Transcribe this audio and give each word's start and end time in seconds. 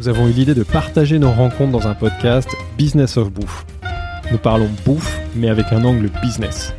Nous 0.00 0.08
avons 0.08 0.26
eu 0.28 0.32
l'idée 0.32 0.54
de 0.54 0.64
partager 0.64 1.20
nos 1.20 1.30
rencontres 1.30 1.70
dans 1.70 1.86
un 1.86 1.94
podcast 1.94 2.48
Business 2.76 3.16
of 3.16 3.32
Bouffe. 3.32 3.64
Nous 4.32 4.38
parlons 4.38 4.68
bouffe, 4.84 5.20
mais 5.36 5.48
avec 5.48 5.72
un 5.72 5.84
angle 5.84 6.10
business. 6.20 6.74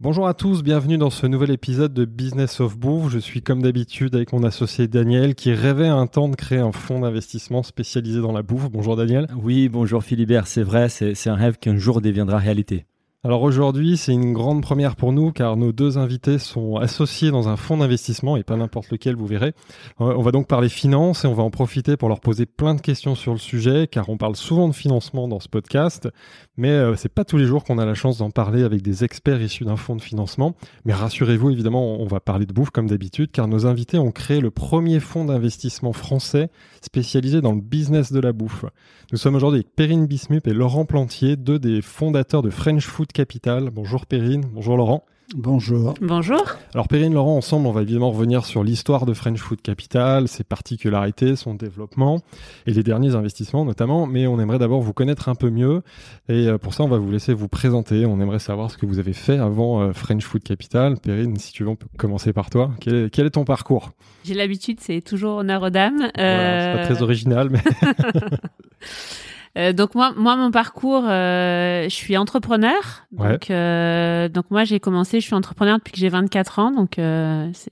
Bonjour 0.00 0.26
à 0.26 0.34
tous, 0.34 0.64
bienvenue 0.64 0.98
dans 0.98 1.10
ce 1.10 1.28
nouvel 1.28 1.52
épisode 1.52 1.94
de 1.94 2.04
Business 2.04 2.60
of 2.60 2.76
Bouffe. 2.76 3.12
Je 3.12 3.20
suis 3.20 3.40
comme 3.40 3.62
d'habitude 3.62 4.16
avec 4.16 4.32
mon 4.32 4.42
associé 4.42 4.88
Daniel 4.88 5.36
qui 5.36 5.52
rêvait 5.54 5.86
un 5.86 6.08
temps 6.08 6.28
de 6.28 6.34
créer 6.34 6.58
un 6.58 6.72
fonds 6.72 7.00
d'investissement 7.00 7.62
spécialisé 7.62 8.20
dans 8.20 8.32
la 8.32 8.42
bouffe. 8.42 8.68
Bonjour 8.68 8.96
Daniel. 8.96 9.28
Oui, 9.40 9.68
bonjour 9.68 10.02
Philibert, 10.02 10.48
c'est 10.48 10.64
vrai, 10.64 10.88
c'est 10.88 11.28
un 11.28 11.36
rêve 11.36 11.58
qu'un 11.58 11.76
jour 11.76 12.00
deviendra 12.00 12.38
réalité. 12.38 12.84
Alors 13.24 13.42
aujourd'hui, 13.42 13.96
c'est 13.96 14.12
une 14.12 14.32
grande 14.34 14.62
première 14.62 14.94
pour 14.94 15.12
nous 15.12 15.32
car 15.32 15.56
nos 15.56 15.72
deux 15.72 15.98
invités 15.98 16.38
sont 16.38 16.76
associés 16.76 17.32
dans 17.32 17.48
un 17.48 17.56
fonds 17.56 17.78
d'investissement 17.78 18.36
et 18.36 18.44
pas 18.44 18.56
n'importe 18.56 18.90
lequel, 18.90 19.16
vous 19.16 19.26
verrez. 19.26 19.52
Euh, 20.00 20.14
On 20.16 20.22
va 20.22 20.30
donc 20.30 20.46
parler 20.46 20.68
finance 20.68 21.24
et 21.24 21.26
on 21.26 21.34
va 21.34 21.42
en 21.42 21.50
profiter 21.50 21.96
pour 21.96 22.08
leur 22.08 22.20
poser 22.20 22.46
plein 22.46 22.76
de 22.76 22.80
questions 22.80 23.16
sur 23.16 23.32
le 23.32 23.38
sujet 23.38 23.88
car 23.90 24.10
on 24.10 24.16
parle 24.16 24.36
souvent 24.36 24.68
de 24.68 24.74
financement 24.74 25.26
dans 25.26 25.40
ce 25.40 25.48
podcast, 25.48 26.08
mais 26.56 26.70
euh, 26.70 26.94
c'est 26.94 27.08
pas 27.08 27.24
tous 27.24 27.36
les 27.36 27.46
jours 27.46 27.64
qu'on 27.64 27.78
a 27.78 27.84
la 27.84 27.94
chance 27.94 28.18
d'en 28.18 28.30
parler 28.30 28.62
avec 28.62 28.82
des 28.82 29.02
experts 29.02 29.42
issus 29.42 29.64
d'un 29.64 29.76
fonds 29.76 29.96
de 29.96 30.02
financement. 30.02 30.54
Mais 30.84 30.92
rassurez-vous, 30.92 31.50
évidemment, 31.50 32.00
on 32.00 32.06
va 32.06 32.20
parler 32.20 32.46
de 32.46 32.52
bouffe 32.52 32.70
comme 32.70 32.86
d'habitude 32.86 33.32
car 33.32 33.48
nos 33.48 33.66
invités 33.66 33.98
ont 33.98 34.12
créé 34.12 34.40
le 34.40 34.52
premier 34.52 35.00
fonds 35.00 35.24
d'investissement 35.24 35.92
français 35.92 36.48
spécialisé 36.80 37.40
dans 37.40 37.54
le 37.54 37.60
business 37.60 38.12
de 38.12 38.20
la 38.20 38.32
bouffe. 38.32 38.66
Nous 39.10 39.18
sommes 39.18 39.34
aujourd'hui 39.34 39.60
avec 39.60 39.74
Perrine 39.74 40.06
Bismup 40.06 40.46
et 40.46 40.52
Laurent 40.52 40.84
Plantier, 40.84 41.36
deux 41.36 41.58
des 41.58 41.82
fondateurs 41.82 42.42
de 42.42 42.50
French 42.50 42.86
Food 42.86 43.05
Capital. 43.12 43.70
Bonjour 43.70 44.06
Perrine, 44.06 44.44
bonjour 44.52 44.76
Laurent. 44.76 45.04
Bonjour. 45.34 45.94
Bonjour. 46.00 46.44
Alors 46.72 46.86
Perrine, 46.86 47.12
Laurent, 47.12 47.36
ensemble, 47.36 47.66
on 47.66 47.72
va 47.72 47.82
évidemment 47.82 48.12
revenir 48.12 48.44
sur 48.44 48.62
l'histoire 48.62 49.06
de 49.06 49.12
French 49.12 49.40
Food 49.40 49.60
Capital, 49.60 50.28
ses 50.28 50.44
particularités, 50.44 51.34
son 51.34 51.54
développement 51.54 52.20
et 52.66 52.72
les 52.72 52.84
derniers 52.84 53.16
investissements 53.16 53.64
notamment, 53.64 54.06
mais 54.06 54.28
on 54.28 54.38
aimerait 54.38 54.60
d'abord 54.60 54.82
vous 54.82 54.92
connaître 54.92 55.28
un 55.28 55.34
peu 55.34 55.50
mieux 55.50 55.82
et 56.28 56.46
euh, 56.46 56.58
pour 56.58 56.74
ça, 56.74 56.84
on 56.84 56.88
va 56.88 56.98
vous 56.98 57.10
laisser 57.10 57.34
vous 57.34 57.48
présenter. 57.48 58.06
On 58.06 58.20
aimerait 58.20 58.38
savoir 58.38 58.70
ce 58.70 58.78
que 58.78 58.86
vous 58.86 59.00
avez 59.00 59.12
fait 59.12 59.38
avant 59.38 59.80
euh, 59.80 59.92
French 59.92 60.22
Food 60.22 60.44
Capital. 60.44 60.96
Perrine, 60.96 61.36
si 61.38 61.52
tu 61.52 61.64
veux, 61.64 61.70
on 61.70 61.76
peut 61.76 61.88
commencer 61.98 62.32
par 62.32 62.48
toi. 62.48 62.70
Quel 62.80 62.94
est, 62.94 63.10
quel 63.10 63.26
est 63.26 63.30
ton 63.30 63.44
parcours? 63.44 63.90
J'ai 64.24 64.34
l'habitude, 64.34 64.78
c'est 64.80 65.00
toujours 65.00 65.38
honneur 65.38 65.64
aux 65.64 65.70
dames. 65.70 66.08
Voilà, 66.14 66.72
C'est 66.72 66.88
pas 66.88 66.94
très 66.94 67.02
original, 67.02 67.50
mais 67.50 67.62
Euh, 69.56 69.72
donc 69.72 69.94
moi, 69.94 70.12
moi 70.16 70.36
mon 70.36 70.50
parcours, 70.50 71.04
euh, 71.08 71.84
je 71.84 71.94
suis 71.94 72.16
entrepreneur. 72.16 73.06
Ouais. 73.16 73.30
Donc, 73.32 73.50
euh, 73.50 74.28
donc 74.28 74.50
moi 74.50 74.64
j'ai 74.64 74.80
commencé, 74.80 75.20
je 75.20 75.24
suis 75.26 75.34
entrepreneur 75.34 75.78
depuis 75.78 75.92
que 75.92 75.98
j'ai 75.98 76.10
24 76.10 76.58
ans. 76.58 76.70
Donc 76.72 76.96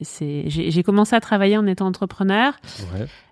c'est- 0.00 0.44
j'ai 0.48 0.82
commencé 0.82 1.14
à 1.14 1.20
travailler 1.20 1.56
en 1.58 1.66
étant 1.66 1.86
entrepreneur. 1.86 2.54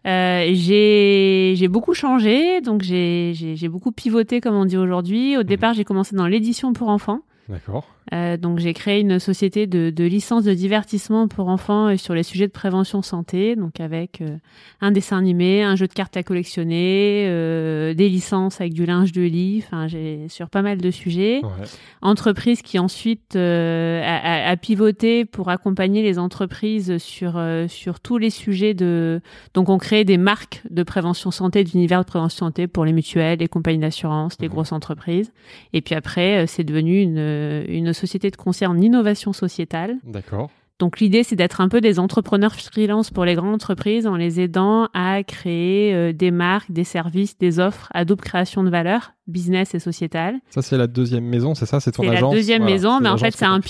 ouais. 0.05 0.53
J'ai 0.55 1.69
beaucoup 1.69 1.95
changé, 1.95 2.61
donc 2.61 2.83
j'ai 2.83 3.69
beaucoup 3.71 3.93
pivoté 3.93 4.41
comme 4.41 4.55
on 4.55 4.65
dit 4.67 4.77
aujourd'hui. 4.77 5.37
Au 5.37 5.43
départ 5.43 5.73
j'ai 5.75 5.85
commencé 5.85 6.15
dans 6.17 6.27
l'édition 6.27 6.73
pour 6.73 6.89
enfants. 6.89 7.21
D'accord. 7.49 7.87
Euh, 8.13 8.37
donc 8.37 8.59
j'ai 8.59 8.75
créé 8.75 9.01
une 9.01 9.19
société 9.19 9.67
de, 9.67 9.91
de 9.91 10.05
licence 10.05 10.45
de 10.45 10.53
divertissement 10.53 11.29
pour 11.29 11.49
enfants 11.49 11.89
euh, 11.89 11.97
sur 11.97 12.15
les 12.15 12.23
sujets 12.23 12.47
de 12.47 12.53
prévention 12.53 13.01
santé, 13.01 13.57
donc 13.57 13.81
avec 13.81 14.21
euh, 14.21 14.37
un 14.81 14.91
dessin 14.91 15.17
animé, 15.17 15.63
un 15.63 15.77
jeu 15.77 15.87
de 15.87 15.93
cartes 15.93 16.17
à 16.17 16.23
collectionner, 16.23 17.27
euh, 17.29 17.95
des 17.95 18.11
licences 18.11 18.61
avec 18.61 18.75
du 18.75 18.85
linge 18.85 19.13
de 19.13 19.23
lit, 19.23 19.63
enfin 19.65 19.89
j'ai 19.89 20.27
sur 20.29 20.51
pas 20.51 20.63
mal 20.63 20.79
de 20.79 20.91
sujets. 20.91 21.41
Ouais. 21.43 21.67
Entreprise 22.03 22.61
qui 22.61 22.79
ensuite 22.79 23.37
a, 23.37 24.57
pivoté 24.61 25.25
pour 25.25 25.49
accompagner 25.49 26.03
les 26.03 26.19
entreprises 26.19 26.99
sur 26.99 27.41
sur 27.69 28.01
tous 28.01 28.19
les 28.19 28.31
sujets 28.31 28.75
de 28.75 29.21
donc 29.55 29.69
on 29.69 29.79
crée 29.79 30.05
des 30.05 30.19
marques 30.19 30.63
de 30.71 30.83
prévention 30.83 31.31
santé, 31.31 31.65
d'univers 31.65 32.01
de 32.01 32.05
prévention 32.05 32.47
santé 32.47 32.67
pour 32.67 32.85
les 32.85 32.93
mutuelles, 32.93 33.39
les 33.39 33.49
compagnies 33.49 33.79
d'assurance, 33.79 34.37
les 34.41 34.49
grosses 34.49 34.73
entreprises. 34.73 35.33
Et 35.73 35.81
puis 35.81 35.95
après, 35.95 36.47
c'est 36.47 36.65
devenu 36.65 37.01
une, 37.01 37.65
une 37.69 37.93
société 37.93 38.02
de 38.31 38.37
conseil 38.37 38.69
en 38.69 38.81
innovation 38.81 39.33
sociétale. 39.33 39.97
D'accord. 40.05 40.51
Donc 40.79 40.99
l'idée, 40.99 41.23
c'est 41.23 41.37
d'être 41.37 41.61
un 41.61 41.69
peu 41.69 41.81
des 41.81 42.01
entrepreneurs 42.01 42.57
freelance 42.57 43.11
pour 43.11 43.25
les 43.25 43.35
grandes 43.37 43.55
entreprises 43.55 44.07
en 44.09 44.17
les 44.17 44.41
aidant 44.41 44.89
à 44.95 45.23
créer 45.23 45.95
euh, 45.95 46.13
des 46.13 46.33
marques, 46.33 46.73
des 46.73 46.83
services, 46.83 47.39
des 47.39 47.61
offres 47.61 47.89
à 47.95 48.05
double 48.05 48.23
création 48.23 48.65
de 48.65 48.71
valeur, 48.71 49.13
business 49.29 49.77
et 49.77 49.79
sociétale. 49.79 50.41
Ça, 50.51 50.61
c'est 50.61 50.77
la 50.77 50.89
deuxième 50.89 51.25
maison, 51.25 51.55
c'est 51.55 51.67
ça? 51.67 51.79
C'est 51.79 51.93
ton 51.93 52.03
C'est 52.03 52.09
la 52.09 52.15
agence? 52.17 52.35
deuxième 52.35 52.63
Voilà, 52.63 52.75
maison, 52.75 52.99
mais 53.01 53.11
en 53.11 53.17
fait, 53.17 53.31
c'est 53.37 53.45
un 53.45 53.61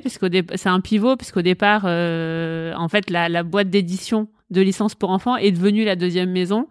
puisqu'au 0.00 0.30
dé- 0.30 0.44
c'est 0.54 0.70
un 0.70 0.80
pivot, 0.80 1.16
puisqu'au 1.16 1.42
départ, 1.42 1.82
euh, 1.84 2.72
en 2.74 2.88
fait, 2.88 3.10
la, 3.10 3.28
la 3.28 3.42
boîte 3.42 3.68
d'édition 3.68 4.28
de 4.52 4.60
licence 4.60 4.94
pour 4.94 5.10
enfants 5.10 5.36
est 5.36 5.50
devenue 5.50 5.84
la 5.84 5.96
deuxième 5.96 6.30
maison. 6.30 6.66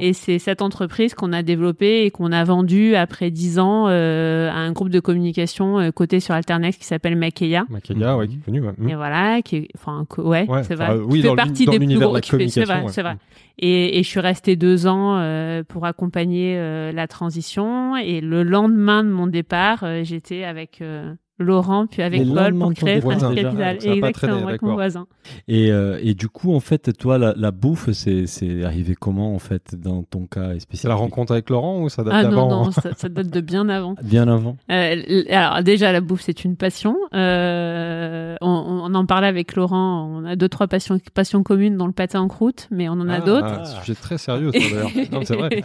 Et 0.00 0.12
c'est 0.12 0.38
cette 0.38 0.62
entreprise 0.62 1.14
qu'on 1.14 1.32
a 1.32 1.42
développée 1.42 2.04
et 2.04 2.10
qu'on 2.10 2.32
a 2.32 2.42
vendue 2.44 2.94
après 2.94 3.30
dix 3.30 3.58
ans 3.58 3.86
euh, 3.88 4.48
à 4.50 4.54
un 4.56 4.72
groupe 4.72 4.88
de 4.90 5.00
communication 5.00 5.78
euh, 5.78 5.90
coté 5.90 6.20
sur 6.20 6.34
Alternex 6.34 6.76
qui 6.78 6.84
s'appelle 6.84 7.16
Makeya. 7.16 7.64
Makeya, 7.68 8.16
ouais, 8.16 8.28
qui 8.28 8.36
est 8.36 8.44
connu. 8.44 8.60
ouais. 8.60 8.72
Et 8.88 8.94
voilà, 8.94 9.42
qui 9.42 9.56
est, 9.56 9.68
enfin, 9.76 10.06
ouais, 10.18 10.46
Ouais, 10.48 10.62
c'est 10.64 10.74
vrai. 10.74 10.96
oui, 11.06 11.20
fait 11.22 11.34
partie 11.34 11.66
des 11.66 11.78
plus 11.78 11.86
de 11.94 11.98
gros. 11.98 12.16
fait- 12.16 12.48
C'est 12.48 12.64
vrai, 12.64 12.84
c'est 12.88 13.02
vrai. 13.02 13.16
Et, 13.58 13.98
et 13.98 14.02
je 14.02 14.08
suis 14.08 14.20
restée 14.20 14.56
deux 14.56 14.86
ans 14.86 15.16
euh, 15.18 15.62
pour 15.62 15.86
accompagner 15.86 16.56
euh, 16.58 16.90
la 16.92 17.06
transition. 17.06 17.96
Et 17.96 18.20
le 18.20 18.42
lendemain 18.42 19.04
de 19.04 19.08
mon 19.10 19.26
départ, 19.26 19.84
euh, 19.84 20.02
j'étais 20.02 20.42
avec 20.44 20.80
euh, 20.82 21.12
Laurent 21.38 21.86
puis 21.88 22.02
avec 22.02 22.22
Paul 22.32 22.56
pour 22.58 22.72
créer 22.74 23.00
déjà. 23.00 23.18
Capital. 23.18 23.80
Ça 23.80 23.88
Exactement, 23.90 24.12
traîné, 24.12 24.48
avec 24.48 24.62
mon 24.62 24.74
voisin. 24.74 25.06
Et, 25.48 25.72
euh, 25.72 25.98
et 26.02 26.14
du 26.14 26.28
coup, 26.28 26.54
en 26.54 26.60
fait, 26.60 26.96
toi, 26.96 27.18
la, 27.18 27.34
la 27.36 27.50
bouffe, 27.50 27.90
c'est 27.92 28.26
c'est 28.26 28.64
arrivé 28.64 28.94
comment, 28.94 29.34
en 29.34 29.38
fait, 29.40 29.74
dans 29.76 30.02
ton 30.04 30.26
cas 30.26 30.50
spécifique? 30.60 30.80
C'est 30.82 30.88
la 30.88 30.94
rencontre 30.94 31.32
avec 31.32 31.50
Laurent 31.50 31.82
ou 31.82 31.88
ça 31.88 32.04
date 32.04 32.14
Ah 32.16 32.22
non, 32.24 32.30
d'avant? 32.30 32.64
non, 32.66 32.70
ça, 32.70 32.90
ça 32.96 33.08
date 33.08 33.28
de 33.30 33.40
bien 33.40 33.68
avant. 33.68 33.94
Bien 34.04 34.28
avant. 34.28 34.56
Euh, 34.70 35.24
alors 35.30 35.62
déjà 35.62 35.90
la 35.92 36.00
bouffe 36.00 36.20
c'est 36.22 36.44
une 36.44 36.56
passion. 36.56 36.96
Euh, 37.14 38.36
on, 38.40 38.48
on 38.84 38.94
en 38.94 39.06
parlait 39.06 39.26
avec 39.26 39.56
Laurent. 39.56 40.08
On 40.12 40.24
a 40.24 40.36
deux 40.36 40.48
trois 40.48 40.66
passions, 40.68 40.98
passions 41.14 41.42
communes 41.42 41.76
dans 41.76 41.86
le 41.86 41.92
pâté 41.92 42.16
en 42.18 42.28
croûte, 42.28 42.68
mais 42.70 42.88
on 42.88 42.92
en 42.92 43.08
a 43.08 43.16
Ah, 43.16 43.20
d'autres. 43.20 43.46
ah, 43.48 43.64
c'est 43.64 43.76
un 43.78 43.80
sujet 43.80 43.94
très 43.94 44.18
sérieux, 44.18 44.50
ça, 44.52 44.58
d'ailleurs. 44.58 44.90
Non, 45.12 45.20
c'est 45.24 45.36
vrai. 45.36 45.62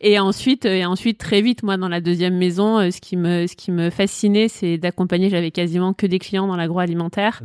et 0.00 0.18
ensuite, 0.18 0.64
et 0.64 0.84
ensuite 0.86 1.18
très 1.18 1.40
vite, 1.42 1.62
moi 1.62 1.76
dans 1.76 1.88
la 1.88 2.00
deuxième 2.00 2.36
maison, 2.36 2.90
ce 2.90 3.00
qui 3.00 3.16
me, 3.16 3.46
ce 3.46 3.56
qui 3.56 3.70
me 3.72 3.90
fascinait, 3.90 4.48
c'est 4.48 4.78
d'accompagner. 4.86 5.28
J'avais 5.30 5.50
quasiment 5.50 5.92
que 5.92 6.06
des 6.06 6.18
clients 6.18 6.46
dans 6.46 6.56
l'agroalimentaire 6.56 7.42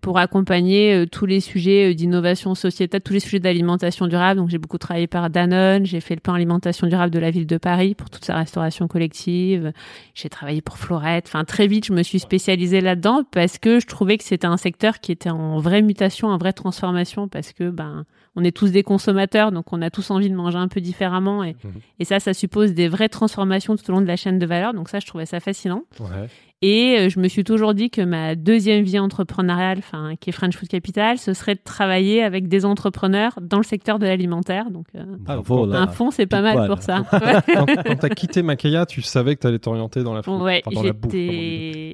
pour 0.00 0.18
accompagner 0.18 0.92
euh, 0.94 1.06
tous 1.06 1.26
les 1.26 1.38
sujets 1.38 1.90
euh, 1.92 1.94
d'innovation 1.94 2.56
sociétale, 2.56 3.00
tous 3.02 3.12
les 3.12 3.20
sujets 3.20 3.38
d'alimentation 3.38 4.08
durable. 4.08 4.40
Donc 4.40 4.48
j'ai 4.50 4.58
beaucoup 4.58 4.76
travaillé 4.78 5.06
par 5.06 5.30
Danone, 5.30 5.86
j'ai 5.86 6.00
fait 6.00 6.14
le 6.16 6.20
plan 6.20 6.34
alimentation 6.34 6.88
durable 6.88 7.12
de 7.12 7.20
la 7.20 7.30
ville 7.30 7.46
de 7.46 7.56
Paris 7.56 7.94
pour 7.94 8.10
toute 8.10 8.24
sa 8.24 8.34
restauration 8.34 8.88
collective. 8.88 9.72
J'ai 10.14 10.28
travaillé 10.28 10.60
pour 10.60 10.76
Florette. 10.76 11.26
Enfin 11.28 11.44
très 11.44 11.68
vite, 11.68 11.86
je 11.86 11.92
me 11.92 12.02
suis 12.02 12.18
spécialisée 12.18 12.80
là-dedans 12.80 13.22
parce 13.30 13.58
que 13.58 13.78
je 13.78 13.86
trouvais 13.86 14.18
que 14.18 14.24
c'était 14.24 14.46
un 14.48 14.56
secteur 14.56 14.98
qui 14.98 15.12
était 15.12 15.30
en 15.30 15.60
vraie 15.60 15.82
mutation, 15.82 16.28
en 16.28 16.36
vraie 16.38 16.52
transformation 16.52 17.28
parce 17.28 17.52
que 17.52 17.70
ben 17.70 18.04
on 18.34 18.42
est 18.42 18.50
tous 18.56 18.72
des 18.72 18.82
consommateurs, 18.82 19.52
donc 19.52 19.72
on 19.72 19.82
a 19.82 19.90
tous 19.90 20.10
envie 20.10 20.30
de 20.30 20.34
manger 20.34 20.56
un 20.58 20.66
peu 20.68 20.80
différemment 20.80 21.44
et, 21.44 21.54
Mhm. 21.62 21.72
et 22.00 22.04
ça, 22.04 22.18
ça 22.18 22.32
suppose 22.34 22.72
des 22.72 22.88
vraies 22.88 23.10
transformations 23.10 23.76
tout 23.76 23.88
au 23.90 23.92
long 23.92 24.00
de 24.00 24.06
la 24.06 24.16
chaîne 24.16 24.38
de 24.40 24.46
valeur. 24.46 24.72
Donc 24.74 24.88
ça, 24.88 24.98
je 25.00 25.06
trouvais 25.06 25.26
ça 25.26 25.38
fascinant. 25.38 25.82
Ouais. 26.00 26.26
Et 26.62 26.96
euh, 26.96 27.08
je 27.08 27.18
me 27.18 27.26
suis 27.28 27.42
toujours 27.44 27.74
dit 27.74 27.90
que 27.90 28.00
ma 28.00 28.36
deuxième 28.36 28.84
vie 28.84 28.98
entrepreneuriale, 29.00 29.78
enfin, 29.78 30.12
qui 30.20 30.30
est 30.30 30.32
French 30.32 30.56
Food 30.56 30.68
Capital, 30.68 31.18
ce 31.18 31.34
serait 31.34 31.54
de 31.56 31.60
travailler 31.64 32.22
avec 32.22 32.46
des 32.48 32.64
entrepreneurs 32.64 33.32
dans 33.42 33.56
le 33.56 33.64
secteur 33.64 33.98
de 33.98 34.06
l'alimentaire. 34.06 34.70
Donc, 34.70 34.86
euh, 34.94 35.02
Bravo, 35.18 35.66
là. 35.66 35.80
un 35.80 35.86
fonds, 35.88 36.10
c'est 36.12 36.26
pas 36.26 36.40
mal 36.40 36.68
pour 36.68 36.80
ça. 36.80 37.04
Ouais. 37.12 37.54
Quand, 37.54 37.66
quand 37.66 37.96
t'as 38.00 38.08
quitté 38.10 38.42
Makeya, 38.42 38.86
tu 38.86 39.02
savais 39.02 39.34
que 39.34 39.40
t'allais 39.40 39.58
t'orienter 39.58 40.02
dans 40.04 40.14
la, 40.14 40.22
food- 40.22 40.40
Ouais, 40.40 40.62
enfin, 40.64 40.74
dans 40.76 40.82
la 40.84 40.92
bouffe. 40.92 41.12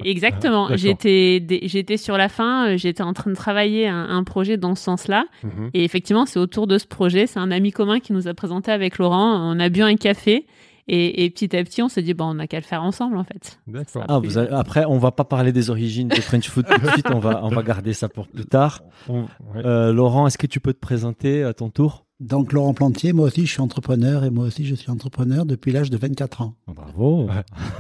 exactement. 0.05 0.69
D'accord. 0.69 0.77
J'étais, 0.77 1.97
sur 1.97 2.17
la 2.19 2.29
fin. 2.29 2.69
euh, 2.69 2.77
J'étais 2.77 3.03
en 3.03 3.13
train 3.13 3.31
de 3.31 3.37
travailler 3.37 3.89
un, 3.89 4.09
un 4.11 4.25
projet 4.25 4.57
dans 4.57 4.75
ce 4.75 4.85
sens-là. 4.85 5.25
Mhm. 5.45 5.71
Et 5.75 5.85
effectivement, 5.85 6.27
c'est 6.27 6.39
autour 6.39 6.67
de 6.67 6.79
ce 6.79 6.87
projet. 6.87 7.27
C'est 7.27 7.39
un 7.41 7.51
ami 7.51 7.71
commun 7.73 8.01
qui 8.01 8.13
nous 8.13 8.29
a 8.29 8.35
présenté 8.35 8.71
avec 8.71 8.99
Laurent. 8.99 9.35
On 9.51 9.59
a 9.61 9.69
bu 9.69 9.83
un 9.83 9.97
café. 9.97 10.47
Et, 10.89 11.25
et 11.25 11.31
petit 11.31 11.55
à 11.57 11.63
petit, 11.63 11.83
on 11.83 11.89
s'est 11.89 12.03
dit, 12.03 12.15
bon, 12.15 12.25
on 12.31 12.35
n'a 12.35 12.47
qu'à 12.47 12.59
le 12.59 12.65
faire 12.65 12.83
ensemble, 12.83 13.19
en 13.19 13.25
fait. 13.25 13.61
D'accord. 13.67 14.05
Ah, 14.09 14.21
après, 14.59 14.85
on 14.87 14.99
va 14.99 15.13
pas 15.13 15.25
parler 15.25 15.53
des 15.53 15.69
origines 15.71 16.09
de 16.09 16.17
French 16.21 16.49
Food 16.49 16.67
tout 16.67 16.81
de 16.81 16.91
suite, 16.93 17.07
on 17.13 17.19
va, 17.19 17.45
on 17.45 17.49
va 17.51 17.63
garder 17.63 17.93
ça 17.93 18.09
pour 18.09 18.27
plus 18.27 18.47
tard. 18.47 18.81
On- 19.09 19.23
ouais. 19.23 19.27
Euh, 19.65 19.93
Laurent, 19.93 20.27
est-ce 20.27 20.39
que 20.39 20.47
tu 20.47 20.61
peux 20.61 20.73
te 20.73 20.79
présenter 20.81 21.45
à 21.45 21.53
ton 21.53 21.69
tour? 21.71 22.07
Donc 22.21 22.53
Laurent 22.53 22.75
Plantier, 22.75 23.13
moi 23.13 23.27
aussi 23.29 23.47
je 23.47 23.53
suis 23.53 23.61
entrepreneur 23.61 24.25
et 24.25 24.31
moi 24.31 24.47
aussi 24.47 24.65
je 24.67 24.75
suis 24.75 24.91
entrepreneur 24.91 25.47
depuis 25.47 25.71
l'âge 25.71 25.89
de 25.89 25.97
24 25.97 26.43
ans. 26.43 26.55
Bravo. 26.67 27.29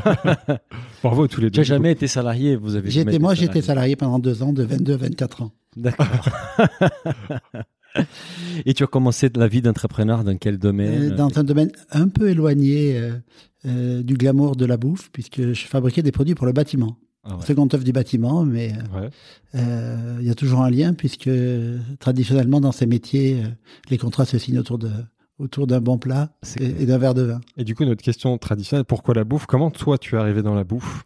Bravo 1.02 1.24
à 1.24 1.28
tous 1.28 1.40
les 1.40 1.50
Tu 1.50 1.56
deux. 1.56 1.60
n'as 1.62 1.64
jamais 1.64 1.90
été 1.90 2.06
salarié, 2.06 2.54
vous 2.54 2.76
avez 2.76 2.88
jamais 2.88 3.10
été 3.14 3.18
moi 3.18 3.34
j'étais 3.34 3.62
salarié 3.62 3.96
pendant 3.96 4.20
deux 4.20 4.44
ans, 4.44 4.52
de 4.52 4.62
22 4.62 4.92
à 4.94 4.96
24 4.96 5.42
ans. 5.42 5.50
D'accord. 5.76 6.06
Et 8.66 8.74
tu 8.74 8.82
as 8.82 8.86
commencé 8.86 9.30
la 9.34 9.48
vie 9.48 9.62
d'entrepreneur 9.62 10.24
dans 10.24 10.36
quel 10.36 10.54
Euh, 10.54 10.58
domaine 10.58 11.10
dans 11.16 11.30
un 11.38 11.44
domaine 11.44 11.70
un 11.90 12.08
peu 12.08 12.28
éloigné 12.30 12.98
euh, 12.98 13.12
euh, 13.66 14.02
du 14.02 14.14
glamour 14.14 14.56
de 14.56 14.64
la 14.66 14.76
bouffe, 14.76 15.10
puisque 15.12 15.52
je 15.52 15.66
fabriquais 15.66 16.02
des 16.02 16.12
produits 16.12 16.34
pour 16.34 16.46
le 16.46 16.52
bâtiment. 16.52 16.96
Ah 17.24 17.36
ouais. 17.36 17.44
Seconde 17.46 17.74
œuvre 17.74 17.84
du 17.84 17.92
bâtiment, 17.92 18.44
mais 18.44 18.72
euh, 18.94 19.00
Ouais. 19.00 19.10
euh, 19.56 20.16
il 20.20 20.26
y 20.26 20.30
a 20.30 20.34
toujours 20.34 20.62
un 20.62 20.70
lien, 20.70 20.94
puisque 20.94 21.28
traditionnellement 21.98 22.60
dans 22.60 22.72
ces 22.72 22.86
métiers, 22.86 23.42
euh, 23.44 23.48
les 23.90 23.98
contrats 23.98 24.24
se 24.24 24.38
signent 24.38 24.58
autour 24.60 24.78
de 24.78 24.90
autour 25.38 25.68
d'un 25.68 25.80
bon 25.80 25.98
plat 25.98 26.32
et, 26.58 26.82
et 26.82 26.86
d'un 26.86 26.98
verre 26.98 27.14
de 27.14 27.22
vin. 27.22 27.40
Et 27.56 27.62
du 27.62 27.76
coup, 27.76 27.84
notre 27.84 28.02
question 28.02 28.36
traditionnelle, 28.38 28.84
pourquoi 28.84 29.14
la 29.14 29.22
bouffe? 29.22 29.46
Comment 29.46 29.70
toi, 29.70 29.96
tu 29.96 30.16
es 30.16 30.18
arrivé 30.18 30.42
dans 30.42 30.54
la 30.54 30.64
bouffe? 30.64 31.04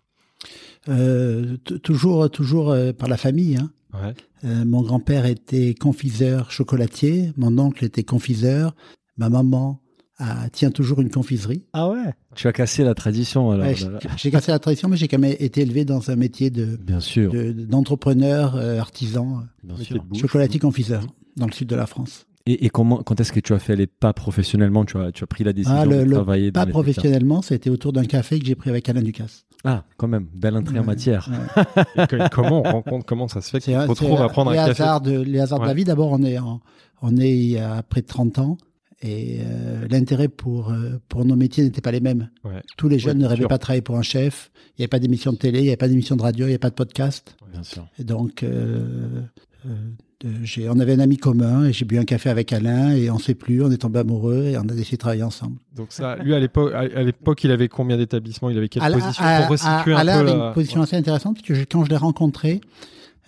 Euh, 0.89 1.56
toujours 1.83 2.31
toujours 2.31 2.71
euh, 2.71 2.93
par 2.93 3.09
la 3.09 3.17
famille. 3.19 3.56
Hein. 3.56 3.71
Ouais. 3.94 4.15
Euh, 4.44 4.65
mon 4.65 4.83
grand-père 4.83 5.27
était 5.27 5.75
confiseur 5.75 6.50
chocolatier, 6.50 7.33
mon 7.37 7.59
oncle 7.59 7.85
était 7.85 8.05
confiseur, 8.05 8.75
ma 9.17 9.29
maman 9.29 9.81
a- 10.19 10.49
tient 10.50 10.71
toujours 10.71 11.00
une 11.00 11.11
confiserie. 11.11 11.65
Ah 11.73 11.89
ouais 11.91 12.15
Tu 12.35 12.47
as 12.49 12.53
cassé 12.53 12.85
la 12.85 12.94
tradition 12.94 13.50
alors. 13.50 13.67
Ouais, 13.67 13.75
j'ai- 14.17 14.31
cassé 14.31 14.53
la 14.53 14.59
tradition, 14.59 14.89
mais 14.89 14.97
j'ai 14.97 15.09
quand 15.09 15.19
même 15.19 15.35
été 15.39 15.62
élevé 15.62 15.85
dans 15.85 16.11
un 16.11 16.17
métier 16.17 16.50
de 16.50 16.77
Bien 16.77 17.00
sûr. 17.00 17.33
de- 17.33 17.53
d'entrepreneur, 17.53 18.56
euh, 18.56 18.79
artisan, 18.79 19.43
Bien 19.62 19.75
Métier 19.77 19.85
sûr. 19.97 20.03
de 20.03 20.09
bouffe. 20.09 20.21
chocolatier 20.21 20.61
confiseur 20.61 21.03
dans 21.37 21.47
le 21.47 21.53
sud 21.53 21.69
de 21.69 21.77
la 21.77 21.87
France. 21.87 22.27
Et, 22.47 22.65
et 22.67 22.71
comment, 22.71 23.03
quand 23.05 23.21
est-ce 23.21 23.31
que 23.33 23.41
tu 23.41 23.53
as 23.53 23.59
fait 23.61 23.77
les 23.77 23.87
pas 23.87 24.12
professionnellement? 24.12 24.85
Tu 24.85 24.97
as, 24.99 25.12
tu 25.12 25.23
as 25.23 25.27
pris 25.29 25.44
la 25.44 25.53
décision 25.53 25.77
Ah, 25.79 25.85
le- 25.85 25.99
de 25.99 26.03
le 26.05 26.11
travailler 26.12 26.50
dans 26.50 26.61
Pas 26.61 26.67
les 26.67 26.73
professionnellement, 26.73 27.41
c'était 27.43 27.71
autour 27.71 27.93
d'un 27.93 28.05
café 28.05 28.39
que 28.41 28.47
j'ai 28.47 28.55
pris 28.56 28.69
avec 28.71 28.89
Alain 28.89 29.03
Ducasse. 29.03 29.44
Ah, 29.64 29.85
quand 29.97 30.09
même, 30.09 30.26
belle 30.35 30.56
entrée 30.56 30.79
en 30.79 30.85
matière. 30.85 31.29
Ouais. 31.31 31.82
Et 32.05 32.06
que- 32.06 32.29
comment 32.31 32.61
on 32.67 32.73
rencontre, 32.73 33.06
comment 33.06 33.29
ça 33.29 33.41
se 33.41 33.50
fait 33.50 33.61
qu'on 33.61 33.94
se 33.94 34.03
retrouve 34.05 34.20
à 34.23 34.29
prendre 34.29 34.50
les 34.53 34.59
un 34.59 34.67
café 34.67 34.82
hasards 34.82 35.00
de, 35.03 35.20
les 35.20 35.38
hasards 35.38 35.61
de 35.61 35.67
la 35.67 35.75
vie. 35.75 35.85
D'abord, 35.85 36.11
on 36.12 36.23
est, 36.25 36.38
en- 36.38 36.61
on 37.00 37.17
est 37.17 37.31
il 37.31 37.50
y 37.50 37.59
a 37.59 37.82
près 37.82 38.00
de 38.03 38.06
30 38.06 38.38
ans 38.38 38.59
et 39.03 39.38
euh, 39.41 39.87
l'intérêt 39.91 40.29
pour, 40.29 40.70
euh, 40.70 41.00
pour 41.09 41.25
nos 41.25 41.37
métiers 41.37 41.64
n'était 41.64 41.81
pas 41.81 41.91
les 41.93 42.00
mêmes. 42.00 42.31
Ouais. 42.44 42.62
Tous 42.76 42.88
les 42.88 42.99
jeunes 42.99 43.19
ne 43.19 43.26
rêvaient 43.26 43.43
sûr. 43.43 43.49
pas 43.49 43.56
de 43.59 43.62
travailler 43.62 43.82
pour 43.82 43.97
un 43.99 44.03
chef. 44.03 44.50
Il 44.55 44.81
n'y 44.81 44.85
avait 44.85 44.88
pas 44.88 44.99
d'émission 45.00 45.32
de 45.32 45.37
télé, 45.38 45.59
il 45.59 45.62
n'y 45.62 45.69
avait 45.69 45.76
pas 45.76 45.88
d'émission 45.88 46.17
de 46.17 46.23
radio, 46.23 46.47
il 46.47 46.49
n'y 46.49 46.53
avait 46.55 46.58
pas 46.58 46.70
de 46.70 46.75
podcast. 46.75 47.37
Bien 47.53 47.62
sûr. 47.62 47.87
Et 47.99 48.05
donc, 48.05 48.43
euh, 48.43 49.23
euh, 49.67 49.69
j'ai- 50.43 50.69
on 50.69 50.79
avait 50.79 50.95
un 50.95 50.99
ami 51.01 51.17
commun 51.17 51.65
et 51.67 51.73
j'ai 51.73 51.85
bu 51.85 51.99
un 51.99 52.05
café 52.05 52.31
avec 52.31 52.53
Alain 52.53 52.93
et 52.95 53.11
on 53.11 53.17
ne 53.17 53.21
sait 53.21 53.35
plus, 53.35 53.63
on 53.63 53.71
est 53.71 53.77
tombé 53.79 53.99
amoureux 53.99 54.45
et 54.45 54.57
on 54.57 54.61
a 54.63 54.65
décidé 54.75 54.97
de 54.97 55.01
travailler 55.01 55.23
ensemble. 55.23 55.57
Donc 55.77 55.89
ça, 55.93 56.17
lui 56.17 56.35
à 56.35 56.39
l'époque, 56.41 56.73
à 56.75 56.81
à 56.81 57.03
l'époque, 57.03 57.43
il 57.45 57.51
avait 57.51 57.69
combien 57.69 57.97
d'établissements? 57.97 58.51
Il 58.51 58.57
avait 58.59 58.69
quelle 58.69 58.83
Alain, 58.83 58.99
position? 58.99 59.25
À- 59.25 59.41
pour 59.43 59.51
resituer 59.51 59.93
un 59.95 59.97
Alain 59.97 60.15
peu 60.15 60.29
avait 60.29 60.39
la- 60.39 60.47
une 60.49 60.55
position 60.55 60.83
assez 60.83 60.97
intéressante 60.97 61.35
parce 61.37 61.47
que 61.47 61.55
je- 61.55 61.65
quand 61.65 61.85
je 61.85 61.91
l'ai 61.91 61.97
rencontré, 61.97 62.61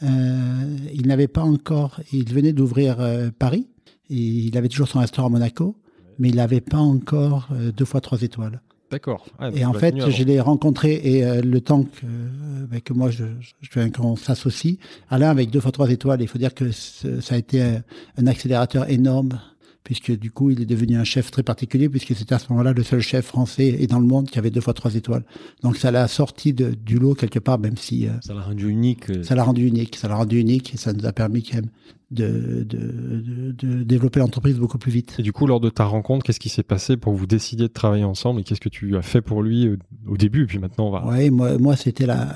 euh, 0.02 0.76
il 0.92 1.06
n'avait 1.06 1.28
pas 1.28 1.42
encore, 1.42 2.00
il 2.12 2.32
venait 2.32 2.52
d'ouvrir 2.52 2.96
euh, 3.00 3.30
Paris, 3.38 3.66
et 4.10 4.14
il 4.16 4.56
avait 4.58 4.68
toujours 4.68 4.88
son 4.88 4.98
restaurant 5.00 5.28
à 5.28 5.30
Monaco, 5.30 5.76
mais 6.18 6.28
il 6.28 6.36
n'avait 6.36 6.60
pas 6.60 6.78
encore 6.78 7.48
euh, 7.52 7.72
deux 7.72 7.84
fois 7.84 8.00
trois 8.00 8.20
étoiles. 8.22 8.60
D'accord. 8.94 9.26
Ah, 9.40 9.50
Et 9.52 9.64
en 9.64 9.72
a 9.72 9.78
fait, 9.80 10.08
je 10.08 10.22
l'ai 10.22 10.38
rencontré 10.40 11.00
et 11.02 11.24
euh, 11.24 11.42
le 11.42 11.60
temps 11.60 11.82
que, 11.82 12.06
euh, 12.06 12.64
avec 12.70 12.92
moi, 12.92 13.10
je, 13.10 13.24
je, 13.60 13.88
qu'on 13.88 14.14
s'associe, 14.14 14.76
Alain 15.10 15.30
avec 15.30 15.50
deux 15.50 15.58
fois 15.58 15.72
trois 15.72 15.90
étoiles, 15.90 16.22
il 16.22 16.28
faut 16.28 16.38
dire 16.38 16.54
que 16.54 16.70
ça 16.70 17.34
a 17.34 17.36
été 17.36 17.60
un, 17.60 17.82
un 18.18 18.26
accélérateur 18.28 18.88
énorme 18.88 19.40
puisque 19.82 20.12
du 20.16 20.30
coup, 20.30 20.48
il 20.50 20.62
est 20.62 20.66
devenu 20.66 20.96
un 20.96 21.04
chef 21.04 21.30
très 21.30 21.42
particulier, 21.42 21.90
puisque 21.90 22.14
c'était 22.14 22.34
à 22.34 22.38
ce 22.38 22.46
moment-là 22.50 22.72
le 22.72 22.82
seul 22.82 23.00
chef 23.00 23.26
français 23.26 23.76
et 23.78 23.86
dans 23.86 23.98
le 23.98 24.06
monde 24.06 24.30
qui 24.30 24.38
avait 24.38 24.50
deux 24.50 24.62
fois 24.62 24.72
trois 24.74 24.94
étoiles. 24.94 25.24
Donc 25.62 25.76
ça 25.76 25.90
l'a 25.90 26.08
sorti 26.08 26.54
de, 26.54 26.70
du 26.70 26.98
lot 26.98 27.14
quelque 27.14 27.38
part, 27.40 27.58
même 27.58 27.76
si 27.76 28.06
euh, 28.06 28.12
Ça 28.22 28.32
l'a 28.32 28.42
rendu 28.42 28.68
unique. 28.70 29.10
euh, 29.10 29.22
ça 29.22 29.34
l'a 29.34 29.44
rendu 29.44 29.66
unique. 29.66 29.96
Ça 29.96 30.08
l'a 30.08 30.14
rendu 30.14 30.38
unique 30.40 30.72
et 30.72 30.76
ça 30.78 30.92
nous 30.94 31.04
a 31.04 31.12
permis 31.12 31.42
quand 31.42 31.56
même 31.56 31.68
de, 32.14 32.64
de, 32.68 32.78
de, 33.20 33.52
de 33.52 33.82
développer 33.82 34.20
l'entreprise 34.20 34.58
beaucoup 34.58 34.78
plus 34.78 34.92
vite. 34.92 35.16
Et 35.18 35.22
du 35.22 35.32
coup, 35.32 35.46
lors 35.46 35.60
de 35.60 35.68
ta 35.70 35.84
rencontre, 35.84 36.24
qu'est-ce 36.24 36.40
qui 36.40 36.48
s'est 36.48 36.62
passé 36.62 36.96
pour 36.96 37.12
vous 37.14 37.26
décidiez 37.26 37.68
de 37.68 37.72
travailler 37.72 38.04
ensemble 38.04 38.40
et 38.40 38.44
qu'est-ce 38.44 38.60
que 38.60 38.68
tu 38.68 38.96
as 38.96 39.02
fait 39.02 39.20
pour 39.20 39.42
lui 39.42 39.66
euh, 39.66 39.76
au 40.06 40.16
début 40.16 40.44
Et 40.44 40.46
puis 40.46 40.58
maintenant, 40.58 40.86
on 40.88 40.90
va. 40.90 41.06
Ouais, 41.06 41.30
moi, 41.30 41.58
moi 41.58 41.76
c'était 41.76 42.06
la. 42.06 42.34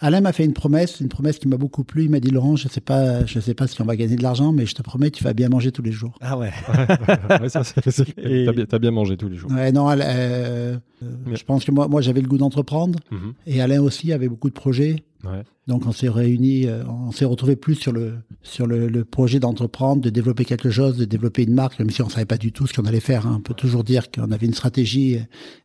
Alain 0.00 0.20
m'a 0.20 0.32
fait 0.32 0.44
une 0.44 0.52
promesse, 0.52 1.00
une 1.00 1.08
promesse 1.08 1.38
qui 1.38 1.48
m'a 1.48 1.56
beaucoup 1.56 1.84
plu. 1.84 2.04
Il 2.04 2.10
m'a 2.10 2.20
dit 2.20 2.30
Laurent, 2.30 2.56
je 2.56 2.68
sais 2.68 2.80
pas, 2.80 3.24
je 3.26 3.40
sais 3.40 3.54
pas 3.54 3.66
si 3.66 3.80
on 3.80 3.84
va 3.84 3.96
gagner 3.96 4.16
de 4.16 4.22
l'argent, 4.22 4.52
mais 4.52 4.66
je 4.66 4.74
te 4.74 4.82
promets, 4.82 5.10
tu 5.10 5.24
vas 5.24 5.32
bien 5.32 5.48
manger 5.48 5.72
tous 5.72 5.82
les 5.82 5.92
jours. 5.92 6.16
Ah 6.20 6.36
ouais. 6.36 6.50
Ouais, 7.40 7.48
ça, 7.48 7.62
Et- 8.18 8.44
T'as 8.46 8.52
bien, 8.52 8.64
t'as 8.66 8.78
bien 8.78 8.90
mangé 8.90 9.16
tous 9.16 9.28
les 9.28 9.36
jours. 9.36 9.50
Ouais, 9.52 9.72
non, 9.72 9.86
Alain, 9.88 10.04
euh, 10.06 10.76
euh, 11.02 11.06
Mais- 11.26 11.36
je 11.36 11.44
pense 11.44 11.64
que 11.64 11.70
moi, 11.70 11.88
moi 11.88 12.00
j'avais 12.00 12.20
le 12.20 12.28
goût 12.28 12.38
d'entreprendre 12.38 12.98
Mhm. 13.10 13.32
et 13.46 13.60
Alain 13.62 13.80
aussi 13.80 14.12
avait 14.12 14.28
beaucoup 14.28 14.48
de 14.48 14.54
projets. 14.54 15.04
Ouais. 15.24 15.42
Donc 15.66 15.86
on 15.86 15.92
s'est 15.92 16.08
réunis, 16.08 16.66
euh, 16.66 16.82
on 16.86 17.12
s'est 17.12 17.24
retrouvés 17.26 17.56
plus 17.56 17.74
sur 17.74 17.92
le 17.92 18.14
sur 18.42 18.66
le, 18.66 18.88
le 18.88 19.04
projet 19.04 19.38
d'entreprendre, 19.38 20.00
de 20.02 20.10
développer 20.10 20.44
quelque 20.44 20.70
chose, 20.70 20.96
de 20.96 21.04
développer 21.04 21.42
une 21.42 21.52
marque, 21.54 21.78
même 21.78 21.90
si 21.90 22.00
on 22.02 22.08
savait 22.08 22.24
pas 22.24 22.38
du 22.38 22.52
tout 22.52 22.66
ce 22.66 22.72
qu'on 22.72 22.86
allait 22.86 23.00
faire. 23.00 23.26
hein. 23.26 23.36
On 23.38 23.42
peut 23.42 23.54
toujours 23.54 23.84
dire 23.84 24.10
qu'on 24.10 24.30
avait 24.32 24.46
une 24.46 24.54
stratégie 24.54 25.18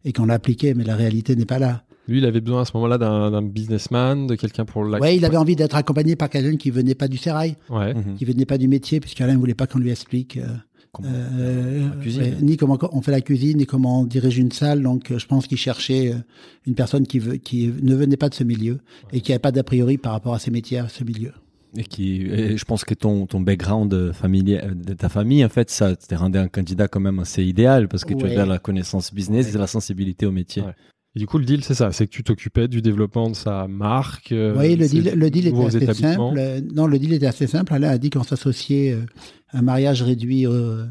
et 0.03 0.11
qu'on 0.13 0.25
l'a 0.25 0.33
appliquée, 0.35 0.73
mais 0.73 0.83
la 0.83 0.95
réalité 0.95 1.35
n'est 1.35 1.45
pas 1.45 1.59
là. 1.59 1.83
Lui, 2.07 2.19
il 2.19 2.25
avait 2.25 2.41
besoin 2.41 2.61
à 2.61 2.65
ce 2.65 2.71
moment-là 2.75 2.97
d'un 2.99 3.41
businessman, 3.41 4.27
de 4.27 4.35
quelqu'un 4.35 4.65
pour 4.65 4.83
la. 4.83 4.99
Ouais, 4.99 5.15
il 5.17 5.25
avait 5.25 5.37
envie 5.37 5.55
d'être 5.55 5.75
accompagné 5.75 6.15
par 6.15 6.29
quelqu'un 6.29 6.55
qui 6.57 6.69
venait 6.69 6.93
pas 6.93 7.07
du 7.07 7.17
sérail, 7.17 7.55
Ouais. 7.69 7.95
Qui 8.17 8.25
venait 8.25 8.45
pas 8.45 8.57
du 8.59 8.67
métier, 8.67 8.99
puisqu'Alain 8.99 9.37
voulait 9.37 9.55
pas 9.55 9.65
qu'on 9.67 9.79
lui 9.79 9.89
explique. 9.89 10.37
euh, 10.37 10.45
Comment 10.95 11.09
euh, 11.13 11.89
la 11.89 11.95
cuisine. 12.01 12.21
ouais, 12.24 12.33
ni 12.42 12.57
comment 12.57 12.77
on 12.92 13.01
fait 13.01 13.12
la 13.12 13.21
cuisine, 13.21 13.57
ni 13.57 13.65
comment 13.65 14.01
on 14.01 14.03
dirige 14.06 14.38
une 14.38 14.51
salle. 14.51 14.81
Donc, 14.81 15.12
euh, 15.12 15.19
je 15.19 15.25
pense 15.27 15.47
qu'il 15.47 15.57
cherchait 15.57 16.12
euh, 16.13 16.18
une 16.65 16.75
personne 16.75 17.06
qui, 17.06 17.19
veut, 17.19 17.36
qui 17.38 17.71
ne 17.81 17.95
venait 17.95 18.18
pas 18.18 18.30
de 18.30 18.33
ce 18.36 18.44
milieu 18.44 18.80
et 19.13 19.21
qui 19.21 19.31
n'avait 19.31 19.39
pas 19.39 19.51
d'a 19.51 19.63
priori 19.63 19.97
par 19.97 20.12
rapport 20.13 20.33
à 20.33 20.39
ses 20.39 20.51
métiers, 20.51 20.80
à 20.80 20.88
ce 20.88 21.03
milieu. 21.03 21.31
Et 21.77 21.83
qui, 21.83 22.21
et 22.21 22.56
je 22.56 22.63
pense 22.63 22.86
que 22.86 22.94
ton, 22.94 23.25
ton 23.25 23.42
background 23.42 24.13
familial, 24.13 24.80
de 24.80 24.94
ta 24.94 25.09
famille, 25.09 25.44
en 25.44 25.50
fait, 25.50 25.69
ça 25.69 25.94
te 25.95 26.15
rendait 26.15 26.39
un 26.39 26.47
candidat 26.47 26.88
quand 26.88 27.01
même 27.01 27.19
assez 27.19 27.44
idéal 27.44 27.89
parce 27.89 28.06
que 28.06 28.13
tu 28.13 28.24
avais 28.25 28.45
la 28.45 28.59
connaissance 28.59 29.13
business 29.13 29.48
Ouais. 29.48 29.56
et 29.56 29.57
la 29.57 29.68
sensibilité 29.68 30.25
au 30.25 30.31
métier. 30.31 30.62
Ouais. 30.62 30.71
Et 31.18 31.19
du 31.19 31.27
coup, 31.27 31.38
le 31.38 31.45
deal, 31.45 31.63
c'est 31.63 31.74
ça, 31.74 31.91
c'est 31.94 32.07
que 32.07 32.12
tu 32.12 32.24
t'occupais 32.24 32.68
du 32.69 32.81
développement 32.81 33.30
de 33.30 33.36
sa 33.36 33.68
marque. 33.68 34.31
euh, 34.33 34.53
oui, 34.57 34.75
le 34.75 34.88
deal, 34.88 35.13
le 35.15 35.30
deal 35.30 35.48
était 35.48 35.89
assez 35.89 36.01
simple. 36.01 36.39
Non, 36.74 36.88
le 36.88 36.98
deal 37.00 37.13
était 37.13 37.25
assez 37.25 37.48
simple. 37.48 37.74
Alain 37.74 37.89
a 37.89 37.98
dit 37.98 38.09
qu'on 38.09 38.24
s'associait 38.24 38.98
un 39.55 39.61
mariage 39.61 40.01
réduit, 40.03 40.45
euh, 40.45 40.85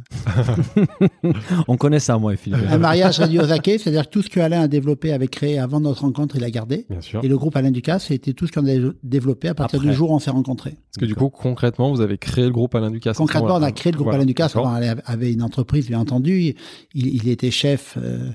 On 1.68 1.76
connaît 1.76 1.99
ça, 2.00 2.18
moi 2.18 2.33
et 2.33 2.37
Philippe. 2.37 2.61
un 2.68 2.78
mariage 2.78 3.18
réduit 3.18 3.38
aux 3.38 3.52
acquets, 3.52 3.76
c'est-à-dire 3.78 4.06
que 4.06 4.11
tout 4.11 4.23
ce 4.23 4.30
que 4.30 4.40
Alain 4.40 4.62
a 4.62 4.68
développé, 4.68 5.12
avait 5.12 5.28
créé 5.28 5.59
avant 5.59 5.80
notre 5.80 6.00
rencontre, 6.02 6.37
il 6.37 6.44
a 6.44 6.50
gardé. 6.50 6.87
Bien 6.88 7.00
sûr. 7.02 7.23
Et 7.23 7.28
le 7.28 7.37
groupe 7.37 7.54
Alain 7.56 7.71
Ducasse, 7.71 8.06
c'était 8.06 8.33
tout 8.33 8.47
ce 8.47 8.52
qu'on 8.52 8.66
a 8.66 8.92
développé 9.02 9.49
à 9.49 9.54
partir 9.54 9.80
Après. 9.80 9.90
du 9.90 9.94
jour 9.94 10.11
où 10.11 10.14
on 10.14 10.18
s'est 10.18 10.30
rencontrés. 10.30 10.78
Parce 10.92 11.00
que 11.00 11.04
du 11.04 11.14
coup, 11.14 11.28
concrètement, 11.28 11.90
vous 11.90 12.00
avez 12.00 12.16
créé 12.16 12.44
le 12.44 12.52
groupe 12.52 12.75
Alain 12.75 12.90
Ducasse. 12.90 13.18
Concrètement, 13.18 13.56
on 13.56 13.62
a 13.62 13.73
créé 13.73 13.92
le 13.92 13.97
groupe 13.97 14.06
Voilà. 14.06 14.18
Alain 14.21 14.26
Ducasse. 14.26 14.56
Alain 14.56 14.97
avait 15.04 15.33
une 15.33 15.42
entreprise, 15.42 15.87
bien 15.88 16.00
entendu. 16.00 16.54
Il, 16.94 17.06
il 17.06 17.28
était 17.28 17.50
chef, 17.50 17.99
euh, 18.00 18.30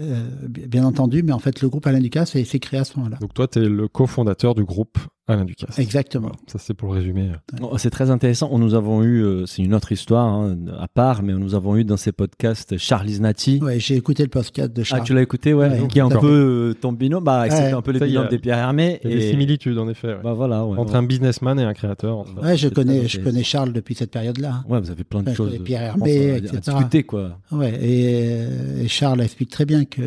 euh, 0.00 0.26
bien 0.48 0.84
entendu, 0.84 1.22
mais 1.22 1.32
en 1.32 1.38
fait, 1.38 1.60
le 1.60 1.68
groupe 1.68 1.86
Alain 1.86 2.00
Ducasse 2.00 2.32
s'est 2.32 2.58
créé 2.58 2.80
à 2.80 2.84
ce 2.84 2.96
moment-là. 2.96 3.18
Donc 3.20 3.34
toi, 3.34 3.48
tu 3.48 3.58
es 3.60 3.68
le 3.68 3.86
cofondateur 3.88 4.54
du 4.54 4.64
groupe 4.64 4.98
Alain 5.26 5.46
Ducasse. 5.46 5.78
Exactement. 5.78 6.32
Ça, 6.48 6.58
c'est 6.58 6.74
pour 6.74 6.88
le 6.92 6.98
résumer. 6.98 7.30
Oh, 7.62 7.78
C'est 7.78 7.88
très 7.88 8.10
intéressant. 8.10 8.48
On 8.52 8.58
nous 8.58 8.74
avons 8.74 9.02
eu, 9.02 9.22
euh, 9.24 9.46
c'est 9.46 9.62
une 9.62 9.72
autre 9.74 9.90
histoire 9.90 10.26
hein, 10.26 10.54
à 10.78 10.86
part, 10.86 11.22
mais 11.22 11.32
nous 11.32 11.54
avons 11.54 11.76
eu 11.76 11.84
dans 11.84 11.96
ces 11.96 12.12
podcasts 12.12 12.76
Charles 12.76 13.08
Isnati. 13.08 13.58
Ouais, 13.62 13.80
j'ai 13.80 13.96
écouté 13.96 14.22
le 14.22 14.28
podcast 14.28 14.70
de 14.74 14.82
Ah, 14.82 14.84
Charles. 14.84 15.04
tu 15.04 15.14
l'as 15.14 15.22
écouté, 15.22 15.54
ouais, 15.54 15.68
Ouais, 15.80 15.88
qui 15.88 15.98
est 15.98 16.02
un 16.02 16.10
peu 16.10 16.72
euh, 16.72 16.74
ton 16.74 16.92
binôme. 16.92 17.24
Bah, 17.24 17.46
c'est 17.48 17.56
Ouais. 17.68 17.72
un 17.72 17.80
peu 17.80 17.92
le 17.92 18.00
Ça, 18.00 18.06
il 18.06 18.12
y 18.12 18.16
a- 18.16 18.20
binôme 18.20 18.30
des 18.30 18.38
Pierre 18.38 18.58
Hermé. 18.58 19.00
Il 19.02 19.10
y 19.10 19.14
a 19.14 19.16
des 19.16 19.30
similitudes, 19.30 19.78
en 19.78 19.88
effet. 19.88 20.08
ouais. 20.08 20.20
Bah 20.22 20.34
voilà, 20.34 20.66
ouais, 20.66 20.78
Entre 20.78 20.92
ouais. 20.92 20.98
un 20.98 21.02
businessman 21.02 21.58
et 21.58 21.64
un 21.64 21.72
créateur. 21.72 22.18
entre- 22.18 22.42
ouais, 22.42 22.56
je 22.58 22.68
connais, 22.68 23.08
je 23.08 23.18
connais 23.20 23.42
Charles 23.42 23.72
depuis 23.72 23.94
cette 23.94 24.10
période-là. 24.10 24.62
Ouais, 24.68 24.78
vous 24.78 24.90
avez 24.90 25.04
plein 25.04 25.22
de 25.22 25.28
Enfin, 25.30 25.36
choses. 25.36 25.52
connais 25.52 25.64
Pierre 25.64 25.82
Hermé, 25.84 26.30
à- 26.32 26.34
à 26.34 26.36
etc. 26.36 26.60
discuter, 26.66 27.02
quoi. 27.04 27.38
Ouais, 27.50 27.70
et, 27.82 28.26
euh, 28.42 28.82
et 28.82 28.88
Charles 28.88 29.22
explique 29.22 29.48
très 29.50 29.64
bien 29.64 29.86
que 29.86 30.02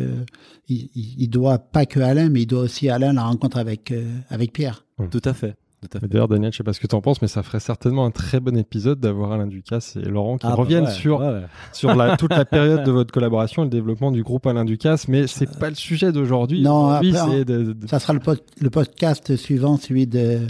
il, 0.68 1.28
doit 1.28 1.58
pas 1.58 1.86
que 1.86 1.98
Alain, 1.98 2.28
mais 2.28 2.42
il 2.42 2.46
doit 2.46 2.60
aussi 2.60 2.88
Alain 2.88 3.12
la 3.14 3.24
rencontre 3.24 3.56
avec 3.58 3.90
euh, 3.90 4.04
avec 4.30 4.52
Pierre. 4.52 4.84
Tout 5.10 5.22
à 5.24 5.32
fait. 5.34 5.54
Tout 5.80 5.96
à 5.96 6.00
fait. 6.00 6.08
D'ailleurs, 6.08 6.26
Daniel, 6.26 6.50
je 6.52 6.56
sais 6.56 6.64
pas 6.64 6.72
ce 6.72 6.80
que 6.80 6.88
tu 6.88 6.96
en 6.96 7.00
penses, 7.00 7.22
mais 7.22 7.28
ça 7.28 7.44
ferait 7.44 7.60
certainement 7.60 8.04
un 8.04 8.10
très 8.10 8.40
bon 8.40 8.56
épisode 8.56 8.98
d'avoir 8.98 9.30
Alain 9.30 9.46
Ducasse 9.46 9.94
et 9.94 10.08
Laurent 10.08 10.36
qui 10.36 10.44
Ah, 10.46 10.50
bah 10.50 10.54
reviennent 10.56 10.86
ouais, 10.86 10.90
sur, 10.90 11.20
ouais, 11.20 11.42
sur 11.72 11.94
la, 11.94 12.16
toute 12.16 12.32
la 12.32 12.44
période 12.44 12.82
de 12.82 12.90
votre 12.90 13.12
collaboration 13.12 13.62
et 13.62 13.66
le 13.66 13.70
développement 13.70 14.10
du 14.10 14.24
groupe 14.24 14.44
Alain 14.48 14.64
Ducasse, 14.64 15.06
mais 15.06 15.28
c'est 15.28 15.56
pas 15.60 15.68
le 15.68 15.76
sujet 15.76 16.10
d'aujourd'hui. 16.10 16.62
Non, 16.62 16.88
après, 16.88 17.44
de- 17.44 17.74
de- 17.74 17.86
Ça 17.86 18.00
sera 18.00 18.12
le, 18.12 18.18
pod- 18.18 18.42
le 18.60 18.70
podcast 18.70 19.36
suivant, 19.36 19.76
celui 19.76 20.08
de 20.08 20.40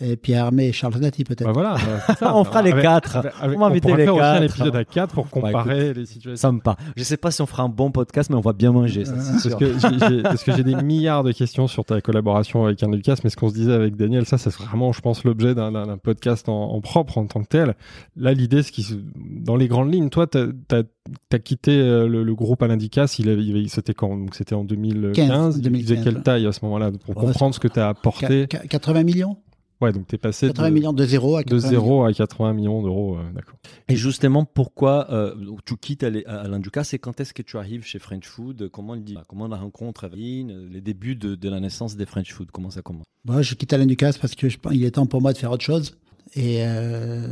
et 0.00 0.16
Pierre 0.16 0.46
Hermé 0.46 0.66
et 0.68 0.72
Charles 0.72 0.98
Nati 0.98 1.22
peut-être. 1.24 1.44
Bah 1.46 1.52
voilà, 1.52 1.76
c'est 2.06 2.14
ça. 2.18 2.36
On 2.36 2.42
fera 2.44 2.62
les 2.62 2.72
Avec- 2.72 2.82
quatre. 2.82 3.16
avec- 3.16 3.32
avec- 3.40 3.56
On 3.56 3.60
va 3.60 3.66
inviter 3.66 3.96
les 3.96 4.04
faire 4.04 4.14
aussi 4.14 4.24
un 4.24 4.32
quatre. 4.40 4.44
épisode 4.44 4.76
à 4.76 4.84
4 4.84 5.14
pour 5.14 5.30
comparer 5.30 5.94
les 5.94 6.06
situations. 6.06 6.36
Sympa. 6.50 6.76
Je 6.96 7.02
sais 7.04 7.16
pas 7.16 7.30
si 7.30 7.42
on 7.42 7.46
fera 7.46 7.62
un 7.62 7.68
bon 7.68 7.90
podcast, 7.90 8.28
mais 8.30 8.36
on 8.36 8.40
va 8.40 8.52
bien 8.52 8.72
manger. 8.72 9.04
Ça, 9.04 9.14
c'est 9.20 9.48
sûr. 9.48 9.58
Parce 9.58 9.72
que 9.72 9.78
j'ai- 9.78 10.08
j'ai- 10.16 10.22
parce 10.22 10.42
que 10.44 10.52
j'ai 10.52 10.64
des 10.64 10.74
milliards 10.74 11.22
de 11.22 11.32
questions 11.32 11.66
sur 11.68 11.84
ta 11.84 12.00
collaboration 12.00 12.64
avec 12.64 12.82
Lucas, 12.82 13.16
mais 13.24 13.30
ce 13.30 13.36
qu'on 13.36 13.48
se 13.48 13.54
disait 13.54 13.72
avec 13.72 13.96
Daniel, 13.96 14.26
ça, 14.26 14.36
c'est 14.38 14.52
vraiment, 14.52 14.92
je 14.92 15.00
pense, 15.00 15.24
l'objet 15.24 15.54
d'un- 15.54 15.70
d'un 15.72 15.86
d'un 15.86 15.98
podcast 15.98 16.48
en, 16.48 16.70
en 16.72 16.80
propre 16.80 17.18
en 17.18 17.26
tant 17.26 17.42
que 17.42 17.48
tel. 17.48 17.74
Là, 18.16 18.32
l'idée, 18.32 18.62
c'est 18.62 18.72
qu'il 18.72 18.84
se- 18.84 18.94
dans 19.16 19.56
les 19.56 19.68
grandes 19.68 19.92
lignes, 19.92 20.08
toi, 20.10 20.26
t'as 20.26 20.46
as, 20.72 21.38
quitté 21.38 21.72
euh, 21.78 22.08
le, 22.08 22.22
le 22.22 22.34
groupe 22.34 22.62
Alain 22.62 22.76
Ducasse, 22.78 23.18
il, 23.18 23.28
avait- 23.28 23.44
il 23.44 23.56
avait- 23.56 23.68
c'était 23.68 23.92
quand? 23.94 24.08
Donc, 24.16 24.34
C'était 24.34 24.54
en 24.54 24.64
2015. 24.64 25.14
15, 25.28 25.54
Il 25.56 25.58
faisait 25.58 25.70
2015, 25.70 26.04
quelle 26.04 26.22
taille 26.22 26.46
à 26.46 26.52
ce 26.52 26.60
moment-là 26.64 26.90
Pour 27.04 27.16
Ouais, 27.16 27.26
comprendre 27.26 27.54
ce 27.54 27.60
que 27.60 27.68
tu 27.68 27.78
as 27.78 27.88
apporté? 27.88 28.46
Qu- 28.48 28.58
qu- 28.58 28.68
80 28.68 29.02
millions? 29.04 29.36
Ouais, 29.84 29.92
donc 29.92 30.06
tu 30.06 30.14
es 30.14 30.18
passé 30.18 30.46
80 30.48 30.68
de, 30.68 30.74
millions 30.74 30.92
de 30.92 31.04
zéro 31.06 31.36
à 31.36 31.42
de 31.44 31.50
80 31.50 31.68
millions. 31.68 31.80
0 31.82 32.04
à 32.04 32.12
80 32.12 32.52
millions 32.54 32.82
d'euros. 32.82 33.16
euh, 33.16 33.22
D'accord. 33.34 33.56
Et 33.88 33.96
justement, 33.96 34.44
pourquoi 34.44 35.06
euh, 35.10 35.34
tu 35.64 35.76
quittes 35.76 36.02
Alain 36.04 36.20
Alain 36.26 36.58
Ducasse 36.58 36.94
et 36.94 36.98
quand 36.98 37.20
est-ce 37.20 37.34
que 37.34 37.42
tu 37.42 37.56
arrives 37.58 37.84
chez 37.84 37.98
French 37.98 38.26
Food? 38.26 38.68
Comment, 38.72 38.94
il 38.94 39.04
dit, 39.04 39.16
comment 39.28 39.46
la 39.48 39.56
rencontre 39.56 40.04
avec 40.04 40.18
les 40.18 40.80
débuts 40.80 41.16
de, 41.16 41.34
de 41.34 41.48
la 41.48 41.60
naissance 41.60 41.96
des 41.96 42.06
French 42.06 42.32
Food 42.32 42.48
Comment 42.52 42.70
ça 42.70 42.82
commence? 42.82 43.04
Moi, 43.24 43.42
je 43.42 43.54
quitte 43.54 43.72
Alain 43.72 43.86
Ducasse 43.86 44.18
parce 44.18 44.34
que 44.34 44.48
je, 44.48 44.58
pense- 44.58 44.72
il 44.74 44.84
est 44.84 44.92
temps 44.92 45.06
pour 45.06 45.20
moi 45.22 45.32
de 45.32 45.38
faire 45.38 45.50
autre 45.52 45.64
chose. 45.64 45.96
Et 46.34 46.58
euh, 46.66 47.26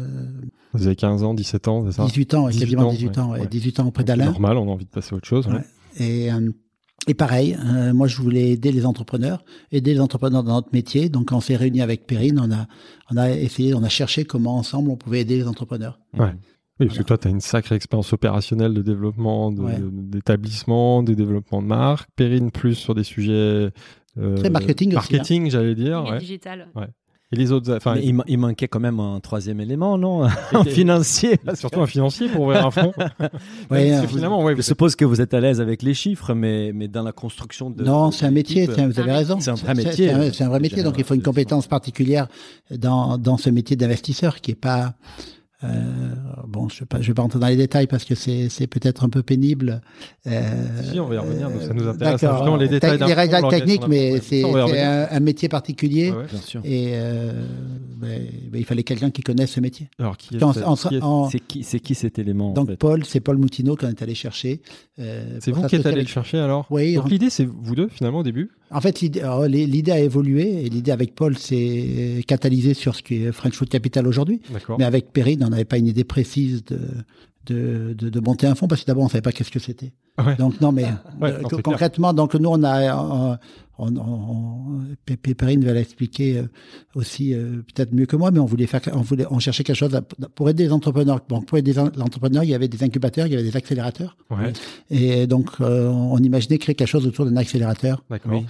Vous 0.74 0.86
avez 0.86 0.96
15 0.96 1.22
ans, 1.22 1.34
17 1.34 1.68
ans, 1.68 1.84
c'est 1.86 1.92
ça? 1.96 2.04
18 2.04 2.34
ans, 2.34 2.44
ouais, 2.44 2.52
18 2.52 2.64
quasiment 2.64 2.88
ans, 2.88 2.92
18 2.92 3.18
ans, 3.18 3.26
ouais, 3.30 3.32
ouais, 3.34 3.40
ouais. 3.40 3.46
18 3.48 3.80
ans 3.80 3.86
auprès 3.86 4.04
Donc, 4.04 4.10
c'est 4.12 4.18
d'Alain. 4.18 4.30
Normal, 4.32 4.56
on 4.58 4.68
a 4.68 4.72
envie 4.72 4.84
de 4.84 4.90
passer 4.90 5.14
à 5.14 5.16
autre 5.16 5.26
chose. 5.26 5.46
ouais. 5.48 5.54
Ouais. 5.54 5.62
Et, 5.98 6.32
euh, 6.32 6.50
et 7.08 7.14
pareil, 7.14 7.56
euh, 7.64 7.92
moi 7.92 8.06
je 8.06 8.16
voulais 8.22 8.50
aider 8.50 8.70
les 8.72 8.86
entrepreneurs, 8.86 9.44
aider 9.72 9.94
les 9.94 10.00
entrepreneurs 10.00 10.42
dans 10.44 10.54
notre 10.54 10.70
métier. 10.72 11.08
Donc 11.08 11.32
on 11.32 11.40
s'est 11.40 11.56
réunis 11.56 11.80
avec 11.82 12.06
Perrine, 12.06 12.38
on 12.40 12.50
a, 12.52 12.66
on 13.10 13.16
a 13.16 13.30
essayé, 13.30 13.74
on 13.74 13.82
a 13.82 13.88
cherché 13.88 14.24
comment 14.24 14.56
ensemble 14.56 14.90
on 14.90 14.96
pouvait 14.96 15.20
aider 15.20 15.36
les 15.36 15.48
entrepreneurs. 15.48 15.98
Ouais. 16.16 16.32
Oui, 16.80 16.86
parce 16.86 16.98
que 16.98 17.02
toi, 17.04 17.18
tu 17.18 17.28
as 17.28 17.30
une 17.30 17.40
sacrée 17.40 17.74
expérience 17.76 18.12
opérationnelle 18.12 18.72
de 18.74 18.82
développement 18.82 19.52
de- 19.52 19.60
Ouais. 19.60 19.76
d'établissement, 19.80 21.02
de 21.02 21.14
développement 21.14 21.60
de 21.62 21.66
marque. 21.66 22.08
Perrine 22.16 22.50
plus 22.50 22.74
sur 22.74 22.94
des 22.94 23.04
sujets. 23.04 23.70
euh, 24.18 24.36
Très 24.36 24.50
marketing 24.50 24.88
aussi, 24.88 24.96
hein. 24.96 25.00
Marketing, 25.00 25.50
j'allais 25.50 25.74
dire. 25.74 26.02
Et 26.06 26.10
Ouais. 26.12 26.18
digital. 26.18 26.68
Et 27.32 27.36
les 27.36 27.50
autres. 27.50 27.74
Enfin, 27.74 27.96
il, 27.96 28.14
ma- 28.14 28.24
il 28.28 28.36
manquait 28.38 28.68
quand 28.68 28.78
même 28.80 29.00
un 29.00 29.18
troisième 29.20 29.58
élément, 29.60 29.96
non? 29.96 30.24
Un 30.52 30.64
financier. 30.64 31.38
surtout 31.54 31.80
un 31.80 31.86
financier 31.86 32.28
pour 32.28 32.42
ouvrir 32.42 32.66
un 32.66 32.70
fonds. 32.70 32.92
Ouais, 33.70 33.90
euh, 33.92 34.02
que 34.02 34.06
finalement, 34.08 34.42
ouais, 34.44 34.52
Je 34.52 34.56
vous- 34.56 34.62
suppose 34.62 34.96
que 34.96 35.04
vous 35.06 35.20
êtes 35.22 35.32
à 35.32 35.40
l'aise 35.40 35.60
avec 35.60 35.82
les 35.82 35.94
chiffres, 35.94 36.34
mais, 36.34 36.72
mais 36.74 36.88
dans 36.88 37.02
la 37.02 37.12
construction 37.12 37.70
de. 37.70 37.82
non, 37.84 38.10
c'est 38.10 38.26
un 38.26 38.30
métier, 38.30 38.68
tiens, 38.68 38.88
vous 38.88 39.00
avez 39.00 39.12
raison. 39.12 39.40
C'est 39.40 39.50
un 39.50 39.54
vrai 39.54 39.74
métier. 39.74 40.08
C'est 40.08 40.10
un, 40.12 40.32
c'est 40.32 40.44
un 40.44 40.48
vrai 40.48 40.60
métier, 40.60 40.82
donc 40.82 40.94
il 40.98 41.04
faut 41.04 41.14
une 41.14 41.22
compétence 41.22 41.66
particulière 41.66 42.28
dans, 42.70 43.16
dans 43.16 43.38
ce 43.38 43.48
métier 43.50 43.76
d'investisseur 43.76 44.40
qui 44.40 44.50
est 44.50 44.54
pas. 44.54 44.94
Euh, 45.64 45.68
bon, 46.46 46.68
je 46.68 46.76
ne 46.76 46.80
vais, 46.80 46.86
pas- 46.86 47.00
je 47.00 47.08
vais 47.08 47.14
pas 47.14 47.22
rentrer 47.22 47.38
dans 47.38 47.46
les 47.46 47.56
détails 47.56 47.86
parce 47.86 48.04
que 48.04 48.14
c'est 48.14 48.48
c'est 48.48 48.66
peut-être 48.66 49.04
un 49.04 49.08
peu 49.08 49.22
pénible. 49.22 49.80
Euh, 50.26 50.40
Si, 50.90 50.98
on 51.00 51.06
va 51.06 51.14
y 51.14 51.18
revenir, 51.18 51.48
ça 51.60 51.72
nous 51.74 51.86
intéresse, 51.88 52.20
d'accord. 52.20 52.36
justement, 52.38 52.56
les 52.56 52.68
détails 52.68 52.92
Les 52.92 52.98
l'organisation 52.98 53.48
techniques, 53.48 53.88
mais 53.88 54.18
c'est 54.20 54.42
c'est 54.42 54.80
un, 54.80 55.08
un 55.10 55.20
métier 55.20 55.48
particulier. 55.48 56.10
Ouais, 56.10 56.16
ouais. 56.18 56.24
Bien 56.30 56.40
sûr. 56.40 56.60
Et 56.64 56.90
euh, 56.94 57.32
ben, 57.96 58.20
ben, 58.50 58.58
il 58.58 58.64
fallait 58.64 58.82
quelqu'un 58.82 59.10
qui 59.10 59.22
connaisse 59.22 59.50
ce 59.52 59.60
métier. 59.60 59.88
Alors, 59.98 60.16
qui 60.16 60.36
est- 60.36 60.38
C'est 61.30 61.40
qui, 61.40 61.62
c'est 61.64 61.80
qui 61.80 61.94
cet 61.94 62.18
élément 62.18 62.50
en 62.50 62.54
donc 62.54 62.68
fait? 62.68 62.76
Paul, 62.76 63.04
c'est 63.04 63.20
Paul 63.20 63.38
Moutineau 63.38 63.76
qu'on 63.76 63.88
est 63.88 64.02
allé 64.02 64.14
chercher. 64.14 64.60
euh, 64.98 65.38
c'est 65.40 65.52
vous 65.52 65.62
qui 65.66 65.76
êtes 65.76 65.86
allé 65.86 66.02
le 66.02 66.06
chercher 66.08 66.38
alors? 66.38 66.66
Oui, 66.70 66.94
Donc 66.94 67.06
on- 67.06 67.08
l'idée, 67.08 67.30
c'est 67.30 67.44
vous 67.46 67.74
deux 67.74 67.88
finalement 67.88 68.18
au 68.20 68.22
début? 68.24 68.50
En 68.74 68.80
fait, 68.80 69.00
l'idée 69.02 69.92
a 69.92 70.00
évolué 70.00 70.64
et 70.64 70.70
l'idée 70.70 70.92
avec 70.92 71.14
Paul 71.14 71.36
s'est 71.36 72.24
catalysée 72.26 72.72
sur 72.72 72.94
ce 72.94 73.02
qui 73.02 73.16
est 73.24 73.30
French 73.32 73.52
Food 73.54 73.68
Capital 73.68 74.06
aujourd'hui. 74.06 74.40
D'accord. 74.50 74.78
Mais 74.78 74.84
avec 74.86 75.12
Perrine, 75.12 75.46
on 75.46 75.51
n'avait 75.52 75.64
pas 75.64 75.78
une 75.78 75.86
idée 75.86 76.04
précise 76.04 76.64
de, 76.64 76.78
de, 77.46 77.94
de, 77.96 78.08
de 78.10 78.20
monter 78.20 78.46
un 78.46 78.54
fonds 78.54 78.68
parce 78.68 78.82
que 78.82 78.86
d'abord, 78.86 79.04
on 79.04 79.08
savait 79.08 79.22
pas 79.22 79.32
qu'est-ce 79.32 79.50
que 79.50 79.58
c'était. 79.58 79.92
Ouais. 80.18 80.36
Donc, 80.36 80.60
non, 80.60 80.72
mais 80.72 80.84
Ouais, 81.20 81.30
euh, 81.32 81.40
non, 81.42 81.48
concrètement, 81.62 82.12
donc 82.12 82.34
nous, 82.34 82.50
on 82.50 82.62
a, 82.64 82.94
on, 82.96 83.38
on, 83.78 83.96
on- 83.96 84.80
P- 85.06 85.16
P- 85.16 85.34
Perrine 85.34 85.64
va 85.64 85.72
l'expliquer 85.72 86.38
euh, 86.38 86.42
aussi 86.94 87.32
euh, 87.34 87.62
peut-être 87.74 87.92
mieux 87.94 88.04
que 88.06 88.14
moi, 88.16 88.30
mais 88.30 88.38
on 88.38 88.44
voulait 88.44 88.66
faire, 88.66 88.82
on 88.92 89.00
voulait, 89.00 89.24
on 89.30 89.38
cherchait 89.38 89.64
quelque 89.64 89.76
chose 89.76 89.98
pour 90.34 90.50
aider 90.50 90.64
les 90.64 90.72
entrepreneurs. 90.72 91.20
Donc, 91.28 91.46
pour 91.46 91.56
aider 91.58 91.72
les 91.72 91.78
entrepreneurs, 91.78 92.44
il 92.44 92.50
y 92.50 92.54
avait 92.54 92.68
des 92.68 92.82
incubateurs, 92.84 93.26
il 93.26 93.32
y 93.32 93.34
avait 93.34 93.42
des 93.42 93.56
accélérateurs. 93.56 94.16
Ouais, 94.30 94.52
Et 94.90 95.26
donc, 95.26 95.48
euh, 95.60 95.88
on 95.88 96.18
imaginait 96.18 96.58
créer 96.58 96.74
quelque 96.74 96.88
chose 96.88 97.06
autour 97.06 97.24
d'un 97.24 97.36
accélérateur. 97.36 98.04
d'accord. 98.10 98.42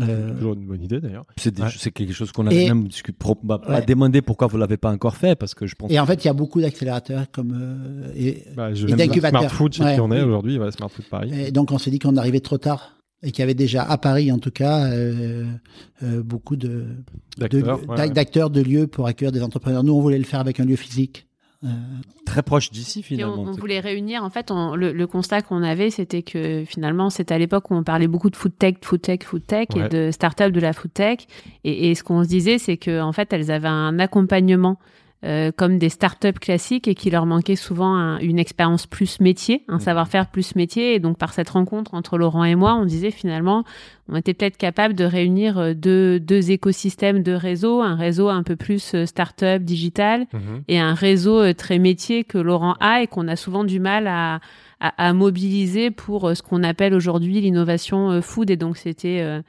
Euh, 0.00 0.28
c'est 0.28 0.34
toujours 0.34 0.54
une 0.54 0.66
bonne 0.66 0.82
idée 0.82 1.00
d'ailleurs. 1.00 1.24
C'est 1.36 1.58
Ouais. 1.60 1.68
quelque 1.92 2.12
chose 2.12 2.32
qu'on 2.32 2.46
avait 2.46 2.64
Et- 2.64 2.68
même 2.68 2.86
discuté, 2.88 3.16
pro- 3.18 3.38
bah, 3.42 3.58
pas 3.58 3.80
Ouais. 3.80 3.84
demandé 3.86 4.22
pourquoi 4.22 4.46
vous 4.46 4.56
l'avez 4.58 4.76
pas 4.76 4.90
encore 4.90 5.16
fait, 5.16 5.36
parce 5.36 5.54
que 5.54 5.66
je 5.66 5.74
pense. 5.74 5.90
Et 5.90 5.98
en 6.00 6.06
fait, 6.06 6.24
il 6.24 6.26
y 6.26 6.30
a 6.30 6.34
beaucoup 6.34 6.60
d'accélérateurs 6.60 7.30
comme 7.30 7.52
euh, 7.60 8.12
et, 8.16 8.44
Bah, 8.56 8.72
je 8.74 8.86
Et 8.86 8.92
d'incubateurs. 8.94 9.40
Smart 9.42 9.52
Food, 9.52 9.72
chez 9.74 9.84
Ouais. 9.84 9.94
qui 9.94 10.00
on 10.00 10.10
est 10.12 10.22
aujourd'hui, 10.22 10.58
ouais, 10.58 10.70
Smart 10.72 10.88
Food 10.90 11.04
Paris. 11.10 11.30
et 11.34 11.50
donc 11.50 11.70
on 11.72 11.78
s'est 11.78 11.90
dit 11.90 11.98
qu'on 11.98 12.16
arrivait 12.16 12.40
trop 12.40 12.58
tard 12.58 12.96
et 13.22 13.30
qu'il 13.30 13.40
y 13.40 13.42
avait 13.44 13.54
déjà 13.54 13.82
à 13.82 13.98
Paris 13.98 14.32
en 14.32 14.38
tout 14.38 14.50
cas 14.50 14.86
euh, 14.86 15.44
euh, 16.02 16.22
beaucoup 16.22 16.56
de 16.56 16.68
de- 16.68 16.86
D'acteurs, 17.38 17.80
ouais, 17.88 17.96
d'a- 17.96 18.02
ouais. 18.04 18.10
d'acteurs 18.10 18.50
de 18.50 18.60
lieux 18.60 18.86
pour 18.86 19.06
accueillir 19.06 19.32
des 19.32 19.42
entrepreneurs. 19.42 19.82
Nous, 19.84 19.92
on 19.94 20.00
voulait 20.00 20.18
le 20.18 20.24
faire 20.24 20.40
avec 20.40 20.60
un 20.60 20.64
lieu 20.64 20.76
physique. 20.76 21.26
Euh, 21.64 21.68
Très 22.24 22.42
proche 22.42 22.70
d'ici 22.70 23.00
Et 23.00 23.02
finalement. 23.02 23.42
on, 23.42 23.52
voulait 23.52 23.78
réunir, 23.80 24.24
en 24.24 24.30
fait, 24.30 24.50
on- 24.50 24.74
le, 24.74 24.92
le 24.92 25.06
constat 25.06 25.42
qu'on 25.42 25.62
avait, 25.62 25.90
c'était 25.90 26.22
que 26.22 26.64
finalement, 26.66 27.08
c'était 27.10 27.34
à 27.34 27.38
l'époque 27.38 27.70
où 27.70 27.74
on 27.74 27.82
parlait 27.84 28.08
beaucoup 28.08 28.30
de 28.30 28.36
food 28.36 28.56
tech, 28.58 28.76
food 28.82 29.02
tech, 29.02 29.20
food 29.24 29.46
tech 29.46 29.68
Ouais. 29.76 29.86
et 29.86 29.88
de 29.88 30.10
start-up 30.10 30.50
de 30.52 30.60
la 30.60 30.72
food 30.72 30.92
tech. 30.92 31.18
Et, 31.64 31.90
et 31.90 31.94
ce 31.94 32.02
qu'on 32.02 32.24
se 32.24 32.28
disait, 32.28 32.58
c'est 32.58 32.76
que 32.78 33.00
en 33.00 33.12
fait, 33.12 33.32
elles 33.32 33.50
avaient 33.50 33.68
un 33.68 33.98
accompagnement 33.98 34.78
euh, 35.24 35.52
comme 35.54 35.78
des 35.78 35.88
start-up 35.88 36.38
classiques 36.40 36.88
et 36.88 36.94
qu'il 36.94 37.12
leur 37.12 37.26
manquait 37.26 37.54
souvent 37.56 37.94
un- 37.94 38.18
une 38.18 38.38
expérience 38.38 38.86
plus 38.86 39.20
métier, 39.20 39.64
un 39.68 39.74
Mhm. 39.74 39.80
savoir-faire 39.80 40.26
plus 40.26 40.56
métier. 40.56 40.94
Et 40.94 40.98
donc, 40.98 41.16
par 41.18 41.32
cette 41.32 41.50
rencontre 41.50 41.94
entre 41.94 42.18
Laurent 42.18 42.44
et 42.44 42.54
moi, 42.56 42.74
on 42.74 42.84
disait 42.84 43.10
finalement, 43.12 43.62
on 44.08 44.16
était 44.16 44.34
peut-être 44.34 44.56
capable 44.56 44.94
de 44.94 45.04
réunir 45.04 45.58
euh, 45.58 45.74
deux, 45.74 46.18
deux 46.18 46.50
écosystèmes 46.50 47.22
de 47.22 47.32
réseaux, 47.32 47.80
un 47.82 47.94
réseau 47.94 48.28
un 48.28 48.42
peu 48.42 48.56
plus 48.56 48.94
euh, 48.94 49.06
start-up, 49.06 49.62
digital, 49.62 50.26
Mhm. 50.32 50.62
et 50.68 50.80
un 50.80 50.94
réseau 50.94 51.40
euh, 51.40 51.52
très 51.54 51.78
métier 51.78 52.24
que 52.24 52.38
Laurent 52.38 52.74
a 52.80 53.02
et 53.02 53.06
qu'on 53.06 53.28
a 53.28 53.36
souvent 53.36 53.62
du 53.64 53.78
mal 53.78 54.08
à, 54.08 54.40
à, 54.80 54.88
à 55.08 55.12
mobiliser 55.12 55.92
pour 55.92 56.36
ce 56.36 56.42
qu'on 56.42 56.64
appelle 56.64 56.94
aujourd'hui 56.94 57.40
l'innovation 57.40 58.20
food. 58.22 58.50
Et 58.50 58.56
donc, 58.56 58.76
c'était 58.76 59.20
euh, 59.20 59.40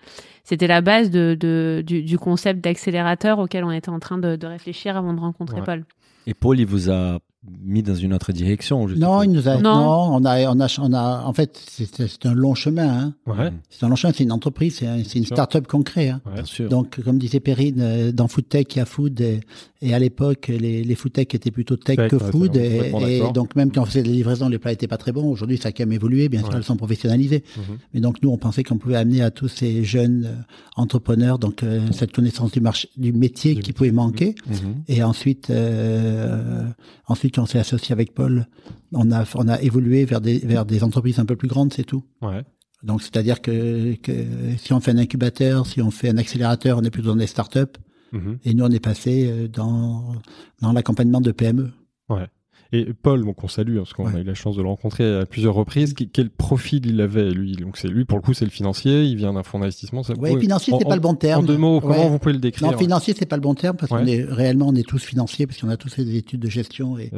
c'était 0.44 0.68
la 0.68 0.82
base 0.82 1.10
de, 1.10 1.36
de, 1.40 1.84
du, 1.86 2.04
du 2.04 2.18
concept 2.18 2.62
d'accélérateur 2.64 3.40
auquel 3.40 3.64
on 3.64 3.72
était 3.72 3.90
en 3.90 4.00
train 4.00 4.18
de, 4.18 4.36
de 4.36 4.48
réfléchir 4.48 4.98
avant 4.98 5.14
de 5.14 5.20
rencontrer 5.20 5.60
Ouais. 5.60 5.66
Paul. 5.66 5.86
Et 6.28 6.34
Paul, 6.34 6.60
il 6.60 6.66
vous 6.66 6.90
a 6.90 7.20
mis 7.62 7.84
dans 7.84 7.96
une 7.96 8.14
autre 8.14 8.32
direction. 8.32 8.88
non, 8.88 9.22
il 9.24 9.32
nous 9.32 9.48
a, 9.50 9.58
Non. 9.58 9.76
non, 9.76 10.16
on 10.16 10.26
a, 10.26 10.50
on 10.50 10.60
a, 10.60 10.68
on 10.80 10.94
a, 10.94 11.24
en 11.26 11.34
fait, 11.34 11.60
c'est 11.68 12.26
un 12.26 12.34
long 12.34 12.56
chemin. 12.56 12.88
Hein. 12.88 13.14
Ouais, 13.28 13.52
C'est 13.70 13.86
un 13.86 13.90
long 13.90 13.96
chemin. 13.98 14.14
C'est 14.16 14.24
une 14.24 14.32
entreprise, 14.32 14.76
c'est 14.78 14.88
un- 14.88 15.04
c'est 15.04 15.20
une 15.20 15.26
start-up 15.26 15.68
qu'on 15.68 15.84
crée. 15.84 16.10
Hein. 16.10 16.22
ouais. 16.26 16.34
Bien 16.36 16.46
sûr. 16.46 16.70
Donc, 16.70 17.02
comme 17.04 17.18
disait 17.18 17.40
Perrine, 17.42 17.80
euh, 17.82 18.12
dans 18.14 18.28
FoodTech, 18.28 18.74
il 18.76 18.80
y 18.80 18.82
a 18.82 18.86
food. 18.86 19.20
Et, 19.22 19.42
et 19.82 19.94
à 19.94 20.00
l'époque, 20.00 20.48
les, 20.48 20.84
les 20.84 20.96
FoodTech 20.96 21.36
étaient 21.36 21.52
plutôt 21.52 21.76
tech, 21.76 21.98
Tech, 21.98 22.10
que 22.12 22.16
ouais, 22.16 22.32
food. 22.32 22.56
Et, 22.56 23.22
donc, 23.34 23.56
même 23.58 23.72
quand 23.72 23.82
on 23.82 23.86
faisait 23.86 24.04
des 24.04 24.12
livraisons, 24.12 24.48
les 24.48 24.58
plats 24.60 24.72
étaient 24.72 24.88
pas 24.88 24.98
très 24.98 25.12
bons. 25.12 25.30
Aujourd'hui, 25.30 25.58
ça 25.58 25.70
a 25.70 25.72
quand 25.74 25.84
même 25.84 25.92
évolué. 25.94 26.30
Bien 26.30 26.40
sûr, 26.42 26.50
Ouais. 26.50 26.56
elles 26.58 26.64
sont 26.64 26.78
professionnalisées. 26.78 27.44
Mhm. 27.58 27.64
Mais 27.94 28.00
donc, 28.00 28.18
nous, 28.24 28.30
on 28.30 28.38
pensait 28.38 28.64
qu'on 28.64 28.78
pouvait 28.78 28.96
amener 28.96 29.22
à 29.22 29.32
tous 29.32 29.50
ces 29.50 29.84
jeunes 29.84 30.26
euh, 30.26 30.42
entrepreneurs 30.78 31.40
donc 31.40 31.64
euh, 31.64 31.82
cette 31.92 32.14
connaissance 32.14 32.52
du 32.52 32.62
marché, 32.62 32.90
du 32.98 33.12
métier 33.14 33.52
Du 33.54 33.62
qui 33.62 33.70
métier. 33.70 33.74
pouvait 33.74 33.92
manquer. 33.92 34.36
Mhm. 34.48 34.76
Et 34.88 35.04
ensuite, 35.04 35.50
euh, 35.50 36.64
ensuite, 37.08 37.33
on 37.40 37.46
s'est 37.46 37.60
associé 37.60 37.94
avec 37.94 38.14
Paul. 38.14 38.48
On 38.92 39.12
a, 39.12 39.26
on 39.36 39.48
a 39.48 39.62
évolué 39.62 40.06
vers 40.06 40.22
des, 40.22 40.40
vers 40.40 40.66
des 40.66 40.84
entreprises 40.84 41.20
un 41.20 41.26
peu 41.26 41.36
plus 41.36 41.48
grandes, 41.48 41.74
c'est 41.74 41.84
tout. 41.84 42.04
Ouais. 42.22 42.44
Donc, 42.84 43.02
c'est-à-dire 43.02 43.42
que, 43.42 43.96
que 43.96 44.12
si 44.58 44.74
on 44.74 44.80
fait 44.80 44.92
un 44.92 44.98
incubateur, 44.98 45.66
si 45.66 45.82
on 45.82 45.92
fait 45.92 46.10
un 46.10 46.18
accélérateur, 46.18 46.78
on 46.78 46.84
est 46.84 46.90
plutôt 46.90 47.10
dans 47.10 47.16
des 47.16 47.28
startups. 47.28 47.80
Mhm. 48.12 48.40
Et 48.44 48.54
nous, 48.54 48.66
on 48.66 48.70
est 48.70 48.84
passé 48.84 49.28
euh, 49.28 49.48
dans, 49.48 50.16
dans 50.62 50.74
l'accompagnement 50.74 51.22
de 51.22 51.32
PME. 51.32 51.72
Et 52.74 52.88
Paul, 53.00 53.24
donc 53.24 53.44
on 53.44 53.48
salue, 53.48 53.76
hein, 53.78 53.82
parce 53.84 53.94
qu'on 53.94 54.08
Ouais. 54.08 54.16
a 54.16 54.20
eu 54.20 54.24
la 54.24 54.34
chance 54.34 54.56
de 54.56 54.62
le 54.64 54.68
rencontrer 54.68 55.20
à 55.22 55.26
plusieurs 55.28 55.54
reprises. 55.54 55.94
Quel 56.12 56.30
profil 56.32 56.86
il 56.88 57.00
avait, 57.02 57.30
lui? 57.32 57.56
Donc 57.56 57.78
c'est 57.78 57.88
lui, 57.88 58.04
pour 58.04 58.18
le 58.18 58.24
coup, 58.24 58.34
c'est 58.34 58.46
le 58.46 58.52
financier. 58.52 59.04
Il 59.06 59.16
vient 59.16 59.34
d'un 59.34 59.44
fonds 59.44 59.60
d'investissement. 59.60 60.02
Ouais, 60.18 60.40
financier, 60.40 60.74
c'est 60.80 60.86
pas 60.88 60.96
le 60.96 61.02
bon 61.02 61.14
terme. 61.14 61.44
En 61.44 61.48
deux 61.48 61.58
mots, 61.58 61.80
comment 61.80 61.94
Ouais. 61.94 62.10
vous 62.10 62.18
pouvez 62.20 62.34
le 62.34 62.40
décrire? 62.40 62.72
Non, 62.72 62.78
financier, 62.78 63.14
c'est 63.18 63.28
pas 63.28 63.36
le 63.36 63.42
bon 63.44 63.54
terme 63.54 63.78
parce 63.78 63.92
Ouais. 63.92 64.00
qu'on 64.00 64.08
est 64.08 64.24
réellement, 64.24 64.70
on 64.70 64.76
est 64.76 64.88
tous 64.88 65.04
financiers 65.04 65.46
parce 65.46 65.62
qu'on 65.62 65.70
a 65.70 65.78
tous 65.78 65.94
fait 65.94 66.04
des 66.04 66.18
études 66.18 66.40
de 66.40 66.50
gestion 66.50 66.98
et, 66.98 67.12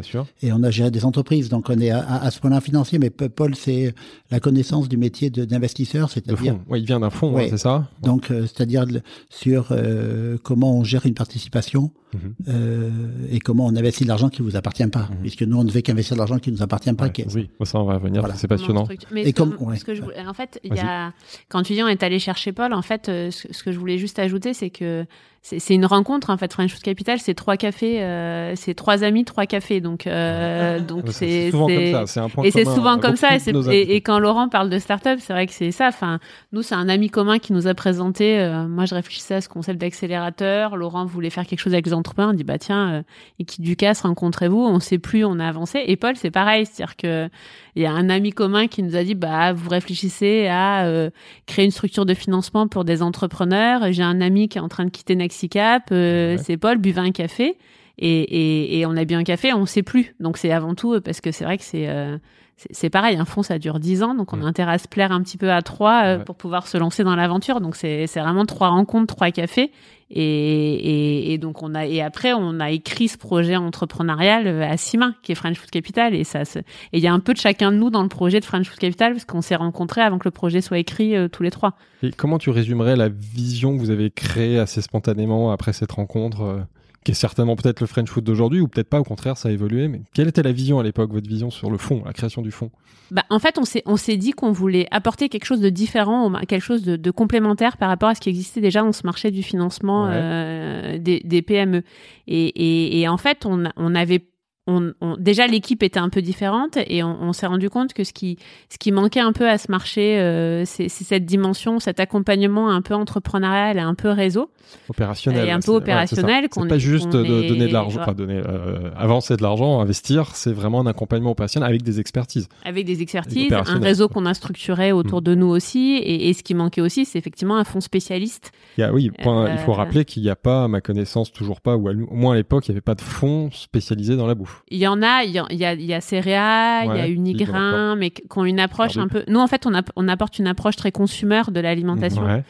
on 0.52 0.62
a 0.64 0.72
géré 0.72 0.92
des 0.92 1.06
entreprises. 1.06 1.48
Donc, 1.50 1.70
on 1.70 1.80
est 1.80 1.90
à, 1.90 2.00
à- 2.06 2.32
ce 2.32 2.40
point-là 2.42 2.60
financier. 2.60 3.00
Mais 3.00 3.10
Paul, 3.10 3.56
c'est 3.56 3.96
la 4.32 4.42
connaissance 4.42 4.90
du 4.90 4.98
métier 4.98 5.30
d'investisseur, 5.30 6.10
c'est-à-dire. 6.10 6.58
Ouais, 6.68 6.82
il 6.82 6.86
vient 6.86 7.00
d'un 7.00 7.10
fonds, 7.10 7.38
hein, 7.38 7.48
c'est 7.50 7.58
ça? 7.58 7.88
Donc, 8.04 8.30
euh, 8.30 8.42
c'est-à-dire 8.42 8.86
sur 9.30 9.68
euh, 9.72 10.38
comment 10.44 10.78
on 10.78 10.84
gère 10.84 11.06
une 11.06 11.14
participation 11.14 11.92
Mhm. 12.14 12.20
euh, 12.48 12.90
et 13.32 13.40
comment 13.40 13.66
on 13.66 13.76
investit 13.76 14.04
de 14.04 14.08
l'argent 14.10 14.30
qui 14.30 14.42
vous 14.42 14.56
appartient 14.56 14.88
pas, 14.88 15.10
Mhm. 15.12 15.18
puisque 15.22 15.44
nous 15.46 15.58
on 15.58 15.64
ne 15.64 15.72
fait 15.72 15.82
qu'investir 15.82 16.16
de 16.16 16.20
l'argent 16.20 16.38
qui 16.40 16.52
nous 16.52 16.62
appartient 16.62 16.92
pas. 16.94 17.06
Ouais, 17.06 17.26
Oui, 17.34 17.50
ça 17.64 17.80
on 17.80 17.86
va 17.86 17.96
revenir, 17.96 18.22
Voilà. 18.22 18.36
c'est 18.36 18.48
passionnant. 18.48 18.88
Mais 19.12 19.22
Et 19.22 19.26
ce 19.28 19.30
que- 19.32 19.38
comme- 19.38 19.56
ouais. 19.60 19.78
ce 19.78 19.86
que 19.86 19.94
je 19.96 20.02
voulais- 20.02 20.26
en 20.26 20.34
fait, 20.34 20.60
il 20.64 20.74
y 20.74 20.76
Vas-y. 20.78 20.86
a, 20.88 21.14
quand 21.50 21.64
tu 21.64 21.74
dis 21.74 21.84
on 21.84 21.88
est 21.88 22.04
allé 22.04 22.20
chercher 22.20 22.52
Paul, 22.52 22.74
en 22.74 22.82
fait, 22.82 23.10
euh, 23.10 23.32
ce, 23.32 23.52
ce 23.52 23.64
que 23.64 23.72
je 23.72 23.80
voulais 23.80 23.98
juste 23.98 24.20
ajouter, 24.20 24.54
c'est 24.54 24.70
que 24.70 25.06
c'est 25.48 25.76
une 25.76 25.86
rencontre 25.86 26.32
en 26.32 26.38
fait. 26.38 26.52
French 26.52 26.74
Food 26.74 26.82
Capital 26.82 27.20
c'est 27.20 27.36
trois 27.36 27.56
cafés 27.56 28.02
euh, 28.02 28.56
c'est 28.56 28.74
trois 28.74 29.04
amis 29.04 29.26
trois 29.26 29.46
cafés. 29.46 29.80
Donc 29.80 30.08
euh, 30.08 30.80
donc 30.88 31.04
c'est 31.12 31.52
souvent 31.52 31.68
comme 31.68 31.92
ça. 31.92 32.08
C'est 32.08 32.20
un 32.20 32.30
point 32.30 32.44
et 32.44 32.52
c'est 32.52 32.66
souvent 32.66 32.98
comme 32.98 33.16
ça. 33.16 33.30
et, 33.72 33.96
et, 33.96 34.02
quand 34.02 34.18
Laurent 34.18 34.50
parle 34.50 34.72
de 34.72 34.80
start-up 34.80 35.20
c'est 35.22 35.34
vrai 35.34 35.46
que 35.46 35.54
c'est 35.54 35.70
ça. 35.70 35.90
Enfin 35.90 36.20
nous 36.52 36.64
c'est 36.64 36.74
un 36.74 36.90
ami 36.90 37.12
commun 37.12 37.38
qui 37.38 37.54
nous 37.54 37.68
a 37.68 37.76
présenté 37.76 38.40
euh, 38.40 38.68
moi 38.68 38.86
je 38.86 38.96
réfléchissais 38.96 39.36
à 39.36 39.42
ce 39.42 39.48
concept 39.48 39.80
d'accélérateur. 39.80 40.78
Laurent 40.78 41.06
voulait 41.06 41.30
faire 41.30 41.46
quelque 41.46 41.60
chose 41.60 41.74
avec 41.74 41.86
les 41.86 41.94
entrepreneurs. 41.94 42.32
On 42.32 42.36
dit 42.36 42.44
bah 42.44 42.58
tiens 42.58 42.94
euh, 42.94 43.02
et 43.38 43.46
qui 43.46 43.62
du 43.62 43.76
casse 43.76 44.02
rencontrez-vous. 44.02 44.58
On 44.60 44.80
sait 44.80 44.98
plus 44.98 45.26
on 45.26 45.40
a 45.40 45.48
avancé. 45.48 45.84
Et 45.86 45.96
Paul 45.96 46.16
c'est 46.16 46.32
pareil. 46.32 46.66
C'est-à-dire 46.66 46.96
que 46.96 47.30
il 47.76 47.82
y 47.82 47.86
a 47.86 47.92
un 47.92 48.10
ami 48.10 48.32
commun 48.32 48.68
qui 48.68 48.84
nous 48.84 48.96
a 48.96 49.04
dit 49.04 49.16
bah 49.16 49.54
vous 49.54 49.70
réfléchissez 49.70 50.48
à 50.48 50.86
euh, 50.86 51.10
créer 51.46 51.66
une 51.66 51.72
structure 51.72 52.06
de 52.06 52.14
financement 52.14 52.68
pour 52.68 52.86
des 52.86 53.02
entrepreneurs 53.02 53.92
j'ai 53.92 54.04
un 54.04 54.22
ami 54.22 54.48
qui 54.50 54.58
est 54.58 54.62
en 54.62 54.70
train 54.70 54.86
de 54.86 54.90
quitter 54.90 55.16
Next 55.16 55.48
Cap, 55.50 55.90
euh, 55.92 56.38
c'est 56.42 56.58
Paul, 56.58 56.78
buvait 56.78 57.02
un 57.02 57.12
café. 57.12 57.58
Et, 57.98 58.84
on 58.88 58.98
a 58.98 59.06
bu 59.06 59.14
un 59.14 59.24
café, 59.24 59.54
on 59.54 59.66
sait 59.66 59.84
plus. 59.84 60.16
Donc 60.20 60.38
c'est 60.38 60.52
avant 60.52 60.76
tout 60.76 61.00
parce 61.02 61.22
que 61.22 61.32
c'est 61.32 61.46
vrai 61.46 61.58
que 61.58 61.64
c'est 61.64 61.88
euh, 61.88 62.18
c'est 62.58 62.90
pareil, 62.90 63.18
un 63.18 63.26
fond 63.26 63.44
ça 63.44 63.60
dure 63.60 63.80
dix 63.80 64.02
ans, 64.02 64.16
donc 64.16 64.32
on 64.32 64.42
a 64.42 64.46
intérêt 64.46 64.74
à 64.74 64.78
se 64.78 64.88
plaire 64.88 65.12
un 65.12 65.22
petit 65.22 65.38
peu 65.38 65.52
à 65.52 65.62
trois 65.62 66.06
euh, 66.06 66.20
pour 66.20 66.36
pouvoir 66.36 66.68
se 66.68 66.78
lancer 66.78 67.04
dans 67.04 67.16
l'aventure. 67.16 67.60
Donc 67.60 67.76
c'est 67.76 68.06
vraiment 68.06 68.46
trois 68.46 68.70
rencontres, 68.70 69.14
trois 69.14 69.30
cafés, 69.32 69.72
et, 70.10 71.38
donc 71.42 71.64
on 71.64 71.76
a 71.76 71.86
et 71.86 72.02
après 72.02 72.32
on 72.32 72.62
a 72.62 72.72
écrit 72.72 73.10
ce 73.10 73.18
projet 73.18 73.58
entrepreneurial 73.58 74.48
à 74.64 74.78
six 74.78 74.98
mains 74.98 75.16
qui 75.22 75.34
est 75.34 75.36
French 75.36 75.58
Food 75.58 75.70
Capital 75.70 76.14
et 76.14 76.24
ça 76.24 76.44
et 76.44 76.64
il 76.94 77.00
y 77.00 77.08
a 77.08 77.14
un 77.14 77.20
peu 77.20 77.34
de 77.34 77.40
chacun 77.40 77.72
de 77.72 77.78
nous 77.78 77.90
dans 77.90 78.04
le 78.04 78.10
projet 78.10 78.40
de 78.40 78.46
French 78.46 78.70
Food 78.70 78.80
Capital 78.80 79.14
parce 79.14 79.26
qu'on 79.26 79.42
s'est 79.42 79.56
rencontrés 79.56 80.02
avant 80.02 80.18
que 80.18 80.28
le 80.28 80.32
projet 80.32 80.62
soit 80.62 80.78
écrit 80.78 81.16
tous 81.32 81.44
les 81.44 81.52
trois. 81.52 81.74
Et 82.04 82.12
comment 82.12 82.38
tu 82.38 82.52
résumerais 82.52 82.96
la 82.96 83.10
vision 83.10 83.76
que 83.76 83.80
vous 83.80 83.90
avez 83.90 84.12
créée 84.12 84.60
assez 84.60 84.82
spontanément 84.82 85.52
après 85.52 85.74
cette 85.74 85.92
rencontre 85.92 86.66
qui 87.06 87.12
est 87.12 87.16
certainement 87.16 87.56
peut-être 87.56 87.82
le 87.82 87.88
French 87.88 88.10
food 88.10 88.24
d'aujourd'hui, 88.24 88.60
ou 88.60 88.68
peut-être 88.68 88.90
pas, 88.90 89.00
au 89.00 89.04
contraire, 89.04 89.38
ça 89.38 89.50
a 89.50 89.52
évolué. 89.52 89.88
Mais 89.88 90.02
quelle 90.14 90.28
était 90.28 90.42
la 90.42 90.52
vision 90.52 90.80
à 90.80 90.84
l'époque, 90.84 91.14
votre 91.14 91.30
vision 91.30 91.52
sur 91.52 91.70
le 91.70 91.78
fond, 91.78 92.02
la 92.04 92.14
création 92.14 92.42
du 92.42 92.50
fond? 92.50 92.72
Bah, 93.12 93.24
En 93.30 93.38
fait, 93.38 93.60
on 93.60 93.64
s'est, 93.64 93.84
on 93.86 93.96
s'est 93.96 94.18
dit 94.18 94.32
qu'on 94.32 94.52
voulait 94.52 94.88
apporter 94.90 95.30
quelque 95.30 95.46
chose 95.46 95.62
de 95.62 95.70
différent, 95.70 96.34
quelque 96.48 96.64
chose 96.64 96.84
de, 96.84 97.12
complémentaire 97.12 97.78
par 97.78 97.90
rapport 97.90 98.10
à 98.10 98.16
ce 98.16 98.22
qui 98.22 98.30
existait 98.30 98.60
déjà 98.60 98.82
dans 98.82 98.92
ce 98.92 99.06
marché 99.06 99.30
du 99.30 99.44
financement 99.44 100.08
euh, 100.10 100.98
des, 100.98 101.22
des, 101.24 101.44
PME. 101.44 101.84
Et, 102.28 102.48
et, 102.48 103.02
et, 103.02 103.08
en 103.08 103.18
fait, 103.18 103.46
on, 103.46 103.66
on 103.78 103.94
avait 103.94 104.26
on, 104.68 104.94
déjà 105.20 105.46
l'équipe 105.46 105.84
était 105.84 106.00
un 106.00 106.10
peu 106.10 106.22
différente 106.22 106.78
et 106.88 107.04
on, 107.04 107.34
s'est 107.34 107.46
rendu 107.46 107.70
compte 107.70 107.94
que 107.94 108.04
ce 108.04 108.14
qui, 108.14 108.38
ce 108.70 108.78
qui 108.78 108.92
manquait 108.92 109.20
un 109.20 109.32
peu 109.32 109.48
à 109.48 109.58
ce 109.58 109.70
marché, 109.70 110.20
euh, 110.20 110.66
c'est 110.66 110.90
cette 110.90 111.26
dimension, 111.26 111.80
cet 111.80 112.00
accompagnement 112.00 112.70
un 112.70 112.82
peu 112.82 112.96
entrepreneurial 112.96 113.78
et 113.78 113.82
un 113.82 113.94
peu 113.94 114.10
réseau. 114.10 114.50
Opérationnel. 114.90 115.48
Et 115.48 115.52
un 115.52 115.60
peu 115.60 115.72
opérationnel. 115.72 116.48
c'est 116.52 116.68
pas 116.68 116.78
juste 116.80 117.10
de 117.10 117.48
donner 117.48 117.68
de 117.68 117.74
l'argent, 117.74 118.02
enfin 118.02 118.14
donner, 118.14 118.42
euh, 118.44 118.90
avancer 118.98 119.38
de 119.38 119.44
l'argent, 119.44 119.80
investir, 119.82 120.36
c'est 120.36 120.52
vraiment 120.52 120.80
un 120.82 120.88
accompagnement 120.88 121.32
opérationnel 121.32 121.70
avec 121.70 121.84
des 121.84 122.00
expertises. 122.00 122.48
Avec 122.64 122.86
des 122.86 123.02
expertises, 123.02 123.54
un 123.54 123.80
réseau 123.80 124.08
qu'on 124.08 124.26
a 124.26 124.34
structuré 124.34 124.92
autour 124.92 125.22
mm. 125.22 125.26
de 125.26 125.36
nous 125.36 125.48
aussi. 125.48 125.98
Et, 126.04 126.34
ce 126.34 126.44
qui 126.44 126.54
manquait 126.54 126.82
aussi, 126.82 127.06
c'est 127.06 127.20
effectivement 127.20 127.56
un 127.56 127.64
fonds 127.64 127.82
spécialiste. 127.82 128.52
Il 128.78 128.82
y 128.82 128.84
a, 128.84 128.92
oui, 128.92 129.12
il 129.18 129.24
faut 129.24 129.32
euh, 129.32 129.76
rappeler 129.76 130.06
qu'il 130.06 130.24
n'y 130.24 130.30
a 130.30 130.36
pas, 130.36 130.66
à 130.66 130.68
ma 130.68 130.82
connaissance, 130.82 131.32
toujours 131.32 131.62
pas, 131.62 131.78
ou 131.78 131.88
au 131.88 132.16
moins 132.16 132.34
à 132.34 132.36
l'époque, 132.36 132.68
il 132.68 132.72
n'y 132.72 132.74
avait 132.74 132.82
pas 132.82 132.96
de 132.96 133.02
fonds 133.02 133.50
spécialisés 133.52 134.16
dans 134.16 134.28
la 134.28 134.36
bouffe. 134.36 134.55
Il 134.70 134.78
y 134.78 134.88
en 134.88 135.02
a, 135.02 135.24
il 135.24 135.32
y 135.32 135.40
a, 135.40 135.46
il 135.50 135.58
y 135.58 135.66
a, 135.66 135.74
il 135.74 135.86
y 135.86 135.94
a 135.94 136.02
Céréa, 136.02 136.86
il 136.86 136.98
y 136.98 137.02
a 137.02 137.08
Unigrain, 137.08 137.96
mais 137.96 138.12
qui 138.12 138.22
ont 138.36 138.46
une 138.46 138.60
approche 138.60 138.98
un 138.98 139.08
peu. 139.08 139.24
Nous, 139.28 139.40
en 139.40 139.48
fait, 139.48 139.66
on, 139.66 139.74
on 139.96 140.08
apporte 140.08 140.40
une 140.40 140.48
approche 140.48 140.76
très 140.76 140.92
consumer 140.92 141.44
de 141.52 141.60
l'alimentation. 141.60 142.44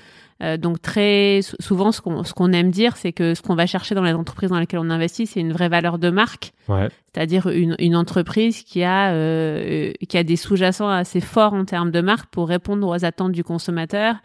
Euh, 0.43 0.57
donc 0.57 0.81
très 0.81 1.39
souvent, 1.61 1.93
ce 1.93 2.01
qu'on 2.01 2.23
qu'on 2.23 2.51
aime 2.51 2.69
dire, 2.69 2.97
c'est 2.97 3.13
que 3.13 3.35
ce 3.35 3.41
qu'on 3.41 3.55
va 3.55 3.65
chercher 3.67 3.95
dans 3.95 4.03
les 4.03 4.11
entreprises 4.11 4.49
dans 4.49 4.59
lesquelles 4.59 4.81
on 4.81 4.89
investit, 4.89 5.27
c'est 5.27 5.39
une 5.39 5.53
vraie 5.53 5.69
valeur 5.69 5.97
de 5.97 6.09
marque, 6.09 6.51
ouais. 6.67 6.89
c'est-à-dire 7.13 7.47
une, 7.47 7.75
une 7.79 7.95
entreprise 7.95 8.63
qui 8.63 8.83
a 8.83 9.13
euh, 9.13 9.93
qui 10.09 10.17
a 10.17 10.23
des 10.23 10.35
sous-jacents 10.35 10.89
assez 10.89 11.21
forts 11.21 11.53
en 11.53 11.63
termes 11.63 11.89
de 11.89 12.01
marque 12.01 12.29
pour 12.31 12.49
répondre 12.49 12.85
aux 12.85 13.05
attentes 13.05 13.31
du 13.31 13.45
consommateur 13.45 14.15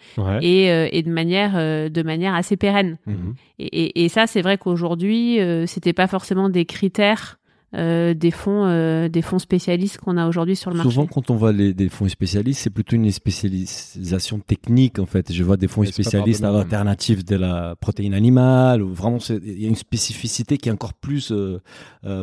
et, 0.41 0.73
euh, 0.73 0.89
et 0.91 1.05
de 1.05 1.11
manière 1.11 1.53
de 1.55 2.03
manière 2.03 2.35
assez 2.35 2.57
pérenne. 2.57 2.99
Mhm. 3.07 3.35
Et, 3.61 3.67
et, 3.67 4.05
et, 4.05 4.09
ça, 4.09 4.27
c'est 4.27 4.43
vrai 4.43 4.59
qu'aujourd'hui, 4.59 5.39
c'était 5.67 5.93
pas 5.93 6.09
forcément 6.09 6.49
des 6.49 6.65
critères 6.65 7.39
euh, 7.73 8.15
des 8.15 8.33
fonds 8.33 8.65
euh, 8.65 9.09
des 9.09 9.23
fonds 9.23 9.39
spécialistes 9.39 9.99
qu'on 9.99 10.17
a 10.17 10.27
aujourd'hui 10.27 10.57
sur 10.57 10.71
le 10.71 10.77
marché. 10.77 10.91
Souvent 10.91 11.07
quand 11.07 11.31
on 11.31 11.37
voit 11.37 11.53
les, 11.53 11.73
des 11.73 11.89
fonds 11.89 12.09
spécialistes, 12.09 12.63
c'est 12.63 12.71
plutôt 12.71 12.97
une 12.97 13.11
spécialisation 13.13 14.41
technique 14.41 14.99
en 14.99 15.07
fait. 15.07 15.33
Je 15.33 15.45
vois 15.45 15.57
des 15.57 15.69
fonds 15.69 15.85
spécialistes 15.85 16.43
à 16.43 16.51
l'alternative 16.51 17.25
de 17.25 17.37
la 17.37 17.77
protéine 17.77 18.15
animale 18.15 18.83
ou 18.83 18.93
vraiment 18.93 19.19
il 19.29 19.63
y 19.63 19.67
a 19.67 19.69
une 19.69 19.77
spécificité 19.77 20.59
qui 20.59 20.69
est 20.69 20.73
encore 20.73 20.95
plus 20.95 21.31
euh, 21.33 21.61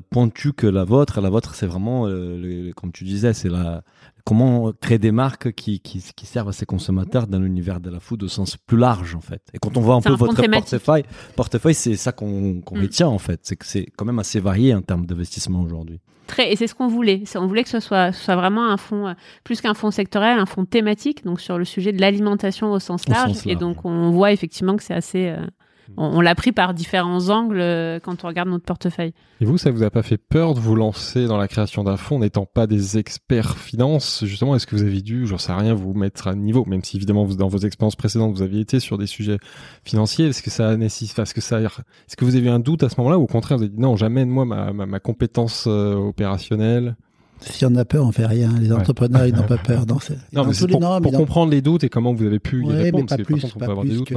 pointue 0.09 0.51
que 0.51 0.67
la 0.67 0.83
vôtre. 0.83 1.21
La 1.21 1.29
vôtre 1.29 1.55
c'est 1.55 1.67
vraiment 1.67 2.03
comme 2.75 2.91
tu 2.91 3.05
disais, 3.05 3.33
c'est 3.33 3.49
la 3.49 3.83
comment 4.27 4.73
créer 4.81 4.97
des 4.97 5.13
marques 5.13 5.53
qui, 5.53 5.79
qui, 5.79 6.03
qui, 6.13 6.25
servent 6.25 6.49
à 6.49 6.51
ces 6.51 6.65
consommateurs 6.65 7.27
dans 7.27 7.39
l'univers 7.39 7.79
de 7.79 7.89
la 7.89 8.01
food 8.01 8.23
au 8.23 8.27
sens 8.27 8.57
plus 8.57 8.75
large 8.75 9.15
en 9.15 9.21
fait. 9.21 9.41
Et 9.53 9.57
quand 9.57 9.77
on 9.77 9.79
voit 9.79 9.95
un 9.95 10.01
peu 10.01 10.11
votre 10.15 10.45
portefeuille, 10.45 11.05
portefeuille 11.37 11.73
c'est 11.73 11.95
ça 11.95 12.11
qu'on 12.11 12.59
qu 12.59 12.75
mm. 12.75 12.81
retient 12.81 13.07
en 13.07 13.19
fait, 13.19 13.39
c'est 13.43 13.55
que 13.55 13.65
c'est 13.65 13.85
quand 13.95 14.03
même 14.03 14.19
assez 14.19 14.41
varié 14.41 14.75
en 14.75 14.81
termes 14.81 15.05
d'investissement 15.05 15.61
aujourd'hui. 15.61 16.01
Très, 16.27 16.51
et 16.51 16.57
c'est 16.57 16.67
ce 16.67 16.75
qu'on 16.75 16.89
voulait. 16.89 17.23
On 17.35 17.47
voulait 17.47 17.63
que 17.63 17.69
ce 17.69 17.79
soit, 17.79 18.11
soit 18.11 18.35
vraiment 18.35 18.69
un 18.69 18.75
fonds, 18.75 19.07
euh, 19.07 19.13
plus 19.45 19.61
qu'un 19.61 19.73
fonds 19.73 19.91
sectoriel, 19.91 20.37
un 20.39 20.45
fonds 20.45 20.65
thématique, 20.65 21.23
donc 21.23 21.39
sur 21.39 21.57
le 21.57 21.63
sujet 21.63 21.93
de 21.93 22.01
l'alimentation 22.01 22.73
au 22.73 22.79
sens 22.79 23.07
large. 23.07 23.37
Et 23.45 23.55
donc 23.55 23.85
on 23.85 24.11
voit 24.11 24.33
effectivement 24.33 24.75
que 24.75 24.83
c'est 24.83 24.93
assez, 24.93 25.29
euh, 25.29 25.37
on, 25.95 26.21
l'a 26.21 26.35
pris 26.35 26.51
par 26.51 26.73
différents 26.73 27.29
angles 27.29 27.59
euh, 27.59 27.99
quand 27.99 28.23
on 28.23 28.27
regarde 28.27 28.49
notre 28.49 28.65
portefeuille. 28.65 29.13
Et 29.39 29.45
vous, 29.45 29.57
ça 29.57 29.71
vous 29.71 29.83
a 29.83 29.89
pas 29.89 30.03
fait 30.03 30.17
peur 30.17 30.53
de 30.53 30.59
vous 30.59 30.75
lancer 30.75 31.27
dans 31.27 31.37
la 31.37 31.47
création 31.47 31.83
d'un 31.83 31.97
fonds 31.97 32.19
n'étant 32.19 32.45
pas 32.45 32.67
des 32.67 32.97
experts 32.97 33.57
finance 33.57 34.23
Justement, 34.25 34.55
est-ce 34.55 34.67
que 34.67 34.75
vous 34.75 34.83
avez 34.83 35.01
dû, 35.01 35.27
j'en 35.27 35.37
sais 35.37 35.53
rien, 35.53 35.73
vous 35.73 35.93
mettre 35.93 36.27
à 36.27 36.35
niveau, 36.35 36.65
même 36.65 36.83
si 36.83 36.97
évidemment 36.97 37.25
dans 37.25 37.47
vos 37.47 37.59
expériences 37.59 37.95
précédentes 37.95 38.33
vous 38.33 38.41
aviez 38.41 38.61
été 38.61 38.79
sur 38.79 38.97
des 38.97 39.07
sujets 39.07 39.37
financiers, 39.83 40.27
est-ce 40.27 40.43
que 40.43 40.49
ça 40.49 40.75
nécessite, 40.75 41.17
est-ce 41.19 41.33
que 41.33 41.41
ça, 41.41 41.61
est-ce 41.61 42.15
que 42.15 42.25
vous 42.25 42.35
avez 42.35 42.47
eu 42.47 42.49
un 42.49 42.59
doute 42.59 42.83
à 42.83 42.89
ce 42.89 42.95
moment-là 42.97 43.17
ou 43.17 43.23
au 43.23 43.27
contraire 43.27 43.57
vous 43.57 43.63
avez 43.63 43.73
dit 43.73 43.79
non, 43.79 43.95
j'amène 43.95 44.29
moi 44.29 44.45
ma, 44.45 44.73
ma, 44.73 44.99
compétence 44.99 45.65
euh, 45.67 45.95
opérationnelle 45.95 46.95
si 47.41 47.65
on 47.65 47.75
a 47.75 47.85
peur, 47.85 48.05
on 48.05 48.11
fait 48.11 48.25
rien. 48.25 48.51
Les 48.59 48.71
entrepreneurs, 48.71 49.25
ils 49.25 49.33
n'ont 49.33 49.43
pas 49.43 49.57
peur. 49.63 49.85
Non, 49.85 49.97
non 50.33 50.45
mais 50.45 50.53
pour, 50.53 51.01
pour 51.01 51.11
comprendre 51.11 51.51
les 51.51 51.61
doutes 51.61 51.83
et 51.83 51.89
comment 51.89 52.13
vous 52.13 52.25
avez 52.25 52.39
pu 52.39 52.63
y 52.63 52.71
répondre. 52.71 53.05
Mais 53.09 53.17
pas 53.17 53.23
plus, 53.23 53.45
pas 53.59 53.65
avoir 53.65 53.85
des 53.85 53.95
doutes, 53.95 54.11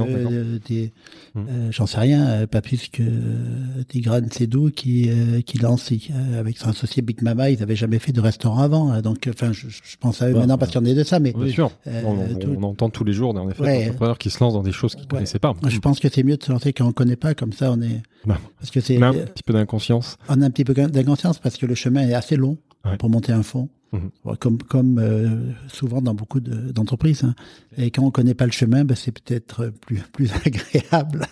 des, 0.67 0.91
hmm. 1.35 1.39
euh, 1.39 1.71
J'en 1.71 1.85
sais 1.85 1.99
rien, 1.99 2.27
euh, 2.27 2.47
pas 2.47 2.61
plus 2.61 2.89
que 2.89 3.03
euh, 3.03 3.83
Tigran 3.87 4.21
Sedou 4.31 4.71
qui, 4.71 5.09
qui 5.45 5.57
lance 5.57 5.91
avec 6.37 6.57
son 6.57 6.69
associé 6.69 7.01
Big 7.01 7.21
Mama, 7.21 7.49
ils 7.49 7.59
n'avaient 7.59 7.75
jamais 7.75 7.99
fait 7.99 8.11
de 8.11 8.21
restaurant 8.21 8.59
avant. 8.59 8.91
Hein. 8.91 9.01
Donc, 9.01 9.29
enfin, 9.29 9.51
je, 9.51 9.67
je, 9.69 9.97
pense 9.99 10.21
à 10.21 10.29
eux 10.29 10.33
maintenant 10.33 10.57
parce 10.57 10.71
qu'il 10.71 10.81
y 10.81 10.89
en 10.89 10.91
a 10.91 10.95
de 10.95 11.03
ça. 11.03 11.19
Mais, 11.19 11.31
Bien 11.31 11.51
sûr, 11.51 11.71
on, 12.05 12.63
entend 12.63 12.89
tous 12.89 13.03
les 13.03 13.13
jours, 13.13 13.35
en 13.35 13.49
effet, 13.49 13.63
des 13.63 13.89
entrepreneurs 13.89 14.17
qui 14.17 14.29
se 14.29 14.43
lancent 14.43 14.53
dans 14.53 14.63
des 14.63 14.71
choses 14.71 14.95
qu'ils 14.95 15.05
ne 15.05 15.09
connaissaient 15.09 15.39
pas. 15.39 15.53
Je 15.67 15.79
pense 15.79 15.99
que 15.99 16.09
c'est 16.09 16.23
mieux 16.23 16.37
de 16.37 16.43
se 16.43 16.51
lancer 16.51 16.73
quand 16.73 16.85
on 16.85 16.89
ne 16.89 16.93
connaît 16.93 17.15
pas, 17.15 17.33
comme 17.33 17.53
ça 17.53 17.71
on 17.71 17.81
est... 17.81 18.01
Bah, 18.25 18.37
parce 18.59 18.71
que 18.71 18.81
c'est... 18.81 19.01
un 19.01 19.13
petit 19.13 19.43
peu 19.43 19.53
d'inconscience. 19.53 20.17
On 20.29 20.41
a 20.41 20.45
un 20.45 20.51
petit 20.51 20.63
peu 20.63 20.73
d'inconscience 20.73 21.39
parce 21.39 21.57
que 21.57 21.65
le 21.65 21.75
chemin 21.75 22.07
est 22.07 22.13
assez 22.13 22.35
long 22.35 22.57
pour 22.99 23.09
monter 23.09 23.31
un 23.33 23.43
fonds. 23.43 23.69
Mhm. 23.93 24.35
Comme, 24.39 24.57
comme 24.63 24.99
euh, 24.99 25.51
souvent 25.67 26.01
dans 26.01 26.13
beaucoup 26.13 26.39
d'entreprises. 26.39 27.25
hein. 27.25 27.35
Et 27.77 27.91
quand 27.91 28.03
on 28.03 28.11
connaît 28.11 28.33
pas 28.33 28.45
le 28.45 28.51
chemin, 28.53 28.85
ben, 28.85 28.95
c'est 28.95 29.11
peut-être 29.11 29.67
plus, 29.85 29.99
plus 30.13 30.31
agréable. 30.45 31.25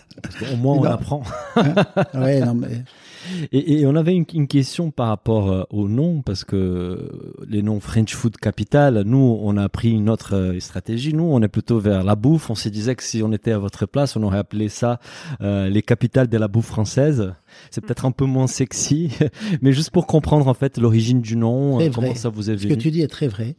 Au 0.51 0.57
moins, 0.57 0.75
on 0.75 0.83
apprend. 0.83 1.23
ouais, 2.15 2.41
non, 2.41 2.55
mais... 2.55 2.83
Et, 3.51 3.79
et, 3.79 3.85
on 3.85 3.95
avait 3.95 4.15
une, 4.15 4.25
une, 4.33 4.47
question 4.47 4.91
par 4.91 5.07
rapport 5.07 5.51
euh, 5.51 5.63
au 5.69 5.87
nom, 5.87 6.21
parce 6.21 6.43
que 6.43 7.09
les 7.47 7.61
noms 7.61 7.79
French 7.79 8.13
Food 8.13 8.37
Capital, 8.37 9.03
nous, 9.05 9.39
on 9.41 9.57
a 9.57 9.67
pris 9.69 9.91
une 9.91 10.09
autre 10.09 10.35
euh, 10.35 10.59
stratégie. 10.59 11.13
Nous, 11.13 11.23
on 11.23 11.41
est 11.41 11.47
plutôt 11.47 11.79
vers 11.79 12.03
la 12.03 12.15
bouffe. 12.15 12.49
On 12.49 12.55
se 12.55 12.69
disait 12.69 12.95
que 12.95 13.03
si 13.03 13.21
on 13.23 13.31
était 13.31 13.51
à 13.51 13.59
votre 13.59 13.85
place, 13.85 14.15
on 14.15 14.23
aurait 14.23 14.37
appelé 14.37 14.69
ça 14.69 14.99
euh, 15.41 15.69
les 15.69 15.81
capitales 15.81 16.27
de 16.27 16.37
la 16.37 16.47
bouffe 16.47 16.67
française. 16.67 17.33
C'est 17.71 17.81
peut-être 17.81 18.05
un 18.05 18.11
peu 18.11 18.25
moins 18.25 18.47
sexy, 18.47 19.11
mais 19.61 19.73
juste 19.73 19.91
pour 19.91 20.07
comprendre 20.07 20.47
en 20.47 20.53
fait 20.53 20.77
l'origine 20.77 21.21
du 21.21 21.35
nom, 21.35 21.77
comment 21.77 21.89
vrai. 21.89 22.15
ça 22.15 22.29
vous 22.29 22.49
est 22.49 22.55
venu. 22.55 22.69
Ce 22.69 22.75
que 22.75 22.79
tu 22.79 22.91
dis 22.91 23.01
est 23.01 23.07
très 23.07 23.27
vrai, 23.27 23.55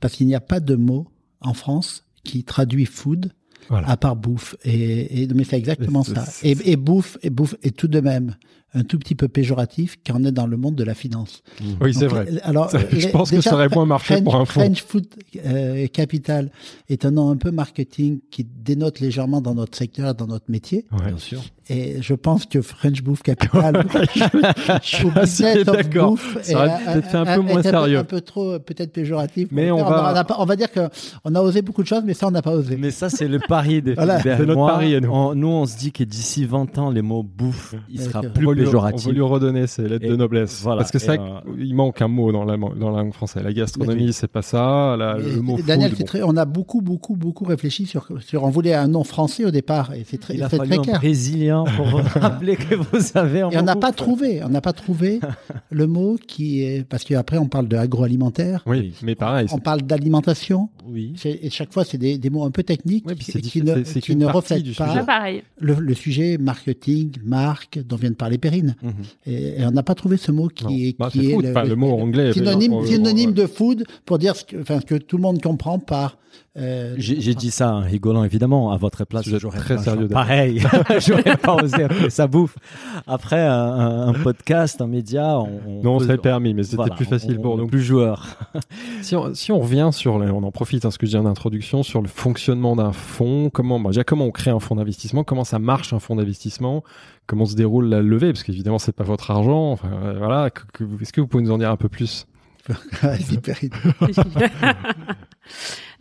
parce 0.00 0.14
qu'il 0.14 0.26
n'y 0.26 0.34
a 0.34 0.40
pas 0.40 0.60
de 0.60 0.76
mot 0.76 1.08
en 1.40 1.54
France 1.54 2.04
qui 2.22 2.44
traduit 2.44 2.86
food 2.86 3.32
à 3.70 3.96
part 3.96 4.16
bouffe. 4.16 4.56
Et, 4.64 5.22
et 5.22 5.28
mais 5.34 5.44
c'est 5.44 5.56
exactement 5.56 6.04
ça. 6.04 6.24
Et, 6.42 6.56
et, 6.64 6.76
bouffe, 6.76 7.18
et 7.22 7.30
bouffe, 7.30 7.54
et 7.62 7.70
tout 7.70 7.88
de 7.88 8.00
même 8.00 8.36
un 8.74 8.82
tout 8.84 8.98
petit 8.98 9.14
peu 9.14 9.28
péjoratif 9.28 9.96
qu'on 10.06 10.24
est 10.24 10.32
dans 10.32 10.46
le 10.46 10.56
monde 10.56 10.74
de 10.74 10.84
la 10.84 10.94
finance. 10.94 11.42
Oui, 11.80 11.94
c'est 11.94 12.06
vrai. 12.06 12.26
Alors, 12.42 12.70
Ça, 12.70 12.78
je 12.90 12.96
les- 12.96 13.08
pense 13.08 13.30
que 13.30 13.40
ça 13.40 13.54
aurait 13.54 13.68
moins 13.68 13.86
marché 13.86 14.14
French, 14.14 14.24
pour 14.24 14.34
un 14.36 14.44
fonds. 14.44 14.60
French 14.60 14.82
Food 14.82 15.06
euh, 15.46 15.86
Capital 15.88 16.50
est 16.88 17.04
un 17.04 17.10
nom 17.12 17.30
un 17.30 17.36
peu 17.36 17.50
marketing 17.50 18.18
qui 18.30 18.44
dénote 18.44 19.00
légèrement 19.00 19.40
dans 19.40 19.54
notre 19.54 19.76
secteur, 19.78 20.14
dans 20.14 20.26
notre 20.26 20.50
métier. 20.50 20.84
Ouais. 20.92 21.06
Bien 21.08 21.18
sûr. 21.18 21.42
Et 21.70 22.02
je 22.02 22.12
pense 22.12 22.44
que 22.44 22.60
French 22.60 23.02
Bouffe 23.02 23.22
Capital, 23.22 23.86
Je 24.82 24.86
suis 24.86 25.08
assez 25.14 25.44
Business 25.54 25.68
of 25.68 25.76
d'accord. 25.76 26.18
Ça 26.42 26.56
aurait 26.58 26.68
peut-être 26.84 27.10
fait 27.10 27.16
un 27.16 27.24
peu 27.36 27.40
moins 27.40 27.62
sérieux. 27.62 27.98
Un 27.98 28.04
peu 28.04 28.20
trop, 28.20 28.52
euh, 28.52 28.58
peut-être 28.58 28.92
péjoratif. 28.92 29.48
Mais 29.50 29.70
on 29.70 29.78
on, 29.78 29.88
va- 29.88 30.08
a 30.20 30.40
on 30.40 30.44
va 30.44 30.56
dire 30.56 30.70
que 30.70 30.80
on 31.24 31.34
a 31.34 31.40
osé 31.40 31.62
beaucoup 31.62 31.82
de 31.82 31.88
choses, 31.88 32.02
mais 32.04 32.12
ça, 32.14 32.26
on 32.26 32.30
n'a 32.30 32.42
pas 32.42 32.52
osé. 32.52 32.76
Mais 32.76 32.90
ça, 32.90 33.08
c'est 33.08 33.28
le 33.28 33.38
pari 33.38 33.80
de 33.80 33.94
Voilà. 33.96 34.20
C'est 34.20 34.44
notre 34.44 34.66
pari 34.66 35.00
nous. 35.00 35.10
On- 35.10 35.34
nous, 35.34 35.48
on 35.48 35.64
se 35.66 35.76
dit 35.78 35.90
que 35.92 36.04
d'ici 36.04 36.44
20 36.44 36.76
ans, 36.78 36.90
les 36.90 37.02
mots 37.02 37.22
bouffe, 37.22 37.74
il 37.88 38.00
sera 38.00 38.20
plus 38.22 38.44
lui- 38.64 38.68
On 38.68 38.70
péjoratif. 38.72 39.06
va 39.06 39.12
lui 39.12 39.20
redonner 39.20 39.66
ses 39.66 39.88
lettres 39.88 40.04
Et 40.04 40.08
de 40.08 40.16
noblesse. 40.16 40.60
voilà, 40.62 40.78
Parce 40.80 40.90
que 40.90 40.98
c'est 40.98 41.16
vrai 41.16 41.20
qu'il 41.56 41.74
manque 41.74 42.00
un 42.02 42.08
mot 42.08 42.32
dans 42.32 42.44
la, 42.44 42.56
dans 42.56 42.90
la 42.90 43.02
langue 43.02 43.12
française. 43.12 43.42
La 43.42 43.52
gastronomie, 43.52 44.12
c'est 44.12 44.28
pas 44.30 44.42
ça. 44.42 44.96
La- 44.98 45.16
Mais 45.18 45.32
le 45.34 45.40
mot 45.42 45.58
Daniel, 45.66 45.90
food, 45.90 45.98
c'est 45.98 46.02
bon. 46.04 46.06
très, 46.06 46.22
on 46.22 46.36
a 46.36 46.44
beaucoup, 46.44 46.80
beaucoup, 46.80 47.16
beaucoup 47.16 47.44
réfléchi 47.44 47.86
sur, 47.86 48.06
sur, 48.20 48.44
on 48.44 48.50
voulait 48.50 48.74
un 48.74 48.88
nom 48.88 49.04
français 49.04 49.44
au 49.44 49.50
départ, 49.50 49.92
et 49.94 50.04
c'est 50.06 50.18
très, 50.18 50.34
Il 50.34 50.42
a 50.42 50.48
fallu 50.48 50.68
très 50.70 50.78
un 50.78 50.82
clair. 50.82 50.98
brésilien 50.98 51.64
pour 51.76 51.86
rappeler 52.22 52.56
que 52.56 52.74
vous 52.74 53.18
avez 53.18 53.42
un 53.42 53.50
Et 53.50 53.58
on 53.58 53.62
n'a 53.62 53.76
pas 53.76 53.92
trouvé, 53.92 54.42
on 54.44 54.48
n'a 54.48 54.60
pas 54.60 54.72
trouvé 54.72 55.20
le 55.70 55.86
mot 55.86 56.16
qui 56.26 56.62
est, 56.62 56.84
parce 56.88 57.04
qu'après 57.04 57.38
on 57.38 57.46
parle 57.48 57.68
de 57.68 57.76
agroalimentaire, 57.76 58.62
Oui, 58.66 58.94
mais 59.02 59.14
pareil. 59.14 59.46
on 59.52 59.58
parle 59.58 59.82
d'alimentation, 59.82 60.68
Oui. 60.86 61.14
et 61.24 61.50
chaque 61.50 61.72
fois 61.72 61.84
c'est 61.84 61.98
des, 61.98 62.18
des 62.18 62.30
mots 62.30 62.44
un 62.44 62.50
peu 62.50 62.62
techniques 62.62 63.04
puis 63.06 63.16
qui, 63.16 63.32
c'est 63.32 63.40
qui 63.40 63.62
ne, 63.62 63.80
qui 63.82 64.16
ne 64.16 64.26
reflètent 64.26 64.62
du 64.62 64.72
pas 64.72 65.04
le, 65.58 65.74
le 65.74 65.94
sujet 65.94 66.38
marketing, 66.38 67.12
marque, 67.24 67.78
dont 67.78 67.96
vient 67.96 68.10
de 68.10 68.14
parler 68.14 68.38
Perrine. 68.38 68.53
Mhm. 68.62 68.92
Et, 69.26 69.60
et 69.60 69.66
on 69.66 69.70
n'a 69.70 69.82
pas 69.82 69.94
trouvé 69.94 70.16
ce 70.16 70.30
mot 70.32 70.48
qui 70.48 70.64
Non. 70.64 70.70
est, 70.70 70.96
Bah, 70.98 71.08
qui 71.10 71.18
c'est 71.20 71.26
est 71.26 71.34
food. 71.34 71.46
Enfin, 71.50 71.64
le 71.64 71.76
mot 71.76 71.90
anglais, 71.92 72.32
synonyme, 72.32 72.84
synonyme 72.86 73.32
de 73.32 73.46
food 73.46 73.84
pour 74.04 74.18
dire 74.18 74.36
ce 74.36 74.44
que, 74.44 74.60
enfin, 74.60 74.80
ce 74.80 74.86
que 74.86 74.94
tout 74.96 75.16
le 75.16 75.22
monde 75.22 75.40
comprend 75.42 75.78
par. 75.78 76.18
euh, 76.56 76.94
J'ai 76.98 77.34
dit 77.34 77.50
ça 77.50 77.74
en 77.74 77.80
rigolant, 77.80 78.24
évidemment. 78.24 78.70
À 78.72 78.76
votre 78.76 79.04
place, 79.04 79.28
j'aurais 79.38 79.58
très 79.58 79.76
pas- 79.76 79.82
sérieux, 79.82 80.08
Pareil, 80.08 80.62
j'aurais 81.06 81.36
pas 81.36 81.56
osé 81.56 81.84
appeler 81.84 82.10
ça 82.10 82.26
bouffe. 82.26 82.56
Après, 83.06 83.40
un, 83.40 83.52
un- 83.52 84.08
un 84.08 84.12
podcast, 84.14 84.80
un 84.80 84.86
média, 84.86 85.38
on, 85.38 85.60
on 85.66 85.82
Non, 85.82 85.94
on 85.96 86.00
serait 86.00 86.18
permis, 86.18 86.54
mais 86.54 86.62
c'était 86.62 86.76
voilà, 86.76 86.94
plus 86.94 87.04
facile 87.06 87.36
on- 87.38 87.42
pour 87.42 87.56
nous. 87.58 87.66
Plus 87.66 87.82
joueur. 87.82 88.38
Si 89.02 89.16
on, 89.16 89.34
si 89.34 89.52
on 89.52 89.60
revient 89.60 89.90
sur, 89.92 90.18
le- 90.18 90.30
on 90.32 90.42
en 90.42 90.50
profite, 90.52 90.84
hein, 90.84 90.90
ce 90.90 90.98
que 90.98 91.06
je 91.06 91.12
dis 91.12 91.16
en 91.16 91.26
introduction, 91.26 91.82
sur 91.82 92.02
le 92.02 92.08
fonctionnement 92.08 92.76
d'un 92.76 92.92
fonds, 92.92 93.50
comment, 93.50 93.80
bah, 93.80 93.90
déjà 93.90 94.04
comment 94.04 94.26
on 94.26 94.30
crée 94.30 94.50
un 94.50 94.60
fonds 94.60 94.76
d'investissement, 94.76 95.24
comment 95.24 95.44
ça 95.44 95.58
marche 95.58 95.92
un 95.92 95.98
fonds 95.98 96.16
d'investissement, 96.16 96.82
comment 97.26 97.46
se 97.46 97.54
déroule 97.54 97.88
la 97.88 98.02
levée, 98.02 98.32
parce 98.32 98.42
qu'évidemment 98.42 98.78
c'est 98.78 98.92
pas 98.92 99.04
votre 99.04 99.30
argent. 99.30 99.72
Enfin 99.72 99.90
euh, 99.92 100.18
voilà, 100.18 100.48
est-ce 101.00 101.12
que 101.12 101.20
vous 101.20 101.26
pouvez 101.26 101.42
nous 101.42 101.52
en 101.52 101.58
dire 101.58 101.70
un 101.70 101.76
peu 101.76 101.88
plus? 101.88 102.26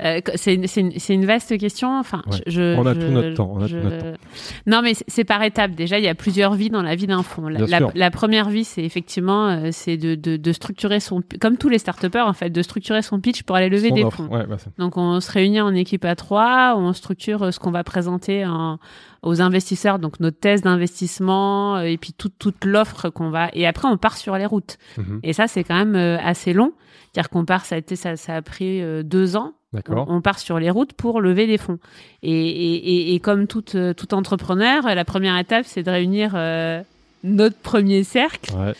Euh, 0.02 0.20
c'est 0.36 0.56
une, 0.56 0.68
c'est 0.68 0.82
une- 0.82 0.98
c'est 1.00 1.14
une 1.14 1.26
vaste 1.26 1.58
question. 1.58 2.00
Enfin, 2.00 2.24
Ouais. 2.28 2.38
je, 2.48 2.76
On 2.78 2.86
a 2.86 2.94
je- 2.94 3.00
tout 3.00 3.08
notre 3.12 3.34
temps, 3.36 3.52
on 3.54 3.60
a 3.60 3.64
tout 3.64 3.68
je- 3.70 3.78
notre 3.78 3.98
temps. 4.00 4.18
Non, 4.66 4.82
mais 4.82 4.94
c'est- 5.08 5.24
par 5.24 5.44
étapes. 5.44 5.72
Déjà, 5.72 6.00
il 6.00 6.06
y 6.06 6.08
a 6.08 6.16
plusieurs 6.16 6.54
vies 6.56 6.70
dans 6.70 6.82
la 6.82 6.96
vie 6.96 7.08
d'un 7.08 7.24
fonds. 7.24 7.48
La, 7.48 8.12
première 8.12 8.50
vie, 8.50 8.64
c'est 8.64 8.84
effectivement, 8.84 9.48
euh, 9.50 9.70
c'est 9.72 9.98
de, 9.98 10.16
de, 10.16 10.38
de 10.38 10.52
structurer 10.52 11.00
son, 11.00 11.22
comme 11.40 11.58
tous 11.58 11.70
les 11.70 11.78
start-upers 11.78 12.26
en 12.28 12.34
fait, 12.34 12.50
de 12.50 12.62
structurer 12.62 13.02
son 13.02 13.20
pitch 13.20 13.44
pour 13.44 13.56
aller 13.56 13.70
lever 13.70 13.90
Son 13.90 13.96
des 13.96 14.04
offre. 14.04 14.18
fonds. 14.18 14.28
Ouais, 14.28 14.46
bah, 14.48 14.58
Donc, 14.78 14.98
on 14.98 15.20
se 15.20 15.32
réunit 15.32 15.62
en 15.62 15.74
équipe 15.76 16.06
à 16.06 16.16
trois, 16.16 16.76
on 16.78 16.92
structure 16.94 17.44
euh, 17.44 17.52
ce 17.52 17.60
qu'on 17.60 17.72
va 17.72 17.84
présenter 17.84 18.46
en- 18.46 18.80
aux 19.22 19.42
investisseurs, 19.42 20.00
donc 20.00 20.20
notre 20.20 20.40
thèse 20.40 20.62
d'investissement, 20.64 21.78
euh, 21.78 21.82
et 21.84 21.98
puis 21.98 22.14
toute, 22.14 22.34
toute 22.40 22.66
l'offre 22.66 23.10
qu'on 23.10 23.30
va. 23.30 23.50
Et 23.54 23.66
après, 23.68 23.88
on 23.88 23.98
part 23.98 24.18
sur 24.18 24.38
les 24.38 24.46
routes. 24.46 24.78
Mhm. 24.98 25.20
Et 25.24 25.34
ça, 25.34 25.48
c'est 25.48 25.64
quand 25.64 25.76
même 25.86 25.96
assez 25.96 26.54
long. 26.54 26.74
C'est-à-dire 27.12 27.30
qu'on 27.30 27.46
part, 27.46 27.66
ça 27.66 27.76
a, 27.76 27.78
été, 27.78 27.96
ça, 27.96 28.16
ça 28.16 28.36
a 28.36 28.42
pris 28.42 28.82
deux 29.04 29.36
ans. 29.36 29.54
D'accord. 29.74 30.06
On, 30.10 30.16
on 30.18 30.22
part 30.22 30.40
sur 30.40 30.60
les 30.60 30.70
routes 30.70 30.94
pour 30.94 31.20
lever 31.22 31.48
des 31.48 31.58
fonds. 31.58 31.80
Et, 32.22 32.32
et, 32.32 32.76
et, 32.76 33.16
et 33.16 33.20
comme 33.20 33.48
tout, 33.48 33.66
euh, 33.76 33.94
tout 33.94 34.14
entrepreneur, 34.14 34.84
la 34.84 35.06
première 35.06 35.38
étape, 35.38 35.66
c'est 35.66 35.84
de 35.84 35.90
réunir 35.92 36.34
euh, 36.36 36.82
notre 37.24 37.58
premier 37.58 38.04
cercle. 38.04 38.52
Ouais, 38.56 38.74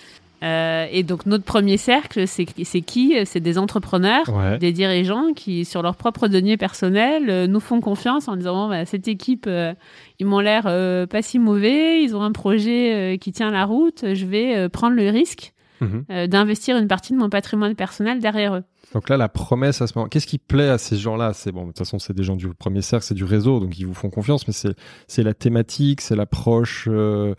Euh, 0.44 0.88
et 0.92 1.04
donc, 1.04 1.26
notre 1.26 1.46
premier 1.46 1.78
cercle, 1.78 2.28
c'est 2.28 2.46
c'est 2.66 2.82
qui? 2.82 3.16
C'est 3.26 3.40
des 3.40 3.58
entrepreneurs 3.58 4.28
ouais. 4.28 4.58
des 4.58 4.74
dirigeants 4.74 5.32
qui, 5.34 5.64
sur 5.64 5.82
leurs 5.82 5.96
propres 5.96 6.28
deniers 6.28 6.58
personnels, 6.58 7.30
euh, 7.30 7.48
nous 7.48 7.62
font 7.62 7.80
confiance 7.80 8.28
en 8.28 8.36
disant 8.36 8.68
bah, 8.68 8.86
cette 8.86 9.08
équipe, 9.08 9.46
euh, 9.48 9.74
ils 10.20 10.26
m'ont 10.26 10.42
l'air 10.42 10.64
pas 11.08 11.22
si 11.22 11.40
mauvais, 11.40 12.04
ils 12.04 12.14
ont 12.14 12.22
un 12.22 12.34
projet 12.34 13.18
qui 13.22 13.32
tient 13.32 13.52
la 13.52 13.64
route, 13.64 14.04
je 14.14 14.26
vais 14.26 14.68
prendre 14.68 14.96
le 14.98 15.10
risque 15.10 15.54
Mhm. 15.82 16.28
d'investir 16.28 16.78
une 16.78 16.88
partie 16.88 17.14
de 17.14 17.18
mon 17.18 17.30
patrimoine 17.30 17.76
personnel 17.76 18.20
derrière 18.20 18.56
eux. 18.56 18.64
Donc 18.94 19.10
là, 19.10 19.18
la 19.18 19.28
promesse 19.30 19.82
à 19.82 19.88
ce 19.88 19.94
moment, 19.98 20.08
qu'est-ce 20.08 20.28
qui 20.28 20.38
plaît 20.38 20.70
à 20.70 20.78
ces 20.78 20.98
gens-là? 20.98 21.34
C'est 21.34 21.52
bon, 21.52 21.62
de 21.64 21.68
toute 21.68 21.80
façon, 21.80 21.98
c'est 22.00 22.14
des 22.14 22.24
gens 22.24 22.36
du 22.36 22.48
premier 22.50 22.82
cercle, 22.82 23.06
c'est 23.06 23.16
du 23.16 23.24
réseau, 23.24 23.60
donc 23.60 23.78
ils 23.80 23.86
vous 23.88 23.94
font 23.94 24.10
confiance, 24.10 24.48
mais 24.48 24.54
c'est 24.54 24.76
c'est 25.08 25.24
la 25.24 25.34
thématique, 25.34 26.02
c'est 26.02 26.16
l'approche 26.16 26.88
euh, 26.92 27.34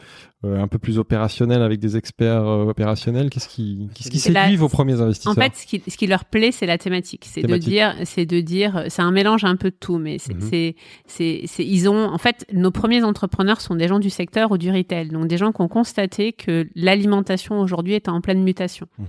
euh, 0.45 0.61
un 0.61 0.67
peu 0.69 0.79
plus 0.79 0.99
opérationnelle 0.99 1.63
avec 1.63 1.79
des 1.81 1.97
experts 1.97 2.45
euh, 2.45 2.65
opérationnels. 2.65 3.31
Qu'est-ce 3.31 3.49
qui 3.49 3.89
qu'est-ce 3.95 4.11
qui 4.11 4.33
la- 4.33 4.43
séduit 4.43 4.57
vos 4.57 4.69
premiers 4.69 5.01
investisseurs? 5.01 5.33
En 5.33 5.41
fait, 5.41 5.55
ce 5.57 5.65
qui, 5.67 5.81
ce 5.89 5.97
qui 5.97 6.07
leur 6.07 6.25
plaît, 6.25 6.51
c'est 6.53 6.67
la 6.67 6.77
thématique. 6.77 7.25
C'est 7.31 7.43
de 7.43 7.57
dire, 7.57 7.95
c'est 8.05 8.27
de 8.27 8.41
dire, 8.41 8.85
c'est 8.89 9.03
un 9.03 9.13
mélange 9.13 9.45
un 9.45 9.57
peu 9.57 9.71
de 9.71 9.77
tout, 9.79 9.99
mais 9.99 10.19
c'est, 10.19 10.35
c'est, 10.41 10.75
c'est, 11.07 11.43
c'est- 11.47 11.65
ils 11.65 11.89
ont, 11.89 12.09
en 12.09 12.19
fait, 12.19 12.45
nos 12.53 12.71
premiers 12.73 13.05
entrepreneurs 13.05 13.61
sont 13.61 13.77
des 13.77 13.87
gens 13.89 14.01
du 14.01 14.11
secteur 14.11 14.51
ou 14.51 14.59
du 14.59 14.71
retail, 14.71 15.09
donc 15.09 15.29
des 15.29 15.37
gens 15.39 15.53
qui 15.53 15.61
ont 15.63 15.69
constaté 15.69 16.33
que 16.33 16.67
l'alimentation 16.75 17.61
aujourd'hui 17.61 17.95
est 17.95 18.09
en 18.09 18.21
pleine 18.21 18.43
mutation. 18.43 18.87
Mhm. 18.99 19.07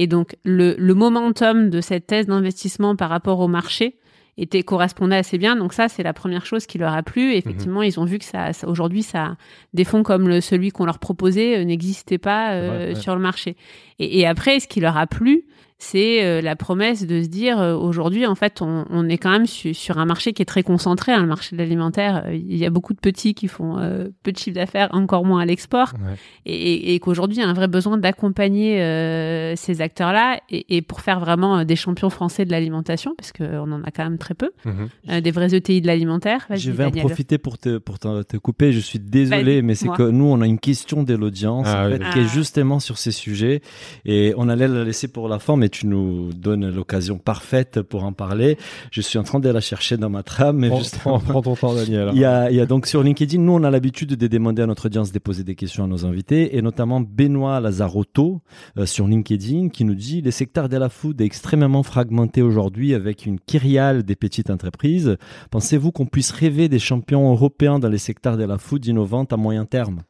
Et 0.00 0.06
donc, 0.06 0.36
le, 0.44 0.74
le 0.78 0.94
momentum 0.94 1.70
de 1.70 1.80
cette 1.80 2.06
thèse 2.06 2.26
d'investissement 2.26 2.94
par 2.96 3.10
rapport 3.10 3.40
au 3.40 3.48
marché 3.48 3.96
était 4.40 4.62
correspondait 4.62 5.16
assez 5.16 5.36
bien. 5.38 5.56
Donc 5.56 5.72
ça, 5.72 5.88
c'est 5.88 6.04
la 6.04 6.12
première 6.12 6.46
chose 6.46 6.66
qui 6.66 6.78
leur 6.78 6.92
a 6.94 7.02
plu. 7.02 7.32
Effectivement, 7.34 7.82
ils 7.82 7.98
ont 7.98 8.04
vu 8.04 8.18
que 8.20 8.24
ça, 8.24 8.52
ça- 8.52 8.68
aujourd'hui, 8.68 9.02
ça, 9.02 9.36
des 9.74 9.82
fonds 9.82 10.04
comme 10.04 10.28
le, 10.28 10.40
celui 10.40 10.70
qu'on 10.70 10.84
leur 10.84 11.00
proposait 11.00 11.58
euh, 11.58 11.64
n'existaient 11.64 12.18
pas 12.18 12.52
euh, 12.52 12.70
Ouais, 12.70 12.88
ouais. 12.90 12.94
sur 12.94 13.16
le 13.16 13.20
marché. 13.20 13.56
Et, 13.98 14.20
et 14.20 14.26
après, 14.28 14.60
ce 14.60 14.68
qui 14.68 14.78
leur 14.80 14.96
a 14.96 15.08
plu, 15.08 15.44
c'est 15.80 16.24
euh, 16.24 16.40
la 16.40 16.56
promesse 16.56 17.06
de 17.06 17.22
se 17.22 17.28
dire 17.28 17.60
euh, 17.60 17.76
aujourd'hui, 17.76 18.26
en 18.26 18.34
fait, 18.34 18.62
on, 18.62 18.84
on 18.90 19.08
est 19.08 19.16
quand 19.16 19.30
même 19.30 19.46
su- 19.46 19.74
sur 19.74 19.98
un 19.98 20.04
marché 20.06 20.32
qui 20.32 20.42
est 20.42 20.46
très 20.46 20.64
concentré. 20.64 21.12
hein, 21.12 21.20
le 21.22 21.28
marché 21.28 21.54
de 21.54 21.60
l'alimentaire, 21.62 22.24
euh, 22.26 22.34
il 22.34 22.56
y 22.56 22.66
a 22.66 22.70
beaucoup 22.70 22.94
de 22.94 22.98
petits 22.98 23.32
qui 23.34 23.46
font 23.46 23.78
euh, 23.78 24.08
peu 24.24 24.32
de 24.32 24.38
chiffre 24.38 24.56
d'affaires, 24.56 24.88
encore 24.92 25.24
moins 25.24 25.40
à 25.40 25.46
l'export, 25.46 25.92
Ouais. 25.94 26.14
et, 26.46 26.54
et- 26.54 26.94
et 26.94 26.98
qu'aujourd'hui, 26.98 27.36
il 27.38 27.40
y 27.40 27.44
a 27.44 27.48
un 27.48 27.52
vrai 27.54 27.68
besoin 27.68 27.96
d'accompagner 27.96 28.82
euh, 28.82 29.54
ces 29.56 29.80
acteurs-là 29.80 30.40
et, 30.50 30.76
et 30.76 30.82
pour 30.82 31.00
faire 31.00 31.20
vraiment 31.20 31.58
euh, 31.58 31.64
des 31.64 31.76
champions 31.76 32.10
français 32.10 32.44
de 32.44 32.50
l'alimentation, 32.50 33.14
parce 33.16 33.30
qu'on 33.32 33.70
en 33.70 33.82
a 33.84 33.90
quand 33.92 34.02
même 34.04 34.18
très 34.18 34.34
peu, 34.34 34.50
Mhm. 34.64 34.88
euh, 35.10 35.20
des 35.20 35.30
vrais 35.30 35.54
ETI 35.54 35.80
de 35.80 35.86
l'alimentaire. 35.86 36.44
Vas-y, 36.50 36.58
Je 36.58 36.70
vais 36.72 36.84
en 36.86 36.90
profiter 36.90 37.38
pour 37.38 37.56
te, 37.56 37.78
pour 37.78 38.00
te, 38.00 38.22
te 38.22 38.36
couper. 38.36 38.72
Je 38.72 38.80
suis 38.80 38.98
désolé, 38.98 39.54
Vas-y, 39.56 39.62
mais 39.62 39.74
c'est 39.76 39.86
moi. 39.86 39.96
que 39.96 40.02
nous, 40.02 40.24
on 40.24 40.40
a 40.40 40.46
une 40.46 40.58
question 40.58 41.04
de 41.04 41.14
l'audience 41.14 41.66
Ah 41.68 41.84
en 41.84 41.90
oui. 41.92 41.98
fait, 41.98 42.10
qui 42.10 42.18
est 42.18 42.28
justement 42.28 42.80
sur 42.80 42.98
ces 42.98 43.12
sujets. 43.12 43.62
Et 44.04 44.34
on 44.36 44.48
allait 44.48 44.66
la 44.66 44.82
laisser 44.82 45.06
pour 45.08 45.28
la 45.28 45.38
fin, 45.38 45.56
mais 45.56 45.67
tu 45.68 45.86
nous 45.86 46.32
donnes 46.32 46.68
l'occasion 46.70 47.18
parfaite 47.18 47.82
pour 47.82 48.04
en 48.04 48.12
parler. 48.12 48.56
Je 48.90 49.00
suis 49.00 49.18
en 49.18 49.22
train 49.22 49.40
de 49.40 49.48
la 49.48 49.60
chercher 49.60 49.96
dans 49.96 50.10
ma 50.10 50.22
trame. 50.22 50.58
Mais 50.58 50.68
Prends, 50.68 50.78
justement, 50.78 51.18
prends- 51.18 51.32
prends 51.32 51.42
ton 51.42 51.56
temps, 51.56 51.74
Daniel. 51.74 52.10
il 52.14 52.20
y, 52.20 52.24
a, 52.24 52.50
il 52.50 52.56
y 52.56 52.60
a 52.60 52.66
donc 52.66 52.86
sur 52.86 53.02
LinkedIn, 53.02 53.38
nous 53.40 53.52
on 53.52 53.64
a 53.64 53.70
l'habitude 53.70 54.10
de 54.16 54.26
demander 54.26 54.62
à 54.62 54.66
notre 54.66 54.86
audience 54.86 55.12
de 55.12 55.18
poser 55.18 55.44
des 55.44 55.54
questions 55.54 55.84
à 55.84 55.86
nos 55.86 56.06
invités, 56.06 56.56
et 56.56 56.62
notamment 56.62 57.00
Benoît 57.00 57.60
Lazarotto 57.60 58.40
euh, 58.78 58.86
sur 58.86 59.06
LinkedIn 59.06 59.68
qui 59.68 59.84
nous 59.84 59.94
dit 59.94 60.20
les 60.22 60.30
secteurs 60.30 60.68
de 60.68 60.76
la 60.76 60.88
food 60.88 61.20
est 61.20 61.24
extrêmement 61.24 61.82
fragmenté 61.82 62.42
aujourd'hui 62.42 62.94
avec 62.94 63.26
une 63.26 63.38
kyriale 63.40 64.02
des 64.02 64.16
petites 64.16 64.50
entreprises. 64.50 65.16
Pensez-vous 65.50 65.92
qu'on 65.92 66.06
puisse 66.06 66.30
rêver 66.30 66.68
des 66.68 66.78
champions 66.78 67.30
européens 67.30 67.78
dans 67.78 67.88
les 67.88 67.98
secteurs 67.98 68.36
de 68.36 68.44
la 68.44 68.58
food 68.58 68.84
innovantes 68.86 69.32
à 69.32 69.36
moyen 69.36 69.64
terme? 69.64 70.00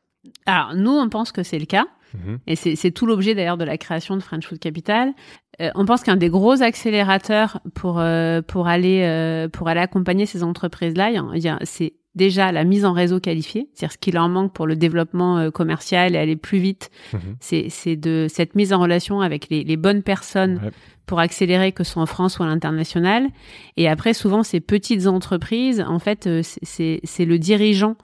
Alors, 0.46 0.74
nous, 0.74 0.90
on 0.92 1.08
pense 1.08 1.32
que 1.32 1.42
c'est 1.42 1.58
le 1.58 1.66
cas. 1.66 1.86
Mhm. 2.14 2.38
Et 2.46 2.56
c'est 2.56 2.90
tout 2.90 3.04
l'objet 3.04 3.34
d'ailleurs 3.34 3.58
de 3.58 3.64
la 3.64 3.76
création 3.76 4.16
de 4.16 4.22
French 4.22 4.46
Food 4.46 4.58
Capital. 4.58 5.12
Euh, 5.60 5.70
on 5.74 5.84
pense 5.84 6.02
qu'un 6.02 6.16
des 6.16 6.28
gros 6.28 6.62
accélérateurs 6.62 7.60
pour 7.74 7.98
euh, 7.98 8.42
pour 8.42 8.68
aller 8.68 9.02
euh, 9.02 9.48
pour 9.48 9.68
aller 9.68 9.80
accompagner 9.80 10.24
ces 10.26 10.42
entreprises-là, 10.42 11.10
il 11.10 11.14
y 11.14 11.18
a- 11.18 11.24
il 11.34 11.42
y 11.42 11.48
a- 11.48 11.58
c'est 11.64 11.94
déjà 12.14 12.50
la 12.52 12.64
mise 12.64 12.84
en 12.84 12.92
réseau 12.92 13.20
qualifié, 13.20 13.68
c'est-à-dire 13.74 13.92
ce 13.92 13.98
qui 13.98 14.10
leur 14.10 14.28
manque 14.28 14.52
pour 14.52 14.66
le 14.66 14.74
développement 14.76 15.38
euh, 15.38 15.50
commercial 15.50 16.14
et 16.14 16.18
aller 16.18 16.36
plus 16.36 16.58
vite. 16.58 16.90
Mhm. 17.12 17.20
C'est 17.40 17.96
de 17.96 18.26
cette 18.28 18.54
mise 18.56 18.72
en 18.72 18.80
relation 18.80 19.20
avec 19.20 19.48
les, 19.50 19.62
les 19.64 19.76
bonnes 19.76 20.02
personnes 20.02 20.60
Ouais. 20.64 20.70
pour 21.06 21.20
accélérer, 21.20 21.70
que 21.72 21.84
ce 21.84 21.92
soit 21.92 22.02
en 22.02 22.06
France 22.06 22.38
ou 22.38 22.42
à 22.42 22.46
l'international. 22.46 23.28
Et 23.76 23.88
après, 23.88 24.14
souvent, 24.14 24.42
ces 24.42 24.58
petites 24.60 25.06
entreprises, 25.06 25.80
en 25.86 25.98
fait, 26.00 26.26
euh, 26.26 26.42
c'est 26.42 27.24
le 27.24 27.38
dirigeant 27.38 27.94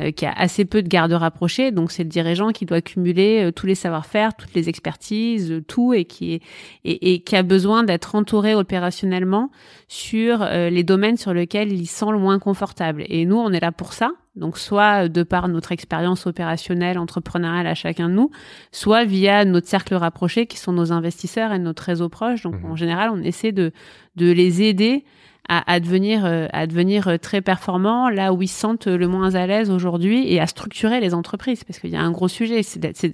euh, 0.00 0.10
qui 0.10 0.26
a 0.26 0.32
assez 0.32 0.64
peu 0.64 0.82
de 0.82 0.88
garde 0.88 1.12
rapprochés. 1.12 1.70
Donc, 1.70 1.92
c'est 1.92 2.02
le 2.02 2.08
dirigeant 2.08 2.50
qui 2.50 2.66
doit 2.66 2.80
cumuler 2.80 3.44
euh, 3.44 3.52
tous 3.52 3.66
les 3.66 3.74
savoir-faire, 3.74 4.34
toutes 4.34 4.54
les 4.54 4.68
expertises, 4.68 5.52
euh, 5.52 5.62
tout, 5.62 5.94
et 5.94 6.04
qui, 6.04 6.34
est, 6.34 6.42
et, 6.84 7.14
et 7.14 7.20
qui 7.20 7.36
a 7.36 7.42
besoin 7.42 7.84
d'être 7.84 8.14
entouré 8.14 8.54
opérationnellement 8.54 9.50
sur 9.88 10.42
euh, 10.42 10.70
les 10.70 10.82
domaines 10.82 11.16
sur 11.16 11.32
lesquels 11.32 11.72
il 11.72 11.86
se 11.86 11.98
sent 11.98 12.10
le 12.12 12.18
moins 12.18 12.38
confortable. 12.38 13.04
Et 13.08 13.24
nous, 13.24 13.36
on 13.36 13.52
est 13.52 13.60
là 13.60 13.72
pour 13.72 13.92
ça. 13.92 14.10
Donc 14.36 14.58
soit 14.58 15.08
de 15.08 15.22
par 15.22 15.46
notre 15.46 15.70
expérience 15.70 16.26
opérationnelle, 16.26 16.98
entrepreneuriale 16.98 17.68
à 17.68 17.74
chacun 17.76 18.08
de 18.08 18.14
nous, 18.14 18.30
soit 18.72 19.04
via 19.04 19.44
notre 19.44 19.68
cercle 19.68 19.94
rapproché 19.94 20.46
qui 20.46 20.58
sont 20.58 20.72
nos 20.72 20.90
investisseurs 20.90 21.52
et 21.52 21.60
notre 21.60 21.84
réseau 21.84 22.08
proche. 22.08 22.42
Donc 22.42 22.56
Mhm. 22.56 22.70
en 22.72 22.74
général, 22.74 23.10
on 23.14 23.22
essaie 23.22 23.52
de, 23.52 23.70
de 24.16 24.32
les 24.32 24.62
aider 24.62 25.04
à, 25.48 25.70
à 25.72 25.78
devenir 25.80 26.24
euh, 26.24 26.46
à 26.52 26.66
devenir 26.66 27.08
euh, 27.08 27.16
très 27.18 27.40
performants 27.42 28.08
là 28.08 28.32
où 28.32 28.40
ils 28.42 28.48
se 28.48 28.58
sentent 28.58 28.86
le 28.86 29.06
moins 29.08 29.34
à 29.34 29.46
l'aise 29.46 29.70
aujourd'hui 29.70 30.26
et 30.32 30.40
à 30.40 30.46
structurer 30.46 31.00
les 31.00 31.12
entreprises 31.14 31.64
parce 31.64 31.78
qu'il 31.78 31.90
y 31.90 31.96
a 31.96 32.00
un 32.02 32.10
gros 32.10 32.28
sujet. 32.28 32.62
C'est 32.62 33.12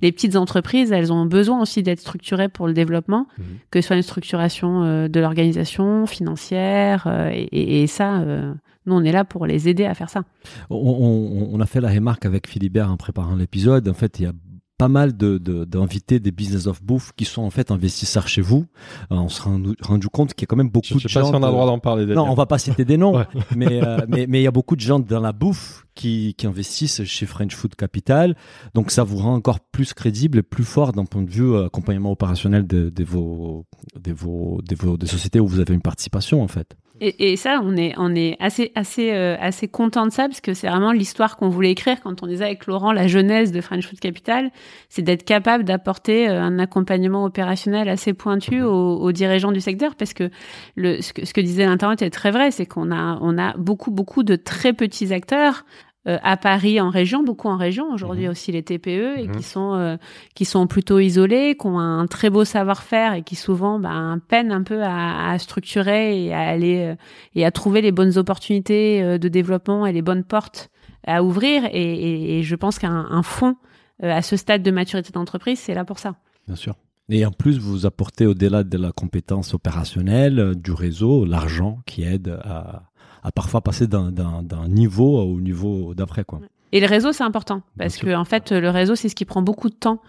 les 0.00 0.12
petites 0.12 0.36
entreprises, 0.36 0.92
elles 0.92 1.12
ont 1.12 1.26
besoin 1.26 1.60
aussi 1.60 1.82
d'être 1.82 2.00
structurées 2.00 2.48
pour 2.48 2.66
le 2.66 2.72
développement, 2.72 3.26
Mhm. 3.38 3.44
que 3.70 3.80
ce 3.80 3.86
soit 3.88 3.96
une 3.96 4.02
structuration 4.02 4.84
euh, 4.84 5.08
de 5.08 5.18
l'organisation 5.20 6.06
financière 6.06 7.04
euh, 7.06 7.30
et, 7.32 7.42
et- 7.52 7.82
et 7.82 7.86
ça, 7.86 8.20
euh, 8.20 8.52
nous 8.86 8.94
on 8.94 9.02
est 9.04 9.12
là 9.12 9.24
pour 9.24 9.46
les 9.46 9.68
aider 9.68 9.84
à 9.84 9.94
faire 9.94 10.10
ça. 10.10 10.22
On, 10.70 10.76
on- 10.76 11.50
on 11.56 11.60
a 11.60 11.66
fait 11.66 11.80
la 11.80 11.90
remarque 11.90 12.26
avec 12.26 12.46
Philibert 12.48 12.90
en 12.90 12.96
préparant 12.96 13.34
l'épisode. 13.36 13.88
En 13.88 13.94
fait, 13.94 14.18
il 14.20 14.22
y 14.24 14.26
a 14.26 14.32
pas 14.78 14.88
mal 14.88 15.16
de- 15.16 15.38
de- 15.38 15.64
d'invités 15.64 16.18
des 16.18 16.32
business 16.32 16.66
of 16.66 16.82
bouffe 16.82 17.12
qui 17.16 17.24
sont 17.24 17.42
en 17.42 17.50
fait 17.50 17.70
investisseurs 17.70 18.26
chez 18.26 18.40
vous. 18.40 18.66
Euh, 19.12 19.16
on 19.16 19.28
s'est 19.28 19.42
rendu, 19.42 19.74
rendu 19.80 20.08
compte 20.08 20.34
qu'il 20.34 20.42
y 20.42 20.46
a 20.46 20.48
quand 20.48 20.56
même 20.56 20.70
beaucoup 20.70 20.98
Je 20.98 21.06
sais 21.06 21.08
de 21.08 21.14
pas 21.14 21.20
gens. 21.20 21.26
si 21.28 21.32
on 21.34 21.36
a 21.36 21.40
de- 21.40 21.46
le 21.46 21.52
droit 21.52 21.66
d'en 21.66 21.78
parler. 21.78 22.06
Non, 22.06 22.26
on 22.28 22.34
va 22.34 22.46
pas 22.46 22.58
citer 22.58 22.84
des 22.84 22.96
noms, 22.96 23.14
Ouais. 23.16 23.26
mais 23.54 23.82
euh, 23.84 23.98
mais 24.08 24.26
mais 24.28 24.40
il 24.40 24.44
y 24.44 24.46
a 24.48 24.50
beaucoup 24.50 24.74
de 24.74 24.80
gens 24.80 24.98
dans 24.98 25.20
la 25.20 25.32
bouffe 25.32 25.86
qui, 25.94 26.34
qui 26.36 26.46
investissent 26.46 27.04
chez 27.04 27.26
French 27.26 27.54
Food 27.54 27.76
Capital. 27.76 28.34
Donc 28.74 28.90
ça 28.90 29.04
vous 29.04 29.18
rend 29.18 29.34
encore 29.34 29.60
plus 29.60 29.92
crédible 29.94 30.38
et 30.38 30.42
plus 30.42 30.64
fort 30.64 30.92
d'un 30.92 31.04
point 31.04 31.22
de 31.22 31.30
vue 31.30 31.52
euh, 31.52 31.66
accompagnement 31.66 32.10
opérationnel 32.10 32.66
de, 32.66 32.88
de 32.88 33.04
vos 33.04 33.66
de 34.00 34.12
vos 34.12 34.60
de 34.68 34.74
vos 34.74 34.96
des 34.96 35.06
sociétés 35.06 35.38
où 35.38 35.46
vous 35.46 35.60
avez 35.60 35.74
une 35.74 35.82
participation 35.82 36.42
en 36.42 36.48
fait. 36.48 36.74
Et, 37.04 37.32
et 37.32 37.36
ça, 37.36 37.60
on 37.64 37.76
est, 37.76 37.94
on 37.96 38.14
est 38.14 38.36
assez, 38.38 38.70
assez, 38.76 39.10
euh, 39.10 39.36
assez 39.40 39.66
content 39.66 40.06
de 40.06 40.12
ça 40.12 40.28
parce 40.28 40.40
que 40.40 40.54
c'est 40.54 40.68
vraiment 40.68 40.92
l'histoire 40.92 41.36
qu'on 41.36 41.48
voulait 41.48 41.72
écrire 41.72 42.00
quand 42.00 42.22
on 42.22 42.28
disait 42.28 42.44
avec 42.44 42.66
Laurent 42.66 42.92
la 42.92 43.08
jeunesse 43.08 43.50
de 43.50 43.60
French 43.60 43.88
Food 43.88 43.98
Capital, 43.98 44.52
c'est 44.88 45.02
d'être 45.02 45.24
capable 45.24 45.64
d'apporter 45.64 46.28
euh, 46.28 46.40
un 46.40 46.60
accompagnement 46.60 47.24
opérationnel 47.24 47.88
assez 47.88 48.12
pointu 48.12 48.62
aux, 48.62 48.98
aux 48.98 49.10
dirigeants 49.10 49.50
du 49.50 49.60
secteur 49.60 49.96
parce 49.96 50.14
que 50.14 50.30
le, 50.76 51.02
ce 51.02 51.12
que, 51.12 51.26
ce 51.26 51.34
que 51.34 51.40
disait 51.40 51.66
l'internaute 51.66 52.02
est 52.02 52.10
très 52.10 52.30
vrai, 52.30 52.52
c'est 52.52 52.66
qu'on 52.66 52.92
a, 52.92 53.18
on 53.20 53.36
a 53.36 53.56
beaucoup, 53.56 53.90
beaucoup 53.90 54.22
de 54.22 54.36
très 54.36 54.72
petits 54.72 55.12
acteurs. 55.12 55.64
Euh, 56.08 56.18
à 56.22 56.36
Paris 56.36 56.80
en 56.80 56.90
région, 56.90 57.22
beaucoup 57.22 57.48
en 57.48 57.56
région 57.56 57.92
aujourd'hui 57.92 58.26
aussi 58.28 58.50
les 58.52 58.62
TPE 58.62 59.18
et 59.18 59.28
Mhm. 59.28 59.36
qui 59.36 59.42
sont 59.42 59.74
euh, 59.74 59.96
qui 60.34 60.44
sont 60.44 60.66
plutôt 60.66 60.98
isolés, 60.98 61.56
qui 61.58 61.66
ont 61.66 61.78
un 61.78 62.06
très 62.06 62.28
beau 62.30 62.44
savoir-faire 62.44 63.14
et 63.14 63.22
qui 63.22 63.36
souvent 63.36 63.78
ben, 63.78 64.18
peinent 64.28 64.50
un 64.52 64.62
peu 64.64 64.82
à, 64.82 65.30
à 65.30 65.38
structurer 65.38 66.24
et 66.24 66.34
à 66.34 66.40
aller 66.40 66.78
euh, 66.80 66.94
et 67.34 67.44
à 67.44 67.50
trouver 67.50 67.80
les 67.82 67.92
bonnes 67.92 68.18
opportunités 68.18 69.02
euh, 69.02 69.18
de 69.18 69.28
développement 69.28 69.86
et 69.86 69.92
les 69.92 70.02
bonnes 70.02 70.24
portes 70.24 70.70
à 71.06 71.22
ouvrir. 71.22 71.64
Et, 71.66 71.70
et- 71.82 72.38
et 72.38 72.42
je 72.42 72.54
pense 72.56 72.78
qu'un 72.78 73.06
un 73.10 73.22
fonds 73.22 73.56
euh, 74.02 74.10
à 74.12 74.22
ce 74.22 74.36
stade 74.36 74.62
de 74.64 74.70
maturité 74.72 75.12
d'entreprise, 75.12 75.60
c'est 75.60 75.74
là 75.74 75.84
pour 75.84 75.98
ça. 76.00 76.16
Bien 76.48 76.56
sûr. 76.56 76.74
Et 77.08 77.26
en 77.26 77.30
plus, 77.32 77.58
vous 77.58 77.84
apportez 77.84 78.26
au-delà 78.26 78.62
de 78.64 78.78
la 78.78 78.90
compétence 78.92 79.54
opérationnelle, 79.54 80.38
euh, 80.38 80.54
du 80.54 80.72
réseau, 80.72 81.24
l'argent 81.24 81.78
qui 81.86 82.02
aide 82.04 82.38
à, 82.42 82.84
à 83.22 83.32
parfois 83.32 83.60
passer 83.60 83.86
d'un- 83.86 84.12
niveau 84.68 85.20
au 85.20 85.40
niveau 85.40 85.94
d'après. 85.94 86.24
quoi. 86.24 86.40
Et 86.74 86.80
le 86.80 86.86
réseau, 86.86 87.12
c'est 87.12 87.22
important 87.22 87.60
parce 87.78 87.98
que 87.98 88.14
en 88.16 88.24
fait, 88.24 88.50
le 88.50 88.70
réseau, 88.70 88.94
c'est 88.94 89.10
ce 89.10 89.14
qui 89.14 89.26
prend 89.26 89.42
beaucoup 89.42 89.68
de 89.68 89.74
temps 89.74 90.00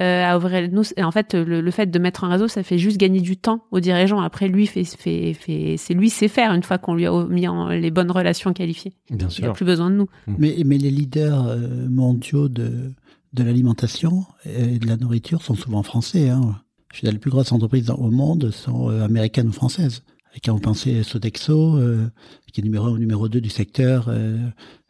euh, 0.00 0.24
à 0.24 0.36
ouvrir. 0.38 0.68
Nous, 0.70 0.84
et 0.96 1.02
en 1.02 1.10
fait, 1.10 1.34
le, 1.34 1.60
le 1.60 1.70
fait 1.72 1.90
de 1.90 1.98
mettre 1.98 2.22
un 2.22 2.28
réseau, 2.28 2.46
ça 2.46 2.62
fait 2.62 2.78
juste 2.78 2.96
gagner 2.96 3.20
du 3.20 3.36
temps 3.36 3.64
aux 3.72 3.80
dirigeants. 3.80 4.20
Après, 4.20 4.46
lui 4.46 4.66
fait, 4.68 4.84
fait, 4.84 5.34
fait 5.34 5.74
c'est 5.78 5.94
lui 5.94 6.10
sait 6.10 6.28
faire 6.28 6.52
une 6.54 6.62
fois 6.62 6.78
qu'on 6.78 6.94
lui 6.94 7.06
a 7.06 7.24
mis 7.26 7.48
en 7.48 7.68
les 7.70 7.90
bonnes 7.90 8.12
relations 8.12 8.52
qualifiées. 8.52 8.92
Bien 9.10 9.18
Il 9.18 9.24
n'a 9.24 9.30
sûr. 9.30 9.52
plus 9.52 9.64
besoin 9.64 9.90
de 9.90 9.96
nous. 9.96 10.06
Mais, 10.38 10.54
mais 10.64 10.78
les 10.78 10.90
leaders 10.92 11.44
euh, 11.48 11.88
mondiaux 11.90 12.48
de, 12.48 12.92
de 13.32 13.42
l'alimentation 13.42 14.24
et 14.46 14.78
de 14.78 14.86
la 14.86 14.96
nourriture 14.96 15.42
sont 15.42 15.56
souvent 15.56 15.82
français. 15.82 16.28
Hein. 16.28 16.54
Je 16.94 16.98
veux 16.98 17.06
dire, 17.06 17.12
les 17.12 17.18
plus 17.18 17.32
grosses 17.32 17.50
entreprises 17.50 17.90
au 17.90 18.10
monde 18.12 18.52
sont 18.52 18.90
euh, 18.90 19.04
américaines 19.04 19.48
ou 19.48 19.52
françaises. 19.52 20.04
Quand 20.44 20.54
vous 20.54 20.60
pensez 20.60 21.02
Sodexo, 21.02 21.76
euh, 21.76 22.08
qui 22.52 22.60
est 22.60 22.64
numéro 22.64 22.96
numéro 22.98 23.28
2 23.28 23.40
du 23.40 23.50
secteur, 23.50 24.06
euh, 24.08 24.38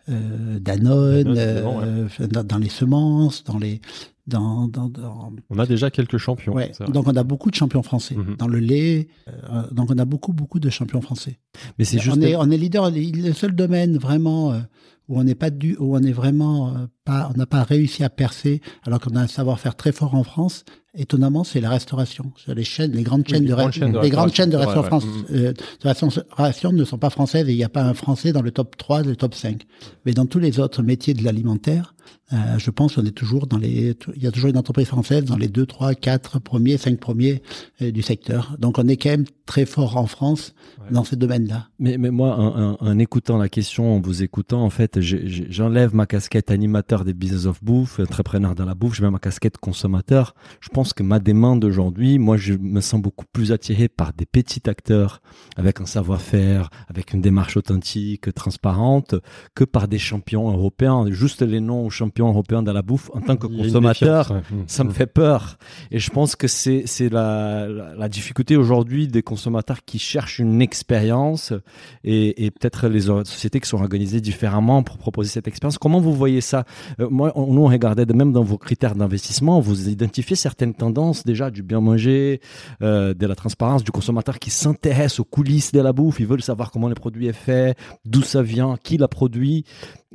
euh, 0.08 0.58
Danone, 0.60 1.24
bon, 1.24 1.78
ouais. 1.80 1.84
euh, 2.20 2.26
dans, 2.28 2.44
dans 2.44 2.58
les 2.58 2.68
semences, 2.68 3.44
dans 3.44 3.58
les... 3.58 3.80
Dans, 4.28 4.68
dans, 4.68 4.88
dans- 4.88 5.32
On 5.50 5.58
a 5.58 5.66
déjà 5.66 5.90
quelques 5.90 6.16
champions. 6.16 6.52
Ouais. 6.54 6.70
Donc 6.92 7.08
on 7.08 7.16
a 7.16 7.24
beaucoup 7.24 7.50
de 7.50 7.56
champions 7.56 7.82
français. 7.82 8.14
Mhm. 8.14 8.36
Dans 8.38 8.46
le 8.46 8.60
lait, 8.60 9.08
euh, 9.28 9.62
donc 9.72 9.90
on 9.90 9.98
a 9.98 10.04
beaucoup, 10.04 10.32
beaucoup 10.32 10.60
de 10.60 10.70
champions 10.70 11.00
français. 11.00 11.40
Mais 11.76 11.84
c'est 11.84 11.98
juste. 11.98 12.16
On 12.16 12.20
est, 12.22 12.36
on 12.36 12.48
est 12.48 12.56
leader. 12.56 12.88
Le 12.92 13.32
seul 13.32 13.50
domaine 13.52 13.98
vraiment 13.98 14.52
où 15.08 15.18
on 15.18 15.24
n'est 15.24 15.34
pas 15.34 15.50
dû, 15.50 15.76
où 15.80 15.96
on 15.96 16.02
est 16.04 16.12
vraiment 16.12 16.72
pas, 17.04 17.32
on 17.34 17.36
n'a 17.36 17.46
pas 17.46 17.64
réussi 17.64 18.04
à 18.04 18.10
percer, 18.10 18.60
alors 18.84 19.00
qu'on 19.00 19.16
a 19.16 19.20
un 19.22 19.26
savoir-faire 19.26 19.74
très 19.74 19.90
fort 19.90 20.14
en 20.14 20.22
France. 20.22 20.64
Étonnamment, 20.94 21.42
c'est 21.42 21.60
la 21.62 21.70
restauration. 21.70 22.32
Les 22.48 22.64
chaînes, 22.64 22.92
les 22.92 23.02
grandes 23.02 23.26
chaînes 23.26 23.44
de, 23.46 23.54
grandes 23.54 23.64
ra- 23.66 23.70
chaînes 23.70 23.92
de 23.92 23.98
les 24.00 24.10
grandes 24.10 24.34
chaînes 24.34 24.50
de 24.50 24.56
restauration, 24.58 24.98
restauration, 24.98 25.24
ouais, 25.30 25.40
ouais. 25.40 25.46
euh, 25.48 25.52
de 25.52 25.88
restauration 25.88 26.72
ne 26.72 26.84
sont 26.84 26.98
pas 26.98 27.08
françaises 27.08 27.48
et 27.48 27.52
il 27.52 27.56
n'y 27.56 27.64
a 27.64 27.70
pas 27.70 27.82
un 27.84 27.94
Français 27.94 28.32
dans 28.32 28.42
le 28.42 28.50
top 28.50 28.76
3, 28.76 29.02
le 29.02 29.16
top 29.16 29.34
5. 29.34 29.62
Mais 30.04 30.12
dans 30.12 30.26
tous 30.26 30.38
les 30.38 30.60
autres 30.60 30.82
métiers 30.82 31.14
de 31.14 31.24
l'alimentaire, 31.24 31.94
euh, 32.32 32.58
je 32.58 32.70
pense 32.70 32.94
qu'on 32.96 33.04
est 33.04 33.10
toujours 33.12 33.46
dans 33.46 33.58
les, 33.58 33.96
il 34.16 34.22
y 34.22 34.26
a 34.26 34.30
toujours 34.32 34.50
une 34.50 34.56
entreprise 34.56 34.86
française 34.86 35.24
dans 35.24 35.36
les 35.36 35.48
2, 35.48 35.66
3, 35.66 35.94
4 35.94 36.38
premiers, 36.40 36.76
5 36.78 36.98
premiers 36.98 37.42
euh, 37.82 37.90
du 37.90 38.02
secteur. 38.02 38.56
Donc 38.58 38.78
on 38.78 38.88
est 38.88 38.96
quand 38.96 39.10
même 39.10 39.24
très 39.46 39.66
fort 39.66 39.96
en 39.96 40.06
France 40.06 40.54
Ouais. 40.82 40.88
dans 40.90 41.04
ces 41.04 41.14
domaines-là. 41.14 41.68
Mais, 41.78 41.96
mais 41.96 42.10
moi, 42.10 42.36
en, 42.36 42.72
en- 42.72 42.76
en 42.80 42.98
écoutant 42.98 43.38
la 43.38 43.48
question, 43.48 43.94
en 43.96 44.00
vous 44.00 44.24
écoutant, 44.24 44.64
en 44.64 44.70
fait, 44.70 45.00
j'enlève 45.00 45.94
ma 45.94 46.06
casquette 46.06 46.50
animateur 46.50 47.04
des 47.04 47.12
business 47.14 47.46
of 47.46 47.62
bouffe, 47.62 48.00
entrepreneur 48.00 48.54
dans 48.56 48.64
la 48.64 48.74
bouffe, 48.74 48.94
je 48.96 49.02
mets 49.04 49.10
ma 49.10 49.18
casquette 49.20 49.58
consommateur. 49.58 50.34
Je 50.60 50.68
pense 50.70 50.92
que 50.92 51.02
ma 51.04 51.20
demande 51.20 51.64
aujourd'hui, 51.64 52.18
moi, 52.18 52.36
je 52.36 52.54
me 52.54 52.80
sens 52.80 53.00
beaucoup 53.00 53.26
plus 53.32 53.52
attiré 53.52 53.88
par 53.88 54.12
des 54.12 54.26
petits 54.26 54.62
acteurs 54.68 55.22
avec 55.56 55.80
un 55.80 55.86
savoir-faire, 55.86 56.68
avec 56.88 57.12
une 57.12 57.20
démarche 57.20 57.56
authentique, 57.56 58.32
transparente, 58.34 59.14
que 59.54 59.64
par 59.64 59.86
des 59.88 59.98
champions 59.98 60.50
européens. 60.50 61.04
Juste 61.10 61.42
les 61.42 61.60
noms 61.60 61.86
aux 61.86 61.90
champions 61.90 62.21
européens 62.28 62.62
dans 62.62 62.72
la 62.72 62.82
bouffe, 62.82 63.10
en 63.14 63.20
tant 63.20 63.36
que 63.36 63.46
consommateur, 63.46 64.26
défiance, 64.28 64.50
ouais. 64.50 64.64
ça 64.66 64.84
me 64.84 64.88
Mhm. 64.90 64.94
fait 64.94 65.06
peur. 65.06 65.58
Et 65.90 65.98
je 65.98 66.10
pense 66.10 66.36
que 66.36 66.48
c'est 66.48 66.82
c'est 66.86 67.08
la, 67.08 67.66
la, 67.68 67.94
la 67.94 68.08
difficulté 68.08 68.56
aujourd'hui 68.56 69.08
des 69.08 69.22
consommateurs 69.22 69.84
qui 69.84 69.98
cherchent 69.98 70.38
une 70.38 70.60
expérience 70.62 71.52
et, 72.04 72.44
et 72.44 72.50
peut-être 72.50 72.88
les 72.88 73.02
sociétés 73.02 73.60
qui 73.60 73.68
sont 73.68 73.80
organisées 73.80 74.20
différemment 74.20 74.82
pour 74.82 74.98
proposer 74.98 75.30
cette 75.30 75.48
expérience. 75.48 75.78
Comment 75.78 76.00
vous 76.00 76.14
voyez 76.14 76.40
ça? 76.40 76.64
Euh, 77.00 77.08
Moi, 77.10 77.32
on, 77.34 77.46
nous, 77.52 77.62
on 77.62 77.68
regardait 77.68 78.06
de 78.06 78.12
même 78.12 78.32
dans 78.32 78.42
vos 78.44 78.58
critères 78.58 78.94
d'investissement, 78.94 79.60
vous 79.60 79.88
identifiez 79.88 80.36
certaines 80.36 80.74
tendances 80.74 81.24
déjà 81.24 81.50
du 81.50 81.62
bien 81.62 81.80
manger, 81.80 82.40
euh, 82.82 83.14
de 83.14 83.26
la 83.26 83.34
transparence, 83.34 83.84
du 83.84 83.90
consommateur 83.90 84.38
qui 84.38 84.50
s'intéresse 84.50 85.18
aux 85.20 85.24
coulisses 85.24 85.72
de 85.72 85.80
la 85.80 85.92
bouffe, 85.92 86.20
ils 86.20 86.26
veulent 86.26 86.42
savoir 86.42 86.70
comment 86.70 86.88
le 86.88 86.94
produit 86.94 87.26
est 87.26 87.32
fait, 87.32 87.76
d'où 88.04 88.22
ça 88.22 88.42
vient, 88.42 88.76
qui 88.82 88.96
l'a 88.98 89.08
produit. 89.08 89.64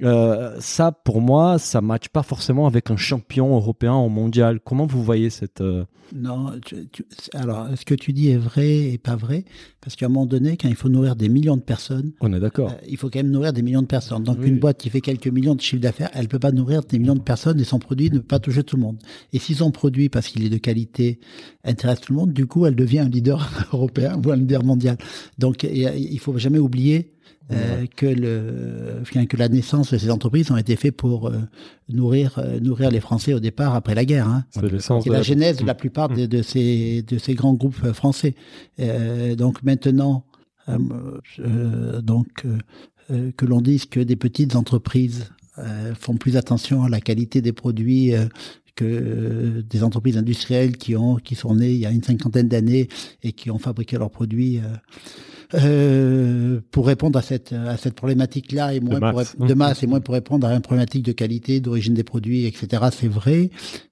Euh, 0.03 0.55
ça, 0.59 0.91
pour 0.91 1.21
moi, 1.21 1.57
ça 1.57 1.81
matche 1.81 2.09
pas 2.09 2.23
forcément 2.23 2.67
avec 2.67 2.91
un 2.91 2.97
champion 2.97 3.55
européen 3.55 3.95
ou 3.95 4.09
mondial. 4.09 4.59
Comment 4.63 4.85
vous 4.85 5.03
voyez 5.03 5.29
cette 5.31 5.61
euh, 5.61 5.85
Non, 6.15 6.51
tu- 6.63 6.87
tu- 6.89 7.03
alors 7.33 7.67
ce 7.75 7.83
que 7.83 7.95
tu 7.95 8.13
dis 8.13 8.29
est 8.29 8.37
vrai 8.37 8.67
et 8.91 8.97
pas 8.99 9.15
vrai, 9.15 9.43
parce 9.81 9.95
qu'à 9.95 10.05
un 10.05 10.09
moment 10.09 10.27
donné, 10.27 10.55
quand 10.55 10.67
il 10.69 10.75
faut 10.75 10.89
nourrir 10.89 11.15
des 11.15 11.29
millions 11.29 11.57
de 11.57 11.61
personnes, 11.63 12.11
On 12.21 12.31
est 12.31 12.39
d'accord. 12.39 12.69
euh, 12.69 12.85
il 12.87 12.95
faut 12.97 13.09
quand 13.09 13.19
même 13.19 13.31
nourrir 13.31 13.53
des 13.53 13.63
millions 13.63 13.81
de 13.81 13.87
personnes. 13.87 14.23
Donc 14.23 14.37
Oui, 14.39 14.47
une 14.49 14.59
boîte 14.59 14.77
qui 14.77 14.89
fait 14.91 15.01
quelques 15.01 15.27
millions 15.27 15.55
de 15.55 15.61
chiffre 15.61 15.81
d'affaires, 15.81 16.11
elle 16.13 16.27
peut 16.27 16.37
pas 16.39 16.51
nourrir 16.51 16.81
des 16.83 16.99
millions 16.99 17.15
de 17.15 17.21
personnes 17.21 17.59
et 17.59 17.63
son 17.63 17.79
produit 17.79 18.11
ne 18.11 18.19
peut 18.19 18.23
pas 18.23 18.39
toucher 18.39 18.63
tout 18.63 18.75
le 18.75 18.83
monde. 18.83 18.97
Et 19.33 19.39
si 19.39 19.55
son 19.55 19.71
produit, 19.71 20.09
parce 20.09 20.27
qu'il 20.27 20.45
est 20.45 20.49
de 20.49 20.57
qualité, 20.57 21.19
intéresse 21.63 22.01
tout 22.01 22.13
le 22.13 22.19
monde, 22.19 22.33
du 22.33 22.45
coup, 22.45 22.67
elle 22.67 22.75
devient 22.75 22.99
un 22.99 23.09
leader 23.09 23.49
européen 23.73 24.21
ou 24.23 24.29
un 24.31 24.35
leader 24.35 24.63
mondial. 24.63 24.97
Donc 25.39 25.63
et, 25.63 25.87
euh, 25.87 25.95
il 25.95 26.19
faut 26.19 26.37
jamais 26.37 26.59
oublier. 26.59 27.13
Euh, 27.51 27.85
que 27.95 28.05
le 28.05 29.25
que 29.25 29.37
la 29.37 29.47
naissance 29.49 29.93
de 29.93 29.97
ces 29.97 30.11
entreprises 30.11 30.51
ont 30.51 30.57
été 30.57 30.75
faites 30.75 30.95
pour 30.97 31.27
euh, 31.29 31.37
nourrir 31.89 32.37
euh, 32.39 32.59
nourrir 32.59 32.91
les 32.91 32.99
Français 32.99 33.33
au 33.33 33.39
départ 33.39 33.73
après 33.75 33.95
la 33.95 34.03
guerre 34.05 34.27
hein. 34.27 34.45
C'est 35.03 35.09
la 35.09 35.17
la- 35.17 35.23
genèse 35.23 35.57
de 35.57 35.65
la 35.65 35.73
plupart 35.75 36.09
de, 36.09 36.25
de 36.25 36.41
ces, 36.41 37.03
de 37.03 37.17
ces 37.17 37.35
grands 37.35 37.53
groupes 37.53 37.79
euh, 37.85 37.93
français. 37.93 38.35
Euh, 38.79 39.35
donc 39.35 39.63
maintenant, 39.63 40.25
euh, 40.69 40.77
euh, 41.39 42.01
donc 42.01 42.43
que 43.37 43.45
l'on 43.45 43.61
dise 43.61 43.85
que 43.85 44.01
des 44.01 44.17
petites 44.17 44.55
entreprises 44.57 45.31
euh, 45.59 45.93
font 45.95 46.17
plus 46.17 46.35
attention 46.35 46.83
à 46.83 46.89
la 46.89 46.99
qualité 46.99 47.41
des 47.41 47.53
produits 47.53 48.13
euh, 48.13 48.25
que 48.77 48.85
euh, 48.85 49.61
des 49.73 49.81
entreprises 49.83 50.17
industrielles 50.17 50.77
qui 50.77 50.95
ont 50.95 51.15
qui 51.17 51.35
sont 51.35 51.53
nées 51.55 51.71
il 51.77 51.79
y 51.79 51.85
a 51.85 51.91
une 51.91 52.03
cinquantaine 52.03 52.47
d'années 52.47 52.87
et 53.23 53.31
qui 53.33 53.51
ont 53.51 53.59
fabriqué 53.59 53.97
leurs 53.97 54.11
produits. 54.11 54.59
euh, 54.59 54.77
euh, 55.53 56.59
pour 56.71 56.87
répondre 56.87 57.17
à 57.17 57.21
cette 57.21 57.53
à 57.53 57.77
cette 57.77 57.93
problématique 57.95 58.51
là 58.51 58.73
et 58.73 58.81
moins 58.81 58.99
masse. 58.99 59.11
pour 59.35 59.45
rép- 59.45 59.47
de 59.49 59.53
masse 59.53 59.81
et 59.83 59.87
moins 59.87 60.01
pour 60.01 60.13
répondre 60.13 60.45
à 60.45 60.53
une 60.53 60.61
problématique 60.61 61.03
de 61.03 61.13
qualité 61.13 61.61
d'origine 61.61 61.93
des 61.93 62.03
produits 62.03 62.45
etc 62.45 62.83
c'est 62.91 63.07
vrai 63.07 63.49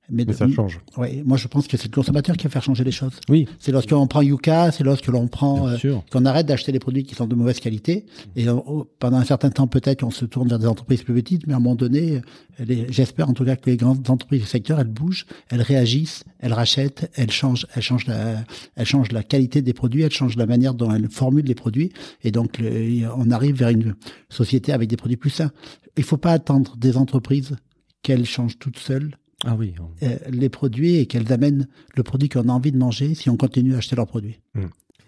Mais, 0.10 0.24
de- 0.26 0.34
ça 0.34 0.48
change. 0.50 0.80
Ouais, 0.98 1.24
moi 1.26 1.38
je 1.38 1.48
pense 1.48 1.68
que 1.68 1.78
c'est 1.78 1.88
le 1.90 1.96
consommateur 1.96 2.38
qui 2.38 2.44
va 2.44 2.50
faire 2.52 2.62
changer 2.64 2.84
les 2.84 2.92
choses. 2.92 3.14
Oui, 3.30 3.48
C'est 3.60 3.72
lorsqu'on 3.72 4.06
prend 4.08 4.22
Yuka, 4.22 4.72
c'est 4.72 4.84
lorsque 4.84 5.08
l'on 5.08 5.28
prend 5.28 5.68
euh, 5.68 5.78
qu'on 6.12 6.26
arrête 6.26 6.46
d'acheter 6.46 6.72
des 6.72 6.80
produits 6.80 7.04
qui 7.04 7.16
sont 7.16 7.26
de 7.28 7.34
mauvaise 7.36 7.60
qualité 7.60 8.06
et 8.36 8.48
on- 8.50 8.86
pendant 9.00 9.18
un 9.18 9.24
certain 9.26 9.50
temps 9.50 9.68
peut-être 9.68 10.02
qu'on 10.02 10.12
se 10.12 10.26
tourne 10.26 10.48
vers 10.48 10.60
des 10.60 10.68
entreprises 10.68 11.02
plus 11.04 11.14
petites, 11.16 11.48
mais 11.48 11.54
à 11.54 11.58
un 11.58 11.60
moment 11.60 11.76
donné, 11.76 12.22
euh, 12.60 12.86
j'espère 12.90 13.30
en 13.30 13.34
tout 13.34 13.46
cas 13.46 13.56
que 13.56 13.70
les 13.70 13.78
grandes 13.78 14.08
entreprises 14.10 14.42
du 14.42 14.48
secteur 14.48 14.80
elles 14.80 14.88
bougent, 14.88 15.26
elles 15.50 15.62
réagissent, 15.64 16.24
elles 16.40 16.54
rachètent, 16.54 17.10
elles 17.16 17.32
changent, 17.32 17.66
elles 17.74 17.82
changent 17.82 18.06
la, 18.08 18.44
elles 18.76 18.86
changent 18.86 19.12
la 19.12 19.24
qualité 19.24 19.62
des 19.64 19.74
produits, 19.74 20.04
elles 20.04 20.12
changent 20.12 20.38
la 20.38 20.46
manière 20.46 20.76
dont 20.76 20.92
elles 20.94 21.10
formulent 21.10 21.46
les 21.46 21.56
produits 21.56 21.92
et 22.24 22.32
donc 22.32 22.60
le- 22.60 23.08
on 23.18 23.32
arrive 23.32 23.56
vers 23.56 23.70
une 23.70 23.96
société 24.30 24.72
avec 24.72 24.88
des 24.90 24.98
produits 24.98 25.18
plus 25.18 25.32
sains. 25.32 25.52
Il 25.98 26.04
faut 26.04 26.18
pas 26.18 26.32
attendre 26.32 26.76
des 26.78 26.96
entreprises 26.98 27.56
qu'elles 28.04 28.26
changent 28.26 28.60
toutes 28.60 28.78
seules 28.78 29.16
Ah 29.44 29.56
oui. 29.56 29.76
euh, 30.04 30.18
les 30.30 30.50
produits 30.50 30.96
et 30.96 31.06
qu'elles 31.08 31.32
amènent 31.34 31.68
le 31.96 32.04
produit 32.04 32.30
qu'on 32.30 32.48
a 32.50 32.54
envie 32.54 32.72
de 32.72 32.78
manger 32.78 33.16
si 33.16 33.30
on 33.30 33.38
continue 33.38 33.76
à 33.76 33.78
acheter 33.80 33.96
leurs 33.96 34.08
produits. 34.08 34.40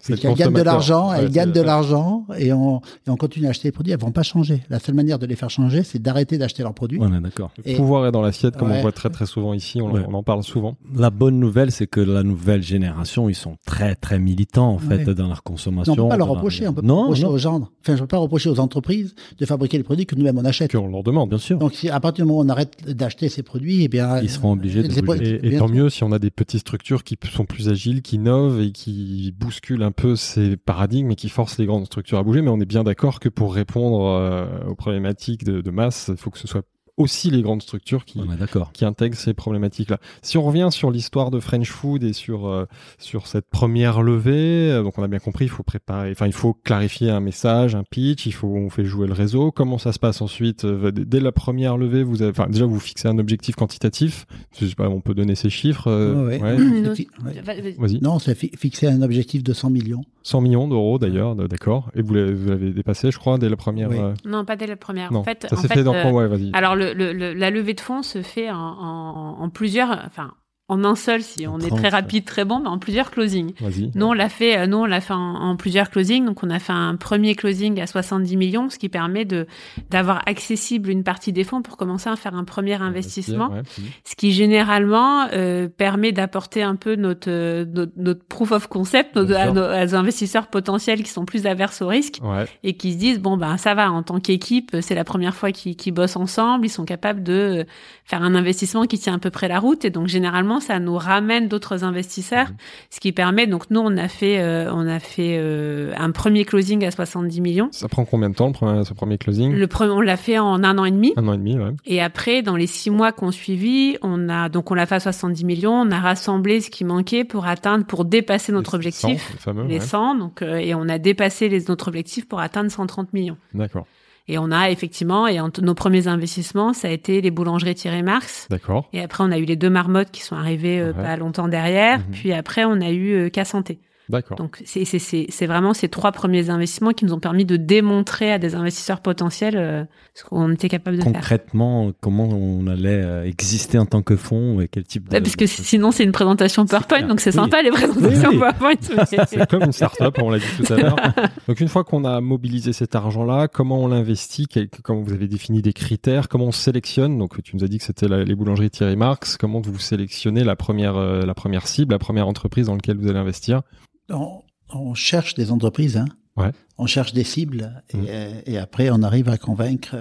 C'est 0.00 0.20
gagnent 0.22 0.52
de 0.52 0.62
l'argent, 0.62 1.10
Ouais, 1.10 1.16
elles 1.20 1.30
gagnent 1.30 1.52
de 1.52 1.60
l'argent 1.60 2.24
et 2.38 2.52
on, 2.52 2.78
et 3.06 3.10
on 3.10 3.16
continue 3.16 3.46
à 3.46 3.50
acheter 3.50 3.68
les 3.68 3.72
produits, 3.72 3.92
elles 3.92 3.98
vont 3.98 4.12
pas 4.12 4.22
changer. 4.22 4.62
La 4.70 4.78
seule 4.78 4.94
manière 4.94 5.18
de 5.18 5.26
les 5.26 5.34
faire 5.36 5.50
changer, 5.50 5.82
c'est 5.82 6.00
d'arrêter 6.00 6.38
d'acheter 6.38 6.62
leurs 6.62 6.74
produits. 6.74 6.98
On 7.00 7.12
est 7.12 7.20
d'accord. 7.20 7.50
Le 7.66 7.74
pouvoir 7.76 8.06
est 8.06 8.12
dans 8.12 8.22
l'assiette, 8.22 8.56
comme 8.56 8.70
on 8.70 8.80
voit 8.80 8.92
très 8.92 9.10
très 9.10 9.26
souvent 9.26 9.54
ici, 9.54 9.80
on, 9.82 9.90
Ouais. 9.92 10.02
on 10.08 10.14
en 10.14 10.22
parle 10.22 10.42
souvent. 10.44 10.76
La 10.94 11.10
bonne 11.10 11.38
nouvelle, 11.40 11.72
c'est 11.72 11.86
que 11.86 12.00
la 12.00 12.22
nouvelle 12.22 12.62
génération, 12.62 13.28
ils 13.28 13.34
sont 13.34 13.56
très 13.66 13.94
très 13.96 14.18
militants 14.18 14.70
en 14.70 14.78
fait 14.78 15.04
Ouais. 15.06 15.14
dans 15.14 15.26
leur 15.28 15.42
consommation. 15.42 15.94
Non, 15.96 16.04
on 16.04 16.06
peut 16.06 16.10
pas 16.10 16.16
leur 16.16 16.26
dans 16.26 16.34
leur- 16.34 16.42
reprocher, 16.42 16.68
on 16.68 16.72
peut 16.72 16.82
pas 16.82 16.86
non, 16.86 17.00
reprocher 17.02 17.22
non, 17.24 17.28
aux 17.30 17.38
gens. 17.38 17.68
Enfin, 17.80 17.96
je 17.96 18.00
peux 18.00 18.06
pas 18.06 18.18
reprocher 18.18 18.50
aux 18.50 18.60
entreprises 18.60 19.14
de 19.38 19.46
fabriquer 19.46 19.78
les 19.78 19.82
produits 19.84 20.06
que 20.06 20.14
nous-mêmes 20.14 20.38
on 20.38 20.44
achète. 20.44 20.70
Qu'on 20.72 20.88
leur 20.88 21.02
demande. 21.02 21.28
bien 21.30 21.38
sûr. 21.38 21.58
Donc, 21.58 21.74
si 21.74 21.90
à 21.90 21.98
partir 22.00 22.24
du 22.24 22.28
moment 22.30 22.40
où 22.42 22.44
on 22.44 22.48
arrête 22.48 22.88
d'acheter 22.88 23.28
ces 23.28 23.42
produits, 23.42 23.82
eh 23.84 23.88
bien, 23.88 24.20
Ils 24.20 24.30
seront 24.30 24.52
obligés 24.52 24.82
de 24.82 25.00
pas- 25.00 25.16
bouger. 25.16 25.40
Et, 25.42 25.54
et 25.54 25.58
tant 25.58 25.66
sûr. 25.66 25.74
mieux 25.74 25.90
si 25.90 26.04
on 26.04 26.12
a 26.12 26.18
des 26.18 26.30
petites 26.30 26.60
structures 26.60 27.02
qui 27.04 27.16
sont 27.32 27.44
plus 27.44 27.68
agiles, 27.68 28.02
qui 28.02 28.16
innovent 28.16 28.60
et 28.60 28.70
qui 28.70 29.34
bousculent 29.38 29.82
un 29.88 29.92
peu 29.92 30.16
ces 30.16 30.56
paradigmes 30.56 31.14
qui 31.14 31.28
forcent 31.28 31.58
les 31.58 31.66
grandes 31.66 31.86
structures 31.86 32.18
à 32.18 32.22
bouger. 32.22 32.42
Mais 32.42 32.50
on 32.50 32.60
est 32.60 32.66
bien 32.66 32.84
d'accord 32.84 33.20
que 33.20 33.28
pour 33.28 33.54
répondre 33.54 34.04
euh, 34.04 34.68
aux 34.68 34.74
problématiques 34.74 35.44
de 35.44 35.70
masse, 35.70 36.08
il 36.08 36.16
faut 36.16 36.30
que 36.30 36.38
ce 36.38 36.46
soit 36.46 36.64
aussi 36.98 37.30
les 37.30 37.40
grandes 37.42 37.62
structures 37.62 38.04
qui, 38.04 38.20
On 38.20 38.26
d'accord. 38.36 38.72
qui 38.72 38.84
intègrent 38.84 39.16
ces 39.16 39.32
problématiques-là. 39.34 39.98
Si 40.22 40.36
on 40.36 40.42
revient 40.42 40.68
sur 40.70 40.90
l'histoire 40.90 41.30
de 41.30 41.40
French 41.40 41.70
Food 41.70 42.02
et 42.04 42.12
sur 42.12 42.46
euh, 42.46 42.66
sur 42.98 43.26
cette 43.26 43.48
première 43.48 44.02
levée, 44.02 44.70
euh, 44.70 44.82
donc 44.82 44.98
on 44.98 45.02
a 45.02 45.08
bien 45.08 45.18
compris, 45.18 45.46
il 45.46 45.48
faut 45.50 45.62
préparer, 45.62 46.10
enfin 46.10 46.26
il 46.26 46.32
faut 46.32 46.52
clarifier 46.54 47.10
un 47.10 47.20
message, 47.20 47.74
un 47.74 47.84
pitch, 47.84 48.26
il 48.26 48.32
faut 48.32 48.48
on 48.48 48.68
fait 48.70 48.84
jouer 48.84 49.06
le 49.06 49.12
réseau. 49.14 49.50
Comment 49.52 49.78
ça 49.78 49.92
se 49.92 49.98
passe 49.98 50.20
ensuite 50.20 50.64
euh, 50.64 50.90
dès- 50.90 51.20
la 51.20 51.32
première 51.32 51.76
levée, 51.76 52.02
vous 52.02 52.22
avez, 52.22 52.30
enfin 52.30 52.48
déjà 52.48 52.66
vous 52.66 52.78
fixez 52.80 53.08
un 53.08 53.18
objectif 53.18 53.56
quantitatif. 53.56 54.26
Je 54.60 54.66
sais 54.66 54.74
pas, 54.74 54.88
on 54.88 55.00
peut 55.00 55.14
donner 55.14 55.34
ces 55.34 55.50
chiffres. 55.50 55.88
euh, 55.88 56.26
Ouais, 56.26 56.40
ouais. 56.42 56.56
Vas-y. 57.78 58.00
Non, 58.00 58.18
c'est 58.18 58.34
fi- 58.34 58.50
fixer 58.56 58.86
un 58.88 59.02
objectif 59.02 59.42
de 59.42 59.52
100 59.52 59.70
millions. 59.70 60.02
100 60.28 60.40
millions 60.42 60.68
d'euros 60.68 60.98
d'ailleurs, 60.98 61.34
d'accord. 61.34 61.90
Et 61.94 62.02
vous 62.02 62.12
l'avez 62.14 62.34
vous 62.34 62.50
l'avez 62.50 62.70
dépassé, 62.72 63.10
je 63.10 63.18
crois, 63.18 63.38
dès 63.38 63.48
la 63.48 63.56
première. 63.56 63.88
Oui. 63.88 63.96
euh, 63.98 64.12
Non, 64.26 64.44
pas 64.44 64.56
dès 64.56 64.66
la 64.66 64.76
première. 64.76 65.10
Non, 65.12 65.20
en 65.20 65.24
fait, 65.24 65.46
ça 65.48 65.56
en 65.56 65.60
s'est 65.60 65.68
fait, 65.68 65.74
fait, 65.76 65.82
dans 65.84 65.94
euh, 65.94 66.02
quoi 66.02 66.12
Ouais, 66.12 66.28
vas-y. 66.28 66.50
Alors, 66.52 66.76
le, 66.76 66.92
le- 66.92 67.12
le- 67.14 67.32
la 67.32 67.50
levée 67.50 67.72
de 67.74 67.80
fonds 67.80 68.02
se 68.02 68.20
fait 68.22 68.50
en, 68.50 68.56
en- 68.56 69.36
en 69.42 69.48
plusieurs, 69.48 70.02
enfin, 70.06 70.32
en 70.70 70.84
un 70.84 70.94
seul, 70.96 71.22
si 71.22 71.46
on 71.46 71.58
est 71.60 71.68
30, 71.68 71.78
très 71.80 71.88
rapide, 71.88 72.24
très 72.26 72.44
bon, 72.44 72.60
mais 72.60 72.68
en 72.68 72.78
plusieurs 72.78 73.10
closings. 73.10 73.52
Nous, 73.94 74.06
on 74.06 74.12
l'a 74.12 74.28
fait, 74.28 74.58
euh, 74.58 74.66
nous, 74.66 74.76
on 74.76 74.84
l'a 74.84 75.00
fait 75.00 75.14
en, 75.14 75.18
en 75.34 75.56
plusieurs 75.56 75.88
closings. 75.90 76.26
Donc, 76.26 76.42
on 76.42 76.50
a 76.50 76.58
fait 76.58 76.74
un 76.74 76.96
premier 76.96 77.34
closing 77.34 77.80
à 77.80 77.86
70 77.86 78.36
millions, 78.36 78.68
ce 78.68 78.78
qui 78.78 78.90
permet 78.90 79.24
de, 79.24 79.46
d'avoir 79.88 80.22
accessible 80.26 80.90
une 80.90 81.04
partie 81.04 81.32
des 81.32 81.44
fonds 81.44 81.62
pour 81.62 81.76
commencer 81.78 82.10
à 82.10 82.16
faire 82.16 82.34
un 82.34 82.44
premier 82.44 82.74
investissement. 82.74 83.50
Ouais. 83.50 83.62
Ce 84.04 84.14
qui 84.14 84.32
généralement 84.32 85.26
euh, 85.32 85.68
permet 85.68 86.12
d'apporter 86.12 86.62
un 86.62 86.76
peu 86.76 86.96
notre, 86.96 87.30
euh, 87.30 87.64
notre, 87.64 87.92
notre 87.96 88.24
proof 88.26 88.52
of 88.52 88.66
concept 88.66 89.16
nos- 89.16 89.32
à 89.34 89.50
nos, 89.50 89.62
à 89.62 89.86
nos 89.86 89.94
investisseurs 89.94 90.48
potentiels 90.48 91.02
qui 91.02 91.10
sont 91.10 91.24
plus 91.24 91.46
averses 91.46 91.80
au 91.80 91.86
risque 91.88 92.18
Ouais. 92.22 92.44
et 92.62 92.74
qui 92.76 92.92
se 92.92 92.98
disent 92.98 93.20
bon 93.20 93.36
ben 93.36 93.56
ça 93.56 93.74
va 93.74 93.90
en 93.90 94.02
tant 94.02 94.18
qu'équipe 94.20 94.76
c'est 94.80 94.94
la 94.94 95.04
première 95.04 95.34
fois 95.34 95.52
qu'ils 95.52 95.76
qu'ils 95.76 95.92
bossent 95.94 96.16
ensemble 96.16 96.66
ils 96.66 96.70
sont 96.70 96.84
capables 96.84 97.22
de 97.22 97.64
faire 98.04 98.22
un 98.22 98.34
investissement 98.34 98.84
qui 98.86 98.98
tient 98.98 99.14
à 99.14 99.18
peu 99.18 99.30
près 99.30 99.46
la 99.48 99.60
route 99.60 99.84
et 99.84 99.90
donc 99.90 100.08
généralement 100.08 100.57
ça 100.60 100.78
nous 100.80 100.96
ramène 100.96 101.48
d'autres 101.48 101.84
investisseurs 101.84 102.48
Mhm. 102.50 102.56
ce 102.90 103.00
qui 103.00 103.12
permet 103.12 103.46
donc 103.46 103.70
nous 103.70 103.80
on 103.80 103.96
a 103.96 104.08
fait 104.08 104.40
euh, 104.40 104.70
on 104.72 104.86
a 104.86 104.98
fait 105.00 105.36
euh, 105.38 105.92
un 105.96 106.10
premier 106.10 106.44
closing 106.44 106.84
à 106.84 106.90
70 106.90 107.40
millions 107.40 107.68
Ça 107.72 107.88
prend 107.88 108.04
combien 108.04 108.30
de 108.30 108.34
temps 108.34 108.46
le 108.48 108.52
premier, 108.52 108.84
ce 108.84 108.94
premier 108.94 109.18
closing? 109.18 109.52
Le 109.52 109.66
premier 109.66 109.92
on 109.92 110.00
l'a 110.00 110.16
fait 110.16 110.38
en 110.38 110.62
un 110.64 110.78
an 110.78 110.84
et 110.84 110.90
demi 110.90 111.12
Un 111.16 111.26
an 111.28 111.32
et 111.34 111.38
demi, 111.38 111.56
ouais. 111.58 111.72
et 111.86 112.00
après, 112.02 112.42
dans 112.42 112.56
les 112.56 112.66
six 112.66 112.90
mois 112.90 113.12
qu'on 113.12 113.30
suivi, 113.30 113.96
on 114.02 114.28
a 114.28 114.48
donc 114.48 114.70
on 114.70 114.74
l'a 114.74 114.86
fait 114.86 114.96
à 114.96 115.00
70 115.00 115.44
millions, 115.44 115.72
on 115.74 115.90
a 115.90 115.98
rassemblé 115.98 116.60
ce 116.60 116.70
qui 116.70 116.84
manquait 116.84 117.24
pour 117.24 117.46
atteindre, 117.46 117.84
pour 117.84 118.04
dépasser 118.04 118.52
notre 118.52 118.72
Les 118.72 118.76
objectif, 118.76 119.02
100, 119.02 119.08
les 119.32 119.38
fameux, 119.38 119.64
les 119.66 119.74
ouais. 119.78 119.80
100, 119.80 120.14
donc 120.16 120.42
euh, 120.42 120.56
et 120.56 120.74
on 120.74 120.88
a 120.88 120.98
dépassé 120.98 121.48
les 121.48 121.64
notre 121.68 121.88
objectif 121.88 122.26
pour 122.28 122.40
atteindre 122.40 122.70
130 122.70 123.12
millions. 123.12 123.36
D'accord. 123.54 123.86
Et 124.28 124.38
on 124.38 124.50
a 124.50 124.70
effectivement, 124.70 125.26
et 125.26 125.40
en- 125.40 125.50
nos 125.62 125.74
premiers 125.74 126.06
investissements, 126.06 126.72
ça 126.74 126.88
a 126.88 126.90
été 126.90 127.20
les 127.20 127.30
boulangeries 127.30 127.74
Thierry 127.74 128.02
Marx. 128.02 128.46
D'accord. 128.50 128.88
Et 128.92 129.00
après, 129.00 129.24
on 129.24 129.32
a 129.32 129.38
eu 129.38 129.44
les 129.44 129.56
deux 129.56 129.70
marmottes 129.70 130.10
qui 130.10 130.22
sont 130.22 130.36
arrivées 130.36 130.80
euh, 130.80 130.92
Ouais. 130.92 131.02
pas 131.02 131.16
longtemps 131.16 131.48
derrière. 131.48 131.98
Mhm. 131.98 132.04
Puis 132.12 132.32
après, 132.32 132.64
on 132.64 132.80
a 132.80 132.90
eu 132.90 133.12
euh, 133.14 133.28
K-Santé. 133.30 133.78
D'accord. 134.08 134.36
Donc, 134.38 134.62
c'est 134.64 135.46
vraiment 135.46 135.74
ces 135.74 135.88
trois 135.88 136.12
premiers 136.12 136.50
investissements 136.50 136.92
qui 136.92 137.04
nous 137.04 137.12
ont 137.12 137.20
permis 137.20 137.44
de 137.44 137.56
démontrer 137.56 138.32
à 138.32 138.38
des 138.38 138.54
investisseurs 138.54 139.00
potentiels 139.00 139.56
euh, 139.56 139.84
ce 140.14 140.24
qu'on 140.24 140.50
était 140.52 140.68
capable 140.68 140.96
de 140.96 141.02
faire. 141.02 141.12
Concrètement, 141.12 141.92
comment 142.00 142.28
on 142.28 142.66
allait 142.66 143.02
euh, 143.04 143.24
exister 143.24 143.78
en 143.78 143.86
tant 143.86 144.02
que 144.02 144.16
fonds 144.16 144.60
et 144.60 144.68
quel 144.68 144.84
type 144.84 145.08
de... 145.08 145.14
Ouais, 145.14 145.20
parce 145.20 145.36
que 145.36 145.46
sinon, 145.46 145.90
c'est 145.90 146.04
une 146.04 146.12
présentation 146.12 146.64
PowerPoint, 146.66 147.02
donc 147.06 147.20
c'est 147.20 147.30
Oui. 147.30 147.42
sympa 147.42 147.62
les 147.62 147.70
présentations 147.70 148.30
Oui, 148.30 148.36
oui. 148.36 148.38
PowerPoint. 148.38 148.96
mais- 148.96 149.24
C'est 149.28 149.48
comme 149.50 149.62
une 149.64 149.72
start-up, 149.72 150.16
on 150.22 150.30
l'a 150.30 150.38
dit 150.38 150.44
tout 150.56 150.72
à 150.72 150.76
l'heure. 150.76 150.96
Donc 151.48 151.60
une 151.60 151.68
fois 151.68 151.84
qu'on 151.84 152.04
a 152.04 152.20
mobilisé 152.20 152.72
cet 152.72 152.94
argent-là, 152.94 153.48
comment 153.48 153.78
on 153.82 153.88
l'investit? 153.88 154.46
Comment 154.82 155.00
vous 155.02 155.12
avez 155.12 155.26
défini 155.28 155.62
des 155.62 155.72
critères? 155.72 156.28
Comment 156.28 156.46
on 156.46 156.52
sélectionne? 156.52 157.18
Donc 157.18 157.42
tu 157.42 157.56
nous 157.56 157.64
as 157.64 157.68
dit 157.68 157.78
que 157.78 157.84
c'était 157.84 158.08
les 158.08 158.34
boulangeries 158.34 158.70
Thierry 158.70 158.96
Marx. 158.96 159.36
Comment 159.36 159.60
vous 159.60 159.78
sélectionnez 159.78 160.44
la 160.44 160.56
première, 160.56 160.96
euh, 160.96 161.22
la 161.22 161.34
première 161.34 161.66
cible, 161.66 161.92
la 161.92 161.98
première 161.98 162.28
entreprise 162.28 162.66
dans 162.66 162.74
laquelle 162.74 162.96
vous 162.98 163.08
allez 163.08 163.18
investir? 163.18 163.62
On, 164.10 164.42
on 164.70 164.94
cherche 164.94 165.34
des 165.34 165.50
entreprises, 165.50 165.96
hein. 165.96 166.06
Ouais. 166.36 166.52
On 166.76 166.86
cherche 166.86 167.12
des 167.14 167.24
cibles 167.24 167.82
et, 167.92 168.52
et 168.52 168.58
après 168.58 168.90
on 168.90 169.02
arrive 169.02 169.28
à 169.28 169.38
convaincre 169.38 169.96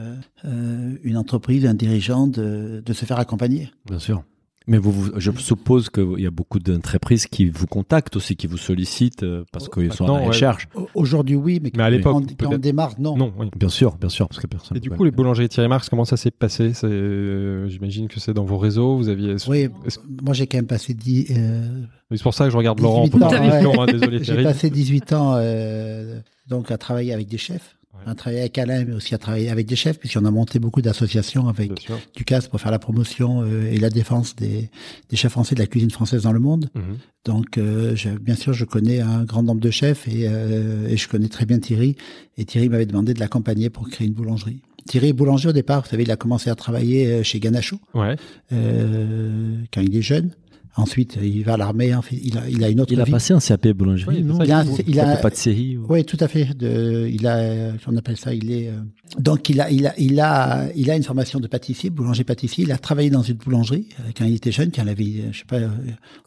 euh, 0.46 0.96
une 1.04 1.18
entreprise, 1.18 1.66
un 1.66 1.74
dirigeant 1.74 2.28
de, 2.28 2.84
de 2.86 2.94
se 2.94 3.06
faire 3.06 3.18
accompagner. 3.18 3.72
Bien 3.88 3.98
sûr. 3.98 4.24
Mais 4.70 4.78
vous, 4.78 4.92
vous- 4.92 5.12
je 5.18 5.32
suppose 5.38 5.90
qu'il 5.90 6.20
y 6.20 6.28
a 6.28 6.32
beaucoup 6.32 6.60
d'entreprises 6.60 7.26
qui 7.28 7.46
vous 7.50 7.68
contactent 7.68 8.18
aussi, 8.18 8.36
qui 8.36 8.48
vous 8.48 8.58
sollicitent 8.58 9.24
euh, 9.24 9.46
parce 9.54 9.70
qu'ils 9.70 9.94
sont 9.94 10.04
à 10.04 10.08
Maintenant, 10.08 10.16
la 10.18 10.22
ouais. 10.24 10.28
recherche. 10.28 10.68
Au- 10.76 10.88
Aujourd'hui 10.94 11.36
oui, 11.36 11.62
mais, 11.64 11.72
Mais 11.78 11.84
à 11.84 11.90
l'époque, 11.90 12.26
quand, 12.38 12.48
quand 12.50 12.56
on 12.56 12.58
démarre 12.58 12.94
non. 13.00 13.16
Non, 13.16 13.34
oui. 13.40 13.48
Bien 13.56 13.70
sûr, 13.70 13.96
bien 13.96 14.10
sûr, 14.10 14.28
parce 14.28 14.42
que 14.42 14.48
personne. 14.48 14.76
Et 14.76 14.82
du 14.82 14.90
coup, 14.90 15.06
les 15.06 15.12
boulangeries 15.12 15.48
Thierry 15.48 15.70
Marx, 15.70 15.88
comment 15.88 16.04
ça 16.04 16.18
s'est 16.18 16.32
passé? 16.32 16.74
C'est, 16.74 16.86
euh, 16.88 17.70
J'imagine 17.70 18.10
que 18.10 18.20
c'est 18.20 18.34
dans 18.34 18.44
vos 18.44 18.58
réseaux. 18.58 18.98
Vous 18.98 19.08
aviez. 19.08 19.36
Oui, 19.48 19.70
moi 20.22 20.34
j'ai 20.34 20.48
quand 20.48 20.58
même 20.58 20.68
passé 20.68 20.94
dix, 20.94 21.28
euh, 21.32 21.84
C'est 22.12 22.22
pour 22.24 22.34
ça 22.34 22.44
que 22.46 22.52
je 22.52 22.58
regarde 22.58 22.82
Laurent 22.82 23.04
en 23.04 23.06
18 23.06 23.24
ans, 23.24 23.30
ouais. 23.30 23.80
hein, 23.80 23.86
désolé 23.86 24.20
J'ai 24.24 24.44
passé 24.44 24.70
18 24.70 25.14
ans 25.14 25.36
euh, 25.38 26.20
donc 26.48 26.72
à 26.72 26.78
travailler 26.78 27.14
avec 27.14 27.28
des 27.30 27.38
chefs, 27.38 27.77
Ouais. 28.06 28.12
à 28.12 28.16
travailler 28.16 28.42
avec 28.42 28.58
Alain, 28.58 28.86
mais 28.86 28.94
aussi 28.94 29.14
à 29.16 29.18
travailler 29.18 29.50
avec 29.50 29.66
des 29.68 29.76
chefs, 29.76 30.00
puisqu'on 30.00 30.26
a 30.26 30.32
monté 30.32 30.60
beaucoup 30.60 30.82
d'associations 30.82 31.48
avec. 31.48 31.72
Ducasse 32.16 32.48
pour 32.48 32.60
faire 32.62 32.72
la 32.72 32.80
promotion 32.80 33.42
euh, 33.44 33.72
et 33.72 33.78
la 33.78 33.90
défense 33.90 34.36
des, 34.36 34.70
des 35.10 35.16
chefs 35.16 35.32
français 35.32 35.56
de 35.56 35.60
la 35.60 35.68
cuisine 35.68 35.92
française 35.92 36.24
dans 36.24 36.32
le 36.34 36.40
monde. 36.40 36.70
Mhm. 36.76 36.98
Donc, 37.26 37.58
euh, 37.58 37.96
je- 37.96 38.10
bien 38.10 38.36
sûr, 38.36 38.54
je 38.54 38.66
connais 38.66 39.02
un 39.02 39.24
grand 39.26 39.44
nombre 39.44 39.60
de 39.62 39.70
chefs 39.72 40.08
et, 40.08 40.28
euh, 40.28 40.88
et 40.88 40.98
je 40.98 41.08
connais 41.10 41.28
très 41.28 41.46
bien 41.46 41.60
Thierry. 41.60 41.96
Et 42.38 42.46
Thierry 42.46 42.70
m'avait 42.70 42.86
demandé 42.86 43.14
de 43.14 43.20
l'accompagner 43.20 43.70
pour 43.70 43.90
créer 43.90 44.08
une 44.08 44.14
boulangerie. 44.14 44.62
Thierry 44.88 45.10
est 45.10 45.14
boulanger 45.14 45.50
au 45.50 45.52
départ. 45.54 45.82
Vous 45.84 45.90
savez, 45.90 46.04
il 46.04 46.12
a 46.12 46.16
commencé 46.16 46.50
à 46.50 46.56
travailler 46.56 47.08
euh, 47.08 47.24
chez 47.24 47.40
Ganacho 47.42 47.78
Ouais. 47.94 48.16
euh, 48.54 49.58
quand 49.74 49.82
il 49.82 49.96
est 49.96 50.02
jeune. 50.02 50.32
Ensuite, 50.78 51.18
il 51.22 51.44
va 51.44 51.56
à 51.56 51.58
l'armée. 51.58 51.94
en 51.96 52.02
fait, 52.02 52.16
Il 52.24 52.38
a, 52.38 52.48
il 52.50 52.64
a 52.64 52.70
une 52.70 52.80
autre 52.80 52.94
Il 52.94 53.02
a 53.02 53.04
vie. 53.04 53.12
passé 53.12 53.34
un 53.34 53.40
CAP 53.40 53.68
boulangerie, 53.70 54.18
Oui, 54.18 54.24
non 54.24 54.38
c'est 54.40 54.46
Il 54.46 54.52
a, 54.54 54.64
il 54.64 55.16
Il 55.16 55.22
pas 55.22 55.30
de 55.30 55.36
série. 55.36 55.76
ou- 55.78 55.86
oui, 55.90 56.06
tout 56.06 56.18
à 56.20 56.28
fait. 56.28 56.56
De, 56.58 57.10
il 57.12 57.26
a, 57.28 57.72
on 57.88 57.98
appelle 57.98 58.18
ça, 58.18 58.34
il 58.34 58.52
est. 58.52 58.68
euh, 58.70 58.74
donc 59.20 59.50
il 59.50 59.60
a, 59.60 59.70
il 59.72 59.88
a, 59.88 59.94
il 60.00 60.20
a, 60.20 60.68
il 60.76 60.90
a 60.92 60.96
une 60.96 61.04
formation 61.04 61.40
de 61.40 61.48
pâtissier, 61.48 61.90
boulanger 61.90 62.24
pâtissier. 62.24 62.64
Il 62.64 62.72
a 62.72 62.78
travaillé 62.78 63.10
dans 63.10 63.24
une 63.24 63.36
boulangerie 63.38 63.88
euh, 64.00 64.12
quand 64.18 64.26
il 64.26 64.36
était 64.36 64.52
jeune, 64.52 64.70
quand 64.72 64.84
il 64.84 64.90
avait, 64.90 65.04
euh, 65.04 65.30
je 65.32 65.40
sais 65.40 65.46
pas, 65.46 65.56
euh, 65.58 65.68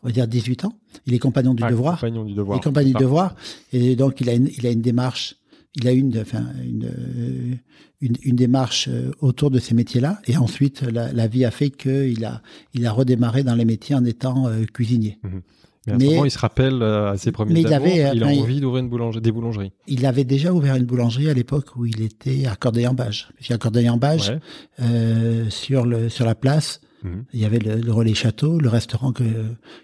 on 0.03 0.09
va 0.09 0.13
dire 0.13 0.27
18 0.27 0.65
ans. 0.65 0.75
Il 1.07 1.15
est 1.15 1.19
compagnon 1.19 1.55
du 1.55 1.63
Ah, 1.65 1.71
devoir. 1.71 1.95
Compagnon 2.01 2.25
du 2.25 2.35
devoir. 2.35 2.59
Les 2.59 2.63
compagnies 2.63 2.93
Ah. 2.97 2.99
de 2.99 3.05
devoir. 3.05 3.35
Et 3.73 3.95
donc, 3.97 4.21
il 4.21 4.29
a 4.29 4.35
une, 4.35 4.49
il 4.59 4.67
a 4.67 4.71
une 4.71 4.81
démarche, 4.83 5.37
il 5.76 5.87
a 5.88 5.92
une, 5.92 6.18
enfin, 6.18 6.44
une, 6.64 7.59
une, 8.00 8.14
une 8.22 8.37
démarche 8.37 8.88
euh, 8.90 9.12
autour 9.20 9.50
de 9.50 9.59
ces 9.59 9.74
métiers-là. 9.74 10.20
Et 10.26 10.37
ensuite, 10.37 10.83
la, 10.83 11.12
la 11.12 11.26
vie 11.28 11.44
a 11.44 11.50
fait 11.50 11.70
qu'il 11.70 12.24
a, 12.24 12.42
il 12.74 12.87
a 12.87 12.92
redémarré 12.92 13.44
dans 13.44 13.54
les 13.54 13.64
métiers 13.64 13.94
en 13.94 14.04
étant 14.04 14.48
euh, 14.48 14.64
cuisinier. 14.64 15.18
Mais 15.87 15.92
à 15.94 15.96
Mais- 15.96 16.04
ce 16.06 16.11
moment, 16.11 16.24
il 16.26 16.30
se 16.30 16.38
rappelle 16.38 16.83
euh, 16.83 17.12
à 17.12 17.16
ses 17.16 17.33
premiers 17.33 17.54
mais 17.54 17.61
il 17.62 17.72
avait, 17.72 18.02
a 18.02 18.14
il- 18.14 18.22
envie 18.24 18.61
d'ouvrir 18.61 18.83
une 18.83 18.90
boulangerie, 18.90 19.22
des 19.22 19.33
boulangeries. 19.33 19.72
Il 19.87 20.04
avait 20.06 20.24
déjà 20.24 20.52
ouvert 20.52 20.76
une 20.76 20.85
boulangerie 20.85 21.30
à 21.30 21.35
l'époque 21.35 21.76
où 21.76 21.87
il 21.87 22.02
était 22.02 22.46
à 22.46 22.56
Corday-en-Bage. 22.56 23.28
Puisqu'à 23.37 23.56
Corday-en-Bage, 23.56 24.28
Ouais. 24.30 24.38
euh, 24.80 25.48
sur 25.50 25.87
le 25.87 26.09
sur 26.09 26.26
la 26.26 26.35
place, 26.35 26.80
Mhm. 27.02 27.24
Il 27.33 27.40
y 27.40 27.46
avait 27.46 27.59
le, 27.61 27.76
le 27.76 27.92
relais 27.92 28.12
château, 28.12 28.61
le 28.61 28.68
restaurant 28.68 29.12
que, 29.12 29.24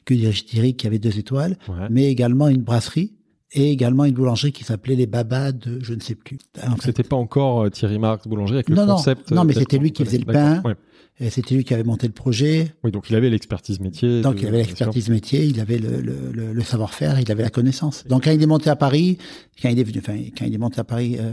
que 0.05 0.12
dirige 0.12 0.44
Thierry, 0.44 0.75
qui 0.77 0.87
avait 0.87 0.99
deux 0.99 1.18
étoiles, 1.18 1.57
Ouais. 1.66 1.87
mais 1.90 2.11
également 2.11 2.46
une 2.49 2.61
brasserie 2.61 3.14
et 3.53 3.71
également 3.71 4.05
une 4.05 4.15
boulangerie 4.15 4.53
qui 4.53 4.65
s'appelait 4.65 4.97
les 4.97 5.07
Babas 5.07 5.53
de 5.53 5.79
je 5.83 5.95
ne 5.95 6.01
sais 6.01 6.15
plus. 6.15 6.39
Donc 6.69 6.83
c'était 6.83 7.03
pas 7.05 7.17
encore 7.17 7.63
euh, 7.65 7.71
Thierry 7.71 7.99
Marx 7.99 8.27
boulanger 8.27 8.55
avec 8.55 8.69
le 8.69 8.75
Non, 8.77 8.87
non. 8.87 8.95
concept. 8.97 9.31
Non, 9.31 9.45
mais 9.45 9.55
tel 9.55 9.62
c'était 9.62 9.79
lui 9.79 9.93
qui 9.93 10.05
faisait 10.05 10.18
le 10.18 10.25
pain. 10.25 10.62
Ouais. 10.64 10.75
et 11.20 11.31
c'était 11.31 11.55
lui 11.55 11.62
qui 11.64 11.73
avait 11.73 11.85
monté 11.85 12.07
le 12.09 12.12
projet. 12.12 12.75
Oui, 12.83 12.91
donc 12.91 13.09
il 13.09 13.14
avait 13.16 13.31
l'expertise 13.31 13.79
métier. 13.81 14.20
Donc 14.20 14.35
de- 14.35 14.41
il 14.41 14.47
avait 14.49 14.59
l'expertise 14.59 15.09
métier, 15.11 15.45
il 15.45 15.61
avait 15.61 15.79
le, 15.79 16.01
le, 16.01 16.33
le, 16.33 16.53
le 16.53 16.62
savoir-faire, 16.62 17.20
il 17.20 17.31
avait 17.31 17.45
la 17.45 17.51
connaissance. 17.51 18.05
Donc 18.09 18.25
quand 18.25 18.33
il 18.33 18.43
est 18.43 18.47
monté 18.47 18.68
à 18.68 18.77
Paris, 18.77 19.16
quand 19.62 19.68
il 19.68 19.79
est 19.79 19.85
venu, 19.85 19.99
enfin 20.01 20.16
quand 20.37 20.45
il 20.45 20.53
est 20.53 20.59
monté 20.59 20.81
à 20.81 20.85
Paris, 20.85 21.16
euh, 21.20 21.31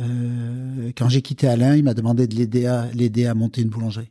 euh, 0.00 0.90
quand 0.96 1.08
j'ai 1.08 1.22
quitté 1.22 1.46
Alain, 1.48 1.76
il 1.76 1.84
m'a 1.84 1.94
demandé 1.94 2.26
de 2.26 2.34
l'aider 2.34 2.66
à 2.66 2.88
l'aider 2.94 3.26
à 3.26 3.34
monter 3.34 3.62
une 3.62 3.68
boulangerie. 3.68 4.10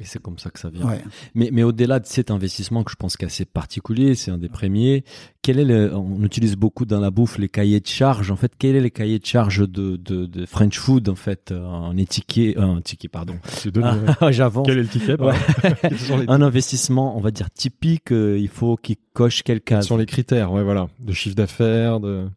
Et 0.00 0.04
c'est 0.04 0.20
comme 0.20 0.38
ça 0.38 0.50
que 0.50 0.58
ça 0.58 0.70
vient. 0.70 0.86
Ouais. 0.86 1.02
Mais, 1.34 1.50
mais 1.52 1.62
au-delà 1.62 2.00
de 2.00 2.06
cet 2.06 2.30
investissement 2.30 2.82
que 2.82 2.90
je 2.90 2.96
pense 2.96 3.16
qu'assez 3.16 3.44
particulier, 3.44 4.14
c'est 4.16 4.30
un 4.30 4.38
des 4.38 4.48
premiers. 4.48 5.04
Quel 5.42 5.58
est 5.60 5.64
le, 5.64 5.94
on 5.94 6.22
utilise 6.24 6.56
beaucoup 6.56 6.84
dans 6.84 6.98
la 7.00 7.10
bouffe 7.10 7.38
les 7.38 7.48
cahiers 7.48 7.78
de 7.80 7.86
charges. 7.86 8.30
En 8.30 8.36
fait, 8.36 8.52
quel 8.58 8.74
est 8.76 8.80
les 8.80 8.90
cahiers 8.90 9.18
de 9.20 9.24
charges 9.26 9.60
de, 9.68 9.96
de, 9.96 10.26
de 10.26 10.46
French 10.46 10.78
food 10.78 11.08
en 11.08 11.14
fait, 11.14 11.52
euh, 11.52 11.64
un 11.64 11.96
étiquet, 11.96 12.54
euh, 12.58 12.62
un 12.62 12.80
ticket 12.80 13.08
pardon. 13.08 13.34
euh, 13.66 14.06
Ah, 14.20 14.32
j'avance. 14.32 14.66
Quel 14.66 14.78
est 14.78 14.82
le 14.82 14.88
ticket 14.88 15.16
Quels 15.80 16.30
Un 16.30 16.42
investissement, 16.42 17.16
on 17.16 17.20
va 17.20 17.30
dire 17.30 17.50
typique. 17.50 18.10
euh, 18.12 18.36
il 18.38 18.48
faut 18.48 18.76
qu'il 18.76 18.96
coche 19.14 19.42
quelle 19.42 19.60
quels 19.60 19.78
case. 19.78 19.86
sont 19.86 19.96
les 19.96 20.06
critères 20.06 20.52
Ouais, 20.52 20.62
voilà, 20.64 20.88
de 20.98 21.12
chiffre 21.12 21.36
d'affaires, 21.36 22.00
de. 22.00 22.28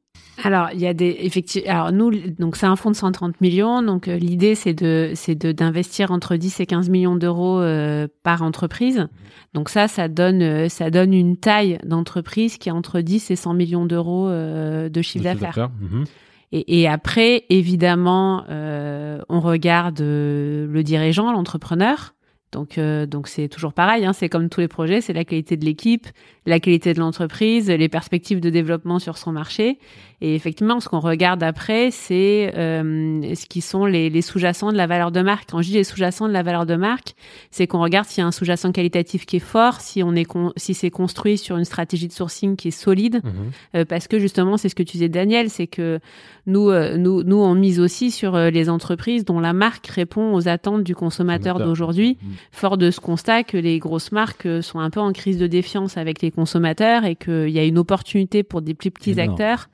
Alors, 0.44 0.70
il 0.74 0.80
y 0.80 0.88
a 0.88 0.94
des 0.94 1.18
effectivement. 1.20 1.72
Alors 1.72 1.92
nous, 1.92 2.12
donc 2.12 2.56
c'est 2.56 2.66
un 2.66 2.76
fonds 2.76 2.92
de 2.92 2.96
130 2.96 3.42
millions. 3.42 3.82
Donc 3.82 4.08
euh, 4.08 4.18
l'idée 4.18 4.56
c'est 4.56 4.74
de 4.74 5.12
c'est 5.16 5.36
de 5.36 5.52
d'investir 5.52 6.12
entre 6.12 6.36
10 6.36 6.60
et 6.60 6.66
15 6.66 6.90
millions 6.90 7.16
d'euros 7.16 7.60
euh, 7.60 8.08
par 8.24 8.42
entreprise. 8.42 9.08
Donc 9.54 9.70
ça, 9.70 9.88
ça 9.88 10.08
donne 10.08 10.42
euh, 10.42 10.70
ça 10.70 10.90
donne 10.90 11.14
une 11.14 11.38
taille 11.38 11.78
d'entreprise 11.84 12.58
qui 12.58 12.70
est 12.70 12.72
entre 12.72 13.02
10 13.02 13.32
et 13.32 13.36
100 13.36 13.54
millions 13.54 13.86
d'euros 13.86 14.30
euh, 14.30 14.90
de 14.90 15.02
chiffre 15.02 15.24
d'affaires. 15.24 15.70
Mhm. 15.80 16.06
Et, 16.54 16.82
et 16.82 16.88
après, 16.88 17.46
évidemment, 17.50 18.44
euh, 18.50 19.22
on 19.30 19.40
regarde 19.40 20.02
le 20.02 20.82
dirigeant, 20.84 21.32
l'entrepreneur. 21.32 22.14
Donc, 22.52 22.78
euh, 22.78 23.06
donc 23.06 23.28
c'est 23.28 23.48
toujours 23.48 23.74
pareil. 23.74 24.06
Hein, 24.06 24.14
c'est 24.14 24.30
comme 24.30 24.50
tous 24.50 24.60
les 24.60 24.68
projets, 24.68 25.02
c'est 25.02 25.14
la 25.14 25.26
qualité 25.26 25.58
de 25.58 25.66
l'équipe, 25.66 26.08
la 26.46 26.60
qualité 26.60 26.94
de 26.94 27.00
l'entreprise, 27.00 27.70
les 27.70 27.90
perspectives 27.90 28.40
de 28.40 28.50
développement 28.50 29.00
sur 29.00 29.18
son 29.18 29.32
marché. 29.32 29.80
Et 30.22 30.36
effectivement, 30.36 30.80
ce 30.80 30.88
qu'on 30.88 31.00
regarde 31.00 31.42
après, 31.42 31.90
c'est 31.90 32.54
euh, 32.56 33.34
ce 33.34 33.46
qui 33.48 33.60
sont 33.62 33.86
les, 33.86 34.10
les 34.12 34.22
sous-jacents 34.22 34.72
de 34.72 34.78
la 34.78 34.86
valeur 34.86 35.12
de 35.12 35.22
marque. 35.22 35.50
Quand 35.50 35.62
je 35.62 35.70
dis 35.70 35.74
les 35.74 35.84
sous-jacents 35.84 36.28
de 36.28 36.34
la 36.34 36.44
valeur 36.44 36.66
de 36.68 36.76
marque, 36.76 37.16
c'est 37.50 37.66
qu'on 37.66 37.82
regarde 37.82 38.06
s'il 38.06 38.22
y 38.22 38.24
a 38.24 38.28
un 38.28 38.32
sous-jacent 38.32 38.72
qualitatif 38.72 39.26
qui 39.26 39.38
est 39.38 39.40
fort, 39.40 39.82
si 39.82 40.04
on 40.04 40.14
est 40.14 40.26
con- 40.26 40.54
si 40.58 40.74
c'est 40.76 40.92
construit 40.92 41.38
sur 41.40 41.58
une 41.58 41.66
stratégie 41.66 42.08
de 42.08 42.14
sourcing 42.14 42.56
qui 42.56 42.68
est 42.68 42.72
solide, 42.72 43.22
Mhm. 43.24 43.32
euh, 43.78 43.86
parce 43.86 44.08
que 44.08 44.20
justement, 44.20 44.58
c'est 44.58 44.70
ce 44.70 44.76
que 44.76 44.84
tu 44.84 44.94
disais, 44.94 45.10
Daniel, 45.10 45.50
c'est 45.50 45.68
que 45.68 46.00
nous, 46.46 46.70
euh, 46.70 46.98
nous, 46.98 47.24
nous, 47.24 47.38
on 47.38 47.56
mise 47.56 47.80
aussi 47.80 48.12
sur 48.12 48.36
euh, 48.36 48.50
les 48.52 48.70
entreprises 48.70 49.26
dont 49.26 49.40
la 49.40 49.54
marque 49.54 49.88
répond 49.88 50.34
aux 50.36 50.48
attentes 50.48 50.84
du 50.84 50.96
consommateur 50.96 51.58
d'aujourd'hui, 51.66 52.18
Mhm. 52.22 52.30
fort 52.52 52.78
de 52.78 52.92
ce 52.92 53.00
constat 53.00 53.44
que 53.44 53.58
les 53.58 53.80
grosses 53.80 54.12
marques 54.12 54.48
sont 54.64 54.80
un 54.80 54.90
peu 54.92 55.00
en 55.00 55.14
crise 55.14 55.38
de 55.40 55.48
défiance 55.48 55.98
avec 55.98 56.22
les 56.22 56.30
consommateurs 56.30 57.06
et 57.06 57.16
qu'il 57.16 57.50
y 57.50 57.58
a 57.60 57.64
une 57.64 57.80
opportunité 57.80 58.44
pour 58.44 58.62
des 58.62 58.74
plus 58.76 58.92
petits 58.92 59.12
Énorme. 59.12 59.32
acteurs 59.32 59.70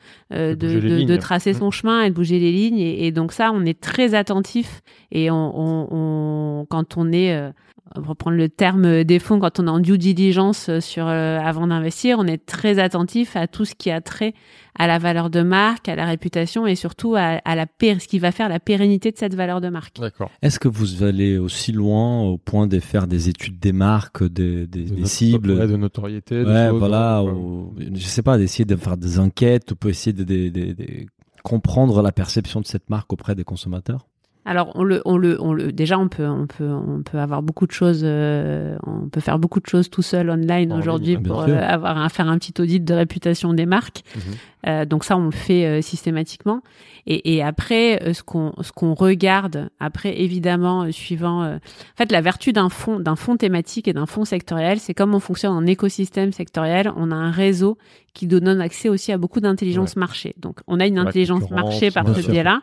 De 0.55 0.79
de, 1.03 1.15
tracer 1.17 1.53
son 1.53 1.71
chemin 1.71 2.01
et 2.03 2.09
de 2.09 2.15
bouger 2.15 2.39
les 2.39 2.51
lignes. 2.51 2.79
Et, 2.79 3.07
et 3.07 3.11
donc 3.11 3.31
ça, 3.31 3.51
on 3.53 3.65
est 3.65 3.79
très 3.79 4.13
attentif. 4.13 4.81
Et 5.11 5.31
on, 5.31 5.51
on, 5.59 5.87
on- 5.91 6.65
quand 6.69 6.97
on 6.97 7.11
est 7.11 7.33
euh, 7.35 7.49
reprendre 7.95 8.37
le 8.37 8.49
terme 8.49 9.03
des 9.03 9.19
fonds, 9.19 9.39
quand 9.39 9.59
on 9.59 9.67
est 9.67 9.69
en 9.69 9.79
due 9.79 9.97
diligence 9.97 10.69
euh, 10.69 10.79
sur 10.81 11.07
euh, 11.07 11.39
avant 11.39 11.67
d'investir, 11.67 12.17
on 12.19 12.27
est 12.27 12.45
très 12.45 12.79
attentif 12.79 13.35
à 13.35 13.47
tout 13.47 13.65
ce 13.65 13.73
qui 13.75 13.89
a 13.91 14.01
trait 14.01 14.33
à 14.77 14.87
la 14.87 14.99
valeur 14.99 15.29
de 15.29 15.41
marque, 15.41 15.89
à 15.89 15.95
la 15.95 16.05
réputation 16.05 16.65
et 16.67 16.75
surtout 16.75 17.15
à, 17.15 17.41
à 17.43 17.55
la 17.55 17.65
ce 17.81 18.07
qui 18.07 18.19
va 18.19 18.31
faire 18.31 18.49
la 18.49 18.59
pérennité 18.59 19.11
de 19.11 19.17
cette 19.17 19.35
valeur 19.35 19.61
de 19.61 19.69
marque. 19.69 19.99
D'accord. 19.99 20.29
Est-ce 20.41 20.59
que 20.59 20.67
vous 20.67 21.03
allez 21.03 21.37
aussi 21.37 21.71
loin 21.71 22.21
au 22.23 22.37
point 22.37 22.67
de 22.67 22.79
faire 22.79 23.07
des 23.07 23.29
études 23.29 23.59
des 23.59 23.71
marques, 23.73 24.23
des, 24.23 24.67
des, 24.67 24.83
De 24.85 24.95
des 24.95 25.05
cibles 25.05 25.51
ouais, 25.51 25.67
de 25.67 25.75
notoriété. 25.77 26.43
des 26.43 26.49
Ouais, 26.49 26.69
choses, 26.69 26.79
voilà. 26.79 27.23
ou- 27.23 27.73
je 27.93 28.01
sais 28.05 28.21
pas, 28.23 28.37
d'essayer 28.37 28.65
de 28.65 28.75
faire 28.75 28.97
des 28.97 29.19
enquêtes 29.19 29.71
ou 29.71 29.75
pour 29.75 29.89
essayer 29.89 30.13
de, 30.13 30.23
de- 30.23 30.49
de- 30.49 30.73
de 30.73 30.85
comprendre 31.43 32.01
la 32.01 32.11
perception 32.11 32.59
de 32.61 32.65
cette 32.65 32.89
marque 32.89 33.11
auprès 33.13 33.35
des 33.35 33.43
consommateurs? 33.43 34.05
Alors 34.47 34.71
on 34.75 34.85
le, 34.85 35.01
on 35.03 35.17
le, 35.17 35.39
on 35.41 35.51
le, 35.51 35.73
déjà 35.73 35.99
on 35.99 36.07
peut, 36.07 36.25
on 36.25 36.47
peut, 36.47 36.69
on 36.69 37.03
peut 37.03 37.19
avoir 37.19 37.41
beaucoup 37.41 37.67
de 37.67 37.73
choses, 37.73 37.99
euh, 38.03 38.77
on 38.87 39.09
peut 39.09 39.19
faire 39.19 39.39
beaucoup 39.39 39.59
de 39.59 39.67
choses 39.67 39.89
tout 39.89 40.01
seul 40.01 40.29
online 40.29 40.71
En 40.71 40.79
aujourd'hui 40.79 41.17
pour 41.17 41.41
euh, 41.41 41.59
avoir 41.59 41.97
un, 41.97 42.07
faire 42.07 42.29
un 42.29 42.37
petit 42.37 42.53
audit 42.61 42.79
de 42.79 42.93
réputation 42.93 43.53
des 43.53 43.65
marques. 43.65 44.03
Mhm. 44.15 44.21
Euh, 44.67 44.85
donc 44.85 45.03
ça 45.03 45.17
on 45.17 45.25
le 45.25 45.31
fait 45.31 45.65
euh, 45.65 45.81
systématiquement. 45.81 46.61
Et, 47.09 47.35
et 47.35 47.41
après 47.41 48.03
euh, 48.03 48.13
ce 48.13 48.21
qu'on, 48.21 48.53
ce 48.61 48.71
qu'on 48.73 48.93
regarde 48.93 49.69
après 49.79 50.19
évidemment 50.19 50.83
euh, 50.83 50.91
suivant, 50.91 51.43
euh, 51.43 51.55
en 51.55 51.97
fait 51.97 52.11
la 52.11 52.19
vertu 52.19 52.51
d'un 52.51 52.69
fonds, 52.69 52.99
d'un 52.99 53.15
fonds 53.15 53.37
thématique 53.37 53.87
et 53.87 53.93
d'un 53.93 54.05
fonds 54.05 54.25
sectoriel, 54.25 54.79
c'est 54.79 54.93
comme 54.93 55.15
on 55.15 55.21
fonctionne 55.21 55.53
en 55.53 55.65
écosystème 55.65 56.33
sectoriel, 56.33 56.91
on 56.97 57.11
a 57.11 57.15
un 57.15 57.31
réseau 57.31 57.77
qui 58.13 58.27
donne 58.27 58.61
accès 58.61 58.89
aussi 58.89 59.11
à 59.11 59.17
beaucoup 59.17 59.39
d'intelligence 59.39 59.95
marché. 59.95 60.33
Donc 60.39 60.59
on 60.67 60.79
a 60.79 60.87
une 60.87 60.95
La 60.95 61.03
intelligence 61.03 61.49
marché 61.51 61.91
par 61.91 62.15
ce 62.15 62.29
biais-là. 62.29 62.61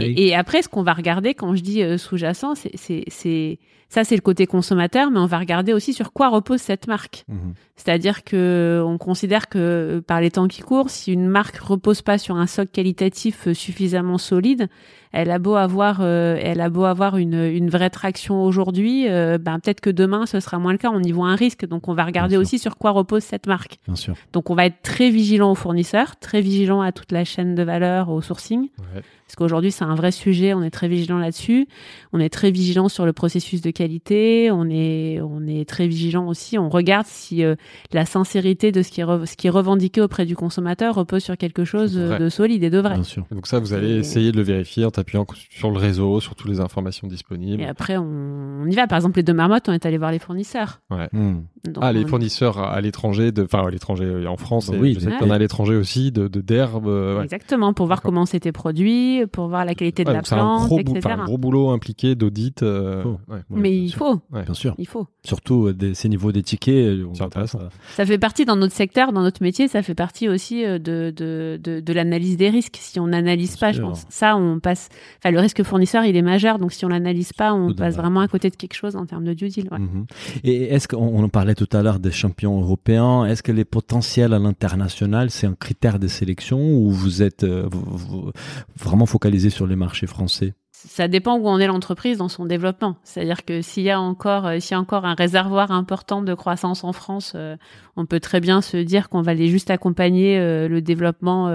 Et, 0.00 0.28
et 0.28 0.34
après, 0.34 0.62
ce 0.62 0.68
qu'on 0.68 0.82
va 0.82 0.94
regarder, 0.94 1.34
quand 1.34 1.54
je 1.54 1.62
dis 1.62 1.82
euh, 1.82 1.98
sous-jacent, 1.98 2.54
c'est, 2.54 3.04
c'est, 3.08 3.58
ça, 3.90 4.04
c'est 4.04 4.14
le 4.14 4.20
côté 4.20 4.46
consommateur, 4.46 5.10
mais 5.10 5.18
on 5.18 5.26
va 5.26 5.38
regarder 5.38 5.72
aussi 5.72 5.92
sur 5.92 6.12
quoi 6.12 6.28
repose 6.28 6.60
cette 6.60 6.86
marque. 6.86 7.24
Mhm. 7.26 7.54
C'est-à-dire 7.74 8.22
que 8.22 8.82
on 8.86 8.98
considère 8.98 9.48
que 9.48 9.58
euh, 9.58 10.00
par 10.00 10.20
les 10.20 10.30
temps 10.30 10.46
qui 10.46 10.62
courent, 10.62 10.90
si 10.90 11.12
une 11.12 11.26
marque 11.26 11.56
repose 11.56 12.00
pas 12.00 12.16
sur 12.16 12.36
un 12.36 12.46
socle 12.46 12.70
qualitatif 12.70 13.48
euh, 13.48 13.54
suffisamment 13.54 14.16
solide, 14.16 14.68
elle 15.10 15.32
a 15.32 15.40
beau 15.40 15.56
avoir, 15.56 15.98
euh, 16.02 16.38
elle 16.40 16.60
a 16.60 16.68
beau 16.68 16.84
avoir 16.84 17.16
une, 17.16 17.34
une 17.34 17.68
vraie 17.68 17.90
traction 17.90 18.44
aujourd'hui, 18.44 19.08
euh, 19.08 19.38
ben 19.38 19.58
peut-être 19.58 19.80
que 19.80 19.90
demain 19.90 20.24
ce 20.26 20.38
sera 20.38 20.60
moins 20.60 20.72
le 20.72 20.78
cas. 20.78 20.90
On 20.92 21.02
y 21.02 21.10
voit 21.10 21.26
un 21.26 21.34
risque, 21.34 21.66
donc 21.66 21.88
on 21.88 21.94
va 21.94 22.04
regarder 22.04 22.36
aussi 22.36 22.60
sur 22.60 22.76
quoi 22.76 22.92
repose 22.92 23.24
cette 23.24 23.48
marque. 23.48 23.78
Bien 23.86 23.96
sûr. 23.96 24.14
Donc 24.32 24.50
on 24.50 24.54
va 24.54 24.66
être 24.66 24.82
très 24.82 25.10
vigilant 25.10 25.50
aux 25.50 25.56
fournisseurs, 25.56 26.16
très 26.16 26.40
vigilant 26.40 26.80
à 26.80 26.92
toute 26.92 27.10
la 27.10 27.24
chaîne 27.24 27.56
de 27.56 27.62
valeur, 27.64 28.08
au 28.10 28.20
sourcing. 28.20 28.68
Ouais. 28.78 29.02
Parce 29.30 29.36
qu'aujourd'hui, 29.36 29.70
c'est 29.70 29.84
un 29.84 29.94
vrai 29.94 30.10
sujet, 30.10 30.54
on 30.54 30.62
est 30.64 30.70
très 30.72 30.88
vigilant 30.88 31.18
là-dessus. 31.18 31.68
On 32.12 32.18
est 32.18 32.30
très 32.30 32.50
vigilant 32.50 32.88
sur 32.88 33.06
le 33.06 33.12
processus 33.12 33.60
de 33.62 33.70
qualité, 33.70 34.50
on 34.50 34.68
est, 34.68 35.20
on 35.20 35.46
est 35.46 35.68
très 35.68 35.86
vigilant 35.86 36.26
aussi, 36.26 36.58
on 36.58 36.68
regarde 36.68 37.06
si 37.06 37.44
euh, 37.44 37.54
la 37.92 38.06
sincérité 38.06 38.72
de 38.72 38.82
ce 38.82 38.90
qui, 38.90 39.00
est 39.02 39.04
re- 39.04 39.26
ce 39.26 39.36
qui 39.36 39.46
est 39.46 39.50
revendiqué 39.50 40.00
auprès 40.00 40.26
du 40.26 40.34
consommateur 40.34 40.96
repose 40.96 41.22
sur 41.22 41.36
quelque 41.36 41.64
chose 41.64 41.94
de 41.94 42.28
solide 42.28 42.64
et 42.64 42.70
de 42.70 42.78
vrai. 42.78 42.94
Bien 42.94 43.04
sûr. 43.04 43.24
Et 43.30 43.36
Donc 43.36 43.46
ça, 43.46 43.60
vous 43.60 43.72
allez 43.72 43.90
Et- 43.92 43.98
essayer 43.98 44.32
de 44.32 44.36
le 44.36 44.42
vérifier 44.42 44.84
en 44.84 44.90
t'appuyant 44.90 45.24
sur 45.48 45.70
le 45.70 45.78
réseau, 45.78 46.18
sur 46.18 46.34
toutes 46.34 46.50
les 46.50 46.58
informations 46.58 47.06
disponibles. 47.06 47.62
Et 47.62 47.66
après, 47.66 47.98
on, 47.98 48.62
on 48.64 48.66
y 48.66 48.74
va. 48.74 48.88
Par 48.88 48.96
exemple, 48.96 49.18
les 49.18 49.22
deux 49.22 49.32
marmottes, 49.32 49.68
on 49.68 49.72
est 49.72 49.86
allé 49.86 49.96
voir 49.96 50.10
les 50.10 50.18
fournisseurs. 50.18 50.80
Mhm. 51.12 51.44
Donc, 51.66 51.84
Ah, 51.84 51.92
les 51.92 52.02
on- 52.04 52.08
fournisseurs 52.08 52.58
à 52.58 52.80
l'étranger, 52.80 53.30
enfin 53.44 53.64
à 53.64 53.70
l'étranger, 53.70 54.06
euh, 54.06 54.26
en 54.26 54.36
France, 54.36 54.70
Bah 54.70 54.76
et 54.76 54.80
oui, 54.80 54.94
je 54.94 54.98
sais 55.00 55.06
ouais. 55.06 55.12
qu'il 55.18 55.26
y 55.28 55.30
en 55.30 55.32
a 55.32 55.36
à 55.36 55.38
l'étranger 55.38 55.76
aussi, 55.76 56.10
de 56.10 56.26
de- 56.26 56.40
d'herbes. 56.40 56.88
euh, 56.88 57.18
ouais. 57.18 57.24
Exactement, 57.24 57.72
pour 57.74 57.86
voir 57.86 58.00
comment 58.02 58.24
c'était 58.26 58.50
produit, 58.52 59.19
pour 59.26 59.48
voir 59.48 59.64
la 59.64 59.74
qualité 59.74 60.04
de 60.04 60.08
Ouais, 60.08 60.14
la 60.14 60.20
un 60.20 60.22
plante, 60.22 60.66
gros, 60.66 60.76
bou- 60.76 60.96
etc. 60.96 61.00
enfin, 61.14 61.22
un 61.22 61.24
gros 61.24 61.38
boulot 61.38 61.70
impliqué 61.70 62.14
d'audit. 62.14 62.62
euh, 62.62 63.02
Oh. 63.04 63.18
ouais. 63.32 63.38
Mais 63.50 63.70
bien 63.70 63.80
il 63.82 63.88
sûr. 63.90 63.98
faut, 63.98 64.20
Bien 64.32 64.54
sûr. 64.54 64.74
il 64.78 64.86
faut. 64.86 65.06
Surtout 65.24 65.66
euh, 65.66 65.72
des, 65.74 65.94
ces 65.94 66.08
niveaux 66.08 66.32
des 66.32 66.42
tickets. 66.42 66.74
euh, 66.74 67.06
on 67.08 67.14
Ça 67.14 68.06
fait 68.06 68.18
partie 68.18 68.44
dans 68.44 68.56
notre 68.56 68.74
secteur, 68.74 69.12
dans 69.12 69.22
notre 69.22 69.42
métier, 69.42 69.68
ça 69.68 69.82
fait 69.82 69.94
partie 69.94 70.28
aussi 70.28 70.64
euh, 70.64 70.78
de, 70.78 71.12
de, 71.16 71.58
de, 71.62 71.80
de 71.80 71.92
l'analyse 71.92 72.36
des 72.36 72.50
risques. 72.50 72.78
Si 72.80 72.98
on 73.00 73.06
n'analyse 73.08 73.56
pas, 73.56 73.72
je 73.72 73.80
pense, 73.82 74.04
ça, 74.08 74.36
on 74.36 74.60
passe. 74.60 74.88
Enfin, 75.18 75.30
le 75.32 75.40
risque 75.40 75.62
fournisseur, 75.62 76.04
il 76.04 76.16
est 76.16 76.22
majeur, 76.22 76.58
donc 76.58 76.72
si 76.72 76.84
on 76.84 76.88
l'analyse 76.88 77.32
pas, 77.32 77.52
on 77.54 77.74
passe 77.74 77.96
vraiment 77.96 78.20
à 78.20 78.28
côté 78.28 78.50
de 78.50 78.56
quelque 78.56 78.74
chose 78.74 78.96
en 78.96 79.06
termes 79.06 79.24
de 79.24 79.34
due 79.34 79.48
deal. 79.48 79.68
ouais. 79.70 79.78
Mhm. 79.78 80.06
Et 80.44 80.64
est-ce 80.74 80.88
qu'on 80.88 80.98
on 81.00 81.22
en 81.24 81.28
parlait 81.28 81.54
tout 81.54 81.68
à 81.72 81.82
l'heure 81.82 81.98
des 81.98 82.10
champions 82.12 82.60
européens 82.60 83.24
Est-ce 83.26 83.42
que 83.42 83.52
les 83.52 83.64
potentiels 83.64 84.32
à 84.32 84.38
l'international, 84.38 85.30
c'est 85.30 85.46
un 85.46 85.54
critère 85.54 85.98
de 85.98 86.06
sélection 86.08 86.58
ou 86.60 86.90
vous 86.90 87.22
êtes 87.22 87.44
euh, 87.44 87.66
vous- 87.70 87.84
vous- 87.96 88.30
vraiment 88.78 89.06
focalisé 89.10 89.50
sur 89.50 89.66
les 89.66 89.76
marchés 89.76 90.06
français 90.06 90.54
Ça 90.70 91.08
dépend 91.08 91.36
où 91.36 91.48
en 91.48 91.58
est 91.58 91.66
l'entreprise 91.66 92.18
dans 92.18 92.28
son 92.28 92.46
développement. 92.46 92.96
C'est-à-dire 93.02 93.44
que 93.44 93.60
s'il 93.60 93.82
y 93.82 93.90
a 93.90 94.00
encore, 94.00 94.46
euh, 94.46 94.56
y 94.58 94.74
a 94.74 94.78
encore 94.78 95.04
un 95.04 95.14
réservoir 95.14 95.72
important 95.72 96.22
de 96.22 96.32
croissance 96.34 96.84
en 96.84 96.92
France, 96.92 97.32
euh, 97.34 97.56
on 97.96 98.06
peut 98.06 98.20
très 98.20 98.40
bien 98.40 98.60
se 98.60 98.76
dire 98.76 99.08
qu'on 99.08 99.20
va 99.20 99.32
aller 99.32 99.48
juste 99.48 99.70
accompagner 99.70 100.38
euh, 100.38 100.68
le 100.68 100.80
développement 100.80 101.48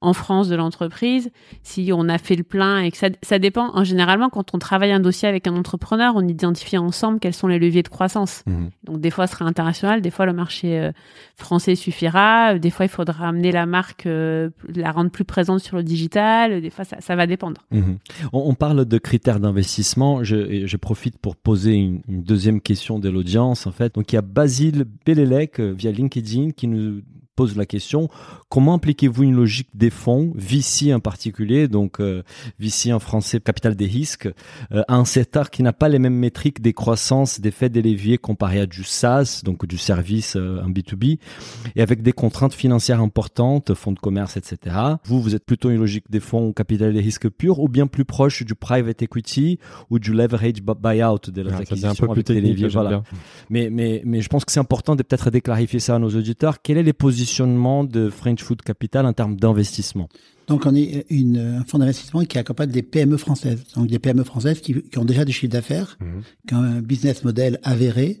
en 0.00 0.12
France 0.12 0.48
de 0.48 0.54
l'entreprise, 0.54 1.30
si 1.62 1.90
on 1.92 2.08
a 2.08 2.18
fait 2.18 2.36
le 2.36 2.44
plein 2.44 2.80
et 2.80 2.90
que 2.90 2.96
ça, 2.96 3.08
ça 3.22 3.38
dépend. 3.38 3.74
En 3.74 3.82
généralement, 3.82 4.28
quand 4.30 4.54
on 4.54 4.58
travaille 4.58 4.92
un 4.92 5.00
dossier 5.00 5.28
avec 5.28 5.46
un 5.46 5.56
entrepreneur, 5.56 6.14
on 6.14 6.26
identifie 6.26 6.78
ensemble 6.78 7.18
quels 7.18 7.34
sont 7.34 7.48
les 7.48 7.58
leviers 7.58 7.82
de 7.82 7.88
croissance. 7.88 8.42
Mhm. 8.46 8.70
Donc 8.84 9.00
des 9.00 9.10
fois, 9.10 9.26
ce 9.26 9.34
sera 9.34 9.44
international, 9.44 10.00
des 10.00 10.10
fois 10.10 10.26
le 10.26 10.32
marché 10.32 10.78
euh, 10.78 10.92
français 11.36 11.74
suffira, 11.74 12.54
euh, 12.54 12.58
des 12.58 12.70
fois 12.70 12.86
il 12.86 12.90
faudra 12.90 13.28
amener 13.28 13.50
la 13.50 13.66
marque, 13.66 14.06
euh, 14.06 14.50
la 14.74 14.92
rendre 14.92 15.10
plus 15.10 15.24
présente 15.24 15.60
sur 15.60 15.76
le 15.76 15.82
digital, 15.82 16.60
des 16.60 16.70
fois 16.70 16.84
ça, 16.84 17.00
ça 17.00 17.16
va 17.16 17.26
dépendre. 17.26 17.62
Mhm. 17.72 17.98
On, 18.32 18.50
on 18.50 18.54
parle 18.54 18.84
de 18.84 18.98
critères 18.98 19.40
d'investissement. 19.40 20.22
Je, 20.22 20.66
je 20.66 20.76
profite 20.76 21.18
pour 21.18 21.34
poser 21.36 21.74
une, 21.74 22.02
une 22.08 22.22
deuxième 22.22 22.60
question 22.60 22.98
de 22.98 23.08
l'audience. 23.08 23.66
En 23.66 23.72
fait, 23.72 23.94
donc 23.94 24.12
il 24.12 24.14
y 24.14 24.18
a 24.18 24.22
Basile 24.22 24.84
Bellelec 25.04 25.60
euh, 25.60 25.72
via 25.72 25.90
LinkedIn 25.90 26.50
qui 26.52 26.68
nous 26.68 27.02
pose 27.38 27.56
la 27.56 27.66
question 27.66 28.08
comment 28.48 28.74
appliquez-vous 28.74 29.22
une 29.22 29.34
logique 29.36 29.68
des 29.74 29.90
fonds 29.90 30.32
VC 30.34 30.92
en 30.92 31.00
particulier 31.00 31.68
donc 31.68 32.00
euh, 32.00 32.22
VC 32.58 32.92
en 32.92 32.98
français 32.98 33.38
capital 33.40 33.76
des 33.76 33.86
risques 33.86 34.28
euh, 34.72 34.82
à 34.88 34.96
un 34.96 35.04
secteur 35.04 35.50
qui 35.50 35.62
n'a 35.62 35.72
pas 35.72 35.88
les 35.88 35.98
mêmes 36.00 36.14
métriques 36.26 36.60
des 36.60 36.72
croissances 36.72 37.40
des 37.40 37.50
faits 37.52 37.70
des 37.72 37.82
leviers 37.82 38.18
comparé 38.18 38.60
à 38.60 38.66
du 38.66 38.82
SaaS 38.82 39.42
donc 39.44 39.66
du 39.66 39.78
service 39.78 40.34
euh, 40.36 40.60
en 40.64 40.70
B2B 40.70 41.18
et 41.76 41.80
avec 41.82 42.02
des 42.02 42.12
contraintes 42.12 42.54
financières 42.54 43.00
importantes 43.00 43.72
fonds 43.74 43.92
de 43.92 44.00
commerce 44.00 44.36
etc 44.36 44.74
vous 45.04 45.22
vous 45.22 45.34
êtes 45.36 45.44
plutôt 45.46 45.70
une 45.70 45.78
logique 45.78 46.10
des 46.10 46.20
fonds 46.20 46.52
capital 46.52 46.92
des 46.92 47.00
risques 47.00 47.28
pur 47.28 47.60
ou 47.60 47.68
bien 47.68 47.86
plus 47.86 48.04
proche 48.04 48.42
du 48.44 48.54
private 48.56 49.00
equity 49.02 49.58
ou 49.90 49.98
du 50.00 50.12
leverage 50.12 50.60
bu- 50.62 50.72
buyout 50.82 51.30
de 51.30 51.42
la 51.42 51.50
Ouais, 51.52 51.64
ça 51.64 51.74
devient 51.74 51.86
acquisition 51.86 52.04
un 52.10 52.14
peu 52.14 52.22
plus 52.22 52.32
avec 52.32 52.42
des 52.42 52.50
leviers, 52.50 52.68
voilà. 52.68 53.02
mais, 53.48 53.70
mais, 53.70 54.02
mais 54.04 54.20
je 54.22 54.28
pense 54.28 54.44
que 54.44 54.50
c'est 54.52 54.60
important 54.60 54.96
de 54.96 55.02
peut-être 55.02 55.30
de 55.30 55.38
clarifier 55.38 55.78
ça 55.80 55.94
à 55.94 55.98
nos 55.98 56.10
auditeurs. 56.10 56.62
Quel 56.62 56.78
est 56.78 56.82
le 56.82 56.92
positionnement 57.28 57.84
de 57.84 58.10
French 58.10 58.42
Food 58.42 58.62
Capital 58.62 59.06
en 59.06 59.12
termes 59.12 59.36
d'investissement 59.36 60.08
Donc, 60.48 60.64
on 60.64 60.74
est 60.74 61.04
une, 61.10 61.38
un 61.60 61.64
fonds 61.64 61.78
d'investissement 61.78 62.24
qui 62.24 62.38
accompagne 62.38 62.70
des 62.70 62.82
PME 62.82 63.18
françaises. 63.18 63.62
Donc, 63.76 63.88
des 63.88 63.98
PME 63.98 64.24
françaises 64.24 64.60
qui, 64.60 64.82
qui 64.82 64.98
ont 64.98 65.04
déjà 65.04 65.24
du 65.24 65.32
chiffre 65.32 65.52
d'affaires, 65.52 65.98
Mhm. 66.00 66.22
qui 66.46 66.54
ont 66.54 66.62
un 66.62 66.80
business 66.80 67.22
model 67.24 67.58
avéré 67.62 68.18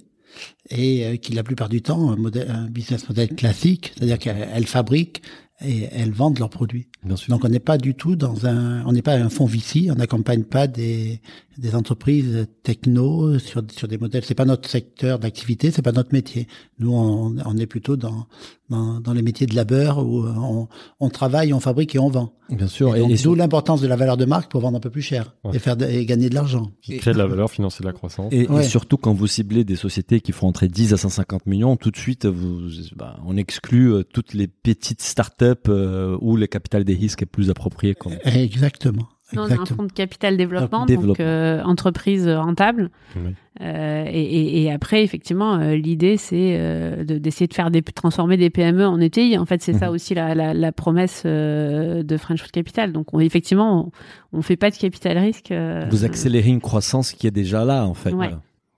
et 0.70 1.06
euh, 1.06 1.16
qui, 1.16 1.32
la 1.32 1.42
plupart 1.42 1.70
du 1.70 1.80
temps, 1.80 2.10
un, 2.10 2.16
modèle, 2.16 2.50
un 2.50 2.66
business 2.68 3.08
model 3.08 3.28
classique, 3.34 3.92
c'est-à-dire 3.96 4.18
qu'elles 4.18 4.46
elles 4.52 4.66
fabriquent 4.66 5.22
et 5.64 5.88
elles 5.90 6.12
vendent 6.12 6.38
leurs 6.38 6.50
produits. 6.50 6.88
Bien 7.02 7.16
sûr. 7.16 7.30
Donc, 7.32 7.44
on 7.44 7.48
n'est 7.48 7.58
pas 7.60 7.78
du 7.78 7.94
tout 7.94 8.14
dans 8.14 8.46
un, 8.46 8.84
on 8.84 8.92
n'est 8.92 9.02
pas 9.02 9.14
un 9.14 9.30
fonds 9.30 9.46
VC, 9.46 9.90
on 9.90 9.94
n'accompagne 9.96 10.44
pas 10.44 10.66
des, 10.66 11.20
des 11.58 11.74
entreprises 11.74 12.46
techno 12.62 13.38
sur, 13.38 13.62
sur 13.76 13.88
des 13.88 13.98
modèles. 13.98 14.24
C'est 14.24 14.34
pas 14.34 14.44
notre 14.44 14.68
secteur 14.68 15.18
d'activité, 15.18 15.70
c'est 15.72 15.82
pas 15.82 15.92
notre 15.92 16.12
métier. 16.12 16.46
Nous, 16.78 16.92
on, 16.94 17.34
on 17.44 17.56
est 17.58 17.66
plutôt 17.66 17.96
dans, 17.96 18.26
dans, 18.70 19.00
dans 19.00 19.12
les 19.12 19.22
métiers 19.22 19.46
de 19.48 19.56
labeur 19.56 19.98
où 19.98 20.24
on, 20.24 20.68
on 21.00 21.10
travaille, 21.10 21.52
on 21.52 21.58
fabrique 21.60 21.94
et 21.96 21.98
on 21.98 22.10
vend. 22.10 22.32
Bien 22.48 22.68
sûr. 22.68 22.94
Et 22.96 23.02
Et, 23.02 23.16
d'où 23.16 23.34
l'importance 23.34 23.80
de 23.80 23.88
la 23.88 23.96
valeur 23.96 24.16
de 24.16 24.24
marque 24.24 24.50
pour 24.50 24.60
vendre 24.60 24.76
un 24.76 24.80
peu 24.80 24.88
plus 24.90 25.02
cher 25.02 25.34
Ouais. 25.44 25.56
et 25.56 25.58
faire 25.58 25.76
de- 25.76 25.84
et 25.84 26.06
gagner 26.06 26.30
de 26.30 26.34
l'argent. 26.34 26.70
Qui 26.80 26.96
crée 26.98 27.12
de 27.12 27.18
la 27.18 27.26
valeur, 27.32 27.50
financer 27.50 27.82
de 27.82 27.88
la 27.88 27.92
croissance. 27.92 28.32
et- 28.32 28.46
Ouais. 28.48 28.62
surtout 28.62 28.96
quand 28.96 29.12
vous 29.12 29.26
ciblez 29.26 29.64
des 29.64 29.76
sociétés 29.76 30.20
qui 30.20 30.32
font 30.32 30.46
entre 30.46 30.64
10 30.66 30.92
à 30.92 30.96
150 30.96 31.46
millions, 31.46 31.76
tout 31.76 31.90
de 31.90 31.96
suite, 31.98 32.24
vous, 32.24 32.68
bah, 32.96 33.18
on 33.26 33.36
exclut 33.36 33.92
euh, 33.92 34.02
toutes 34.04 34.32
les 34.32 34.46
petites 34.46 35.02
startups 35.02 35.44
euh, 35.68 36.16
où 36.20 36.36
le 36.36 36.46
capital 36.46 36.84
des 36.84 36.94
risques 36.94 37.22
est 37.22 37.26
plus 37.26 37.50
approprié. 37.50 37.94
Comme... 37.94 38.14
Exactement. 38.24 39.08
Nous, 39.32 39.42
on 39.42 39.50
a 39.50 39.60
un 39.60 39.64
fonds 39.66 39.82
de 39.84 39.92
capital 39.92 40.36
développement, 40.36 40.86
Développement. 40.86 41.08
donc 41.08 41.20
euh, 41.20 41.62
entreprise 41.62 42.26
rentable. 42.28 42.90
Oui. 43.16 43.34
Euh, 43.60 44.04
et, 44.06 44.20
et- 44.22 44.62
et 44.62 44.72
après, 44.72 45.02
effectivement, 45.02 45.56
euh, 45.56 45.74
l'idée, 45.74 46.16
c'est 46.16 46.56
euh, 46.58 47.04
de- 47.04 47.18
d'essayer 47.18 47.46
de 47.46 47.54
faire 47.54 47.70
des, 47.70 47.82
transformer 47.82 48.36
des 48.36 48.50
PME 48.50 48.86
en 48.86 48.98
ETI. 49.00 49.36
En 49.36 49.44
fait, 49.46 49.60
c'est 49.62 49.72
ça 49.74 49.88
Mhm. 49.88 49.94
aussi 49.94 50.14
la, 50.14 50.34
la, 50.34 50.54
la 50.54 50.72
promesse 50.72 51.24
euh, 51.26 52.02
de 52.02 52.16
French 52.16 52.40
Food 52.40 52.52
Capital. 52.52 52.92
Donc, 52.92 53.12
on, 53.12 53.20
effectivement, 53.20 53.90
on, 54.32 54.38
on 54.38 54.42
fait 54.42 54.56
pas 54.56 54.70
de 54.70 54.76
capital 54.76 55.18
risque. 55.18 55.50
euh, 55.50 55.86
Vous 55.90 56.04
accélérez 56.04 56.48
une 56.50 56.60
croissance 56.60 57.12
qui 57.12 57.26
est 57.26 57.30
déjà 57.32 57.64
là, 57.64 57.84
en 57.86 57.94
fait. 57.94 58.12
Ouais. 58.12 58.30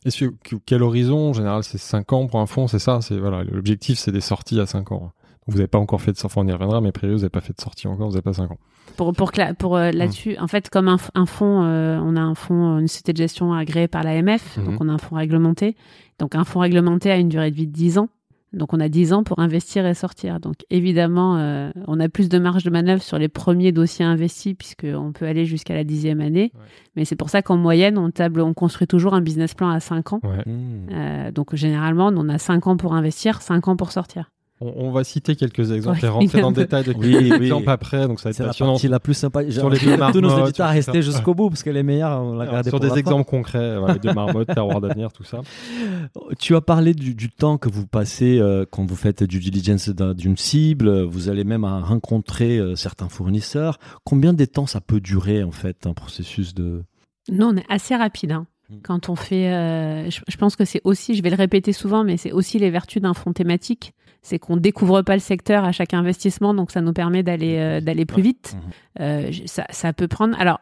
Et 0.06 0.10
sur 0.10 0.30
que- 0.42 0.56
quel 0.64 0.82
horizon 0.82 1.28
En 1.28 1.32
général, 1.34 1.62
c'est 1.62 1.76
5 1.78 2.12
ans 2.14 2.26
pour 2.26 2.40
un 2.40 2.46
fonds, 2.46 2.66
c'est 2.66 2.78
ça 2.78 3.00
c'est, 3.02 3.18
voilà, 3.18 3.44
L'objectif, 3.44 3.98
c'est 3.98 4.12
des 4.12 4.22
sorties 4.22 4.58
à 4.58 4.64
5 4.66 4.90
ans. 4.92 5.12
Vous 5.46 5.56
n'avez 5.56 5.66
pas 5.68 5.78
encore 5.78 6.00
fait 6.00 6.12
de 6.12 6.16
sortie, 6.16 6.38
on 6.38 6.46
y 6.46 6.52
reviendra, 6.52 6.80
mais 6.80 6.90
a 6.90 6.92
priori, 6.92 7.14
vous 7.14 7.20
n'avez 7.22 7.30
pas 7.30 7.40
fait 7.40 7.54
de 7.56 7.60
sortie 7.60 7.88
encore, 7.88 8.06
vous 8.08 8.12
n'avez 8.12 8.22
pas 8.22 8.32
5 8.34 8.50
ans. 8.50 8.58
Pour 8.96 9.12
pour 9.12 9.32
pour 9.58 9.76
euh, 9.76 9.90
là-dessus, 9.90 10.36
en 10.38 10.46
fait, 10.46 10.68
comme 10.68 10.88
un, 10.88 10.98
un 11.14 11.26
fonds, 11.26 11.62
euh, 11.64 11.98
on 12.02 12.16
a 12.16 12.20
un 12.20 12.34
fonds, 12.34 12.78
une 12.78 12.88
société 12.88 13.12
de 13.12 13.18
gestion 13.18 13.52
agréée 13.52 13.88
par 13.88 14.02
l'AMF, 14.02 14.56
Mhm. 14.58 14.64
donc 14.64 14.80
on 14.80 14.88
a 14.88 14.92
un 14.92 14.98
fonds 14.98 15.16
réglementé. 15.16 15.76
Donc 16.18 16.34
un 16.34 16.44
fonds 16.44 16.60
réglementé 16.60 17.10
a 17.10 17.16
une 17.16 17.28
durée 17.28 17.50
de 17.50 17.56
vie 17.56 17.66
de 17.66 17.72
10 17.72 17.98
ans. 17.98 18.08
Donc 18.52 18.72
on 18.72 18.80
a 18.80 18.88
10 18.88 19.12
ans 19.12 19.22
pour 19.22 19.38
investir 19.38 19.86
et 19.86 19.94
sortir. 19.94 20.40
Donc 20.40 20.56
évidemment, 20.70 21.36
euh, 21.38 21.70
on 21.86 22.00
a 22.00 22.08
plus 22.08 22.28
de 22.28 22.36
marge 22.38 22.64
de 22.64 22.70
manœuvre 22.70 23.00
sur 23.00 23.16
les 23.16 23.28
premiers 23.28 23.70
dossiers 23.70 24.04
investis 24.04 24.54
puisqu'on 24.58 25.12
peut 25.12 25.24
aller 25.24 25.46
jusqu'à 25.46 25.72
la 25.74 25.84
dixième 25.84 26.20
année. 26.20 26.50
Ouais. 26.54 26.60
Mais 26.96 27.04
c'est 27.04 27.14
pour 27.14 27.30
ça 27.30 27.42
qu'en 27.42 27.56
moyenne, 27.56 27.96
on 27.96 28.10
table, 28.10 28.40
on 28.40 28.52
construit 28.52 28.88
toujours 28.88 29.14
un 29.14 29.20
business 29.20 29.54
plan 29.54 29.70
à 29.70 29.78
5 29.78 30.14
ans. 30.14 30.20
Ouais. 30.24 30.42
Mmh. 30.52 30.88
Euh, 30.92 31.30
donc 31.30 31.54
généralement, 31.54 32.10
on 32.12 32.28
a 32.28 32.38
5 32.38 32.66
ans 32.66 32.76
pour 32.76 32.94
investir, 32.94 33.40
5 33.40 33.68
ans 33.68 33.76
pour 33.76 33.92
sortir. 33.92 34.32
On, 34.62 34.72
on 34.76 34.90
va 34.90 35.04
citer 35.04 35.36
quelques 35.36 35.70
exemples 35.72 36.00
Ouais, 36.00 36.06
et 36.06 36.08
rentrer 36.10 36.40
dans 36.42 36.50
le 36.50 36.54
détail 36.56 36.84
de 36.84 36.92
Oui, 36.92 37.12
quelques 37.12 37.38
oui. 37.40 37.46
exemples 37.46 37.70
après, 37.70 38.06
donc 38.06 38.20
ça 38.20 38.24
va 38.24 38.30
être 38.30 38.36
C'est 38.36 38.42
la 38.42 38.48
passionnant. 38.50 38.72
partie 38.72 38.88
la 38.88 39.00
plus 39.00 39.14
sympa. 39.14 39.50
Sur 39.50 39.70
les 39.70 39.78
deux 39.78 39.84
tous 40.12 40.20
nos 40.20 40.28
marmottes, 40.28 40.42
auditeurs 40.48 40.66
à 40.66 40.70
tout 40.70 40.74
rester 40.76 41.02
jusqu'au 41.02 41.34
bout 41.34 41.48
parce 41.48 41.62
que 41.62 41.70
les 41.70 41.82
meilleurs, 41.82 42.20
on 42.22 42.34
l'a 42.34 42.42
Alors, 42.42 42.54
gardé 42.54 42.68
sur 42.70 42.78
pour 42.78 42.80
des 42.80 42.88
la 42.88 42.92
fin. 42.94 43.00
exemples 43.00 43.24
concrets, 43.30 43.78
voilà, 43.78 43.94
les 43.94 44.00
deux 44.00 44.12
marmottes, 44.12 44.48
terroir 44.48 44.80
d'avenir, 44.82 45.12
tout 45.12 45.24
ça. 45.24 45.40
Tu 46.38 46.54
as 46.56 46.60
parlé 46.60 46.92
du, 46.94 47.14
du 47.14 47.30
temps 47.30 47.56
que 47.58 47.68
vous 47.68 47.86
passez 47.86 48.38
euh, 48.38 48.64
quand 48.70 48.84
vous 48.84 48.96
faites 48.96 49.22
du 49.24 49.38
diligence 49.40 49.88
d'un- 49.88 50.14
d'une 50.14 50.36
cible. 50.36 51.02
Vous 51.04 51.28
allez 51.28 51.44
même 51.44 51.64
à 51.64 51.80
rencontrer 51.80 52.58
euh, 52.58 52.76
certains 52.76 53.08
fournisseurs. 53.08 53.78
Combien 54.04 54.32
de 54.34 54.44
temps 54.44 54.66
ça 54.66 54.80
peut 54.80 55.00
durer 55.00 55.42
en 55.42 55.50
fait 55.52 55.86
un 55.86 55.94
processus 55.94 56.54
de 56.54 56.82
Nous, 57.30 57.46
on 57.46 57.56
est 57.56 57.64
assez 57.68 57.96
rapide. 57.96 58.32
hein. 58.32 58.46
Mm. 58.70 58.76
Quand 58.82 59.08
on 59.08 59.16
fait, 59.16 59.52
euh, 59.52 60.10
je, 60.10 60.20
je 60.26 60.36
pense 60.36 60.56
que 60.56 60.64
c'est 60.64 60.80
aussi, 60.84 61.14
je 61.14 61.22
vais 61.22 61.30
le 61.30 61.36
répéter 61.36 61.72
souvent, 61.72 62.04
mais 62.04 62.16
c'est 62.16 62.32
aussi 62.32 62.58
les 62.58 62.70
vertus 62.70 63.02
d'un 63.02 63.14
fonds 63.14 63.32
thématique. 63.32 63.92
C'est 64.22 64.38
qu'on 64.38 64.56
découvre 64.56 65.02
pas 65.02 65.14
le 65.14 65.20
secteur 65.20 65.64
à 65.64 65.72
chaque 65.72 65.94
investissement, 65.94 66.52
donc 66.52 66.70
ça 66.70 66.82
nous 66.82 66.92
permet 66.92 67.22
d'aller 67.22 67.56
euh, 67.58 67.80
d'aller 67.80 68.04
plus 68.04 68.22
vite. 68.22 68.54
Mhm. 68.54 68.70
Euh, 69.00 69.32
ça, 69.46 69.66
ça 69.70 69.92
peut 69.92 70.08
prendre. 70.08 70.38
Alors, 70.38 70.60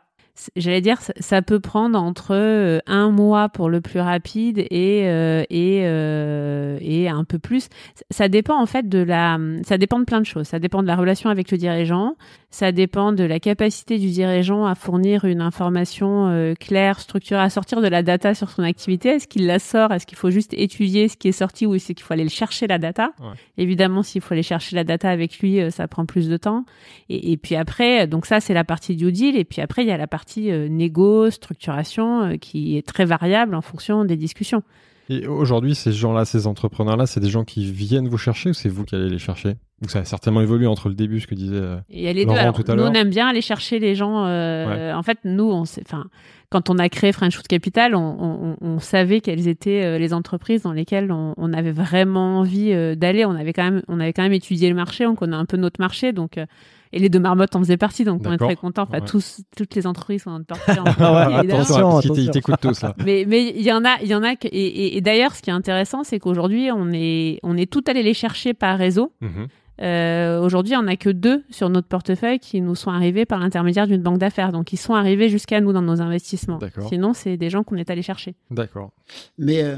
j'allais 0.56 0.80
dire, 0.80 1.00
ça, 1.00 1.12
ça 1.18 1.42
peut 1.42 1.60
prendre 1.60 2.00
entre 2.00 2.34
euh, 2.34 2.80
un 2.86 3.10
mois 3.10 3.48
pour 3.48 3.68
le 3.68 3.80
plus 3.80 4.00
rapide 4.00 4.58
et 4.58 5.02
euh, 5.06 5.44
et 5.50 5.82
euh, 5.84 6.78
et 6.80 7.08
un 7.08 7.24
peu 7.24 7.38
plus. 7.38 7.68
Ça 8.10 8.28
dépend 8.28 8.60
en 8.60 8.66
fait 8.66 8.88
de 8.88 8.98
la. 8.98 9.38
Ça 9.64 9.78
dépend 9.78 9.98
de 9.98 10.04
plein 10.04 10.20
de 10.20 10.26
choses. 10.26 10.46
Ça 10.46 10.58
dépend 10.58 10.82
de 10.82 10.86
la 10.86 10.96
relation 10.96 11.30
avec 11.30 11.50
le 11.50 11.58
dirigeant. 11.58 12.16
Ça 12.50 12.72
dépend 12.72 13.12
de 13.12 13.24
la 13.24 13.40
capacité 13.40 13.98
du 13.98 14.08
dirigeant 14.08 14.64
à 14.64 14.74
fournir 14.74 15.24
une 15.24 15.42
information 15.42 16.28
euh, 16.28 16.54
claire, 16.54 17.00
structurée, 17.00 17.40
à 17.40 17.50
sortir 17.50 17.82
de 17.82 17.88
la 17.88 18.02
data 18.02 18.34
sur 18.34 18.48
son 18.50 18.62
activité. 18.62 19.10
Est-ce 19.10 19.28
qu'il 19.28 19.46
la 19.46 19.58
sort? 19.58 19.92
Est-ce 19.92 20.06
qu'il 20.06 20.16
faut 20.16 20.30
juste 20.30 20.54
étudier 20.54 21.08
ce 21.08 21.16
qui 21.16 21.28
est 21.28 21.32
sorti 21.32 21.66
ou 21.66 21.74
est-ce 21.74 21.92
qu'il 21.92 22.02
faut 22.02 22.14
aller 22.14 22.24
le 22.24 22.30
chercher 22.30 22.66
la 22.66 22.78
data? 22.78 23.12
Ouais. 23.20 23.34
Évidemment, 23.58 24.02
s'il 24.02 24.22
faut 24.22 24.32
aller 24.32 24.42
chercher 24.42 24.76
la 24.76 24.84
data 24.84 25.10
avec 25.10 25.40
lui, 25.40 25.70
ça 25.70 25.88
prend 25.88 26.06
plus 26.06 26.28
de 26.28 26.36
temps. 26.36 26.64
Et, 27.10 27.32
et 27.32 27.36
puis 27.36 27.54
après, 27.54 28.06
donc 28.06 28.24
ça, 28.24 28.40
c'est 28.40 28.54
la 28.54 28.64
partie 28.64 28.96
due 28.96 29.12
deal. 29.12 29.36
Et 29.36 29.44
puis 29.44 29.60
après, 29.60 29.82
il 29.82 29.88
y 29.88 29.92
a 29.92 29.98
la 29.98 30.06
partie 30.06 30.27
euh, 30.36 30.68
négo, 30.68 31.30
structuration, 31.30 32.22
euh, 32.22 32.36
qui 32.36 32.76
est 32.76 32.86
très 32.86 33.04
variable 33.04 33.54
en 33.54 33.60
fonction 33.62 34.04
des 34.04 34.16
discussions. 34.16 34.62
Et 35.10 35.26
aujourd'hui, 35.26 35.74
ces 35.74 35.90
gens-là, 35.92 36.26
ces 36.26 36.46
entrepreneurs-là, 36.46 37.06
c'est 37.06 37.20
des 37.20 37.30
gens 37.30 37.42
qui 37.44 37.64
viennent 37.70 38.08
vous 38.08 38.18
chercher 38.18 38.50
ou 38.50 38.52
c'est 38.52 38.68
vous 38.68 38.84
qui 38.84 38.94
allez 38.94 39.08
les 39.08 39.18
chercher? 39.18 39.54
Donc 39.80 39.90
ça 39.90 40.00
a 40.00 40.04
certainement 40.04 40.42
évolué 40.42 40.66
entre 40.66 40.90
le 40.90 40.94
début, 40.94 41.20
ce 41.20 41.26
que 41.26 41.34
disait. 41.34 41.54
euh, 41.56 41.78
Et 41.88 42.00
il 42.00 42.04
y 42.04 42.08
a 42.08 42.12
les 42.12 42.24
Laurent, 42.24 42.34
deux. 42.34 42.40
Alors, 42.42 42.54
tout 42.54 42.64
à 42.70 42.74
nous, 42.74 42.82
l'heure. 42.82 42.90
on 42.90 42.94
aime 42.94 43.08
bien 43.08 43.26
aller 43.28 43.40
chercher 43.40 43.78
les 43.78 43.94
gens. 43.94 44.26
euh, 44.26 44.92
En 44.92 45.02
fait, 45.02 45.18
nous, 45.24 45.50
on 45.50 45.64
sait, 45.64 45.82
enfin, 45.86 46.04
quand 46.50 46.68
on 46.68 46.78
a 46.78 46.90
créé 46.90 47.12
French 47.12 47.36
Food 47.36 47.46
Capital, 47.46 47.94
on, 47.94 48.00
on- 48.20 48.56
on 48.60 48.78
savait 48.80 49.20
quelles 49.22 49.48
étaient 49.48 49.98
les 49.98 50.12
entreprises 50.12 50.62
dans 50.62 50.72
lesquelles 50.72 51.10
on, 51.10 51.32
on 51.38 51.52
avait 51.54 51.72
vraiment 51.72 52.40
envie 52.40 52.74
d'aller. 52.96 53.24
On 53.24 53.30
avait 53.34 53.54
quand 53.54 53.64
même, 53.64 53.82
on 53.88 54.00
avait 54.00 54.12
quand 54.12 54.22
même 54.24 54.32
étudié 54.34 54.68
le 54.68 54.74
marché, 54.74 55.06
on 55.06 55.14
connaît 55.14 55.36
un 55.36 55.46
peu 55.46 55.56
notre 55.56 55.80
marché, 55.80 56.12
donc. 56.12 56.36
euh, 56.36 56.44
et 56.92 56.98
les 56.98 57.08
deux 57.08 57.20
marmottes 57.20 57.54
en 57.56 57.60
faisaient 57.60 57.76
partie, 57.76 58.04
donc 58.04 58.22
on 58.26 58.32
est 58.32 58.38
très 58.38 58.56
contents. 58.56 58.82
Enfin, 58.82 59.00
Ouais. 59.00 59.06
tous, 59.06 59.40
toutes 59.56 59.74
les 59.74 59.86
entreprises 59.86 60.22
sont 60.22 60.30
en 60.30 60.42
partie. 60.42 60.78
en- 60.78 60.84
Ah 60.98 61.28
ouais, 61.28 61.34
attention. 61.52 61.90
parce 61.90 62.00
qu'ils 62.02 62.12
t- 62.14 62.20
ils 62.22 62.30
t'écoutent 62.30 62.60
tous 62.60 62.82
là. 62.82 62.94
Mais 63.04 63.24
mais 63.28 63.48
il 63.54 63.62
y 63.62 63.72
en 63.72 63.84
a, 63.84 63.96
il 64.02 64.08
y 64.08 64.14
en 64.14 64.22
a 64.22 64.36
que, 64.36 64.48
et, 64.48 64.50
et- 64.66 64.96
et 64.96 65.00
d'ailleurs, 65.00 65.34
ce 65.34 65.42
qui 65.42 65.50
est 65.50 65.52
intéressant, 65.52 66.04
c'est 66.04 66.18
qu'aujourd'hui, 66.18 66.70
on 66.72 66.90
est 66.92 67.38
on 67.42 67.56
est 67.56 67.70
tout 67.70 67.84
allé 67.88 68.02
les 68.02 68.14
chercher 68.14 68.54
par 68.54 68.78
réseau. 68.78 69.12
Mhm. 69.20 69.48
Euh, 69.80 70.40
Aujourd'hui, 70.42 70.74
on 70.76 70.82
n'a 70.82 70.96
que 70.96 71.08
deux 71.08 71.44
sur 71.50 71.68
notre 71.70 71.86
portefeuille 71.86 72.40
qui 72.40 72.60
nous 72.60 72.74
sont 72.74 72.90
arrivés 72.90 73.26
par 73.26 73.38
l'intermédiaire 73.38 73.86
d'une 73.86 74.02
banque 74.02 74.18
d'affaires. 74.18 74.50
Donc, 74.50 74.72
ils 74.72 74.76
sont 74.76 74.94
arrivés 74.94 75.28
jusqu'à 75.28 75.60
nous 75.60 75.72
dans 75.72 75.82
nos 75.82 76.00
investissements. 76.00 76.58
D'accord. 76.58 76.88
Sinon, 76.88 77.12
c'est 77.12 77.36
des 77.36 77.48
gens 77.48 77.62
qu'on 77.62 77.76
est 77.76 77.88
allé 77.88 78.02
chercher. 78.02 78.34
D'accord. 78.50 78.90
Mais 79.38 79.62
euh, 79.62 79.76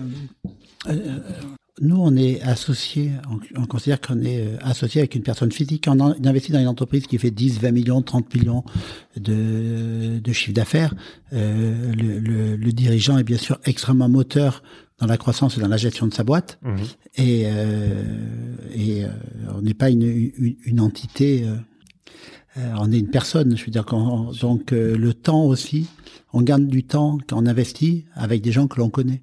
euh, 0.89 1.19
nous, 1.81 1.97
on 1.97 2.14
est 2.16 2.41
associés, 2.43 3.11
on, 3.31 3.61
on 3.62 3.66
considère 3.66 4.01
qu'on 4.01 4.20
est 4.22 4.41
euh, 4.47 4.57
associé 4.61 5.01
avec 5.01 5.14
une 5.14 5.22
personne 5.22 5.51
physique. 5.51 5.87
On, 5.89 5.99
en- 6.01 6.14
on 6.18 6.26
investit 6.26 6.53
dans 6.53 6.61
une 6.61 6.68
entreprise 6.68 7.07
qui 7.07 7.16
fait 7.18 7.31
10, 7.31 7.59
20 7.61 7.70
millions, 7.72 8.03
30 8.03 8.35
millions 8.35 8.64
de, 9.16 10.18
de 10.18 10.33
chiffre 10.33 10.53
d'affaires. 10.53 10.95
Euh, 11.33 11.93
le, 11.95 12.18
le- 12.18 12.57
le 12.57 12.72
dirigeant 12.72 13.18
est 13.18 13.24
bien 13.24 13.39
sûr 13.39 13.59
extrêmement 13.64 14.09
moteur 14.09 14.62
dans 14.99 15.07
la 15.07 15.16
croissance 15.16 15.57
et 15.57 15.61
dans 15.61 15.68
la 15.68 15.78
gestion 15.78 16.07
de 16.07 16.12
sa 16.14 16.24
boîte. 16.24 16.59
Mhm. 16.62 16.76
Et, 17.16 17.43
euh, 17.47 18.05
et 18.74 19.05
euh, 19.05 19.09
on 19.57 19.62
n'est 19.62 19.74
pas 19.74 19.89
une, 19.91 20.03
une, 20.03 20.57
une 20.64 20.81
entité 20.81 21.47
on 22.57 22.91
est 22.93 22.99
une 22.99 23.09
personne. 23.11 23.57
Je 23.57 23.64
veux 23.64 23.70
dire, 23.70 23.85
donc 23.85 24.72
le 24.72 25.14
temps 25.14 25.45
aussi, 25.45 25.87
on 26.33 26.43
gagne 26.43 26.66
du 26.66 26.83
temps 26.85 27.18
quand 27.26 27.41
on 27.43 27.47
investit 27.47 28.05
avec 28.14 28.43
des 28.43 28.53
gens 28.53 28.66
que 28.66 28.78
l'on 28.81 28.91
connaît. 28.91 29.22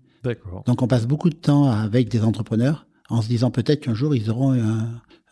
Donc 0.65 0.81
on 0.81 0.87
passe 0.87 1.07
beaucoup 1.07 1.29
de 1.29 1.35
temps 1.35 1.69
avec 1.69 2.09
des 2.09 2.23
entrepreneurs 2.23 2.87
en 3.09 3.21
se 3.21 3.27
disant 3.27 3.51
peut-être 3.51 3.81
qu'un 3.81 3.93
jour 3.93 4.15
ils 4.15 4.29
auront 4.29 4.51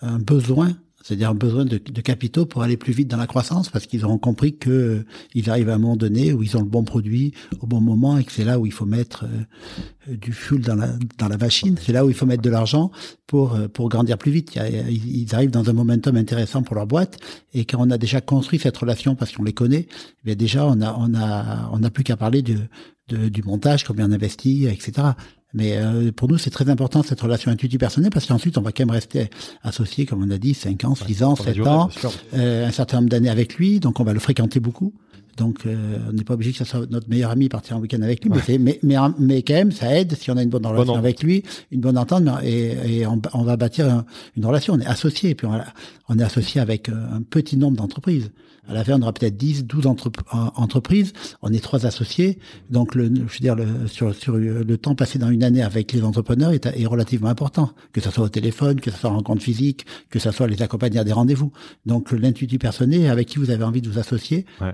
un, 0.01 0.19
besoin 0.19 0.75
c'est-à-dire 1.05 1.29
un 1.29 1.35
besoin 1.35 1.65
de, 1.65 1.77
de, 1.77 2.01
capitaux 2.01 2.47
pour 2.47 2.63
aller 2.63 2.77
plus 2.77 2.91
vite 2.91 3.07
dans 3.07 3.17
la 3.17 3.27
croissance, 3.27 3.69
parce 3.69 3.85
qu'ils 3.85 4.03
auront 4.05 4.17
compris 4.17 4.57
que 4.57 4.71
euh, 4.71 5.05
ils 5.35 5.51
arrivent 5.51 5.69
à 5.69 5.75
un 5.75 5.77
moment 5.77 5.95
donné 5.95 6.33
où 6.33 6.41
ils 6.41 6.57
ont 6.57 6.61
le 6.61 6.67
bon 6.67 6.83
produit 6.83 7.31
au 7.59 7.67
bon 7.67 7.79
moment 7.79 8.17
et 8.17 8.23
que 8.23 8.31
c'est 8.31 8.43
là 8.43 8.57
où 8.57 8.65
il 8.65 8.71
faut 8.71 8.87
mettre 8.87 9.25
euh, 9.25 10.15
du 10.17 10.33
fuel 10.33 10.61
dans 10.61 10.73
la 10.73 10.89
dans 11.19 11.27
la 11.27 11.37
machine. 11.37 11.77
C'est 11.79 11.91
là 11.91 12.07
où 12.07 12.09
il 12.09 12.15
faut 12.15 12.25
mettre 12.25 12.41
de 12.41 12.49
l'argent 12.49 12.89
pour 13.27 13.53
euh, 13.53 13.67
pour 13.67 13.87
grandir 13.87 14.17
plus 14.17 14.31
vite. 14.31 14.55
Ils, 14.89 15.35
arrivent 15.35 15.51
dans 15.51 15.69
un 15.69 15.73
momentum 15.73 16.15
intéressant 16.15 16.63
pour 16.63 16.75
leur 16.75 16.87
boîte 16.87 17.19
et 17.53 17.65
quand 17.65 17.77
on 17.79 17.91
a 17.91 17.99
déjà 17.99 18.19
construit 18.19 18.57
cette 18.57 18.75
relation 18.75 19.13
parce 19.13 19.31
qu'on 19.31 19.43
les 19.43 19.53
connaît, 19.53 19.85
eh 19.87 20.25
bien 20.25 20.35
déjà 20.35 20.65
on 20.65 20.81
a 20.81 20.95
on 20.97 21.13
a 21.13 21.69
on 21.71 21.77
n'a 21.77 21.91
plus 21.91 22.03
qu'à 22.03 22.17
parler 22.17 22.41
de, 22.41 22.57
de, 23.09 23.29
du 23.29 23.43
montage, 23.43 23.83
combien 23.83 24.09
on 24.09 24.11
investit, 24.11 24.65
etc. 24.67 25.09
Mais 25.53 25.77
euh, 25.77 26.11
pour 26.11 26.27
nous, 26.27 26.37
c'est 26.37 26.49
très 26.49 26.69
important 26.69 27.01
cette 27.01 27.21
relation 27.21 27.49
intuitive 27.49 27.79
personnelle 27.79 28.11
parce 28.11 28.25
qu'ensuite, 28.25 28.57
on 28.57 28.61
va 28.61 28.73
quand 28.73 28.85
même 28.85 28.91
rester 28.91 29.29
associé, 29.63 30.05
comme 30.05 30.21
on 30.21 30.29
a 30.29 30.37
dit, 30.37 30.53
5 30.53 30.83
ans, 30.83 30.95
6 30.95 31.23
ans, 31.23 31.35
7 31.35 31.65
ans, 31.65 31.89
euh, 32.33 32.67
un 32.67 32.71
certain 32.71 32.97
nombre 32.97 33.09
d'années 33.09 33.29
avec 33.29 33.55
lui. 33.55 33.79
Donc, 33.79 34.01
on 34.01 34.03
va 34.03 34.11
le 34.11 34.19
fréquenter 34.19 34.59
beaucoup. 34.59 34.93
Donc, 35.37 35.65
euh, 35.65 35.97
on 36.09 36.13
n'est 36.13 36.23
pas 36.23 36.35
obligé 36.35 36.51
que 36.51 36.57
ça 36.57 36.65
soit 36.65 36.89
notre 36.89 37.09
meilleur 37.09 37.31
ami 37.31 37.49
partir 37.49 37.77
en 37.77 37.79
week-end 37.79 38.01
avec 38.01 38.23
lui, 38.23 38.31
mais, 38.59 38.79
mais, 38.83 38.97
mais, 39.19 39.43
quand 39.43 39.53
même, 39.53 39.71
ça 39.71 39.93
aide 39.97 40.15
si 40.15 40.31
on 40.31 40.37
a 40.37 40.43
une 40.43 40.49
bonne 40.49 40.65
relation 40.65 40.95
avec 40.95 41.21
lui, 41.23 41.43
une 41.71 41.81
bonne 41.81 41.97
entente, 41.97 42.23
et, 42.43 42.99
et 42.99 43.07
on, 43.07 43.21
on, 43.33 43.43
va 43.43 43.57
bâtir 43.57 44.03
une 44.35 44.45
relation. 44.45 44.73
On 44.73 44.79
est 44.79 44.85
associé, 44.85 45.35
puis 45.35 45.47
on, 45.47 45.59
on 46.07 46.19
est 46.19 46.23
associé 46.23 46.61
avec 46.61 46.89
un 46.89 47.21
petit 47.21 47.57
nombre 47.57 47.77
d'entreprises. 47.77 48.31
À 48.67 48.73
la 48.73 48.83
fin, 48.83 48.97
on 48.97 49.01
aura 49.01 49.13
peut-être 49.13 49.37
10, 49.37 49.65
12 49.65 49.85
entreprises. 49.87 51.13
On 51.41 51.53
est 51.53 51.63
trois 51.63 51.85
associés. 51.85 52.39
Donc, 52.69 52.95
le, 52.95 53.13
je 53.13 53.21
veux 53.21 53.39
dire, 53.39 53.55
le, 53.55 53.87
sur, 53.87 54.13
sur 54.15 54.35
le 54.37 54.77
temps 54.77 54.95
passé 54.95 55.19
dans 55.19 55.29
une 55.29 55.43
année 55.43 55.61
avec 55.61 55.93
les 55.93 56.03
entrepreneurs 56.03 56.51
est, 56.51 56.65
est 56.65 56.85
relativement 56.85 57.29
important. 57.29 57.71
Que 57.93 58.01
ce 58.01 58.09
soit 58.09 58.25
au 58.25 58.29
téléphone, 58.29 58.79
que 58.79 58.89
ce 58.89 58.97
soit 58.97 59.09
en 59.11 59.17
rencontre 59.17 59.43
physique, 59.43 59.85
que 60.09 60.19
ce 60.19 60.31
soit 60.31 60.47
les 60.47 60.61
accompagner 60.61 60.99
à 60.99 61.03
des 61.03 61.13
rendez-vous. 61.13 61.51
Donc, 61.85 62.11
l'intuitif 62.11 62.59
personnel 62.59 63.09
avec 63.09 63.27
qui 63.27 63.37
vous 63.37 63.51
avez 63.51 63.63
envie 63.63 63.81
de 63.81 63.89
vous 63.89 63.99
associer, 63.99 64.45
euh, 64.61 64.71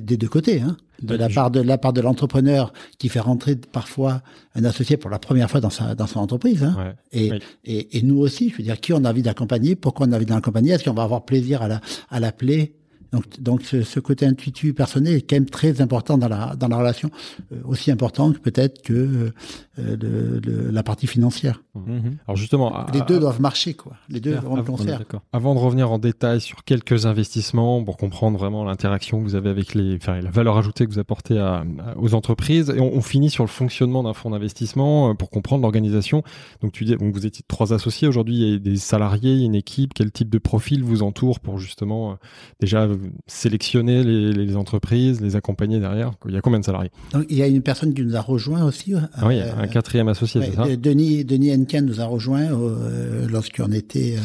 des, 0.00 0.16
deux 0.16 0.28
côtés, 0.28 0.60
hein. 0.60 0.76
De 1.02 1.14
la 1.14 1.28
part 1.28 1.50
de 1.50 1.60
la 1.60 1.76
part 1.76 1.92
de 1.92 2.00
l'entrepreneur 2.00 2.72
qui 2.96 3.10
fait 3.10 3.20
rentrer 3.20 3.54
parfois 3.54 4.22
un 4.54 4.64
associé 4.64 4.96
pour 4.96 5.10
la 5.10 5.18
première 5.18 5.50
fois 5.50 5.60
dans 5.60 5.68
sa 5.68 5.94
dans 5.94 6.06
son 6.06 6.20
entreprise, 6.20 6.64
hein. 6.64 6.94
et, 7.12 7.32
et, 7.64 7.98
et 7.98 8.02
nous 8.02 8.18
aussi, 8.18 8.48
je 8.48 8.56
veux 8.56 8.62
dire, 8.62 8.80
qui 8.80 8.94
on 8.94 9.04
a 9.04 9.10
envie 9.10 9.20
d'accompagner, 9.20 9.76
pourquoi 9.76 10.06
on 10.06 10.12
a 10.12 10.16
envie 10.16 10.24
d'accompagner, 10.24 10.72
est-ce 10.72 10.84
qu'on 10.84 10.94
va 10.94 11.02
avoir 11.02 11.26
plaisir 11.26 11.60
à 11.60 11.68
la 11.68 11.82
à 12.08 12.18
l'appeler 12.18 12.75
donc, 13.12 13.40
donc 13.40 13.62
ce, 13.62 13.82
ce, 13.82 14.00
côté 14.00 14.26
intuitif 14.26 14.74
personnel 14.74 15.14
est 15.14 15.20
quand 15.22 15.36
même 15.36 15.48
très 15.48 15.80
important 15.80 16.18
dans 16.18 16.28
la, 16.28 16.56
dans 16.56 16.68
la 16.68 16.76
relation, 16.76 17.10
euh, 17.52 17.56
aussi 17.64 17.90
important 17.90 18.32
que 18.32 18.38
peut-être 18.38 18.82
que 18.82 19.32
euh, 19.78 19.96
le, 20.00 20.70
la 20.70 20.82
partie 20.82 21.06
financière. 21.06 21.62
Mhm. 21.74 22.16
Alors 22.26 22.36
justement, 22.36 22.86
les 22.92 23.02
deux 23.02 23.20
doivent 23.20 23.40
marcher, 23.40 23.74
quoi. 23.74 23.92
Les 24.08 24.20
deux 24.20 24.34
vont 24.34 24.62
concert. 24.62 25.02
Avant 25.32 25.54
de 25.54 25.60
revenir 25.60 25.90
en 25.90 25.98
détail 25.98 26.40
sur 26.40 26.64
quelques 26.64 27.06
investissements 27.06 27.84
pour 27.84 27.96
comprendre 27.96 28.38
vraiment 28.38 28.64
l'interaction 28.64 29.18
que 29.18 29.24
vous 29.24 29.34
avez 29.34 29.50
avec 29.50 29.74
les, 29.74 29.96
enfin, 29.96 30.20
la 30.20 30.30
valeur 30.30 30.56
ajoutée 30.56 30.86
que 30.86 30.90
vous 30.90 30.98
apportez 30.98 31.38
à, 31.38 31.64
aux 31.96 32.14
entreprises, 32.14 32.70
et 32.70 32.80
on, 32.80 32.94
on, 32.94 33.02
finit 33.02 33.30
sur 33.30 33.44
le 33.44 33.48
fonctionnement 33.48 34.02
d'un 34.02 34.14
fonds 34.14 34.30
d'investissement 34.30 35.10
euh, 35.10 35.14
pour 35.14 35.30
comprendre 35.30 35.62
l'organisation. 35.62 36.22
Donc 36.62 36.72
tu 36.72 36.84
dis, 36.84 36.96
donc 36.96 37.14
vous 37.14 37.26
étiez 37.26 37.44
trois 37.46 37.72
associés 37.72 38.08
aujourd'hui, 38.08 38.34
il 38.34 38.52
y 38.52 38.54
a 38.54 38.58
des 38.58 38.76
salariés, 38.76 39.32
il 39.32 39.40
y 39.40 39.42
a 39.42 39.46
une 39.46 39.54
équipe. 39.54 39.92
Quel 39.94 40.10
type 40.10 40.30
de 40.30 40.38
profil 40.38 40.82
vous 40.82 41.02
entoure 41.02 41.40
pour 41.40 41.58
justement 41.58 42.16
déjà 42.60 42.86
sélectionner 43.26 44.02
les, 44.04 44.56
entreprises, 44.56 45.20
les 45.20 45.36
accompagner 45.36 45.80
derrière. 45.80 46.12
Il 46.26 46.34
y 46.34 46.36
a 46.36 46.40
combien 46.40 46.60
de 46.60 46.64
salariés? 46.64 46.90
Il 47.28 47.36
y 47.36 47.42
a 47.42 47.46
une 47.46 47.62
personne 47.62 47.94
qui 47.94 48.02
nous 48.02 48.16
a 48.16 48.20
rejoint 48.20 48.64
aussi. 48.64 48.94
Ah 49.14 49.26
oui, 49.26 49.40
un 49.40 49.66
quatrième 49.66 50.08
associé, 50.08 50.40
c'est 50.42 50.56
ça? 50.56 50.64
Denis, 50.76 51.24
Denis 51.24 51.52
Henken 51.52 51.84
nous 51.84 52.00
a 52.00 52.04
rejoint 52.04 52.52
euh, 52.52 53.26
lorsqu'on 53.28 53.72
était 53.72 54.16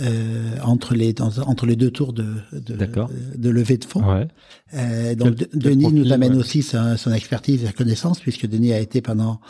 euh, 0.00 0.04
euh, 0.04 0.56
entre, 0.62 0.94
les, 0.94 1.14
entre 1.20 1.66
les 1.66 1.76
deux 1.76 1.90
tours 1.90 2.12
de, 2.12 2.26
de, 2.52 2.76
de, 3.36 3.50
levée 3.50 3.78
de 3.78 3.84
fonds. 3.84 4.02
Euh, 4.74 5.14
donc 5.14 5.36
Denis 5.54 5.92
nous 5.92 6.12
amène 6.12 6.34
aussi 6.34 6.62
son, 6.62 6.96
son, 6.96 7.12
expertise 7.12 7.62
et 7.62 7.66
sa 7.66 7.72
connaissance, 7.72 8.20
puisque 8.20 8.46
Denis 8.46 8.72
a 8.72 8.80
été 8.80 9.00
pendant 9.00 9.40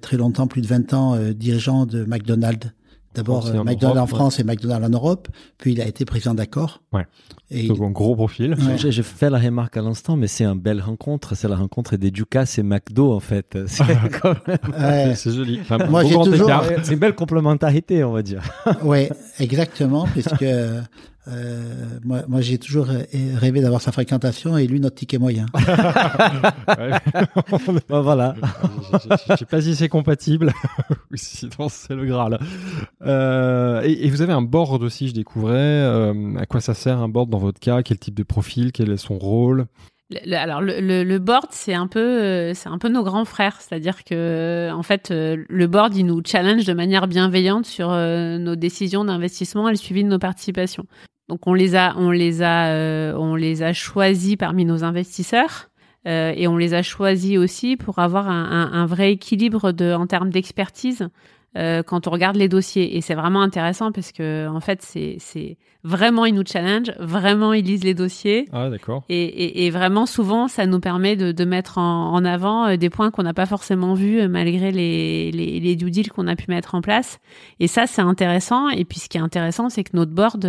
très 0.00 0.16
longtemps, 0.16 0.46
plus 0.46 0.62
de 0.62 0.66
20 0.66 0.94
ans, 0.94 1.18
dirigeant 1.32 1.86
de 1.86 2.04
McDonald's 2.04 2.70
D'abord 3.14 3.46
euh, 3.46 3.62
McDonald's 3.62 4.00
en 4.00 4.06
France 4.06 4.40
et 4.40 4.44
McDonald's 4.44 4.86
en 4.86 4.90
Europe, 4.90 5.28
puis 5.58 5.72
il 5.72 5.80
a 5.80 5.86
été 5.86 6.04
président 6.04 6.34
d'accord. 6.34 6.82
Ouais. 6.92 7.06
Et 7.50 7.68
Donc 7.68 7.80
un 7.80 7.90
gros 7.90 8.16
profil. 8.16 8.54
Ouais. 8.54 8.76
J'ai 8.76 9.02
fait 9.02 9.30
la 9.30 9.38
remarque 9.38 9.76
à 9.76 9.82
l'instant, 9.82 10.16
mais 10.16 10.26
c'est 10.26 10.44
une 10.44 10.58
belle 10.58 10.80
rencontre. 10.80 11.36
C'est 11.36 11.48
la 11.48 11.56
rencontre 11.56 11.96
des 11.96 12.10
Ducas 12.10 12.52
et 12.58 12.62
McDo 12.62 13.12
en 13.12 13.20
fait. 13.20 13.56
C'est 13.66 15.32
joli. 15.32 15.60
Moi 15.88 16.04
j'ai 16.04 16.14
toujours. 16.14 16.50
C'est 16.82 16.94
une 16.94 16.98
belle 16.98 17.14
complémentarité, 17.14 18.02
on 18.02 18.12
va 18.12 18.22
dire. 18.22 18.42
ouais, 18.82 19.10
exactement, 19.38 20.06
puisque 20.06 20.44
euh, 21.28 21.98
moi, 22.04 22.22
moi 22.28 22.40
j'ai 22.40 22.58
toujours 22.58 22.86
rêvé 22.86 23.60
d'avoir 23.60 23.80
sa 23.80 23.92
fréquentation 23.92 24.58
et 24.58 24.66
lui 24.66 24.80
notre 24.80 24.96
ticket 24.96 25.18
moyen. 25.18 25.46
bon, 27.88 28.02
voilà. 28.02 28.34
Je 29.30 29.36
sais 29.36 29.44
pas 29.44 29.62
si 29.62 29.74
c'est 29.74 29.88
compatible 29.88 30.52
ou 31.10 31.16
sinon 31.16 31.68
c'est 31.68 31.94
le 31.94 32.04
Graal. 32.04 32.38
Euh, 33.02 33.82
et, 33.82 34.06
et, 34.06 34.10
vous 34.10 34.22
avez 34.22 34.32
un 34.32 34.42
board 34.42 34.82
aussi, 34.82 35.08
je 35.08 35.14
découvrais. 35.14 35.54
Euh, 35.54 36.34
à 36.38 36.46
quoi 36.46 36.60
ça 36.60 36.74
sert 36.74 36.98
un 36.98 37.08
board 37.08 37.30
dans 37.30 37.38
votre 37.38 37.60
cas? 37.60 37.82
Quel 37.82 37.98
type 37.98 38.14
de 38.14 38.22
profil? 38.22 38.72
Quel 38.72 38.90
est 38.90 38.96
son 38.96 39.18
rôle? 39.18 39.66
Le, 40.10 40.36
alors 40.36 40.60
le, 40.60 41.02
le, 41.02 41.18
board 41.18 41.46
c'est 41.50 41.72
un 41.72 41.86
peu 41.86 41.98
euh, 41.98 42.52
c'est 42.52 42.68
un 42.68 42.76
peu 42.76 42.90
nos 42.90 43.02
grands 43.02 43.24
frères 43.24 43.62
c'est-à-dire 43.62 44.04
que 44.04 44.70
en 44.70 44.82
fait 44.82 45.10
euh, 45.10 45.42
le 45.48 45.66
board 45.66 45.96
il 45.96 46.04
nous 46.04 46.20
challenge 46.24 46.66
de 46.66 46.74
manière 46.74 47.08
bienveillante 47.08 47.64
sur 47.64 47.88
nos 47.88 48.54
décisions 48.54 49.06
d'investissement 49.06 49.66
et 49.66 49.72
le 49.72 49.78
suivi 49.78 50.04
de 50.04 50.08
nos 50.08 50.18
participations 50.18 50.84
donc 51.28 51.46
on 51.46 51.54
les 51.54 51.74
a, 51.74 51.94
on 51.96 52.10
les 52.10 52.42
a, 52.42 52.68
euh, 52.68 53.14
on 53.16 53.34
les 53.34 53.62
a 53.62 53.72
choisis 53.72 54.36
parmi 54.36 54.64
nos 54.64 54.84
investisseurs. 54.84 55.70
Euh, 56.06 56.34
et 56.36 56.46
on 56.48 56.58
les 56.58 56.74
a 56.74 56.82
choisis 56.82 57.38
aussi 57.38 57.78
pour 57.78 57.98
avoir 57.98 58.28
un, 58.28 58.44
un, 58.44 58.72
un 58.74 58.84
vrai 58.84 59.12
équilibre 59.12 59.72
de, 59.72 59.94
en 59.94 60.06
termes 60.06 60.28
d'expertise 60.28 61.08
euh, 61.56 61.84
quand 61.84 62.08
on 62.08 62.10
regarde 62.10 62.34
les 62.34 62.48
dossiers. 62.48 62.96
Et 62.96 63.00
c'est 63.00 63.14
vraiment 63.14 63.40
intéressant 63.40 63.92
parce 63.92 64.10
que 64.10 64.48
en 64.48 64.58
fait, 64.58 64.82
c'est, 64.82 65.16
c'est 65.20 65.56
vraiment 65.84 66.24
ils 66.24 66.34
nous 66.34 66.42
challenge, 66.44 66.90
vraiment 66.98 67.52
ils 67.52 67.64
lisent 67.64 67.84
les 67.84 67.94
dossiers. 67.94 68.48
Ah 68.52 68.70
d'accord. 68.70 69.04
Et, 69.08 69.22
et, 69.22 69.64
et, 69.64 69.70
vraiment 69.70 70.06
souvent, 70.06 70.48
ça 70.48 70.66
nous 70.66 70.80
permet 70.80 71.14
de, 71.14 71.30
de 71.30 71.44
mettre 71.44 71.78
en, 71.78 72.12
en, 72.12 72.24
avant 72.24 72.66
euh, 72.66 72.76
des 72.76 72.90
points 72.90 73.12
qu'on 73.12 73.22
n'a 73.22 73.34
pas 73.34 73.46
forcément 73.46 73.94
vus 73.94 74.20
euh, 74.20 74.28
malgré 74.28 74.72
les, 74.72 75.30
les, 75.30 75.60
les 75.60 75.76
due 75.76 75.92
deals 75.92 76.10
qu'on 76.10 76.26
a 76.26 76.34
pu 76.34 76.46
mettre 76.48 76.74
en 76.74 76.80
place. 76.80 77.20
Et 77.60 77.68
ça, 77.68 77.86
c'est 77.86 78.02
intéressant. 78.02 78.68
Et 78.70 78.84
puis 78.84 78.98
ce 78.98 79.08
qui 79.08 79.18
est 79.18 79.22
intéressant, 79.22 79.68
c'est 79.68 79.84
que 79.84 79.96
notre 79.96 80.12
board, 80.12 80.44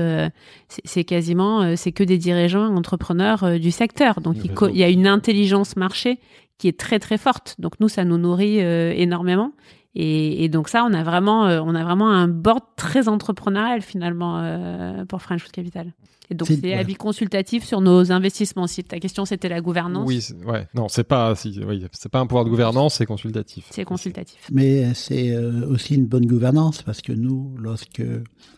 c'est, 0.86 1.04
quasiment, 1.04 1.76
c'est 1.76 1.92
que 1.92 2.04
des 2.04 2.18
dirigeants 2.18 2.76
entrepreneurs 2.76 3.60
du 3.60 3.70
secteur. 3.70 4.22
Donc 4.22 4.38
il, 4.44 4.52
il 4.72 4.78
y 4.78 4.84
a 4.84 4.90
une 4.90 5.06
intelligence 5.06 5.76
marché 5.76 6.18
qui 6.58 6.68
est 6.68 6.80
très 6.80 6.98
très 6.98 7.20
forte. 7.20 7.56
Donc 7.60 7.74
nous, 7.80 7.90
ça 7.90 8.06
nous 8.06 8.18
nourrit 8.18 8.58
énormément. 8.58 9.52
Et, 9.96 10.44
et, 10.44 10.50
donc 10.50 10.68
ça, 10.68 10.84
on 10.84 10.94
a 10.94 11.04
vraiment, 11.04 11.48
euh, 11.48 11.62
on 11.64 11.74
a 11.74 11.84
vraiment 11.84 12.10
un 12.10 12.28
board 12.28 12.64
très 12.76 13.08
entrepreneurial 13.08 13.82
finalement 13.82 14.40
euh, 14.40 15.06
pour 15.06 15.22
French 15.22 15.42
Food 15.42 15.52
Capital. 15.52 15.94
Et 16.30 16.36
donc 16.36 16.48
c'est 16.48 16.74
avis 16.74 16.96
consultatif 16.96 17.64
sur 17.64 17.82
nos 17.82 18.12
investissements. 18.12 18.68
Si 18.68 18.84
ta 18.84 19.00
question 19.00 19.26
c'était 19.26 19.48
la 19.48 19.62
gouvernance. 19.62 20.08
Oui, 20.08 20.22
ouais, 20.46 20.68
non, 20.74 20.88
c'est 20.90 21.04
pas, 21.04 21.36
si, 21.36 21.60
oui, 21.66 21.86
c'est 21.92 22.12
pas 22.12 22.20
un 22.20 22.26
pouvoir 22.26 22.46
de 22.46 22.50
gouvernance, 22.50 22.96
c'est 22.96 23.06
consultatif. 23.06 23.68
C'est 23.70 23.86
consultatif. 23.86 24.50
Mais 24.52 24.94
c'est 24.96 25.32
euh, 25.32 25.68
aussi 25.70 25.96
une 25.96 26.08
bonne 26.08 26.26
gouvernance 26.26 26.82
parce 26.82 27.02
que 27.02 27.14
nous, 27.14 27.56
lorsque 27.58 28.04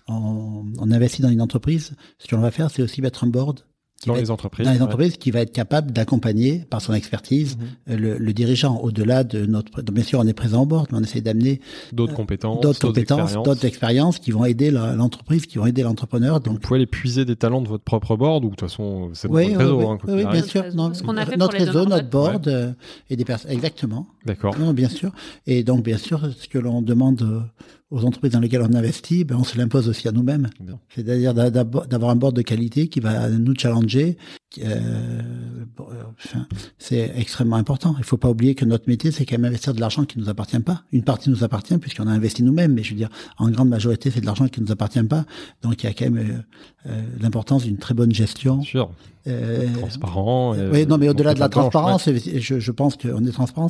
on, 0.07 0.65
on 0.79 0.91
investit 0.91 1.21
dans 1.21 1.29
une 1.29 1.41
entreprise, 1.41 1.93
ce 2.17 2.27
qu'on 2.27 2.41
va 2.41 2.51
faire, 2.51 2.71
c'est 2.71 2.81
aussi 2.81 3.01
mettre 3.01 3.25
un 3.25 3.27
board 3.27 3.59
dans 4.05 4.13
les 4.13 4.29
entreprises. 4.29 4.65
Dans 4.65 4.73
les 4.73 4.81
entreprises, 4.81 5.17
qui 5.17 5.31
va 5.31 5.41
être 5.41 5.51
capable 5.51 5.91
d'accompagner 5.91 6.65
par 6.69 6.81
son 6.81 6.93
expertise 6.93 7.57
mhm. 7.57 7.65
euh, 7.89 7.97
le, 7.97 8.17
le, 8.17 8.33
dirigeant. 8.33 8.77
Au-delà 8.77 9.23
de 9.23 9.45
notre, 9.45 9.81
bien 9.81 10.03
sûr, 10.03 10.19
on 10.19 10.27
est 10.27 10.33
présent 10.33 10.63
au 10.63 10.65
board, 10.65 10.87
mais 10.91 10.99
on 10.99 11.03
essaie 11.03 11.21
d'amener 11.21 11.61
d'autres 11.93 12.13
euh, 12.13 12.15
compétences, 12.15 12.61
d'autres 12.61 12.79
compétences, 12.79 13.33
d'autres 13.33 13.65
expériences 13.65 14.19
qui 14.19 14.31
vont 14.31 14.45
aider 14.45 14.69
l'entreprise, 14.69 15.45
qui 15.45 15.57
vont 15.57 15.65
aider 15.65 15.81
l'entrepreneur. 15.81 16.39
Donc, 16.39 16.55
vous 16.55 16.59
pouvez 16.59 16.77
aller 16.77 16.85
puiser 16.85 17.25
des 17.25 17.35
talents 17.35 17.61
de 17.61 17.67
votre 17.67 17.83
propre 17.83 18.15
board 18.15 18.45
ou 18.45 18.49
de 18.49 18.55
toute 18.55 18.69
façon, 18.69 19.09
c'est 19.13 19.29
oui, 19.29 19.53
votre 19.53 19.59
réseau. 19.59 19.79
Oui, 19.79 19.85
hein, 19.85 19.97
oui 20.07 20.25
bien 20.25 20.43
sûr. 20.43 20.63
Non, 20.75 20.93
Ce 20.93 21.01
qu'on 21.01 21.17
a 21.17 21.25
fait 21.25 21.37
notre 21.37 21.57
réseau, 21.57 21.85
notre 21.85 22.09
board 22.09 22.47
euh, 22.47 22.71
et 23.09 23.15
des 23.15 23.25
personnes. 23.25 23.51
Exactement. 23.51 24.07
D'accord. 24.25 24.57
Non, 24.59 24.73
bien 24.73 24.89
sûr. 24.89 25.11
Et 25.47 25.63
donc, 25.63 25.83
bien 25.83 25.97
sûr, 25.97 26.21
ce 26.37 26.47
que 26.47 26.59
l'on 26.59 26.81
demande 26.81 27.47
aux 27.89 28.03
entreprises 28.03 28.33
dans 28.33 28.39
lesquelles 28.39 28.61
on 28.61 28.73
investit, 28.73 29.23
ben 29.23 29.37
on 29.37 29.43
se 29.43 29.57
l'impose 29.57 29.87
aussi 29.87 30.07
à 30.07 30.11
nous-mêmes. 30.11 30.49
C'est-à-dire 30.89 31.33
d'avoir 31.33 32.11
un 32.11 32.15
board 32.15 32.35
de 32.35 32.41
qualité 32.41 32.89
qui 32.89 32.99
va 32.99 33.29
nous 33.29 33.53
challenger. 33.57 34.17
Euh, 34.59 35.21
enfin, 36.17 36.47
c'est 36.77 37.11
extrêmement 37.15 37.55
important. 37.55 37.95
Il 37.97 38.03
faut 38.03 38.17
pas 38.17 38.29
oublier 38.29 38.55
que 38.55 38.65
notre 38.65 38.89
métier, 38.89 39.11
c'est 39.11 39.25
quand 39.25 39.37
même 39.37 39.45
investir 39.45 39.73
de 39.73 39.79
l'argent 39.79 40.03
qui 40.03 40.19
nous 40.19 40.29
appartient 40.29 40.59
pas. 40.59 40.83
Une 40.91 41.03
partie 41.03 41.29
nous 41.29 41.43
appartient 41.43 41.77
puisqu'on 41.77 42.07
a 42.07 42.11
investi 42.11 42.43
nous-mêmes, 42.43 42.73
mais 42.73 42.83
je 42.83 42.91
veux 42.91 42.97
dire, 42.97 43.09
en 43.37 43.49
grande 43.49 43.69
majorité, 43.69 44.11
c'est 44.11 44.21
de 44.21 44.25
l'argent 44.25 44.47
qui 44.47 44.61
nous 44.61 44.71
appartient 44.71 45.03
pas. 45.03 45.25
Donc 45.61 45.83
il 45.83 45.85
y 45.85 45.89
a 45.89 45.93
quand 45.93 46.09
même 46.09 46.43
euh, 46.85 46.91
euh 46.91 47.01
l'importance 47.21 47.63
d'une 47.63 47.77
très 47.77 47.93
bonne 47.93 48.13
gestion. 48.13 48.61
Sûr. 48.63 48.91
Euh, 49.27 49.67
transparent. 49.73 50.55
oui, 50.71 50.85
non, 50.85 50.97
mais 50.97 51.09
au-delà 51.09 51.33
de 51.33 51.39
la 51.39 51.49
transparence, 51.49 52.09
je, 52.09 52.59
je, 52.59 52.71
pense 52.71 52.95
qu'on 52.95 53.25
est 53.25 53.31
transparent 53.31 53.67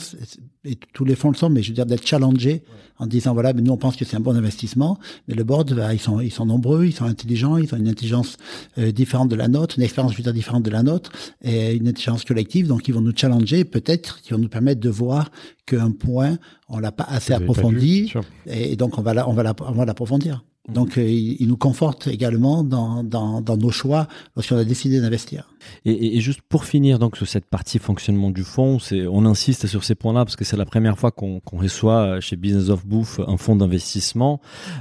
et 0.66 0.78
tous 0.93 1.05
les 1.05 1.16
fonds 1.16 1.30
le 1.32 1.36
sont, 1.36 1.49
mais 1.49 1.64
je 1.64 1.70
veux 1.70 1.74
dire 1.74 1.86
d'être 1.86 2.05
challengé 2.05 2.64
en 2.99 3.08
disant 3.08 3.34
voilà, 3.34 3.53
mais 3.53 3.62
nous 3.62 3.72
on 3.72 3.78
pense 3.78 3.95
que 3.95 4.05
c'est 4.05 4.18
un 4.18 4.22
bon 4.22 4.36
investissement, 4.36 4.99
mais 5.28 5.36
le 5.36 5.43
board, 5.43 5.74
bah, 5.74 5.93
ils 5.93 5.99
sont 5.99 6.20
ils 6.20 6.32
sont 6.32 6.45
nombreux, 6.45 6.86
ils 6.86 6.93
sont 6.93 7.05
intelligents, 7.05 7.58
ils 7.58 7.74
ont 7.74 7.78
une 7.78 7.88
intelligence 7.88 8.38
euh, 8.78 8.91
différente 8.91 9.30
de 9.30 9.36
la 9.36 9.47
nôtre, 9.47 9.76
une 9.78 9.84
expérience 9.84 10.14
je 10.14 10.18
veux 10.18 10.24
dire, 10.24 10.34
différente 10.34 10.64
de 10.64 10.70
la 10.70 10.84
nôtre 10.84 11.12
et 11.41 11.74
une 11.76 11.88
intelligence 11.88 12.24
collective, 12.24 12.68
donc 12.68 12.88
ils 12.88 12.93
vont 12.93 13.01
nous 13.01 13.16
challenger, 13.16 13.66
peut-être, 13.66 14.22
qui 14.22 14.34
vont 14.34 14.39
nous 14.39 14.49
permettre 14.49 14.82
de 14.82 14.89
voir 14.89 15.32
qu'un 15.66 15.91
point 15.91 16.38
on 16.70 16.80
l'a 16.80 16.91
pas 16.91 17.08
assez 17.10 17.34
approfondi 17.34 18.14
et, 18.45 18.76
donc 18.76 18.97
on 18.97 19.01
va 19.01 19.28
on 19.28 19.34
va 19.34 19.55
on 19.62 19.72
va 19.72 19.86
l'approfondir. 19.86 20.43
Donc, 20.72 20.97
euh, 20.97 21.09
il, 21.09 21.47
nous 21.47 21.57
conforte 21.57 22.07
également 22.07 22.63
dans, 22.63 23.03
dans, 23.03 23.41
dans 23.41 23.57
nos 23.57 23.72
choix 23.72 24.07
lorsqu'on 24.36 24.57
a 24.57 24.65
décidé 24.65 24.99
d'investir. 24.99 25.47
Et, 25.86 26.18
et, 26.18 26.22
juste 26.22 26.41
pour 26.47 26.65
finir 26.65 26.99
donc 26.99 27.18
sur 27.18 27.28
cette 27.28 27.45
partie 27.45 27.80
fonctionnement 27.80 28.32
du 28.32 28.43
fonds, 28.43 28.78
on 28.91 29.26
insiste 29.26 29.68
sur 29.68 29.84
ces 29.84 29.95
points-là 29.95 30.26
parce 30.26 30.36
que 30.36 30.45
c'est 30.45 30.57
la 30.57 30.65
première 30.65 30.97
fois 30.97 31.11
qu'on 31.11 31.41
reçoit 31.53 32.20
chez 32.20 32.36
Business 32.36 32.70
of 32.70 32.86
Bouffe 32.86 33.20
un 33.28 33.38
fonds 33.38 33.55
d'investissement. 33.55 34.39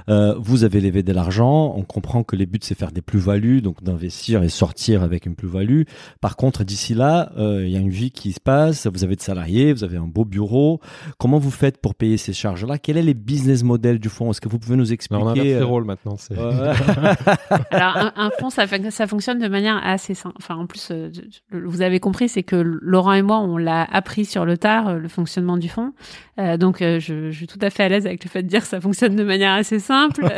Euh, 0.09 0.35
vous 0.39 0.65
avez 0.65 0.81
levé 0.81 1.03
de 1.03 1.13
l'argent, 1.13 1.75
on 1.77 1.83
comprend 1.83 2.23
que 2.23 2.37
les 2.37 2.47
buts 2.47 2.59
c'est 2.63 2.77
faire 2.77 2.93
des 2.93 3.03
plus-values, 3.03 3.63
donc 3.63 3.83
d'investir 3.83 4.43
et 4.43 4.49
sortir 4.49 5.03
avec 5.03 5.27
une 5.27 5.35
plus-value. 5.35 5.83
Par 6.21 6.37
contre, 6.37 6.65
d'ici 6.65 6.95
là, 6.95 7.33
euh, 7.37 7.65
il 7.65 7.73
y 7.73 7.77
a 7.77 7.81
une 7.81 7.91
vie 7.91 8.11
qui 8.11 8.33
se 8.33 8.41
passe. 8.41 8.87
Vous 8.87 9.05
avez 9.05 9.17
des 9.17 9.23
salariés, 9.23 9.73
vous 9.73 9.85
avez 9.85 9.97
un 9.97 10.07
beau 10.07 10.25
bureau. 10.25 10.81
Comment 11.19 11.39
vous 11.39 11.51
faites 11.51 11.79
pour 11.81 11.95
payer 11.95 12.17
ces 12.17 12.33
charges-là? 12.33 12.79
Quel 12.79 12.97
est 12.97 13.03
les 13.03 13.15
business 13.15 13.63
models 13.63 13.99
du 13.99 14.09
fonds 14.09 14.31
Est-ce 14.31 14.41
que 14.41 14.49
vous 14.49 14.59
pouvez 14.59 14.77
nous 14.77 14.93
expliquer 14.93 15.23
On 15.23 15.29
a 15.29 15.63
un 15.63 15.65
rôle 15.65 15.85
maintenant. 15.85 16.17
Alors 17.71 17.97
un, 17.97 18.13
un, 18.17 18.31
fonds, 18.39 18.51
ça, 18.51 18.65
ça 18.91 19.07
fonctionne 19.07 19.39
de 19.39 19.49
manière 19.49 19.81
assez 19.85 20.15
simple. 20.15 20.37
Enfin, 20.39 20.57
en 20.57 20.67
plus, 20.67 20.76
euh, 20.91 21.11
vous 21.53 21.83
avez 21.83 22.01
compris, 22.01 22.29
c'est 22.29 22.43
que 22.43 22.57
Laurent 22.57 23.13
et 23.13 23.23
moi, 23.23 23.39
on 23.39 23.57
l'a 23.57 23.85
appris 23.85 24.25
sur 24.25 24.45
le 24.45 24.57
tard, 24.57 24.89
euh, 24.89 24.99
le 24.99 25.09
fonctionnement 25.09 25.57
du 25.57 25.69
fonds. 25.69 25.93
Euh, 26.39 26.57
donc, 26.57 26.79
je, 26.81 26.99
je, 26.99 27.31
suis 27.31 27.47
tout 27.47 27.59
à 27.63 27.71
fait 27.71 27.85
à 27.85 27.89
l'aise 27.89 28.07
avec 28.07 28.25
le 28.25 28.31
fait 28.31 28.43
de 28.43 28.49
dire 28.49 28.61
que 28.61 28.67
ça 28.67 28.81
fonctionne 28.81 29.17
de 29.17 29.25
manière 29.25 29.53
assez 29.53 29.79
simple. 29.79 30.27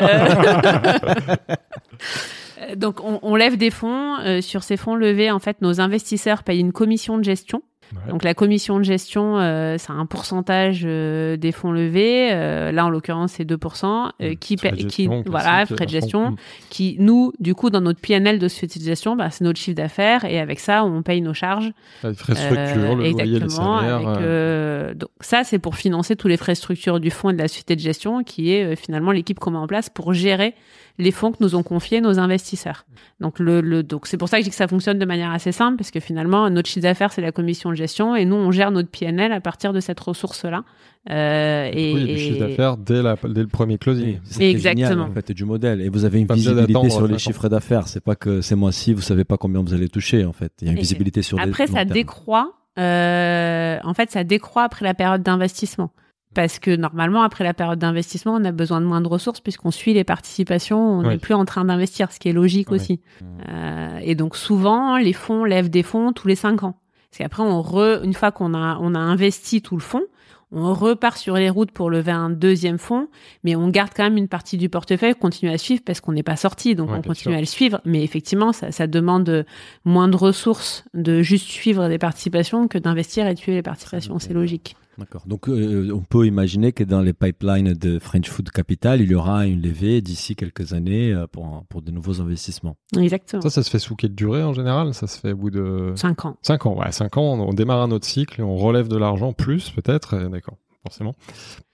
donc, 2.76 3.02
on, 3.02 3.18
on, 3.22 3.34
lève 3.36 3.56
des 3.56 3.70
fonds. 3.70 4.16
sur 4.40 4.62
ces 4.62 4.76
fonds 4.76 4.94
levés, 4.94 5.30
en 5.30 5.38
fait, 5.38 5.60
nos 5.62 5.80
investisseurs 5.80 6.42
payent 6.42 6.60
une 6.60 6.72
commission 6.72 7.18
de 7.18 7.24
gestion 7.24 7.62
donc 8.08 8.24
la 8.24 8.34
commission 8.34 8.78
de 8.78 8.84
gestion, 8.84 9.38
euh, 9.38 9.76
c'est 9.78 9.92
un 9.92 10.06
pourcentage 10.06 10.82
euh, 10.84 11.36
des 11.36 11.52
fonds 11.52 11.72
levés. 11.72 12.30
Euh, 12.32 12.72
là, 12.72 12.86
en 12.86 12.90
l'occurrence, 12.90 13.32
c'est 13.32 13.44
2%. 13.44 14.10
Euh, 14.20 14.34
qui, 14.34 14.56
qui 14.56 15.08
voilà, 15.26 15.66
frais 15.66 15.86
de 15.86 15.90
gestion, 15.90 16.36
qui 16.70 16.96
nous, 16.98 17.32
du 17.40 17.54
coup, 17.54 17.70
dans 17.70 17.80
notre 17.80 18.00
PNL 18.00 18.38
de 18.38 18.48
société 18.48 18.78
de 18.78 18.84
gestion, 18.84 19.16
bah, 19.16 19.30
c'est 19.30 19.44
notre 19.44 19.58
chiffre 19.58 19.76
d'affaires 19.76 20.24
et 20.24 20.38
avec 20.38 20.60
ça, 20.60 20.84
on 20.84 21.02
paye 21.02 21.20
nos 21.20 21.34
charges. 21.34 21.72
Les 22.02 22.14
frais 22.14 22.34
de 22.34 22.38
structure, 22.38 22.96
le 22.96 23.12
loyer, 23.12 23.40
les 23.40 23.48
salaires. 23.48 24.08
Avec, 24.08 24.98
donc 24.98 25.10
ça, 25.20 25.44
c'est 25.44 25.58
pour 25.58 25.76
financer 25.76 26.16
tous 26.16 26.28
les 26.28 26.36
frais 26.36 26.52
de 26.52 26.58
structure 26.58 27.00
du 27.00 27.10
fonds 27.10 27.30
et 27.30 27.34
de 27.34 27.38
la 27.38 27.48
société 27.48 27.76
de 27.76 27.80
gestion, 27.80 28.22
qui 28.22 28.52
est 28.52 28.76
finalement 28.76 29.12
l'équipe 29.12 29.38
qu'on 29.38 29.50
met 29.50 29.58
en 29.58 29.66
place 29.66 29.88
pour 29.88 30.12
gérer 30.12 30.54
les 30.98 31.12
fonds 31.12 31.30
que 31.30 31.38
nous 31.40 31.54
ont 31.54 31.62
confiés 31.62 32.00
nos 32.00 32.18
investisseurs. 32.18 32.84
Donc 33.20 33.38
le, 33.38 33.60
le 33.60 33.82
donc 33.82 34.06
c'est 34.06 34.16
pour 34.16 34.28
ça 34.28 34.36
que 34.36 34.42
je 34.42 34.44
dis 34.44 34.50
que 34.50 34.56
ça 34.56 34.68
fonctionne 34.68 34.98
de 34.98 35.04
manière 35.04 35.30
assez 35.30 35.52
simple 35.52 35.76
parce 35.76 35.90
que 35.90 36.00
finalement 36.00 36.50
notre 36.50 36.68
chiffre 36.68 36.82
d'affaires 36.82 37.12
c'est 37.12 37.22
la 37.22 37.32
commission 37.32 37.70
de 37.70 37.76
gestion 37.76 38.16
et 38.16 38.24
nous 38.24 38.36
on 38.36 38.50
gère 38.50 38.70
notre 38.70 38.90
PNL 38.90 39.32
à 39.32 39.40
partir 39.40 39.72
de 39.72 39.80
cette 39.80 40.00
ressource 40.00 40.44
là. 40.44 40.64
Euh, 41.10 41.70
et, 41.72 41.94
oui, 41.94 42.04
du 42.04 42.18
chiffre 42.18 42.40
d'affaires 42.40 42.76
dès, 42.76 43.02
le 43.02 43.46
premier 43.46 43.78
closing. 43.78 44.18
c'est 44.24 44.50
Exactement. 44.50 44.88
Génial, 44.88 45.00
en 45.00 45.12
fait, 45.12 45.32
du 45.32 45.44
modèle. 45.44 45.80
Et 45.80 45.88
vous 45.88 46.04
avez 46.04 46.18
une 46.18 46.26
visibilité 46.26 46.90
sur 46.90 47.06
les 47.06 47.18
chiffres 47.18 47.48
d'affaires. 47.48 47.88
C'est 47.88 48.02
pas 48.02 48.16
que 48.16 48.40
c'est 48.42 48.56
moi 48.56 48.72
ci 48.72 48.92
vous 48.92 49.00
savez 49.00 49.24
pas 49.24 49.38
combien 49.38 49.62
vous 49.62 49.72
allez 49.72 49.88
toucher 49.88 50.24
en 50.24 50.32
fait. 50.32 50.52
Il 50.60 50.66
y 50.66 50.70
a 50.70 50.72
une 50.72 50.78
visibilité 50.78 51.22
sur. 51.22 51.40
Après, 51.40 51.66
ça 51.66 51.84
décroît. 51.84 52.52
Euh, 52.78 53.78
en 53.82 53.94
fait, 53.94 54.10
ça 54.10 54.22
décroît 54.22 54.62
après 54.62 54.84
la 54.84 54.94
période 54.94 55.22
d'investissement 55.22 55.90
parce 56.38 56.60
que 56.60 56.76
normalement, 56.76 57.22
après 57.22 57.42
la 57.42 57.52
période 57.52 57.80
d'investissement, 57.80 58.36
on 58.36 58.44
a 58.44 58.52
besoin 58.52 58.80
de 58.80 58.86
moins 58.86 59.00
de 59.00 59.08
ressources 59.08 59.40
puisqu'on 59.40 59.72
suit 59.72 59.92
les 59.92 60.04
participations, 60.04 60.78
on 60.78 61.02
n'est 61.02 61.18
plus 61.18 61.34
en 61.34 61.44
train 61.44 61.64
d'investir, 61.64 62.12
ce 62.12 62.20
qui 62.20 62.28
est 62.28 62.32
logique 62.32 62.70
aussi. 62.70 63.00
Euh, 63.48 63.98
et 64.02 64.14
donc 64.14 64.36
souvent, 64.36 64.98
les 64.98 65.12
fonds 65.12 65.42
lèvent 65.42 65.68
des 65.68 65.82
fonds 65.82 66.12
tous 66.12 66.28
les 66.28 66.36
cinq 66.36 66.62
ans. 66.62 66.78
Parce 67.10 67.18
qu'après, 67.18 67.42
on 67.42 67.60
re, 67.60 68.04
une 68.04 68.14
fois 68.14 68.30
qu'on 68.30 68.54
a, 68.54 68.78
on 68.80 68.94
a 68.94 69.00
investi 69.00 69.62
tout 69.62 69.74
le 69.74 69.82
fonds, 69.82 70.04
on 70.52 70.74
repart 70.74 71.18
sur 71.18 71.34
les 71.34 71.50
routes 71.50 71.72
pour 71.72 71.90
lever 71.90 72.12
un 72.12 72.30
deuxième 72.30 72.78
fonds, 72.78 73.08
mais 73.42 73.56
on 73.56 73.68
garde 73.68 73.90
quand 73.92 74.04
même 74.04 74.16
une 74.16 74.28
partie 74.28 74.58
du 74.58 74.68
portefeuille, 74.68 75.16
continue 75.16 75.50
à 75.50 75.58
suivre 75.58 75.82
parce 75.84 76.00
qu'on 76.00 76.12
n'est 76.12 76.22
pas 76.22 76.36
sorti, 76.36 76.76
donc 76.76 76.88
on 76.92 77.02
continue 77.02 77.34
à 77.34 77.40
le 77.40 77.46
suivre. 77.46 77.80
Mais 77.84 78.04
effectivement, 78.04 78.52
ça, 78.52 78.70
ça, 78.70 78.86
demande 78.86 79.44
moins 79.84 80.06
de 80.06 80.16
ressources 80.16 80.84
de 80.94 81.20
juste 81.20 81.48
suivre 81.48 81.88
des 81.88 81.98
participations 81.98 82.68
que 82.68 82.78
d'investir 82.78 83.26
et 83.26 83.34
tuer 83.34 83.54
les 83.54 83.62
participations. 83.62 84.20
C'est 84.20 84.34
logique. 84.34 84.76
D'accord. 84.98 85.22
Donc, 85.26 85.48
euh, 85.48 85.92
on 85.94 86.00
peut 86.00 86.26
imaginer 86.26 86.72
que 86.72 86.82
dans 86.82 87.00
les 87.00 87.12
pipelines 87.12 87.72
de 87.72 88.00
French 88.00 88.28
Food 88.28 88.50
Capital, 88.50 89.00
il 89.00 89.08
y 89.08 89.14
aura 89.14 89.46
une 89.46 89.62
levée 89.62 90.00
d'ici 90.00 90.34
quelques 90.34 90.72
années 90.72 91.12
euh, 91.12 91.28
pour, 91.28 91.64
pour 91.68 91.82
de 91.82 91.92
nouveaux 91.92 92.20
investissements. 92.20 92.76
Exactement. 92.98 93.40
Ça, 93.40 93.50
ça 93.50 93.62
se 93.62 93.70
fait 93.70 93.78
sous 93.78 93.94
quelle 93.94 94.16
durée 94.16 94.42
en 94.42 94.52
général? 94.52 94.94
Ça 94.94 95.06
se 95.06 95.20
fait 95.20 95.32
au 95.32 95.36
bout 95.36 95.50
de... 95.50 95.92
Cinq 95.94 96.24
ans. 96.24 96.36
Cinq 96.42 96.66
ans, 96.66 96.76
ouais. 96.76 96.90
Cinq 96.90 97.16
ans, 97.16 97.34
on, 97.34 97.52
démarre 97.52 97.82
un 97.82 97.92
autre 97.92 98.06
cycle 98.06 98.40
et 98.40 98.44
on 98.44 98.56
relève 98.56 98.88
de 98.88 98.96
l'argent 98.96 99.32
plus, 99.32 99.70
peut-être. 99.70 100.16
D'accord, 100.28 100.56
forcément. 100.82 101.14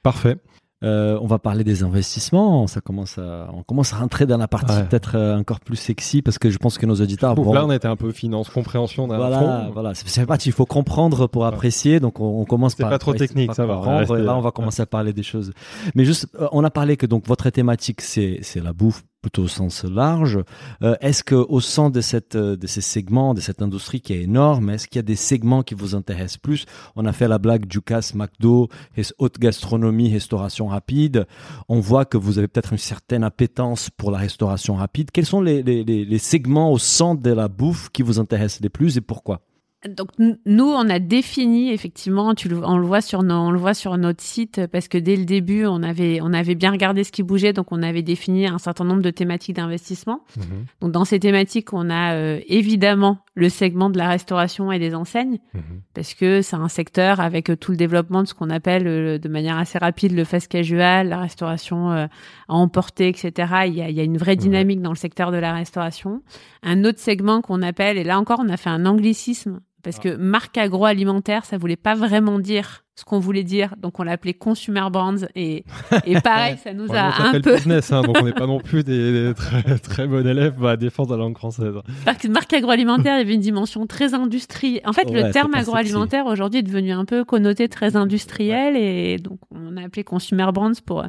Parfait. 0.03 0.37
Euh, 0.85 1.19
on 1.21 1.27
va 1.27 1.39
parler 1.39 1.65
des 1.65 1.83
investissements. 1.83 2.67
Ça 2.67 2.81
commence 2.81 3.19
à, 3.19 3.49
on 3.53 3.63
commence 3.63 3.93
à 3.93 3.97
rentrer 3.97 4.27
dans 4.27 4.37
la 4.37 4.49
partie 4.49 4.83
peut-être 4.89 5.17
euh, 5.17 5.39
encore 5.39 5.61
plus 5.61 5.77
sexy 5.77 6.21
parce 6.21 6.39
que 6.39 6.51
je 6.51 6.59
pense 6.59 6.79
que 6.79 6.87
nos 6.87 7.01
auditeurs. 7.01 7.35
Bon, 7.35 7.53
là, 7.53 7.65
on 7.65 7.71
était 7.71 7.89
un 7.89 7.97
peu 7.97 8.13
finance, 8.13 8.51
compréhension 8.51 9.09
d'un 9.09 9.17
Voilà, 9.17 9.71
voilà. 9.73 9.95
C'est 9.95 10.27
pas 10.27 10.37
il 10.45 10.53
faut 10.53 10.67
comprendre 10.67 11.27
pour 11.27 11.47
apprécier. 11.47 12.01
Donc, 12.01 12.21
on, 12.21 12.45
commence 12.45 12.75
par. 12.75 12.89
C'est 12.89 12.95
pas 12.95 12.99
trop 12.99 13.15
technique, 13.15 13.55
ça 13.55 13.67
va. 13.67 14.05
là, 14.19 14.37
on 14.37 14.41
va 14.41 14.51
commencer 14.51 14.83
à 14.83 14.87
parler 14.87 15.13
des 15.13 15.23
choses. 15.23 15.53
Mais 15.95 16.05
juste, 16.05 16.29
euh, 16.41 16.49
on 16.53 16.63
a 16.65 16.71
parlé 16.71 16.97
que 16.97 17.07
donc 17.07 17.27
votre 17.27 17.49
thématique, 17.51 18.01
c'est, 18.01 18.41
c'est 18.43 18.61
la 18.61 18.73
bouffe 18.73 19.03
plutôt 19.25 19.45
au 19.45 19.49
sens 19.49 19.85
large. 19.85 20.39
Euh, 20.83 20.97
est-ce 21.01 21.25
que 21.25 21.35
au 21.35 21.61
sein 21.61 21.89
de 21.89 22.03
cette 22.03 22.37
euh, 22.37 22.57
de 22.57 22.67
ces 22.67 22.83
segments, 22.83 23.33
de 23.33 23.41
cette 23.41 23.63
industrie 23.63 24.03
qui 24.03 24.13
est 24.13 24.21
énorme, 24.21 24.69
est-ce 24.69 24.87
qu'il 24.87 24.99
y 24.99 25.01
a 25.01 25.03
des 25.15 25.17
segments 25.17 25.63
qui 25.63 25.75
vous 25.75 25.95
intéressent 25.95 26.37
plus? 26.37 26.67
On 26.95 27.07
a 27.07 27.13
fait 27.15 27.27
la 27.27 27.39
blague 27.39 27.65
du 27.65 27.81
casse 27.81 28.15
McDo, 28.15 28.69
haute 29.17 29.39
gastronomie, 29.39 30.13
restauration 30.13 30.67
rapide. 30.67 31.27
On 31.71 31.81
voit 31.81 32.05
que 32.05 32.19
vous 32.19 32.37
avez 32.37 32.49
peut-être 32.49 32.73
une 32.73 32.79
certaine 32.79 33.25
appétence 33.25 33.89
pour 33.89 34.11
la 34.11 34.19
restauration 34.19 34.75
rapide. 34.75 35.11
Quels 35.11 35.25
sont 35.25 35.41
les, 35.41 35.63
les, 35.63 35.85
les 35.85 36.19
segments 36.19 36.71
au 36.71 36.79
centre 36.79 37.23
de 37.23 37.33
la 37.33 37.49
bouffe 37.49 37.89
qui 37.89 38.03
vous 38.03 38.19
intéressent 38.19 38.61
les 38.61 38.69
plus 38.69 38.99
et 38.99 39.01
pourquoi? 39.01 39.41
Donc 39.89 40.09
nous, 40.19 40.65
on 40.65 40.89
a 40.89 40.99
défini 40.99 41.73
effectivement, 41.73 42.35
tu 42.35 42.49
on 42.55 42.79
le 42.79 42.87
voit 42.87 43.01
sur 43.01 43.23
nos, 43.23 43.35
on 43.35 43.51
le 43.51 43.59
voit 43.59 43.75
sur 43.75 43.97
notre 43.99 44.23
site 44.23 44.67
parce 44.67 44.89
que 44.89 44.97
dès 44.99 45.17
le 45.17 45.25
début, 45.25 45.67
on 45.67 45.83
avait, 45.83 46.21
on 46.23 46.33
avait 46.33 46.55
bien 46.55 46.71
regardé 46.71 47.05
ce 47.05 47.13
qui 47.13 47.23
bougeait, 47.23 47.53
donc 47.53 47.71
on 47.71 47.83
avait 47.83 48.03
défini 48.03 48.47
un 48.47 48.59
certain 48.59 48.85
nombre 48.85 49.03
de 49.03 49.11
thématiques 49.11 49.57
d'investissement. 49.57 50.21
Mhm. 50.37 50.45
Donc 50.81 50.93
dans 50.93 51.05
ces 51.05 51.19
thématiques, 51.19 51.73
on 51.73 51.91
a 51.91 52.15
euh, 52.15 52.41
évidemment 52.47 53.19
le 53.35 53.49
segment 53.49 53.91
de 53.91 53.99
la 53.99 54.09
restauration 54.09 54.73
et 54.73 54.79
des 54.79 54.95
enseignes 54.95 55.39
mhm. 55.53 55.83
parce 55.93 56.15
que 56.15 56.41
c'est 56.41 56.57
un 56.57 56.69
secteur 56.69 57.21
avec 57.21 57.51
euh, 57.51 57.57
tout 57.57 57.73
le 57.73 57.77
développement 57.77 58.23
de 58.23 58.29
ce 58.29 58.35
qu'on 58.35 58.51
appelle 58.51 58.87
euh, 58.87 59.19
de 59.19 59.29
manière 59.29 59.59
assez 59.59 59.79
rapide 59.79 60.13
le 60.13 60.25
fast 60.25 60.49
casual, 60.49 61.09
la 61.09 61.19
restauration 61.19 61.91
à 61.91 62.09
emporter, 62.49 63.09
etc. 63.09 63.33
Il 63.67 63.75
y 63.75 63.83
a, 63.83 63.91
il 63.91 63.97
y 63.97 64.01
a 64.01 64.05
une 64.05 64.19
vraie 64.19 64.37
dynamique 64.37 64.81
dans 64.81 64.91
le 64.91 64.97
secteur 64.97 65.31
de 65.31 65.37
la 65.37 65.53
restauration. 65.53 66.23
Un 66.63 66.85
autre 66.85 66.99
segment 66.99 67.43
qu'on 67.43 67.63
appelle, 67.63 67.99
et 67.99 68.05
là 68.05 68.19
encore, 68.19 68.41
on 68.43 68.49
a 68.49 68.57
fait 68.57 68.71
un 68.71 68.87
anglicisme 68.87 69.61
parce 69.85 69.99
que 69.99 70.17
marque 70.17 70.57
agroalimentaire, 70.59 71.45
ça 71.45 71.59
voulait 71.59 71.77
pas 71.77 71.95
vraiment 71.95 72.39
dire 72.39 72.85
ce 72.97 73.05
qu'on 73.05 73.19
voulait 73.19 73.43
dire. 73.43 73.75
Donc, 73.77 73.99
on 73.99 74.05
l'appelait 74.05 74.35
Consumer 74.35 74.87
Brands. 74.91 75.27
Et, 75.35 75.65
et 76.07 76.21
pareil, 76.21 76.57
ça 76.63 76.73
nous 76.73 76.87
a 76.93 77.23
un 77.23 77.41
peu. 77.41 77.55
business, 77.57 77.93
hein, 77.93 78.03
donc 78.03 78.17
on 78.21 78.25
n'est 78.25 78.33
pas 78.33 78.47
non 78.47 78.61
plus 78.61 78.85
des, 78.85 79.33
très, 79.37 79.79
très 79.79 80.07
bons 80.07 80.27
élèves 80.27 80.65
à 80.65 80.77
défendre 80.77 81.11
la 81.11 81.17
langue 81.17 81.37
française. 81.37 81.75
Parce 82.05 82.19
que 82.19 82.29
marque 82.29 82.53
agroalimentaire, 82.53 83.17
il 83.17 83.19
y 83.19 83.23
avait 83.23 83.35
une 83.35 83.41
dimension 83.41 83.87
très 83.87 84.15
industrielle. 84.15 84.81
En 84.85 84.93
fait, 84.93 85.11
le 85.11 85.31
terme 85.31 85.55
agroalimentaire 85.55 86.27
aujourd'hui 86.27 86.61
est 86.61 86.65
devenu 86.65 86.93
un 86.93 87.05
peu 87.05 87.25
connoté 87.25 87.69
très 87.69 87.97
industriel. 87.97 88.77
Et 88.77 89.19
donc, 89.19 89.39
on 89.51 89.77
a 89.77 89.83
appelé 89.83 90.05
Consumer 90.05 90.47
Brands 90.53 90.73
pour, 90.87 91.05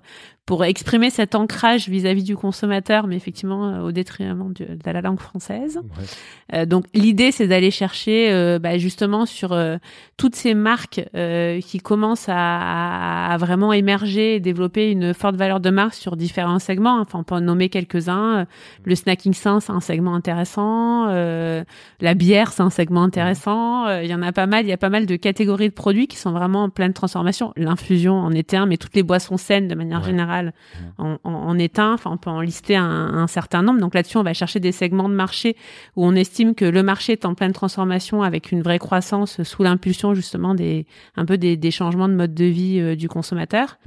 pour 0.46 0.64
exprimer 0.64 1.10
cet 1.10 1.34
ancrage 1.34 1.90
vis-à-vis 1.90 2.24
du 2.24 2.36
consommateur, 2.36 3.08
mais 3.08 3.16
effectivement 3.16 3.84
au 3.84 3.92
détriment 3.92 4.54
de, 4.54 4.78
la 4.86 5.02
langue 5.02 5.20
française. 5.20 5.80
donc 6.68 6.86
l'idée, 6.94 7.32
c'est 7.32 7.48
d'aller 7.48 7.72
chercher 7.72 8.60
bah, 8.60 8.78
justement 8.78 9.26
sur 9.26 9.58
toutes 10.18 10.36
ces 10.36 10.54
marques 10.54 11.02
qui 11.62 11.80
commencent 11.80 12.30
à, 12.30 13.32
à, 13.32 13.38
vraiment 13.38 13.74
émerger 13.74 14.36
et 14.36 14.40
développer 14.40 14.92
une 14.92 15.16
forte 15.16 15.36
valeur 15.36 15.60
de 15.60 15.72
marque 15.72 15.96
sur 15.96 16.16
différents 16.16 16.60
segments. 16.60 17.00
Enfin, 17.00 17.20
on 17.20 17.24
peut 17.24 17.36
en 17.36 17.42
nommer 17.42 17.70
quelques-uns. 17.70 18.46
Le 18.84 18.96
snacking 18.96 19.34
sain, 19.34 19.60
c'est 19.60 19.74
un 19.74 19.82
segment 19.82 20.14
intéressant. 20.14 21.08
la 21.08 22.14
bière, 22.14 22.52
c'est 22.52 22.64
un 22.64 22.70
segment 22.70 23.02
intéressant. 23.02 23.90
Il 24.00 24.08
y 24.08 24.14
en 24.14 24.22
a 24.22 24.32
pas 24.32 24.46
mal. 24.46 24.66
Il 24.66 24.70
y 24.70 24.74
a 24.74 24.78
pas 24.78 24.90
mal 24.90 25.08
de 25.08 25.16
catégories 25.16 25.70
de 25.70 25.74
produits 25.74 26.08
qui 26.08 26.18
sont 26.18 26.32
vraiment 26.32 26.66
en 26.66 26.70
pleine 26.70 26.94
transformation. 26.94 27.52
L'infusion 27.56 28.14
en 28.14 28.32
est 28.32 28.54
un, 28.54 28.68
mais 28.68 28.78
toutes 28.78 28.96
les 28.96 29.04
boissons 29.04 29.38
saines 29.38 29.68
de 29.68 29.76
manière 29.76 30.04
générale 30.04 30.35
en, 30.98 31.18
en. 31.24 31.60
Enfin, 31.78 32.12
on 32.12 32.18
peut 32.18 32.30
en 32.30 32.42
lister 32.42 32.76
un, 32.76 32.86
un 32.86 33.28
certain 33.28 33.62
nombre. 33.62 33.80
Donc 33.80 33.94
là-dessus, 33.94 34.18
on 34.18 34.24
va 34.24 34.34
chercher 34.34 34.60
des 34.60 34.72
segments 34.72 35.10
de 35.10 35.14
marché 35.14 35.56
où 35.96 36.06
on 36.06 36.14
estime 36.16 36.54
que 36.56 36.66
le 36.66 36.84
marché 36.84 37.14
est 37.14 37.26
en 37.26 37.34
pleine 37.34 37.54
transformation 37.54 38.24
avec 38.24 38.52
une 38.52 38.62
vraie 38.62 38.80
croissance 38.80 39.42
sous 39.44 39.64
l'impulsion 39.64 40.14
justement 40.14 40.56
des 40.56 40.86
un 41.16 41.26
peu 41.26 41.38
des, 41.38 41.58
des 41.58 41.72
changements 41.72 42.10
de 42.10 42.14
mode 42.14 42.34
de 42.34 42.46
vie 42.46 42.80
euh, 42.80 42.96
du 42.96 43.08
consommateur. 43.08 43.78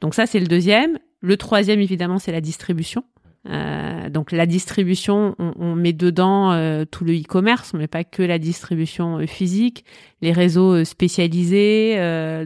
Donc 0.00 0.14
ça, 0.14 0.26
c'est 0.26 0.40
le 0.40 0.46
deuxième. 0.46 0.98
Le 1.20 1.36
troisième, 1.36 1.80
évidemment, 1.80 2.18
c'est 2.18 2.32
la 2.32 2.40
distribution. 2.40 3.04
Euh, 3.48 4.10
donc 4.10 4.32
la 4.32 4.46
distribution, 4.46 5.34
on, 5.38 5.52
on 5.58 5.74
met 5.74 5.92
dedans 5.92 6.52
euh, 6.52 6.84
tout 6.84 7.04
le 7.04 7.14
e-commerce, 7.14 7.72
mais 7.74 7.86
pas 7.86 8.04
que 8.04 8.22
la 8.22 8.38
distribution 8.38 9.18
euh, 9.18 9.26
physique, 9.26 9.84
les 10.20 10.32
réseaux 10.32 10.74
euh, 10.74 10.84
spécialisés. 10.84 11.96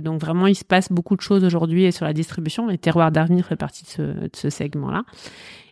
donc 0.00 0.20
vraiment, 0.20 0.46
il 0.46 0.54
se 0.54 0.64
passe 0.64 0.92
beaucoup 0.92 1.16
de 1.16 1.20
choses 1.20 1.44
aujourd'hui 1.44 1.90
sur 1.92 2.04
la 2.04 2.12
distribution. 2.12 2.70
Et 2.70 2.78
Terroir 2.78 3.10
d'avenir 3.10 3.46
fait 3.46 3.56
partie 3.56 3.84
de 3.84 3.88
ce, 3.88 4.02
de 4.02 4.30
ce 4.34 4.50
segment-là. 4.50 5.04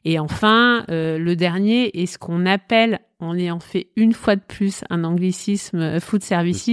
Et 0.05 0.19
enfin, 0.19 0.85
le 0.89 1.35
dernier 1.35 2.01
est 2.01 2.07
ce 2.07 2.19
qu'on 2.19 2.47
appelle 2.47 3.01
en 3.21 3.61
fait 3.61 3.89
une 3.97 4.13
fois 4.13 4.37
de 4.37 4.41
plus 4.41 4.83
un 4.91 5.05
anglicisme 5.05 5.79
euh, 5.79 6.01
food 6.01 6.23
services. 6.23 6.61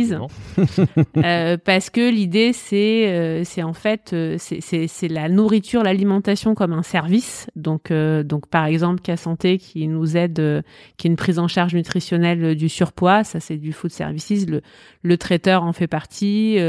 Euh, 1.17 1.57
parce 1.63 1.89
que 1.89 2.09
l'idée 2.09 2.53
c'est 2.53 3.07
euh, 3.07 3.43
c'est 3.43 3.63
en 3.63 3.73
fait 3.73 4.11
euh, 4.13 4.37
c'est 4.37 5.07
la 5.07 5.29
nourriture 5.29 5.83
l'alimentation 5.83 6.53
comme 6.55 6.73
un 6.73 6.83
service. 6.83 7.47
Donc 7.55 7.91
donc 7.91 8.47
par 8.47 8.65
exemple 8.65 9.01
K 9.01 9.17
Santé 9.17 9.57
qui 9.57 9.87
nous 9.87 10.17
aide 10.17 10.63
qui 10.97 11.07
est 11.07 11.09
une 11.09 11.15
prise 11.15 11.39
en 11.39 11.47
charge 11.47 11.73
nutritionnelle 11.73 12.55
du 12.55 12.69
surpoids 12.69 13.23
ça 13.23 13.39
c'est 13.39 13.57
du 13.57 13.73
food 13.73 13.91
services. 13.91 14.47
Le 14.47 14.61
le 15.01 15.17
traiteur 15.17 15.63
en 15.63 15.73
fait 15.73 15.87
partie 15.87 16.59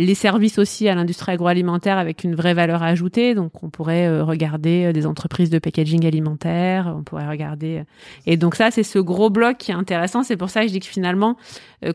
les 0.00 0.14
services 0.14 0.58
aussi 0.58 0.88
à 0.88 0.94
l'industrie 0.94 1.32
agroalimentaire 1.32 1.98
avec 1.98 2.24
une 2.24 2.34
vraie 2.34 2.54
valeur 2.54 2.82
ajoutée. 2.82 3.34
Donc, 3.34 3.62
on 3.62 3.70
pourrait 3.70 4.06
euh, 4.06 4.24
regarder 4.24 4.86
euh, 4.86 4.92
des 4.92 5.06
entreprises 5.06 5.50
de 5.50 5.58
packaging 5.58 6.06
alimentaire, 6.06 6.92
on 6.96 7.02
pourrait 7.02 7.28
regarder. 7.28 7.78
Euh, 7.78 7.84
et 8.26 8.36
donc 8.36 8.54
ça, 8.54 8.70
c'est 8.70 8.82
ce 8.82 8.98
gros 8.98 9.30
bloc 9.30 9.58
qui 9.58 9.70
est 9.70 9.74
intéressant. 9.74 10.22
C'est 10.22 10.36
pour 10.36 10.48
ça 10.48 10.62
que 10.62 10.68
je 10.68 10.72
dis 10.72 10.80
que 10.80 10.86
finalement, 10.86 11.36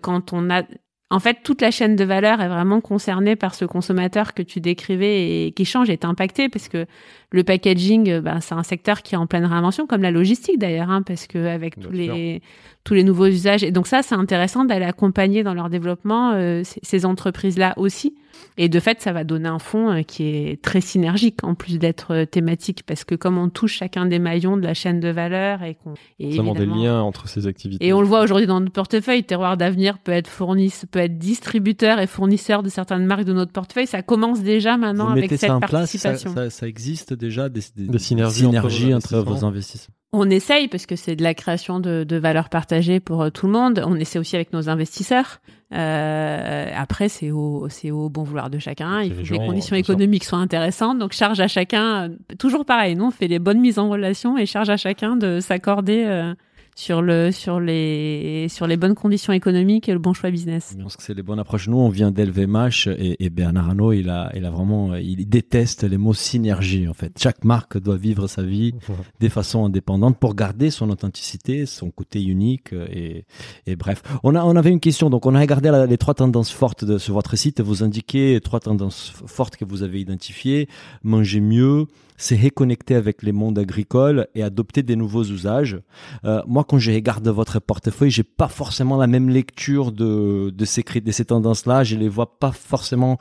quand 0.01 0.33
on 0.33 0.49
a 0.49 0.63
en 1.11 1.19
fait, 1.19 1.43
toute 1.43 1.61
la 1.61 1.69
chaîne 1.69 1.95
de 1.95 2.03
valeur 2.03 2.41
est 2.41 2.47
vraiment 2.47 2.81
concernée 2.81 3.35
par 3.35 3.53
ce 3.53 3.63
consommateur 3.63 4.33
que 4.33 4.41
tu 4.41 4.59
décrivais 4.59 5.45
et 5.45 5.51
qui 5.51 5.63
change, 5.63 5.89
est 5.91 6.03
impacté 6.03 6.49
parce 6.49 6.67
que 6.67 6.87
le 7.35 7.43
packaging, 7.43 8.19
ben, 8.19 8.39
c'est 8.41 8.55
un 8.55 8.63
secteur 8.63 9.01
qui 9.01 9.15
est 9.15 9.17
en 9.17 9.27
pleine 9.27 9.45
réinvention, 9.45 9.85
comme 9.85 10.01
la 10.01 10.11
logistique 10.11 10.57
d'ailleurs, 10.57 10.89
hein, 10.89 11.01
parce 11.01 11.27
que 11.27 11.37
avec 11.45 11.79
tous 11.79 11.91
les 11.91 12.41
tous 12.85 12.93
les 12.93 13.03
nouveaux 13.03 13.25
usages. 13.25 13.63
Et 13.63 13.71
donc 13.71 13.87
ça, 13.87 14.03
c'est 14.03 14.15
intéressant 14.15 14.63
d'aller 14.63 14.85
accompagner 14.85 15.43
dans 15.43 15.55
leur 15.55 15.69
développement 15.69 16.33
euh, 16.33 16.61
ces 16.83 17.05
entreprises-là 17.05 17.73
aussi. 17.77 18.15
Et 18.57 18.69
de 18.69 18.79
fait, 18.79 19.01
ça 19.01 19.11
va 19.11 19.23
donner 19.23 19.49
un 19.49 19.59
fonds 19.59 19.91
euh, 19.91 20.01
qui 20.03 20.23
est 20.23 20.61
très 20.61 20.81
synergique 20.81 21.43
en 21.43 21.55
plus 21.55 21.79
d'être 21.79 22.25
thématique, 22.25 22.83
parce 22.85 23.03
que 23.03 23.15
comme 23.15 23.37
on 23.37 23.49
touche 23.49 23.77
chacun 23.77 24.05
des 24.05 24.19
maillons 24.19 24.55
de 24.55 24.61
la 24.61 24.73
chaîne 24.73 24.99
de 24.99 25.09
valeur 25.09 25.63
et 25.63 25.75
qu'on 25.75 25.95
évidemment 26.19 26.53
des 26.53 26.65
liens 26.65 27.01
entre 27.01 27.27
ces 27.27 27.47
activités. 27.47 27.85
Et 27.85 27.91
on 27.91 28.01
le 28.01 28.07
voit 28.07 28.21
aujourd'hui 28.21 28.45
dans 28.45 28.59
notre 28.59 28.71
portefeuille, 28.71 29.23
Terroir 29.23 29.57
d'avenir 29.57 29.97
peut 29.97 30.11
être 30.11 30.29
fournisseur, 30.29 30.87
peut 30.89 30.99
être 30.99 31.17
distributeur 31.17 31.99
et 31.99 32.07
fournisseur 32.07 32.61
de 32.61 32.69
certaines 32.69 33.05
marques 33.05 33.23
de 33.23 33.33
notre 33.33 33.51
portefeuille. 33.51 33.87
Ça 33.87 34.03
commence 34.03 34.43
déjà 34.43 34.77
maintenant 34.77 35.09
avec 35.09 35.31
cette 35.31 35.39
ça 35.39 35.55
en 35.55 35.59
participation. 35.59 36.33
Place, 36.33 36.53
ça, 36.53 36.59
ça, 36.59 36.67
existe 36.67 37.13
déjà 37.13 37.24
des, 37.29 37.61
des, 37.75 37.99
synergies, 37.99 38.45
entre, 38.93 39.19
vos 39.19 39.45
investissements. 39.45 39.93
On 40.13 40.29
essaye 40.29 40.69
parce 40.69 40.85
que 40.85 40.95
c'est 40.95 41.17
de 41.17 41.23
la 41.23 41.33
création 41.33 41.81
de, 41.81 42.05
de 42.05 42.15
valeur 42.15 42.47
partagée 42.49 43.01
pour 43.01 43.21
euh, 43.21 43.29
tout 43.29 43.47
le 43.47 43.51
monde. 43.51 43.83
On 43.85 43.95
essaie 43.95 44.17
aussi 44.17 44.35
avec 44.35 44.53
nos 44.53 44.69
investisseurs. 44.69 45.41
Euh, 45.73 46.69
après, 46.73 47.09
c'est 47.09 47.31
au, 47.31 47.67
c'est 47.69 47.91
au 47.91 48.07
bon 48.09 48.23
vouloir 48.23 48.49
de 48.49 48.57
chacun. 48.57 49.01
Il 49.01 49.13
faut 49.13 49.23
que 49.23 49.33
les 49.33 49.45
conditions 49.45 49.75
économiques 49.75 50.23
soient 50.23 50.39
intéressantes. 50.39 50.99
Donc, 50.99 51.11
charge 51.11 51.41
à 51.41 51.47
chacun. 51.47 52.11
Toujours 52.39 52.65
pareil, 52.65 52.95
nous 52.95 53.05
on 53.05 53.11
fait 53.11 53.27
les 53.27 53.39
bonnes 53.39 53.59
mises 53.59 53.77
en 53.77 53.89
relation 53.89 54.37
et 54.37 54.45
charge 54.45 54.69
à 54.69 54.77
chacun 54.77 55.17
de 55.17 55.41
s'accorder 55.41 56.05
euh, 56.05 56.33
sur 56.75 57.01
le 57.01 57.31
sur 57.31 57.61
les 57.61 58.47
sur 58.49 58.67
les 58.67 58.75
bonnes 58.75 58.95
conditions 58.95 59.31
économiques 59.31 59.87
et 59.87 59.93
le 59.93 59.99
bon 59.99 60.13
choix 60.13 60.29
business. 60.29 60.75
Je 60.77 60.83
pense 60.83 60.97
que 60.97 61.03
c'est 61.03 61.13
les 61.13 61.23
bonnes 61.23 61.39
approches. 61.39 61.69
Nous, 61.69 61.77
on 61.77 61.87
vient 61.87 62.11
d'LVMH 62.11 62.87
et, 62.87 63.23
et 63.23 63.29
Bernard 63.29 63.69
Arnault, 63.69 63.93
il 63.93 64.09
a 64.09 64.29
il 64.35 64.45
a 64.45 64.51
vraiment 64.51 64.93
il 64.95 65.27
déteste 65.27 65.83
les 65.83 65.97
mots 65.97 66.13
synergie 66.13 66.87
en 66.87 66.93
fait. 66.93 67.17
Chaque 67.17 67.45
marque 67.45 67.77
doit 67.77 67.95
vivre 67.95 68.27
sa 68.27 68.43
vie 68.43 68.73
de 69.21 69.29
façon 69.29 69.65
indépendante 69.65 70.17
pour 70.19 70.35
garder 70.35 70.69
son 70.69 70.89
authenticité, 70.89 71.65
son 71.65 71.91
côté 71.91 72.21
unique 72.21 72.73
et, 72.91 73.25
et 73.65 73.75
bref. 73.77 74.03
On 74.23 74.35
a 74.35 74.43
on 74.43 74.55
avait 74.57 74.71
une 74.71 74.81
question 74.81 75.09
donc 75.09 75.25
on 75.25 75.33
a 75.33 75.39
regardé 75.39 75.71
les 75.87 75.97
trois 75.97 76.13
tendances 76.13 76.51
fortes 76.51 76.83
de 76.83 76.97
sur 76.97 77.13
votre 77.13 77.37
site. 77.37 77.61
Vous 77.61 77.83
indiquez 77.83 78.41
trois 78.43 78.59
tendances 78.59 79.13
fortes 79.25 79.55
que 79.55 79.63
vous 79.63 79.81
avez 79.81 80.01
identifiées 80.01 80.67
manger 81.03 81.39
mieux, 81.39 81.85
c'est 82.17 82.35
reconnecter 82.41 82.95
avec 82.95 83.23
les 83.23 83.31
mondes 83.31 83.59
agricoles 83.59 84.27
et 84.35 84.43
adopter 84.43 84.83
des 84.83 84.95
nouveaux 84.95 85.23
usages. 85.23 85.79
Euh, 86.23 86.41
moi, 86.47 86.63
quand 86.63 86.77
je 86.77 86.91
regarde 86.91 87.27
votre 87.27 87.59
portefeuille, 87.59 88.11
j'ai 88.11 88.23
pas 88.23 88.47
forcément 88.47 88.97
la 88.97 89.07
même 89.07 89.29
lecture 89.29 89.91
de 89.91 90.49
de 90.49 90.65
ces 90.65 90.83
de 90.83 91.11
ces 91.11 91.25
tendances-là. 91.25 91.83
Je 91.83 91.95
les 91.95 92.09
vois 92.09 92.39
pas 92.39 92.51
forcément 92.51 93.17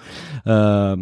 euh, 0.47 0.97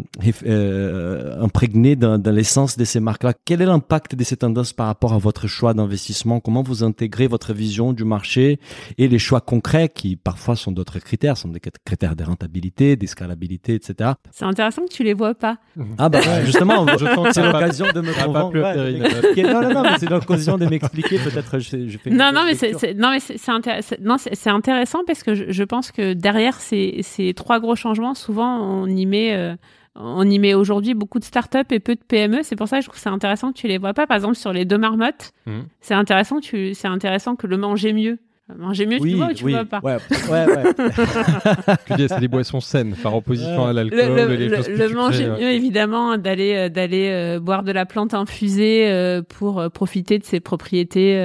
euh, 0.46 1.42
imprégnées 1.42 1.96
dans, 1.96 2.18
dans 2.18 2.30
l'essence 2.30 2.76
de 2.76 2.84
ces 2.84 3.00
marques-là. 3.00 3.34
Quel 3.44 3.62
est 3.62 3.66
l'impact 3.66 4.14
de 4.14 4.24
ces 4.24 4.36
tendances 4.36 4.72
par 4.72 4.86
rapport 4.86 5.12
à 5.12 5.18
votre 5.18 5.46
choix 5.46 5.74
d'investissement? 5.74 6.40
Comment 6.40 6.62
vous 6.62 6.84
intégrez 6.84 7.26
votre 7.26 7.52
vision 7.52 7.92
du 7.92 8.04
marché 8.04 8.58
et 8.98 9.08
les 9.08 9.18
choix 9.18 9.40
concrets 9.40 9.88
qui 9.88 10.16
parfois 10.16 10.56
sont 10.56 10.72
d'autres 10.72 10.98
critères, 10.98 11.36
sont 11.36 11.48
des 11.48 11.60
critères 11.84 12.16
de 12.16 12.24
rentabilité, 12.24 12.96
d'escalabilité, 12.96 13.74
etc. 13.74 14.12
C'est 14.30 14.44
intéressant 14.44 14.82
que 14.84 14.92
tu 14.92 15.04
les 15.04 15.14
vois 15.14 15.34
pas. 15.34 15.58
Ah 15.98 16.08
bah 16.08 16.20
justement, 16.44 16.86
c'est 17.32 17.42
l'occasion 17.42 17.81
de 17.92 18.00
me 18.00 18.12
convaincre. 18.12 18.58
Ouais, 18.60 19.42
non, 19.42 19.62
non, 19.62 19.74
non, 19.74 19.82
mais 19.82 19.98
c'est 19.98 20.10
l'occasion 20.10 20.58
de 20.58 20.66
m'expliquer. 20.66 21.18
Peut-être 21.18 21.58
je, 21.58 21.88
je 21.88 21.98
fais. 21.98 22.10
Non, 22.10 22.30
non, 22.32 22.44
mais 22.44 22.54
c'est, 22.54 22.94
non, 22.94 23.10
mais 23.10 23.20
c'est, 23.20 23.50
intéressant. 23.50 23.96
Non, 24.00 24.16
c'est, 24.18 24.50
intéressant 24.50 25.00
parce 25.06 25.22
que 25.22 25.34
je, 25.34 25.44
je, 25.48 25.64
pense 25.64 25.92
que 25.92 26.12
derrière 26.12 26.60
ces, 26.60 27.00
ces 27.02 27.34
trois 27.34 27.60
gros 27.60 27.76
changements, 27.76 28.14
souvent 28.14 28.60
on 28.60 28.86
y 28.86 29.06
met. 29.06 29.34
Euh, 29.34 29.54
on 29.94 30.28
y 30.28 30.38
met 30.38 30.54
aujourd'hui 30.54 30.94
beaucoup 30.94 31.18
de 31.18 31.24
startups 31.24 31.58
et 31.70 31.78
peu 31.78 31.94
de 31.94 32.00
PME. 32.00 32.42
C'est 32.44 32.56
pour 32.56 32.66
ça 32.66 32.78
que 32.78 32.84
je 32.84 32.88
trouve 32.88 32.98
c'est 32.98 33.10
intéressant 33.10 33.52
que 33.52 33.58
tu 33.58 33.68
les 33.68 33.76
vois 33.76 33.92
pas. 33.92 34.06
Par 34.06 34.16
exemple, 34.16 34.36
sur 34.36 34.52
les 34.52 34.64
deux 34.64 34.78
marmottes, 34.78 35.32
mmh. 35.44 35.60
c'est 35.82 35.92
intéressant, 35.92 36.40
tu, 36.40 36.72
c'est 36.72 36.88
intéressant 36.88 37.36
que 37.36 37.46
le 37.46 37.58
manger 37.58 37.92
mieux 37.92 38.18
Manger 38.48 38.86
mieux, 38.86 38.98
tu 38.98 39.14
vois 39.14 39.28
ou 39.28 39.32
tu 39.32 39.48
vois 39.48 39.64
pas 39.64 39.80
Ouais, 39.82 39.96
ouais, 40.30 40.46
ouais. 40.46 42.08
c'est 42.08 42.20
des 42.20 42.28
boissons 42.28 42.60
saines 42.60 42.94
par 43.00 43.14
opposition 43.14 43.66
à 43.66 43.72
l'alcool. 43.72 43.98
Le, 43.98 44.36
le, 44.36 44.76
le 44.76 44.88
manger 44.94 45.28
mieux, 45.28 45.50
évidemment, 45.52 46.18
d'aller 46.18 46.54
euh, 46.56 46.68
d'aller 46.68 47.08
euh, 47.10 47.40
boire 47.40 47.62
de 47.62 47.72
la 47.72 47.86
plante 47.86 48.14
infusée 48.14 48.90
euh, 48.90 49.22
pour 49.22 49.70
profiter 49.72 50.18
de 50.18 50.24
ses 50.24 50.40
propriétés, 50.40 51.16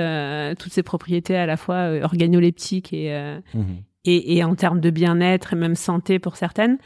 toutes 0.59 0.71
ses 0.71 0.83
propriétés 0.83 1.35
à 1.35 1.45
la 1.45 1.57
fois 1.57 1.89
organoleptiques 2.03 2.93
et, 2.93 3.11
mmh. 3.53 3.61
et, 4.05 4.37
et 4.37 4.43
en 4.43 4.55
termes 4.55 4.79
de 4.79 4.89
bien-être 4.89 5.53
et 5.53 5.55
même 5.55 5.75
santé 5.75 6.19
pour 6.19 6.35
certaines. 6.37 6.77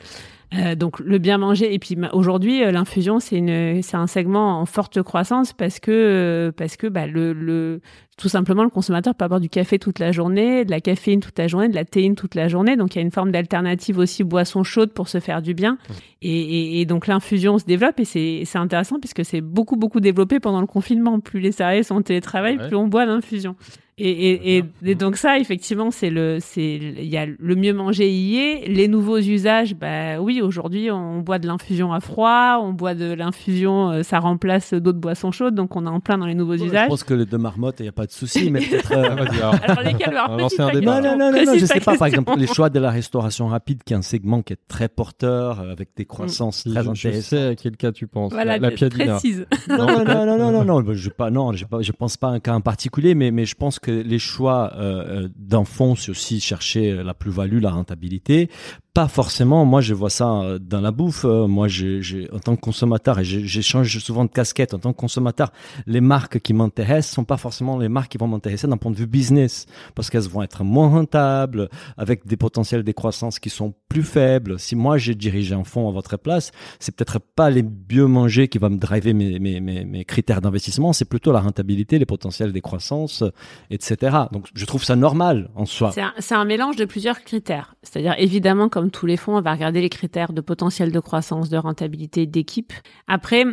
Euh, 0.53 0.75
donc 0.75 0.99
le 0.99 1.17
bien 1.17 1.37
manger. 1.37 1.73
Et 1.73 1.79
puis 1.79 1.97
aujourd'hui 2.11 2.61
euh, 2.61 2.71
l'infusion 2.71 3.21
c'est 3.21 3.37
une 3.37 3.81
c'est 3.81 3.95
un 3.95 4.07
segment 4.07 4.59
en 4.59 4.65
forte 4.65 5.01
croissance 5.01 5.53
parce 5.53 5.79
que 5.79 5.91
euh, 5.91 6.51
parce 6.51 6.75
que 6.75 6.87
bah, 6.87 7.07
le, 7.07 7.31
le 7.31 7.79
tout 8.17 8.27
simplement 8.27 8.63
le 8.63 8.69
consommateur 8.69 9.15
peut 9.15 9.23
avoir 9.23 9.39
du 9.39 9.47
café 9.47 9.79
toute 9.79 9.99
la 9.99 10.11
journée, 10.11 10.65
de 10.65 10.71
la 10.71 10.81
caféine 10.81 11.21
toute 11.21 11.39
la 11.39 11.47
journée, 11.47 11.69
de 11.69 11.75
la 11.75 11.85
théine 11.85 12.15
toute 12.15 12.35
la 12.35 12.49
journée. 12.49 12.75
Donc 12.75 12.95
il 12.95 12.97
y 12.97 12.99
a 12.99 13.01
une 13.01 13.11
forme 13.11 13.31
d'alternative 13.31 13.97
aussi 13.97 14.25
boisson 14.25 14.63
chaude 14.63 14.91
pour 14.91 15.07
se 15.07 15.21
faire 15.21 15.41
du 15.41 15.53
bien. 15.53 15.73
Mmh. 15.73 15.93
et, 16.23 16.41
et, 16.41 16.81
et 16.81 16.85
donc 16.85 17.07
l'infusion 17.07 17.57
se 17.57 17.63
développe 17.63 18.01
et 18.01 18.05
c'est 18.05 18.43
c'est 18.43 18.57
intéressant 18.57 18.99
puisque 18.99 19.23
c'est 19.23 19.41
beaucoup 19.41 19.77
beaucoup 19.77 20.01
développé 20.01 20.41
pendant 20.41 20.59
le 20.59 20.67
confinement. 20.67 21.21
Plus 21.21 21.39
les 21.39 21.53
salariés 21.53 21.83
sont 21.83 21.95
en 21.95 22.01
télétravail 22.01 22.57
plus 22.57 22.75
on 22.75 22.87
boit 22.87 23.05
l'infusion 23.05 23.55
Et, 24.03 24.57
et, 24.57 24.63
et, 24.83 24.95
donc 24.95 25.15
ça, 25.15 25.37
effectivement, 25.37 25.91
c'est 25.91 26.09
le, 26.09 26.39
c'est, 26.39 26.73
il 26.73 27.05
y 27.05 27.17
a 27.17 27.27
le 27.27 27.55
mieux 27.55 27.71
manger 27.73 28.09
y 28.09 28.37
est. 28.37 28.67
Les 28.67 28.87
nouveaux 28.87 29.19
usages, 29.19 29.75
bah 29.75 30.19
oui, 30.19 30.41
aujourd'hui, 30.41 30.89
on 30.89 31.19
boit 31.19 31.37
de 31.37 31.45
l'infusion 31.45 31.93
à 31.93 31.99
froid, 31.99 32.59
on 32.63 32.73
boit 32.73 32.95
de 32.95 33.13
l'infusion, 33.13 33.91
euh, 33.91 34.01
ça 34.01 34.17
remplace 34.17 34.73
d'autres 34.73 34.97
boissons 34.97 35.31
chaudes, 35.31 35.53
donc 35.53 35.75
on 35.75 35.85
est 35.85 35.89
en 35.89 35.99
plein 35.99 36.17
dans 36.17 36.25
les 36.25 36.33
nouveaux 36.33 36.55
usages. 36.55 36.85
Je 36.85 36.89
pense 36.89 37.03
que 37.03 37.13
les 37.13 37.27
deux 37.27 37.37
marmottes, 37.37 37.75
il 37.79 37.83
n'y 37.83 37.89
a 37.89 37.93
pas 37.93 38.07
de 38.07 38.11
souci, 38.11 38.49
mais 38.49 38.61
peut-être. 38.61 38.91
Euh... 39.01 39.03
alors. 39.03 39.55
alors 39.63 39.83
lesquels 39.83 40.09
alors, 40.09 40.49
un 40.59 40.71
débat. 40.71 40.99
Non, 40.99 41.17
non, 41.17 41.31
non, 41.31 41.45
non, 41.45 41.53
je 41.55 41.65
sais 41.65 41.79
pas. 41.79 41.95
Par 41.95 42.07
exemple, 42.07 42.33
les 42.37 42.47
choix 42.47 42.69
de 42.69 42.79
la 42.79 42.89
restauration 42.89 43.47
rapide, 43.47 43.83
qui 43.83 43.93
est 43.93 43.95
un 43.95 44.01
segment 44.01 44.41
qui 44.41 44.53
est 44.53 44.59
très 44.67 44.89
porteur, 44.89 45.61
euh, 45.61 45.71
avec 45.71 45.89
des 45.95 46.05
croissances 46.05 46.63
très 46.63 46.71
intéressantes. 46.71 46.95
Je 46.95 47.21
sais 47.21 47.47
à 47.47 47.55
quel 47.55 47.77
cas 47.77 47.91
tu 47.91 48.07
penses. 48.07 48.33
Voilà, 48.33 48.57
la, 48.57 48.69
la 48.69 48.75
précise. 48.75 49.45
Non, 49.69 49.77
non, 49.87 50.03
non, 50.03 50.25
non, 50.25 50.37
non, 50.37 50.63
non, 50.63 50.81
non, 50.81 50.93
je 50.93 51.09
pas, 51.09 51.29
non, 51.29 51.53
je, 51.53 51.65
pas, 51.65 51.81
je 51.81 51.91
pense 51.91 52.17
pas 52.17 52.29
à 52.29 52.31
un 52.31 52.39
cas 52.39 52.53
en 52.53 52.61
particulier, 52.61 53.15
mais, 53.15 53.31
mais 53.31 53.45
je 53.45 53.55
pense 53.55 53.79
que 53.79 53.90
les 54.03 54.19
choix 54.19 54.73
euh, 54.75 55.27
d'un 55.35 55.65
fonds, 55.65 55.95
c'est 55.95 56.11
aussi 56.11 56.39
chercher 56.39 57.03
la 57.03 57.13
plus-value, 57.13 57.59
la 57.59 57.71
rentabilité 57.71 58.49
pas 58.93 59.07
forcément. 59.07 59.63
Moi, 59.63 59.79
je 59.79 59.93
vois 59.93 60.09
ça 60.09 60.41
euh, 60.41 60.59
dans 60.59 60.81
la 60.81 60.91
bouffe. 60.91 61.23
Euh, 61.23 61.47
moi, 61.47 61.67
en 62.33 62.39
tant 62.39 62.55
que 62.55 62.61
consommateur, 62.61 63.19
et 63.19 63.23
j'échange 63.23 63.97
souvent 63.99 64.25
de 64.25 64.29
casquettes 64.29 64.73
en 64.73 64.79
tant 64.79 64.91
que 64.91 64.97
consommateur, 64.97 65.51
les 65.87 66.01
marques 66.01 66.39
qui 66.39 66.53
m'intéressent 66.53 67.15
sont 67.15 67.23
pas 67.23 67.37
forcément 67.37 67.77
les 67.77 67.87
marques 67.87 68.11
qui 68.11 68.17
vont 68.17 68.27
m'intéresser 68.27 68.67
d'un 68.67 68.77
point 68.77 68.91
de 68.91 68.97
vue 68.97 69.07
business, 69.07 69.65
parce 69.95 70.09
qu'elles 70.09 70.27
vont 70.27 70.41
être 70.41 70.63
moins 70.63 70.89
rentables, 70.89 71.69
avec 71.97 72.27
des 72.27 72.35
potentiels 72.35 72.83
de 72.83 72.91
croissance 72.91 73.39
qui 73.39 73.49
sont 73.49 73.73
plus 73.87 74.03
faibles. 74.03 74.59
Si 74.59 74.75
moi, 74.75 74.97
j'ai 74.97 75.15
dirigé 75.15 75.55
un 75.55 75.63
fonds 75.63 75.87
à 75.87 75.91
votre 75.91 76.17
place, 76.17 76.51
c'est 76.79 76.93
peut-être 76.93 77.19
pas 77.19 77.49
les 77.49 77.63
mieux 77.63 78.07
manger 78.07 78.49
qui 78.49 78.57
va 78.57 78.69
me 78.69 78.77
driver 78.77 79.13
mes, 79.13 80.05
critères 80.05 80.41
d'investissement, 80.41 80.91
c'est 80.91 81.05
plutôt 81.05 81.31
la 81.31 81.39
rentabilité, 81.39 81.97
les 81.97 82.05
potentiels 82.05 82.51
des 82.51 82.61
croissances, 82.61 83.23
etc. 83.69 84.17
Donc, 84.31 84.47
je 84.53 84.65
trouve 84.65 84.83
ça 84.83 84.95
normal 84.97 85.49
en 85.55 85.65
soi. 85.65 85.91
C'est 85.93 86.01
un, 86.01 86.13
c'est 86.19 86.35
un 86.35 86.43
mélange 86.43 86.75
de 86.75 86.85
plusieurs 86.85 87.21
critères. 87.21 87.75
C'est-à-dire, 87.83 88.15
évidemment, 88.17 88.67
comme 88.67 88.80
tous 88.89 89.05
les 89.05 89.17
fonds, 89.17 89.38
on 89.38 89.41
va 89.41 89.53
regarder 89.53 89.82
les 89.82 89.89
critères 89.89 90.34
de 90.34 90.41
potentiel 90.41 90.91
de 90.91 90.99
croissance, 90.99 91.49
de 91.49 91.57
rentabilité, 91.57 92.25
d'équipe. 92.25 92.73
Après, 93.07 93.45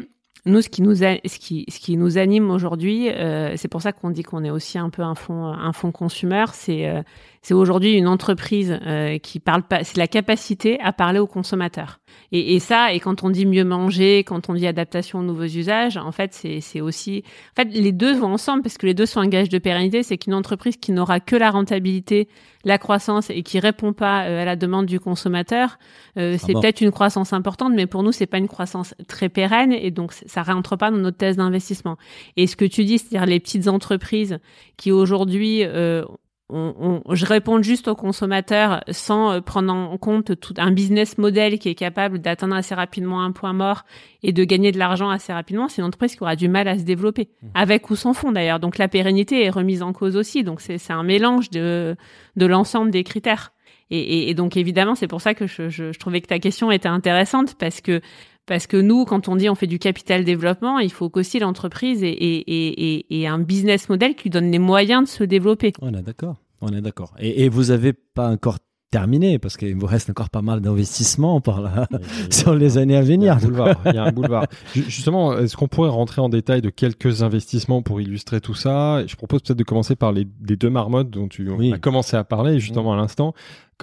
nous, 0.47 0.63
ce 0.63 0.69
qui 0.69 0.83
nous, 0.83 0.95
ce 0.95 1.39
qui, 1.39 1.67
ce 1.69 1.79
qui 1.79 1.97
nous 1.97 2.17
anime 2.17 2.51
aujourd'hui, 2.51 3.11
euh, 3.11 3.55
c'est 3.57 3.69
pour 3.69 3.83
ça 3.83 3.93
qu'on 3.93 4.11
dit 4.11 4.23
qu'on 4.23 4.45
est 4.45 4.51
aussi 4.51 4.79
un 4.79 4.89
peu 4.89 5.03
un 5.03 5.15
fonds, 5.15 5.47
un 5.47 5.73
consumer. 5.93 6.45
C'est, 6.53 6.89
euh, 6.89 7.03
c'est 7.49 7.55
aujourd'hui 7.55 7.95
une 7.95 8.09
entreprise 8.09 8.79
euh, 8.87 9.17
qui 9.17 9.41
parle 9.41 9.63
pas. 9.63 9.83
C'est 9.83 9.97
la 9.97 10.07
capacité 10.07 10.79
à 10.81 10.93
parler 10.93 11.19
aux 11.19 11.27
consommateurs. 11.27 11.99
Et, 12.31 12.55
et, 12.55 12.59
ça, 12.61 12.93
et 12.93 13.01
quand 13.01 13.25
on 13.25 13.31
dit 13.31 13.47
mieux 13.47 13.65
manger, 13.65 14.19
quand 14.19 14.51
on 14.51 14.53
dit 14.53 14.67
adaptation 14.67 15.21
aux 15.21 15.23
nouveaux 15.23 15.45
usages, 15.45 15.97
en 15.97 16.13
fait, 16.13 16.35
c'est, 16.35 16.83
aussi, 16.83 17.25
en 17.57 17.63
fait, 17.63 17.69
les 17.73 17.93
deux 17.93 18.15
vont 18.15 18.35
ensemble 18.35 18.63
parce 18.63 18.77
que 18.77 18.85
les 18.85 18.93
deux 18.93 19.07
sont 19.07 19.21
un 19.21 19.29
gage 19.29 19.49
de 19.49 19.57
pérennité. 19.57 20.03
C'est 20.03 20.19
qu'une 20.19 20.35
entreprise 20.35 20.77
qui 20.77 20.93
n'aura 20.93 21.21
que 21.21 21.37
la 21.37 21.51
rentabilité, 21.51 22.29
la 22.67 22.77
croissance 22.77 23.31
et 23.31 23.43
qui 23.43 23.61
répond 23.61 23.95
pas 23.95 24.19
à 24.19 24.45
la 24.45 24.55
demande 24.55 24.85
du 24.85 25.01
consommateur, 25.01 25.79
euh, 26.19 26.37
c'est 26.39 26.53
peut-être 26.53 26.83
une 26.83 26.91
croissance 26.91 27.33
importante, 27.33 27.73
mais 27.75 27.87
pour 27.87 28.03
nous, 28.03 28.13
c'est 28.13 28.27
pas 28.27 28.37
une 28.37 28.49
croissance 28.49 28.95
très 29.09 29.31
pérenne 29.31 29.73
et 29.73 29.91
donc 29.91 30.13
ça 30.13 30.43
rentre 30.43 30.77
pas 30.77 30.91
dans 30.91 30.99
notre 30.99 31.17
thèse 31.17 31.39
d'investissement. 31.39 31.97
Et 32.37 32.47
ce 32.47 32.57
que 32.57 32.67
tu 32.67 32.85
dis, 32.85 32.99
c'est-à-dire 32.99 33.25
les 33.25 33.41
petites 33.41 33.69
entreprises 33.69 34.39
qui 34.77 34.93
aujourd'hui 34.93 35.65
euh, 35.65 36.05
on, 36.51 37.03
on, 37.05 37.15
je 37.15 37.27
réponds 37.27 37.63
juste 37.63 37.89
aux 37.89 37.95
consommateurs 37.95 38.83
sans 38.91 39.33
euh, 39.33 39.41
prendre 39.41 39.73
en 39.73 39.99
compte 39.99 40.39
tout 40.41 40.55
un 40.57 40.71
business 40.71 41.19
model 41.19 41.59
qui 41.59 41.69
est 41.69 41.75
capable 41.75 42.21
d'atteindre 42.21 42.57
assez 42.57 42.75
rapidement 42.75 43.23
un 43.23 43.33
point 43.33 43.53
mort 43.53 43.85
et 44.23 44.33
de 44.33 44.45
gagner 44.45 44.73
de 44.73 44.79
l'argent 44.79 45.11
assez 45.11 45.33
rapidement, 45.33 45.69
c'est 45.69 45.83
une 45.83 45.87
entreprise 45.89 46.17
qui 46.17 46.23
aura 46.23 46.37
du 46.37 46.49
mal 46.49 46.67
à 46.67 46.79
se 46.79 46.85
développer, 46.85 47.29
mmh. 47.43 47.47
avec 47.55 47.91
ou 47.91 47.97
sans 47.97 48.15
fond 48.15 48.33
d'ailleurs. 48.33 48.61
Donc 48.61 48.79
la 48.79 48.89
pérennité 48.89 49.45
est 49.45 49.51
remise 49.51 49.83
en 49.83 49.93
cause 49.93 50.17
aussi. 50.17 50.43
Donc 50.43 50.61
c'est 50.61 50.91
un 50.91 51.03
mélange 51.03 51.51
de, 51.51 51.97
de 52.37 52.47
l'ensemble 52.47 52.91
des 52.91 53.05
critères. 53.05 53.53
Et, 53.91 53.99
et, 54.01 54.31
et, 54.31 54.35
donc 54.35 54.57
évidemment, 54.57 54.95
c'est 54.95 55.07
pour 55.07 55.21
ça 55.21 55.35
que 55.35 55.47
je, 55.47 55.69
je, 55.69 55.93
je, 55.93 55.99
trouvais 55.99 56.21
que 56.21 56.27
ta 56.27 56.39
question 56.39 56.71
était 56.71 56.89
intéressante 56.89 57.55
parce 57.59 57.81
que 57.81 58.03
parce 58.49 58.67
que 58.67 58.77
nous, 58.77 59.05
quand 59.05 59.29
on 59.29 59.37
dit 59.37 59.49
on 59.49 59.55
fait 59.55 59.67
du 59.67 59.79
capital 59.79 60.25
développement, 60.25 60.79
il 60.79 60.91
faut 60.91 61.11
qu'aussi 61.11 61.39
l'entreprise 61.39 62.01
ait, 62.03 63.27
un 63.27 63.39
business 63.39 63.89
model 63.89 64.17
qui 64.17 64.31
donne 64.31 64.51
les 64.51 64.59
moyens 64.59 65.05
de 65.05 65.09
se 65.09 65.23
développer. 65.23 65.73
On 65.81 65.95
est 65.95 66.03
d'accord. 66.03 66.37
On 66.61 66.69
est 66.69 66.81
d'accord. 66.81 67.15
Et, 67.21 67.45
et, 67.45 67.49
vous 67.49 67.67
n'avez 67.67 67.93
pas 67.93 68.29
encore 68.29 68.59
terminé 68.91 69.39
parce 69.39 69.57
qu'il 69.57 69.75
vous 69.77 69.87
reste 69.87 70.11
encore 70.11 70.31
pas 70.31 70.43
mal 70.43 70.61
d'investissements 70.61 71.41
par 71.41 71.61
là 71.61 71.87
sur 72.31 72.55
les 72.55 72.79
années 72.79 72.97
à 72.97 73.03
venir. 73.03 73.19
Il 73.19 73.25
y 73.27 73.29
a 73.29 73.35
un 73.35 73.39
boulevard. 73.39 73.81
il 73.87 73.95
y 73.95 73.99
a 73.99 74.05
un 74.05 74.13
boulevard. 74.13 74.47
Justement, 74.75 75.37
est-ce 75.37 75.57
qu'on 75.57 75.69
pourrait 75.69 75.91
rentrer 75.91 76.21
en 76.21 76.29
détail 76.29 76.63
de 76.63 76.71
quelques 76.71 77.23
investissements 77.23 77.83
pour 77.83 78.01
illustrer 78.01 78.41
tout 78.41 78.55
ça? 78.55 79.07
Je 79.07 79.17
propose 79.17 79.43
peut-être 79.43 79.59
de 79.59 79.65
commencer 79.65 79.97
par 79.97 80.13
les, 80.13 80.27
les 80.49 80.57
deux 80.57 80.71
marmottes 80.71 81.11
dont 81.11 81.29
tu 81.29 81.49
as 81.73 81.79
commencé 81.79 82.17
à 82.17 82.25
parler 82.25 82.61
justement 82.61 82.93
à 82.93 82.97
l'instant 82.97 83.35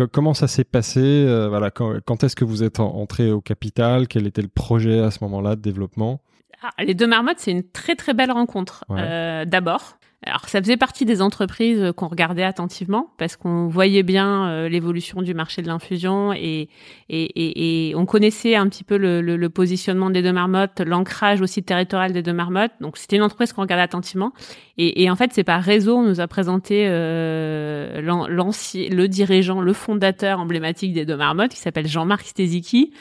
comment 0.04 0.34
ça 0.34 0.48
s'est 0.48 0.66
passé? 0.66 1.00
Euh, 1.00 1.48
Voilà, 1.48 1.72
quand, 1.72 2.24
est-ce 2.24 2.36
que 2.36 2.44
vous 2.46 2.64
êtes 2.64 2.80
entré 2.80 3.32
au 3.32 3.42
capital? 3.42 4.08
Quel 4.08 4.28
était 4.28 4.42
le 4.42 4.50
projet 4.50 5.00
à 5.00 5.12
ce 5.12 5.20
moment-là 5.24 5.56
de 5.56 5.62
développement? 5.62 6.20
Ah, 6.62 6.84
Les 6.84 6.94
deux 6.94 7.08
marmottes, 7.08 7.40
c'est 7.40 7.52
une 7.52 7.64
très 7.64 7.96
très 7.96 8.14
belle 8.14 8.32
rencontre. 8.32 8.84
Euh, 8.92 9.46
d'abord, 9.46 9.98
alors 10.24 10.50
ça 10.50 10.60
faisait 10.60 10.78
partie 10.78 11.06
des 11.06 11.22
entreprises 11.22 11.92
qu'on 11.96 12.08
regardait 12.08 12.44
attentivement 12.44 13.10
parce 13.18 13.36
qu'on 13.36 13.68
voyait 13.68 14.02
bien 14.02 14.48
euh, 14.48 14.70
l'évolution 14.70 15.22
du 15.22 15.36
marché 15.36 15.62
de 15.62 15.68
l'infusion 15.68 16.34
et, 16.34 16.70
et, 17.10 17.90
et, 17.90 17.96
on 17.96 18.06
connaissait 18.06 18.56
un 18.56 18.68
petit 18.68 18.84
peu 18.84 18.98
le, 18.98 19.22
le, 19.22 19.50
positionnement 19.50 20.10
des 20.10 20.24
deux 20.24 20.34
marmottes, 20.34 20.82
l'ancrage 20.82 21.42
aussi 21.42 21.62
territorial 21.62 22.12
des 22.12 22.24
deux 22.24 22.34
marmottes. 22.34 22.72
Donc 22.82 22.98
c'était 22.98 23.18
une 23.18 23.22
entreprise 23.22 23.54
qu'on 23.54 23.62
regardait 23.62 23.84
attentivement. 23.84 24.32
Et, 24.78 25.10
en 25.10 25.16
fait 25.16 25.32
c'est 25.32 25.44
par 25.44 25.62
réseau 25.62 25.98
on 25.98 26.04
nous 26.04 26.20
a 26.20 26.28
présenté 26.28 26.86
euh, 26.88 28.02
le 28.02 29.08
dirigeant, 29.08 29.62
le 29.62 29.74
fondateur 29.74 30.40
emblématique 30.40 30.94
des 30.94 31.06
deux 31.06 31.18
marmottes 31.18 31.52
qui 31.52 31.60
s'appelle 31.60 31.88
Jean-Marc 31.88 32.26
Steziki. 32.26 32.92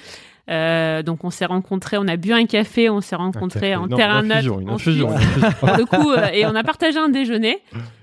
Euh, 0.50 1.02
donc 1.02 1.24
on 1.24 1.30
s'est 1.30 1.46
rencontrés, 1.46 1.96
on 1.96 2.06
a 2.06 2.16
bu 2.16 2.32
un 2.32 2.44
café, 2.44 2.90
on 2.90 3.00
s'est 3.00 3.16
rencontrés 3.16 3.74
en 3.74 3.88
terrain 3.88 4.22
neutre. 4.22 4.60
Une 4.60 4.68
infusion, 4.68 5.08
le 5.62 5.84
coup, 5.86 6.10
euh, 6.10 6.26
et 6.32 6.44
on 6.44 6.54
a 6.54 6.62
partagé 6.62 6.98
un 6.98 7.08
déjeuner. 7.08 7.58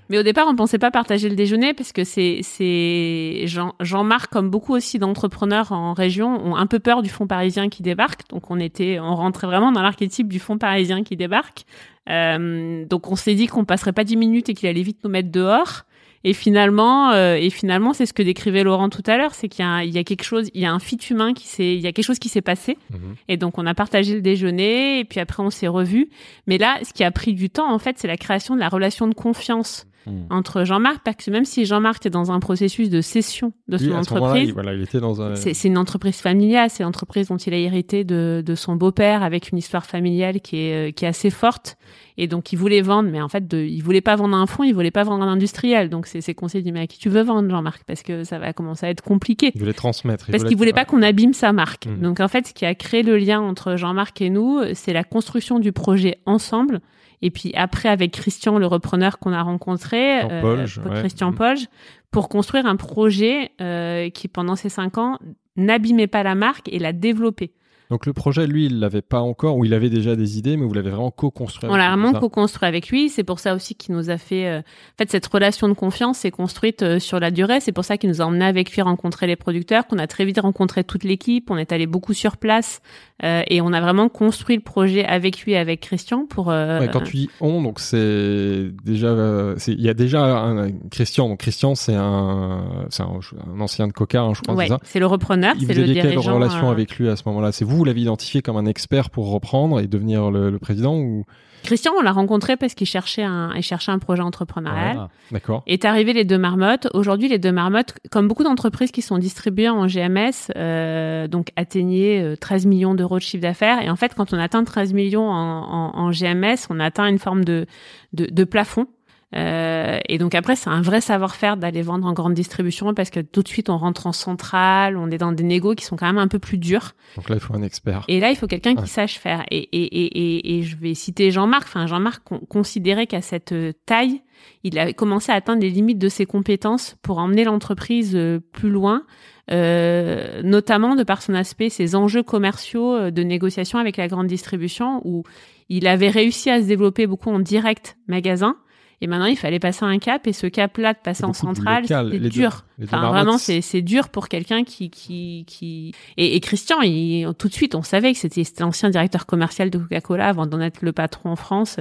Mais 0.08 0.18
au 0.18 0.22
départ, 0.22 0.46
on 0.48 0.56
pensait 0.56 0.78
pas 0.78 0.90
partager 0.90 1.28
le 1.28 1.36
déjeuner 1.36 1.72
parce 1.72 1.92
que 1.92 2.04
c'est 2.04 2.40
c'est 2.42 3.44
Jean, 3.46 3.74
Jean-Marc 3.80 4.30
comme 4.30 4.50
beaucoup 4.50 4.74
aussi 4.74 4.98
d'entrepreneurs 4.98 5.72
en 5.72 5.94
région 5.94 6.44
ont 6.44 6.56
un 6.56 6.66
peu 6.66 6.80
peur 6.80 7.02
du 7.02 7.08
fonds 7.08 7.28
parisien 7.28 7.68
qui 7.68 7.82
débarque. 7.82 8.28
Donc 8.28 8.50
on 8.50 8.58
était, 8.58 8.98
on 8.98 9.14
rentrait 9.14 9.46
vraiment 9.46 9.72
dans 9.72 9.80
l'archétype 9.80 10.28
du 10.28 10.40
fonds 10.40 10.58
parisien 10.58 11.04
qui 11.04 11.16
débarque. 11.16 11.64
Euh, 12.10 12.84
donc 12.84 13.10
on 13.10 13.16
s'est 13.16 13.34
dit 13.34 13.46
qu'on 13.46 13.64
passerait 13.64 13.92
pas 13.92 14.04
dix 14.04 14.16
minutes 14.16 14.48
et 14.48 14.54
qu'il 14.54 14.68
allait 14.68 14.82
vite 14.82 14.98
nous 15.04 15.10
mettre 15.10 15.30
dehors. 15.30 15.84
Et 16.24 16.34
finalement, 16.34 17.10
euh, 17.10 17.34
et 17.34 17.50
finalement, 17.50 17.92
c'est 17.92 18.06
ce 18.06 18.12
que 18.12 18.22
décrivait 18.22 18.62
Laurent 18.62 18.88
tout 18.88 19.02
à 19.06 19.16
l'heure, 19.16 19.34
c'est 19.34 19.48
qu'il 19.48 19.64
y, 19.64 19.88
y, 19.88 19.98
a 19.98 20.04
quelque 20.04 20.22
chose, 20.22 20.50
il 20.54 20.60
y 20.60 20.66
a 20.66 20.72
un 20.72 20.78
fit 20.78 20.98
humain 21.10 21.34
qui 21.34 21.46
s'est, 21.46 21.74
il 21.74 21.80
y 21.80 21.86
a 21.86 21.92
quelque 21.92 22.04
chose 22.04 22.18
qui 22.18 22.28
s'est 22.28 22.42
passé. 22.42 22.78
Mhm. 22.90 23.14
Et 23.28 23.36
donc, 23.36 23.58
on 23.58 23.66
a 23.66 23.74
partagé 23.74 24.14
le 24.14 24.22
déjeuner, 24.22 25.00
et 25.00 25.04
puis 25.04 25.20
après, 25.20 25.42
on 25.42 25.50
s'est 25.50 25.68
revus. 25.68 26.08
Mais 26.46 26.58
là, 26.58 26.78
ce 26.82 26.92
qui 26.92 27.04
a 27.04 27.10
pris 27.10 27.34
du 27.34 27.50
temps, 27.50 27.72
en 27.72 27.78
fait, 27.78 27.98
c'est 27.98 28.08
la 28.08 28.16
création 28.16 28.54
de 28.54 28.60
la 28.60 28.68
relation 28.68 29.08
de 29.08 29.14
confiance 29.14 29.86
Hmm. 30.06 30.22
entre 30.30 30.64
Jean-Marc, 30.64 31.02
parce 31.04 31.16
que 31.16 31.30
même 31.30 31.44
si 31.44 31.64
Jean-Marc 31.64 32.04
est 32.06 32.10
dans 32.10 32.32
un 32.32 32.40
processus 32.40 32.90
de 32.90 33.00
cession 33.00 33.52
de 33.68 33.78
son 33.78 33.92
entreprise, 33.92 34.50
voilà, 34.52 34.74
il 34.74 34.82
était 34.82 34.98
dans 34.98 35.22
un... 35.22 35.36
c'est 35.36 35.68
une 35.68 35.78
entreprise 35.78 36.16
familiale, 36.16 36.70
c'est 36.70 36.82
l'entreprise 36.82 37.28
dont 37.28 37.36
il 37.36 37.54
a 37.54 37.56
hérité 37.56 38.02
de, 38.02 38.42
de 38.44 38.54
son 38.56 38.74
beau-père 38.74 39.22
avec 39.22 39.50
une 39.50 39.58
histoire 39.58 39.86
familiale 39.86 40.40
qui 40.40 40.56
est, 40.56 40.88
euh, 40.88 40.92
qui 40.92 41.04
est 41.04 41.08
assez 41.08 41.30
forte. 41.30 41.76
Et 42.18 42.26
donc, 42.26 42.52
il 42.52 42.56
voulait 42.56 42.82
vendre, 42.82 43.08
mais 43.10 43.22
en 43.22 43.28
fait, 43.28 43.46
de, 43.46 43.58
il 43.58 43.80
voulait 43.82 44.00
pas 44.00 44.16
vendre 44.16 44.36
un 44.36 44.46
fonds, 44.46 44.64
il 44.64 44.74
voulait 44.74 44.90
pas 44.90 45.04
vendre 45.04 45.24
un 45.24 45.28
industriel. 45.28 45.88
Donc, 45.88 46.06
c'est 46.06 46.20
ses 46.20 46.34
conseils 46.34 46.62
dit, 46.62 46.72
mais 46.72 46.80
à 46.80 46.86
qui 46.86 46.98
tu 46.98 47.08
veux 47.08 47.22
vendre, 47.22 47.48
Jean-Marc? 47.48 47.84
Parce 47.86 48.02
que 48.02 48.24
ça 48.24 48.38
va 48.38 48.52
commencer 48.52 48.86
à 48.86 48.90
être 48.90 49.02
compliqué. 49.02 49.52
Il 49.54 49.60
voulait 49.60 49.72
transmettre. 49.72 50.30
parce 50.30 50.44
qu'il 50.44 50.56
voulait 50.56 50.72
pas 50.72 50.84
qu'on 50.84 51.02
abîme 51.02 51.32
sa 51.32 51.52
marque. 51.52 51.86
Hmm. 51.86 52.02
Donc, 52.02 52.20
en 52.20 52.28
fait, 52.28 52.48
ce 52.48 52.52
qui 52.52 52.66
a 52.66 52.74
créé 52.74 53.02
le 53.02 53.16
lien 53.16 53.40
entre 53.40 53.76
Jean-Marc 53.76 54.20
et 54.20 54.30
nous, 54.30 54.60
c'est 54.74 54.92
la 54.92 55.04
construction 55.04 55.58
du 55.58 55.72
projet 55.72 56.18
ensemble. 56.26 56.80
Et 57.22 57.30
puis 57.30 57.52
après, 57.54 57.88
avec 57.88 58.12
Christian, 58.12 58.58
le 58.58 58.66
repreneur 58.66 59.18
qu'on 59.18 59.32
a 59.32 59.42
rencontré, 59.42 60.22
euh, 60.22 60.66
Christian 60.96 61.30
mmh. 61.30 61.36
Polge, 61.36 61.68
pour 62.10 62.28
construire 62.28 62.66
un 62.66 62.76
projet 62.76 63.52
euh, 63.60 64.10
qui, 64.10 64.28
pendant 64.28 64.56
ces 64.56 64.68
cinq 64.68 64.98
ans, 64.98 65.18
n'abîmait 65.56 66.08
pas 66.08 66.22
la 66.22 66.34
marque 66.34 66.68
et 66.68 66.78
la 66.78 66.92
développait. 66.92 67.52
Donc 67.92 68.06
le 68.06 68.14
projet, 68.14 68.46
lui, 68.46 68.64
il 68.64 68.80
l'avait 68.80 69.02
pas 69.02 69.20
encore, 69.20 69.58
ou 69.58 69.66
il 69.66 69.74
avait 69.74 69.90
déjà 69.90 70.16
des 70.16 70.38
idées, 70.38 70.56
mais 70.56 70.64
vous 70.64 70.72
l'avez 70.72 70.88
vraiment 70.88 71.10
co-construit. 71.10 71.68
On 71.70 71.76
l'a 71.76 71.88
vraiment 71.88 72.14
co-construit 72.14 72.66
avec 72.66 72.88
lui. 72.88 73.10
C'est 73.10 73.22
pour 73.22 73.38
ça 73.38 73.54
aussi 73.54 73.74
qu'il 73.74 73.94
nous 73.94 74.08
a 74.08 74.16
fait. 74.16 74.46
Euh... 74.46 74.60
En 74.60 74.96
fait, 74.96 75.10
cette 75.10 75.26
relation 75.26 75.68
de 75.68 75.74
confiance 75.74 76.20
s'est 76.20 76.30
construite 76.30 76.82
euh, 76.82 76.98
sur 76.98 77.20
la 77.20 77.30
durée. 77.30 77.60
C'est 77.60 77.72
pour 77.72 77.84
ça 77.84 77.98
qu'il 77.98 78.08
nous 78.08 78.22
a 78.22 78.24
emmené 78.24 78.46
avec 78.46 78.72
lui 78.72 78.80
rencontrer 78.80 79.26
les 79.26 79.36
producteurs, 79.36 79.86
qu'on 79.86 79.98
a 79.98 80.06
très 80.06 80.24
vite 80.24 80.40
rencontré 80.40 80.84
toute 80.84 81.04
l'équipe. 81.04 81.50
On 81.50 81.58
est 81.58 81.70
allé 81.70 81.84
beaucoup 81.84 82.14
sur 82.14 82.38
place 82.38 82.80
euh, 83.24 83.42
et 83.46 83.60
on 83.60 83.74
a 83.74 83.80
vraiment 83.82 84.08
construit 84.08 84.56
le 84.56 84.62
projet 84.62 85.04
avec 85.04 85.42
lui, 85.42 85.52
et 85.52 85.58
avec 85.58 85.80
Christian 85.80 86.24
pour. 86.24 86.46
Ouais, 86.46 86.88
quand 86.90 87.02
tu 87.02 87.16
dis 87.18 87.30
on, 87.42 87.60
donc 87.60 87.78
c'est 87.78 88.70
déjà, 88.84 89.54
il 89.66 89.82
y 89.82 89.90
a 89.90 89.94
déjà 89.94 90.24
un, 90.24 90.70
Christian. 90.90 91.28
Donc 91.28 91.40
Christian, 91.40 91.74
c'est 91.74 91.94
un, 91.94 92.86
c'est 92.88 93.02
un, 93.02 93.20
ancien 93.60 93.86
de 93.86 93.92
Coca, 93.92 94.22
hein, 94.22 94.32
je 94.34 94.40
crois. 94.40 94.54
Ouais, 94.54 94.68
c'est 94.82 94.98
le 94.98 95.06
repreneur. 95.06 95.54
Il 95.60 95.66
vous 95.66 95.74
le 95.74 95.92
quelle 95.92 96.18
relation 96.18 96.70
avec 96.70 96.96
lui 96.96 97.10
à 97.10 97.16
ce 97.16 97.24
moment-là 97.26 97.52
C'est 97.52 97.66
vous 97.66 97.81
vous 97.82 97.86
l'avez 97.86 98.02
identifié 98.02 98.42
comme 98.42 98.56
un 98.56 98.66
expert 98.66 99.10
pour 99.10 99.32
reprendre 99.32 99.80
et 99.80 99.88
devenir 99.88 100.30
le, 100.30 100.50
le 100.50 100.58
président 100.60 100.96
ou? 100.96 101.24
Christian, 101.64 101.92
on 101.98 102.02
l'a 102.02 102.12
rencontré 102.12 102.56
parce 102.56 102.74
qu'il 102.74 102.86
cherchait 102.86 103.24
un, 103.24 103.52
il 103.56 103.62
cherchait 103.62 103.90
un 103.90 103.98
projet 103.98 104.22
entrepreneurial. 104.22 104.96
Ah, 105.00 105.08
D'accord. 105.32 105.64
Est 105.66 105.84
arrivé 105.84 106.12
les 106.12 106.24
deux 106.24 106.38
marmottes. 106.38 106.86
Aujourd'hui, 106.94 107.28
les 107.28 107.38
deux 107.38 107.50
marmottes, 107.50 107.94
comme 108.10 108.28
beaucoup 108.28 108.44
d'entreprises 108.44 108.92
qui 108.92 109.02
sont 109.02 109.18
distribuées 109.18 109.68
en 109.68 109.86
GMS, 109.86 110.52
euh, 110.56 111.26
donc 111.26 111.48
atteignaient 111.56 112.22
euh, 112.22 112.36
13 112.36 112.66
millions 112.66 112.94
d'euros 112.94 113.18
de 113.18 113.22
chiffre 113.22 113.42
d'affaires. 113.42 113.82
Et 113.82 113.90
en 113.90 113.96
fait, 113.96 114.14
quand 114.14 114.32
on 114.32 114.38
atteint 114.38 114.62
13 114.62 114.92
millions 114.92 115.28
en, 115.28 115.62
en, 115.62 115.96
en 115.96 116.10
GMS, 116.10 116.66
on 116.70 116.78
atteint 116.78 117.06
une 117.08 117.18
forme 117.18 117.44
de, 117.44 117.66
de, 118.12 118.26
de 118.26 118.44
plafond. 118.44 118.86
Euh, 119.34 119.98
et 120.08 120.18
donc 120.18 120.34
après, 120.34 120.56
c'est 120.56 120.68
un 120.68 120.82
vrai 120.82 121.00
savoir-faire 121.00 121.56
d'aller 121.56 121.80
vendre 121.82 122.06
en 122.06 122.12
grande 122.12 122.34
distribution 122.34 122.92
parce 122.92 123.08
que 123.10 123.20
tout 123.20 123.42
de 123.42 123.48
suite, 123.48 123.70
on 123.70 123.78
rentre 123.78 124.06
en 124.06 124.12
centrale, 124.12 124.96
on 124.96 125.10
est 125.10 125.18
dans 125.18 125.32
des 125.32 125.42
négos 125.44 125.74
qui 125.74 125.84
sont 125.84 125.96
quand 125.96 126.06
même 126.06 126.18
un 126.18 126.28
peu 126.28 126.38
plus 126.38 126.58
durs. 126.58 126.92
Donc 127.16 127.28
là, 127.30 127.36
il 127.36 127.40
faut 127.40 127.54
un 127.54 127.62
expert. 127.62 128.04
Et 128.08 128.20
là, 128.20 128.30
il 128.30 128.36
faut 128.36 128.46
quelqu'un 128.46 128.74
Ouais. 128.74 128.82
qui 128.82 128.88
sache 128.90 129.18
faire. 129.18 129.44
Et, 129.50 129.58
et, 129.72 129.82
et, 129.84 130.06
et, 130.06 130.58
et 130.58 130.62
je 130.62 130.76
vais 130.76 130.94
citer 130.94 131.30
Jean-Marc. 131.30 131.62
Enfin, 131.64 131.86
Jean-Marc 131.86 132.22
con- 132.24 132.40
considérait 132.48 133.06
qu'à 133.06 133.22
cette 133.22 133.52
euh, 133.52 133.72
taille, 133.86 134.20
il 134.64 134.78
avait 134.78 134.92
commencé 134.94 135.32
à 135.32 135.36
atteindre 135.36 135.62
les 135.62 135.70
limites 135.70 135.98
de 135.98 136.08
ses 136.08 136.26
compétences 136.26 136.96
pour 137.02 137.18
emmener 137.18 137.44
l'entreprise 137.44 138.14
euh, 138.14 138.40
plus 138.52 138.70
loin, 138.70 139.04
euh, 139.50 140.42
notamment 140.42 140.94
de 140.94 141.04
par 141.04 141.22
son 141.22 141.34
aspect, 141.34 141.68
ses 141.68 141.94
enjeux 141.94 142.22
commerciaux 142.22 142.94
euh, 142.94 143.10
de 143.10 143.22
négociation 143.22 143.78
avec 143.78 143.96
la 143.96 144.08
grande 144.08 144.26
distribution, 144.26 145.00
où 145.04 145.22
il 145.68 145.86
avait 145.86 146.10
réussi 146.10 146.50
à 146.50 146.60
se 146.60 146.66
développer 146.66 147.06
beaucoup 147.06 147.30
en 147.30 147.38
direct 147.38 147.96
magasin. 148.08 148.56
Et 149.02 149.08
maintenant, 149.08 149.26
il 149.26 149.36
fallait 149.36 149.58
passer 149.58 149.84
un 149.84 149.98
cap, 149.98 150.26
et 150.28 150.32
ce 150.32 150.46
cap-là 150.46 150.92
de 150.94 150.98
passer 151.02 151.24
en 151.24 151.32
centrale, 151.32 151.82
c'était 152.12 152.20
dur. 152.30 152.64
deux 152.78 152.84
Enfin, 152.84 152.98
vraiment, 153.10 153.36
c'est- 153.36 153.82
dur 153.82 154.08
pour 154.10 154.28
quelqu'un 154.28 154.62
qui 154.62 154.90
qui 154.90 155.44
qui 155.48 155.92
et, 156.16 156.36
et 156.36 156.40
Christian, 156.40 156.80
il, 156.82 157.28
tout 157.36 157.48
de 157.48 157.52
suite, 157.52 157.74
on 157.74 157.82
savait 157.82 158.12
que 158.12 158.18
c'était 158.18 158.44
c'était 158.44 158.62
l'ancien 158.62 158.90
directeur 158.90 159.26
commercial 159.26 159.70
de 159.70 159.78
Coca-Cola 159.78 160.28
avant 160.28 160.46
d'en 160.46 160.60
être 160.60 160.82
le 160.82 160.92
patron 160.92 161.30
en 161.30 161.36
France. 161.36 161.78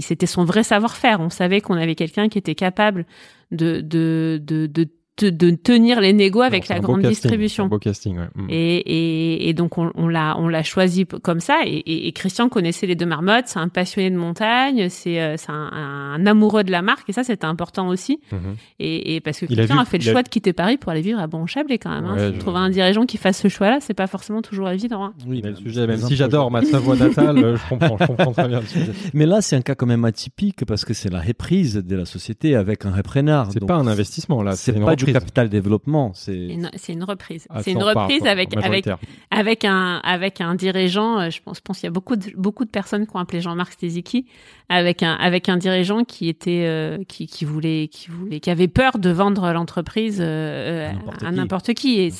C'était 0.00 0.26
son 0.26 0.44
vrai 0.44 0.64
savoir-faire. 0.64 1.20
On 1.20 1.30
savait 1.30 1.60
qu'on 1.60 1.74
avait 1.76 1.94
quelqu'un 1.94 2.28
qui 2.28 2.38
était 2.38 2.56
capable 2.56 3.06
de 3.52 3.80
de 3.80 4.40
de 4.42 4.66
de, 4.66 4.88
de, 5.24 5.30
de 5.30 5.50
tenir 5.56 6.00
les 6.00 6.12
négos 6.12 6.42
avec 6.42 6.64
Non, 6.68 6.74
la 6.74 6.76
un 6.76 6.80
beau 6.80 6.86
grande 6.88 7.02
casting, 7.02 7.10
distribution. 7.22 7.64
c'est 7.64 7.66
Un 7.66 7.68
beau 7.68 7.78
casting, 7.78 8.18
ouais. 8.18 8.28
Mm. 8.34 8.46
Et, 8.50 8.76
et, 8.78 9.48
et 9.48 9.54
donc 9.54 9.78
on, 9.78 9.90
on 9.94 10.08
l'a 10.08 10.36
on 10.38 10.48
l'a 10.48 10.62
choisi 10.62 11.06
comme 11.06 11.40
ça. 11.40 11.60
Et, 11.66 11.76
et, 11.76 12.08
et 12.08 12.12
Christian 12.12 12.48
connaissait 12.48 12.86
les 12.86 12.94
deux 12.96 13.06
marmottes. 13.06 13.44
C'est 13.46 13.58
un 13.58 13.68
passionné 13.68 14.10
de 14.10 14.16
montagne. 14.16 14.88
C'est 14.88 15.20
euh, 15.20 15.36
c'est 15.36 15.50
un, 15.50 15.70
un 15.72 16.26
amoureux 16.26 16.64
de 16.64 16.70
la 16.70 16.82
marque. 16.82 17.08
Et 17.08 17.12
ça 17.12 17.24
c'était 17.24 17.44
important 17.46 17.88
aussi. 17.88 18.20
Mhm. 18.32 18.38
Et, 18.78 19.16
et 19.16 19.20
parce 19.20 19.40
que 19.40 19.46
Il 19.48 19.52
a 19.60 19.62
Christian 19.64 19.76
vu- 19.76 19.82
a, 19.82 19.84
fait 19.84 19.98
le 19.98 20.08
a- 20.08 20.12
choix 20.12 20.22
de 20.22 20.28
quitter 20.28 20.52
Paris 20.52 20.76
pour 20.76 20.92
aller 20.92 21.00
vivre 21.02 21.20
à 21.20 21.26
Bon-Chablais 21.26 21.78
quand 21.78 21.90
même. 21.90 22.04
hein. 22.04 22.14
Ouais, 22.16 22.28
Si 22.30 22.34
je- 22.34 22.40
Trouver 22.40 22.58
un 22.58 22.70
dirigeant 22.70 23.06
qui 23.06 23.16
fasse 23.18 23.40
ce 23.40 23.48
choix-là, 23.48 23.78
c'est 23.80 23.94
pas 23.94 24.06
forcément 24.06 24.42
toujours 24.42 24.68
évident. 24.70 25.04
hein. 25.04 25.12
Oui, 25.26 25.40
Mais 25.44 25.50
le 25.50 25.56
sujet, 25.56 25.86
même 25.86 25.98
si 26.00 26.16
j'adore 26.16 26.50
ma 26.50 26.62
Savoie 26.64 26.96
natale, 26.96 27.38
euh, 27.38 27.56
je 27.56 27.68
comprends, 27.68 27.96
je 28.00 28.06
comprends 28.06 28.32
très 28.32 28.48
bien 28.48 28.60
le 28.60 28.66
sujet. 28.66 28.92
Mais 29.14 29.26
là, 29.26 29.40
c'est 29.42 29.56
un 29.56 29.60
cas 29.62 29.74
quand 29.74 29.86
même 29.86 30.04
atypique 30.04 30.64
parce 30.66 30.84
que 30.84 30.94
c'est 30.94 31.10
la 31.10 31.20
reprise 31.20 31.74
de 31.74 31.96
la 31.96 32.04
société 32.04 32.56
avec 32.56 32.86
un 32.86 32.90
repreneur. 32.92 33.48
C'est 33.52 33.64
pas 33.66 33.74
un 33.76 33.86
investissement 33.86 34.42
là, 34.42 34.52
C'est 34.56 34.72
pas 34.80 34.96
du 34.96 35.09
reprise. 35.12 35.24
capital 35.24 35.48
développement. 35.48 36.12
C'est 36.14 36.56
C'est 36.76 36.92
une, 36.92 37.04
reprise. 37.04 37.46
À 37.50 37.62
C'est 37.62 37.72
une 37.72 37.80
100 37.80 37.92
parts, 37.92 38.04
reprise 38.04 38.26
avec 38.26 38.56
avec 38.56 38.88
avec 39.30 39.64
un 39.64 40.00
avec 40.04 40.40
un 40.40 40.54
dirigeant. 40.54 41.20
euh, 41.20 41.30
Je 41.30 41.40
pense, 41.42 41.58
je 41.58 41.62
pense 41.62 41.78
qu'il 41.78 41.86
y 41.86 41.88
a 41.88 41.92
beaucoup 41.92 42.16
de 42.16 42.30
beaucoup 42.36 42.64
de 42.64 42.70
personnes 42.70 43.06
qui 43.06 43.16
ont 43.16 43.20
appelé 43.20 43.40
Jean-Marc 43.40 43.72
Steziki 43.72 44.26
avec 44.68 45.02
un 45.02 45.14
avec 45.14 45.48
un 45.48 45.56
dirigeant 45.56 46.04
qui 46.04 46.28
était 46.28 46.64
euh, 46.66 46.98
qui 47.08 47.26
qui 47.26 47.44
voulait 47.44 47.88
qui 47.88 48.10
voulait 48.10 48.40
qui 48.40 48.50
avait 48.50 48.68
peur 48.68 48.98
de 48.98 49.10
vendre 49.10 49.52
l'entreprise 49.52 50.18
euh, 50.20 50.90
À 51.24 51.30
n'importe 51.30 51.74
qui. 51.74 52.12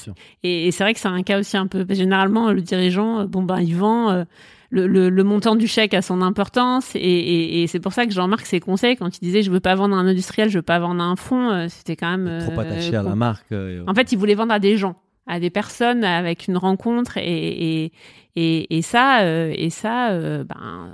Et, 0.43 0.71
c'est 0.71 0.85
vrai 0.85 0.95
que 0.95 1.01
c'est 1.01 1.09
un 1.09 1.23
cas 1.23 1.39
aussi 1.39 1.57
un 1.57 1.67
peu 1.67 1.87
généralement 1.91 2.53
le 2.53 2.63
dirigeant 2.63 3.25
bon 3.25 3.43
ben 3.43 3.61
il 3.61 3.77
vend. 3.77 4.11
euh, 4.11 4.25
le, 4.71 4.87
le, 4.87 5.11
le 5.11 5.25
montant 5.25 5.57
du 5.57 5.67
chèque 5.67 5.95
a 5.95 6.03
son 6.03 6.23
importance 6.23 6.95
et, 6.95 6.99
et, 7.01 7.63
et 7.63 7.67
c'est 7.67 7.81
pour 7.81 7.93
ça 7.93 8.07
que 8.07 8.13
Jean-Marc 8.13 8.47
ses 8.47 8.61
conseils 8.61 8.97
quand 8.97 9.17
il 9.17 9.21
disait 9.21 9.43
je 9.43 9.51
veux 9.51 9.61
pas 9.61 9.75
vendre 9.75 9.97
un 9.97 10.07
industriel 10.07 10.49
je 10.49 10.59
veux 10.59 10.63
pas 10.63 10.79
vendre 10.79 11.03
un 11.03 11.17
fonds 11.17 11.51
euh, 11.51 11.67
c'était 11.69 11.97
quand 11.97 12.17
même 12.17 12.41
trop 12.45 12.53
euh, 12.59 12.63
attaché 12.63 12.95
à 12.95 13.03
la 13.03 13.15
marque. 13.17 13.51
euh, 13.53 13.83
en 13.89 13.95
fait, 13.95 14.13
il 14.13 14.19
voulait 14.19 14.35
vendre 14.37 14.53
à 14.53 14.59
des 14.61 14.77
gens, 14.77 14.95
à 15.27 15.41
des 15.41 15.51
personnes 15.51 16.05
avec 16.05 16.47
une 16.47 16.57
rencontre 16.57 17.17
et 17.19 17.85
et 17.85 17.93
et, 18.37 18.77
et 18.79 18.83
ça 18.83 19.23
euh, 19.23 19.53
et 19.57 19.71
ça 19.71 20.11
euh, 20.13 20.45
ben 20.45 20.93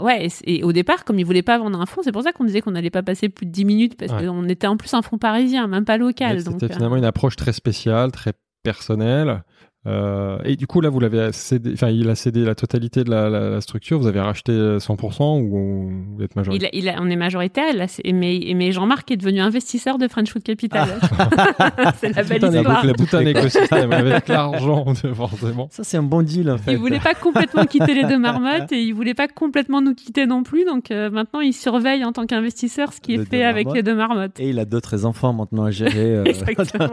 ouais 0.00 0.28
et, 0.44 0.62
au 0.62 0.70
départ 0.72 1.04
comme 1.04 1.18
il 1.18 1.24
voulait 1.26 1.42
pas 1.42 1.58
vendre 1.58 1.80
un 1.80 1.86
fonds, 1.86 2.02
c'est 2.04 2.12
pour 2.12 2.22
ça 2.22 2.30
qu'on 2.32 2.44
disait 2.44 2.60
qu'on 2.60 2.70
n'allait 2.70 2.88
pas 2.90 3.02
passer 3.02 3.28
plus 3.28 3.46
de 3.46 3.50
10 3.50 3.64
minutes 3.64 3.96
parce 3.98 4.12
Ouais. 4.12 4.26
qu'on 4.28 4.48
était 4.48 4.68
en 4.68 4.76
plus 4.76 4.94
un 4.94 5.02
fonds 5.02 5.18
parisien, 5.18 5.66
même 5.66 5.84
pas 5.84 5.96
local. 5.96 6.40
C'était 6.40 6.66
euh, 6.66 6.68
finalement 6.72 6.96
une 6.96 7.04
approche 7.04 7.34
très 7.34 7.52
spéciale, 7.52 8.12
très 8.12 8.32
personnelle. 8.62 9.42
Euh, 9.86 10.38
et 10.44 10.56
du 10.56 10.66
coup, 10.66 10.80
là, 10.80 10.90
vous 10.90 11.00
l'avez 11.00 11.30
cédé, 11.32 11.70
enfin, 11.72 11.88
il 11.88 12.10
a 12.10 12.14
cédé 12.14 12.44
la 12.44 12.54
totalité 12.54 13.04
de 13.04 13.10
la, 13.10 13.30
la- 13.30 13.48
la 13.48 13.60
structure. 13.60 13.98
Vous 13.98 14.06
avez 14.08 14.20
racheté 14.20 14.52
100% 14.52 15.40
ou 15.40 15.56
on- 15.56 16.16
vous 16.16 16.22
êtes 16.22 16.32
il 16.34 16.36
majoritaire 16.36 16.68
a- 16.72 16.76
il 16.76 16.88
a- 16.88 16.96
on 17.00 17.08
est 17.08 17.16
majoritaire, 17.16 17.74
là, 17.74 17.86
mais, 18.12 18.52
mais 18.54 18.72
Jean-Marc 18.72 19.10
est 19.12 19.16
devenu 19.16 19.40
investisseur 19.40 19.96
de 19.96 20.08
French 20.08 20.30
Food 20.32 20.42
Capital. 20.42 20.88
c'est 22.00 22.14
la 22.14 22.22
belle 22.24 22.44
histoire. 22.44 22.84
éco- 22.84 23.04
tout 23.06 23.16
un 23.16 23.24
écosystème 23.24 23.92
avec 23.92 24.28
l'argent, 24.28 24.84
forcément. 25.14 25.68
Ça, 25.70 25.84
c'est 25.84 25.96
un 25.96 26.02
bon 26.02 26.22
deal, 26.22 26.50
en 26.50 26.58
fait. 26.58 26.72
Il 26.72 26.78
voulait 26.78 27.00
pas 27.00 27.14
complètement 27.14 27.64
quitter 27.64 27.94
les 27.94 28.04
deux 28.04 28.18
marmottes 28.18 28.72
et 28.72 28.82
il 28.82 28.92
voulait 28.92 29.14
pas 29.14 29.28
complètement 29.28 29.80
nous 29.80 29.94
quitter 29.94 30.26
non 30.26 30.42
plus. 30.42 30.64
Donc 30.64 30.90
euh, 30.90 31.08
maintenant, 31.08 31.40
il 31.40 31.52
surveille 31.54 32.04
en 32.04 32.12
tant 32.12 32.26
qu'investisseur 32.26 32.92
ce 32.92 33.00
qui 33.00 33.16
Les 33.16 33.22
est 33.22 33.26
fait 33.26 33.44
avec 33.44 33.68
les 33.72 33.82
deux 33.82 33.94
marmottes. 33.94 34.38
Et 34.40 34.48
il 34.50 34.58
a 34.58 34.64
d'autres 34.64 35.04
enfants 35.06 35.32
maintenant 35.32 35.64
à 35.64 35.70
gérer. 35.70 36.16
euh, 36.16 36.24
Exactement. 36.46 36.90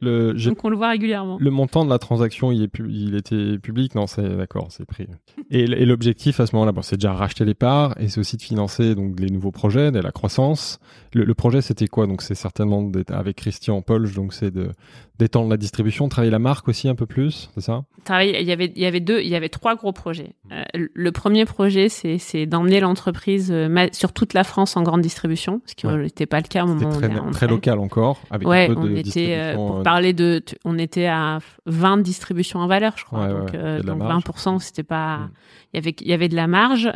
Le, 0.00 0.34
Donc 0.34 0.62
on 0.62 0.68
le 0.68 0.76
voit 0.76 0.90
régulièrement. 0.90 1.38
le 1.40 1.50
montant 1.50 1.82
de 1.84 1.88
la 1.90 1.95
transaction, 1.98 2.52
il, 2.52 3.14
était 3.14 3.58
public 3.58 3.94
Non, 3.94 4.06
c'est 4.06 4.36
d'accord, 4.36 4.68
c'est 4.70 4.84
pris. 4.84 5.06
Et, 5.50 5.66
l'objectif 5.66 6.40
à 6.40 6.46
ce 6.46 6.54
moment-là, 6.56 6.72
c'est 6.82 6.96
déjà 6.96 7.12
racheter 7.12 7.44
les 7.44 7.54
parts 7.54 7.94
et 8.00 8.08
c'est 8.08 8.20
aussi 8.20 8.36
de 8.36 8.42
financer 8.42 8.94
donc 8.94 9.18
les 9.20 9.30
nouveaux 9.30 9.52
projets, 9.52 9.90
de 9.90 10.00
la 10.00 10.12
croissance. 10.12 10.78
Le, 11.14 11.24
le 11.24 11.34
projet, 11.34 11.62
c'était 11.62 11.86
quoi? 11.86 12.06
Donc 12.06 12.22
c'est 12.22 12.34
certainement 12.34 12.90
avec 13.08 13.36
Christian 13.36 13.82
Polge, 13.82 14.14
donc 14.14 14.34
c'est 14.34 14.50
de 14.50 14.70
d'étendre 15.18 15.48
la 15.50 15.56
distribution, 15.56 16.08
travailler 16.08 16.30
la 16.30 16.38
marque 16.38 16.68
aussi 16.68 16.88
un 16.88 16.94
peu 16.94 17.06
plus, 17.06 17.50
c'est 17.54 17.60
ça? 17.62 17.84
Il 18.22 18.42
y 18.42 18.52
avait, 18.52 18.72
il 18.76 18.82
y 18.82 18.86
avait 18.86 19.00
deux, 19.00 19.20
il 19.20 19.28
y 19.28 19.34
avait 19.34 19.48
trois 19.48 19.74
gros 19.74 19.92
projets. 19.92 20.34
Euh, 20.52 20.62
le 20.74 21.12
premier 21.12 21.44
projet, 21.44 21.88
c'est, 21.88 22.18
c'est 22.18 22.46
d'emmener 22.46 22.80
l'entreprise 22.80 23.50
euh, 23.50 23.86
sur 23.92 24.12
toute 24.12 24.34
la 24.34 24.44
France 24.44 24.76
en 24.76 24.82
grande 24.82 25.00
distribution, 25.00 25.60
ce 25.66 25.74
qui 25.74 25.86
Ouais. 25.86 25.96
n'était 25.96 26.26
pas 26.26 26.38
le 26.38 26.46
cas 26.48 26.64
au 26.64 26.68
moment 26.68 26.88
où 26.90 26.92
très, 27.00 27.08
on 27.08 27.10
est 27.14 27.18
rentré. 27.18 27.32
très 27.32 27.46
local 27.48 27.78
encore, 27.78 28.20
avec 28.30 28.46
Ouais, 28.46 28.68
un 28.70 28.74
peu 28.74 28.80
on 28.80 28.84
de 28.84 28.90
était, 28.90 28.98
euh, 28.98 29.02
distribution. 29.02 29.56
pour 29.66 29.76
euh, 29.78 29.82
parler 29.82 30.12
de, 30.12 30.42
tu- 30.44 30.56
on 30.64 30.78
était 30.78 31.06
à 31.06 31.38
20 31.66 31.98
distributions 31.98 32.60
en 32.60 32.66
valeur, 32.66 32.92
je 32.96 33.04
crois. 33.04 33.26
Ouais, 33.26 33.28
donc, 33.32 33.50
ouais, 33.52 33.58
euh, 33.58 33.82
donc. 33.82 34.02
20%, 34.02 34.58
c'était 34.60 34.82
pas, 34.84 35.16
Mm. 35.18 35.30
il 35.72 35.76
y 35.76 35.78
avait, 35.80 35.96
il 36.00 36.06
y 36.08 36.12
avait 36.12 36.28
de 36.28 36.36
la 36.36 36.46
marge, 36.46 36.90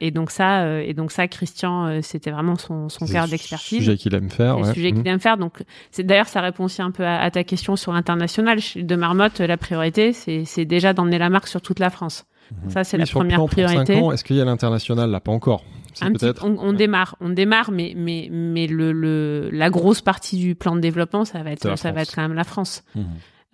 et 0.00 0.10
donc 0.10 0.30
ça, 0.30 0.82
et 0.82 0.92
donc 0.94 1.12
ça, 1.12 1.28
Christian, 1.28 2.00
c'était 2.02 2.30
vraiment 2.30 2.56
son, 2.56 2.88
son 2.88 3.06
cœur 3.06 3.26
d'expertise. 3.28 3.78
sujet 3.78 3.96
qu'il 3.96 4.14
aime 4.14 4.28
faire. 4.30 4.58
le 4.58 4.72
sujet 4.74 4.90
Mhm. 4.92 4.98
qu'il 5.02 5.08
aime 5.12 5.20
faire. 5.20 5.36
Donc, 5.38 5.62
c'est 5.90 6.02
d'ailleurs, 6.04 6.28
ça 6.28 6.40
répond 6.40 6.64
aussi 6.64 6.82
un 6.82 6.90
peu 6.90 7.04
à, 7.04 7.18
à 7.20 7.30
ta 7.30 7.42
question 7.52 7.76
sur 7.76 7.92
l'international. 7.92 8.60
Chez 8.60 8.82
De 8.82 8.96
Marmotte, 8.96 9.38
la 9.40 9.56
priorité, 9.56 10.12
c'est 10.12 10.64
déjà 10.64 10.92
d'emmener 10.94 11.18
la 11.18 11.28
marque 11.30 11.48
sur 11.48 11.60
toute 11.60 11.78
la 11.80 11.90
France. 11.90 12.24
Mhm. 12.64 12.70
Ça, 12.70 12.84
c'est 12.84 12.96
Oui, 12.96 13.00
la 13.00 13.06
sur 13.06 13.18
le 13.20 13.24
première 13.28 13.38
plan 13.38 13.48
priorité. 13.48 13.94
Est-ce 14.12 14.24
qu'il 14.24 14.36
y 14.36 14.40
a 14.40 14.44
l'international 14.44 15.10
là? 15.10 15.20
Pas 15.20 15.32
encore. 15.32 15.62
Petit- 16.00 16.24
on, 16.42 16.56
on 16.58 16.70
Ouais. 16.70 16.76
démarre, 16.76 17.16
on 17.20 17.28
démarre, 17.28 17.70
mais 17.70 17.92
mais 17.94 18.28
mais 18.32 18.66
le, 18.66 18.92
le 18.92 19.50
la 19.52 19.68
grosse 19.68 20.00
partie 20.00 20.38
du 20.38 20.54
plan 20.54 20.74
de 20.74 20.80
développement, 20.80 21.24
ça 21.26 21.42
va 21.42 21.50
être 21.52 22.14
quand 22.14 22.22
même 22.22 22.32
la 22.34 22.44
France. 22.44 22.82
Mhm. 22.94 23.04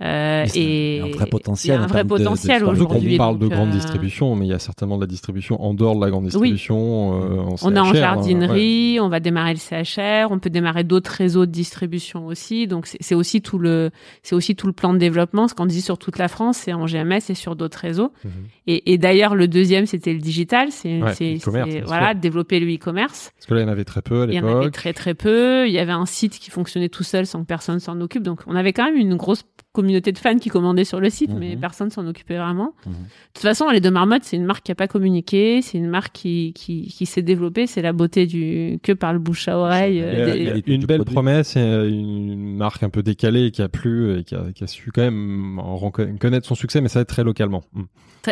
Euh, 0.00 0.46
et 0.54 1.00
un- 1.02 1.08
vrai 1.16 1.26
potentiel 1.26 1.74
il 1.74 1.76
y 1.76 1.76
a 1.76 1.80
en 1.80 1.84
un 1.84 1.86
vrai 1.88 2.04
potentiel 2.04 2.62
aujourd'hui. 2.64 3.16
parle 3.16 3.36
de 3.36 3.48
grande 3.48 3.70
euh, 3.70 3.72
distribution, 3.72 4.36
mais 4.36 4.46
il 4.46 4.50
y 4.50 4.52
a 4.54 4.60
certainement 4.60 4.94
de 4.96 5.00
la 5.00 5.08
distribution 5.08 5.60
en 5.60 5.74
dehors 5.74 5.96
de 5.96 6.00
la 6.04 6.08
grande 6.10 6.22
distribution. 6.24 7.20
euh, 7.20 7.40
en 7.40 7.56
On 7.62 7.74
est 7.74 7.78
en 7.80 7.84
hein, 7.86 7.90
ouais. 7.90 7.98
jardinerie, 7.98 8.98
on 9.00 9.08
va 9.08 9.18
démarrer 9.18 9.54
le 9.54 9.58
CHR, 9.58 10.30
on 10.30 10.38
peut 10.38 10.50
démarrer 10.50 10.84
d'autres 10.84 11.10
réseaux 11.10 11.46
de 11.46 11.50
distribution 11.50 12.26
aussi. 12.26 12.66
Donc 12.68 12.86
c'est 13.00 13.14
aussi 13.16 13.42
tout 13.42 13.58
le 13.58 13.90
c'est 14.22 14.36
aussi 14.36 14.54
tout 14.54 14.68
le 14.68 14.72
plan 14.72 14.92
de 14.92 14.98
développement. 14.98 15.48
Ce 15.48 15.54
qu'on 15.54 15.66
dit 15.66 15.80
sur 15.80 15.98
toute 15.98 16.18
la 16.18 16.28
France, 16.28 16.58
c'est 16.58 16.72
en 16.72 16.86
GMS 16.86 17.28
et 17.30 17.34
sur 17.34 17.56
d'autres 17.56 17.78
réseaux. 17.80 18.12
Mhm. 18.24 18.30
Et, 18.68 18.92
et 18.92 18.98
d'ailleurs 18.98 19.34
le 19.34 19.48
deuxième 19.48 19.86
c'était 19.86 20.12
le 20.12 20.20
digital, 20.20 20.68
c'est 20.70 21.02
Ouais, 21.02 21.14
bien 21.18 21.82
voilà 21.86 22.10
sûr. 22.12 22.20
développer 22.20 22.60
le 22.60 22.72
e-commerce. 22.72 23.32
Parce 23.36 23.46
que 23.46 23.54
là, 23.54 23.60
il 23.60 23.64
y 23.64 23.66
en 23.66 23.72
avait 23.72 23.84
très 23.84 24.02
peu 24.02 24.22
à 24.22 24.26
Il 24.26 24.34
y 24.34 24.38
en 24.40 24.44
avait 24.44 24.54
l'époque. 24.60 24.72
très 24.74 24.92
très 24.92 25.14
peu. 25.14 25.66
Il 25.66 25.72
y 25.72 25.78
avait 25.80 25.90
un 25.92 26.06
site 26.06 26.38
qui 26.38 26.50
fonctionnait 26.50 26.88
tout 26.88 27.02
seul 27.02 27.26
sans 27.26 27.40
que 27.40 27.46
personne 27.46 27.80
s'en 27.80 28.00
occupe. 28.00 28.22
Donc 28.22 28.42
on 28.46 28.54
avait 28.54 28.72
quand 28.72 28.84
même 28.84 28.96
une 28.96 29.16
grosse 29.16 29.42
communauté 29.78 30.12
de 30.12 30.18
fans 30.18 30.38
qui 30.38 30.48
commandaient 30.50 30.84
sur 30.84 31.00
le 31.00 31.10
site, 31.10 31.30
mais 31.38 31.54
Mhm. 31.54 31.60
personne 31.60 31.90
s'en 31.90 32.06
occupait 32.06 32.36
vraiment. 32.38 32.74
Mhm. 32.86 32.92
De 32.92 32.98
toute 33.34 33.42
façon, 33.42 33.68
les 33.70 33.80
deux 33.80 33.90
marmottes, 33.90 34.24
c'est 34.24 34.36
une 34.36 34.44
marque 34.44 34.64
qui 34.66 34.72
a 34.72 34.74
pas 34.74 34.88
communiqué, 34.88 35.62
c'est 35.62 35.78
une 35.78 35.88
marque 35.88 36.12
qui, 36.12 36.52
qui, 36.54 36.88
qui 36.88 37.06
s'est 37.06 37.22
développée. 37.22 37.66
C'est 37.66 37.82
la 37.82 37.92
beauté 37.92 38.26
du 38.26 38.78
que 38.82 38.92
par 38.92 39.12
le 39.12 39.18
bouche 39.18 39.48
à 39.48 39.56
oreille. 39.58 40.00
Euh, 40.02 40.54
des- 40.60 40.72
une 40.74 40.84
belle 40.84 40.98
produit. 40.98 41.14
promesse 41.14 41.56
et 41.56 41.60
une 41.88 42.56
marque 42.56 42.82
un 42.82 42.90
peu 42.90 43.02
décalée 43.02 43.50
qui 43.50 43.62
a 43.62 43.68
plu 43.68 44.18
et 44.18 44.24
qui 44.24 44.34
a, 44.34 44.46
qui 44.54 44.64
a 44.64 44.66
su 44.66 44.90
quand 44.92 45.02
même 45.02 45.58
en 45.58 45.90
connaître 45.90 46.46
son 46.46 46.54
succès, 46.54 46.80
mais 46.80 46.88
ça 46.88 46.98
va 46.98 47.02
être 47.02 47.08
très 47.08 47.24
localement. 47.24 47.62
Mm. 47.72 47.82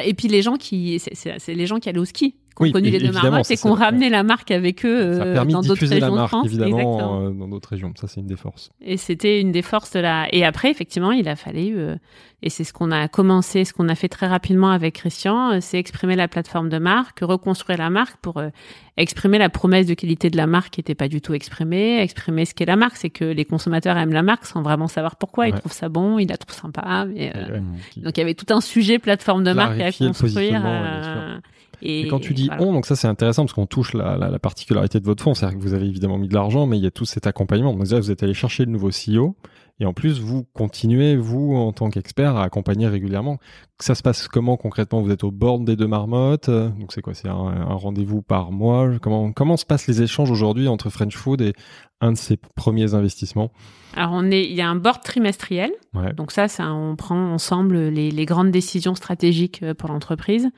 Et 0.05 0.15
puis 0.15 0.29
les 0.29 0.43
gens 0.43 0.57
qui, 0.57 0.99
c'est- 0.99 1.15
c'est 1.15 1.35
c'est 1.39 1.55
les 1.55 1.67
gens 1.67 1.79
qui 1.79 1.89
allaient 1.89 1.99
au 1.99 2.05
ski 2.05 2.35
qui 2.57 2.63
ont 2.63 2.65
Oui, 2.65 2.73
connu 2.73 2.91
les 2.91 2.99
deux 2.99 3.13
marmottes 3.13 3.51
et 3.51 3.57
qui 3.57 3.67
ont 3.67 3.75
ramené 3.75 4.09
la 4.09 4.23
marque 4.23 4.51
avec 4.51 4.85
eux 4.85 5.15
Ça 5.17 5.23
a 5.23 5.27
euh, 5.27 5.35
permis 5.35 5.53
dans 5.53 5.61
de 5.61 5.69
d'autres 5.69 5.81
diffuser 5.81 6.01
la 6.01 6.07
régions 6.07 6.15
de 6.17 6.21
marque, 6.21 6.29
France. 6.31 6.47
évidemment, 6.47 7.21
euh, 7.27 7.31
dans 7.31 7.49
d'autres 7.49 7.69
régions. 7.69 7.93
Ça, 7.97 8.09
c'est 8.09 8.21
une 8.21 8.27
des 8.27 8.37
forces. 8.37 8.71
Et 8.81 8.97
c'était 8.97 9.41
une 9.41 9.53
des 9.53 9.63
forces 9.63 9.93
de 9.93 10.01
la. 10.01 10.27
Et 10.35 10.45
après, 10.45 10.71
effectivement, 10.71 11.13
il 11.13 11.29
a 11.29 11.37
fallu, 11.37 11.77
euh, 11.79 11.97
et 12.43 12.51
c'est 12.51 12.65
ce 12.65 12.73
qu'on 12.73 12.91
a 12.91 13.09
commencé, 13.09 13.65
ce 13.65 13.73
qu'on 13.73 13.89
a 13.89 13.95
fait 13.95 14.09
très 14.09 14.27
rapidement 14.27 14.71
avec 14.71 14.95
Christian, 14.95 15.53
euh, 15.53 15.59
c'est 15.61 15.79
exprimer 15.79 16.17
la 16.17 16.29
plateforme 16.29 16.69
de 16.69 16.79
marque, 16.79 17.21
reconstruire 17.21 17.79
la 17.79 17.91
marque 17.91 18.17
pour 18.23 18.39
euh, 18.39 18.49
exprimer 18.97 19.37
la 19.39 19.49
promesse 19.51 19.87
de 19.87 19.95
qualité 19.95 20.31
de 20.31 20.37
la 20.39 20.47
marque 20.47 20.71
qui 20.75 20.81
n'était 20.81 20.95
pas 20.95 21.09
du 21.09 21.21
tout 21.21 21.35
exprimée, 21.35 22.01
exprimer 22.01 22.45
ce 22.47 22.55
qu'est 22.55 22.65
la 22.65 22.77
marque, 22.77 22.97
c'est 22.97 23.11
que 23.11 23.25
les 23.25 23.45
consommateurs 23.45 23.97
aiment 23.99 24.13
la 24.15 24.23
marque 24.23 24.47
sans 24.47 24.63
vraiment 24.63 24.89
savoir 24.89 25.17
pourquoi, 25.17 25.49
ils 25.49 25.53
Ouais. 25.53 25.59
trouvent 25.61 25.73
ça 25.73 25.89
bon, 25.91 26.19
ils 26.19 26.29
la 26.29 26.37
trouvent 26.39 26.57
sympa. 26.57 27.05
Mais, 27.07 27.33
euh, 27.37 27.53
Ouais. 27.53 27.61
Mmh. 27.61 28.03
Donc 28.03 28.17
il 28.17 28.21
y 28.21 28.23
avait 28.23 28.35
tout 28.35 28.53
un 28.55 28.61
sujet 28.63 28.99
plateforme 28.99 29.45
de 29.45 29.53
marque 29.53 29.81
à 29.81 29.93
construire. 29.93 30.63
euh, 30.65 31.39
Et, 31.83 32.09
quand 32.09 32.21
tu 32.21 32.35
dis 32.35 32.47
voilà. 32.47 32.63
on, 32.63 32.73
donc 32.73 32.87
ça 32.87 32.97
c'est 32.97 33.09
intéressant 33.09 33.45
parce 33.45 33.53
qu'on 33.53 33.67
touche 33.67 33.95
la, 33.95 34.17
la, 34.17 34.31
la 34.31 34.39
particularité 34.39 35.01
de 35.01 35.05
votre 35.05 35.23
fonds, 35.23 35.35
c'est-à-dire 35.35 35.59
que 35.59 35.63
vous 35.63 35.75
avez 35.75 35.87
évidemment 35.87 36.19
mis 36.19 36.29
de 36.29 36.35
l'argent, 36.35 36.67
mais 36.67 36.79
il 36.79 36.85
y 36.85 36.87
a 36.87 36.91
tout 36.91 37.05
cet 37.05 37.27
accompagnement. 37.27 37.73
Donc 37.73 37.83
déjà, 37.83 37.99
vous 37.99 38.11
êtes 38.11 38.23
allé 38.23 38.35
chercher 38.35 38.65
le 38.65 38.71
nouveau 38.73 38.91
CEO, 38.91 39.35
et 39.81 39.87
en 39.87 39.93
plus 39.93 40.21
vous 40.21 40.45
continuez 40.55 41.17
vous 41.17 41.55
en 41.55 41.73
tant 41.73 41.91
qu'expert 41.91 42.37
à 42.37 42.45
accompagner 42.45 42.89
régulièrement. 42.89 43.39
Ça 43.79 43.95
se 43.95 44.03
passe 44.03 44.27
comment 44.29 44.57
concrètement? 44.57 45.03
Vous 45.03 45.11
êtes 45.11 45.25
au 45.25 45.31
bord 45.31 45.59
des 45.59 45.77
deux 45.77 45.87
marmottes, 45.87 46.49
euh, 46.49 46.71
donc 46.71 46.93
c'est 46.93 47.03
quoi? 47.03 47.13
C'est 47.13 47.29
un, 47.29 47.35
un 47.35 47.75
rendez-vous 47.75 48.23
par 48.23 48.53
mois? 48.53 48.91
Comment 49.03 49.33
comment 49.33 49.57
se 49.57 49.67
passent 49.67 49.87
les 49.87 50.01
échanges 50.03 50.31
aujourd'hui 50.31 50.67
entre 50.69 50.89
French 50.89 51.15
Food 51.15 51.43
et 51.43 51.53
un 52.01 52.13
de 52.13 52.17
ses 52.17 52.37
premiers 52.37 52.95
investissements? 52.95 53.51
Alors 53.95 54.13
on 54.13 54.31
est, 54.31 54.45
il 54.45 54.55
y 54.55 54.63
a 54.63 54.69
un 54.69 54.77
board 54.77 55.03
trimestriel. 55.03 55.73
Ouais. 55.95 56.13
Donc 56.15 56.33
ça, 56.33 56.49
ça, 56.49 56.73
on 56.73 56.97
prend 56.97 57.33
ensemble 57.33 57.89
les, 57.89 58.11
les 58.11 58.25
grandes 58.27 58.51
décisions 58.51 58.95
stratégiques 58.95 59.63
euh, 59.63 59.75
pour 59.75 59.91
l'entreprise. 59.91 60.49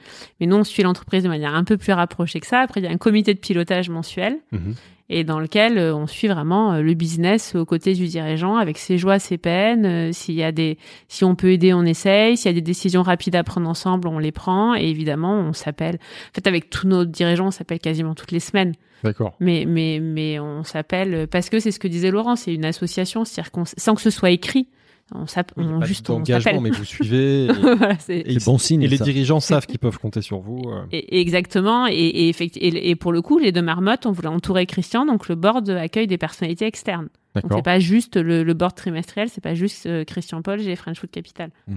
Mais 0.41 0.47
nous, 0.47 0.57
on 0.57 0.65
suit 0.65 0.83
l'entreprise 0.83 1.23
de 1.23 1.29
manière 1.29 1.55
un 1.55 1.65
peu 1.65 1.77
plus 1.77 1.93
rapprochée 1.93 2.41
que 2.41 2.47
ça. 2.47 2.61
Après, 2.61 2.81
il 2.81 2.85
y 2.85 2.87
a 2.89 2.91
un 2.91 2.99
comité 2.99 3.35
de 3.35 3.41
pilotage 3.41 3.91
mensuel 3.91 4.39
Mhm. 4.53 4.75
Et 5.11 5.25
dans 5.25 5.41
lequel 5.41 5.79
euh, 5.79 5.95
on 5.95 6.07
suit 6.07 6.29
vraiment 6.29 6.75
euh, 6.75 6.83
le 6.83 6.95
business 6.95 7.55
aux 7.55 7.65
côtés 7.65 7.95
du 7.95 8.07
dirigeant 8.07 8.57
avec 8.57 8.79
ses 8.79 8.99
joies, 8.99 9.19
ses 9.19 9.39
peines. 9.39 9.87
Euh, 9.87 10.13
S'il 10.13 10.35
y 10.35 10.43
a 10.43 10.53
des, 10.53 10.79
si 11.09 11.25
on 11.25 11.35
peut 11.35 11.53
aider, 11.53 11.73
on 11.73 11.85
essaye. 11.85 12.37
S'il 12.37 12.51
y 12.51 12.53
a 12.53 12.55
des 12.55 12.61
décisions 12.61 13.03
rapides 13.03 13.37
à 13.37 13.43
prendre 13.43 13.69
ensemble, 13.69 14.09
on 14.09 14.19
les 14.19 14.33
prend. 14.33 14.75
Et 14.75 14.89
évidemment, 14.89 15.35
on 15.35 15.53
s'appelle. 15.53 15.97
En 15.97 16.35
fait, 16.35 16.47
avec 16.47 16.69
tous 16.71 16.87
nos 16.87 17.05
dirigeants, 17.05 17.47
on 17.47 17.51
s'appelle 17.51 17.79
quasiment 17.79 18.15
toutes 18.15 18.33
les 18.33 18.41
semaines. 18.41 18.75
D'accord. 19.03 19.35
Mais, 19.41 19.65
mais, 19.67 20.01
mais 20.01 20.41
on 20.41 20.65
s'appelle 20.65 21.29
parce 21.31 21.49
que 21.51 21.61
c'est 21.61 21.71
ce 21.71 21.79
que 21.79 21.89
disait 21.89 22.11
Laurent, 22.11 22.37
c'est 22.37 22.53
une 22.53 22.65
association, 22.65 23.25
c'est-à-dire 23.25 23.53
qu'on, 23.53 23.65
sans 23.65 23.95
que 23.95 24.01
ce 24.01 24.11
soit 24.11 24.31
écrit, 24.31 24.69
on, 25.15 25.21
a 25.23 25.45
on 25.57 25.83
juste 25.83 26.11
on 26.11 26.25
s'appelle. 26.25 26.61
mais 26.61 26.71
vous 26.71 26.85
suivez. 26.85 27.45
Et, 27.49 27.53
Voilà, 27.53 27.99
c'est- 27.99 28.19
et- 28.27 28.39
bon 28.45 28.59
signe. 28.59 28.83
et 28.83 28.89
les 28.89 28.97
ça. 28.99 29.05
dirigeants 29.05 29.41
savent 29.41 29.67
qu'ils 29.67 29.79
peuvent 29.79 29.99
compter 29.99 30.23
sur 30.23 30.41
vous. 30.41 30.63
euh. 30.67 30.85
et- 30.93 31.17
et 31.17 31.21
exactement. 31.21 31.87
Et, 31.87 31.93
et, 31.95 32.29
et, 32.31 32.91
et 32.91 32.97
pour 32.97 33.13
le 33.13 33.23
coup, 33.23 33.39
les 33.39 33.53
deux 33.53 33.63
marmottes, 33.63 34.07
on 34.07 34.13
voulait 34.13 34.29
entourer 34.29 34.67
Christian, 34.67 35.07
donc 35.07 35.29
le 35.29 35.35
board 35.35 35.69
accueille 35.71 36.07
des 36.07 36.19
personnalités 36.19 36.67
externes. 36.67 37.09
Donc 37.35 37.45
D'accord. 37.45 37.59
c'est 37.59 37.63
pas 37.65 37.79
juste 37.79 38.17
le, 38.17 38.43
le 38.43 38.55
board 38.55 38.75
trimestriel, 38.75 39.29
c'est 39.29 39.41
pas 39.43 39.55
juste 39.55 39.87
euh, 39.87 40.05
Christian 40.05 40.43
Paul, 40.43 40.61
j'ai 40.61 40.75
French 40.77 40.99
Food 40.99 41.11
Capital. 41.11 41.51
Mmh. 41.69 41.75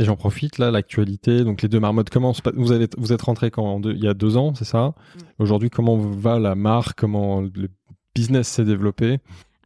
Et 0.00 0.04
j'en 0.04 0.14
profite 0.16 0.58
là, 0.58 0.70
l'actualité. 0.70 1.42
Donc 1.44 1.62
les 1.62 1.68
deux 1.68 1.80
marmottes, 1.80 2.10
comment 2.10 2.32
se 2.32 2.42
pa- 2.42 2.52
vous 2.54 2.70
avez 2.72 2.86
vous 2.96 3.12
êtes 3.12 3.22
rentré 3.22 3.50
quand 3.50 3.64
en 3.64 3.80
deux- 3.80 3.94
il 3.94 4.04
y 4.04 4.08
a 4.08 4.14
deux 4.14 4.36
ans, 4.36 4.54
c'est 4.54 4.64
ça? 4.64 4.88
Mm. 4.88 5.18
Aujourd'hui, 5.40 5.70
comment 5.70 5.96
va 5.96 6.38
la 6.38 6.54
marque? 6.54 7.00
Comment 7.00 7.40
le 7.40 7.68
business 8.14 8.46
s'est 8.48 8.64
développé? 8.64 9.18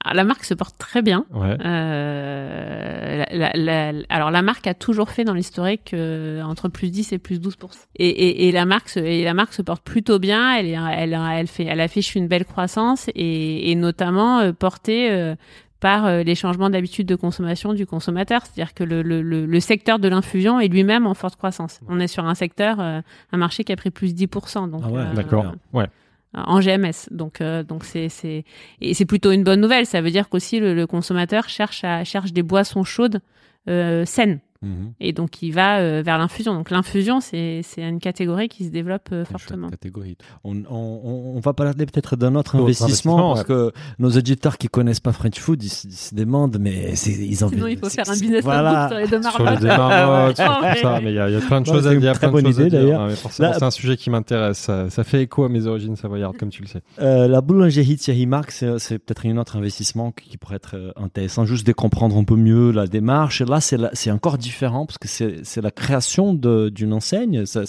Alors, 0.05 0.15
la 0.17 0.25
marque 0.25 0.45
se 0.45 0.55
porte 0.55 0.77
très 0.79 1.01
bien. 1.03 1.25
Ouais. 1.33 1.57
Euh, 1.65 3.25
la- 3.31 3.53
la- 3.55 3.93
la- 3.93 4.05
alors 4.09 4.31
la 4.31 4.43
marque 4.43 4.67
a 4.67 4.75
toujours 4.75 5.11
fait 5.11 5.25
dans 5.25 5.35
l'historique 5.35 5.93
euh, 5.95 6.43
entre 6.43 6.69
plus 6.69 6.91
10 6.91 7.13
et 7.13 7.19
plus 7.19 7.41
12 7.41 7.57
et, 7.97 8.09
et, 8.09 8.49
et 8.49 8.53
la 8.53 8.65
marque 8.65 8.89
se, 8.89 8.99
et 9.01 9.23
la 9.25 9.35
marque 9.35 9.53
se 9.53 9.63
porte 9.63 9.83
plutôt 9.85 10.19
bien. 10.19 10.55
Elle 10.57 10.67
est, 10.67 10.79
elle, 10.97 11.19
elle 11.35 11.47
fait, 11.47 11.65
elle 11.65 11.81
affiche 11.81 12.15
une 12.15 12.29
belle 12.29 12.45
croissance 12.45 13.09
et, 13.15 13.71
et 13.71 13.75
notamment 13.75 14.41
euh, 14.41 14.53
portée 14.53 15.11
euh, 15.11 15.35
par 15.81 16.07
euh, 16.07 16.23
les 16.23 16.35
changements 16.35 16.71
d'habitude 16.71 17.07
de 17.07 17.17
consommation 17.17 17.73
du 17.73 17.87
consommateur. 17.87 18.43
C'est-à-dire 18.47 18.75
que 18.75 18.85
le, 18.85 19.03
le, 19.03 19.21
le, 19.23 19.47
le 19.47 19.61
secteur 19.61 19.99
de 19.99 20.09
l'infusion 20.09 20.61
est 20.61 20.69
lui-même 20.69 21.07
en 21.07 21.15
forte 21.15 21.37
croissance. 21.37 21.81
On 21.89 21.99
est 22.01 22.07
sur 22.07 22.25
un 22.25 22.35
secteur, 22.35 22.79
euh, 22.81 23.01
un 23.33 23.37
marché 23.37 23.65
qui 23.65 23.73
a 23.73 23.77
pris 23.77 23.91
plus 23.91 24.15
10%. 24.15 24.71
Donc, 24.71 24.83
Ah 24.85 24.89
ouais, 24.91 25.01
euh, 25.01 25.13
D'accord. 25.15 25.53
Ouais. 25.73 25.87
En 26.35 26.61
GMS. 26.61 27.09
Donc, 27.11 27.41
euh, 27.41 27.63
donc 27.63 27.85
c'est 27.85 28.09
c'est 28.09 28.45
et 28.81 28.95
c'est 28.95 29.05
plutôt 29.05 29.33
une 29.33 29.45
bonne 29.45 29.61
nouvelle. 29.61 29.87
Ça 29.87 30.01
veut 30.01 30.11
dire 30.11 30.29
qu'aussi 30.29 30.61
le, 30.61 30.75
le 30.75 30.87
consommateur 30.87 31.49
cherche 31.49 31.85
à 31.85 32.05
cherche 32.05 32.33
des 32.33 32.43
boissons 32.43 32.85
chaudes 32.85 33.21
euh, 33.69 34.05
saines 34.05 34.41
Mmh. 34.63 34.69
et 35.01 35.13
donc 35.13 35.43
il 35.43 35.51
va 35.53 35.79
euh, 35.79 36.03
vers 36.05 36.19
l'infusion. 36.19 36.55
Donc 36.55 36.71
l'infusion 36.71 37.21
c'est 37.21 37.63
c'est 37.65 37.83
une 37.83 37.99
catégorie 37.99 38.49
qui 38.49 38.65
se 38.65 38.71
développe 38.71 39.09
euh, 39.13 39.25
fortement. 39.25 39.69
catégorie. 39.69 40.17
On, 40.45 40.63
on- 40.71 41.41
va 41.41 41.53
parler 41.53 41.73
peut-être 41.75 42.15
d'un 42.15 42.37
autre 42.37 42.55
investissement, 42.57 43.35
parce 43.35 43.45
que 43.45 43.73
nos 43.99 44.11
auditeurs 44.11 44.57
qui 44.59 44.69
connaissent 44.69 45.01
pas 45.01 45.11
French 45.13 45.41
Food, 45.41 45.63
ils, 45.65 45.69
se- 45.69 45.89
ils 45.89 45.93
se 45.93 46.15
demandent, 46.15 46.59
mais 46.61 46.93
ils 47.07 47.45
ont 47.45 47.49
Sinon 47.49 47.67
il 47.67 47.77
faut 47.77 47.89
faire 47.91 48.09
un 48.09 48.13
business 48.13 48.45
voilà. 48.45 48.89
sur 48.89 48.99
les 48.99 49.09
deux 49.09 49.21
Sur 49.23 49.51
les 49.51 49.57
deux 49.57 49.67
marmottes, 49.67 50.37
sur 50.37 50.45
tout 50.47 50.63
mais- 50.63 50.77
ça, 50.83 51.01
mais 51.03 51.11
il 51.11 51.17
y, 51.17 51.19
a 51.19 51.29
il 51.29 51.33
y 51.33 51.37
a 51.37 51.41
plein 51.41 51.61
de 51.61 51.67
choses 51.67 51.85
à 51.87 51.91
c'est 51.91 51.95
une 51.97 52.01
dire. 52.01 52.13
très 52.13 52.29
bonne 52.29 52.47
idée, 52.47 52.69
d'ailleurs. 52.71 53.11
Forcément, 53.13 53.53
c'est 53.55 53.65
un 53.65 53.71
sujet 53.73 53.97
qui 53.97 54.11
m'intéresse. 54.11 54.59
Ça, 54.59 54.89
ça 54.91 55.03
fait 55.03 55.23
écho 55.23 55.43
à 55.43 55.49
mes 55.49 55.67
origines 55.67 55.97
savoyardes, 55.97 56.37
comme 56.37 56.51
tu 56.51 56.63
le 56.63 56.69
sais. 56.69 56.83
Euh, 57.01 57.27
la 57.27 57.41
boulangerie 57.41 57.97
Thierry 57.97 58.27
Marx, 58.27 58.65
c'est 58.79 58.99
peut-être 59.01 59.27
un 59.27 59.37
autre 59.39 59.57
investissement 59.57 60.13
qui 60.13 60.37
pourrait 60.39 60.57
être 60.57 60.77
intéressant, 60.97 61.45
juste 61.47 61.67
de 61.67 61.73
comprendre 61.73 62.17
un 62.17 62.23
peu 62.25 62.37
mieux 62.37 62.71
la 62.71 62.87
démarche. 62.87 63.43
Là, 63.43 63.61
c'est 63.61 64.11
encore 64.13 64.39
différent 64.39 64.52
parce 64.61 64.99
que 64.99 65.09
c'est 65.45 65.61
la 65.63 65.71
création 65.71 66.35
d'une 66.35 66.93
enseigne. 66.93 67.47
Ça, 67.47 67.63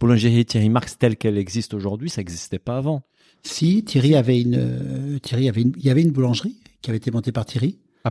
Boulangerie 0.00 0.44
Thierry 0.44 0.68
Marx 0.68 0.98
telle 0.98 1.16
qu'elle 1.16 1.38
existe 1.38 1.74
aujourd'hui, 1.74 2.10
ça 2.10 2.20
n'existait 2.20 2.58
pas 2.58 2.76
avant. 2.78 3.02
Si 3.42 3.84
Thierry 3.84 4.14
avait 4.16 4.40
une, 4.40 4.56
euh, 4.56 5.18
Thierry 5.20 5.48
avait 5.48 5.62
une, 5.62 5.72
il 5.76 5.84
y 5.84 5.90
avait 5.90 6.02
une 6.02 6.10
boulangerie 6.10 6.56
qui 6.82 6.90
avait 6.90 6.96
été 6.98 7.10
montée 7.10 7.30
par 7.32 7.46
Thierry 7.46 7.78
À, 8.04 8.10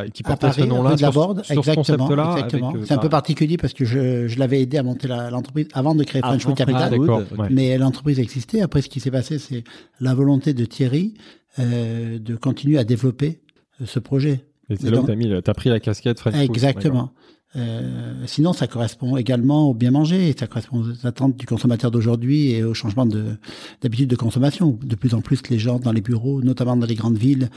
à- 0.00 0.08
qui 0.08 0.22
à 0.24 0.28
portait 0.28 0.46
Paris, 0.48 0.62
ce 0.62 0.66
nom-là 0.66 0.96
sur, 0.96 1.12
Borde, 1.12 1.44
sur 1.44 1.58
exactement. 1.58 2.08
euh, 2.08 2.84
C'est 2.84 2.94
un 2.94 2.98
peu 2.98 3.08
particulier 3.08 3.56
parce 3.56 3.72
que 3.72 3.84
je, 3.84 4.28
je 4.28 4.38
l'avais 4.38 4.60
aidé 4.62 4.78
à 4.78 4.82
monter 4.84 5.08
l'entreprise 5.08 5.66
avant 5.72 5.94
de 5.96 6.04
créer 6.04 6.22
French 6.22 6.42
Food 6.42 6.54
Capital. 6.56 6.94
Ah, 6.94 6.96
ouais. 7.40 7.48
Mais 7.50 7.76
l'entreprise 7.76 8.20
existait. 8.20 8.60
Après, 8.60 8.80
ce 8.82 8.88
qui 8.88 9.00
s'est 9.00 9.10
passé, 9.10 9.38
c'est 9.38 9.64
la 10.00 10.14
volonté 10.14 10.54
de 10.54 10.64
Thierry 10.64 11.14
euh, 11.58 12.18
de 12.18 12.36
continuer 12.36 12.78
à 12.78 12.84
développer 12.84 13.40
ce 13.84 13.98
projet. 13.98 14.44
Et 14.70 14.76
c'est 14.76 14.90
là 14.90 15.00
où 15.00 15.06
le- 15.06 15.42
t'as 15.42 15.54
pris 15.54 15.70
la 15.70 15.80
casquette 15.80 16.20
French 16.20 16.34
Food, 16.34 16.44
Exactement. 16.44 17.10
Euh, 17.56 18.14
sinon, 18.26 18.52
ça 18.52 18.66
correspond 18.66 19.16
également 19.16 19.70
au 19.70 19.74
bien 19.74 19.90
manger, 19.90 20.28
et 20.28 20.36
ça 20.38 20.46
correspond 20.46 20.82
aux 20.82 21.06
attentes 21.06 21.36
du 21.36 21.46
consommateur 21.46 21.90
d'aujourd'hui 21.90 22.50
et 22.50 22.62
au 22.62 22.74
changement 22.74 23.06
de 23.06 23.24
d'habitude 23.80 24.10
de 24.10 24.16
consommation. 24.16 24.78
De 24.82 24.94
plus 24.96 25.14
en 25.14 25.20
plus, 25.22 25.40
les 25.48 25.58
gens 25.58 25.78
dans 25.78 25.92
les 25.92 26.02
bureaux, 26.02 26.42
notamment 26.42 26.76
dans 26.76 26.86
les 26.86 26.94
grandes 26.94 27.16
villes, 27.16 27.48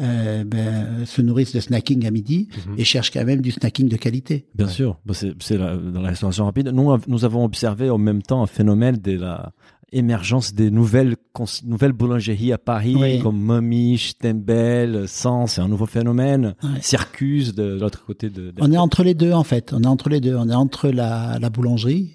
euh, 0.00 0.44
ben, 0.44 1.04
se 1.04 1.20
nourrissent 1.20 1.54
de 1.54 1.60
snacking 1.60 2.06
à 2.06 2.10
midi. 2.10 2.48
Mhm. 2.68 2.74
et 2.78 2.84
cherchent 2.84 3.10
quand 3.10 3.24
même 3.24 3.40
du 3.40 3.50
snacking 3.50 3.88
de 3.88 3.96
qualité. 3.96 4.46
Bien 4.54 4.66
Ouais. 4.66 4.72
sûr, 4.72 4.98
c'est 5.40 5.56
dans 5.58 6.00
la 6.00 6.08
restauration 6.10 6.44
rapide. 6.44 6.68
Nous, 6.68 6.96
nous 7.08 7.24
avons 7.24 7.44
observé 7.44 7.90
en 7.90 7.98
même 7.98 8.22
temps 8.22 8.42
un 8.42 8.46
phénomène 8.46 8.96
de 8.96 9.12
la 9.18 9.52
émergence 9.92 10.54
des 10.54 10.70
nouvelles 10.70 11.16
nouvelles 11.64 11.92
boulangeries 11.92 12.52
à 12.52 12.58
Paris 12.58 12.96
Oui. 12.98 13.18
comme 13.20 13.38
Mommy, 13.40 13.98
Stembel, 13.98 15.08
Sens, 15.08 15.52
c'est 15.54 15.60
un 15.60 15.68
nouveau 15.68 15.86
phénomène. 15.86 16.54
Circus 16.80 17.54
de, 17.54 17.78
l'autre 17.80 18.04
côté 18.04 18.30
de. 18.30 18.50
de- 18.50 18.54
On 18.60 18.72
est 18.72 18.76
entre 18.78 19.02
les 19.02 19.14
deux 19.14 19.32
en 19.32 19.44
fait. 19.44 19.72
On 19.72 19.82
est 19.82 19.86
entre 19.86 20.08
les 20.08 20.20
deux. 20.20 20.36
On 20.36 20.48
est 20.48 20.54
entre 20.54 20.88
la, 20.90 21.38
la 21.40 21.50
boulangerie, 21.50 22.14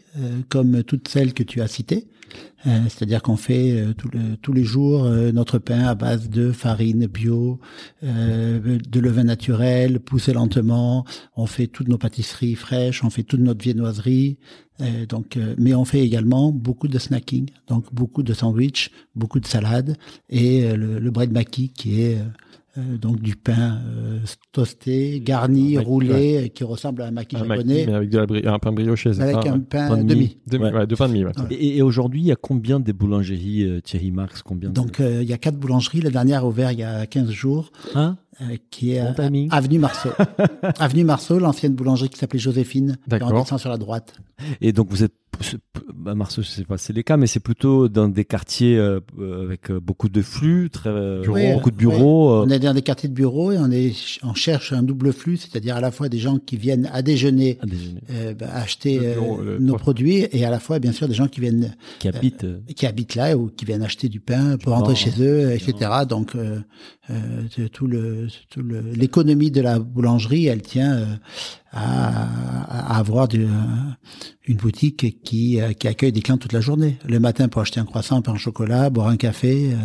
comme 0.50 0.84
toutes 0.84 1.08
celles 1.08 1.34
que 1.34 1.44
tu 1.44 1.62
as 1.62 1.68
citées. 1.68 2.08
Euh, 2.66 2.80
C'est-à-dire 2.90 3.22
qu'on 3.22 3.38
fait 3.38 3.72
euh, 3.72 3.94
tous 4.42 4.54
les 4.54 4.64
jours 4.64 5.06
euh, 5.06 5.32
notre 5.32 5.60
pain 5.60 5.84
à 5.84 5.96
base 5.96 6.30
de 6.30 6.52
farine 6.52 7.06
bio, 7.06 7.60
euh, 8.04 8.80
de 8.90 9.00
levain 9.00 9.26
naturel, 9.26 10.00
poussé 10.00 10.34
lentement. 10.34 11.06
On 11.36 11.46
fait 11.46 11.68
toutes 11.68 11.88
nos 11.88 11.98
pâtisseries 11.98 12.56
fraîches, 12.56 13.04
on 13.04 13.10
fait 13.10 13.24
toute 13.24 13.42
notre 13.42 13.64
viennoiserie. 13.64 14.38
Euh, 14.82 15.06
donc, 15.06 15.38
euh, 15.38 15.56
mais 15.58 15.74
on 15.74 15.86
fait 15.86 16.02
également 16.02 16.52
beaucoup 16.52 16.90
de 16.90 17.00
snacking, 17.00 17.50
donc 17.68 17.94
beaucoup 17.94 18.24
de 18.24 18.34
sandwichs, 18.34 18.92
beaucoup 19.16 19.40
de 19.40 19.46
salades 19.46 19.96
et 20.30 20.66
euh, 20.66 20.76
le, 20.76 21.00
le 21.00 21.12
bread 21.12 21.32
maki 21.32 21.70
qui 21.70 22.02
est 22.02 22.18
euh, 22.78 22.98
donc 22.98 23.22
du 23.22 23.36
pain 23.36 23.80
euh, 23.88 24.20
toasté, 24.52 25.22
garni, 25.22 25.76
maki, 25.76 25.86
roulé, 25.88 26.44
euh, 26.46 26.48
qui 26.48 26.64
ressemble 26.64 27.02
à 27.02 27.08
un 27.08 27.12
maquis 27.12 27.36
Un 27.36 27.40
japonais, 27.40 27.64
maquis, 27.64 27.86
mais 27.88 27.94
avec 27.94 28.10
de 28.10 28.18
la 28.18 28.26
bri- 28.26 28.48
un 28.48 28.60
pain 28.60 28.72
brioché, 28.72 29.14
c'est 29.14 29.22
avec 29.22 29.36
un 29.48 29.60
pain 29.60 29.88
Pain 29.90 29.98
de 29.98 30.04
demi. 30.04 30.38
Demi- 30.48 30.64
Ouais. 30.66 30.74
ouais, 30.74 30.88
deux 30.88 30.96
pains 30.96 31.08
de 31.08 31.14
mie. 31.14 31.24
ouais. 31.26 31.32
Ouais. 31.40 31.56
Et, 31.56 31.78
et 31.78 31.82
aujourd'hui, 31.82 32.22
il 32.22 32.28
y 32.28 32.32
a 32.32 32.36
combien 32.36 32.80
de 32.80 32.92
boulangeries 32.92 33.64
euh, 33.64 33.82
Thierry 33.82 34.12
Marx 34.12 34.42
Combien 34.42 34.70
de- 34.70 34.74
Donc 34.74 35.00
euh, 35.00 35.22
il 35.24 35.30
y 35.30 35.34
a 35.34 35.38
quatre 35.38 35.58
boulangeries. 35.58 36.02
La 36.02 36.10
dernière 36.10 36.44
a 36.44 36.48
ouvert 36.48 36.72
il 36.72 36.80
y 36.80 36.84
a 36.84 37.06
15 37.06 37.30
jours. 37.32 37.72
Hein 37.96 38.18
qui 38.70 38.92
est 38.92 39.02
Bon 39.16 39.48
avenue 39.50 39.80
Marceau. 39.80 40.10
avenue 40.80 41.06
Marceau, 41.06 41.40
l'ancienne 41.40 41.74
boulangerie 41.74 42.10
qui 42.10 42.20
s'appelait 42.20 42.38
Joséphine. 42.40 42.98
On 43.22 43.40
descend 43.40 43.60
sur 43.60 43.70
la 43.70 43.78
droite. 43.78 44.14
Et 44.60 44.74
donc 44.74 44.88
vous 44.90 45.06
êtes, 45.06 45.14
c'est- 45.41 45.57
bah, 45.95 46.14
Marceau, 46.16 46.41
je 46.41 46.48
sais 46.48 46.64
pas 46.64 46.78
si 46.78 46.86
c'est 46.88 46.94
les 46.94 47.03
cas, 47.03 47.18
mais 47.18 47.28
c'est 47.28 47.40
plutôt 47.40 47.90
dans 47.90 48.07
des 48.07 48.26
quartiers 48.26 48.78
euh, 48.78 48.99
euh, 49.20 49.45
avec 49.45 49.70
euh, 49.72 49.80
beaucoup 49.80 50.10
de 50.10 50.22
flux, 50.22 50.70
très, 50.70 50.90
euh, 50.90 51.22
Bureaux. 51.22 51.36
Oui, 51.36 51.53
beaucoup 51.53 51.72
de 51.72 51.76
bureaux. 51.76 52.44
On 52.44 52.49
est 52.49 52.60
dans 52.60 52.74
des 52.74 52.82
quartiers 52.82 53.10
de 53.10 53.14
bureaux 53.14 53.52
et 53.52 53.57
on, 53.57 53.72
est, 53.72 53.94
on 54.24 54.34
cherche 54.34 54.72
un 54.74 54.84
double 54.84 55.14
flux, 55.14 55.38
c'est-à-dire 55.38 55.76
à 55.76 55.82
la 55.82 55.91
fois 55.91 56.10
des 56.10 56.18
gens 56.20 56.38
qui 56.38 56.57
viennent 56.57 56.90
à 56.94 57.02
déjeuner 57.02 57.57
à 57.62 57.66
déjeuner, 57.66 58.02
euh, 58.12 58.34
bah, 58.34 58.48
acheter 58.53 58.99
euh, 59.02 59.57
nos 59.60 59.76
produits 59.78 60.28
et 60.32 60.45
à 60.45 60.49
la 60.49 60.60
fois 60.60 60.80
bien 60.80 60.91
sûr 60.91 61.07
des 61.07 61.14
gens 61.16 61.28
qui 61.28 61.41
viennent 61.41 61.76
qui 61.99 62.07
habitent. 62.07 62.44
euh, 62.44 62.60
qui 62.76 62.86
habitent 62.86 63.16
là 63.16 63.36
ou 63.38 63.48
qui 63.48 63.66
viennent 63.66 63.84
acheter 63.84 64.10
du 64.10 64.20
pain 64.20 64.57
pour 64.57 64.74
rentrer 64.74 64.95
chez 64.95 65.12
eux, 65.22 65.52
etc. 65.52 65.74
Donc 66.07 66.36
euh, 66.36 66.60
euh, 67.10 67.68
tout 67.72 67.88
le 67.88 68.28
tout 68.49 68.62
le 68.62 68.82
l'économie 68.82 69.52
de 69.52 69.62
la 69.62 69.80
boulangerie, 69.80 70.45
elle 70.48 70.62
tient 70.62 70.94
euh, 70.95 71.06
à, 71.76 72.96
à 72.96 72.98
avoir 72.98 73.28
du, 73.28 73.44
euh, 73.44 73.50
une 74.48 74.58
boutique 74.58 75.22
qui 75.24 75.60
euh, 75.62 75.74
qui 75.74 75.88
accueille 75.88 76.12
des 76.12 76.22
clients 76.22 76.38
toute 76.38 76.54
la 76.54 76.62
journée. 76.62 76.98
Le 77.06 77.20
matin 77.20 77.48
pour 77.50 77.62
acheter 77.62 77.80
un 77.80 77.86
croissant, 77.86 78.18
un 78.18 78.22
pain 78.22 78.34
au 78.34 78.38
chocolat, 78.38 78.90
boire 78.90 79.08
un 79.08 79.18
café, 79.18 79.74
euh, 79.74 79.76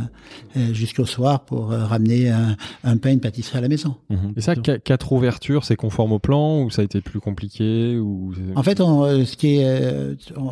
euh, 0.56 0.72
jusqu'au 0.74 1.04
soir 1.04 1.44
pour 1.44 1.72
euh, 1.72 1.84
ramener 1.84 2.30
un, 2.30 2.56
un 2.84 2.96
pain, 2.96 3.10
une 3.12 3.20
pâtisserie 3.20 3.58
à 3.58 3.60
la 3.60 3.68
maison. 3.68 3.96
mhm. 4.08 4.32
Et 4.36 4.40
ça, 4.40 4.54
qu- 4.54 4.78
quatre 4.84 5.12
ouvertures, 5.12 5.64
c'est 5.64 5.76
conforme 5.76 6.12
au 6.12 6.18
plan 6.20 6.62
ou 6.62 6.70
ça 6.70 6.82
a 6.82 6.84
été 6.84 7.00
plus 7.00 7.20
compliqué 7.20 7.98
ou 7.98 8.32
En 8.54 8.62
fait, 8.62 8.80
on, 8.80 9.24
ce 9.26 9.36
qui 9.36 9.56
est, 9.56 9.64
euh, 9.64 10.14
on, 10.36 10.42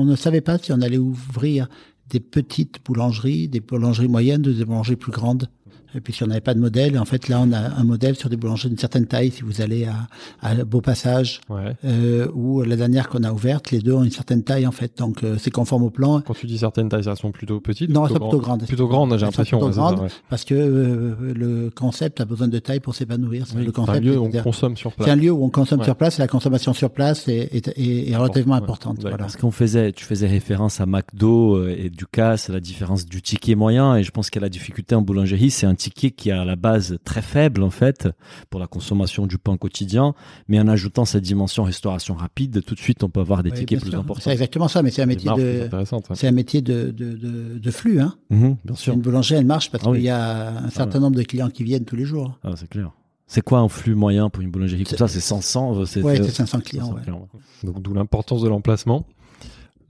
on 0.00 0.04
ne 0.04 0.16
savait 0.16 0.40
pas 0.40 0.58
si 0.58 0.72
on 0.72 0.80
allait 0.80 0.98
ouvrir 0.98 1.68
des 2.10 2.20
petites 2.20 2.76
boulangeries, 2.84 3.48
des 3.48 3.60
boulangeries 3.60 4.08
moyennes 4.08 4.46
ou 4.46 4.52
des 4.52 4.64
boulangeries 4.64 4.96
plus 4.96 5.10
grandes. 5.12 5.48
Et 5.96 6.00
puisqu'on 6.00 6.26
n'avait 6.26 6.40
pas 6.40 6.54
de 6.54 6.60
modèle, 6.60 6.98
en 6.98 7.04
fait, 7.04 7.28
là, 7.28 7.40
on 7.40 7.52
a 7.52 7.58
un 7.78 7.84
modèle 7.84 8.16
sur 8.16 8.28
des 8.28 8.36
boulangeries 8.36 8.68
d'une 8.70 8.78
certaine 8.78 9.06
taille. 9.06 9.30
Si 9.30 9.42
vous 9.42 9.60
allez 9.60 9.84
à, 9.86 10.08
à 10.42 10.54
Beau 10.64 10.80
Passage 10.80 11.40
Ouais. 11.48 11.76
euh, 11.84 12.28
ou 12.34 12.62
la 12.62 12.76
dernière 12.76 13.08
qu'on 13.08 13.22
a 13.22 13.32
ouverte, 13.32 13.70
les 13.70 13.78
deux 13.80 13.92
ont 13.92 14.02
une 14.04 14.10
certaine 14.10 14.42
taille, 14.42 14.66
en 14.66 14.72
fait. 14.72 14.98
Donc, 14.98 15.22
euh, 15.22 15.36
c'est 15.38 15.50
conforme 15.50 15.84
au 15.84 15.90
plan. 15.90 16.20
Quand 16.20 16.34
tu 16.34 16.46
dis 16.46 16.58
certaines 16.58 16.88
tailles, 16.88 17.04
elles 17.06 17.16
sont 17.16 17.30
plutôt 17.32 17.60
petites 17.60 17.90
Non, 17.90 18.06
elles 18.06 18.12
sont 18.14 18.18
plutôt 18.20 18.40
grandes. 18.40 18.66
Plutôt 18.66 18.88
grandes, 18.88 19.16
j'ai 19.18 19.24
l'impression. 19.26 19.58
plutôt 19.58 19.66
ouais, 19.68 19.72
c'est 19.72 19.78
ça, 19.80 19.94
grandes. 19.94 20.00
ouais. 20.04 20.08
Parce 20.28 20.44
que 20.44 20.54
euh, 20.54 21.14
le 21.34 21.70
concept 21.70 22.20
a 22.20 22.24
besoin 22.24 22.48
de 22.48 22.58
taille 22.58 22.80
pour 22.80 22.94
s'épanouir. 22.94 23.46
C'est 23.46 23.54
Oui, 23.56 23.64
le 23.64 23.72
c'est 23.74 23.80
un 23.80 23.84
concept. 23.86 24.04
lieu 24.04 24.18
où 24.18 24.24
on 24.26 24.32
c'est- 24.32 24.42
consomme 24.42 24.76
sur 24.76 24.90
c'est 24.90 24.96
place. 24.96 25.08
un 25.10 25.16
lieu 25.16 25.30
où 25.30 25.44
on 25.44 25.50
consomme 25.50 25.78
Ouais. 25.80 25.84
sur 25.84 25.96
place 25.96 26.18
et 26.18 26.22
la 26.22 26.28
consommation 26.28 26.72
sur 26.72 26.90
place 26.90 27.28
est, 27.28 27.54
est, 27.54 27.68
est- 27.76 28.10
est 28.10 28.16
relativement 28.16 28.54
Ouais. 28.54 28.58
importante. 28.62 28.98
Voilà. 29.00 29.16
Parce 29.16 29.36
qu'on 29.36 29.50
faisait, 29.50 29.92
tu 29.92 30.04
faisais 30.04 30.26
référence 30.26 30.80
à 30.80 30.86
McDo 30.86 31.66
et 31.68 31.90
Ducasse, 31.90 32.48
la 32.48 32.60
différence 32.60 33.06
du 33.06 33.22
ticket 33.22 33.54
moyen, 33.54 33.96
et 33.96 34.02
je 34.02 34.10
pense 34.10 34.30
que 34.30 34.38
la 34.40 34.48
difficulté 34.48 34.94
en 34.94 35.02
boulangerie, 35.02 35.50
c'est 35.50 35.66
un 35.66 35.74
ticket 35.90 36.10
qui 36.10 36.30
est 36.30 36.32
à 36.32 36.44
la 36.44 36.56
base 36.56 36.98
très 37.04 37.22
faible 37.22 37.62
en 37.62 37.70
fait 37.70 38.08
pour 38.50 38.58
la 38.60 38.66
consommation 38.66 39.26
du 39.26 39.38
pain 39.38 39.56
quotidien, 39.56 40.14
mais 40.48 40.58
en 40.58 40.66
ajoutant 40.68 41.04
cette 41.04 41.22
dimension 41.22 41.62
restauration 41.64 42.14
rapide, 42.14 42.64
tout 42.64 42.74
de 42.74 42.80
suite 42.80 43.02
on 43.04 43.08
peut 43.10 43.20
avoir 43.20 43.42
des 43.42 43.50
Oui, 43.50 43.58
tickets 43.58 43.80
plus 43.80 43.90
sûr. 43.90 44.00
importants. 44.00 44.22
C'est 44.24 44.32
exactement 44.32 44.68
ça, 44.68 44.82
mais 44.82 44.90
c'est 44.90 45.02
un 45.02 45.06
métier 45.06 45.30
de, 45.36 45.64
intéressantes, 45.66 46.08
ouais. 46.10 46.16
c'est 46.16 46.26
un 46.28 46.32
métier 46.32 46.62
de, 46.62 46.90
de, 46.90 47.12
de, 47.14 47.58
de 47.58 47.70
flux. 47.70 48.00
Hein. 48.00 48.14
Mhm, 48.30 48.56
bien 48.64 48.74
sûr, 48.76 48.94
Une 48.94 49.00
boulangerie, 49.00 49.36
elle 49.40 49.46
marche 49.46 49.70
parce 49.70 49.84
Ah 49.86 49.90
oui. 49.90 49.98
qu'il 49.98 50.06
y 50.06 50.10
a 50.10 50.58
un 50.58 50.70
certain 50.70 51.00
nombre 51.00 51.16
de 51.16 51.22
clients 51.22 51.50
qui 51.50 51.64
viennent 51.64 51.84
tous 51.84 51.96
les 51.96 52.04
jours. 52.04 52.38
Ah, 52.44 52.50
c'est 52.56 52.68
clair. 52.68 52.90
C'est 53.26 53.40
quoi 53.42 53.58
un 53.60 53.68
flux 53.68 53.94
moyen 53.94 54.28
pour 54.30 54.42
une 54.42 54.50
boulangerie? 54.50 54.84
Comme 54.84 54.90
C'est- 54.90 54.96
ça 54.98 55.08
C'est 55.08 55.20
500 55.20 55.76
euh, 55.80 55.84
c'est, 55.86 56.02
Ouais, 56.02 56.16
c'est- 56.16 56.24
c'est 56.24 56.30
500 56.32 56.60
clients. 56.60 56.84
500 56.84 56.96
ouais. 56.96 57.02
clients, 57.02 57.28
ouais. 57.34 57.40
Donc 57.72 57.82
d'où 57.82 57.94
l'importance 57.94 58.42
de 58.42 58.48
l'emplacement. 58.48 59.06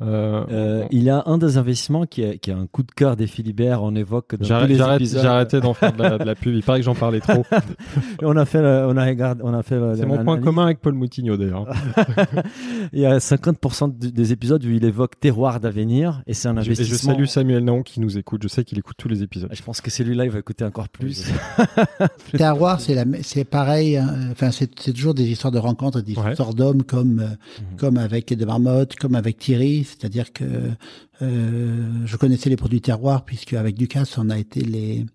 Euh, 0.02 0.44
Euh, 0.50 0.84
il 0.90 1.02
y 1.02 1.10
a 1.10 1.22
un 1.26 1.38
des 1.38 1.56
investissements 1.56 2.04
qui 2.06 2.22
est, 2.22 2.38
qui 2.38 2.50
est 2.50 2.54
un 2.54 2.66
coup 2.66 2.82
de 2.82 2.90
cœur 2.90 3.16
des 3.16 3.26
Philibert. 3.26 3.82
On 3.82 3.94
évoque 3.94 4.34
dans 4.36 4.44
J'arrête, 4.44 4.68
tous 4.76 4.84
les 4.84 4.94
épisodes. 4.94 5.22
j'ai 5.22 5.28
arrêté 5.28 5.60
d'en 5.60 5.72
faire 5.74 5.92
de 5.92 6.02
la, 6.02 6.18
de 6.18 6.24
la 6.24 6.34
pub. 6.34 6.54
Il 6.54 6.62
paraît 6.62 6.80
que 6.80 6.84
j'en 6.84 6.94
parlais 6.94 7.20
trop. 7.20 7.44
Et 7.52 7.56
on 8.24 8.36
a 8.36 8.44
fait, 8.44 8.60
le- 8.60 8.86
on 8.88 8.96
a 8.96 9.04
regardé, 9.04 9.42
on 9.44 9.54
a 9.54 9.62
fait. 9.62 9.78
le- 9.78 9.94
C'est 9.96 10.06
mon 10.06 10.22
point 10.24 10.38
commun 10.40 10.64
avec 10.64 10.80
Paul 10.80 10.94
Moutinho 10.94 11.36
d'ailleurs. 11.36 11.66
Il 12.92 13.00
y 13.00 13.06
a 13.06 13.18
50% 13.18 13.96
du- 13.98 14.12
des 14.12 14.32
épisodes 14.32 14.64
où 14.64 14.68
il 14.68 14.84
évoque 14.84 15.18
terroir 15.20 15.60
d'avenir 15.60 16.22
et 16.26 16.34
c'est 16.34 16.48
un 16.48 16.54
Je- 16.60 16.72
Et 16.72 16.74
je 16.74 16.80
investissement. 16.82 17.12
salue 17.14 17.24
Samuel 17.26 17.64
Naon 17.64 17.82
qui 17.82 18.00
nous 18.00 18.18
écoute. 18.18 18.42
Je 18.42 18.48
sais 18.48 18.64
qu'il 18.64 18.78
écoute 18.78 18.96
tous 18.98 19.08
les 19.08 19.22
épisodes. 19.22 19.50
Je 19.52 19.62
pense 19.62 19.80
que 19.80 19.90
celui-là, 19.90 20.24
il 20.24 20.30
va 20.30 20.38
écouter 20.40 20.64
encore 20.64 20.88
plus. 20.88 21.26
Terroir, 22.36 22.80
c'est 22.80 22.94
la, 22.94 23.04
c'est 23.22 23.44
pareil. 23.44 23.96
hein. 23.96 24.08
Enfin, 24.32 24.50
c'est, 24.50 24.70
c'est 24.78 24.92
toujours 24.92 25.14
des 25.14 25.24
histoires 25.24 25.52
de 25.52 25.58
rencontres, 25.58 25.98
et 25.98 26.02
des 26.02 26.14
Ouais. 26.16 26.30
histoires 26.30 26.54
d'hommes 26.54 26.82
comme, 26.82 27.20
euh, 27.20 27.24
Mhm. 27.26 27.76
comme 27.76 27.96
avec 27.98 28.32
de 28.36 28.44
Marmotte, 28.44 28.96
comme 28.96 29.14
avec 29.14 29.38
Thierry. 29.38 29.83
C'est-à-dire 29.84 30.32
que 30.32 30.44
euh, 31.22 31.90
je 32.04 32.16
connaissais 32.16 32.50
les 32.50 32.56
produits 32.56 32.80
terroirs 32.80 33.24
puisque 33.24 33.52
avec 33.54 33.76
Ducasse, 33.76 34.18
on 34.18 34.30
a 34.30 34.38
été 34.38 34.60
les 34.60 35.06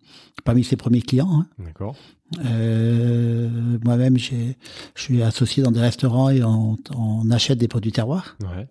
parmi 0.45 0.63
ses 0.63 0.75
premiers 0.77 1.01
clients. 1.01 1.41
hein. 1.41 1.47
D'accord. 1.59 1.95
Euh, 2.45 3.49
moi-même, 3.83 4.17
je 4.17 4.53
suis 4.95 5.23
associé 5.23 5.63
dans 5.63 5.71
des 5.71 5.79
restaurants 5.79 6.29
et 6.29 6.43
on, 6.43 6.77
on 6.95 7.31
achète 7.31 7.57
des 7.57 7.67
produits 7.67 7.91
terroirs. 7.91 8.37
Ouais. 8.41 8.67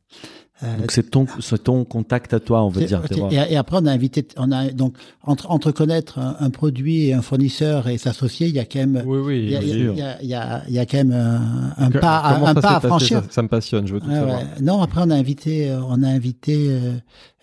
Euh, 0.64 0.76
Donc 0.78 0.90
c'est 0.90 1.08
ton, 1.10 1.24
c'est 1.40 1.62
ton 1.62 1.84
contact 1.84 2.34
à 2.34 2.40
toi, 2.40 2.64
on 2.64 2.68
va 2.68 2.80
dire. 2.84 3.00
et, 3.30 3.52
et 3.52 3.56
après, 3.56 3.76
on 3.80 3.86
a 3.86 3.92
invité, 3.92 4.26
on 4.36 4.50
a 4.50 4.70
donc 4.72 4.94
entre, 5.22 5.48
entre 5.52 5.70
connaître 5.70 6.18
un, 6.18 6.36
un 6.40 6.50
produit 6.50 7.06
et 7.06 7.14
un 7.14 7.22
fournisseur 7.22 7.86
et 7.88 7.96
s'associer, 7.96 8.48
il 8.48 8.54
y 8.54 8.58
a 8.58 8.64
quand 8.64 8.80
même, 8.80 9.02
Oui, 9.06 9.18
oui. 9.24 9.38
il 9.44 9.50
y 9.50 9.56
a, 9.56 9.62
il 9.62 9.68
y 9.68 9.72
a- 10.02 10.18
il 10.22 10.28
y 10.28 10.34
a- 10.34 10.62
il 10.68 10.74
y 10.74 10.86
quand 10.86 10.96
même 10.98 11.12
un, 11.12 11.74
un 11.84 11.90
Que- 11.90 11.98
pas, 11.98 12.18
un 12.24 12.54
ça 12.54 12.60
pas 12.60 12.68
à 12.70 12.74
passé, 12.80 12.88
franchir. 12.88 13.22
ça, 13.22 13.26
ça 13.30 13.42
me 13.42 13.48
passionne. 13.48 13.86
Je 13.86 13.94
veux 13.94 14.00
tout 14.00 14.08
Ouais, 14.08 14.14
savoir. 14.16 14.38
ouais. 14.40 14.46
Non, 14.60 14.82
après 14.82 15.00
on 15.04 15.10
a 15.10 15.14
invité, 15.14 15.70
euh, 15.70 15.80
on 15.88 16.02
a 16.02 16.08
invité 16.08 16.68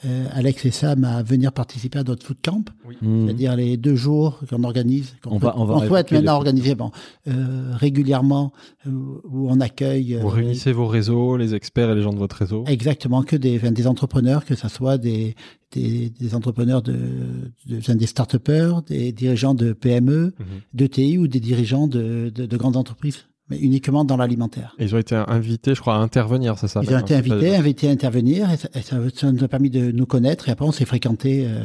euh, 0.03 0.25
Alex 0.33 0.65
et 0.65 0.71
Sam 0.71 1.05
à 1.05 1.23
venir 1.23 1.53
participer 1.53 1.99
à 1.99 2.03
notre 2.03 2.25
food 2.25 2.37
camp, 2.43 2.65
Mhm. 3.01 3.25
c'est-à-dire 3.25 3.55
les 3.55 3.77
deux 3.77 3.95
jours 3.95 4.39
qu'on 4.49 4.63
organise, 4.65 5.15
qu'on 5.23 5.35
On 5.35 5.37
va- 5.37 5.53
on 5.57 5.63
va 5.65 5.75
qu'on 5.75 5.87
souhaite 5.87 6.11
maintenant 6.11 6.35
organiser 6.35 6.75
bon, 6.75 6.91
euh, 7.27 7.71
régulièrement, 7.73 8.51
euh, 8.87 8.91
où 9.23 9.49
on 9.49 9.61
accueille 9.61 10.15
Vous 10.21 10.27
euh, 10.27 10.31
réunissez 10.31 10.73
vos 10.73 10.87
réseaux, 10.87 11.37
les 11.37 11.55
experts 11.55 11.89
et 11.91 11.95
les 11.95 12.01
gens 12.01 12.11
de 12.13 12.17
votre 12.19 12.35
réseau. 12.35 12.65
Exactement, 12.67 13.23
que 13.23 13.37
des, 13.37 13.55
enfin, 13.57 13.71
des 13.71 13.87
entrepreneurs, 13.87 14.43
que 14.43 14.55
ce 14.55 14.67
soit 14.67 14.97
des, 14.97 15.35
des, 15.71 16.09
des 16.09 16.35
entrepreneurs 16.35 16.81
de, 16.81 16.93
de 17.67 17.77
enfin, 17.77 17.95
des 17.95 18.05
start-upers, 18.05 18.81
des 18.83 19.11
dirigeants 19.13 19.55
de 19.55 19.71
PME, 19.73 20.33
Mhm. 20.37 20.45
de 20.73 20.87
TI 20.87 21.17
ou 21.17 21.27
des 21.27 21.39
dirigeants 21.39 21.87
de, 21.87 22.31
de, 22.35 22.45
de 22.45 22.57
grandes 22.57 22.75
entreprises, 22.77 23.27
mais 23.49 23.57
uniquement 23.57 24.05
dans 24.05 24.17
l'alimentaire. 24.17 24.75
Ils 24.79 24.95
ont 24.95 24.97
été 24.97 25.15
invités, 25.15 25.75
je 25.75 25.81
crois, 25.81 25.95
à 25.95 25.99
intervenir, 25.99 26.57
c'est 26.57 26.67
ça 26.67 26.81
Ils 26.83 26.93
ont 26.93 26.99
été 26.99 27.15
invités, 27.15 27.55
invités 27.55 27.89
à 27.89 27.91
intervenir, 27.91 28.49
et 28.51 28.57
ça, 28.57 28.69
et 28.73 28.81
ça, 28.81 28.97
ça 29.13 29.31
nous 29.31 29.43
a 29.43 29.47
permis 29.47 29.69
de 29.69 29.91
nous 29.91 30.05
connaître, 30.05 30.49
et 30.49 30.51
après 30.51 30.65
on 30.65 30.71
s'est 30.71 30.85
fréquentés 30.85 31.45
euh, 31.45 31.63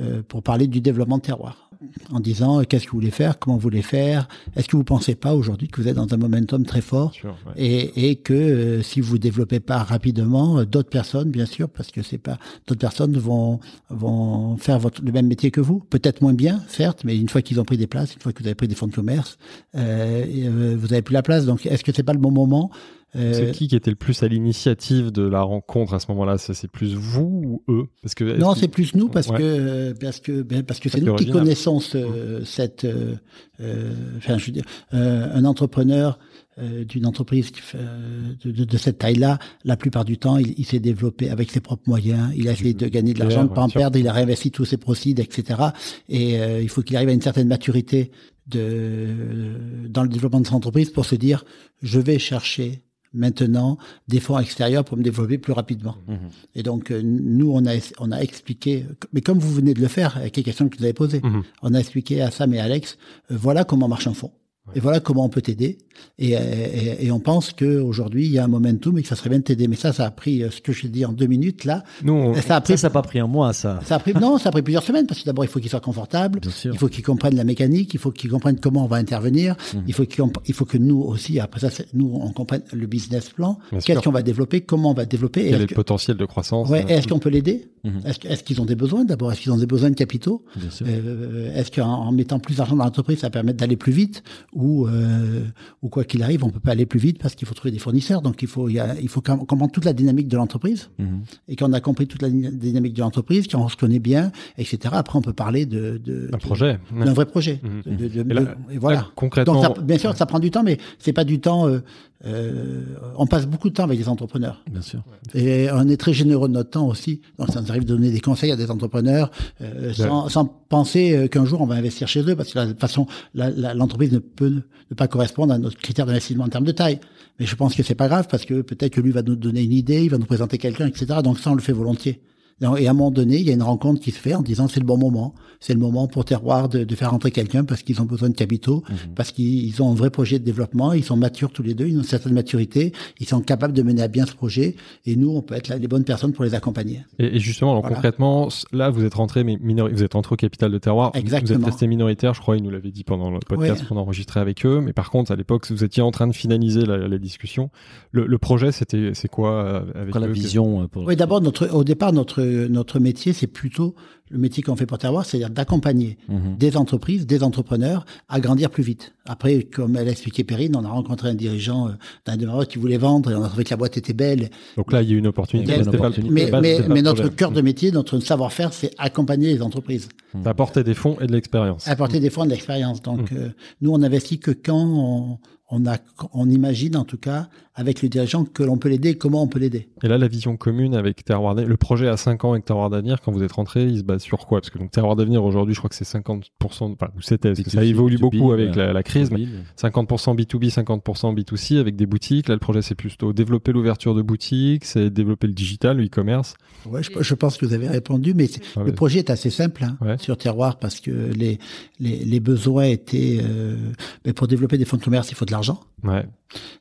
euh, 0.00 0.22
pour 0.26 0.42
parler 0.42 0.66
du 0.66 0.80
développement 0.80 1.18
de 1.18 1.22
terroir, 1.22 1.69
en 2.12 2.20
disant 2.20 2.60
euh, 2.60 2.64
qu'est-ce 2.64 2.86
que 2.86 2.90
vous 2.90 2.98
voulez 2.98 3.10
faire, 3.10 3.38
comment 3.38 3.56
vous 3.56 3.62
voulez 3.62 3.82
faire, 3.82 4.28
est-ce 4.56 4.68
que 4.68 4.76
vous 4.76 4.84
pensez 4.84 5.14
pas 5.14 5.34
aujourd'hui 5.34 5.68
que 5.68 5.80
vous 5.80 5.88
êtes 5.88 5.96
dans 5.96 6.12
un 6.12 6.16
momentum 6.16 6.64
très 6.64 6.80
fort 6.80 7.12
Sûr, 7.12 7.36
ouais. 7.46 7.52
et, 7.56 8.10
et 8.10 8.16
que 8.16 8.34
euh, 8.34 8.82
si 8.82 9.00
vous 9.00 9.18
développez 9.18 9.60
pas 9.60 9.78
rapidement, 9.78 10.58
euh, 10.58 10.64
d'autres 10.64 10.90
personnes, 10.90 11.30
bien 11.30 11.46
sûr, 11.46 11.68
parce 11.68 11.90
que 11.90 12.02
c'est 12.02 12.18
pas 12.18 12.38
d'autres 12.66 12.80
personnes 12.80 13.16
vont 13.16 13.60
vont 13.88 14.56
faire 14.56 14.78
votre, 14.78 15.02
le 15.02 15.12
même 15.12 15.26
métier 15.26 15.50
que 15.50 15.60
vous, 15.60 15.80
peut-être 15.80 16.20
moins 16.20 16.34
bien, 16.34 16.62
certes, 16.68 17.02
mais 17.04 17.16
une 17.18 17.28
fois 17.28 17.42
qu'ils 17.42 17.60
ont 17.60 17.64
pris 17.64 17.78
des 17.78 17.86
places, 17.86 18.14
une 18.14 18.20
fois 18.20 18.32
que 18.32 18.42
vous 18.42 18.46
avez 18.46 18.54
pris 18.54 18.68
des 18.68 18.74
fonds 18.74 18.86
de 18.86 18.94
commerce, 18.94 19.38
euh, 19.74 20.76
vous 20.78 20.92
avez 20.92 21.02
plus 21.02 21.14
la 21.14 21.22
place. 21.22 21.46
Donc, 21.46 21.66
est-ce 21.66 21.84
que 21.84 21.92
c'est 21.92 22.02
pas 22.02 22.12
le 22.12 22.18
bon 22.18 22.30
moment 22.30 22.70
C'est 23.14 23.50
qui 23.52 23.66
qui 23.68 23.74
était 23.76 23.90
le 23.90 23.96
plus 23.96 24.22
à 24.22 24.28
l'initiative 24.28 25.10
de 25.10 25.22
la 25.22 25.42
rencontre 25.42 25.94
à 25.94 26.00
ce 26.00 26.06
moment-là? 26.12 26.38
C'est 26.38 26.70
plus 26.70 26.94
vous 26.94 27.62
ou 27.66 27.72
eux? 27.72 27.86
Parce 28.02 28.14
que 28.14 28.24
est-ce 28.24 28.38
Non, 28.40 28.54
c'est 28.54 28.68
plus 28.68 28.94
nous 28.94 29.08
parce 29.08 29.28
Ouais. 29.28 29.38
que 29.38 29.42
euh, 29.42 29.94
parce 30.00 30.20
que 30.20 30.42
ben, 30.42 30.62
parce 30.62 30.78
que 30.80 30.88
c'est 30.88 31.00
nous 31.00 31.16
qui 31.16 31.28
connaissons 31.30 31.80
ce, 31.80 32.42
cette 32.44 32.84
euh, 32.84 33.16
euh, 33.60 33.92
enfin 34.18 34.38
je 34.38 34.46
veux 34.46 34.52
dire 34.52 34.64
euh, 34.94 35.28
un 35.34 35.44
entrepreneur 35.44 36.18
euh, 36.58 36.84
d'une 36.84 37.06
entreprise 37.06 37.50
euh, 37.74 38.32
de, 38.44 38.50
de, 38.50 38.64
de 38.64 38.76
cette 38.76 38.98
taille-là, 38.98 39.38
la 39.64 39.76
plupart 39.76 40.04
du 40.04 40.18
temps, 40.18 40.36
il, 40.36 40.54
il 40.58 40.64
s'est 40.66 40.80
développé 40.80 41.30
avec 41.30 41.50
ses 41.50 41.60
propres 41.60 41.84
moyens. 41.88 42.30
Il 42.36 42.48
a 42.48 42.52
essayé 42.52 42.74
de 42.74 42.86
gagner 42.88 43.14
de 43.14 43.18
l'argent, 43.20 43.44
de 43.44 43.48
pas 43.48 43.62
en 43.62 43.68
perdre. 43.68 43.98
Il 43.98 44.06
a 44.08 44.12
réinvesti 44.12 44.50
tous 44.50 44.64
ses 44.66 44.76
proceeds, 44.76 45.20
etc. 45.22 45.60
Et 46.08 46.38
euh, 46.40 46.60
il 46.60 46.68
faut 46.68 46.82
qu'il 46.82 46.96
arrive 46.96 47.08
à 47.08 47.12
une 47.12 47.22
certaine 47.22 47.48
maturité 47.48 48.10
de 48.46 49.86
dans 49.88 50.02
le 50.02 50.08
développement 50.08 50.40
de 50.40 50.46
son 50.46 50.56
entreprise 50.56 50.90
pour 50.90 51.04
se 51.06 51.14
dire 51.14 51.44
je 51.82 51.98
vais 52.00 52.18
chercher 52.18 52.82
maintenant 53.12 53.78
des 54.08 54.20
fonds 54.20 54.38
extérieurs 54.38 54.84
pour 54.84 54.96
me 54.96 55.02
développer 55.02 55.38
plus 55.38 55.52
rapidement. 55.52 55.96
Mhm. 56.08 56.18
Et 56.54 56.62
donc, 56.62 56.90
euh, 56.90 57.00
nous, 57.02 57.50
on 57.52 57.66
a, 57.66 57.72
on 57.98 58.12
a 58.12 58.18
expliqué, 58.20 58.86
mais 59.12 59.20
comme 59.20 59.38
vous 59.38 59.52
venez 59.52 59.74
de 59.74 59.80
le 59.80 59.88
faire 59.88 60.16
avec 60.16 60.36
les 60.36 60.42
questions 60.42 60.68
que 60.68 60.76
vous 60.78 60.84
avez 60.84 60.92
posées, 60.92 61.20
Mhm. 61.22 61.42
on 61.62 61.74
a 61.74 61.78
expliqué 61.78 62.22
à 62.22 62.30
Sam 62.30 62.54
et 62.54 62.60
Alex, 62.60 62.98
euh, 63.30 63.36
voilà 63.38 63.64
comment 63.64 63.88
marche 63.88 64.06
un 64.06 64.14
fonds. 64.14 64.32
Et 64.74 64.80
voilà 64.80 65.00
comment 65.00 65.24
on 65.24 65.28
peut 65.28 65.42
t'aider. 65.42 65.78
Et, 66.18 66.32
et, 66.32 67.06
et, 67.06 67.10
on 67.10 67.20
pense 67.20 67.52
qu'aujourd'hui, 67.52 68.26
il 68.26 68.32
y 68.32 68.38
a 68.38 68.44
un 68.44 68.48
momentum 68.48 68.96
et 68.98 69.02
que 69.02 69.08
ça 69.08 69.16
serait 69.16 69.30
bien 69.30 69.38
de 69.38 69.44
t'aider. 69.44 69.68
Mais 69.68 69.76
ça, 69.76 69.92
ça 69.92 70.06
a 70.06 70.10
pris, 70.10 70.42
euh, 70.42 70.50
ce 70.50 70.60
que 70.60 70.72
je 70.72 70.86
dit 70.86 71.04
en 71.04 71.12
deux 71.12 71.26
minutes, 71.26 71.64
là. 71.64 71.82
Non, 72.04 72.34
ça 72.34 72.56
a 72.56 72.60
pris. 72.60 72.78
Ça, 72.78 72.88
n'a 72.88 72.92
pas 72.92 73.02
pris 73.02 73.18
un 73.18 73.26
mois, 73.26 73.52
ça. 73.52 73.80
Ça 73.84 73.96
a 73.96 73.98
pris, 73.98 74.14
non, 74.14 74.38
ça 74.38 74.48
a 74.48 74.52
pris 74.52 74.62
plusieurs 74.62 74.82
semaines 74.82 75.06
parce 75.06 75.20
que 75.20 75.26
d'abord, 75.26 75.44
il 75.44 75.48
faut 75.48 75.60
qu'il 75.60 75.70
soit 75.70 75.80
confortable. 75.80 76.40
Il 76.64 76.78
faut 76.78 76.88
qu'il 76.88 77.04
comprenne 77.04 77.36
la 77.36 77.44
mécanique. 77.44 77.92
Il 77.94 78.00
faut 78.00 78.10
qu'il 78.12 78.30
comprenne 78.30 78.58
comment 78.60 78.84
on 78.84 78.86
va 78.86 78.96
intervenir. 78.96 79.56
Mhm. 79.74 79.84
Il 79.88 79.94
faut 79.94 80.04
qu'il, 80.04 80.24
il 80.46 80.54
faut 80.54 80.64
que 80.64 80.78
nous 80.78 81.00
aussi, 81.00 81.40
après 81.40 81.60
ça, 81.60 81.82
nous, 81.94 82.18
on 82.20 82.30
comprenne 82.32 82.62
le 82.72 82.86
business 82.86 83.30
plan. 83.30 83.58
Qu'est-ce 83.84 84.00
qu'on 84.00 84.12
va 84.12 84.22
développer? 84.22 84.60
Comment 84.60 84.90
on 84.90 84.94
va 84.94 85.06
développer? 85.06 85.50
Quel 85.50 85.62
est, 85.62 85.70
le 85.70 85.74
potentiel 85.74 86.16
de 86.16 86.24
croissance? 86.24 86.68
Ouais. 86.68 86.84
Est-ce 86.88 87.08
qu'on 87.08 87.18
peut 87.18 87.30
l'aider? 87.30 87.70
Mhm. 87.84 88.02
Est-ce, 88.04 88.42
qu'ils 88.44 88.60
ont 88.60 88.66
des 88.66 88.76
besoins? 88.76 89.04
D'abord? 89.04 89.32
Est-ce 89.32 89.40
qu'ils 89.40 89.52
ont 89.52 89.58
des 89.58 89.66
besoins 89.66 89.90
de 89.90 89.94
capitaux? 89.94 90.44
Euh, 90.82 91.54
est-ce 91.54 91.70
qu'en 91.70 92.12
mettant 92.12 92.38
plus 92.38 92.56
d'argent 92.56 92.76
dans 92.76 92.84
l'entreprise, 92.84 93.20
ça 93.20 93.30
permet 93.30 93.52
d'aller 93.52 93.76
plus 93.76 93.92
vite? 93.92 94.22
Ou, 94.52 94.86
euh, 94.86 95.44
ou 95.82 95.88
quoi 95.88 96.04
qu'il 96.04 96.22
arrive, 96.22 96.44
on 96.44 96.50
peut 96.50 96.60
pas 96.60 96.72
aller 96.72 96.86
plus 96.86 96.98
vite 96.98 97.18
parce 97.20 97.34
qu'il 97.34 97.46
faut 97.46 97.54
trouver 97.54 97.70
des 97.70 97.78
fournisseurs. 97.78 98.20
Donc 98.20 98.42
il 98.42 98.48
faut, 98.48 98.68
il, 98.68 98.74
y 98.74 98.80
a, 98.80 98.98
il 99.00 99.08
faut 99.08 99.20
comprendre 99.20 99.70
toute 99.70 99.84
la 99.84 99.92
dynamique 99.92 100.28
de 100.28 100.36
l'entreprise. 100.36 100.90
Mhm. 100.98 101.22
Et 101.48 101.56
quand 101.56 101.70
on 101.70 101.72
a 101.72 101.80
compris 101.80 102.06
toute 102.06 102.22
la 102.22 102.30
dynamique 102.30 102.94
de 102.94 103.00
l'entreprise, 103.00 103.46
quand 103.46 103.62
on 103.62 103.68
se 103.68 103.76
connaît 103.76 104.00
bien, 104.00 104.32
etc. 104.58 104.78
Après, 104.92 105.16
on 105.18 105.22
peut 105.22 105.32
parler 105.32 105.66
de, 105.66 106.00
de 106.04 106.28
d'un 106.28 106.38
projet, 106.38 106.80
d'un 106.92 107.12
vrai 107.12 107.26
projet. 107.26 107.60
Mhm. 107.62 107.96
De, 107.96 108.08
de, 108.08 108.48
et, 108.70 108.78
voilà. 108.78 109.06
concrètement, 109.14 109.62
Donc, 109.62 109.80
bien 109.82 109.98
sûr, 109.98 110.16
ça 110.16 110.26
prend 110.26 110.40
du 110.40 110.50
temps, 110.50 110.62
mais 110.62 110.78
c'est 110.98 111.12
pas 111.12 111.24
du 111.24 111.40
temps. 111.40 111.68
Euh, 111.68 111.80
euh, 112.26 112.84
on 113.16 113.26
passe 113.26 113.46
beaucoup 113.46 113.70
de 113.70 113.74
temps 113.74 113.84
avec 113.84 113.98
les 113.98 114.08
entrepreneurs. 114.08 114.62
Bien 114.70 114.82
sûr. 114.82 115.02
Et 115.34 115.68
on 115.72 115.88
est 115.88 115.96
très 115.96 116.12
généreux 116.12 116.48
de 116.48 116.52
notre 116.52 116.70
temps 116.70 116.86
aussi. 116.86 117.22
Donc 117.38 117.48
ça 117.48 117.62
nous 117.62 117.70
arrive 117.70 117.84
de 117.84 117.88
donner 117.88 118.10
des 118.10 118.20
conseils 118.20 118.52
à 118.52 118.56
des 118.56 118.70
entrepreneurs 118.70 119.30
euh, 119.62 119.92
sans, 119.94 120.28
sans, 120.28 120.44
penser 120.44 121.16
euh, 121.16 121.28
qu'un 121.28 121.46
jour 121.46 121.62
on 121.62 121.66
va 121.66 121.76
investir 121.76 122.08
chez 122.08 122.22
eux 122.22 122.36
parce 122.36 122.52
que 122.52 122.58
de 122.58 122.72
toute 122.72 122.80
façon 122.80 123.06
l'entreprise 123.34 124.12
ne 124.12 124.18
peut 124.18 124.52
ne 124.90 124.96
pas 124.96 125.08
correspondre 125.08 125.54
à 125.54 125.58
notre 125.58 125.78
critère 125.78 126.04
d'investissement 126.04 126.44
en 126.44 126.48
termes 126.48 126.64
de 126.64 126.72
taille. 126.72 127.00
Mais 127.38 127.46
je 127.46 127.56
pense 127.56 127.74
que 127.74 127.82
c'est 127.82 127.94
pas 127.94 128.08
grave 128.08 128.26
parce 128.30 128.44
que 128.44 128.60
peut-être 128.60 128.92
que 128.92 129.00
lui 129.00 129.12
va 129.12 129.22
nous 129.22 129.36
donner 129.36 129.62
une 129.62 129.72
idée, 129.72 130.04
il 130.04 130.10
va 130.10 130.18
nous 130.18 130.26
présenter 130.26 130.58
quelqu'un, 130.58 130.86
etc. 130.86 131.20
Donc 131.24 131.38
ça 131.38 131.50
on 131.50 131.54
le 131.54 131.62
fait 131.62 131.72
volontiers. 131.72 132.20
Et 132.60 132.86
à 132.86 132.90
un 132.90 132.94
moment 132.94 133.10
donné, 133.10 133.38
il 133.38 133.46
y 133.46 133.50
a 133.50 133.54
une 133.54 133.62
rencontre 133.62 134.00
qui 134.00 134.10
se 134.10 134.18
fait 134.18 134.34
en 134.34 134.42
disant 134.42 134.68
c'est 134.68 134.80
le 134.80 134.86
bon 134.86 134.98
moment, 134.98 135.34
c'est 135.60 135.72
le 135.72 135.80
moment 135.80 136.08
pour 136.08 136.24
Terroir 136.24 136.68
de, 136.68 136.84
de 136.84 136.94
faire 136.94 137.10
rentrer 137.10 137.30
quelqu'un 137.30 137.64
parce 137.64 137.82
qu'ils 137.82 138.00
ont 138.02 138.04
besoin 138.04 138.28
de 138.28 138.34
capitaux, 138.34 138.82
mhm. 138.88 139.14
parce 139.14 139.32
qu'ils 139.32 139.82
ont 139.82 139.90
un 139.90 139.94
vrai 139.94 140.10
projet 140.10 140.38
de 140.38 140.44
développement, 140.44 140.92
ils 140.92 141.04
sont 141.04 141.16
matures 141.16 141.52
tous 141.52 141.62
les 141.62 141.74
deux, 141.74 141.86
ils 141.86 141.96
ont 141.96 142.00
une 142.00 142.04
certaine 142.04 142.34
maturité, 142.34 142.92
ils 143.18 143.26
sont 143.26 143.40
capables 143.40 143.72
de 143.72 143.82
mener 143.82 144.02
à 144.02 144.08
bien 144.08 144.26
ce 144.26 144.34
projet, 144.34 144.76
et 145.06 145.16
nous, 145.16 145.30
on 145.30 145.42
peut 145.42 145.54
être 145.54 145.68
là, 145.68 145.78
les 145.78 145.88
bonnes 145.88 146.04
personnes 146.04 146.32
pour 146.32 146.44
les 146.44 146.54
accompagner. 146.54 147.02
Et, 147.18 147.38
justement, 147.38 147.72
alors 147.72 147.82
concrètement, 147.82 148.48
là, 148.72 148.90
vous 148.90 149.04
êtes 149.04 149.14
rentré, 149.14 149.44
mais 149.44 149.58
vous 149.58 150.02
êtes 150.02 150.14
rentré 150.14 150.34
au 150.34 150.36
capital 150.36 150.70
de 150.70 150.78
Terroir, 150.78 151.12
Exactement. 151.14 151.58
vous 151.58 151.64
êtes 151.64 151.70
resté 151.72 151.86
minoritaire, 151.86 152.34
je 152.34 152.40
crois, 152.40 152.56
ils 152.56 152.62
nous 152.62 152.70
l'avaient 152.70 152.90
dit 152.90 153.04
pendant 153.04 153.30
le 153.30 153.38
podcast 153.38 153.86
qu'on 153.86 153.96
enregistrait 153.96 154.40
avec 154.40 154.66
eux, 154.66 154.80
mais 154.80 154.92
par 154.92 155.10
contre, 155.10 155.32
à 155.32 155.36
l'époque, 155.36 155.70
vous 155.70 155.84
étiez 155.84 156.02
en 156.02 156.10
train 156.10 156.26
de 156.26 156.34
finaliser 156.34 156.84
la, 156.84 156.96
la 156.96 157.18
discussion. 157.18 157.70
Le, 158.12 158.26
le 158.26 158.38
projet, 158.38 158.72
c'était, 158.72 159.12
c'est 159.14 159.28
quoi 159.28 159.64
euh, 159.64 159.82
avec 159.94 160.14
la 160.14 160.26
vision 160.26 160.82
euh, 160.82 160.86
pour... 160.86 161.04
Oui, 161.04 161.16
d'abord, 161.16 161.40
notre, 161.40 161.72
au 161.74 161.84
départ, 161.84 162.12
notre, 162.12 162.42
notre 162.68 162.98
métier 162.98 163.32
c'est 163.32 163.46
plutôt 163.46 163.94
le 164.30 164.38
métier 164.38 164.62
qu'on 164.62 164.76
fait 164.76 164.86
pour 164.86 164.98
Terroir, 164.98 165.26
c'est-à-dire 165.26 165.50
d'accompagner 165.50 166.16
mhm. 166.28 166.56
des 166.56 166.76
entreprises, 166.76 167.26
des 167.26 167.42
entrepreneurs 167.42 168.04
à 168.28 168.40
grandir 168.40 168.70
plus 168.70 168.84
vite. 168.84 169.12
Après, 169.26 169.64
comme 169.64 169.96
elle 169.96 170.08
a 170.08 170.12
expliqué 170.12 170.44
Perrine, 170.44 170.76
on 170.76 170.84
a 170.84 170.88
rencontré 170.88 171.28
un 171.28 171.34
dirigeant 171.34 171.88
euh, 171.88 171.92
d'un 172.26 172.36
démarrage 172.36 172.68
qui 172.68 172.78
voulait 172.78 172.96
vendre 172.96 173.30
et 173.30 173.34
on 173.34 173.42
a 173.42 173.48
trouvé 173.48 173.64
que 173.64 173.70
la 173.70 173.76
boîte 173.76 173.96
était 173.96 174.12
belle. 174.12 174.48
Donc 174.76 174.92
là, 174.92 175.02
il 175.02 175.08
y 175.08 175.12
a 175.12 175.16
eu 175.16 175.18
une 175.18 175.26
opportunité. 175.26 175.82
Mais, 176.30 176.50
mais, 176.88 177.02
notre 177.02 177.28
cœur 177.28 177.50
de 177.50 177.60
métier, 177.60 177.90
notre 177.90 178.18
savoir-faire, 178.20 178.72
c'est 178.72 178.92
accompagner 178.98 179.52
les 179.52 179.62
entreprises. 179.62 180.08
Apporter 180.44 180.84
des 180.84 180.94
fonds 180.94 181.18
et 181.20 181.26
de 181.26 181.32
l'expérience. 181.32 181.88
Apporter 181.88 182.20
des 182.20 182.30
fonds 182.30 182.44
et 182.44 182.46
de 182.46 182.52
l'expérience. 182.52 183.02
Donc, 183.02 183.32
mhm. 183.32 183.38
euh, 183.38 183.48
nous, 183.80 183.90
on 183.92 184.02
investit 184.02 184.38
que 184.38 184.52
quand 184.52 184.78
on, 184.80 185.38
on, 185.70 185.86
a, 185.86 185.96
on 186.32 186.48
imagine 186.48 186.96
en 186.96 187.04
tout 187.04 187.18
cas 187.18 187.48
avec 187.74 188.02
le 188.02 188.08
dirigeant 188.08 188.44
que 188.44 188.62
l'on 188.62 188.78
peut 188.78 188.88
l'aider 188.88 189.16
comment 189.16 189.42
on 189.42 189.46
peut 189.46 189.58
l'aider. 189.58 189.88
Et 190.02 190.08
là, 190.08 190.18
la 190.18 190.28
vision 190.28 190.56
commune 190.56 190.94
avec 190.94 191.24
Terroir 191.24 191.54
d'avenir, 191.54 191.68
le 191.68 191.76
projet 191.76 192.08
à 192.08 192.16
5 192.16 192.44
ans 192.44 192.52
avec 192.52 192.64
Terroir 192.64 192.90
d'avenir, 192.90 193.20
quand 193.20 193.32
vous 193.32 193.42
êtes 193.42 193.52
rentré, 193.52 193.84
il 193.84 193.98
se 193.98 194.02
base 194.02 194.22
sur 194.22 194.46
quoi? 194.46 194.60
Parce 194.60 194.70
que 194.70 194.78
donc 194.78 194.90
Terroir 194.90 195.16
d'avenir 195.16 195.44
aujourd'hui, 195.44 195.74
je 195.74 195.80
crois 195.80 195.88
que 195.88 195.94
c'est 195.94 196.04
50%, 196.04 196.44
enfin, 196.62 197.08
c'était, 197.20 197.50
parce 197.50 197.62
que 197.62 197.70
ça 197.70 197.84
évolue 197.84 198.18
beaucoup 198.18 198.52
avec 198.52 198.74
la, 198.74 198.92
la, 198.92 199.02
crise, 199.02 199.30
mais 199.30 199.46
50% 199.80 200.36
B2B, 200.36 200.72
50% 200.72 201.34
B2C 201.34 201.78
avec 201.78 201.96
des 201.96 202.06
boutiques. 202.06 202.48
Là, 202.48 202.54
le 202.54 202.60
projet, 202.60 202.82
c'est 202.82 202.94
plutôt 202.94 203.32
développer 203.32 203.72
l'ouverture 203.72 204.14
de 204.14 204.22
boutiques, 204.22 204.84
c'est 204.84 205.10
développer 205.10 205.46
le 205.46 205.52
digital, 205.52 205.96
le 205.96 206.04
e-commerce. 206.04 206.54
Ouais, 206.86 207.02
je, 207.02 207.10
je, 207.20 207.34
pense 207.34 207.56
que 207.56 207.66
vous 207.66 207.72
avez 207.72 207.88
répondu, 207.88 208.34
mais 208.34 208.48
ah 208.76 208.82
le 208.84 208.92
projet 208.92 209.20
est 209.20 209.30
assez 209.30 209.50
simple 209.50 209.84
hein, 209.84 210.16
sur 210.18 210.36
Terroir 210.36 210.78
parce 210.78 211.00
que 211.00 211.10
les, 211.10 211.58
les, 211.98 212.24
les 212.24 212.40
besoins 212.40 212.84
étaient, 212.84 213.38
euh, 213.42 213.76
mais 214.24 214.32
pour 214.32 214.48
développer 214.48 214.78
des 214.78 214.84
fonds 214.84 214.96
de 214.96 215.02
commerce, 215.02 215.30
il 215.30 215.34
faut 215.34 215.44
de 215.44 215.52
l'argent. 215.52 215.80
Ouais. 216.02 216.24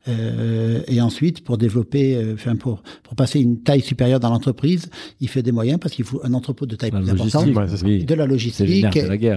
Euh, 0.08 0.79
et 0.88 1.02
ensuite, 1.02 1.44
pour 1.44 1.58
développer, 1.58 2.16
euh, 2.16 2.34
enfin 2.34 2.56
pour 2.56 2.82
pour 3.04 3.16
passer 3.16 3.40
une 3.40 3.62
taille 3.62 3.82
supérieure 3.82 4.20
dans 4.20 4.30
l'entreprise, 4.30 4.90
il 5.20 5.28
fait 5.28 5.44
des 5.44 5.52
moyens 5.52 5.80
parce 5.80 5.94
qu'il 5.94 6.06
faut 6.06 6.22
un 6.24 6.34
entrepôt 6.34 6.66
de 6.66 6.76
taille 6.76 6.92
plus 6.92 7.10
importante, 7.10 7.48
de 7.48 8.14
la 8.14 8.26
logistique 8.26 8.86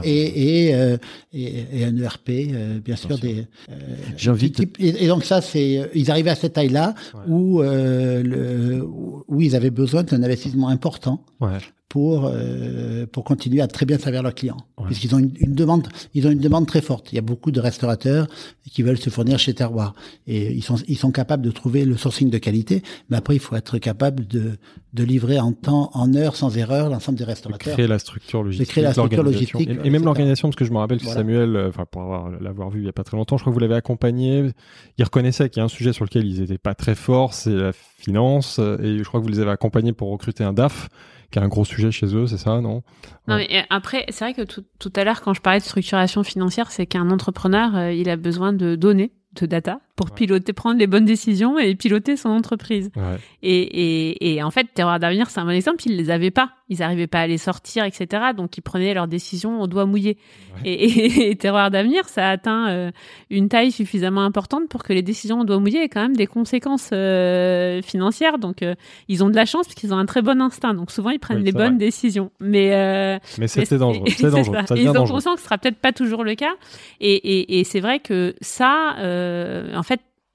et 0.04 0.68
et, 0.68 0.74
euh, 0.74 0.96
et, 1.32 1.64
et, 1.72 1.84
un 1.84 1.96
ERP, 1.96 2.28
euh, 2.30 2.80
bien 2.80 2.96
sûr 2.96 3.18
des. 3.18 3.46
J'invite. 4.16 4.60
Et, 4.78 5.04
et, 5.04 5.06
donc 5.06 5.24
ça, 5.24 5.40
c'est 5.40 5.90
ils 5.94 6.10
arrivaient 6.10 6.30
à 6.30 6.34
cette 6.34 6.54
taille-là 6.54 6.94
où 7.26 7.60
le 7.62 8.82
où 9.28 9.40
ils 9.40 9.56
avaient 9.56 9.70
besoin 9.70 10.02
d'un 10.02 10.22
investissement 10.22 10.68
important. 10.68 11.24
Ouais 11.40 11.58
pour 11.92 12.24
euh, 12.24 13.04
pour 13.04 13.22
continuer 13.22 13.60
à 13.60 13.66
très 13.66 13.84
bien 13.84 13.98
servir 13.98 14.22
leurs 14.22 14.34
clients. 14.34 14.56
Puisqu'ils 14.86 15.14
ont 15.14 15.18
une, 15.18 15.32
une, 15.36 15.54
demande 15.54 15.88
ils 16.14 16.26
ont 16.26 16.30
une 16.30 16.38
demande 16.38 16.66
très 16.66 16.80
forte. 16.80 17.12
Il 17.12 17.16
y 17.16 17.18
a 17.18 17.22
beaucoup 17.22 17.50
de 17.50 17.60
restaurateurs 17.60 18.28
qui 18.70 18.82
veulent 18.82 18.96
se 18.96 19.10
fournir 19.10 19.38
chez 19.38 19.52
Terroir. 19.52 19.92
Et 20.26 20.52
ils 20.52 20.62
sont 20.64 20.76
ils 20.88 20.96
sont 20.96 21.10
capables 21.10 21.42
de 21.42 21.50
trouver 21.50 21.84
le 21.84 21.98
sourcing 21.98 22.30
de 22.30 22.38
qualité 22.38 22.82
mais 23.10 23.18
après 23.18 23.34
il 23.34 23.40
faut 23.40 23.56
être 23.56 23.76
capable 23.76 24.26
de 24.26 24.52
de 24.94 25.04
livrer 25.04 25.38
en 25.38 25.52
temps 25.52 25.90
en 25.92 26.14
heure 26.14 26.34
sans 26.34 26.56
erreur 26.56 26.88
l'ensemble 26.88 27.18
des 27.18 27.24
restaurateurs. 27.24 27.68
de 27.68 27.72
créer 27.74 27.86
la 27.86 27.98
structure 27.98 28.42
logistique 28.42 28.68
de 28.68 28.72
créer 28.72 28.84
la 28.84 28.92
structure 28.92 29.22
logistique 29.22 29.68
et, 29.84 29.90
même 29.90 30.04
l'organisation 30.06 30.48
parce 30.48 30.56
que 30.56 30.64
je 30.64 30.72
me 30.72 30.78
rappelle 30.78 30.98
que 30.98 31.06
Samuel 31.06 31.56
euh, 31.56 31.68
enfin 31.68 31.84
pour 31.84 32.00
avoir 32.00 32.30
l'avoir 32.40 32.70
vu 32.70 32.80
il 32.80 32.86
y 32.86 32.88
a 32.88 32.94
pas 32.94 33.04
très 33.04 33.18
longtemps 33.18 33.36
je 33.36 33.42
crois 33.42 33.52
que 33.52 33.54
vous 33.54 33.60
l'avez 33.60 33.74
accompagné. 33.74 34.50
Il 34.96 35.04
reconnaissait 35.04 35.50
qu'il 35.50 35.60
y 35.60 35.62
a 35.62 35.64
un 35.64 35.68
sujet 35.68 35.92
sur 35.92 36.06
lequel 36.06 36.24
ils 36.26 36.40
étaient 36.40 36.56
pas 36.56 36.74
très 36.74 36.94
forts 36.94 37.34
c'est 37.34 37.54
la 37.54 37.72
finance 37.74 38.58
et 38.58 38.96
je 38.96 39.04
crois 39.04 39.20
que 39.20 39.26
vous 39.26 39.32
les 39.32 39.40
avez 39.40 39.50
accompagnés 39.50 39.92
pour 39.92 40.10
recruter 40.10 40.42
un 40.42 40.54
DAF 40.54 40.88
qui 41.32 41.38
est 41.38 41.42
un 41.42 41.48
gros 41.48 41.64
sujet 41.64 41.90
chez 41.90 42.14
eux, 42.14 42.26
c'est 42.26 42.36
ça, 42.36 42.60
non? 42.60 42.82
Non, 43.26 43.36
mais 43.36 43.64
après, 43.70 44.04
c'est 44.10 44.24
vrai 44.24 44.34
que 44.34 44.42
tout, 44.42 44.64
tout, 44.78 44.92
à 44.94 45.02
l'heure, 45.02 45.22
quand 45.22 45.34
je 45.34 45.40
parlais 45.40 45.58
de 45.58 45.64
structuration 45.64 46.22
financière, 46.22 46.70
c'est 46.70 46.86
qu'un 46.86 47.10
entrepreneur, 47.10 47.74
euh, 47.74 47.92
il 47.92 48.08
a 48.10 48.16
besoin 48.16 48.52
de 48.52 48.76
données, 48.76 49.12
de 49.40 49.46
data, 49.46 49.80
pour 49.94 50.10
piloter, 50.10 50.54
prendre 50.54 50.78
les 50.78 50.86
bonnes 50.86 51.04
décisions 51.04 51.58
et 51.58 51.74
piloter 51.74 52.16
son 52.16 52.30
entreprise. 52.30 52.90
Ouais. 52.96 53.18
Et, 53.42 53.60
et, 53.60 54.34
et, 54.34 54.42
en 54.42 54.50
fait, 54.50 54.66
Terroir 54.74 54.98
d'avenir, 54.98 55.28
c'est 55.28 55.38
un 55.38 55.44
bon 55.44 55.50
exemple. 55.50 55.82
Ils 55.84 55.96
les 55.96 56.10
avaient 56.10 56.30
pas. 56.30 56.52
Ils 56.70 56.78
n'arrivaient 56.78 57.06
pas 57.06 57.20
à 57.20 57.26
les 57.26 57.36
sortir, 57.36 57.84
etc. 57.84 58.06
Donc, 58.34 58.56
ils 58.56 58.62
prenaient 58.62 58.94
leurs 58.94 59.06
décisions 59.06 59.60
au 59.60 59.66
doigt 59.66 59.84
mouillé. 59.84 60.16
Et, 60.64 61.28
et, 61.30 61.36
Terroir 61.36 61.70
d'avenir, 61.70 62.08
ça 62.08 62.28
a 62.28 62.30
atteint 62.30 62.70
euh, 62.70 62.90
une 63.28 63.50
taille 63.50 63.70
suffisamment 63.70 64.22
importante 64.22 64.68
pour 64.70 64.82
que 64.82 64.94
les 64.94 65.02
décisions 65.02 65.40
au 65.40 65.44
doigt 65.44 65.58
mouillé 65.58 65.82
aient 65.82 65.88
quand 65.90 66.00
même 66.00 66.16
des 66.16 66.26
conséquences 66.26 66.88
euh, 66.94 67.82
financières. 67.82 68.38
Donc, 68.38 68.62
euh, 68.62 68.74
ils 69.08 69.22
ont 69.22 69.28
de 69.28 69.36
la 69.36 69.44
chance 69.44 69.66
parce 69.66 69.74
qu'ils 69.74 69.92
ont 69.92 69.98
un 69.98 70.06
très 70.06 70.22
bon 70.22 70.40
instinct. 70.40 70.72
Donc, 70.72 70.90
souvent, 70.90 71.10
ils 71.10 71.20
prennent 71.20 71.44
les 71.44 71.52
bonnes 71.52 71.76
décisions. 71.76 72.30
Mais, 72.40 73.20
mais 73.38 73.46
c'était 73.46 73.76
dangereux. 73.76 74.06
C'est 74.16 74.30
dangereux. 74.30 74.56
Ça. 74.66 74.74
ils 74.74 74.88
ont 74.88 75.04
conscience 75.04 75.34
que 75.34 75.40
ce 75.40 75.44
sera 75.44 75.58
peut-être 75.58 75.78
pas 75.78 75.92
toujours 75.92 76.24
le 76.24 76.34
cas. 76.34 76.52
Et, 77.00 77.60
et 77.60 77.64
c'est 77.64 77.80
vrai 77.80 77.98
que 77.98 78.34
ça, 78.40 78.94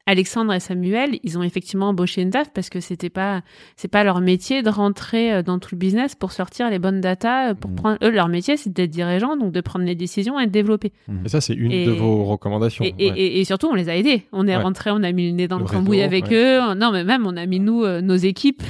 Alexandre 0.08 0.54
et 0.54 0.62
Samuel, 0.62 1.20
ils 1.24 1.38
ont 1.38 1.44
effectivement 1.44 1.90
embauché 1.90 2.22
une 2.22 2.30
DAF 2.30 2.52
parce 2.54 2.70
que 2.70 2.80
c'était 2.80 3.10
pas 3.10 3.42
c'est 3.76 3.90
pas 3.90 4.06
leur 4.06 4.22
métier 4.22 4.64
de 4.64 4.70
rentrer 4.70 5.34
euh, 5.34 5.44
dans 5.44 5.60
tout 5.60 5.70
le 5.74 5.78
business 5.78 6.16
pour 6.16 6.32
sortir 6.32 6.70
les 6.70 6.80
bonnes 6.80 7.02
datas 7.02 7.50
euh, 7.50 7.54
pour 7.54 7.70
mmh. 7.70 7.76
prendre 7.76 7.98
eux 8.02 8.10
leur 8.10 8.30
métier 8.30 8.56
c'est 8.56 8.72
d'être 8.72 8.90
dirigeant 8.90 9.36
donc 9.36 9.52
de 9.52 9.60
prendre 9.60 9.84
les 9.84 9.96
décisions 9.96 10.40
et 10.40 10.48
de 10.48 10.52
développer. 10.52 10.94
Mmh. 11.10 11.26
Et 11.26 11.30
ça 11.30 11.42
c'est 11.42 11.54
une 11.54 11.86
de 11.86 11.92
vos 11.92 12.24
recommandations. 12.24 12.86
Et, 12.86 13.40
et, 13.40 13.44
surtout 13.44 13.68
on 13.68 13.76
les 13.76 13.90
a 13.90 13.98
aidés. 13.98 14.24
On 14.32 14.48
est 14.48 14.56
rentré, 14.56 14.92
on 14.92 15.04
a 15.04 15.12
mis 15.12 15.28
le 15.28 15.36
nez 15.36 15.48
dans 15.50 15.60
le, 15.60 15.66
cambouis 15.66 16.02
avec 16.02 16.32
eux. 16.32 16.74
Non 16.76 16.92
mais 16.94 17.04
même 17.04 17.28
on 17.28 17.36
a 17.36 17.46
mis 17.46 17.60
nous 17.60 17.84
euh, 17.84 18.00
nos 18.00 18.16
équipes 18.16 18.64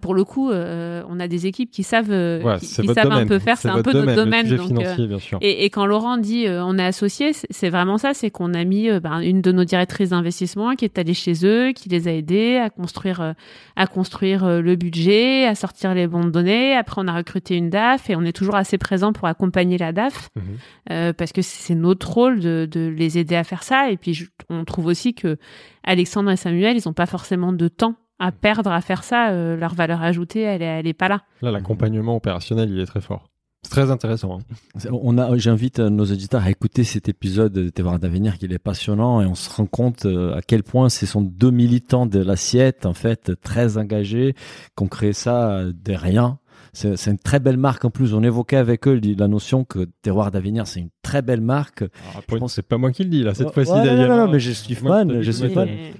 pour 0.00 0.14
le 0.14 0.24
coup, 0.24 0.50
euh, 0.50 1.02
on 1.08 1.20
a 1.20 1.28
des 1.28 1.46
équipes 1.46 1.70
qui 1.70 1.82
savent, 1.82 2.10
euh, 2.10 2.58
qui, 2.58 2.66
savent 2.66 3.12
un 3.12 3.26
peu 3.26 3.38
faire. 3.38 3.56
C'est 3.56 3.68
un 3.68 3.82
peu 3.82 3.92
notre 3.92 4.14
domaine. 4.14 4.48
Donc, 4.48 4.72
euh, 4.72 5.06
bien 5.06 5.18
sûr. 5.18 5.38
Et, 5.40 5.64
et, 5.64 5.70
quand 5.70 5.86
Laurent 5.86 6.18
dit 6.18 6.46
on 6.48 6.78
est 6.78 6.84
associé, 6.84 7.32
c'est 7.32 7.70
vraiment 7.70 7.98
ça. 7.98 8.14
C'est 8.14 8.30
qu'on 8.30 8.54
a 8.54 8.64
mis 8.64 8.90
ben, 9.00 9.20
une 9.20 9.40
de 9.40 9.52
nos 9.52 9.64
directrices 9.64 10.10
d'investissement 10.10 10.59
qui 10.76 10.84
est 10.84 10.98
allée 10.98 11.14
chez 11.14 11.44
eux, 11.44 11.72
qui 11.72 11.88
les 11.88 12.08
a 12.08 12.12
aidés 12.12 12.56
à 12.56 12.70
construire, 12.70 13.34
à 13.76 13.86
construire 13.86 14.60
le 14.60 14.76
budget, 14.76 15.46
à 15.46 15.54
sortir 15.54 15.94
les 15.94 16.06
bons 16.06 16.24
données. 16.24 16.76
Après, 16.76 17.00
on 17.02 17.08
a 17.08 17.14
recruté 17.14 17.56
une 17.56 17.70
DAF 17.70 18.10
et 18.10 18.16
on 18.16 18.22
est 18.22 18.32
toujours 18.32 18.56
assez 18.56 18.78
présent 18.78 19.12
pour 19.12 19.28
accompagner 19.28 19.78
la 19.78 19.92
DAF 19.92 20.30
mhm. 20.36 21.12
parce 21.14 21.32
que 21.32 21.42
c'est 21.42 21.74
notre 21.74 22.10
rôle 22.10 22.40
de, 22.40 22.68
de, 22.70 22.88
les 22.88 23.18
aider 23.18 23.36
à 23.36 23.44
faire 23.44 23.62
ça. 23.62 23.90
Et 23.90 23.96
puis, 23.96 24.28
on 24.48 24.64
trouve 24.64 24.86
aussi 24.86 25.14
que 25.14 25.36
Alexandre 25.84 26.30
et 26.30 26.36
Samuel, 26.36 26.76
ils 26.76 26.86
n'ont 26.86 26.94
pas 26.94 27.06
forcément 27.06 27.52
de 27.52 27.68
temps 27.68 27.96
à 28.20 28.30
perdre 28.32 28.70
à 28.70 28.80
faire 28.82 29.02
ça, 29.02 29.30
euh, 29.30 29.56
leur 29.56 29.74
valeur 29.74 30.02
ajoutée, 30.02 30.42
elle 30.42 30.62
est, 30.62 30.66
elle 30.66 30.86
est 30.86 30.92
pas 30.92 31.08
là. 31.08 31.22
Là, 31.40 31.50
l'accompagnement 31.50 32.14
opérationnel, 32.14 32.70
il 32.70 32.78
est 32.78 32.86
très 32.86 33.00
fort. 33.00 33.30
Très 33.70 33.90
intéressant. 33.90 34.38
hein. 34.40 34.88
On 34.90 35.16
a, 35.16 35.36
j'invite 35.36 35.78
euh, 35.78 35.90
nos 35.90 36.04
auditeurs 36.04 36.42
à 36.44 36.50
écouter 36.50 36.82
cet 36.84 37.08
épisode 37.08 37.52
de 37.52 37.68
Terroir 37.68 38.00
d'avenir, 38.00 38.36
qui 38.36 38.46
est 38.46 38.58
passionnant, 38.58 39.22
et 39.22 39.26
on 39.26 39.36
se 39.36 39.48
rend 39.48 39.66
compte 39.66 40.06
euh, 40.06 40.34
à 40.36 40.42
quel 40.42 40.64
point 40.64 40.88
ce 40.88 41.06
sont 41.06 41.22
deux 41.22 41.52
militants 41.52 42.06
de 42.06 42.18
l'assiette, 42.18 42.84
en 42.84 42.94
fait, 42.94 43.30
très 43.42 43.78
engagés, 43.78 44.34
qui 44.76 44.82
ont 44.82 44.88
créé 44.88 45.12
ça 45.12 45.50
euh, 45.52 45.72
de 45.72 45.92
rien. 45.92 46.38
C'est 46.72 46.94
une 47.10 47.18
très 47.18 47.40
belle 47.40 47.56
marque 47.56 47.84
en 47.84 47.90
plus. 47.90 48.14
On 48.14 48.22
évoquait 48.22 48.56
avec 48.56 48.86
eux 48.86 49.00
la 49.18 49.26
notion 49.26 49.64
que 49.64 49.88
Terroir 50.02 50.30
d'avenir, 50.30 50.68
c'est 50.68 50.78
une 50.78 50.90
très 51.02 51.20
belle 51.20 51.40
marque. 51.40 51.82
Alors, 52.30 52.48
C'est 52.48 52.62
pas 52.62 52.76
moi 52.78 52.92
qui 52.92 53.02
le 53.02 53.10
dis 53.10 53.24
là, 53.24 53.34
cette 53.34 53.48
Ouais, 53.48 53.52
fois-ci 53.54 53.72
ouais, 53.72 53.84
d'ailleurs. 53.84 54.08
non, 54.10 54.16
non, 54.18 54.26
non, 54.26 54.32
mais 54.32 54.38
je 54.38 54.52
suis 54.52 54.76
fan, 54.76 55.20
je 55.20 55.32
suis. 55.32 55.48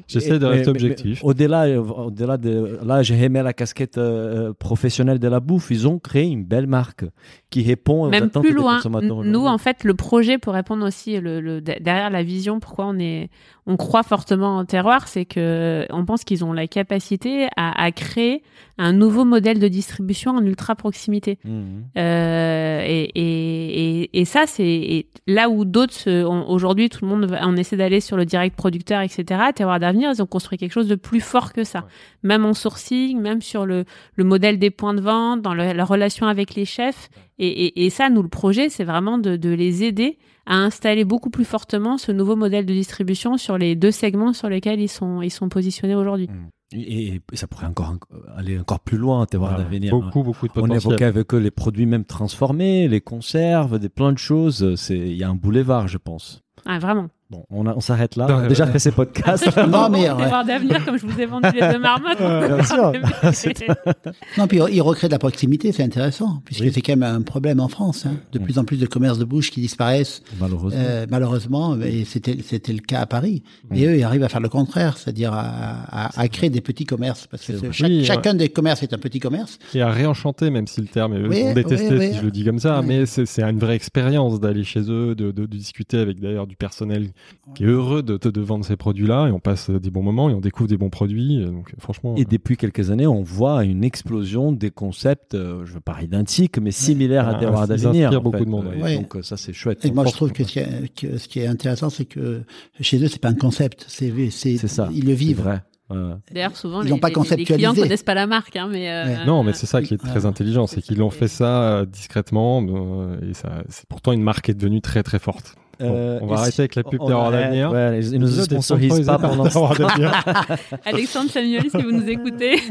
J'essaie 0.06 0.38
de 0.38 0.46
rester 0.46 0.66
mais- 0.66 0.70
objectif. 0.70 1.24
Au-delà, 1.24 1.66
au-delà 1.80 2.36
de, 2.36 2.78
là, 2.84 3.02
j'ai 3.02 3.20
aimé 3.20 3.42
la 3.42 3.52
casquette 3.52 3.98
euh, 3.98 4.52
professionnelle 4.52 5.18
de 5.18 5.26
la 5.26 5.40
bouffe. 5.40 5.72
Ils 5.72 5.88
ont 5.88 5.98
créé 5.98 6.26
une 6.28 6.44
belle 6.44 6.68
marque 6.68 7.04
qui 7.50 7.62
répond 7.64 8.04
aux 8.04 8.08
Même 8.10 8.30
plus 8.42 8.52
loin. 8.52 8.78
Nous, 9.24 9.44
en 9.46 9.58
fait, 9.58 9.82
le 9.84 9.94
projet 9.94 10.38
pour 10.38 10.54
répondre 10.54 10.86
aussi 10.86 11.18
le, 11.20 11.40
le- 11.40 11.60
derrière 11.60 12.08
la 12.10 12.22
vision, 12.22 12.60
pourquoi 12.60 12.86
on 12.86 12.98
est, 12.98 13.28
on 13.66 13.76
croit 13.76 14.04
fortement 14.04 14.58
en 14.58 14.64
terroir, 14.64 15.08
c'est 15.08 15.24
que 15.24 15.84
on 15.90 16.04
pense 16.04 16.22
qu'ils 16.24 16.44
ont 16.44 16.52
la 16.52 16.66
capacité 16.68 17.48
à, 17.56 17.82
à 17.82 17.90
créer 17.92 18.42
un 18.78 18.92
nouveau 18.92 19.24
modèle 19.24 19.58
de 19.58 19.68
distribution 19.68 20.30
en 20.32 20.44
ultra 20.44 20.74
proximité. 20.76 21.38
Mhm. 21.44 21.84
Euh, 21.98 22.82
et, 22.86 23.10
et, 23.14 24.00
et, 24.02 24.20
et 24.20 24.24
ça, 24.24 24.44
c'est 24.46 25.06
là 25.26 25.50
où 25.50 25.64
d'autres, 25.64 26.08
aujourd'hui, 26.48 26.88
tout 26.88 27.00
le 27.04 27.08
monde, 27.10 27.24
va- 27.26 27.40
on 27.46 27.56
essaie 27.56 27.76
d'aller 27.76 28.00
sur 28.00 28.16
le 28.16 28.24
direct 28.24 28.56
producteur, 28.56 29.00
etc. 29.00 29.24
Terroir 29.54 29.78
d'avenir, 29.80 30.10
ils 30.14 30.22
ont 30.22 30.26
construit 30.26 30.56
quelque 30.58 30.72
chose 30.72 30.88
de 30.88 30.94
plus 30.94 31.20
fort 31.20 31.52
que 31.52 31.64
ça. 31.64 31.80
Ouais. 31.80 31.84
Même 32.22 32.44
en 32.44 32.54
sourcing, 32.54 33.20
même 33.20 33.42
sur 33.42 33.66
le, 33.66 33.84
le 34.14 34.24
modèle 34.24 34.58
des 34.58 34.70
points 34.70 34.94
de 34.94 35.00
vente, 35.00 35.42
dans 35.42 35.54
le- 35.54 35.72
la 35.72 35.84
relation 35.84 36.26
avec 36.26 36.54
les 36.54 36.64
chefs. 36.64 37.10
Et, 37.42 37.46
et, 37.66 37.86
et 37.86 37.90
ça, 37.90 38.10
nous, 38.10 38.22
le 38.22 38.28
projet, 38.28 38.68
c'est 38.68 38.84
vraiment 38.84 39.16
de, 39.16 39.36
de 39.36 39.48
les 39.48 39.82
aider 39.82 40.18
à 40.44 40.56
installer 40.56 41.04
beaucoup 41.04 41.30
plus 41.30 41.46
fortement 41.46 41.96
ce 41.96 42.12
nouveau 42.12 42.36
modèle 42.36 42.66
de 42.66 42.74
distribution 42.74 43.38
sur 43.38 43.56
les 43.56 43.76
deux 43.76 43.92
segments 43.92 44.34
sur 44.34 44.48
lesquels 44.50 44.78
ils 44.80 44.88
sont, 44.88 45.22
ils 45.22 45.30
sont 45.30 45.48
positionnés 45.48 45.94
aujourd'hui. 45.94 46.28
Et, 46.72 47.20
et 47.32 47.36
ça 47.36 47.46
pourrait 47.46 47.66
encore 47.66 47.94
aller 48.36 48.58
encore 48.58 48.80
plus 48.80 48.98
loin, 48.98 49.24
Terroir 49.26 49.52
Voilà. 49.52 49.64
d'avenir. 49.64 49.90
Beaucoup, 49.90 50.22
beaucoup 50.22 50.46
de 50.46 50.52
On 50.52 50.62
potentiel. 50.62 50.76
évoquait 50.92 51.04
avec 51.06 51.32
eux 51.34 51.38
les 51.38 51.50
produits 51.50 51.86
même 51.86 52.04
transformés, 52.04 52.88
les 52.88 53.00
conserves, 53.00 53.78
des 53.78 53.88
plein 53.88 54.12
de 54.12 54.18
choses. 54.18 54.74
C'est, 54.76 54.98
il 54.98 55.16
y 55.16 55.24
a 55.24 55.28
un 55.30 55.34
boulevard, 55.34 55.88
je 55.88 55.98
pense. 55.98 56.42
Ah, 56.66 56.78
vraiment. 56.78 57.08
Bon, 57.30 57.44
on, 57.48 57.64
a- 57.66 57.74
on 57.76 57.80
s'arrête 57.80 58.16
là. 58.16 58.26
Non, 58.26 58.34
On 58.34 58.38
a 58.38 58.42
euh, 58.44 58.48
déjà 58.48 58.66
fait 58.66 58.78
ces 58.80 58.90
podcasts. 58.90 59.48
Non, 59.68 59.88
mais, 59.88 60.10
ouais. 60.10 60.30
D'avenir, 60.46 60.84
comme 60.84 60.98
je 60.98 61.06
vous 61.06 61.20
ai 61.20 61.26
vendu 61.26 61.48
les 61.54 61.60
deux 61.72 61.78
marmottes. 61.78 62.18
bien 62.18 62.62
sûr. 62.64 62.92
Non, 64.38 64.46
puis 64.46 64.58
il 64.72 64.80
recrée 64.82 65.06
de 65.08 65.12
la 65.12 65.18
proximité, 65.18 65.72
c'est 65.72 65.82
intéressant, 65.82 66.42
puisque 66.44 66.62
Oui. 66.62 66.70
c'est 66.74 66.80
quand 66.80 66.96
même 66.96 67.02
un 67.14 67.22
problème 67.22 67.60
en 67.60 67.68
France. 67.68 68.06
hein. 68.06 68.14
De 68.32 68.38
plus 68.38 68.58
en 68.58 68.64
plus 68.64 68.78
de 68.78 68.86
commerces 68.86 69.18
de 69.18 69.24
bouche 69.24 69.50
qui 69.50 69.60
disparaissent, 69.60 70.22
Malheureusement. 70.40 70.80
euh, 70.82 71.06
malheureusement, 71.10 71.80
et 71.80 72.04
c'était 72.04 72.36
c'était 72.44 72.72
le 72.72 72.80
cas 72.80 73.00
à 73.00 73.06
Paris. 73.06 73.42
Mm. 73.70 73.74
Et 73.76 73.86
eux, 73.86 73.96
ils 73.98 74.02
arrivent 74.04 74.24
à 74.24 74.28
faire 74.28 74.40
le 74.40 74.48
contraire, 74.48 74.96
c'est-à-dire 74.98 75.32
à, 75.32 75.44
à, 75.90 76.20
à 76.20 76.28
créer 76.28 76.50
des 76.50 76.60
petits 76.60 76.84
commerces, 76.84 77.26
parce 77.26 77.46
que 77.46 77.70
chaque- 77.72 77.88
Oui, 77.88 78.04
chacun 78.04 78.34
des 78.34 78.48
commerces 78.48 78.82
est 78.82 78.92
un 78.92 78.98
petit 78.98 79.20
commerce. 79.20 79.58
Et 79.74 79.82
à 79.82 79.90
réenchanter, 79.90 80.50
même 80.50 80.66
si 80.66 80.80
le 80.80 80.86
terme 80.88 81.14
est 81.14 81.26
Oui, 81.28 81.54
détesté 81.54 81.88
oui, 81.90 81.96
oui. 81.98 82.12
si 82.12 82.18
je 82.18 82.24
le 82.24 82.30
dis 82.30 82.44
comme 82.44 82.58
ça, 82.58 82.80
Oui. 82.80 82.86
mais 82.88 83.06
c'est 83.06 83.26
c'est 83.26 83.42
une 83.42 83.58
vraie 83.58 83.76
expérience 83.76 84.40
d'aller 84.40 84.64
chez 84.64 84.80
eux, 84.90 85.14
de, 85.14 85.30
de- 85.30 85.46
de 85.46 85.56
discuter 85.56 85.98
avec 85.98 86.20
d'ailleurs 86.20 86.46
du 86.46 86.56
personnel 86.56 87.10
qui 87.54 87.64
est 87.64 87.66
heureux 87.66 88.02
de, 88.02 88.16
de, 88.16 88.30
de 88.30 88.40
vendre 88.40 88.64
ces 88.64 88.76
produits-là, 88.76 89.28
et 89.28 89.30
on 89.32 89.40
passe 89.40 89.70
des 89.70 89.90
bons 89.90 90.02
moments 90.02 90.30
et 90.30 90.34
on 90.34 90.40
découvre 90.40 90.68
des 90.68 90.76
bons 90.76 90.90
produits. 90.90 91.44
Donc 91.44 91.72
franchement, 91.78 92.14
Et 92.16 92.24
depuis 92.24 92.56
quelques 92.56 92.90
années, 92.90 93.06
on 93.06 93.22
voit 93.22 93.64
une 93.64 93.82
explosion 93.84 94.52
des 94.52 94.70
concepts, 94.70 95.34
euh, 95.34 95.64
je 95.66 95.72
veux 95.72 95.80
pas 95.80 96.00
identiques, 96.02 96.58
mais 96.58 96.70
similaires 96.70 97.26
Ah, 97.28 97.36
à 97.36 97.40
Terroir 97.40 97.66
d'avenir. 97.68 98.10
beaucoup 98.22 98.38
fait. 98.38 98.44
de 98.44 98.50
monde, 98.50 98.66
ouais. 98.80 98.96
Donc 98.98 99.16
euh, 99.16 99.22
ça, 99.22 99.36
c'est 99.36 99.52
chouette. 99.52 99.84
Et 99.84 99.90
moi, 99.90 100.04
je 100.06 100.12
trouve 100.12 100.32
que- 100.32 100.44
ce 100.44 100.52
qui 100.52 100.58
est, 100.60 100.94
que 100.94 101.18
ce 101.18 101.28
qui 101.28 101.40
est 101.40 101.46
intéressant, 101.46 101.90
c'est 101.90 102.04
que 102.04 102.42
chez 102.80 103.02
eux, 103.02 103.08
c'est 103.08 103.20
pas 103.20 103.28
un 103.30 103.34
concept, 103.34 103.84
c'est 103.88 104.12
c'est 104.30 104.56
C'est 104.56 104.68
ça. 104.68 104.88
ils 104.94 105.04
le 105.06 105.12
vivent. 105.12 105.40
vrai. 105.42 105.62
Ouais. 105.90 105.96
D'ailleurs, 106.32 106.56
souvent, 106.56 106.82
Ils 106.82 106.92
les, 106.92 107.00
pas 107.00 107.08
les- 107.08 107.36
les 107.36 107.44
clients 107.44 107.74
connaissent 107.74 108.04
pas 108.04 108.14
la 108.14 108.28
marque, 108.28 108.54
hein, 108.54 108.68
mais 108.70 108.88
euh, 108.88 109.04
Ouais. 109.06 109.26
Non, 109.26 109.42
mais 109.42 109.52
c'est 109.54 109.66
ça 109.66 109.82
qui 109.82 109.94
est 109.94 109.98
très 109.98 110.24
intelligent, 110.24 110.68
c'est 110.68 110.80
qu'ils 110.82 110.98
l'ont 110.98 111.10
fait 111.10 111.26
ça 111.26 111.62
euh, 111.80 111.84
discrètement, 111.84 112.62
euh, 112.64 113.18
et 113.28 113.34
ça, 113.34 113.64
c'est 113.68 113.86
pourtant 113.88 114.12
une 114.12 114.22
marque 114.22 114.48
est 114.48 114.54
devenue 114.54 114.80
très 114.80 115.02
très 115.02 115.18
forte. 115.18 115.56
Bon, 115.80 115.86
Euh, 115.92 116.18
on 116.20 116.26
va 116.26 116.36
arrêter 116.36 116.52
si- 116.56 116.60
avec 116.60 116.74
la 116.74 116.82
pub 116.84 117.00
arrête, 117.02 117.32
d'avenir. 117.32 117.72
ouais, 117.72 118.00
ils 118.00 118.12
nous 118.18 118.26
L'épisode 118.26 118.40
est 118.40 118.44
sponsorisent 118.62 119.06
pas 119.06 119.18
pendant 119.18 119.48
ce. 119.48 119.58
Alexandre 120.84 121.30
Samuel, 121.30 121.70
si 121.70 121.82
vous 121.82 121.90
nous 121.92 122.08
écoutez. 122.08 122.56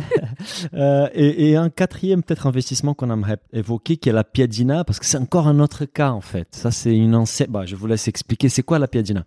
Euh, 0.74 1.08
et, 1.14 1.50
et 1.50 1.56
un 1.58 1.70
quatrième 1.70 2.24
peut-être 2.24 2.48
investissement 2.48 2.94
qu'on 2.94 3.12
aimerait 3.12 3.38
évoquer, 3.52 3.98
qui 3.98 4.10
est 4.10 4.14
la 4.14 4.24
Piadina, 4.24 4.84
parce 4.84 5.00
que 5.00 5.06
c'est 5.06 5.18
encore 5.18 5.48
un 5.48 5.60
autre 5.60 5.86
cas 5.86 6.12
en 6.12 6.22
fait. 6.22 6.48
Ça, 6.52 6.72
c'est 6.72 6.96
une 6.96 7.16
ancienne. 7.16 7.50
Bah, 7.52 7.64
je 7.66 7.76
vous 7.76 7.88
laisse 7.88 8.08
expliquer. 8.08 8.48
C'est 8.50 8.64
quoi 8.64 8.80
la 8.80 8.88
Piadina? 8.88 9.26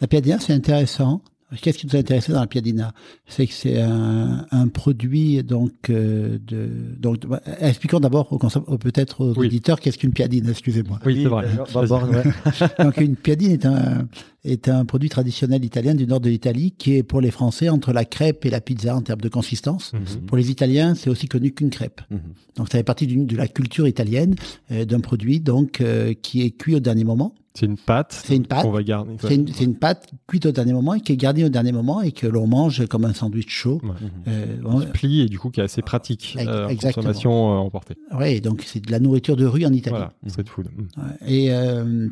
La 0.00 0.06
piadina, 0.06 0.38
c'est 0.40 0.52
intéressant. 0.52 1.20
Qu'est-ce 1.60 1.78
qui 1.78 1.86
nous 1.86 1.94
a 1.94 1.98
intéressé 2.00 2.32
dans 2.32 2.40
la 2.40 2.46
piadina? 2.46 2.92
C'est 3.26 3.46
que 3.46 3.52
c'est 3.52 3.80
un, 3.80 4.44
un 4.50 4.68
produit 4.68 5.42
donc 5.44 5.72
euh, 5.90 6.38
de 6.46 6.68
donc 6.98 7.26
bah, 7.26 7.40
expliquons 7.60 8.00
d'abord 8.00 8.32
aux- 8.32 8.78
peut-être 8.78 9.20
aux 9.24 9.34
Oui. 9.38 9.46
auditeurs 9.46 9.78
qu'est-ce 9.78 9.98
qu'une 9.98 10.12
piadine. 10.12 10.48
Excusez-moi. 10.48 10.98
Oui, 11.06 11.20
c'est 11.22 11.28
vrai. 11.28 11.46
euh, 11.46 11.80
d'abord, 11.80 12.08
ouais. 12.10 12.84
Donc 12.84 12.96
une 12.96 13.14
piadine 13.16 13.52
est 13.52 13.66
un 13.66 14.08
est 14.44 14.68
un 14.68 14.84
produit 14.84 15.08
traditionnel 15.08 15.64
italien 15.64 15.94
du 15.94 16.06
nord 16.06 16.20
de 16.20 16.28
l'Italie 16.30 16.72
qui 16.76 16.94
est 16.96 17.02
pour 17.02 17.20
les 17.20 17.30
Français 17.30 17.68
entre 17.68 17.92
la 17.92 18.04
crêpe 18.04 18.44
et 18.44 18.50
la 18.50 18.60
pizza 18.60 18.94
en 18.94 19.00
termes 19.02 19.20
de 19.20 19.28
consistance. 19.28 19.92
Mhm. 19.92 20.26
Pour 20.26 20.36
les 20.36 20.50
Italiens, 20.50 20.94
c'est 20.94 21.10
aussi 21.10 21.28
connu 21.28 21.52
qu'une 21.52 21.70
crêpe. 21.70 22.00
Mhm. 22.10 22.20
Donc 22.56 22.68
ça 22.70 22.78
fait 22.78 22.84
partie 22.84 23.06
de 23.06 23.36
la 23.36 23.48
culture 23.48 23.88
italienne 23.88 24.34
euh, 24.70 24.84
d'un 24.84 25.00
produit 25.00 25.40
donc 25.40 25.80
euh, 25.80 26.12
qui 26.14 26.42
est 26.42 26.50
cuit 26.50 26.74
au 26.76 26.80
dernier 26.80 27.04
moment. 27.04 27.34
C'est 27.56 27.66
une 27.66 27.76
pâte. 27.76 28.20
C'est 28.26 28.34
une 28.34 28.46
pâte. 28.46 28.62
qu'on 28.62 28.72
va 28.72 28.82
garder. 28.82 29.12
C'est 29.20 29.36
une, 29.62 29.76
pâte 29.76 30.10
cuite 30.26 30.44
au 30.44 30.50
dernier 30.50 30.72
moment 30.72 30.94
et 30.94 31.00
qui 31.00 31.12
est 31.12 31.16
gardée 31.16 31.44
au 31.44 31.48
dernier 31.48 31.70
moment 31.70 32.02
et 32.02 32.10
que 32.10 32.26
l'on 32.26 32.48
mange 32.48 32.84
comme 32.88 33.04
un 33.04 33.14
sandwich 33.14 33.48
chaud. 33.48 33.80
Ouais. 33.84 33.90
Euh, 34.26 34.56
on- 34.64 34.80
Qui 34.80 34.86
plie 34.88 35.20
et 35.20 35.26
du 35.26 35.38
coup 35.38 35.50
qui 35.50 35.60
est 35.60 35.62
assez 35.62 35.80
pratique 35.80 36.36
euh, 36.40 36.66
en 36.66 36.68
exactement. 36.68 37.06
consommation 37.06 37.52
euh, 37.52 37.58
emportée. 37.58 37.94
ouais, 38.18 38.40
donc 38.40 38.62
c'est 38.66 38.84
de 38.84 38.90
la 38.90 38.98
nourriture 38.98 39.36
de 39.36 39.46
rue 39.46 39.64
en 39.64 39.72
Italie. 39.72 39.94
Voilà, 39.94 40.12
street 40.26 40.44
food. 40.48 40.66
Ouais. 40.96 41.32
Et 41.32 41.52
euh, 41.52 42.08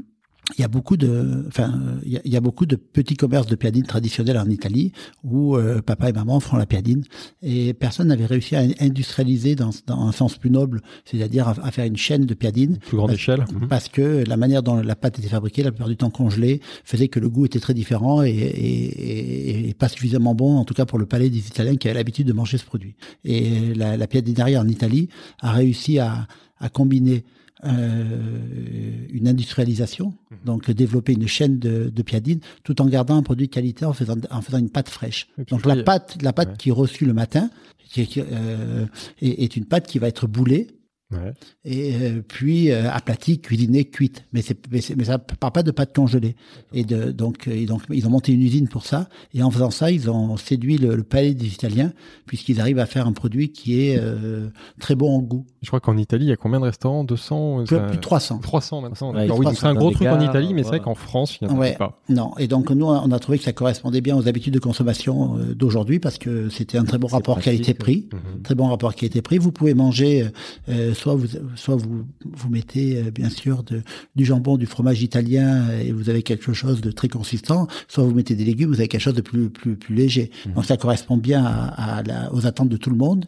il 0.58 0.60
y 0.60 0.64
a 0.64 0.68
beaucoup 0.68 0.96
de, 0.96 1.44
enfin, 1.48 1.80
il 2.04 2.12
y, 2.12 2.16
a- 2.16 2.20
il 2.24 2.32
y 2.32 2.36
a 2.36 2.40
beaucoup 2.40 2.66
de 2.66 2.76
petits 2.76 3.16
commerces 3.16 3.46
de 3.46 3.54
piadine 3.56 3.84
traditionnels 3.84 4.38
en 4.38 4.48
Italie 4.48 4.92
où 5.24 5.56
euh, 5.56 5.80
papa 5.82 6.08
et 6.10 6.12
maman 6.12 6.40
font 6.40 6.56
la 6.56 6.66
piadine 6.66 7.04
et 7.42 7.72
personne 7.74 8.08
n'avait 8.08 8.26
réussi 8.26 8.56
à 8.56 8.62
industrialiser 8.80 9.54
dans, 9.56 9.70
dans 9.86 10.00
un 10.06 10.12
sens 10.12 10.36
plus 10.36 10.50
noble, 10.50 10.80
c'est-à-dire 11.04 11.48
à, 11.48 11.54
à 11.62 11.70
faire 11.70 11.84
une 11.86 11.96
chaîne 11.96 12.26
de 12.26 12.34
piadine 12.34 12.78
Plus 12.78 12.96
grande 12.96 13.08
Parce- 13.10 13.18
échelle. 13.20 13.44
Mhm. 13.52 13.68
parce 13.68 13.88
que 13.88 14.24
la 14.26 14.36
manière 14.36 14.62
dont 14.62 14.76
la 14.76 14.96
pâte 14.96 15.18
était 15.18 15.28
fabriquée, 15.28 15.62
la 15.62 15.72
plupart 15.72 15.88
du 15.88 15.96
temps 15.96 16.10
congelée, 16.10 16.60
faisait 16.84 17.08
que 17.08 17.20
le 17.20 17.28
goût 17.28 17.46
était 17.46 17.60
très 17.60 17.74
différent 17.74 18.22
et, 18.22 18.30
et- 18.30 19.60
et- 19.64 19.68
et 19.70 19.74
pas 19.74 19.88
suffisamment 19.88 20.34
bon, 20.34 20.56
en 20.56 20.64
tout 20.64 20.74
cas 20.74 20.84
pour 20.86 20.98
le 20.98 21.06
palais 21.06 21.30
des 21.30 21.38
Italiens 21.46 21.76
qui 21.76 21.88
avaient 21.88 21.98
l'habitude 21.98 22.26
de 22.26 22.32
manger 22.32 22.58
ce 22.58 22.64
produit. 22.64 22.94
Et 23.24 23.74
la, 23.74 23.96
la 23.96 24.06
piadineria 24.06 24.60
en 24.60 24.68
Italie 24.68 25.08
a 25.40 25.52
réussi 25.52 25.98
à, 25.98 26.26
à 26.58 26.68
combiner 26.68 27.24
euh, 27.64 29.06
une 29.10 29.28
industrialisation, 29.28 30.14
donc 30.44 30.70
développer 30.70 31.12
une 31.12 31.28
chaîne 31.28 31.58
de, 31.58 31.90
de 31.90 32.02
piadine, 32.02 32.40
tout 32.64 32.82
en 32.82 32.86
gardant 32.86 33.16
un 33.16 33.22
produit 33.22 33.46
de 33.46 33.52
qualité 33.52 33.84
en 33.84 33.92
faisant, 33.92 34.16
en 34.30 34.40
faisant 34.42 34.58
une 34.58 34.70
pâte 34.70 34.88
fraîche. 34.88 35.28
Donc 35.48 35.64
la 35.64 35.82
pâte, 35.82 36.18
la 36.22 36.32
pâte 36.32 36.48
ouais. 36.48 36.56
qui 36.58 36.68
est 36.70 36.72
reçue 36.72 37.04
le 37.04 37.12
matin, 37.12 37.50
qui, 37.88 38.06
qui, 38.06 38.20
euh, 38.20 38.86
est, 39.20 39.44
est 39.44 39.56
une 39.56 39.64
pâte 39.64 39.86
qui 39.86 39.98
va 39.98 40.08
être 40.08 40.26
boulée 40.26 40.68
Ouais. 41.12 41.32
et 41.64 41.94
euh, 41.94 42.22
puis 42.26 42.70
euh, 42.70 42.90
aplatie, 42.90 43.40
cuisinée, 43.40 43.84
cuite. 43.84 44.24
Mais, 44.32 44.42
ça 44.42 44.54
ne 44.54 45.16
parle 45.38 45.52
pas 45.52 45.62
de 45.62 45.70
pâte 45.70 45.94
congelée. 45.94 46.36
Et 46.72 46.84
de, 46.84 47.10
donc, 47.12 47.48
euh, 47.48 47.52
et 47.52 47.66
donc, 47.66 47.82
ils 47.90 48.06
ont 48.06 48.10
monté 48.10 48.32
une 48.32 48.42
usine 48.42 48.68
pour 48.68 48.84
ça. 48.86 49.08
Et 49.34 49.42
en 49.42 49.50
faisant 49.50 49.70
ça, 49.70 49.90
ils 49.90 50.10
ont 50.10 50.36
séduit 50.36 50.78
le, 50.78 50.94
le 50.96 51.02
palais 51.02 51.34
des 51.34 51.46
Italiens, 51.48 51.92
puisqu'ils 52.26 52.60
arrivent 52.60 52.78
à 52.78 52.86
faire 52.86 53.06
un 53.06 53.12
produit 53.12 53.52
qui 53.52 53.80
est 53.80 53.98
euh, 53.98 54.48
très 54.80 54.94
bon 54.94 55.16
en 55.16 55.20
goût. 55.20 55.44
Je 55.62 55.68
crois 55.68 55.80
qu'en 55.80 55.96
Italie, 55.96 56.24
il 56.26 56.28
y 56.28 56.32
a 56.32 56.36
combien 56.36 56.60
de 56.60 56.64
restaurants? 56.64 57.04
200 57.04 57.64
Plus, 57.66 57.76
ça- 57.76 57.82
plus 57.82 57.96
de 57.96 58.00
300. 58.00 58.38
300 58.38 58.80
maintenant. 58.80 59.12
Ouais, 59.14 59.30
oui, 59.30 59.46
c'est 59.54 59.66
un 59.66 59.74
300 59.74 59.74
gros 59.74 59.90
truc 59.90 60.08
en 60.08 60.20
Italie, 60.20 60.54
mais 60.54 60.62
c'est 60.62 60.68
vrai 60.70 60.80
qu'en 60.80 60.94
France, 60.94 61.38
il 61.40 61.48
n'y 61.48 61.52
en 61.54 61.56
a 61.56 61.60
Ouais. 61.60 61.74
pas. 61.76 62.00
Non. 62.08 62.32
Et 62.38 62.48
donc, 62.48 62.70
nous, 62.70 62.86
on 62.86 63.10
a 63.12 63.18
trouvé 63.18 63.38
que 63.38 63.44
ça 63.44 63.52
correspondait 63.52 64.00
bien 64.00 64.16
aux 64.16 64.28
habitudes 64.28 64.54
de 64.54 64.58
consommation 64.58 65.36
euh, 65.38 65.54
d'aujourd'hui, 65.54 65.98
parce 66.00 66.18
que 66.18 66.48
c'était 66.48 66.78
un 66.78 66.84
très 66.84 66.98
bon 66.98 67.06
rapport 67.08 67.40
qualité-prix. 67.40 68.08
Mhm. 68.12 68.42
Très 68.42 68.54
bon 68.54 68.66
rapport 68.68 68.94
qualité-prix. 68.94 69.38
Vous 69.38 69.52
pouvez 69.52 69.74
manger, 69.74 70.26
euh, 70.68 70.94
soit 71.02 71.14
vous, 71.14 71.26
soit 71.56 71.76
vous, 71.76 72.04
vous 72.24 72.48
mettez 72.50 72.96
euh, 72.98 73.10
bien 73.10 73.28
sûr 73.30 73.62
de, 73.64 73.82
du 74.16 74.24
jambon, 74.24 74.56
du 74.56 74.66
fromage 74.66 75.02
italien 75.02 75.68
euh, 75.68 75.80
et 75.80 75.92
vous 75.92 76.08
avez 76.10 76.22
quelque 76.22 76.52
chose 76.52 76.80
de 76.80 76.90
très 76.92 77.08
consistant, 77.08 77.66
soit 77.88 78.04
vous 78.04 78.14
mettez 78.14 78.34
des 78.36 78.44
légumes, 78.44 78.68
vous 78.70 78.78
avez 78.80 78.88
quelque 78.88 79.00
chose 79.00 79.14
de 79.14 79.20
plus 79.20 79.50
plus 79.50 79.76
plus 79.76 79.94
léger. 79.94 80.30
Mhm. 80.46 80.54
Donc 80.54 80.64
ça 80.64 80.76
correspond 80.76 81.16
bien 81.16 81.44
à, 81.44 81.98
à 81.98 82.02
la- 82.02 82.32
aux 82.32 82.46
attentes 82.46 82.68
de 82.68 82.76
tout 82.76 82.90
le 82.90 82.96
monde. 82.96 83.24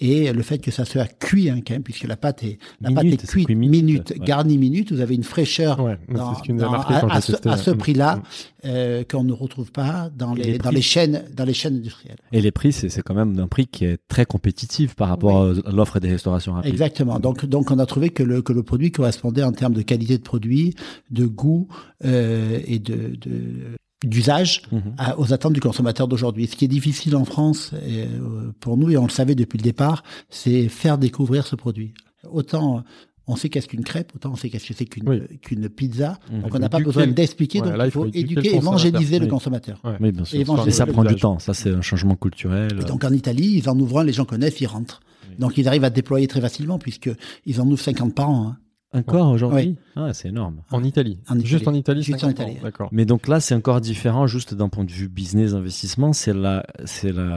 Et 0.00 0.32
le 0.32 0.42
fait 0.42 0.58
que 0.58 0.70
ça 0.70 0.84
soit 0.84 1.06
cuit 1.18 1.50
hein, 1.50 1.60
quand 1.66 1.74
même, 1.74 1.82
puisque 1.82 2.04
la 2.04 2.16
pâte 2.16 2.44
est 2.44 2.58
la 2.80 2.90
pâte 2.92 3.04
Minute, 3.04 3.22
est 3.22 3.26
c'est 3.26 3.32
cuite 3.32 3.46
cuit 3.46 3.54
minute, 3.56 3.84
minute, 3.84 4.10
ouais. 4.10 4.24
garnie 4.26 4.58
minute. 4.58 4.92
Vous 4.92 5.00
avez 5.00 5.14
une 5.14 5.24
fraîcheur 5.24 5.80
Ouais, 5.82 5.98
dans- 6.08 6.34
ce 6.34 6.52
dans- 6.52 6.72
à, 7.08 7.20
ce, 7.20 7.32
testé. 7.32 7.48
à 7.48 7.56
ce 7.56 7.70
prix-là 7.72 8.16
Mm. 8.16 8.22
euh, 8.66 9.04
qu'on 9.08 9.24
ne 9.24 9.32
retrouve 9.32 9.72
pas 9.72 10.10
dans 10.16 10.34
les, 10.34 10.44
les 10.52 10.58
dans 10.58 10.70
les 10.70 10.82
chaînes 10.82 11.24
dans 11.34 11.44
les 11.44 11.54
chaînes 11.54 11.76
industrielles. 11.76 12.16
Et 12.32 12.40
les 12.40 12.50
prix, 12.50 12.72
c'est 12.72 12.88
c'est 12.88 13.02
quand 13.02 13.14
même 13.14 13.38
un 13.38 13.48
prix 13.48 13.66
qui 13.66 13.84
est 13.84 13.98
très 14.08 14.24
compétitif 14.26 14.94
par 14.94 15.08
rapport 15.08 15.46
à 15.66 15.70
l'offre 15.72 15.98
des 16.00 16.08
restaurations 16.10 16.52
rapides. 16.52 16.70
Exactement. 16.72 17.18
Donc, 17.20 17.44
donc 17.44 17.70
on 17.70 17.78
a 17.78 17.86
trouvé 17.86 18.10
que 18.10 18.22
le, 18.22 18.40
que 18.42 18.52
le 18.52 18.62
produit 18.62 18.90
correspondait 18.92 19.42
en 19.42 19.52
termes 19.52 19.74
de 19.74 19.82
qualité 19.82 20.16
de 20.18 20.22
produit, 20.22 20.74
de 21.10 21.26
goût 21.26 21.68
euh, 22.04 22.60
et 22.66 22.78
de, 22.78 23.16
de- 23.20 23.76
d'usage 24.04 24.62
Mhm. 24.70 24.94
aux 25.18 25.32
attentes 25.32 25.52
du 25.54 25.60
consommateur 25.60 26.06
d'aujourd'hui. 26.08 26.46
Ce 26.46 26.56
qui 26.56 26.64
est 26.64 26.68
difficile 26.68 27.16
en 27.16 27.24
France 27.24 27.72
et, 27.86 28.02
euh, 28.04 28.52
pour 28.60 28.76
nous, 28.76 28.90
et 28.90 28.96
on 28.96 29.04
le 29.04 29.10
savait 29.10 29.34
depuis 29.34 29.58
le 29.58 29.62
départ, 29.64 30.02
c'est 30.30 30.68
faire 30.68 30.98
découvrir 30.98 31.46
ce 31.46 31.56
produit. 31.56 31.94
Autant 32.30 32.84
on 33.30 33.36
sait 33.36 33.50
qu'est-ce 33.50 33.68
qu'une 33.68 33.84
crêpe, 33.84 34.12
autant 34.14 34.30
on 34.32 34.36
sait 34.36 34.48
qu'est-ce 34.48 34.66
que 34.68 34.72
c'est 34.72 34.86
qu'une 34.86 35.06
Oui. 35.06 35.20
qu'une 35.42 35.68
pizza. 35.68 36.18
Mhm. 36.32 36.40
Donc 36.42 36.54
on 36.54 36.58
n'a 36.58 36.68
pas 36.70 36.80
besoin 36.80 37.06
d'expliquer, 37.08 37.60
Ouais, 37.60 37.72
donc 37.76 37.82
il 37.84 37.90
faut 37.90 38.06
éduquer 38.06 38.56
évangéliser 38.56 39.18
le 39.18 39.26
consommateur. 39.26 39.78
consommateur. 39.82 40.00
Ouais. 40.00 40.06
Oui, 40.08 40.12
bien 40.12 40.24
sûr. 40.24 40.66
Et 40.66 40.70
ça 40.70 40.86
prend 40.86 41.04
du 41.04 41.16
temps. 41.16 41.38
Ça, 41.38 41.52
c'est 41.52 41.70
un 41.70 41.82
changement 41.82 42.14
culturel. 42.16 42.70
Et 42.80 42.84
donc 42.84 43.04
en 43.04 43.12
Italie, 43.12 43.54
ils 43.58 43.68
en 43.68 43.78
ouvrant, 43.78 44.02
les 44.02 44.12
gens 44.14 44.24
connaissent, 44.24 44.60
ils 44.60 44.66
rentrent. 44.66 45.00
Donc 45.38 45.58
ils 45.58 45.68
arrivent 45.68 45.84
à 45.84 45.90
déployer 45.90 46.26
très 46.26 46.40
facilement 46.40 46.78
puisque 46.78 47.10
ils 47.44 47.60
en 47.60 47.66
ouvrent 47.66 47.82
50 47.82 48.14
par 48.14 48.30
an. 48.30 48.46
hein. 48.48 48.56
Encore 48.94 49.30
aujourd'hui 49.30 49.76
ah, 49.96 50.14
C'est 50.14 50.28
énorme. 50.28 50.62
En 50.70 50.82
Italie. 50.82 51.18
En 51.28 51.34
Italie. 51.34 51.46
Juste 51.46 51.68
en 51.68 51.74
Italie, 51.74 52.02
Juste 52.02 52.20
50 52.20 52.40
en 52.40 52.42
Italie. 52.44 52.58
ans. 52.58 52.62
D'accord. 52.62 52.88
Mais 52.90 53.04
donc 53.04 53.28
là, 53.28 53.38
c'est 53.38 53.54
encore 53.54 53.82
différent, 53.82 54.26
juste 54.26 54.54
d'un 54.54 54.70
point 54.70 54.84
de 54.84 54.90
vue 54.90 55.08
business 55.08 55.52
investissement. 55.52 56.14
C'est 56.14 56.32
la, 56.32 56.64
c'est 56.86 57.12
le 57.12 57.28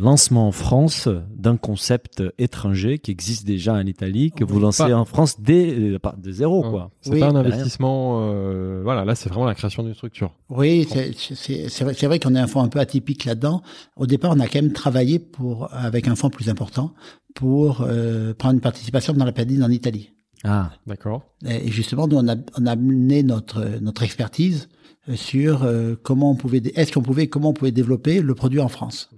lancement 0.00 0.48
en 0.48 0.52
France 0.52 1.08
d'un 1.32 1.56
concept 1.56 2.24
étranger 2.38 2.98
qui 2.98 3.12
existe 3.12 3.46
déjà 3.46 3.74
en 3.74 3.86
Italie, 3.86 4.32
que 4.32 4.42
vous 4.44 4.58
lancez 4.58 4.82
Pas- 4.84 4.94
en 4.96 5.04
France 5.04 5.40
dès, 5.40 5.72
euh, 5.78 5.98
de 6.18 6.30
zéro, 6.32 6.62
quoi. 6.62 6.90
C'est 7.02 7.10
Oui. 7.12 7.20
pas 7.20 7.28
un 7.28 7.36
investissement. 7.36 8.22
euh, 8.22 8.80
voilà, 8.82 9.04
là, 9.04 9.14
c'est 9.14 9.28
vraiment 9.28 9.46
la 9.46 9.54
création 9.54 9.84
d'une 9.84 9.94
structure. 9.94 10.32
Oui, 10.50 10.88
c'est 10.90 12.06
vrai, 12.06 12.18
qu'on 12.18 12.34
est 12.34 12.40
un 12.40 12.46
fonds 12.48 12.62
un 12.62 12.68
peu 12.68 12.80
atypique 12.80 13.24
là-dedans. 13.26 13.62
Au 13.96 14.06
départ, 14.06 14.32
on 14.36 14.40
a 14.40 14.46
quand 14.48 14.60
même 14.60 14.72
travaillé 14.72 15.20
pour 15.20 15.68
avec 15.72 16.08
un 16.08 16.16
fonds 16.16 16.30
plus 16.30 16.48
important 16.48 16.94
pour 17.34 17.82
euh, 17.82 18.34
prendre 18.34 18.54
une 18.54 18.60
participation 18.60 19.12
dans 19.12 19.24
la 19.24 19.32
Padine 19.32 19.62
en 19.62 19.70
Italie. 19.70 20.10
Ah, 20.44 20.70
D'accord. 20.86 21.22
Et 21.46 21.70
justement, 21.70 22.06
nous, 22.06 22.16
on 22.16 22.28
a, 22.28 22.36
on 22.58 22.66
a 22.66 22.72
amené 22.72 23.22
notre, 23.22 23.64
notre 23.80 24.02
expertise 24.02 24.68
euh, 25.08 25.16
sur 25.16 25.62
euh, 25.62 25.94
comment 26.02 26.30
on 26.30 26.36
pouvait, 26.36 26.62
est-ce 26.74 26.92
qu'on 26.92 27.02
pouvait, 27.02 27.26
comment 27.28 27.50
on 27.50 27.54
pouvait 27.54 27.72
développer 27.72 28.20
le 28.20 28.34
produit 28.34 28.60
en 28.60 28.68
France. 28.68 29.10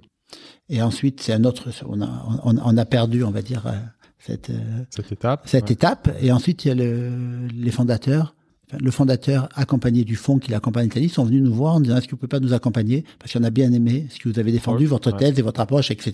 Et 0.68 0.82
ensuite, 0.82 1.20
c'est 1.20 1.32
un 1.32 1.44
autre, 1.44 1.70
on 1.86 2.00
a, 2.02 2.40
on, 2.44 2.56
on 2.58 2.76
a 2.76 2.84
perdu, 2.84 3.24
on 3.24 3.30
va 3.30 3.42
dire, 3.42 3.66
euh, 3.66 3.72
cette, 4.18 4.50
Cette 4.90 5.12
étape. 5.12 5.48
cette 5.48 5.64
ouais. 5.64 5.72
étape. 5.72 6.10
Et 6.20 6.30
ensuite, 6.32 6.64
il 6.64 6.68
y 6.68 6.70
a 6.70 6.74
le, 6.74 7.46
les 7.54 7.70
fondateurs. 7.70 8.34
Le 8.78 8.90
fondateur 8.90 9.48
accompagné 9.54 10.04
du 10.04 10.16
fonds 10.16 10.38
qui 10.38 10.50
l'accompagne 10.50 10.84
en 10.84 10.86
Italie 10.88 11.08
sont 11.08 11.24
venus 11.24 11.42
nous 11.42 11.54
voir 11.54 11.76
en 11.76 11.80
disant 11.80 11.96
est-ce 11.96 12.06
que 12.06 12.10
vous 12.12 12.16
pouvez 12.18 12.28
pas 12.28 12.40
nous 12.40 12.52
accompagner? 12.52 13.04
Parce 13.18 13.32
qu'on 13.32 13.42
a 13.44 13.50
bien 13.50 13.72
aimé 13.72 14.06
ce 14.10 14.18
que 14.18 14.28
vous 14.28 14.38
avez 14.38 14.52
défendu, 14.52 14.86
votre 14.86 15.10
ouais. 15.12 15.18
thèse 15.18 15.38
et 15.38 15.42
votre 15.42 15.60
approche, 15.60 15.90
etc. 15.90 16.12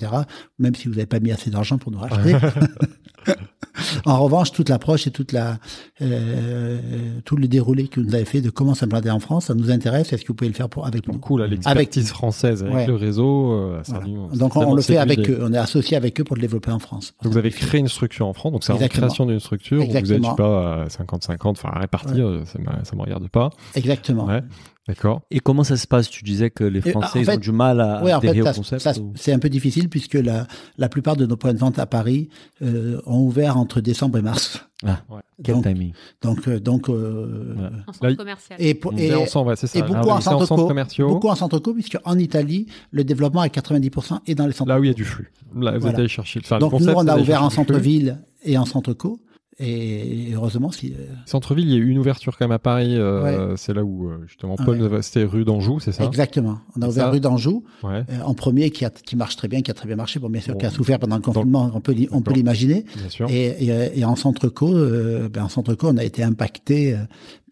Même 0.59 0.74
si 0.74 0.86
vous 0.89 0.94
n'avez 0.94 1.06
pas 1.06 1.20
mis 1.20 1.32
assez 1.32 1.51
d'argent 1.51 1.78
pour 1.78 1.90
nous 1.90 1.98
racheter. 1.98 2.36
en 4.06 4.22
revanche, 4.22 4.52
toute 4.52 4.68
l'approche 4.68 5.06
et 5.06 5.10
toute 5.10 5.32
la, 5.32 5.59
euh, 6.01 6.78
tout 7.24 7.36
le 7.36 7.48
déroulé 7.48 7.89
que 7.89 8.01
vous 8.01 8.14
avez 8.14 8.24
fait 8.24 8.40
de 8.40 8.51
comment 8.51 8.74
s'implanter 8.74 9.10
en 9.10 9.18
France, 9.20 9.47
ça 9.47 9.55
nous 9.55 9.70
intéresse. 9.70 10.12
Est-ce 10.12 10.22
que 10.22 10.28
vous 10.28 10.35
pouvez 10.35 10.48
le 10.48 10.55
faire 10.55 10.68
pour, 10.68 10.86
avec 10.86 11.09
nous? 11.09 11.18
Cool, 11.18 11.43
l'expertise 11.44 12.09
française 12.10 12.62
avec 12.62 12.74
Ouais. 12.74 12.86
le 12.86 12.94
réseau. 12.94 13.52
euh, 13.52 13.82
Voilà. 13.86 14.06
Donc 14.36 14.56
on, 14.56 14.74
le 14.74 14.82
fait 14.82 14.97
avec 14.97 15.28
eux. 15.28 15.39
On 15.43 15.52
est 15.52 15.59
associé 15.59 15.97
avec 15.97 16.20
eux 16.20 16.24
pour 16.24 16.36
le 16.36 16.43
développer 16.43 16.70
en 16.70 16.78
France. 16.78 17.14
Donc 17.22 17.32
vous 17.32 17.39
avez 17.39 17.51
créé 17.51 17.81
une 17.81 17.89
structure 17.89 18.26
en 18.26 18.32
France, 18.32 18.52
donc 18.52 18.64
c'est 18.64 18.72
Exactement. 18.74 19.06
création 19.09 19.26
d'une 19.26 19.40
structure, 19.40 19.78
où 19.82 19.86
vous 19.90 19.97
êtes, 19.97 20.06
je 20.06 20.14
Exactement. 20.14 20.31
sais 20.31 20.36
pas, 20.36 20.82
à 20.82 20.86
50-50, 20.86 21.48
enfin 21.51 21.70
à 21.72 21.78
répartir, 21.81 22.26
euh, 22.26 22.44
ça 22.45 22.59
ne 22.59 22.97
me 22.99 23.03
regarde 23.03 23.29
pas. 23.29 23.51
Exactement. 23.75 24.27
Ouais, 24.27 24.43
d'accord. 24.89 25.23
Et 25.31 25.41
comment 25.41 25.65
ça 25.65 25.77
se 25.77 25.87
passe? 25.87 26.09
Tu 26.11 26.25
disais 26.25 26.51
que 26.51 26.65
les 26.65 26.81
Français 26.81 27.19
en 27.19 27.23
ils 27.23 27.25
fait- 27.25 27.35
ont 27.37 27.39
du 27.41 27.53
mal 27.53 27.81
à 27.81 28.03
Oui, 28.05 28.12
en 28.12 28.19
adhérer 28.19 28.43
fait, 28.43 28.51
au 28.51 28.53
concept 28.55 28.87
ou- 29.01 29.12
c'est 29.16 29.33
un 29.33 29.39
peu 29.39 29.49
difficile 29.49 29.89
puisque 29.89 30.15
la, 30.15 30.47
la 30.79 30.89
plupart 30.89 31.16
de 31.16 31.27
nos 31.27 31.37
points 31.37 31.53
de 31.55 31.59
vente 31.59 31.79
à 31.79 31.87
Paris 31.87 32.29
euh, 32.62 33.01
ont 33.07 33.21
ouvert 33.21 33.57
entre 33.57 33.81
décembre 33.81 34.19
et 34.19 34.23
mars. 34.23 34.61
Ah, 34.87 35.01
quel 35.43 35.55
Donc, 35.55 35.65
timing 35.65 35.93
donc, 36.21 36.47
euh, 36.47 36.61
donc 36.61 36.91
euh, 36.91 37.55
Ouais. 37.57 37.69
En 37.87 37.93
centre 37.95 38.12
commercial. 38.16 38.61
et, 38.61 38.75
pour- 38.75 38.93
Et, 38.99 39.07
et, 39.07 39.15
ensemble, 39.15 39.49
ouais, 39.51 39.57
c'est 39.57 39.66
ça. 39.66 39.79
et 39.79 39.83
beaucoup, 39.83 39.95
Ah 39.95 40.07
en 40.15 40.16
en 40.16 40.21
centre 40.21 40.66
commerciaux, 40.66 41.09
beaucoup 41.09 41.29
en 41.29 41.35
centre 41.35 41.59
co, 41.59 41.73
puisque 41.73 41.97
en 42.05 42.19
Italie, 42.19 42.66
le 42.91 43.03
développement 43.05 43.41
à 43.41 43.49
90% 43.49 44.21
est 44.27 44.35
dans 44.35 44.47
les 44.47 44.53
centres 44.53 44.69
là 44.69 44.79
où 44.79 44.85
il 44.85 44.89
y 44.89 44.91
a 44.91 44.95
du 44.95 45.05
flux. 45.05 45.33
Là, 45.55 45.73
vous 45.73 45.79
Voilà. 45.81 45.93
êtes 45.93 45.99
allé 46.01 46.09
chercher. 46.09 46.41
Enfin, 46.45 46.57
le 46.57 46.61
Donc 46.61 46.73
nous, 46.73 46.79
concept, 46.81 46.97
on 46.99 47.05
c'est 47.05 47.11
a 47.11 47.19
ouvert 47.19 47.43
en 47.45 47.49
centre-ville 47.51 48.19
et 48.43 48.59
en 48.59 48.66
centre 48.66 48.93
co. 48.93 49.21
Et 49.60 50.31
heureusement, 50.35 50.70
si, 50.72 50.93
euh, 50.98 51.05
Centre-ville, 51.26 51.66
il 51.68 51.72
y 51.72 51.76
a 51.76 51.78
eu 51.78 51.89
une 51.89 51.98
ouverture 51.98 52.36
quand 52.36 52.44
même 52.44 52.52
à 52.52 52.59
Paris. 52.59 52.97
euh, 52.97 53.55
C'est 53.56 53.72
là 53.72 53.85
où, 53.85 54.09
euh, 54.09 54.18
justement, 54.26 54.56
Paul, 54.56 54.81
Ouais. 54.82 55.02
c'était 55.02 55.24
rue 55.24 55.44
d'Anjou, 55.44 55.78
c'est 55.81 55.93
ça? 55.93 56.05
Exactement. 56.05 56.59
On 56.76 56.82
a 56.82 56.89
ouvert 56.89 57.05
ça- 57.05 57.10
rue 57.10 57.20
d'Anjou 57.20 57.62
Ouais, 57.82 58.02
euh, 58.10 58.20
en 58.24 58.35
premier, 58.35 58.70
qui, 58.70 58.85
a, 58.85 58.90
qui 58.90 59.14
marche 59.16 59.36
très 59.36 59.47
bien, 59.48 59.62
qui 59.62 59.70
a 59.70 59.74
très 59.74 59.86
bien 59.86 59.97
marché. 59.97 60.18
Bon, 60.18 60.28
bien 60.28 60.40
sûr, 60.40 60.55
Bon. 60.55 60.59
qui 60.60 60.66
a 60.66 60.70
souffert 60.70 60.98
pendant 60.98 61.16
le 61.16 61.22
confinement, 61.22 61.70
on 61.74 61.81
peut, 61.81 61.94
on 62.10 62.20
peut 62.20 62.32
l'imaginer. 62.32 62.85
bien 62.97 63.09
sûr. 63.09 63.28
Et, 63.31 63.47
et, 63.64 63.98
et 64.01 64.05
en 64.05 64.16
centre 64.16 64.48
co, 64.48 64.74
euh, 64.74 65.28
ben 65.28 65.44
en 65.44 65.48
centre 65.48 65.74
co, 65.74 65.89
on 65.89 65.97
a 65.98 66.05
été 66.05 66.22
impacté 66.24 66.94
euh, 66.94 66.98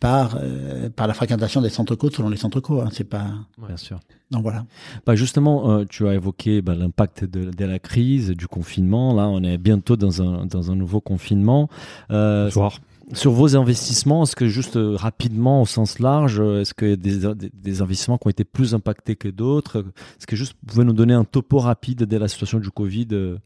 par 0.02 0.36
euh, 0.42 0.90
par 0.90 1.06
la 1.06 1.14
fréquentation 1.14 1.62
des 1.62 1.68
centres 1.70 1.94
co 1.94 2.10
selon 2.10 2.28
les 2.28 2.36
centres 2.36 2.58
co. 2.60 2.80
Hein, 2.80 2.88
c'est 2.92 3.04
pas 3.08 3.26
Bien 3.64 3.76
sûr. 3.76 4.00
donc 4.32 4.42
voilà. 4.42 4.64
Bah 5.06 5.14
justement, 5.14 5.70
euh, 5.70 5.84
tu 5.88 6.08
as 6.08 6.14
évoqué 6.14 6.60
bah, 6.60 6.74
l'impact 6.74 7.24
de, 7.24 7.50
de 7.52 7.64
la 7.64 7.78
crise, 7.78 8.30
du 8.30 8.48
confinement. 8.48 9.14
Là, 9.14 9.28
on 9.28 9.42
est 9.44 9.58
bientôt 9.58 9.96
dans 9.96 10.20
un, 10.20 10.46
dans 10.46 10.72
un 10.72 10.74
nouveau 10.74 11.00
confinement. 11.00 11.68
Euh, 12.10 12.46
Bonsoir. 12.46 12.80
sur 13.12 13.30
vos 13.30 13.54
investissements, 13.56 14.24
est-ce 14.24 14.34
que 14.34 14.48
juste 14.48 14.76
euh, 14.76 14.96
rapidement, 14.96 15.62
au 15.62 15.66
sens 15.66 16.00
large, 16.00 16.40
euh, 16.40 16.62
est-ce 16.62 16.74
qu'il 16.74 16.88
y 16.90 16.92
a 16.92 16.96
des, 16.96 17.18
des, 17.34 17.50
des 17.54 17.80
investissements 17.82 18.18
qui 18.18 18.26
ont 18.26 18.30
été 18.30 18.42
plus 18.44 18.74
impactés 18.74 19.14
que 19.14 19.28
d'autres? 19.28 19.84
Est-ce 20.18 20.26
que 20.26 20.34
juste 20.34 20.56
vous 20.64 20.72
pouvez 20.72 20.84
nous 20.84 20.94
donner 20.94 21.14
un 21.14 21.24
topo 21.24 21.58
rapide 21.60 22.04
de 22.06 22.16
la 22.16 22.26
situation 22.26 22.58
du 22.58 22.70
Covid 22.72 23.06
euh, 23.12 23.36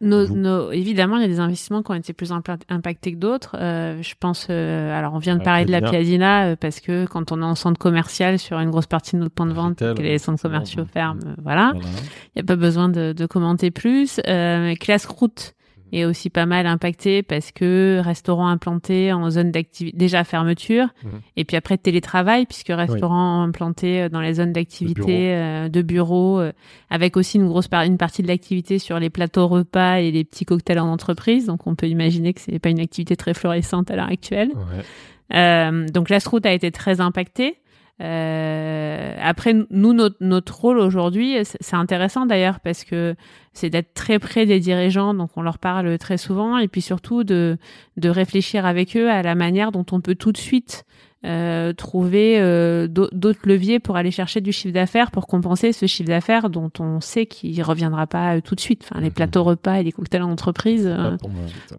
nos- 0.00 0.26
Vous- 0.26 0.36
nos- 0.36 0.70
évidemment, 0.70 1.16
il 1.16 1.22
y 1.22 1.24
a 1.24 1.28
des 1.28 1.40
investissements 1.40 1.82
qui 1.82 1.90
ont 1.90 1.94
été 1.94 2.12
plus 2.12 2.30
impa- 2.32 2.58
impactés 2.68 3.12
que 3.12 3.18
d'autres. 3.18 3.56
Euh, 3.58 4.00
je 4.02 4.14
pense, 4.18 4.46
euh, 4.50 4.96
alors 4.98 5.14
on 5.14 5.18
vient 5.18 5.34
de 5.34 5.40
La 5.40 5.44
parler 5.44 5.64
de 5.64 5.72
la 5.72 5.80
Piadina. 5.90 6.46
Euh, 6.46 6.56
parce 6.56 6.80
que 6.80 7.06
quand 7.06 7.32
on 7.32 7.40
est 7.42 7.44
en 7.44 7.54
centre 7.54 7.78
commercial 7.78 8.38
sur 8.38 8.58
une 8.58 8.70
grosse 8.70 8.86
partie 8.86 9.16
de 9.16 9.20
notre 9.20 9.34
point 9.34 9.46
de 9.46 9.52
vente, 9.52 9.78
que 9.94 10.02
les 10.02 10.18
centres 10.18 10.40
commerciaux 10.42 10.84
ferment, 10.92 11.20
euh, 11.26 11.34
voilà. 11.42 11.72
voilà. 11.74 11.88
Il 12.34 12.38
n'y 12.38 12.42
a 12.42 12.44
pas 12.44 12.56
besoin 12.56 12.88
de, 12.88 13.12
de 13.12 13.26
commenter 13.26 13.70
plus. 13.70 14.20
Euh, 14.26 14.74
Classe 14.76 15.06
Route 15.06 15.54
est 15.92 16.04
aussi 16.04 16.30
pas 16.30 16.46
mal 16.46 16.66
impacté 16.66 17.22
parce 17.22 17.52
que 17.52 18.00
restaurant 18.04 18.48
implanté 18.48 19.12
en 19.12 19.30
zone 19.30 19.50
d'activité, 19.52 19.96
déjà 19.96 20.24
fermeture, 20.24 20.88
Mhm. 21.04 21.20
et 21.36 21.44
puis 21.44 21.56
après 21.56 21.78
télétravail, 21.78 22.44
puisque 22.46 22.68
restaurant 22.68 23.42
implanté 23.42 24.02
euh, 24.02 24.08
dans 24.08 24.20
les 24.20 24.34
zones 24.34 24.52
d'activité 24.52 25.34
euh, 25.34 25.68
de 25.68 25.82
bureaux, 25.82 26.40
euh, 26.40 26.52
avec 26.90 27.16
aussi 27.16 27.38
une 27.38 27.46
grosse 27.46 27.68
par- 27.68 27.82
une 27.84 27.98
partie 27.98 28.22
de 28.22 28.28
l'activité 28.28 28.78
sur 28.78 28.98
les 28.98 29.10
plateaux 29.10 29.46
repas 29.46 29.96
et 30.00 30.10
les 30.10 30.24
petits 30.24 30.44
cocktails 30.44 30.78
en 30.80 30.88
entreprise. 30.90 31.46
Donc 31.46 31.66
on 31.66 31.74
peut 31.74 31.88
imaginer 31.88 32.32
que 32.34 32.40
c'est 32.40 32.58
pas 32.58 32.70
une 32.70 32.80
activité 32.80 33.16
très 33.16 33.34
florissante 33.34 33.90
à 33.90 33.96
l'heure 33.96 34.10
actuelle. 34.10 34.50
Ouais. 34.54 35.36
Euh, 35.36 35.86
donc 35.88 36.08
la 36.10 36.18
route 36.18 36.46
a 36.46 36.52
été 36.52 36.70
très 36.70 37.00
impactée. 37.00 37.56
Euh, 38.02 39.14
après, 39.20 39.54
nous, 39.70 39.92
notre, 39.92 40.16
notre 40.20 40.60
rôle 40.60 40.78
aujourd'hui, 40.78 41.36
c'est 41.44 41.76
intéressant 41.76 42.26
d'ailleurs 42.26 42.60
parce 42.60 42.84
que 42.84 43.14
c'est 43.54 43.70
d'être 43.70 43.94
très 43.94 44.18
près 44.18 44.44
des 44.44 44.60
dirigeants, 44.60 45.14
donc 45.14 45.30
on 45.36 45.42
leur 45.42 45.58
parle 45.58 45.96
très 45.98 46.18
souvent, 46.18 46.58
et 46.58 46.68
puis 46.68 46.82
surtout 46.82 47.24
de, 47.24 47.56
de 47.96 48.08
réfléchir 48.08 48.66
avec 48.66 48.96
eux 48.96 49.10
à 49.10 49.22
la 49.22 49.34
manière 49.34 49.72
dont 49.72 49.86
on 49.92 50.00
peut 50.00 50.14
tout 50.14 50.32
de 50.32 50.36
suite 50.36 50.84
euh, 51.24 51.72
trouver 51.72 52.38
euh, 52.38 52.86
d'au- 52.88 53.08
d'autres 53.10 53.40
leviers 53.44 53.80
pour 53.80 53.96
aller 53.96 54.10
chercher 54.10 54.40
du 54.40 54.52
chiffre 54.52 54.74
d'affaires 54.74 55.10
pour 55.10 55.26
compenser 55.26 55.72
ce 55.72 55.86
chiffre 55.86 56.08
d'affaires 56.08 56.50
dont 56.50 56.70
on 56.78 57.00
sait 57.00 57.26
qu'il 57.26 57.60
reviendra 57.62 58.06
pas 58.06 58.36
euh, 58.36 58.40
tout 58.40 58.54
de 58.54 58.60
suite. 58.60 58.86
Enfin, 58.88 59.00
les 59.00 59.08
Mhm. 59.08 59.12
plateaux 59.14 59.42
repas 59.42 59.76
et 59.80 59.82
les 59.82 59.92
cocktails 59.92 60.22
en 60.22 60.30
entreprise. 60.30 60.86
euh, 60.86 61.16
Pas 61.16 61.26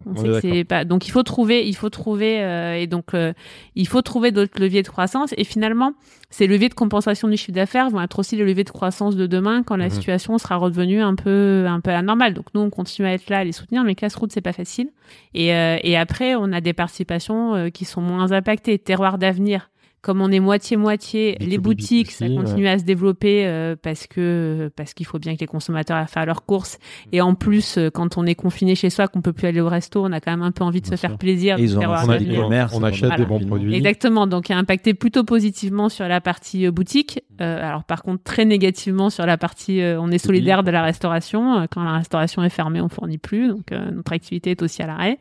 on 0.06 0.10
On 0.12 0.16
sait 0.40 0.40
que 0.42 0.62
pas. 0.64 0.84
Donc 0.84 1.06
il 1.06 1.12
faut 1.12 1.22
trouver, 1.22 1.66
il 1.66 1.74
faut 1.76 1.88
trouver, 1.88 2.42
euh, 2.42 2.74
et 2.74 2.86
donc 2.86 3.14
euh, 3.14 3.32
il 3.74 3.86
faut 3.86 4.02
trouver 4.02 4.32
d'autres 4.32 4.60
leviers 4.60 4.82
de 4.82 4.88
croissance. 4.88 5.32
Et 5.38 5.44
finalement, 5.44 5.92
ces 6.30 6.46
leviers 6.46 6.68
de 6.68 6.74
compensation 6.74 7.26
du 7.28 7.36
chiffre 7.38 7.52
d'affaires 7.52 7.88
vont 7.88 8.02
être 8.02 8.18
aussi 8.18 8.36
les 8.36 8.44
leviers 8.44 8.64
de 8.64 8.70
croissance 8.70 9.16
de 9.16 9.26
demain 9.26 9.62
quand 9.62 9.76
la 9.76 9.86
Mhm. 9.86 9.90
situation 9.92 10.36
sera 10.36 10.56
redevenue 10.56 11.00
un 11.00 11.14
peu, 11.14 11.64
un 11.66 11.80
peu 11.80 11.90
anormale. 11.92 12.34
Donc 12.34 12.46
nous, 12.54 12.60
on 12.60 12.70
continue 12.70 13.08
à 13.08 13.12
être 13.14 13.30
là, 13.30 13.38
à 13.38 13.44
les 13.44 13.52
soutenir, 13.52 13.82
mais 13.84 13.94
Classroot, 13.94 14.30
c'est 14.30 14.40
pas 14.42 14.52
facile. 14.52 14.90
Et, 15.32 15.54
euh, 15.54 15.78
et 15.82 15.96
après, 15.96 16.34
on 16.34 16.52
a 16.52 16.60
des 16.60 16.74
participations 16.74 17.54
euh, 17.54 17.68
qui 17.70 17.84
sont 17.86 18.02
moins 18.02 18.32
impactées. 18.32 18.78
Terroir 18.78 19.16
d'avenir 19.28 19.70
comme 20.00 20.20
on 20.20 20.30
est 20.30 20.38
moitié-moitié, 20.38 21.36
B2B, 21.40 21.48
les 21.48 21.58
boutiques, 21.58 22.10
B2C, 22.12 22.12
ça 22.12 22.28
continue 22.28 22.68
à 22.68 22.78
se 22.78 22.84
développer 22.84 23.44
euh, 23.46 23.74
parce 23.80 24.06
que 24.06 24.70
parce 24.76 24.94
qu'il 24.94 25.06
faut 25.06 25.18
bien 25.18 25.34
que 25.34 25.40
les 25.40 25.46
consommateurs 25.48 25.96
aillent 25.96 26.06
faire 26.06 26.24
leurs 26.24 26.44
courses. 26.46 26.78
Et 27.10 27.20
en 27.20 27.34
plus, 27.34 27.78
euh, 27.78 27.90
quand 27.90 28.16
on 28.16 28.24
est 28.24 28.36
confiné 28.36 28.76
chez 28.76 28.90
soi, 28.90 29.08
qu'on 29.08 29.22
peut 29.22 29.32
plus 29.32 29.48
aller 29.48 29.60
au 29.60 29.68
resto, 29.68 30.04
on 30.04 30.12
a 30.12 30.20
quand 30.20 30.30
même 30.30 30.42
un 30.42 30.52
peu 30.52 30.62
envie 30.62 30.80
de 30.80 30.86
Bien 30.86 30.96
se 30.96 31.00
faire 31.00 31.18
plaisir. 31.18 31.56
Et 31.58 31.62
de 31.62 31.66
ils 31.66 31.76
ont 31.76 31.80
faire 31.80 31.90
un 31.90 31.94
voir 31.94 32.04
fonds 32.04 32.12
la 32.12 32.18
de 32.20 32.24
vie. 32.24 32.36
commerce. 32.36 32.74
on 32.76 32.82
achète 32.84 33.00
Voilà. 33.08 33.16
des 33.16 33.24
bons 33.26 33.40
produits. 33.44 33.74
Exactement, 33.74 34.28
donc 34.28 34.48
il 34.48 34.52
a 34.52 34.58
impacté 34.58 34.94
plutôt 34.94 35.24
positivement 35.24 35.88
sur 35.88 36.06
la 36.06 36.20
partie 36.20 36.64
euh, 36.66 36.70
boutique. 36.70 37.20
Euh, 37.40 37.58
alors 37.68 37.82
par 37.84 38.02
contre 38.02 38.22
très 38.22 38.44
négativement 38.44 39.10
sur 39.10 39.26
la 39.26 39.36
partie 39.36 39.80
euh, 39.80 40.00
on 40.00 40.10
est 40.12 40.18
solidaire 40.18 40.62
de 40.62 40.70
la 40.70 40.82
restauration. 40.82 41.58
Euh, 41.58 41.66
quand 41.70 41.82
la 41.82 41.98
restauration 41.98 42.44
est 42.44 42.50
fermée, 42.50 42.80
on 42.80 42.88
fournit 42.88 43.18
plus, 43.18 43.48
donc 43.48 43.72
euh, 43.72 43.90
notre 43.90 44.12
activité 44.12 44.52
est 44.52 44.62
aussi 44.62 44.80
à 44.82 44.86
l'arrêt. 44.86 45.18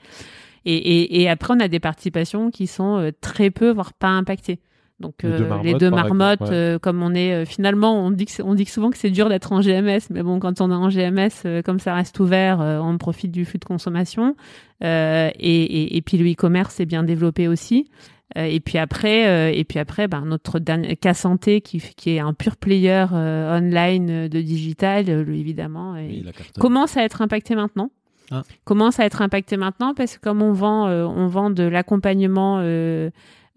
Et, 0.69 0.75
et, 0.75 1.21
et 1.21 1.29
après 1.29 1.53
on 1.55 1.59
a 1.61 1.67
des 1.69 1.79
participations 1.79 2.51
qui 2.51 2.67
sont 2.67 2.97
euh, 2.97 3.11
très 3.21 3.51
peu 3.51 3.71
voire 3.71 3.93
pas 3.93 4.09
impactées. 4.09 4.59
Donc 4.99 5.21
Les 5.23 5.29
deux 5.29 5.35
euh, 5.43 5.47
marmottes, 5.47 5.65
les 5.65 5.73
deux 5.75 5.89
par 5.91 5.99
exemple, 5.99 6.17
marmottes, 6.17 6.41
ouais. 6.41 6.47
euh, 6.55 6.79
comme 6.79 7.03
on 7.03 7.13
est 7.13 7.45
finalement, 7.45 8.03
on 8.03 8.09
dit 8.11 8.25
que 8.25 8.31
c'est- 8.31 8.41
on 8.43 8.55
dit 8.55 8.65
que 8.65 8.71
souvent 8.71 8.89
que 8.89 8.97
c'est 8.97 9.11
dur 9.11 9.29
d'être 9.29 9.51
en 9.53 9.61
GMS, 9.61 10.09
mais 10.09 10.23
bon 10.23 10.39
quand 10.39 10.59
on 10.59 10.71
est 10.71 10.73
en 10.73 10.89
GMS, 10.89 11.61
comme 11.63 11.79
ça 11.79 11.93
reste 11.93 12.19
ouvert, 12.19 12.59
on 12.59 12.97
profite 12.97 13.31
du 13.31 13.45
flux 13.45 13.59
de 13.59 13.65
consommation. 13.65 14.35
Et, 14.81 16.01
puis 16.05 16.17
le 16.17 16.31
e-commerce 16.31 16.79
est 16.79 16.85
bien 16.85 17.03
développé 17.03 17.47
aussi. 17.47 17.89
Et 18.35 18.59
puis 18.59 18.77
après, 18.77 19.57
et 19.57 19.63
puis 19.63 19.79
après, 19.79 20.07
ben, 20.07 20.25
notre 20.25 20.59
cas 20.95 21.13
santé 21.13 21.61
qui, 21.61 21.79
qui 21.95 22.11
est 22.15 22.19
un 22.19 22.33
pur 22.33 22.57
player 22.57 23.05
euh, 23.13 23.57
online 23.57 24.27
de 24.27 24.41
digital, 24.41 25.05
lui, 25.21 25.39
évidemment, 25.39 25.95
commence 26.59 26.97
à 26.97 27.03
être 27.03 27.21
impacté 27.21 27.55
maintenant. 27.55 27.89
Ah. 28.31 28.43
Commence 28.65 28.99
à 28.99 29.05
être 29.05 29.21
impacté 29.21 29.55
maintenant 29.57 29.93
parce 29.93 30.17
que 30.17 30.21
comme 30.21 30.41
on 30.41 30.51
vend, 30.51 30.87
euh, 30.87 31.05
on 31.05 31.27
vend 31.27 31.49
de 31.49 31.63
l'accompagnement 31.63 32.57
euh, 32.61 33.09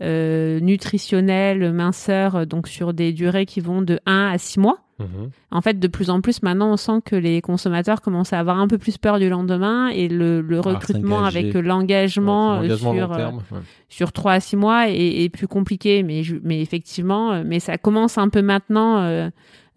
euh, 0.03 0.61
nutritionnel, 0.61 1.73
minceur, 1.73 2.47
donc 2.47 2.69
sur 2.69 2.95
des 2.95 3.13
durées 3.13 3.47
qui 3.47 3.61
vont 3.61 3.83
de 3.83 3.99
1 4.07 4.31
à 4.33 4.39
6 4.39 4.61
mois. 4.61 4.79
Mhm. 4.99 5.31
En 5.51 5.61
fait, 5.63 5.79
de 5.81 5.89
plus 5.89 6.11
en 6.11 6.21
plus, 6.21 6.43
maintenant, 6.43 6.73
on 6.73 6.77
sent 6.77 7.01
que 7.05 7.17
les 7.17 7.41
consommateurs 7.41 8.01
commencent 8.03 8.33
à 8.35 8.39
avoir 8.39 8.59
un 8.59 8.69
peu 8.69 8.77
plus 8.79 8.99
peur 8.99 9.19
du 9.19 9.29
lendemain 9.31 9.89
et 9.89 10.09
le, 10.09 10.41
le 10.43 10.61
recrutement 10.61 11.25
avec 11.25 11.55
l'engagement 11.55 12.61
Ouais, 12.61 12.77
sur, 12.77 12.93
long 12.93 13.11
euh, 13.11 13.17
terme. 13.17 13.37
ouais. 13.51 13.59
sur 13.89 14.13
3 14.13 14.33
à 14.33 14.41
6 14.41 14.57
mois 14.57 14.89
est, 14.91 15.23
est 15.25 15.29
plus 15.31 15.49
compliqué. 15.49 16.03
Mais, 16.03 16.23
mais 16.45 16.61
effectivement, 16.61 17.43
mais 17.45 17.61
ça 17.61 17.79
commence 17.79 18.19
un 18.19 18.29
peu 18.29 18.43
maintenant 18.43 19.31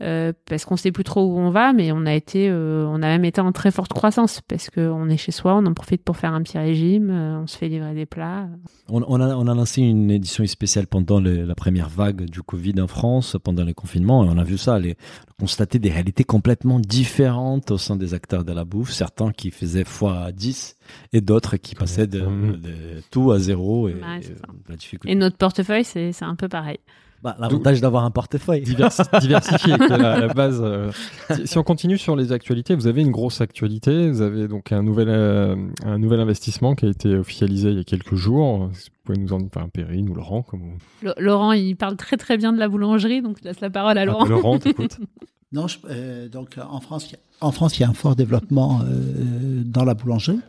euh, 0.04 0.34
parce 0.50 0.66
qu'on 0.66 0.76
sait 0.76 0.92
plus 0.92 1.04
trop 1.04 1.24
où 1.26 1.38
on 1.40 1.50
va, 1.50 1.74
mais 1.74 1.92
on 1.92 2.06
a 2.06 2.14
été, 2.14 2.50
euh, 2.50 2.86
on 2.88 2.96
a 2.96 3.08
même 3.08 3.26
été 3.26 3.40
en 3.42 3.52
très 3.52 3.72
forte 3.72 3.94
croissance 3.94 4.42
parce 4.48 4.70
qu'on 4.70 5.10
est 5.10 5.18
chez 5.18 5.32
soi, 5.32 5.56
on 5.56 5.66
en 5.66 5.74
profite 5.74 6.04
pour 6.04 6.18
faire 6.18 6.34
un 6.34 6.42
petit 6.44 6.58
régime, 6.58 7.10
euh, 7.10 7.40
on 7.42 7.48
se 7.48 7.58
fait 7.58 7.70
livrer 7.70 7.94
des 7.96 8.06
plats. 8.06 8.48
On, 8.90 9.02
on 9.08 9.22
a, 9.22 9.36
on 9.36 9.48
a 9.48 9.56
lancé 9.56 9.82
une 9.82 10.12
édition 10.12 10.46
spéciale 10.46 10.88
pendant 10.88 11.20
le- 11.20 11.46
la 11.46 11.56
première 11.56 11.90
vague 11.90 12.26
du 12.26 12.42
Covid 12.44 12.80
en 12.82 12.88
France, 12.88 13.38
pendant 13.44 13.64
les 13.64 13.74
confinements, 13.74 14.26
et 14.26 14.30
on 14.30 14.38
a 14.38 14.44
vu 14.44 14.58
ça, 14.58 14.78
les, 14.78 14.96
constater 15.40 15.80
des 15.80 15.90
réalités 15.90 16.24
complètement 16.24 16.80
différentes 16.80 17.72
au 17.72 17.78
sein 17.78 17.96
des 17.96 18.14
acteurs 18.14 18.44
de 18.44 18.52
la 18.52 18.66
bouffe, 18.66 18.92
certains 18.92 19.32
qui 19.32 19.52
faisaient 19.52 19.84
x10 19.84 20.76
et 21.14 21.22
d'autres 21.22 21.58
qui 21.58 21.76
passaient 21.76 22.08
de, 22.08 22.20
de 22.20 23.02
tout 23.12 23.32
à 23.32 23.40
zéro 23.40 23.88
et, 23.90 23.94
Ouais, 23.94 24.00
c'est 24.22 24.32
et 24.32 24.36
ça. 24.36 24.46
la 24.70 24.76
difficulté. 24.76 25.12
Et 25.12 25.16
notre 25.16 25.38
portefeuille, 25.38 25.84
c'est 25.86 26.12
un 26.22 26.36
peu 26.36 26.48
pareil. 26.48 26.80
Bah, 27.24 27.38
L'avantage 27.40 27.80
d'avoir 27.80 28.04
un 28.04 28.12
portefeuille. 28.12 28.62
Diversi- 28.64 29.02
diversifié, 29.22 29.76
qui 29.78 29.84
est 29.84 29.98
la, 29.98 30.20
la 30.20 30.34
base. 30.34 30.60
euh. 30.62 30.92
Si, 31.32 31.48
si 31.48 31.58
on 31.58 31.64
continue 31.64 31.98
sur 31.98 32.16
les 32.18 32.32
actualités, 32.34 32.76
vous 32.76 32.86
avez 32.88 33.02
une 33.02 33.12
grosse 33.12 33.40
actualité. 33.40 34.12
Vous 34.12 34.22
avez 34.22 34.48
donc 34.50 34.72
un 34.74 34.84
nouvel, 34.84 35.08
euh, 35.10 35.56
un 35.86 35.98
nouvel 35.98 36.20
investissement 36.20 36.76
qui 36.76 36.86
a 36.86 36.90
été 36.90 37.16
officialisé 37.16 37.70
il 37.72 37.78
y 37.78 37.80
a 37.80 37.84
quelques 37.86 38.16
jours. 38.16 38.66
Vous 38.68 38.74
pouvez 39.06 39.18
nous 39.18 39.32
en 39.32 39.38
dire, 39.38 39.48
enfin, 39.56 39.70
Perrine 39.70 40.10
ou 40.10 40.14
Laurent, 40.16 40.42
comme 40.44 40.78
Laurent, 41.18 41.54
il 41.54 41.76
parle 41.76 41.96
très 41.96 42.18
très 42.18 42.38
bien 42.38 42.52
de 42.52 42.60
la 42.60 42.68
boulangerie, 42.68 43.22
donc 43.22 43.38
je 43.42 43.46
laisse 43.48 43.62
la 43.62 43.70
parole 43.70 43.98
à 43.98 44.04
Laurent. 44.06 44.26
Ah, 44.26 44.30
Laurent, 44.30 44.60
t'écoutes. 44.60 44.98
Non, 45.54 45.68
je- 45.68 45.78
euh, 45.88 46.28
donc 46.30 46.58
en 46.58 46.80
France, 46.80 47.08
il 47.10 47.14
y 47.14 47.16
a- 47.16 47.20
en 47.46 47.52
France, 47.52 47.78
il 47.78 47.82
y 47.84 47.86
a 47.86 47.90
un 47.90 47.94
fort 47.94 48.16
développement 48.16 48.82
euh, 48.82 49.62
dans 49.64 49.86
la 49.86 49.94
boulangerie 49.94 50.40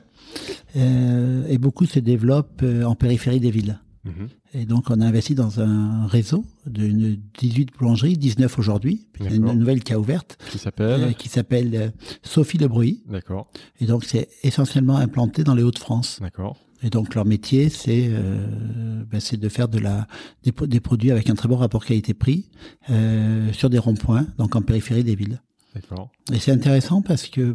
euh, 0.77 1.45
et 1.49 1.59
beaucoup 1.59 1.85
se 1.87 1.99
développent 1.99 2.63
euh, 2.63 2.85
en 2.85 2.95
périphérie 2.95 3.39
des 3.41 3.51
villes. 3.51 3.79
Mhm. 4.05 4.29
Et 4.53 4.67
donc, 4.67 4.91
on 4.91 5.01
a 5.01 5.07
investi 5.07 5.35
dans 5.35 5.61
un 5.61 6.07
réseau 6.07 6.45
de 6.67 7.17
18 7.39 7.71
boulangeries, 7.79 8.17
19 8.17 8.59
aujourd'hui. 8.59 9.07
Il 9.21 9.27
y 9.27 9.29
a 9.29 9.35
une 9.35 9.53
nouvelle 9.53 9.83
qui 9.83 9.93
a 9.93 9.99
ouverte, 9.99 10.39
Qui 10.51 10.57
euh, 10.57 10.61
s'appelle 10.61 11.15
qui 11.15 11.29
s'appelle 11.29 11.75
euh, 11.75 11.89
Sophie 12.23 12.59
Le 12.59 12.69
Bruy. 12.69 13.03
D'accord, 13.09 13.51
Et 13.81 13.87
donc, 13.87 14.05
c'est 14.05 14.29
essentiellement 14.43 14.97
implanté 14.97 15.43
dans 15.45 15.55
les 15.55 15.63
Hauts-de-France. 15.63 16.19
d'accord. 16.21 16.57
Et 16.83 16.91
donc, 16.91 17.15
leur 17.15 17.25
métier, 17.25 17.71
c'est 17.71 18.09
euh, 18.11 19.03
ben, 19.11 19.19
c'est 19.19 19.39
de 19.39 19.49
faire 19.49 19.69
de 19.69 19.79
la, 19.79 20.07
des, 20.43 20.53
des 20.67 20.81
produits 20.81 21.11
avec 21.11 21.31
un 21.31 21.35
très 21.35 21.49
bon 21.49 21.57
rapport 21.57 21.83
qualité-prix 21.83 22.51
euh, 22.91 23.51
sur 23.55 23.71
des 23.71 23.79
ronds-points, 23.79 24.27
donc 24.37 24.55
en 24.55 24.61
périphérie 24.61 25.03
des 25.03 25.15
villes. 25.15 25.41
D'accord. 25.75 26.11
Et 26.31 26.39
c'est 26.39 26.53
intéressant 26.53 27.01
parce 27.01 27.27
que 27.29 27.41
euh, 27.41 27.55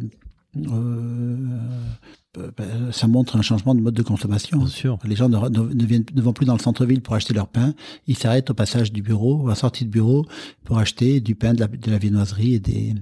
ça 2.92 3.06
montre 3.08 3.36
un 3.36 3.42
changement 3.42 3.74
de 3.74 3.80
mode 3.80 3.94
de 3.94 4.02
consommation. 4.02 4.58
Bien 4.58 4.66
sûr. 4.68 4.98
Les 5.04 5.16
gens 5.16 5.28
ne, 5.28 5.36
re- 5.36 5.50
ne- 5.50 5.74
ne 5.74 5.84
viennent, 5.84 6.04
ne 6.14 6.22
vont 6.22 6.32
plus 6.32 6.46
dans 6.46 6.52
le 6.54 6.60
centre-ville 6.60 7.00
pour 7.02 7.14
acheter 7.14 7.34
leur 7.34 7.48
pain. 7.48 7.74
Ils 8.06 8.16
s'arrêtent 8.16 8.50
au 8.50 8.54
passage 8.54 8.92
du 8.92 9.02
bureau, 9.02 9.36
ou 9.42 9.46
à 9.46 9.50
la 9.50 9.54
sortie 9.56 9.84
de 9.84 9.90
bureau, 9.90 10.26
pour 10.64 10.78
acheter 10.78 11.20
du 11.20 11.34
pain, 11.34 11.54
de 11.54 11.60
la, 11.60 11.66
de 11.66 11.90
la 11.90 11.98
viennoiserie 11.98 12.54
et, 12.54 12.60
des, 12.60 12.94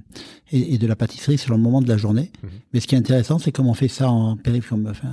et, 0.51 0.75
et 0.75 0.79
de 0.79 0.87
la 0.87 0.97
pâtisserie 0.97 1.37
selon 1.39 1.57
le 1.57 1.63
moment 1.63 1.83
de 1.83 1.89
la 1.89 1.97
journée. 1.99 2.33
Mhm. 2.43 2.51
Mais 2.73 2.81
ce 2.81 2.87
qui 2.87 2.95
est 2.95 2.99
intéressant, 2.99 3.39
c'est 3.39 3.53
comme 3.53 3.67
on 3.67 3.75
fait 3.75 3.89
ça 3.89 4.11
en 4.11 4.37
périphérie, 4.37 4.69
comme, 4.83 4.87
enfin, 4.91 5.09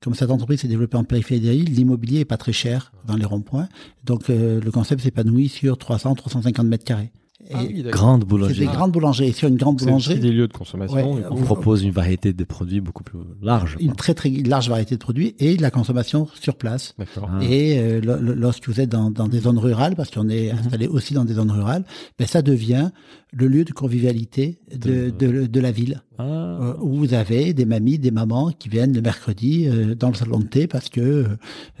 comme 0.00 0.14
cette 0.14 0.30
entreprise 0.30 0.60
s'est 0.60 0.68
développée 0.68 0.96
en 0.96 1.04
périphérie 1.04 1.40
des 1.40 1.52
l'immobilier 1.56 2.20
est 2.20 2.24
pas 2.24 2.36
très 2.36 2.52
cher 2.52 2.92
dans 3.06 3.16
les 3.16 3.24
ronds-points. 3.24 3.68
Donc 4.04 4.30
euh, 4.30 4.60
le 4.60 4.70
concept 4.70 5.02
s'épanouit 5.02 5.48
sur 5.48 5.76
300, 5.76 6.14
350 6.14 6.66
mètres 6.66 6.84
carrés. 6.84 7.10
Et 7.48 7.52
Ah 7.54 7.58
oui, 7.66 7.82
d'accord. 7.82 8.00
Grande 8.00 8.20
c'est 8.22 8.28
boulangerie. 8.28 8.58
des 8.58 8.66
grandes 8.66 8.92
boulangeries. 8.92 9.28
Et 9.28 9.32
sur 9.32 9.48
une 9.48 9.56
grande 9.56 9.78
C'est 9.78 9.84
aussi 9.84 10.08
boulangerie, 10.08 10.18
des 10.20 10.30
lieux 10.32 10.48
de 10.48 10.52
consommation. 10.52 11.14
Ouais, 11.14 11.22
On 11.30 11.36
propose 11.42 11.82
une 11.84 11.92
variété 11.92 12.32
de 12.32 12.44
produits 12.44 12.80
beaucoup 12.80 13.04
plus 13.04 13.18
large. 13.42 13.76
une 13.80 13.94
très 13.94 14.14
très 14.14 14.30
large 14.30 14.68
variété 14.68 14.94
de 14.96 15.00
produits 15.00 15.34
et 15.38 15.56
de 15.56 15.62
la 15.62 15.70
consommation 15.70 16.26
sur 16.40 16.56
place. 16.56 16.94
D'accord. 16.98 17.30
Ah. 17.32 17.44
Et 17.44 17.78
euh, 17.78 18.00
lo- 18.00 18.16
lo- 18.20 18.34
lorsque 18.34 18.68
vous 18.68 18.80
êtes 18.80 18.88
dans, 18.90 19.10
dans 19.10 19.28
des 19.28 19.40
zones 19.40 19.58
rurales, 19.58 19.94
parce 19.96 20.10
qu'on 20.10 20.28
est 20.28 20.50
installé 20.50 20.86
aussi 20.88 21.14
dans 21.14 21.24
des 21.24 21.34
zones 21.34 21.50
rurales, 21.50 21.84
ben 22.18 22.26
ça 22.26 22.42
devient 22.42 22.90
le 23.38 23.48
lieu 23.48 23.64
de 23.64 23.72
convivialité 23.72 24.58
de, 24.74 25.10
de, 25.10 25.46
de 25.46 25.60
la 25.60 25.70
ville, 25.70 26.02
Ah. 26.18 26.22
euh, 26.24 26.74
où 26.80 26.94
vous 26.94 27.12
avez 27.12 27.52
des 27.52 27.66
mamies, 27.66 27.98
des 27.98 28.10
mamans 28.10 28.50
qui 28.50 28.68
viennent 28.70 28.94
le 28.94 29.02
mercredi 29.02 29.68
euh, 29.68 29.94
dans 29.94 30.08
le 30.08 30.14
salon 30.14 30.38
de 30.40 30.46
thé 30.46 30.66
parce 30.66 30.88
que 30.88 31.00
euh, 31.00 31.26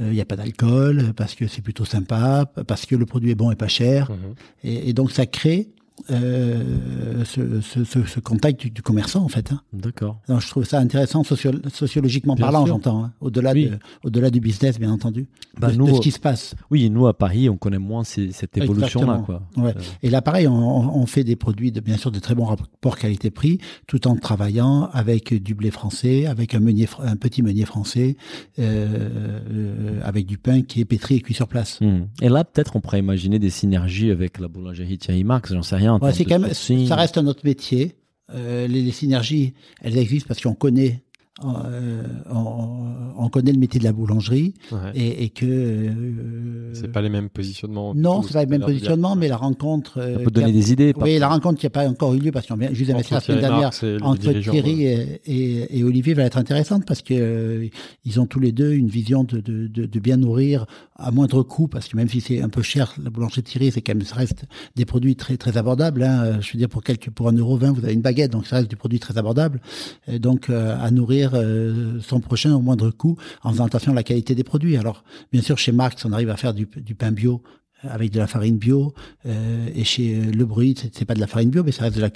il 0.00 0.10
n'y 0.10 0.20
a 0.20 0.26
pas 0.26 0.36
d'alcool, 0.36 1.14
parce 1.16 1.34
que 1.34 1.46
c'est 1.46 1.62
plutôt 1.62 1.86
sympa, 1.86 2.44
parce 2.66 2.84
que 2.84 2.94
le 2.94 3.06
produit 3.06 3.30
est 3.30 3.34
bon 3.34 3.50
et 3.50 3.56
pas 3.56 3.68
cher. 3.68 4.10
Mhm. 4.10 4.34
Et, 4.64 4.90
et 4.90 4.92
donc 4.92 5.10
ça 5.12 5.24
crée 5.24 5.68
euh, 6.10 7.24
ce, 7.24 7.60
ce, 7.60 7.84
ce, 7.84 8.04
ce 8.04 8.20
contact 8.20 8.60
du, 8.60 8.70
du 8.70 8.82
commerçant 8.82 9.22
en 9.24 9.28
fait. 9.28 9.52
hein. 9.52 9.60
D'accord. 9.72 10.20
Je 10.28 10.48
trouve 10.48 10.64
ça 10.64 10.78
intéressant 10.78 11.22
socio- 11.22 11.52
sociologiquement 11.72 12.34
Bien 12.34 12.44
parlant, 12.46 12.66
j'entends, 12.66 13.04
hein, 13.04 13.12
au-delà 13.20 13.52
Oui. 13.52 13.66
de, 13.70 13.78
au-delà 14.04 14.30
du 14.30 14.40
business, 14.40 14.78
bien 14.78 14.90
entendu, 14.92 15.26
Bah, 15.58 15.70
de, 15.70 15.76
nous, 15.76 15.86
de 15.88 15.94
ce 15.94 16.00
qui 16.00 16.10
se 16.10 16.18
passe. 16.20 16.54
Oui, 16.70 16.88
nous 16.90 17.06
à 17.06 17.16
Paris, 17.16 17.48
on 17.48 17.56
connaît 17.56 17.78
moins 17.78 18.04
ces- 18.04 18.32
cette 18.32 18.56
évolution-là. 18.58 19.22
Quoi. 19.24 19.42
Ouais. 19.56 19.72
Euh, 19.76 19.80
Et 20.02 20.10
là, 20.10 20.22
pareil, 20.22 20.46
on, 20.48 20.96
on 20.96 21.06
fait 21.06 21.24
des 21.24 21.36
produits 21.36 21.72
de 21.72 21.80
bien 21.80 21.96
sûr 21.96 22.10
de 22.10 22.18
très 22.18 22.34
bons 22.34 22.44
rapports 22.44 22.98
qualité-prix, 22.98 23.58
tout 23.86 24.06
en 24.06 24.16
travaillant 24.16 24.88
avec 24.92 25.34
du 25.42 25.54
blé 25.54 25.70
français, 25.70 26.26
avec 26.26 26.54
un 26.54 26.60
meunier, 26.60 26.88
un 27.02 27.16
petit 27.16 27.42
meunier 27.42 27.64
français, 27.64 28.16
euh, 28.58 29.40
euh, 29.50 30.00
avec 30.04 30.26
du 30.26 30.38
pain 30.38 30.62
qui 30.62 30.80
est 30.80 30.84
pétri 30.84 31.16
et 31.16 31.20
cuit 31.20 31.34
sur 31.34 31.48
place. 31.48 31.80
hmm. 31.80 32.06
Et 32.22 32.28
là, 32.28 32.44
peut-être, 32.44 32.76
on 32.76 32.80
pourrait 32.80 32.98
imaginer 32.98 33.38
des 33.38 33.50
synergies 33.50 34.10
avec 34.10 34.38
la 34.38 34.48
boulangerie 34.48 34.98
Thierry 34.98 35.24
Marx, 35.24 35.52
j'en 35.52 35.62
sais 35.62 35.76
rien. 35.76 35.85
En 35.88 35.98
Ouais, 35.98 36.12
quand 36.24 36.38
même, 36.38 36.52
ça 36.52 36.96
reste 36.96 37.18
un 37.18 37.26
autre 37.26 37.40
métier. 37.44 37.96
Euh, 38.34 38.66
les, 38.66 38.82
les 38.82 38.90
synergies, 38.90 39.54
elles 39.80 39.96
existent 39.98 40.26
parce 40.26 40.40
qu'on 40.40 40.54
connaît, 40.54 41.04
euh, 41.44 42.02
on, 42.30 42.86
on 43.18 43.28
connaît 43.28 43.52
le 43.52 43.58
métier 43.58 43.78
de 43.78 43.84
la 43.84 43.92
boulangerie 43.92 44.54
Ouais. 44.72 44.78
et, 44.94 45.24
et 45.24 45.28
que 45.28 45.44
euh, 45.44 46.70
C'est 46.74 46.90
pas 46.90 47.02
les 47.02 47.08
mêmes 47.10 47.28
positionnements. 47.28 47.94
Non, 47.94 48.22
c'est 48.22 48.32
pas 48.32 48.44
le 48.44 48.50
même 48.50 48.60
c'est-à-dire- 48.60 48.74
positionnement, 48.78 49.16
mais 49.16 49.28
la 49.28 49.36
rencontre. 49.36 49.98
euh, 49.98 50.14
Ça 50.14 50.18
peut 50.20 50.26
a- 50.28 50.30
donner 50.30 50.52
des 50.52 50.72
idées. 50.72 50.94
Oui, 50.98 51.18
la 51.18 51.28
rencontre 51.28 51.58
qui 51.60 51.66
n'a 51.66 51.70
pas 51.70 51.86
encore 51.88 52.14
eu 52.14 52.18
lieu 52.18 52.32
parce 52.32 52.46
qu'on 52.46 52.56
vient 52.56 52.72
juste 52.72 52.90
d'investir 52.90 53.16
la 53.16 53.20
semaine 53.20 53.40
dernière 53.40 53.70
les 53.82 54.02
entre 54.02 54.32
Thierry 54.32 54.84
et, 54.86 55.20
et- 55.26 55.78
et 55.78 55.84
Olivier 55.84 56.14
va 56.14 56.22
être 56.24 56.38
intéressante 56.38 56.84
parce 56.86 57.02
que 57.02 57.14
euh, 57.14 57.68
ils 58.04 58.18
ont 58.20 58.26
tous 58.26 58.40
les 58.40 58.52
deux 58.52 58.72
une 58.72 58.88
vision 58.88 59.24
de, 59.24 59.40
de, 59.40 59.66
de, 59.66 59.84
de 59.86 60.00
bien 60.00 60.16
nourrir 60.16 60.64
à 60.98 61.10
moindre 61.10 61.42
coût 61.42 61.68
parce 61.68 61.88
que 61.88 61.96
même 61.96 62.08
si 62.08 62.20
c'est 62.22 62.40
un 62.40 62.48
peu 62.48 62.62
cher 62.62 62.94
la 63.02 63.10
boulangerie 63.10 63.42
de 63.42 63.46
Thierry, 63.46 63.70
c'est 63.70 63.82
quand 63.82 63.94
même 63.94 64.04
ça 64.06 64.14
reste 64.16 64.44
des 64.74 64.86
produits 64.86 65.16
très 65.16 65.36
très 65.36 65.58
abordables. 65.58 66.02
Hein. 66.02 66.40
Je 66.40 66.52
veux 66.54 66.58
dire 66.58 66.68
pour 66.70 66.82
quelques 66.82 67.10
pour 67.10 67.28
un 67.28 67.32
euro 67.32 67.56
vingt, 67.58 67.72
vous 67.72 67.84
avez 67.84 67.92
une 67.92 68.00
baguette, 68.00 68.32
donc 68.32 68.46
ça 68.46 68.56
reste 68.56 68.70
du 68.70 68.76
produit 68.76 68.98
très 69.00 69.18
abordable. 69.18 69.60
Et 70.08 70.18
donc 70.18 70.48
à 70.50 70.90
nourrir 70.90 71.25
euh, 71.34 72.00
son 72.00 72.20
prochain 72.20 72.54
au 72.54 72.60
moindre 72.60 72.90
coût 72.90 73.16
en 73.42 73.52
faisant 73.52 73.66
attention 73.66 73.92
à 73.92 73.94
la 73.94 74.02
qualité 74.02 74.34
des 74.34 74.44
produits. 74.44 74.76
Alors 74.76 75.04
bien 75.32 75.42
sûr 75.42 75.58
chez 75.58 75.72
Marx, 75.72 76.04
on 76.04 76.12
arrive 76.12 76.30
à 76.30 76.36
faire 76.36 76.54
du, 76.54 76.66
pain 76.66 77.12
bio 77.12 77.42
avec 77.82 78.10
de 78.10 78.18
la 78.18 78.26
farine 78.26 78.56
bio 78.56 78.94
euh, 79.26 79.68
et 79.74 79.84
chez 79.84 80.16
euh, 80.16 80.32
Le 80.32 80.44
Bruit 80.44 80.76
c'est 80.92 81.04
pas 81.04 81.14
de 81.14 81.20
la 81.20 81.26
farine 81.26 81.50
bio 81.50 81.62
mais 81.62 81.72
ça 81.72 81.84
reste 81.84 81.96
de 81.96 82.00
la 82.00 82.10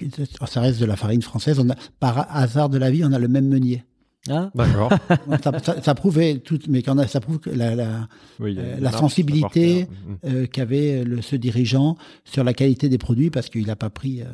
ça 0.47 0.61
reste 0.61 0.81
de 0.81 0.87
la 0.87 0.97
farine 0.97 1.23
française 1.23 1.63
par 2.01 2.35
hasard 2.35 2.71
de 2.71 2.79
la 2.79 2.91
vie 2.91 3.05
on 3.05 3.13
a 3.13 3.19
le 3.19 3.29
même 3.29 3.47
meunier 3.47 3.85
Ah. 4.29 4.51
D'accord. 4.55 4.93
ça, 5.63 5.81
ça, 5.83 5.95
prouvait 5.95 6.39
tout, 6.39 6.59
mais 6.69 6.83
quand 6.83 7.09
ça 7.09 7.21
prouve 7.21 7.41
la, 7.47 7.75
la, 7.75 8.07
euh, 8.43 8.77
la 8.79 8.93
sensibilité 8.93 9.87
euh, 10.27 10.47
qu'avait 10.47 11.05
le, 11.05 11.23
ce 11.23 11.37
dirigeant 11.37 11.97
sur 12.27 12.45
la 12.45 12.53
qualité 12.53 12.91
des 12.91 12.99
produits, 12.99 13.31
parce 13.31 13.49
qu'il 13.49 13.67
n'a 13.67 13.77
pas 13.77 13.89
pris, 13.89 14.21
euh, 14.21 14.27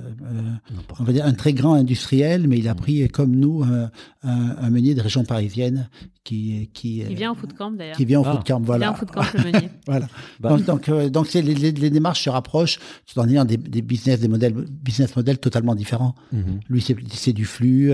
on 0.98 1.04
va 1.04 1.12
dire, 1.12 1.24
un 1.24 1.34
très 1.34 1.52
grand 1.52 1.74
industriel, 1.74 2.48
mais 2.48 2.58
il 2.58 2.66
a 2.66 2.74
mm. 2.74 2.76
pris, 2.76 3.08
comme 3.08 3.36
nous, 3.36 3.62
un, 3.62 3.90
un, 4.24 4.70
meunier 4.70 4.96
de 4.96 5.00
région 5.00 5.22
parisienne 5.24 5.88
qui, 6.24 6.68
qui, 6.74 7.04
qui 7.04 7.14
vient 7.14 7.30
au 7.30 7.36
foot 7.36 7.52
camp 7.52 7.70
d'ailleurs. 7.70 7.96
Qui 7.96 8.04
vient 8.04 8.20
au 8.20 8.24
ah. 8.26 8.32
foot 8.32 8.44
camp, 8.44 8.60
voilà. 8.60 8.88
Qui 8.88 8.92
vient 8.92 8.96
au 8.96 8.98
foot 8.98 9.10
camp 9.12 9.38
le 9.38 9.52
meunier. 9.52 9.70
voilà. 9.86 10.08
Bah. 10.40 10.48
Donc, 10.48 10.64
donc, 10.64 11.10
donc 11.12 11.32
les, 11.32 11.42
les, 11.42 11.70
les, 11.70 11.90
démarches 11.90 12.24
se 12.24 12.30
rapprochent, 12.30 12.80
tout 13.06 13.20
en 13.20 13.28
ayant 13.28 13.44
des, 13.44 13.56
des, 13.56 13.82
business, 13.82 14.18
des 14.18 14.26
modèles, 14.26 14.52
business 14.52 15.14
models 15.14 15.38
totalement 15.38 15.76
différents. 15.76 16.16
Mm-hmm. 16.34 16.60
Lui, 16.70 16.84
c'est 17.12 17.32
du 17.32 17.44
flux. 17.44 17.92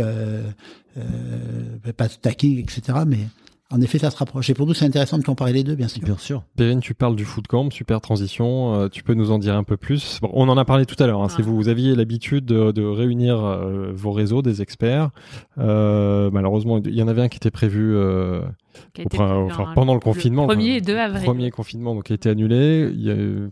Euh, 0.97 1.93
pas 1.97 2.06
de 2.06 2.12
stacking, 2.12 2.59
etc. 2.59 2.98
Mais 3.06 3.27
en 3.73 3.81
effet, 3.81 3.98
ça 3.98 4.10
se 4.10 4.16
rapproche. 4.19 4.51
Et 4.51 4.55
pour 4.55 4.66
nous, 4.66 4.74
c'est 4.74 4.85
intéressant 4.85 5.16
de 5.16 5.24
comparer 5.24 5.55
les 5.55 5.64
deux, 5.64 5.74
bien 5.74 5.89
sûr. 5.89 6.02
Bien 6.02 6.19
sûr. 6.19 6.44
Tu 6.82 6.93
parles 6.93 7.16
du 7.16 7.24
food 7.24 7.47
camp, 7.47 7.70
super 7.70 8.02
transition. 8.02 8.74
Euh, 8.74 8.89
tu 8.89 9.02
peux 9.02 9.14
nous 9.14 9.31
en 9.31 9.39
dire 9.39 9.56
un 9.56 9.64
peu 9.64 9.78
plus? 9.78 10.20
On 10.23 10.48
en 10.51 10.59
a 10.59 10.64
parlé 10.66 10.85
tout 10.85 11.02
à 11.02 11.06
l'heure. 11.06 11.23
Hein, 11.23 11.31
Si 11.31 11.40
vous, 11.40 11.69
aviez 11.69 11.94
l'habitude 11.94 12.44
de, 12.44 12.82
réunir 12.82 13.43
euh, 13.43 13.90
vos 13.94 14.12
réseaux, 14.12 14.43
des 14.43 14.60
experts, 14.60 15.09
euh, 15.56 16.31
malheureusement, 16.31 16.81
il 16.85 16.94
y 16.94 17.02
en 17.02 17.09
avait 17.09 17.23
un 17.23 17.28
qui 17.28 17.39
était 17.39 17.51
prévu 17.51 17.97
pendant 19.74 19.94
le, 19.94 20.01
confinement. 20.01 20.43
Le 20.43 20.49
premier 20.49 20.77
et 20.77 20.81
2 20.81 20.97
avril. 20.97 21.24
Premier 21.24 21.51
confinement, 21.51 21.94
donc 21.94 22.11
a 22.11 22.15
été 22.15 22.28
annulé. 22.28 22.93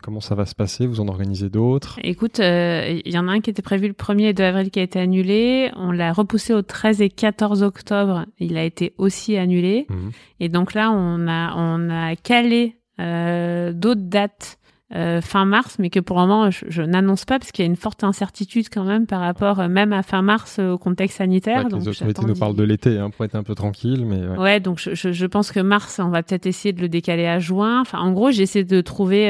comment 0.02 0.20
ça 0.20 0.34
va 0.34 0.46
se 0.46 0.54
passer? 0.54 0.86
Vous 0.86 1.00
en 1.00 1.08
organisez 1.08 1.48
d'autres? 1.48 1.98
Écoute, 2.02 2.38
il 2.38 3.02
y 3.12 3.18
en 3.18 3.28
a 3.28 3.32
un 3.32 3.40
qui 3.40 3.50
était 3.50 3.62
prévu 3.62 3.88
le 3.88 3.94
1er 3.94 4.28
et 4.28 4.32
2 4.32 4.44
avril 4.44 4.70
qui 4.70 4.80
a 4.80 4.82
été 4.82 4.98
annulé. 4.98 5.70
On 5.76 5.92
l'a 5.92 6.12
repoussé 6.12 6.54
au 6.54 6.62
13 6.62 7.00
et 7.02 7.10
14 7.10 7.62
octobre. 7.62 8.26
Il 8.38 8.56
a 8.56 8.64
été 8.64 8.94
aussi 8.98 9.36
annulé. 9.36 9.86
Mmh. 9.88 9.94
Et 10.40 10.48
donc 10.48 10.74
là, 10.74 10.90
on 10.90 11.28
a, 11.28 11.54
on 11.56 11.90
a 11.90 12.16
calé 12.16 12.76
euh, 13.00 13.72
d'autres 13.72 14.02
dates 14.02 14.58
euh, 14.94 15.20
fin 15.20 15.44
mars, 15.44 15.76
mais 15.78 15.88
que 15.88 16.00
pour 16.00 16.20
le 16.20 16.26
moment, 16.26 16.50
je, 16.50 16.82
n'annonce 16.82 17.24
pas 17.24 17.38
parce 17.38 17.52
qu'il 17.52 17.64
y 17.64 17.68
a 17.68 17.70
une 17.70 17.76
forte 17.76 18.02
incertitude 18.02 18.66
quand 18.70 18.84
même 18.84 19.06
par 19.06 19.20
rapport 19.20 19.60
euh, 19.60 19.68
même 19.68 19.92
à 19.92 20.02
fin 20.02 20.20
mars 20.20 20.58
au 20.58 20.78
contexte 20.78 21.18
sanitaire. 21.18 21.68
donc 21.68 21.82
les 21.84 21.88
autorités 21.88 22.26
nous 22.26 22.34
parlent 22.34 22.56
de 22.56 22.64
l'été 22.64 22.98
hein, 22.98 23.10
pour 23.10 23.24
être 23.24 23.36
un 23.36 23.42
peu 23.42 23.54
tranquille. 23.54 24.04
Mais 24.04 24.26
ouais. 24.36 24.58
donc 24.60 24.78
je, 24.78 25.12
je, 25.12 25.26
pense 25.26 25.52
que 25.52 25.60
mars, 25.60 26.00
on 26.02 26.08
va 26.08 26.22
peut-être 26.22 26.46
essayer 26.46 26.72
de 26.72 26.80
le 26.80 26.88
décaler 26.88 27.26
à 27.26 27.38
juin. 27.38 27.80
Enfin, 27.80 27.98
en 27.98 28.12
gros, 28.12 28.30
j'essaie 28.30 28.64
de 28.64 28.80
trouver, 28.80 29.28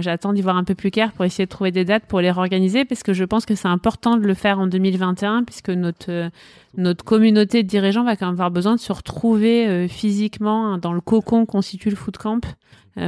j'attends 0.00 0.32
d'y 0.32 0.42
voir 0.42 0.56
un 0.56 0.64
peu 0.64 0.74
plus 0.74 0.90
clair 0.90 1.12
pour 1.12 1.24
essayer 1.24 1.46
de 1.46 1.50
trouver 1.50 1.70
des 1.70 1.84
dates 1.84 2.04
pour 2.06 2.20
les 2.20 2.30
réorganiser 2.30 2.84
parce 2.84 3.02
que 3.02 3.12
je 3.12 3.24
pense 3.24 3.46
que 3.46 3.54
c'est 3.54 3.68
important 3.68 4.16
de 4.16 4.26
le 4.26 4.34
faire 4.34 4.58
en 4.58 4.66
2021 4.66 5.44
puisque 5.44 5.70
notre 5.70 6.30
notre 6.76 7.04
communauté 7.04 7.62
de 7.62 7.68
dirigeants 7.68 8.04
va 8.04 8.16
quand 8.16 8.26
même 8.26 8.34
avoir 8.34 8.50
besoin 8.50 8.74
de 8.74 8.80
se 8.80 8.92
retrouver 8.92 9.66
euh, 9.66 9.88
physiquement 9.88 10.72
hein, 10.72 10.78
dans 10.78 10.92
le 10.92 11.00
cocon 11.00 11.46
constitue 11.46 11.90
le 11.90 11.96
food 11.96 12.16
camp 12.16 12.44
euh, 12.44 12.48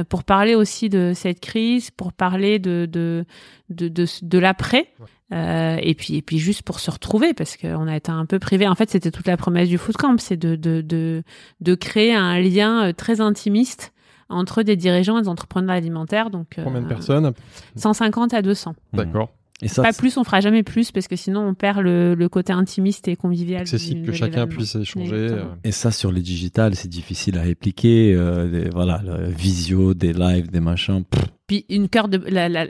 pour 0.07 0.23
parler 0.23 0.55
aussi 0.55 0.89
de 0.89 1.13
cette 1.15 1.39
crise, 1.39 1.91
pour 1.91 2.13
parler 2.13 2.59
de 2.59 2.87
de 2.89 3.25
de 3.69 3.87
de, 3.87 4.05
de 4.21 4.39
l'après. 4.39 4.87
Euh, 5.31 5.77
et 5.81 5.93
puis 5.93 6.15
et 6.15 6.21
puis 6.23 6.39
juste 6.39 6.63
pour 6.63 6.79
se 6.79 6.89
retrouver 6.89 7.33
parce 7.35 7.55
qu'on 7.55 7.87
a 7.87 7.95
été 7.95 8.11
un 8.11 8.25
peu 8.25 8.39
privé. 8.39 8.67
En 8.67 8.75
fait, 8.75 8.89
c'était 8.89 9.11
toute 9.11 9.27
la 9.27 9.37
promesse 9.37 9.69
du 9.69 9.77
food 9.77 9.95
camp, 9.95 10.19
c'est 10.19 10.37
de, 10.37 10.55
de 10.55 10.81
de 10.81 11.23
de 11.61 11.75
créer 11.75 12.13
un 12.13 12.39
lien 12.39 12.87
euh, 12.87 12.93
très 12.93 13.21
intimiste 13.21 13.93
entre 14.29 14.63
des 14.63 14.75
dirigeants 14.75 15.17
et 15.17 15.23
des 15.23 15.27
entrepreneurs 15.27 15.75
alimentaires. 15.75 16.29
Donc 16.29 16.59
combien 16.63 16.81
de 16.81 16.87
personnes? 16.87 17.33
150 17.75 18.33
à 18.33 18.41
200. 18.41 18.75
D'accord. 18.93 19.29
Et 19.61 19.67
ça, 19.67 19.83
pas 19.83 19.93
plus, 19.93 20.15
on 20.17 20.23
fera 20.23 20.39
jamais 20.39 20.63
plus 20.63 20.91
parce 20.91 21.07
que 21.07 21.15
sinon 21.15 21.41
on 21.41 21.53
perd 21.53 21.79
le, 21.79 22.15
le 22.15 22.29
côté 22.29 22.53
intimiste 22.53 23.07
et 23.07 23.15
convivial. 23.15 23.61
Accessible, 23.61 24.05
que 24.05 24.13
chacun 24.13 24.47
puisse 24.47 24.75
échanger. 24.75 25.11
Euh. 25.13 25.43
Et 25.63 25.71
ça, 25.71 25.91
sur 25.91 26.11
les 26.11 26.21
digitales, 26.21 26.75
c'est 26.75 26.87
difficile 26.87 27.37
à 27.37 27.41
répliquer. 27.41 28.13
Euh, 28.15 28.69
voilà, 28.73 29.01
le 29.03 29.27
visio, 29.27 29.93
des 29.93 30.13
lives, 30.13 30.49
des 30.49 30.61
machins. 30.61 31.03
Puis 31.47 31.65
une 31.67 31.89
cœur 31.89 32.07
de, 32.07 32.17
la, 32.29 32.47
la, 32.47 32.67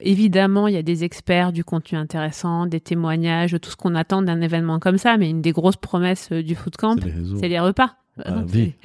évidemment, 0.00 0.68
il 0.68 0.74
y 0.74 0.76
a 0.76 0.82
des 0.82 1.02
experts, 1.02 1.52
du 1.52 1.64
contenu 1.64 1.98
intéressant, 1.98 2.66
des 2.66 2.80
témoignages, 2.80 3.56
tout 3.60 3.70
ce 3.70 3.76
qu'on 3.76 3.94
attend 3.94 4.22
d'un 4.22 4.40
événement 4.42 4.78
comme 4.78 4.98
ça. 4.98 5.16
Mais 5.16 5.28
une 5.28 5.42
des 5.42 5.52
grosses 5.52 5.76
promesses 5.76 6.28
euh, 6.30 6.42
du 6.42 6.54
food 6.54 6.76
camp, 6.76 6.96
c'est 7.40 7.48
les 7.48 7.58
repas. 7.58 7.96
Oui. 8.18 8.74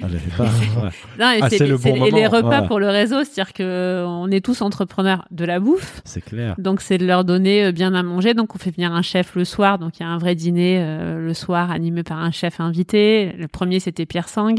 Ah, 1.20 1.50
c'est 1.50 1.66
le 1.66 1.76
bon 1.76 2.04
et 2.04 2.10
les 2.10 2.26
repas 2.26 2.62
pour 2.62 2.80
le 2.80 2.88
réseau, 2.88 3.24
c'est-à-dire 3.24 3.52
que 3.52 4.04
on 4.06 4.30
est 4.30 4.44
tous 4.44 4.62
entrepreneurs 4.62 5.26
de 5.30 5.44
la 5.44 5.60
bouffe. 5.60 6.00
C'est 6.04 6.24
clair. 6.24 6.54
Donc 6.58 6.80
c'est 6.80 6.96
de 6.96 7.06
leur 7.06 7.24
donner 7.24 7.66
euh, 7.66 7.72
bien 7.72 7.94
à 7.94 8.02
manger. 8.02 8.34
Donc 8.34 8.54
on 8.54 8.58
fait 8.58 8.70
venir 8.70 8.92
un 8.92 9.02
chef 9.02 9.34
le 9.34 9.44
soir. 9.44 9.78
Donc 9.78 9.98
il 9.98 10.02
y 10.02 10.06
a 10.06 10.08
un 10.08 10.18
vrai 10.18 10.34
dîner 10.34 10.78
euh, 10.80 11.18
le 11.20 11.34
soir 11.34 11.70
animé 11.70 12.02
par 12.02 12.18
un 12.18 12.30
chef 12.30 12.60
invité. 12.60 13.32
Le 13.38 13.48
premier 13.48 13.80
c'était 13.80 14.06
Pierre 14.06 14.28
Sang. 14.28 14.54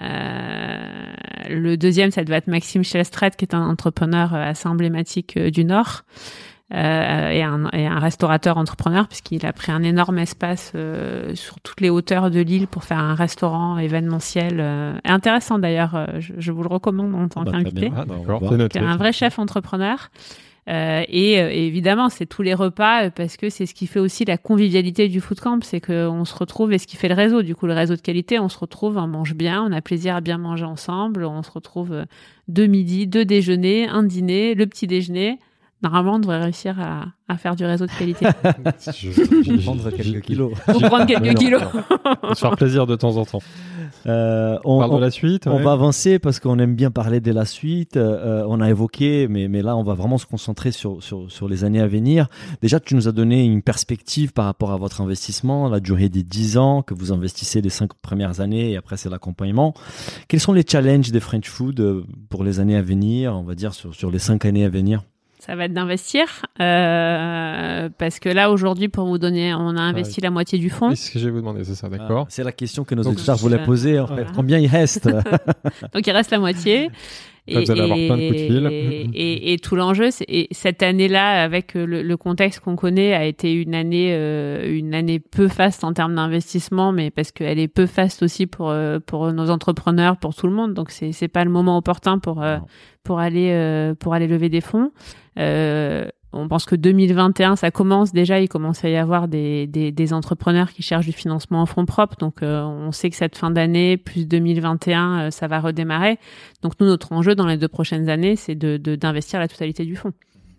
Euh, 0.00 1.12
le 1.48 1.76
deuxième 1.76 2.10
ça 2.10 2.22
devait 2.24 2.36
être 2.36 2.48
Maxime 2.48 2.84
Chelstret 2.84 3.32
qui 3.32 3.44
est 3.44 3.54
un 3.54 3.66
entrepreneur 3.66 4.34
assez 4.34 4.68
emblématique 4.68 5.38
du 5.38 5.64
Nord. 5.64 6.02
Euh, 6.72 7.30
et, 7.30 7.42
un, 7.42 7.68
et, 7.74 7.86
un, 7.86 7.98
restaurateur 7.98 8.56
entrepreneur 8.56 9.06
puisqu'il 9.06 9.44
a 9.44 9.52
pris 9.52 9.70
un 9.70 9.82
énorme 9.82 10.18
espace 10.18 10.72
euh, 10.74 11.34
sur 11.34 11.60
toutes 11.60 11.82
les 11.82 11.90
hauteurs 11.90 12.30
de 12.30 12.40
l'île 12.40 12.68
pour 12.68 12.84
faire 12.84 12.98
un 12.98 13.14
restaurant 13.14 13.76
événementiel 13.76 14.60
euh, 14.60 14.94
intéressant 15.04 15.58
d'ailleurs. 15.58 15.94
Euh, 15.94 16.06
je, 16.20 16.32
je, 16.38 16.52
vous 16.52 16.62
le 16.62 16.68
recommande 16.68 17.14
en 17.14 17.28
tant 17.28 17.42
ah 17.42 17.44
bah, 17.44 17.52
qu'invité. 17.52 17.92
Ah, 17.94 18.80
un 18.80 18.96
vrai 18.96 19.12
chef 19.12 19.38
entrepreneur. 19.38 20.10
Euh, 20.70 21.02
et, 21.06 21.34
évidemment, 21.66 22.08
c'est 22.08 22.24
tous 22.24 22.40
les 22.40 22.54
repas 22.54 23.10
parce 23.10 23.36
que 23.36 23.50
c'est 23.50 23.66
ce 23.66 23.74
qui 23.74 23.86
fait 23.86 24.00
aussi 24.00 24.24
la 24.24 24.38
convivialité 24.38 25.08
du 25.08 25.20
food 25.20 25.40
camp, 25.40 25.62
c'est 25.62 25.82
qu'on 25.82 26.24
se 26.24 26.34
retrouve 26.34 26.72
et 26.72 26.78
ce 26.78 26.86
qui 26.86 26.96
fait 26.96 27.08
le 27.08 27.14
réseau. 27.14 27.42
Du 27.42 27.54
coup, 27.54 27.66
le 27.66 27.74
réseau 27.74 27.94
de 27.94 28.00
qualité, 28.00 28.38
on 28.38 28.48
se 28.48 28.58
retrouve, 28.58 28.96
on 28.96 29.06
mange 29.06 29.34
bien, 29.34 29.62
on 29.62 29.70
a 29.70 29.82
plaisir 29.82 30.16
à 30.16 30.22
bien 30.22 30.38
manger 30.38 30.64
ensemble, 30.64 31.26
on 31.26 31.42
se 31.42 31.50
retrouve 31.50 32.06
deux 32.48 32.66
midi, 32.66 33.06
deux 33.06 33.26
déjeuners, 33.26 33.86
un 33.86 34.02
dîner, 34.02 34.54
le 34.54 34.66
petit 34.66 34.86
déjeuner 34.86 35.38
normalement, 35.84 36.14
on 36.14 36.18
devrait 36.18 36.42
réussir 36.42 36.78
à, 36.80 37.04
à, 37.28 37.36
faire 37.36 37.54
du 37.54 37.64
réseau 37.64 37.86
de 37.86 37.92
qualité. 37.92 38.26
je, 38.92 39.10
vais 39.10 39.58
prendre 39.58 39.90
quelques 39.90 40.22
kilos. 40.22 40.52
Pour 40.66 40.82
prendre 40.82 41.06
quelques 41.06 41.38
kilos. 41.38 41.62
se 42.32 42.40
faire 42.40 42.56
plaisir 42.56 42.86
de 42.86 42.96
temps 42.96 43.16
en 43.16 43.24
temps. 43.24 43.42
Euh, 44.06 44.58
on, 44.64 44.78
parle 44.80 44.96
de 44.96 45.00
la 45.00 45.10
suite. 45.10 45.46
On 45.46 45.62
va 45.62 45.72
avancer 45.72 46.18
parce 46.18 46.40
qu'on 46.40 46.58
aime 46.58 46.74
bien 46.74 46.90
parler 46.90 47.20
de 47.20 47.32
la 47.32 47.44
suite. 47.44 47.96
Euh, 47.96 48.44
on 48.48 48.60
a 48.60 48.68
évoqué, 48.68 49.28
mais, 49.28 49.48
mais 49.48 49.62
là, 49.62 49.76
on 49.76 49.82
va 49.82 49.94
vraiment 49.94 50.18
se 50.18 50.26
concentrer 50.26 50.72
sur, 50.72 51.02
sur, 51.02 51.30
sur 51.30 51.48
les 51.48 51.64
années 51.64 51.80
à 51.80 51.86
venir. 51.86 52.28
Déjà, 52.60 52.80
tu 52.80 52.94
nous 52.94 53.08
as 53.08 53.12
donné 53.12 53.44
une 53.44 53.62
perspective 53.62 54.32
par 54.32 54.44
rapport 54.44 54.72
à 54.72 54.76
votre 54.76 55.00
investissement, 55.00 55.68
la 55.68 55.80
durée 55.80 56.08
des 56.08 56.22
10 56.22 56.58
ans, 56.58 56.82
que 56.82 56.94
vous 56.94 57.12
investissez 57.12 57.60
les 57.60 57.70
5 57.70 57.94
premières 57.94 58.40
années 58.40 58.72
et 58.72 58.76
après, 58.76 58.96
c'est 58.96 59.10
l'accompagnement. 59.10 59.74
Quels 60.28 60.40
sont 60.40 60.52
les 60.52 60.64
challenges 60.68 61.10
des 61.10 61.20
French 61.20 61.48
Food 61.48 61.80
euh, 61.80 62.04
pour 62.28 62.44
les 62.44 62.60
années 62.60 62.76
à 62.76 62.82
venir, 62.82 63.34
on 63.34 63.42
va 63.42 63.54
dire 63.54 63.74
sur, 63.74 63.94
sur 63.94 64.10
les 64.10 64.18
5 64.18 64.44
années 64.44 64.64
à 64.64 64.68
venir? 64.68 65.02
Ça 65.44 65.56
va 65.56 65.64
être 65.64 65.74
d'investir 65.74 66.26
euh, 66.60 67.88
parce 67.98 68.18
que 68.18 68.28
là 68.28 68.50
aujourd'hui 68.50 68.88
pour 68.88 69.06
vous 69.06 69.18
donner 69.18 69.54
on 69.54 69.76
a 69.76 69.80
investi 69.80 70.20
la 70.20 70.30
moitié 70.30 70.58
du 70.58 70.70
fonds. 70.70 70.90
C'est 70.90 70.96
ce 70.96 71.10
que 71.12 71.18
je 71.18 71.26
vais 71.26 71.30
vous 71.30 71.40
demander, 71.40 71.64
c'est 71.64 71.74
ça, 71.74 71.88
d'accord. 71.88 72.24
Ah, 72.26 72.30
c'est 72.30 72.44
la 72.44 72.52
question 72.52 72.84
que 72.84 72.94
nos 72.94 73.02
auditeurs 73.02 73.36
voulaient 73.36 73.62
poser 73.64 74.00
en 74.00 74.06
fait. 74.06 74.26
Combien 74.34 74.58
il 74.58 74.68
reste 74.68 75.08
Donc 75.92 76.06
il 76.06 76.10
reste 76.10 76.30
la 76.30 76.38
moitié. 76.38 76.90
Et, 77.46 77.62
vous 77.62 77.70
allez 77.70 77.82
avoir 77.82 77.98
plein 77.98 78.16
de 78.16 78.28
coups 78.28 78.40
de 78.40 78.46
fil. 78.46 79.10
Et, 79.12 79.52
et, 79.52 79.58
tout 79.58 79.76
l'enjeu, 79.76 80.10
c'est 80.10 80.48
cette 80.50 80.82
année-là, 80.82 81.42
avec 81.42 81.74
le, 81.74 82.02
le 82.02 82.16
contexte 82.16 82.60
qu'on 82.60 82.74
connaît, 82.74 83.12
a 83.12 83.26
été 83.26 83.52
une 83.52 83.74
année, 83.74 84.14
euh, 84.14 84.74
une 84.74 84.94
année 84.94 85.18
peu 85.18 85.48
faste 85.48 85.84
en 85.84 85.92
termes 85.92 86.14
d'investissement, 86.14 86.92
mais 86.92 87.10
parce 87.10 87.32
qu'elle 87.32 87.58
est 87.58 87.68
peu 87.68 87.84
faste 87.84 88.22
aussi 88.22 88.46
pour 88.46 88.70
euh, 88.70 88.98
pour 89.04 89.30
nos 89.32 89.50
entrepreneurs, 89.50 90.16
pour 90.16 90.34
tout 90.34 90.46
le 90.46 90.54
monde. 90.54 90.72
Donc 90.72 90.90
c'est 90.90 91.12
c'est 91.12 91.28
pas 91.28 91.44
le 91.44 91.50
moment 91.50 91.76
opportun 91.76 92.18
pour 92.18 92.42
euh, 92.42 92.56
pour 93.02 93.18
aller 93.18 93.50
euh, 93.52 93.94
pour 93.94 94.14
aller 94.14 94.26
lever 94.26 94.48
des 94.48 94.62
fonds. 94.62 94.90
Euh, 95.38 96.06
on 96.32 96.48
pense 96.48 96.64
que 96.64 96.74
2021, 96.74 97.56
ça 97.56 97.70
commence 97.70 98.12
déjà, 98.12 98.40
il 98.40 98.48
commence 98.48 98.84
à 98.84 98.88
y 98.88 98.96
avoir 98.96 99.28
des, 99.28 99.66
des, 99.68 99.92
des 99.92 100.12
entrepreneurs 100.12 100.72
qui 100.72 100.82
cherchent 100.82 101.06
du 101.06 101.12
financement 101.12 101.62
en 101.62 101.66
fonds 101.66 101.86
propres. 101.86 102.16
Donc, 102.18 102.42
euh, 102.42 102.62
on 102.62 102.90
sait 102.90 103.08
que 103.10 103.16
cette 103.16 103.36
fin 103.36 103.50
d'année, 103.50 103.96
plus 103.96 104.26
2021, 104.26 105.30
ça 105.30 105.46
va 105.46 105.60
redémarrer. 105.60 106.18
Donc, 106.62 106.72
nous, 106.80 106.86
notre 106.86 107.12
enjeu 107.12 107.34
dans 107.34 107.46
les 107.46 107.56
deux 107.56 107.68
prochaines 107.68 108.08
années, 108.08 108.34
c'est 108.36 108.56
de, 108.56 108.76
d'investir 108.96 109.38
la 109.38 109.46
totalité 109.46 109.84
du 109.84 109.94
fonds. 109.94 110.12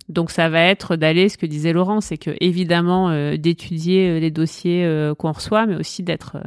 Donc, 0.07 0.31
ça 0.31 0.49
va 0.49 0.61
être 0.61 0.95
d'aller, 0.95 1.27
ce 1.29 1.37
que 1.37 1.45
disait 1.45 1.73
Laurent, 1.73 1.99
c'est 1.99 2.17
que 2.17 2.31
évidemment 2.39 3.09
d'étudier 3.35 4.19
les 4.19 4.31
dossiers 4.31 4.87
qu'on 5.17 5.31
reçoit, 5.31 5.65
mais 5.65 5.75
aussi 5.75 6.03
d'être 6.03 6.37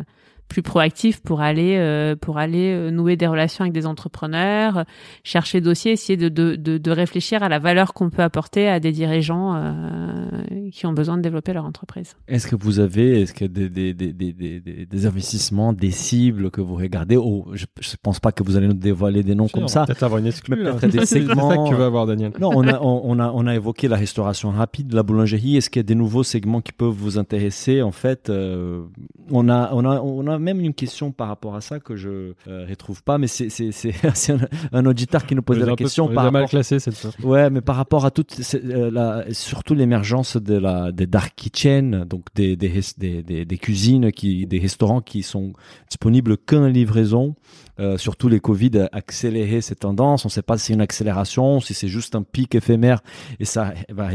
plus 0.48 0.62
proactif 0.62 1.20
pour 1.20 1.40
aller 1.40 1.76
euh, 1.76 2.16
pour 2.16 2.38
aller 2.38 2.72
euh, 2.72 2.90
nouer 2.90 3.16
des 3.16 3.26
relations 3.26 3.62
avec 3.62 3.74
des 3.74 3.86
entrepreneurs, 3.86 4.84
chercher 5.22 5.60
dossiers, 5.60 5.92
essayer 5.92 6.16
de, 6.16 6.28
de, 6.28 6.56
de, 6.56 6.78
de 6.78 6.90
réfléchir 6.90 7.42
à 7.42 7.48
la 7.48 7.58
valeur 7.58 7.92
qu'on 7.92 8.10
peut 8.10 8.22
apporter 8.22 8.68
à 8.68 8.80
des 8.80 8.92
dirigeants 8.92 9.54
euh, 9.56 10.70
qui 10.72 10.86
ont 10.86 10.92
besoin 10.92 11.18
de 11.18 11.22
développer 11.22 11.52
leur 11.52 11.66
entreprise. 11.66 12.16
Est-ce 12.26 12.46
que 12.46 12.56
vous 12.56 12.80
avez 12.80 13.20
est-ce 13.22 13.34
que 13.34 13.44
des, 13.44 13.68
des, 13.68 13.92
des, 13.92 14.12
des, 14.12 14.60
des 14.86 15.06
investissements, 15.06 15.72
des 15.72 15.90
cibles 15.90 16.50
que 16.50 16.60
vous 16.60 16.76
regardez? 16.76 17.16
Oh, 17.16 17.46
Je 17.52 17.64
ne 17.64 17.96
pense 18.02 18.18
pas 18.18 18.32
que 18.32 18.42
vous 18.42 18.56
allez 18.56 18.68
nous 18.68 18.74
dévoiler 18.74 19.22
des 19.22 19.34
noms 19.34 19.48
comme 19.48 19.68
ça. 19.68 19.84
Peut-être 19.84 20.02
avoir 20.02 20.18
une 20.18 20.26
exclue. 20.26 20.56
Peut-être 20.56 20.86
des 20.86 21.06
segments. 21.06 21.50
C'est 21.50 21.56
que 21.56 21.68
tu 21.68 21.74
veux 21.74 21.84
avoir, 21.84 22.06
Daniel. 22.06 22.32
Non, 22.40 22.50
on 22.54 22.66
a, 22.66 22.78
on, 22.82 23.18
a, 23.18 23.30
on 23.34 23.46
a 23.46 23.54
évoqué 23.54 23.88
la 23.88 23.96
restauration 23.96 24.50
rapide, 24.50 24.94
la 24.94 25.02
boulangerie. 25.02 25.56
Est-ce 25.56 25.68
qu'il 25.68 25.80
y 25.80 25.84
a 25.84 25.86
des 25.86 25.94
nouveaux 25.94 26.22
segments 26.22 26.62
qui 26.62 26.72
peuvent 26.72 26.88
vous 26.88 27.18
intéresser 27.18 27.82
En 27.82 27.92
fait, 27.92 28.30
on 28.30 29.48
a, 29.48 29.70
on 29.72 29.84
a, 29.84 30.00
on 30.00 30.26
a 30.26 30.37
a 30.38 30.44
même 30.44 30.60
une 30.60 30.74
question 30.74 31.12
par 31.12 31.28
rapport 31.28 31.54
à 31.54 31.60
ça 31.60 31.80
que 31.80 31.96
je 31.96 32.32
ne 32.46 32.68
retrouve 32.68 33.02
pas, 33.02 33.18
mais 33.18 33.26
c'est 33.28 34.32
un, 34.32 34.38
un, 34.72 34.86
auditeur 34.86 35.26
qui 35.26 35.34
nous 35.34 35.42
posait 35.42 35.66
la 35.66 35.76
question. 35.76 36.08
par 36.08 36.32
mal 36.32 36.46
classé 36.46 36.78
cette 36.78 36.96
fois. 36.96 37.10
Ouais, 37.22 37.50
mais 37.50 37.60
par 37.60 37.76
rapport 37.76 38.04
à 38.04 38.10
toute, 38.10 38.36
la, 38.62 39.24
surtout 39.32 39.74
l'émergence 39.74 40.36
de 40.36 40.54
la 40.54 40.92
des 40.92 41.06
dark 41.06 41.34
kitchen, 41.36 42.04
donc 42.04 42.24
des 42.34 42.56
des, 42.56 42.80
des, 42.96 43.44
des, 43.44 43.58
cuisines 43.58 44.12
qui, 44.12 44.46
des 44.46 44.58
restaurants 44.58 45.00
qui 45.00 45.22
sont 45.22 45.52
disponibles 45.88 46.36
qu'en 46.36 46.66
livraison. 46.66 47.34
Euh, 47.80 47.96
surtout 47.96 48.28
les 48.28 48.40
Covid 48.40 48.88
accéléré 48.90 49.60
ces 49.60 49.76
tendances. 49.76 50.24
On 50.24 50.28
ne 50.28 50.32
sait 50.32 50.42
pas 50.42 50.58
si 50.58 50.66
c'est 50.66 50.72
une 50.72 50.80
accélération, 50.80 51.60
si 51.60 51.74
c'est 51.74 51.86
juste 51.86 52.16
un 52.16 52.24
pic 52.24 52.56
éphémère 52.56 53.02
et 53.38 53.44
ça 53.44 53.72
va 53.88 54.08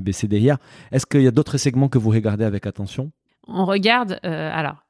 baisser 0.00 0.26
derrière. 0.26 0.56
Est-ce 0.90 1.04
qu'il 1.04 1.20
y 1.20 1.26
a 1.26 1.30
d'autres 1.30 1.58
segments 1.58 1.88
que 1.88 1.98
vous 1.98 2.08
regardez 2.08 2.44
avec 2.44 2.66
attention? 2.66 3.12
On 3.46 3.66
regarde, 3.66 4.20
euh, 4.24 4.50
alors 4.52 4.84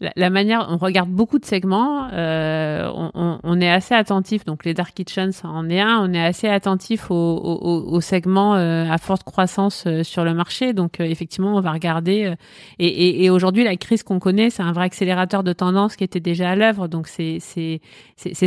la, 0.00 0.30
manière, 0.30 0.66
on 0.70 0.76
regarde 0.76 1.08
beaucoup 1.08 1.38
de 1.38 1.44
segments, 1.44 2.08
euh, 2.12 2.90
on, 2.94 3.38
on, 3.42 3.60
est 3.60 3.70
assez 3.70 3.94
attentif, 3.94 4.44
donc 4.44 4.64
les 4.64 4.74
dark 4.74 4.94
kitchens, 4.94 5.42
en 5.44 5.68
est 5.68 5.80
un, 5.80 6.00
on 6.02 6.12
est 6.12 6.24
assez 6.24 6.48
attentif 6.48 7.10
aux, 7.10 7.14
aux, 7.14 7.94
aux 7.94 8.00
segments 8.00 8.54
euh, 8.54 8.84
à 8.90 8.98
forte 8.98 9.24
croissance 9.24 9.84
euh, 9.86 10.02
sur 10.02 10.24
le 10.24 10.34
marché, 10.34 10.72
donc 10.72 11.00
effectivement 11.00 11.56
on 11.56 11.60
va 11.60 11.72
regarder, 11.72 12.34
et, 12.78 12.86
et, 12.86 13.24
et 13.24 13.30
aujourd'hui 13.30 13.64
la 13.64 13.76
crise 13.76 14.02
qu'on 14.02 14.18
connaît, 14.18 14.50
c'est 14.50 14.62
un 14.62 14.72
vrai 14.72 14.84
accélérateur 14.84 15.42
de 15.42 15.52
tendance 15.52 15.96
qui 15.96 16.04
était 16.04 16.20
déjà 16.20 16.50
à 16.50 16.56
l'œuvre, 16.56 16.88
donc 16.88 17.08
c'est 17.08 17.40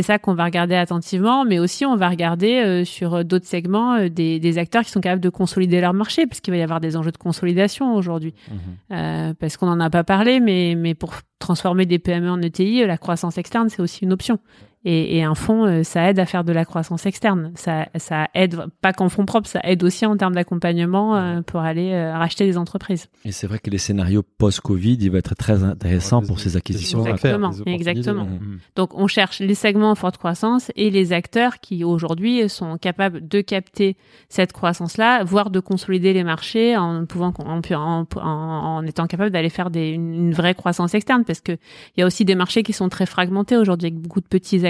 ça 0.02 0.18
qu'on 0.18 0.34
va 0.34 0.44
regarder 0.44 0.74
attentivement, 0.74 1.44
mais 1.44 1.58
aussi 1.58 1.84
on 1.84 1.96
va 1.96 2.08
regarder 2.08 2.84
sur 2.84 3.24
d'autres 3.24 3.46
segments 3.46 4.08
des, 4.08 4.38
des 4.38 4.58
acteurs 4.58 4.82
qui 4.82 4.90
sont 4.90 5.00
capables 5.00 5.22
de 5.22 5.28
consolider 5.28 5.80
leur 5.80 5.94
marché, 5.94 6.26
parce 6.26 6.40
qu'il 6.40 6.52
va 6.52 6.58
y 6.58 6.62
avoir 6.62 6.80
des 6.80 6.96
enjeux 6.96 7.12
de 7.12 7.18
consolidation 7.18 7.94
aujourd'hui, 7.94 8.34
mmh. 8.48 9.32
parce 9.38 9.56
qu'on 9.56 9.66
n'en 9.66 9.80
a 9.80 9.90
pas 9.90 10.04
parlé, 10.04 10.40
mais 10.40 10.74
mais 10.76 10.94
pour 10.94 11.09
transformer 11.38 11.86
des 11.86 11.98
PME 11.98 12.30
en 12.30 12.40
ETI, 12.40 12.86
la 12.86 12.98
croissance 12.98 13.38
externe, 13.38 13.68
c'est 13.68 13.82
aussi 13.82 14.04
une 14.04 14.12
option. 14.12 14.38
Et, 14.86 15.18
et, 15.18 15.22
un 15.22 15.34
fonds, 15.34 15.66
euh, 15.66 15.82
ça 15.82 16.08
aide 16.08 16.18
à 16.18 16.24
faire 16.24 16.42
de 16.42 16.52
la 16.52 16.64
croissance 16.64 17.04
externe. 17.04 17.52
Ça, 17.54 17.88
ça 17.96 18.28
aide 18.32 18.56
pas 18.80 18.94
qu'en 18.94 19.10
fonds 19.10 19.26
propres, 19.26 19.46
ça 19.46 19.60
aide 19.62 19.84
aussi 19.84 20.06
en 20.06 20.16
termes 20.16 20.34
d'accompagnement 20.34 21.16
euh, 21.16 21.42
pour 21.42 21.60
aller 21.60 21.92
euh, 21.92 22.16
racheter 22.16 22.46
des 22.46 22.56
entreprises. 22.56 23.08
Et 23.26 23.32
c'est 23.32 23.46
vrai 23.46 23.58
que 23.58 23.68
les 23.68 23.76
scénarios 23.76 24.22
post-Covid, 24.38 24.96
il 24.98 25.10
va 25.10 25.18
être 25.18 25.34
très 25.34 25.64
intéressant 25.64 26.22
pour 26.22 26.40
ces 26.40 26.56
acquisitions. 26.56 27.04
Exactement, 27.04 27.52
exactement. 27.66 28.24
Mmh. 28.24 28.58
Donc 28.74 28.94
on 28.94 29.06
cherche 29.06 29.40
les 29.40 29.54
segments 29.54 29.90
en 29.90 29.94
forte 29.94 30.16
croissance 30.16 30.72
et 30.76 30.88
les 30.88 31.12
acteurs 31.12 31.60
qui 31.60 31.84
aujourd'hui 31.84 32.48
sont 32.48 32.78
capables 32.78 33.28
de 33.28 33.42
capter 33.42 33.98
cette 34.30 34.54
croissance-là, 34.54 35.24
voire 35.24 35.50
de 35.50 35.60
consolider 35.60 36.14
les 36.14 36.24
marchés 36.24 36.78
en 36.78 37.04
pouvant 37.04 37.34
en, 37.38 37.60
en, 37.76 38.06
en 38.16 38.86
étant 38.86 39.06
capable 39.06 39.30
d'aller 39.30 39.50
faire 39.50 39.68
des, 39.68 39.90
une, 39.90 40.32
vraie 40.32 40.54
croissance 40.54 40.94
externe, 40.94 41.24
parce 41.24 41.40
que 41.40 41.52
il 41.52 42.00
y 42.00 42.02
a 42.02 42.06
aussi 42.06 42.24
des 42.24 42.34
marchés 42.34 42.62
qui 42.62 42.72
sont 42.72 42.88
très 42.88 43.04
fragmentés 43.04 43.58
aujourd'hui 43.58 43.88
avec 43.88 43.98
beaucoup 43.98 44.20
de 44.20 44.26
petits 44.26 44.64
acteurs 44.64 44.69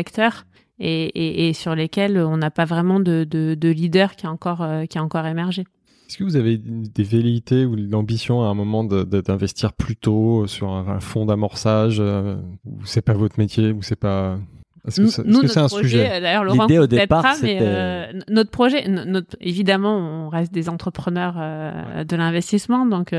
et, 0.81 1.53
sur 1.55 1.75
lesquels 1.75 2.19
on 2.19 2.39
n'a 2.39 2.51
pas 2.51 2.65
vraiment 2.65 3.01
de, 3.01 3.25
de, 3.25 3.55
de, 3.55 3.69
leader 3.69 4.17
qui 4.17 4.27
a 4.27 4.31
encore, 4.31 4.63
euh, 4.63 4.87
qui 4.87 4.99
a 4.99 5.05
encore 5.05 5.27
émergé. 5.27 5.65
Est-ce 6.09 6.17
que 6.19 6.25
vous 6.25 6.37
avez 6.37 6.57
des 6.59 7.05
velléités 7.05 7.65
ou 7.65 7.77
l'ambition 7.77 8.43
à 8.43 8.47
un 8.47 8.55
moment 8.55 8.83
d'investir 8.83 9.73
plus 9.73 9.97
tôt 9.97 10.47
sur 10.47 10.71
un, 10.71 10.89
un 10.89 11.01
fonds 11.01 11.27
d'amorçage 11.27 11.99
euh, 12.01 12.37
ou 12.65 12.85
c'est 12.85 13.03
pas 13.03 13.13
votre 13.13 13.39
métier 13.39 13.71
ou 13.71 13.83
c'est 13.83 13.95
pas 13.95 14.39
est-ce 14.87 15.01
que 15.03 15.47
c'est 15.49 15.59
un 15.59 15.69
sujet 15.69 16.11
euh, 16.11 16.21
D'ailleurs, 16.21 16.45
Laurent, 16.45 16.67
au 16.67 16.87
départ, 16.87 17.37
mais 17.43 17.59
euh, 17.61 18.07
notre 18.29 18.51
projet, 18.51 18.89
notre, 18.89 19.37
évidemment, 19.41 19.97
on 20.27 20.29
reste 20.29 20.53
des 20.53 20.69
entrepreneurs 20.69 21.35
euh, 21.39 22.05
de 22.05 22.17
l'investissement, 22.17 22.87
donc 22.87 23.15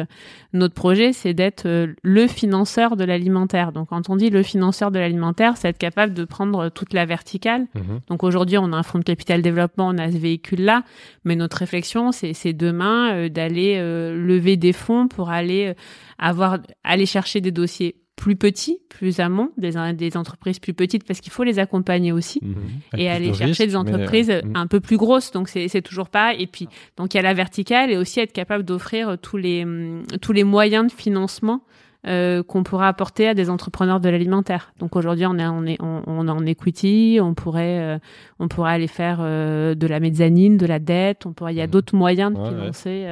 notre 0.54 0.74
projet, 0.74 1.14
c'est 1.14 1.34
d'être 1.34 1.68
le 2.02 2.28
financeur 2.28 2.96
de 2.96 3.04
l'alimentaire. 3.04 3.72
Donc, 3.72 3.90
quand 3.90 4.10
on 4.10 4.16
dit 4.16 4.30
le 4.30 4.44
financeur 4.44 4.92
de 4.92 5.00
l'alimentaire, 5.00 5.58
c'est 5.58 5.70
être 5.70 5.78
capable 5.78 6.14
de 6.14 6.26
prendre 6.26 6.70
toute 6.70 6.94
la 6.94 7.06
verticale. 7.06 7.68
Mhm. 7.76 8.00
Donc, 8.10 8.24
aujourd'hui, 8.24 8.58
on 8.58 8.74
a 8.74 8.78
un 8.78 8.84
fonds 8.84 9.00
de 9.00 9.04
capital 9.04 9.42
développement, 9.42 9.90
on 9.90 9.98
a 9.98 10.12
ce 10.12 10.18
véhicule-là, 10.18 10.84
mais 11.26 11.36
notre 11.36 11.58
réflexion, 11.58 12.12
c'est 12.12 12.54
demain 12.54 13.28
d'aller 13.30 13.78
lever 13.80 14.58
des 14.58 14.74
fonds 14.74 15.08
pour 15.08 15.30
aller 15.30 15.76
avoir, 16.18 16.58
aller 16.84 17.06
chercher 17.06 17.42
des 17.42 17.52
dossiers 17.52 17.96
plus 18.22 18.36
petits, 18.36 18.78
plus 18.88 19.20
amont, 19.20 19.50
des, 19.58 19.72
des 19.94 20.16
entreprises 20.16 20.60
plus 20.60 20.76
petites, 20.76 21.06
parce 21.06 21.22
qu'il 21.22 21.32
faut 21.32 21.44
les 21.44 21.58
accompagner 21.58 22.12
aussi, 22.12 22.40
mhm. 22.44 23.00
et 23.00 23.10
aller 23.10 23.34
chercher 23.34 23.66
des 23.66 23.76
entreprises 23.76 24.30
euh, 24.30 24.42
un 24.54 24.68
peu 24.68 24.80
plus 24.80 24.98
grosses. 24.98 25.32
Donc 25.32 25.50
c'est 25.50 25.82
toujours 25.82 26.08
pas. 26.08 26.36
Et 26.36 26.46
puis 26.46 26.68
donc 26.98 27.16
il 27.16 27.18
y 27.18 27.20
a 27.20 27.24
la 27.24 27.34
verticale 27.34 27.90
et 27.90 27.98
aussi 27.98 28.20
être 28.20 28.32
capable 28.32 28.64
d'offrir 28.64 29.18
tous 29.20 29.38
les 29.38 29.66
tous 30.22 30.34
les 30.34 30.44
moyens 30.44 30.86
de 30.86 30.92
financement 30.92 31.64
euh, 32.08 32.42
qu'on 32.42 32.64
pourra 32.64 32.88
apporter 32.88 33.28
à 33.28 33.36
des 33.36 33.52
entrepreneurs 33.52 34.00
de 34.00 34.10
l'alimentaire. 34.10 34.74
Donc 34.80 34.96
aujourd'hui, 34.96 35.28
on 35.28 35.38
est, 35.38 35.46
on 35.46 35.66
est, 35.68 35.78
on, 35.82 36.28
est 36.28 36.32
en 36.32 36.46
equity, 36.48 37.20
on 37.22 37.36
pourrait, 37.36 37.80
euh, 37.80 38.00
on 38.40 38.48
pourrait 38.48 38.74
aller 38.74 38.88
faire 38.88 39.20
euh, 39.22 39.76
de 39.76 39.86
la 39.86 40.00
mezzanine, 40.00 40.58
de 40.58 40.66
la 40.66 40.80
dette. 40.80 41.28
On 41.28 41.34
pourrait, 41.34 41.54
il 41.54 41.58
y 41.58 41.62
a 41.62 41.68
d'autres 41.68 41.96
moyens 41.96 42.34
de 42.34 42.44
financer 42.44 43.06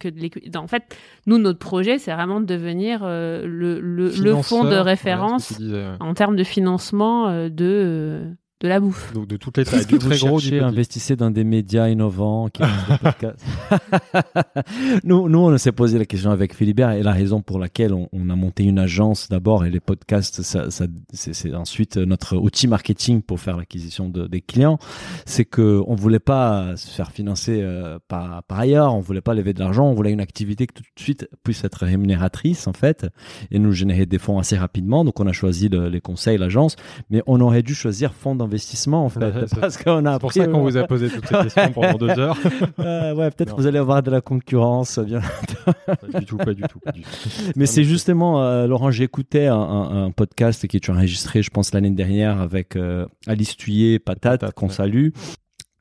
que 0.00 0.08
de 0.08 0.18
l'equity. 0.18 0.50
En 0.58 0.66
fait, 0.66 0.96
nous, 1.26 1.38
notre 1.38 1.60
projet, 1.60 1.98
c'est 1.98 2.12
vraiment 2.12 2.40
de 2.40 2.46
devenir 2.46 3.04
le, 3.04 3.46
le, 3.46 4.10
le, 4.10 4.42
fonds 4.42 4.64
de 4.64 4.74
référence 4.74 5.60
en 6.00 6.14
termes 6.14 6.34
de 6.34 6.44
financement 6.44 7.48
de 7.48 8.34
de 8.60 8.68
la 8.68 8.80
bouffe. 8.80 9.12
Donc 9.12 9.28
de 9.28 9.36
toutes 9.36 9.58
les 9.58 9.64
tailles, 9.64 9.86
du 9.86 9.98
très 9.98 10.18
gros, 10.18 10.40
du 10.40 10.58
investissez 10.60 11.14
dans 11.14 11.30
des 11.30 11.44
médias 11.44 11.88
innovants 11.88 12.48
qui 12.48 12.62
nous, 15.04 15.28
nous, 15.28 15.38
on 15.38 15.58
s'est 15.58 15.72
posé 15.72 15.98
la 15.98 16.04
question 16.04 16.30
avec 16.30 16.54
Philibert 16.54 16.90
et 16.90 17.02
la 17.02 17.12
raison 17.12 17.40
pour 17.40 17.60
laquelle 17.60 17.92
on, 17.92 18.08
a 18.30 18.36
monté 18.36 18.64
une 18.64 18.78
agence 18.78 19.28
d'abord 19.28 19.64
et 19.64 19.70
les 19.70 19.80
podcasts, 19.80 20.42
ça, 20.42 20.70
ça 20.70 20.86
c'est 21.12 21.54
ensuite 21.54 21.96
notre 21.96 22.36
outil 22.36 22.66
marketing 22.66 23.22
pour 23.22 23.38
faire 23.38 23.56
l'acquisition 23.56 24.08
de, 24.08 24.26
des 24.26 24.40
clients. 24.40 24.78
C'est 25.24 25.44
que 25.44 25.80
on 25.86 25.94
voulait 25.94 26.18
pas 26.18 26.76
se 26.76 26.88
faire 26.88 27.12
financer 27.12 27.60
euh, 27.62 27.98
par, 28.08 28.42
par 28.42 28.58
ailleurs, 28.58 28.94
on 28.94 29.00
voulait 29.00 29.20
pas 29.20 29.34
lever 29.34 29.54
de 29.54 29.60
l'argent, 29.60 29.86
on 29.86 29.94
voulait 29.94 30.12
une 30.12 30.20
activité 30.20 30.66
qui 30.66 30.74
tout 30.74 30.82
de 30.82 31.00
suite 31.00 31.28
puisse 31.44 31.62
être 31.62 31.84
rémunératrice 31.84 32.66
en 32.66 32.72
fait 32.72 33.06
et 33.52 33.58
nous 33.58 33.72
générer 33.72 34.04
des 34.06 34.18
fonds 34.18 34.38
assez 34.38 34.58
rapidement. 34.58 35.04
Donc 35.04 35.20
on 35.20 35.26
a 35.26 35.32
choisi 35.32 35.68
les 35.68 36.00
conseils, 36.00 36.38
l'agence, 36.38 36.74
mais 37.08 37.22
on 37.26 37.40
aurait 37.40 37.62
dû 37.62 37.74
choisir 37.74 38.12
fonds 38.12 38.34
investissement 38.48 39.04
en 39.04 39.08
fait. 39.08 39.20
parce 39.60 39.76
qu'on 39.76 40.04
a 40.06 40.14
C'est 40.14 40.18
pour 40.18 40.32
ça 40.32 40.46
qu'on 40.46 40.62
vous 40.62 40.76
a 40.76 40.84
posé 40.84 41.08
toutes 41.08 41.26
ces 41.26 41.34
questions 41.34 41.72
pendant 41.72 41.98
deux 41.98 42.18
heures. 42.18 42.38
Euh, 42.78 43.14
ouais, 43.14 43.30
peut-être 43.30 43.56
vous 43.56 43.66
allez 43.66 43.78
avoir 43.78 44.02
de 44.02 44.10
la 44.10 44.20
concurrence. 44.20 44.98
Bien. 44.98 45.20
pas 45.84 46.18
du 46.20 46.26
tout, 46.26 46.36
pas 46.36 46.54
du 46.54 46.62
tout. 46.62 46.78
Pas 46.78 46.92
du 46.92 47.02
tout. 47.02 47.08
Mais 47.56 47.66
c'est 47.66 47.84
justement, 47.84 48.42
euh, 48.42 48.66
Laurent, 48.66 48.90
j'écoutais 48.90 49.46
un, 49.46 49.56
un, 49.56 50.10
podcast 50.10 50.66
qui 50.66 50.76
est 50.76 50.90
enregistré, 50.90 51.42
je 51.42 51.50
pense, 51.50 51.72
l'année 51.74 51.90
dernière 51.90 52.40
avec 52.40 52.76
euh, 52.76 53.06
Alice 53.26 53.56
Thuyer, 53.56 53.98
Patate, 53.98 54.52
qu'on 54.52 54.68
salue. 54.68 55.08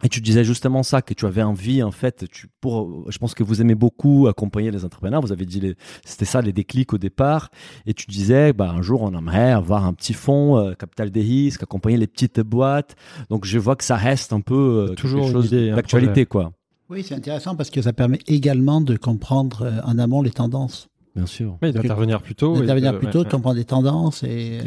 Et 0.04 0.10
tu 0.10 0.22
disais 0.22 0.44
justement 0.44 0.84
ça, 0.84 1.02
que 1.02 1.16
tu 1.16 1.26
avais 1.26 1.42
envie, 1.42 1.82
en 1.82 1.92
fait, 1.92 2.26
tu, 2.32 2.48
pour, 2.62 3.10
je 3.10 3.18
pense 3.18 3.34
que 3.34 3.44
vous 3.44 3.62
aimez 3.62 3.74
beaucoup 3.74 4.28
accompagner 4.28 4.70
les 4.70 4.86
entrepreneurs. 4.86 5.22
Vous 5.22 5.32
avez 5.32 5.46
dit, 5.46 5.74
c'était 6.06 6.26
ça 6.26 6.42
les 6.42 6.54
déclics 6.54 6.94
au 6.94 7.00
départ. 7.00 7.50
Et 7.88 7.96
tu 7.96 8.06
disais, 8.06 8.54
bah, 8.54 8.70
un 8.70 8.84
jour, 8.84 9.02
on 9.02 9.18
aimerait 9.18 9.52
avoir 9.52 9.86
un 9.86 9.94
petit 9.94 10.14
fonds, 10.14 10.58
euh, 10.58 10.74
capital 10.74 11.10
des 11.10 11.22
risques, 11.22 11.64
accompagner 11.64 11.98
les 11.98 12.06
petites 12.06 12.40
boîtes. 12.42 12.96
Donc, 13.32 13.46
je 13.46 13.58
vois 13.58 13.76
que 13.76 13.84
ça 13.84 13.96
reste 13.96 14.34
un 14.34 14.42
peu 14.42 14.88
euh, 14.92 14.94
toujours 14.94 15.26
quelque 15.26 15.34
chose 15.34 15.52
d'actualité, 15.52 16.26
quoi. 16.28 16.52
Oui, 16.90 17.04
c'est 17.04 17.16
intéressant 17.16 17.56
parce 17.56 17.72
que 17.72 17.82
ça 17.82 17.92
permet 17.92 18.20
également 18.28 18.82
de 18.82 18.96
comprendre 18.98 19.64
euh, 19.64 19.82
en 19.84 19.98
amont 19.98 20.22
les 20.22 20.32
tendances. 20.32 20.90
Bien 21.16 21.26
sûr. 21.26 21.58
Oui, 21.64 21.72
d'intervenir 21.72 22.22
plus 22.22 22.36
tôt. 22.36 22.56
D'intervenir 22.56 23.00
plus 23.00 23.10
tôt, 23.10 23.24
de 23.24 23.30
comprendre 23.30 23.56
les 23.56 23.66
tendances. 23.66 24.22
et 24.22 24.60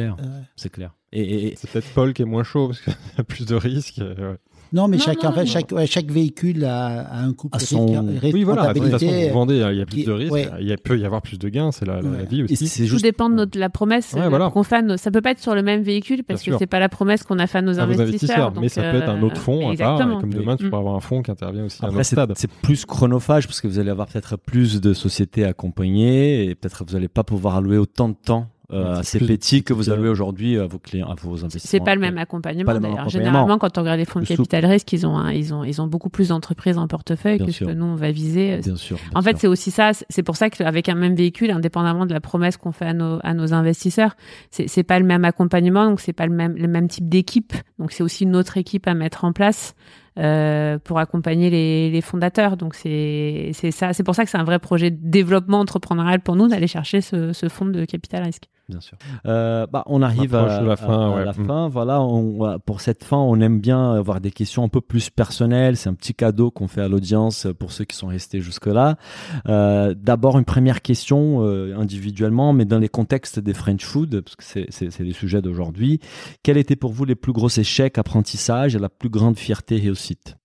C'est 0.56 0.70
clair. 0.70 0.96
Et, 1.12 1.46
et... 1.46 1.54
C'est 1.56 1.70
peut-être 1.70 1.88
Paul 1.94 2.12
qui 2.12 2.22
est 2.22 2.26
moins 2.26 2.42
chaud 2.42 2.66
parce 2.66 2.80
qu'il 2.80 2.92
y 3.18 3.20
a 3.20 3.24
plus 3.24 3.46
de 3.46 3.54
risques. 3.54 4.02
Non, 4.72 4.88
mais 4.88 4.98
chaque, 4.98 5.24
en 5.24 5.32
fait, 5.32 5.46
chaque, 5.46 5.72
chaque 5.86 6.10
véhicule 6.10 6.64
a, 6.64 7.02
a 7.02 7.20
un 7.22 7.32
coût 7.32 7.48
de 7.52 7.58
son... 7.58 8.06
Oui, 8.22 8.44
voilà. 8.44 8.72
De 8.72 8.78
toute 8.78 8.90
façon, 8.90 9.06
vous 9.06 9.34
vendez, 9.34 9.56
il 9.56 9.78
y 9.78 9.82
a 9.82 9.86
plus 9.86 10.04
de 10.04 10.12
risques, 10.12 10.50
il 10.60 10.76
peut 10.78 10.98
y 10.98 11.04
avoir 11.04 11.22
plus 11.22 11.38
de 11.38 11.48
gains, 11.48 11.72
c'est 11.72 11.86
la, 11.86 12.00
la, 12.00 12.24
vie 12.24 12.42
aussi. 12.44 12.68
C'est 12.68 12.84
juste... 12.84 12.96
Tout 12.96 13.02
dépend 13.02 13.28
de 13.28 13.34
notre, 13.34 13.58
la 13.58 13.70
promesse 13.70 14.12
ouais, 14.14 14.28
voilà. 14.28 14.50
qu'on 14.50 14.62
fait. 14.62 14.82
Nos... 14.82 14.96
Ça 14.96 15.10
peut 15.10 15.20
pas 15.20 15.32
être 15.32 15.40
sur 15.40 15.54
le 15.54 15.62
même 15.62 15.82
véhicule 15.82 16.24
parce 16.24 16.42
Bien 16.42 16.54
que 16.54 16.58
c'est 16.58 16.66
pas 16.66 16.78
la 16.78 16.88
promesse 16.88 17.22
qu'on 17.22 17.38
a 17.38 17.46
fait 17.46 17.58
à 17.58 17.62
nos 17.62 17.78
investisseurs. 17.78 18.00
investisseurs 18.00 18.52
donc, 18.52 18.62
mais 18.62 18.68
ça 18.68 18.82
peut 18.82 18.98
être 18.98 19.08
un 19.08 19.22
autre 19.22 19.36
euh, 19.36 19.40
fonds 19.40 19.70
à 19.70 19.76
part. 19.76 19.98
Comme 20.20 20.32
demain, 20.32 20.56
tu 20.56 20.66
mm. 20.66 20.70
peux 20.70 20.76
avoir 20.76 20.94
un 20.94 21.00
fonds 21.00 21.22
qui 21.22 21.30
intervient 21.30 21.64
aussi 21.64 21.78
Après, 21.82 21.96
à 21.96 22.00
un 22.00 22.02
stade. 22.02 22.32
C'est 22.36 22.50
plus 22.50 22.84
chronophage 22.84 23.46
parce 23.46 23.60
que 23.60 23.68
vous 23.68 23.78
allez 23.78 23.90
avoir 23.90 24.06
peut-être 24.06 24.36
plus 24.36 24.80
de 24.80 24.92
sociétés 24.94 25.44
accompagnées 25.44 26.44
et 26.44 26.54
peut-être 26.54 26.84
vous 26.86 26.94
n'allez 26.94 27.08
pas 27.08 27.24
pouvoir 27.24 27.56
allouer 27.56 27.78
autant 27.78 28.08
de 28.08 28.14
temps 28.14 28.48
euh, 28.72 28.96
assez 28.96 29.18
petit 29.18 29.62
que 29.62 29.72
vous 29.72 29.90
allouez 29.90 30.08
aujourd'hui 30.08 30.58
à 30.58 30.66
vos 30.66 30.78
clients, 30.78 31.08
à 31.08 31.14
vos 31.14 31.44
investissements. 31.44 31.70
C'est 31.70 31.84
pas 31.84 31.94
le 31.94 32.00
même 32.00 32.18
accompagnement. 32.18 32.78
D'ailleurs, 32.78 33.08
généralement, 33.08 33.58
quand 33.58 33.78
on 33.78 33.80
regarde 33.80 33.98
les 33.98 34.04
fonds 34.04 34.20
de 34.20 34.26
capital 34.26 34.66
risque, 34.66 34.92
ils 34.92 35.06
ont, 35.06 35.28
ils 35.28 35.52
ont, 35.54 35.64
ils 35.64 35.80
ont 35.80 35.86
beaucoup 35.86 36.10
plus 36.10 36.28
d'entreprises 36.28 36.78
en 36.78 36.86
portefeuille 36.88 37.38
que 37.38 37.50
ce 37.50 37.64
que 37.64 37.72
nous 37.72 37.86
on 37.86 37.94
va 37.94 38.10
viser. 38.10 38.58
Bien 38.58 38.76
sûr. 38.76 38.98
en 39.14 39.22
fait, 39.22 39.38
c'est 39.38 39.48
aussi 39.48 39.70
ça. 39.70 39.90
C'est 40.08 40.22
pour 40.22 40.36
ça 40.36 40.50
qu'avec 40.50 40.88
un 40.88 40.94
même 40.94 41.14
véhicule, 41.14 41.50
indépendamment 41.50 42.06
de 42.06 42.12
la 42.12 42.20
promesse 42.20 42.56
qu'on 42.56 42.72
fait 42.72 42.86
à 42.86 42.94
nos, 42.94 43.18
à 43.22 43.34
nos 43.34 43.52
investisseurs, 43.52 44.16
c'est 44.50 44.82
pas 44.82 44.98
le 44.98 45.06
même 45.06 45.24
accompagnement, 45.24 45.86
donc 45.86 46.00
c'est 46.00 46.12
pas 46.12 46.26
le 46.26 46.34
même, 46.34 46.56
le 46.56 46.68
même 46.68 46.88
type 46.88 47.08
d'équipe. 47.08 47.54
Donc 47.78 47.92
c'est 47.92 48.02
aussi 48.02 48.24
une 48.24 48.36
autre 48.36 48.56
équipe 48.56 48.86
à 48.86 48.94
mettre 48.94 49.24
en 49.24 49.32
place. 49.32 49.74
Euh, 50.18 50.78
pour 50.82 50.98
accompagner 50.98 51.50
les, 51.50 51.88
les 51.88 52.00
fondateurs. 52.00 52.56
Donc 52.56 52.74
c'est 52.74 53.52
ça, 53.70 53.92
c'est 53.92 54.02
pour 54.02 54.16
ça 54.16 54.24
que 54.24 54.30
c'est 54.30 54.38
un 54.38 54.44
vrai 54.44 54.58
projet 54.58 54.90
de 54.90 54.98
développement 55.00 55.60
entrepreneurial 55.60 56.20
pour 56.20 56.34
nous 56.34 56.48
d'aller 56.48 56.66
chercher 56.66 57.00
ce, 57.00 57.32
ce 57.32 57.48
fonds 57.48 57.66
de 57.66 57.84
capital 57.84 58.24
risque. 58.24 58.48
Bien 58.70 58.80
sûr. 58.80 58.96
Euh, 59.26 59.66
bah, 59.66 59.82
on 59.86 60.00
arrive 60.00 60.36
à, 60.36 60.62
la 60.62 60.76
fin. 60.76 61.16
À, 61.16 61.24
la 61.24 61.32
mm. 61.32 61.46
fin. 61.46 61.68
Voilà, 61.68 62.00
on, 62.00 62.58
pour 62.60 62.80
cette 62.80 63.02
fin, 63.02 63.16
on 63.16 63.40
aime 63.40 63.60
bien 63.60 63.94
avoir 63.94 64.20
des 64.20 64.30
questions 64.30 64.62
un 64.62 64.68
peu 64.68 64.80
plus 64.80 65.10
personnelles. 65.10 65.76
C'est 65.76 65.88
un 65.88 65.94
petit 65.94 66.14
cadeau 66.14 66.52
qu'on 66.52 66.68
fait 66.68 66.80
à 66.80 66.88
l'audience 66.88 67.48
pour 67.58 67.72
ceux 67.72 67.84
qui 67.84 67.96
sont 67.96 68.06
restés 68.06 68.40
jusque-là. 68.40 68.96
Euh, 69.48 69.94
D'abord, 69.96 70.38
une 70.38 70.44
première 70.44 70.82
question 70.82 71.44
euh, 71.44 71.76
individuellement, 71.76 72.52
mais 72.52 72.64
dans 72.64 72.78
les 72.78 72.88
contextes 72.88 73.40
des 73.40 73.54
French 73.54 73.84
Food, 73.84 74.20
parce 74.20 74.36
que 74.36 74.44
c'est 74.70 75.00
les 75.00 75.12
sujets 75.12 75.42
d'aujourd'hui. 75.42 75.98
Quels 76.44 76.58
étaient 76.58 76.76
pour 76.76 76.92
vous 76.92 77.04
les 77.04 77.16
plus 77.16 77.32
gros 77.32 77.48
échecs, 77.48 77.98
apprentissage 77.98 78.76
et 78.76 78.78
la 78.78 78.88
plus 78.88 79.10
grande 79.10 79.36
fierté 79.36 79.78
réussite? 79.78 80.36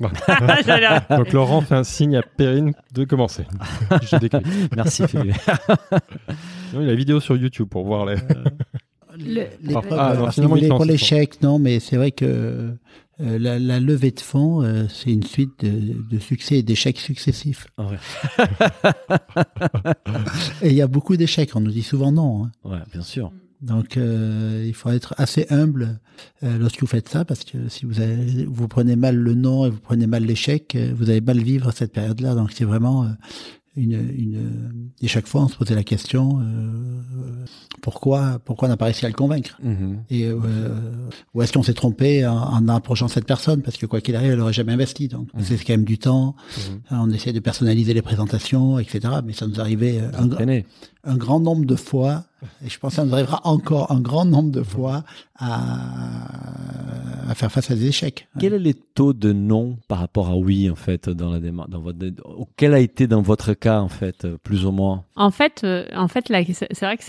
Donc 1.10 1.32
Laurent 1.32 1.60
fait 1.60 1.74
un 1.74 1.84
signe 1.84 2.16
à 2.16 2.22
Perrine 2.22 2.72
de 2.92 3.04
commencer. 3.04 3.46
Je 4.02 4.16
Merci 4.76 5.06
Philippe. 5.06 5.36
il 6.74 6.80
y 6.80 6.84
a 6.84 6.86
la 6.86 6.94
vidéo 6.94 7.20
sur 7.20 7.36
YouTube 7.36 7.68
pour 7.68 7.84
voir 7.84 8.06
les. 8.06 8.16
les, 9.18 9.48
ah, 9.90 10.14
pour 10.68 10.84
l'échec, 10.84 11.42
non, 11.42 11.58
mais 11.58 11.80
c'est 11.80 11.96
vrai 11.96 12.10
que 12.10 12.76
euh, 13.20 13.38
la, 13.38 13.80
levée 13.80 14.10
de 14.10 14.20
fonds, 14.20 14.62
euh, 14.62 14.84
c'est 14.88 15.10
une 15.10 15.22
suite 15.22 15.64
de, 15.64 16.18
succès 16.18 16.58
et 16.58 16.62
d'échecs 16.62 16.98
successifs. 16.98 17.66
Ah 17.78 17.88
et 20.62 20.68
il 20.68 20.74
y 20.74 20.82
a 20.82 20.86
beaucoup 20.86 21.16
d'échecs, 21.16 21.56
on 21.56 21.60
nous 21.60 21.70
dit 21.70 21.82
souvent 21.82 22.12
non. 22.12 22.44
Hein. 22.44 22.50
Ouais, 22.64 22.78
bien 22.92 23.02
sûr. 23.02 23.32
Donc, 23.62 23.96
euh, 23.96 24.64
il 24.66 24.74
faut 24.74 24.90
être 24.90 25.14
assez 25.16 25.46
humble 25.50 25.98
euh, 26.42 26.58
lorsque 26.58 26.80
vous 26.80 26.86
faites 26.86 27.08
ça, 27.08 27.24
parce 27.24 27.44
que 27.44 27.68
si 27.68 27.86
vous, 27.86 28.00
avez, 28.00 28.44
vous 28.44 28.68
prenez 28.68 28.96
mal 28.96 29.16
le 29.16 29.34
nom 29.34 29.66
et 29.66 29.70
vous 29.70 29.80
prenez 29.80 30.06
mal 30.06 30.24
l'échec, 30.24 30.74
euh, 30.74 30.92
vous 30.94 31.10
allez 31.10 31.20
mal 31.20 31.38
vivre 31.38 31.72
cette 31.72 31.92
période-là. 31.92 32.34
Donc, 32.34 32.52
c'est 32.52 32.64
vraiment 32.64 33.08
une, 33.76 33.92
une, 33.92 34.90
et 35.02 35.08
chaque 35.08 35.26
fois 35.26 35.42
on 35.42 35.48
se 35.48 35.56
posait 35.56 35.74
la 35.74 35.84
question 35.84 36.40
euh, 36.40 37.44
pourquoi 37.82 38.40
pourquoi 38.44 38.68
on 38.68 38.70
n'a 38.70 38.76
pas 38.76 38.86
réussi 38.86 39.04
à 39.04 39.08
le 39.08 39.14
convaincre? 39.14 39.60
Mm-hmm. 39.62 39.96
et 40.10 40.24
euh, 40.26 40.38
ou 41.34 41.42
est-ce 41.42 41.52
qu'on 41.52 41.62
s'est 41.62 41.74
trompé 41.74 42.26
en, 42.26 42.36
en, 42.36 42.68
approchant 42.68 43.08
cette 43.08 43.26
personne? 43.26 43.62
Parce 43.62 43.76
que 43.76 43.86
quoi 43.86 44.00
qu'il 44.00 44.16
arrive 44.16 44.32
elle 44.32 44.40
aurait 44.40 44.52
jamais 44.52 44.72
investi 44.72 45.08
donc 45.08 45.28
mm-hmm. 45.28 45.42
c'est 45.42 45.58
quand 45.58 45.74
même 45.74 45.84
du 45.84 45.98
temps 45.98 46.34
mm-hmm. 46.90 47.00
on 47.02 47.10
essaie 47.10 47.32
de 47.32 47.40
personnaliser 47.40 47.92
les 47.92 48.02
présentations 48.02 48.78
etc 48.78 49.16
mais 49.24 49.34
ça 49.34 49.46
nous 49.46 49.60
arrivait 49.60 50.00
un, 50.00 50.28
un 51.04 51.16
grand 51.16 51.40
nombre 51.40 51.66
de 51.66 51.76
fois 51.76 52.24
et 52.64 52.68
je 52.68 52.78
pense 52.78 52.98
nous 52.98 53.12
arrivera 53.14 53.40
encore 53.44 53.90
un 53.90 54.00
grand 54.00 54.24
nombre 54.24 54.50
de 54.50 54.62
fois 54.62 55.04
à, 55.38 55.70
à 57.28 57.34
faire 57.34 57.50
face 57.50 57.70
à 57.70 57.74
des 57.74 57.86
échecs. 57.86 58.28
Quel 58.38 58.54
est 58.54 58.58
le 58.58 58.74
taux 58.74 59.12
de 59.12 59.32
non 59.32 59.78
par 59.88 59.98
rapport 59.98 60.28
à 60.28 60.36
oui 60.36 60.70
en 60.70 60.74
fait 60.74 61.08
dans 61.08 61.30
la 61.30 61.40
démarche 61.40 61.70
dans 61.70 61.80
votre 61.80 61.98
quel 62.56 62.74
a 62.74 62.80
été 62.80 63.06
dans 63.06 63.22
votre 63.22 63.54
cas 63.54 63.80
en 63.80 63.88
fait 63.88 64.26
plus 64.42 64.66
ou 64.66 64.70
moins? 64.70 65.04
En 65.16 65.30
fait 65.30 65.62
euh, 65.64 65.86
en 65.94 66.08
fait 66.08 66.28
là 66.28 66.40
c'est 66.46 66.80
vrai 66.80 66.96
que 66.96 67.04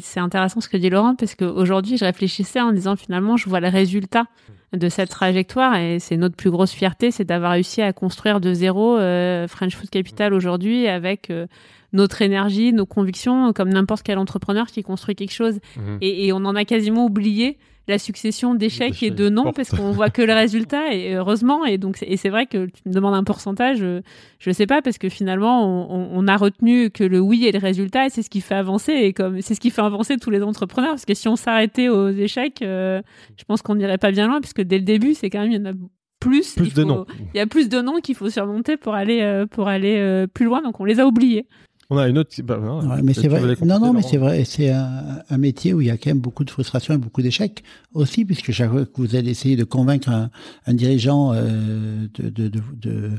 c'est 0.00 0.20
intéressant 0.20 0.60
ce 0.60 0.68
que 0.68 0.76
dit 0.76 0.90
Laurent 0.90 1.14
parce 1.14 1.34
qu'aujourd'hui 1.34 1.96
je 1.96 2.04
réfléchissais 2.04 2.60
en 2.60 2.72
disant 2.72 2.96
finalement 2.96 3.36
je 3.36 3.48
vois 3.48 3.60
le 3.60 3.68
résultat 3.68 4.24
de 4.72 4.88
cette 4.88 5.10
trajectoire 5.10 5.76
et 5.76 5.98
c'est 5.98 6.16
notre 6.16 6.36
plus 6.36 6.50
grosse 6.50 6.70
fierté 6.70 7.10
c'est 7.10 7.24
d'avoir 7.24 7.52
réussi 7.52 7.82
à 7.82 7.92
construire 7.92 8.40
de 8.40 8.52
zéro 8.54 8.96
euh, 8.96 9.48
French 9.48 9.74
Food 9.74 9.90
Capital 9.90 10.32
aujourd'hui 10.32 10.86
avec 10.86 11.30
euh, 11.30 11.46
notre 11.92 12.22
énergie, 12.22 12.72
nos 12.72 12.86
convictions, 12.86 13.52
comme 13.52 13.70
n'importe 13.70 14.02
quel 14.02 14.18
entrepreneur 14.18 14.66
qui 14.66 14.82
construit 14.82 15.14
quelque 15.14 15.32
chose. 15.32 15.58
Mhm. 15.76 15.98
Et, 16.00 16.32
on 16.32 16.44
en 16.44 16.54
a 16.54 16.64
quasiment 16.64 17.04
oublié 17.04 17.58
la 17.88 17.98
succession 17.98 18.54
d'échecs 18.54 19.02
et 19.02 19.10
de 19.10 19.28
non 19.28 19.52
parce 19.52 19.70
qu'on 19.70 19.90
voit 19.90 20.10
que 20.10 20.22
le 20.22 20.32
résultat 20.32 20.92
et 20.94 21.14
heureusement 21.14 21.64
et 21.64 21.78
donc 21.78 21.98
et 22.02 22.16
c'est 22.16 22.28
vrai 22.28 22.46
que 22.46 22.66
tu 22.66 22.82
me 22.86 22.92
demandes 22.92 23.14
un 23.14 23.24
pourcentage 23.24 23.78
je, 23.78 24.00
je 24.38 24.50
sais 24.50 24.66
pas 24.66 24.82
parce 24.82 24.98
que 24.98 25.08
finalement 25.08 25.88
on, 25.90 26.28
a 26.28 26.36
retenu 26.36 26.90
que 26.90 27.02
le 27.02 27.18
oui 27.18 27.46
est 27.46 27.52
le 27.52 27.58
résultat 27.58 28.06
et 28.06 28.10
c'est 28.10 28.22
ce 28.22 28.30
qui 28.30 28.40
fait 28.40 28.54
avancer 28.54 28.92
et 28.92 29.12
comme 29.12 29.40
c'est 29.40 29.54
ce 29.54 29.60
qui 29.60 29.70
fait 29.70 29.82
avancer 29.82 30.16
tous 30.18 30.30
les 30.30 30.42
entrepreneurs 30.42 30.90
parce 30.90 31.04
que 31.04 31.14
si 31.14 31.28
on 31.28 31.36
s'arrêtait 31.36 31.88
aux 31.88 32.10
échecs 32.10 32.62
euh, 32.62 33.02
je 33.36 33.44
pense 33.44 33.62
qu'on 33.62 33.74
n'irait 33.74 33.98
pas 33.98 34.12
bien 34.12 34.28
loin 34.28 34.40
puisque 34.40 34.62
dès 34.62 34.78
le 34.78 34.84
début 34.84 35.14
c'est 35.14 35.30
quand 35.30 35.40
même 35.40 35.50
il 35.50 35.58
y 35.58 35.62
en 35.62 35.70
a 35.70 35.74
plus, 36.20 36.54
plus 36.54 36.74
de 36.74 36.84
noms. 36.84 37.06
Il 37.34 37.38
y 37.38 37.40
a 37.40 37.46
plus 37.46 37.70
de 37.70 37.80
noms 37.80 38.00
qu'il 38.00 38.14
faut 38.14 38.28
surmonter 38.28 38.76
pour 38.76 38.94
aller 38.94 39.22
euh, 39.22 39.46
pour 39.46 39.68
aller 39.68 39.96
euh, 39.96 40.26
plus 40.26 40.44
loin 40.44 40.62
donc 40.62 40.78
on 40.78 40.84
les 40.84 41.00
a 41.00 41.06
oubliés. 41.06 41.46
On 41.92 41.98
a 41.98 42.08
une 42.08 42.18
autre. 42.18 42.30
Bah, 42.42 42.60
mais 43.02 43.14
c'est 43.14 43.26
vrai. 43.26 43.56
Non, 43.62 43.80
non, 43.80 43.92
mais 43.92 44.02
c'est 44.02 44.16
vrai. 44.16 44.44
C'est 44.44 44.70
un, 44.70 45.22
un, 45.28 45.38
métier 45.38 45.74
où 45.74 45.80
il 45.80 45.88
y 45.88 45.90
a 45.90 45.98
quand 45.98 46.10
même 46.10 46.20
beaucoup 46.20 46.44
de 46.44 46.50
frustration 46.50 46.94
et 46.94 46.98
beaucoup 46.98 47.20
d'échecs 47.20 47.64
aussi, 47.94 48.24
puisque 48.24 48.52
chaque 48.52 48.70
fois 48.70 48.84
que 48.84 48.92
vous 48.94 49.16
allez 49.16 49.30
essayer 49.30 49.56
de 49.56 49.64
convaincre 49.64 50.08
un, 50.08 50.30
un 50.66 50.74
dirigeant 50.74 51.32
euh, 51.34 52.06
de, 52.14 52.28
de, 52.28 52.48
de, 52.48 52.60
de, 52.80 53.10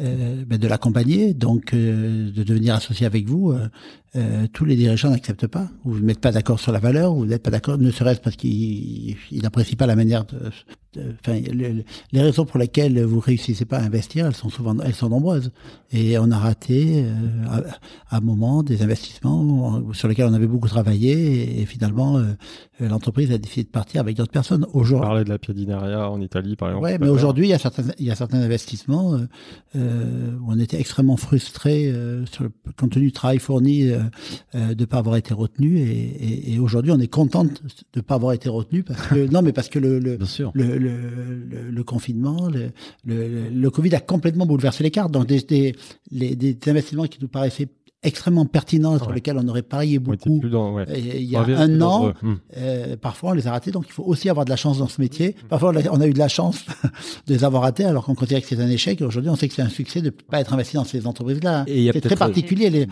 euh, 0.00 0.44
ben 0.46 0.58
de 0.58 0.68
l'accompagner, 0.68 1.34
donc 1.34 1.74
euh, 1.74 2.30
de 2.30 2.42
devenir 2.42 2.74
associé 2.74 3.06
avec 3.06 3.26
vous, 3.26 3.52
euh, 3.52 3.68
euh, 4.16 4.46
tous 4.52 4.64
les 4.64 4.76
dirigeants 4.76 5.10
n'acceptent 5.10 5.46
pas. 5.46 5.68
Vous 5.84 5.98
ne 5.98 6.04
mettez 6.04 6.20
pas 6.20 6.32
d'accord 6.32 6.58
sur 6.58 6.72
la 6.72 6.78
valeur, 6.78 7.12
ou 7.12 7.20
vous 7.20 7.26
n'êtes 7.26 7.42
pas 7.42 7.50
d'accord, 7.50 7.78
ne 7.78 7.90
serait-ce 7.90 8.20
parce 8.20 8.36
qu'il 8.36 9.16
n'apprécie 9.42 9.76
pas 9.76 9.86
la 9.86 9.96
manière 9.96 10.24
de. 10.24 10.50
Enfin, 11.20 11.38
les 12.10 12.20
raisons 12.20 12.44
pour 12.44 12.58
lesquelles 12.58 13.00
vous 13.04 13.20
réussissez 13.20 13.64
pas 13.64 13.78
à 13.78 13.82
investir, 13.82 14.26
elles 14.26 14.34
sont 14.34 14.48
souvent, 14.48 14.76
elles 14.80 14.96
sont 14.96 15.08
nombreuses. 15.08 15.52
Et 15.92 16.18
on 16.18 16.32
a 16.32 16.36
raté 16.36 17.04
à, 17.48 17.58
à, 18.12 18.16
un 18.16 18.20
moment 18.20 18.64
des 18.64 18.82
investissements 18.82 19.92
sur 19.92 20.08
lesquels 20.08 20.26
on 20.26 20.34
avait 20.34 20.48
beaucoup 20.48 20.66
travaillé, 20.66 21.60
et, 21.60 21.64
finalement 21.64 22.20
l'entreprise 22.80 23.30
a 23.30 23.38
décidé 23.38 23.64
de 23.64 23.68
partir 23.68 24.00
avec 24.00 24.16
d'autres 24.16 24.32
personnes. 24.32 24.66
Aujourd'hui, 24.72 24.96
on 24.96 25.08
parlait 25.08 25.24
de 25.24 25.28
la 25.28 25.38
Piadinaria 25.38 26.10
en 26.10 26.20
Italie, 26.20 26.56
par 26.56 26.70
exemple. 26.70 26.84
Ouais, 26.84 26.98
mais 26.98 27.08
aujourd'hui, 27.08 27.46
il 27.46 27.50
y 27.50 27.54
a 27.54 27.58
certains, 27.58 27.84
il 27.98 28.06
y 28.06 28.10
a 28.10 28.14
certains 28.14 28.40
investissements 28.40 29.14
euh, 29.14 29.26
où 30.40 30.52
on 30.52 30.58
était 30.58 30.78
extrêmement 30.80 31.16
frustré 31.16 31.88
euh, 31.88 32.24
sur 32.26 32.44
le, 32.44 32.50
compte 32.78 32.92
tenu 32.92 33.06
du 33.06 33.12
travail 33.12 33.38
fourni 33.38 33.90
euh, 33.90 34.00
de 34.54 34.80
ne 34.80 34.84
pas 34.84 34.98
avoir 34.98 35.16
été 35.16 35.34
retenu. 35.34 35.78
Et, 35.78 35.82
et, 35.82 36.54
et 36.54 36.58
aujourd'hui, 36.58 36.92
on 36.92 36.98
est 36.98 37.08
content 37.08 37.44
de 37.44 37.50
ne 37.96 38.00
pas 38.00 38.14
avoir 38.14 38.32
été 38.32 38.48
retenu 38.48 38.82
parce 38.82 39.06
que 39.08 39.26
non, 39.30 39.42
mais 39.42 39.52
parce 39.52 39.68
que 39.68 39.78
le 39.78 39.98
le, 39.98 40.18
le, 40.54 40.78
le, 40.78 41.70
le, 41.70 41.84
confinement, 41.84 42.48
le, 42.48 42.70
le, 43.50 43.70
Covid 43.70 43.94
a 43.94 44.00
complètement 44.00 44.46
bouleversé 44.46 44.82
les 44.82 44.90
cartes. 44.90 45.12
Donc 45.12 45.26
des, 45.26 45.40
des, 45.40 45.74
les, 46.10 46.36
des 46.36 46.56
investissements 46.70 47.06
qui 47.06 47.18
nous 47.20 47.28
paraissaient 47.28 47.68
extrêmement 48.02 48.46
pertinents 48.46 48.96
sur 48.96 49.12
lesquels 49.12 49.36
on 49.36 49.46
aurait 49.48 49.62
parié 49.62 49.98
beaucoup 49.98 50.40
il 50.42 51.22
y 51.22 51.36
a 51.36 51.40
un 51.42 51.80
an. 51.82 52.12
Hmm. 52.22 52.34
Euh, 52.56 52.96
parfois, 52.96 53.30
on 53.30 53.32
les 53.34 53.46
a 53.46 53.50
ratés. 53.50 53.70
Donc, 53.70 53.84
il 53.88 53.92
faut 53.92 54.04
aussi 54.04 54.30
avoir 54.30 54.46
de 54.46 54.50
la 54.50 54.56
chance 54.56 54.78
dans 54.78 54.88
ce 54.88 55.00
métier. 55.00 55.36
Hmm. 55.44 55.48
Parfois, 55.48 55.72
on 55.90 56.00
a 56.00 56.06
eu 56.06 56.12
de 56.12 56.18
la 56.18 56.28
chance 56.28 56.64
de 57.26 57.34
les 57.34 57.44
avoir 57.44 57.62
ratés 57.62 57.84
alors 57.84 58.06
qu'on 58.06 58.14
considère 58.14 58.40
que 58.40 58.46
c'est 58.46 58.60
un 58.60 58.70
échec. 58.70 59.02
Aujourd'hui, 59.02 59.30
on 59.30 59.36
sait 59.36 59.48
que 59.48 59.54
c'est 59.54 59.62
un 59.62 59.68
succès 59.68 60.00
de 60.00 60.06
ne 60.06 60.10
pas 60.10 60.40
être 60.40 60.54
investi 60.54 60.76
dans 60.76 60.84
ces 60.84 61.06
entreprises-là. 61.06 61.66
C'est 61.66 62.00
très 62.00 62.16
particulier. 62.16 62.70
Les... 62.70 62.88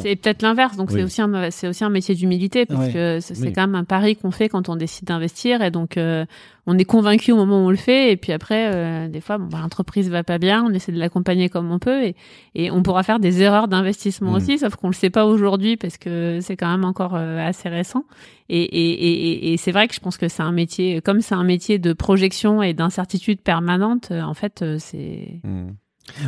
C'est 0.00 0.16
peut-être 0.16 0.42
l'inverse. 0.42 0.76
Donc, 0.76 0.92
c'est 0.92 1.02
aussi, 1.02 1.20
un, 1.20 1.48
aussi 1.48 1.84
un 1.84 1.90
métier 1.90 2.14
d'humilité 2.14 2.64
parce 2.66 2.92
que 2.92 3.18
c'est 3.20 3.52
quand 3.52 3.62
même 3.62 3.74
un 3.74 3.84
pari 3.84 4.16
qu'on 4.16 4.30
fait 4.30 4.48
quand 4.48 4.68
on 4.68 4.76
décide 4.76 5.08
d'investir. 5.08 5.62
Et 5.62 5.72
donc, 5.72 5.96
euh, 5.96 6.24
on 6.66 6.78
est 6.78 6.84
convaincu 6.84 7.32
au 7.32 7.36
moment 7.36 7.64
où 7.64 7.66
on 7.66 7.70
le 7.70 7.76
fait 7.76 8.12
et 8.12 8.16
puis 8.16 8.32
après 8.32 8.70
euh, 8.72 9.08
des 9.08 9.20
fois 9.20 9.38
bon, 9.38 9.46
bah, 9.46 9.58
l'entreprise 9.60 10.08
va 10.10 10.22
pas 10.22 10.38
bien 10.38 10.64
on 10.64 10.72
essaie 10.72 10.92
de 10.92 10.98
l'accompagner 10.98 11.48
comme 11.48 11.70
on 11.72 11.78
peut 11.78 12.04
et, 12.04 12.16
et 12.54 12.70
on 12.70 12.82
pourra 12.82 13.02
faire 13.02 13.18
des 13.18 13.42
erreurs 13.42 13.68
d'investissement 13.68 14.32
mmh. 14.32 14.36
aussi 14.36 14.58
sauf 14.58 14.76
qu'on 14.76 14.88
le 14.88 14.94
sait 14.94 15.10
pas 15.10 15.26
aujourd'hui 15.26 15.76
parce 15.76 15.96
que 15.96 16.38
c'est 16.40 16.56
quand 16.56 16.70
même 16.70 16.84
encore 16.84 17.14
euh, 17.16 17.38
assez 17.38 17.68
récent 17.68 18.04
et, 18.48 18.62
et, 18.62 18.90
et, 18.92 19.52
et 19.52 19.56
c'est 19.56 19.72
vrai 19.72 19.88
que 19.88 19.94
je 19.94 20.00
pense 20.00 20.16
que 20.16 20.28
c'est 20.28 20.42
un 20.42 20.52
métier 20.52 21.00
comme 21.00 21.20
c'est 21.20 21.34
un 21.34 21.44
métier 21.44 21.78
de 21.78 21.92
projection 21.92 22.62
et 22.62 22.74
d'incertitude 22.74 23.40
permanente 23.40 24.10
euh, 24.12 24.22
en 24.22 24.34
fait 24.34 24.64
c'est 24.78 25.40
mmh. 25.42 25.70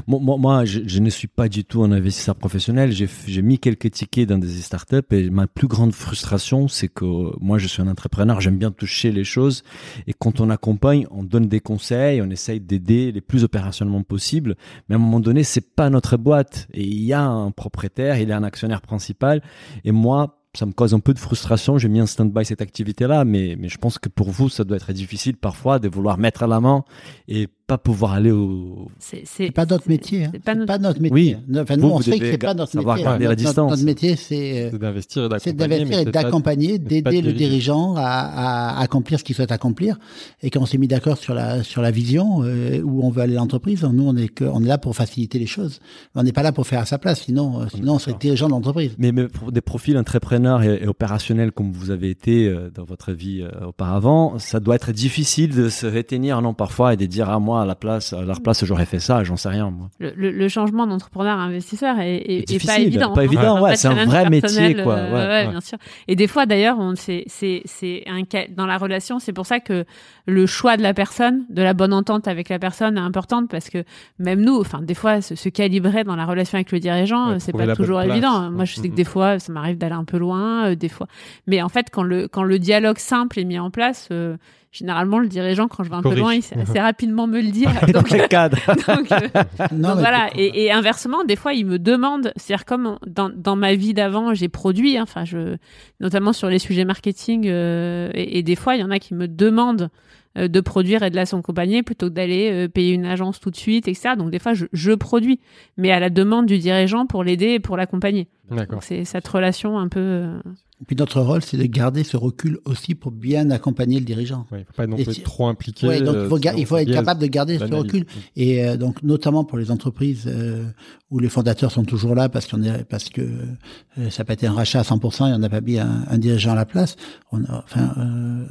Moi, 0.07 0.65
je, 0.65 0.99
ne 1.01 1.11
suis 1.11 1.29
pas 1.29 1.49
du 1.49 1.65
tout 1.65 1.83
un 1.83 1.93
investisseur 1.93 2.37
professionnel. 2.37 2.93
J'ai 2.93 3.43
mis 3.43 3.59
quelques 3.59 3.91
tickets 3.91 4.29
dans 4.29 4.39
des 4.39 4.49
startups 4.49 5.03
et 5.11 5.31
ma 5.31 5.47
plus 5.47 5.67
grande 5.67 5.93
frustration, 5.93 6.69
c'est 6.69 6.89
que 6.89 7.05
moi, 7.41 7.59
je 7.59 7.67
suis 7.67 7.83
un 7.83 7.89
entrepreneur, 7.89 8.41
j'aime 8.41 8.57
bien 8.57 8.71
toucher 8.71 9.13
les 9.13 9.25
choses. 9.25 9.63
Et 10.07 10.13
quand 10.13 10.41
on 10.41 10.51
accompagne, 10.51 11.07
on 11.11 11.23
donne 11.23 11.49
des 11.49 11.61
conseils, 11.61 12.23
on 12.23 12.31
essaye 12.31 12.61
d'aider 12.61 13.13
les 13.13 13.21
plus 13.21 13.45
opérationnellement 13.45 14.03
possible. 14.03 14.57
Mais 14.89 14.95
à 14.95 14.99
un 14.99 15.01
moment 15.01 15.21
donné, 15.21 15.43
c'est 15.43 15.75
pas 15.75 15.91
notre 15.91 16.17
boîte. 16.17 16.69
Et 16.73 16.85
il 16.85 17.03
y 17.03 17.13
a 17.13 17.23
un 17.23 17.51
propriétaire, 17.51 18.19
il 18.19 18.29
y 18.29 18.33
a 18.33 18.37
un 18.37 18.45
actionnaire 18.45 18.81
principal. 18.81 19.43
Et 19.85 19.93
moi, 19.93 20.41
ça 20.57 20.67
me 20.67 20.73
cause 20.73 20.95
un 20.95 21.01
peu 21.01 21.13
de 21.13 21.19
frustration. 21.19 21.79
J'ai 21.79 21.89
mis 21.89 22.01
en 22.01 22.07
stand-by 22.07 22.45
cette 22.45 22.63
activité-là, 22.63 23.25
mais, 23.25 23.57
mais 23.59 23.69
je 23.69 23.79
pense 23.79 23.99
que 23.99 24.09
pour 24.09 24.31
vous, 24.31 24.49
ça 24.49 24.65
doit 24.65 24.77
être 24.77 24.93
difficile 24.93 25.37
parfois 25.37 25.79
de 25.79 25.89
vouloir 25.89 26.17
mettre 26.17 26.45
à 26.45 26.47
la 26.47 26.61
main 26.61 26.85
et 27.29 27.49
pas 27.67 27.79
pouvoir 27.79 28.13
aller 28.13 28.31
au. 28.31 28.89
C'est 28.99 29.51
pas 29.51 29.65
notre 29.65 29.89
métier. 29.89 30.25
Hein. 30.25 30.31
C'est 30.33 30.43
pas, 30.43 30.55
notre... 30.55 31.01
métier. 31.01 31.37
Oui. 31.49 31.59
Enfin, 31.59 31.77
nous, 31.77 31.89
on 31.89 32.01
sait 32.01 32.19
que 32.19 32.31
c'est 32.31 32.39
pas 32.39 32.53
notre 32.53 32.77
métier. 32.77 33.07
Hein. 33.07 33.19
Notre, 33.19 33.63
notre, 33.63 33.85
métier, 33.85 34.17
c'est 34.17 34.71
euh, 34.73 34.79
d'investir 34.79 35.29
et 35.47 36.05
d'accompagner, 36.05 36.79
d'aider 36.79 37.23
le 37.23 37.33
dirigeant 37.33 37.95
à, 37.97 38.03
à, 38.03 38.81
accomplir 38.83 39.19
ce 39.19 39.25
qu'il 39.25 39.35
souhaite 39.35 39.53
accomplir. 39.53 39.99
Et 40.43 40.51
quand 40.51 40.61
on 40.61 40.67
s'est 40.67 40.77
mis 40.77 40.89
d'accord 40.89 41.17
sur 41.17 41.33
la 41.33 41.63
sur 41.63 41.81
la 41.81 41.91
vision 41.91 42.43
euh, 42.43 42.83
où 42.83 43.03
on 43.03 43.11
veut 43.11 43.23
aller 43.23 43.35
l'entreprise, 43.35 43.83
nous, 43.83 44.07
on 44.07 44.17
est 44.17 44.29
que, 44.29 44.45
on 44.45 44.63
est 44.63 44.69
là 44.69 44.79
pour 44.79 44.95
faciliter 44.95 45.39
les 45.39 45.47
choses. 45.47 45.81
On 46.15 46.23
n'est 46.23 46.33
pas 46.33 46.43
là 46.43 46.53
pour 46.53 46.67
faire 46.67 46.81
à 46.81 46.87
sa 46.87 46.99
place. 46.99 47.23
Sinon, 47.23 47.63
euh, 47.63 47.67
sinon, 47.75 47.95
on 47.95 47.99
serait 47.99 48.17
dirigeant 48.21 48.47
de 48.47 48.53
l'entreprise. 48.53 48.95
Mais, 48.99 49.13
mais, 49.13 49.29
pour 49.29 49.53
des 49.53 49.63
profils 49.63 49.97
entrepreneurs 49.97 50.63
et, 50.63 50.83
et, 50.83 50.87
opérationnels 50.87 51.51
comme 51.51 51.73
vous 51.73 51.91
avez 51.91 52.11
été 52.11 52.55
dans 52.75 52.85
votre 52.85 53.13
vie 53.13 53.43
auparavant, 53.67 54.39
ça 54.39 54.61
doit 54.61 54.75
être 54.75 54.93
difficile 54.93 55.55
de 55.55 55.71
se 55.71 55.87
retenir 55.87 56.43
non 56.43 56.53
parfois 56.53 56.93
et 56.93 56.97
de 56.97 57.07
dire 57.07 57.31
à 57.31 57.35
ah, 57.35 57.39
moi 57.39 57.54
moi, 57.55 57.63
à 57.63 57.67
la 57.67 57.75
place, 57.75 58.13
à 58.13 58.23
leur 58.23 58.41
place, 58.41 58.65
j'aurais 58.65 58.85
fait 58.87 58.99
ça, 58.99 59.23
j'en 59.25 59.37
sais 59.37 59.49
rien, 59.49 59.71
moi. 59.71 59.89
Le, 60.01 60.13
le, 60.17 60.31
le 60.33 60.49
changement 60.49 60.87
d'entrepreneur 60.87 61.39
à 61.39 61.43
investisseur 61.43 61.99
est, 62.01 62.17
est, 62.27 62.67
pas 62.67 62.79
évident. 62.79 63.13
pas 63.13 63.21
hein. 63.21 63.25
évident, 63.25 63.63
ouais, 63.63 63.77
c'est 63.77 63.89
un 63.89 64.05
vrai 64.05 64.29
métier, 64.29 64.75
quoi, 64.75 64.95
euh, 64.97 65.07
ouais, 65.09 65.15
ouais, 65.15 65.27
ouais. 65.47 65.49
bien 65.49 65.61
sûr. 65.61 65.79
Et 66.09 66.17
des 66.17 66.27
fois, 66.27 66.47
d'ailleurs, 66.47 66.79
on 66.79 66.95
c'est 66.97 67.25
c'est 67.27 67.63
c'est 67.65 68.03
un 68.07 68.23
dans 68.57 68.67
la 68.67 68.77
relation, 68.79 69.19
c'est 69.19 69.33
pour 69.33 69.47
ça 69.47 69.61
que 69.61 69.85
le 70.27 70.47
choix 70.47 70.77
de 70.77 70.83
la 70.83 70.95
personne, 70.95 71.45
de 71.51 71.63
la 71.63 71.75
bonne 71.75 71.93
entente 71.93 72.27
avec 72.29 72.49
la 72.49 72.59
personne 72.59 72.97
est 72.97 73.01
importante 73.01 73.49
parce 73.51 73.69
que 73.71 73.85
même 74.19 74.41
nous, 74.41 74.59
enfin, 74.61 74.81
des 74.83 74.95
fois, 74.95 75.21
se, 75.21 75.35
se 75.35 75.49
calibrer 75.49 76.03
dans 76.05 76.17
la 76.17 76.25
relation 76.27 76.57
avec 76.57 76.73
le 76.73 76.81
dirigeant, 76.81 77.29
Ouais, 77.29 77.35
euh, 77.35 77.39
c'est 77.39 77.53
pas 77.53 77.75
toujours 77.77 78.01
place. 78.01 78.11
évident. 78.11 78.51
Moi, 78.51 78.65
je 78.65 78.75
sais 78.75 78.83
que 78.83 78.89
Mhm. 78.89 78.95
des 78.95 79.05
fois, 79.05 79.39
ça 79.39 79.53
m'arrive 79.53 79.79
d'aller 79.79 79.95
un 79.95 80.05
peu 80.05 80.19
loin, 80.19 80.71
euh, 80.71 80.75
des 80.75 80.89
fois. 80.89 81.07
Mais 81.47 81.63
en 81.63 81.69
fait, 81.69 81.87
quand 81.93 82.03
le 82.03 82.27
quand 82.27 82.43
le 82.43 82.59
dialogue 82.59 82.99
simple 82.99 83.39
est 83.39 83.45
mis 83.45 83.59
en 83.59 83.71
place. 83.71 84.09
euh, 84.11 84.37
Généralement, 84.75 85.21
le 85.21 85.29
dirigeant, 85.29 85.69
quand 85.69 85.85
je 85.85 85.89
vais 85.91 85.95
un 85.95 86.03
peu 86.03 86.17
loin, 86.17 86.35
il 86.35 86.43
sait 86.43 86.57
assez 86.61 86.81
rapidement 86.81 87.29
me 87.29 87.41
le 87.41 87.53
dire. 87.53 87.71
Dans 87.93 88.01
Donc, 88.01 88.11
le 88.11 88.27
cadre. 88.27 88.59
donc, 88.89 89.13
euh, 89.13 89.29
Non, 89.71 89.91
donc 89.91 89.97
mais 89.97 90.03
voilà, 90.03 90.31
et, 90.35 90.65
et 90.65 90.73
inversement, 90.73 91.23
des 91.23 91.37
fois, 91.37 91.55
ils 91.55 91.65
me 91.65 91.79
demandent, 91.79 92.33
c'est-à-dire 92.35 92.65
comme 92.65 92.99
dans, 93.07 93.31
dans 93.31 93.55
ma 93.55 93.75
vie 93.75 93.95
d'avant, 93.95 94.35
j'ai 94.35 94.49
produit, 94.49 94.99
hein, 94.99 95.05
enfin, 95.05 95.25
je, 95.25 95.57
notamment 96.01 96.33
sur 96.33 96.49
les 96.49 96.59
sujets 96.59 96.85
marketing, 96.85 97.47
euh, 97.47 98.11
et, 98.15 98.39
et 98.39 98.43
des 98.43 98.57
fois, 98.57 98.75
il 98.75 98.81
y 98.81 98.85
en 98.85 98.91
a 98.91 98.99
qui 98.99 99.15
me 99.15 99.29
demandent 99.29 99.91
euh, 100.37 100.49
de 100.49 100.61
produire 100.61 101.05
et 101.05 101.11
de 101.11 101.17
la 101.17 101.27
s'accompagner 101.27 101.85
plutôt 101.85 102.09
que 102.09 102.15
d'aller 102.15 102.51
euh, 102.51 102.69
payer 102.69 102.93
une 102.93 103.07
agence 103.07 103.39
tout 103.39 103.53
de 103.53 103.57
suite, 103.57 103.87
etc. 103.87 104.15
Donc 104.19 104.33
des 104.33 104.41
fois, 104.41 104.53
je, 104.53 104.67
je 104.73 104.91
produis, 104.91 105.39
mais 105.77 105.93
à 105.93 106.01
la 106.01 106.11
demande 106.11 106.47
du 106.47 106.59
dirigeant 106.59 107.07
pour 107.07 107.23
l'aider 107.23 107.51
et 107.51 107.61
pour 107.61 107.77
l'accompagner. 107.77 108.27
D'accord. 108.51 108.83
C'est 108.83 109.05
cette 109.05 109.27
relation 109.29 109.79
un 109.79 109.89
peu. 109.89 110.01
euh, 110.01 110.39
Et 110.81 110.85
puis 110.87 110.97
notre 110.97 111.21
rôle, 111.21 111.41
c'est 111.43 111.57
de 111.57 111.65
garder 111.65 112.05
ce 112.05 112.17
recul 112.17 112.59
aussi 112.67 112.95
pour 112.95 113.11
bien 113.11 113.51
accompagner 113.51 113.99
le 113.99 114.05
dirigeant. 114.05 114.47
Ouais, 114.53 114.61
il 114.61 114.65
faut 114.65 114.73
pas 114.75 114.87
non 114.87 114.97
Et 114.97 115.05
plus 115.05 115.15
si- 115.15 115.21
être 115.21 115.25
trop 115.27 115.47
impliqué. 115.47 115.87
Ouais, 115.89 116.01
donc 116.03 116.17
il 116.19 116.29
faut, 116.29 116.37
euh, 116.37 116.41
sinon 116.43 116.55
il 116.59 116.67
faut 116.67 116.77
être 116.77 116.93
capable 116.93 117.21
de 117.21 117.27
garder 117.27 117.59
ce 117.59 117.65
recul. 117.65 118.07
Et 118.37 118.65
euh, 118.67 118.77
donc 118.77 119.03
notamment 119.03 119.45
pour 119.45 119.57
les 119.57 119.71
entreprises 119.71 120.25
euh, 120.27 120.65
où 121.11 121.21
les 121.21 121.29
fondateurs 121.29 121.71
sont 121.73 121.85
toujours 121.85 122.15
là 122.15 122.29
parce 122.29 122.47
qu'on 122.47 122.63
est 122.63 122.85
parce 122.85 123.09
que 123.09 123.23
euh, 123.23 124.11
ça 124.11 124.23
n'a 124.23 124.25
pas 124.27 124.33
été 124.35 124.47
un 124.47 124.53
rachat 124.53 124.81
à 124.81 124.83
100% 124.83 125.31
et 125.31 125.33
on 125.33 125.39
n'a 125.39 125.49
pas 125.49 125.61
mis 125.61 125.79
un, 125.79 126.05
un 126.09 126.19
dirigeant 126.19 126.53
à 126.53 126.57
la 126.57 126.67
place. 126.67 126.97
On, 127.33 127.43
a- 127.45 127.63
enfin, 127.65 127.95
euh, 127.97 128.47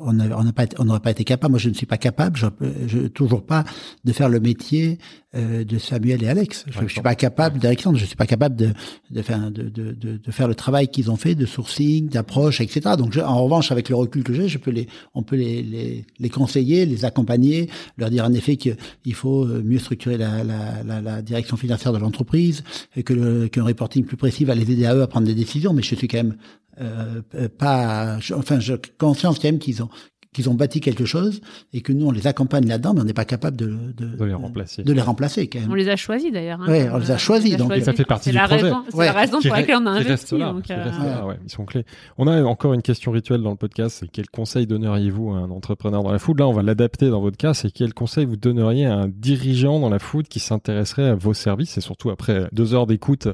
on 0.00 0.52
pas 0.52 0.66
n'aurait 0.84 1.00
pas 1.00 1.10
été 1.10 1.24
capable. 1.24 1.52
Moi, 1.52 1.58
je 1.60 1.68
ne 1.68 1.74
suis 1.74 1.86
pas 1.86 1.98
capable. 1.98 2.36
Je, 2.36 2.46
je 2.86 2.98
toujours 3.08 3.44
pas 3.44 3.64
de 4.04 4.12
faire 4.12 4.28
le 4.28 4.40
métier 4.40 4.98
euh, 5.34 5.64
de 5.64 5.78
Samuel 5.78 6.22
et 6.22 6.28
Alex. 6.28 6.64
Je 6.70 6.80
ne 6.82 6.88
suis 6.88 7.00
pas 7.00 7.14
capable 7.14 7.58
d'Alexandre. 7.58 7.98
Je 7.98 8.04
suis 8.06 8.16
pas 8.16 8.26
capable 8.26 8.56
de 8.56 8.72
de 9.10 9.22
faire 9.22 9.35
de, 9.38 9.68
de, 9.68 10.30
faire 10.30 10.48
le 10.48 10.54
travail 10.54 10.88
qu'ils 10.88 11.10
ont 11.10 11.16
fait 11.16 11.34
de 11.34 11.46
sourcing, 11.46 12.08
d'approche, 12.08 12.60
etc. 12.60 12.96
Donc 12.98 13.16
en 13.16 13.44
revanche, 13.44 13.72
avec 13.72 13.88
le 13.88 13.96
recul 13.96 14.22
que 14.22 14.32
j'ai, 14.34 14.48
je 14.48 14.58
peux 14.58 14.70
les 14.70 14.86
on 15.14 15.22
peut 15.22 15.36
les, 15.36 16.04
les 16.18 16.28
conseiller, 16.28 16.86
les 16.86 17.04
accompagner, 17.04 17.70
leur 17.96 18.10
dire 18.10 18.24
en 18.24 18.32
effet 18.32 18.56
qu'il 18.56 19.14
faut 19.14 19.44
euh, 19.44 19.62
mieux 19.64 19.78
structurer 19.78 20.18
la, 20.18 21.22
direction 21.22 21.56
financière 21.56 21.92
de 21.92 21.98
l'entreprise, 21.98 22.62
que 23.04 23.46
qu'un 23.46 23.64
reporting 23.64 24.04
plus 24.04 24.16
précis 24.16 24.44
va 24.44 24.54
les 24.54 24.70
aider 24.70 24.86
à 24.86 24.94
eux 24.94 25.02
à 25.02 25.06
prendre 25.06 25.26
des 25.26 25.34
décisions. 25.34 25.72
Mais 25.72 25.82
je 25.82 25.94
suis 25.94 26.08
quand 26.08 26.18
même 26.18 26.36
euh, 26.80 27.22
euh, 27.34 27.48
pas, 27.48 28.18
je- 28.20 28.34
enfin, 28.34 28.60
j'ai 28.60 28.76
conscience 28.98 29.38
quand 29.38 29.48
même 29.48 29.58
qu'ils 29.58 29.82
ont 29.82 29.88
qu'ils 30.36 30.48
ont 30.50 30.54
bâti 30.54 30.80
quelque 30.80 31.04
chose 31.04 31.40
et 31.72 31.80
que 31.80 31.92
nous 31.92 32.06
on 32.06 32.10
les 32.12 32.26
accompagne 32.26 32.66
là-dedans, 32.68 32.94
mais 32.94 33.00
on 33.00 33.04
n'est 33.04 33.12
pas 33.12 33.24
capable 33.24 33.56
de 33.56 33.66
de, 33.96 34.16
De 34.16 34.24
les 34.24 34.34
remplacer. 34.34 34.82
de 34.84 34.92
les 34.92 35.00
remplacer 35.00 35.48
quand 35.48 35.58
même. 35.60 35.70
On 35.70 35.74
les 35.74 35.88
a 35.88 35.96
choisis 35.96 36.30
d'ailleurs. 36.32 36.60
hein. 36.62 36.68
Ouais, 36.70 36.88
on 36.92 36.98
les 36.98 37.10
a 37.10 37.18
choisis, 37.18 37.56
donc- 37.56 37.72
Et 37.72 37.80
ça 37.80 37.92
fait 37.92 38.04
partie 38.04 38.24
C'est 38.26 38.30
du 38.30 38.36
la 38.36 38.46
projet. 38.46 38.62
raison, 38.62 38.84
c'est 38.88 38.96
Ouais. 38.96 39.06
la 39.06 39.12
raison 39.12 39.38
Qui 39.40 39.48
pour 39.48 39.56
laquelle 39.56 39.76
on 39.80 39.86
a 39.86 39.90
investi. 39.90 40.38
là, 40.38 40.52
donc, 40.52 40.70
euh, 40.70 40.82
restent 40.84 40.98
là, 41.00 41.26
ouais, 41.26 41.38
ils 41.44 41.50
sont 41.50 41.64
clés. 41.64 41.84
On 42.18 42.26
a 42.26 42.42
encore 42.44 42.74
une 42.74 42.82
question 42.82 43.10
rituelle 43.12 43.42
dans 43.42 43.50
le 43.50 43.56
podcast, 43.56 43.96
c'est 44.00 44.08
quel 44.08 44.28
conseil 44.28 44.66
donneriez-vous 44.66 45.30
à 45.32 45.38
un 45.38 45.50
entrepreneur 45.50 46.02
dans 46.02 46.12
la 46.12 46.18
food? 46.18 46.38
Là, 46.38 46.46
on 46.46 46.52
va 46.52 46.62
l'adapter 46.62 47.08
dans 47.10 47.20
votre 47.20 47.36
cas, 47.38 47.54
c'est 47.54 47.70
quel 47.70 47.94
conseil 47.94 48.26
vous 48.26 48.36
donneriez 48.36 48.86
à 48.86 48.94
un 48.94 49.08
dirigeant 49.08 49.80
dans 49.80 49.88
la 49.90 49.98
food 49.98 50.28
qui 50.28 50.38
s'intéresserait 50.40 51.08
à 51.08 51.14
vos 51.14 51.34
services 51.34 51.78
et 51.78 51.80
surtout 51.80 52.10
après 52.10 52.48
deux 52.52 52.74
heures 52.74 52.86
d'écoute 52.86 53.28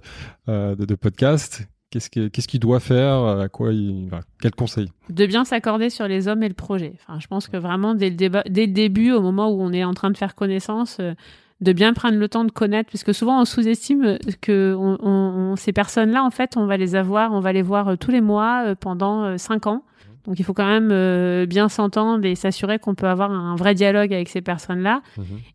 euh, 0.49 0.75
de, 0.77 0.85
de 0.85 0.95
podcast 0.95 1.67
Qu'est-ce 1.93 2.09
que- 2.11 2.29
qu'il 2.29 2.59
doit 2.61 2.81
faire 2.81 3.23
À 3.25 3.49
quoi 3.49 3.73
il, 3.73 4.07
voilà, 4.09 4.25
Quel 4.41 4.53
conseil 4.53 4.91
de 5.11 5.27
bien 5.27 5.45
s'accorder 5.45 5.91
sur 5.91 6.09
les 6.09 6.27
hommes 6.27 6.43
et 6.43 6.49
le 6.49 6.55
projet. 6.55 6.95
Enfin, 7.07 7.21
je 7.21 7.27
pense 7.27 7.49
que 7.49 7.57
vraiment 7.59 7.95
dès 7.95 8.09
le, 8.11 8.17
débat, 8.17 8.43
dès 8.49 8.67
le 8.67 8.73
début, 8.73 9.13
au 9.13 9.21
moment 9.21 9.51
où 9.51 9.61
on 9.61 9.73
est 9.73 9.85
en 9.85 9.93
train 9.95 10.11
de 10.11 10.17
faire 10.17 10.35
connaissance, 10.35 10.97
euh, 11.01 11.13
de 11.61 11.73
bien 11.73 11.93
prendre 11.93 12.17
le 12.19 12.29
temps 12.29 12.45
de 12.45 12.51
connaître, 12.51 12.91
parce 12.91 13.05
que 13.05 13.13
souvent 13.13 13.41
on 13.41 13.45
sous-estime 13.45 14.17
que 14.41 14.75
on, 14.77 14.97
on- 15.03 15.53
on- 15.53 15.57
ces 15.57 15.73
personnes-là, 15.73 16.25
en 16.25 16.31
fait, 16.31 16.57
on 16.57 16.67
va 16.67 16.77
les 16.77 16.95
avoir, 16.97 17.33
on 17.33 17.41
va 17.41 17.53
les 17.53 17.63
voir 17.63 17.89
euh, 17.89 17.97
tous 17.97 18.11
les 18.11 18.21
mois 18.23 18.65
euh, 18.69 18.75
pendant 18.75 19.23
euh, 19.25 19.37
cinq 19.37 19.67
ans. 19.67 19.85
Donc 20.25 20.39
il 20.39 20.45
faut 20.45 20.55
quand 20.55 20.67
même 20.67 20.91
euh, 20.93 21.47
bien 21.47 21.69
s'entendre 21.69 22.25
et 22.25 22.37
s'assurer 22.37 22.79
qu'on 22.79 22.95
peut 22.95 23.09
avoir 23.09 23.31
un 23.33 23.57
vrai 23.57 23.75
dialogue 23.75 24.15
avec 24.15 24.29
ces 24.29 24.41
personnes-là. 24.41 25.03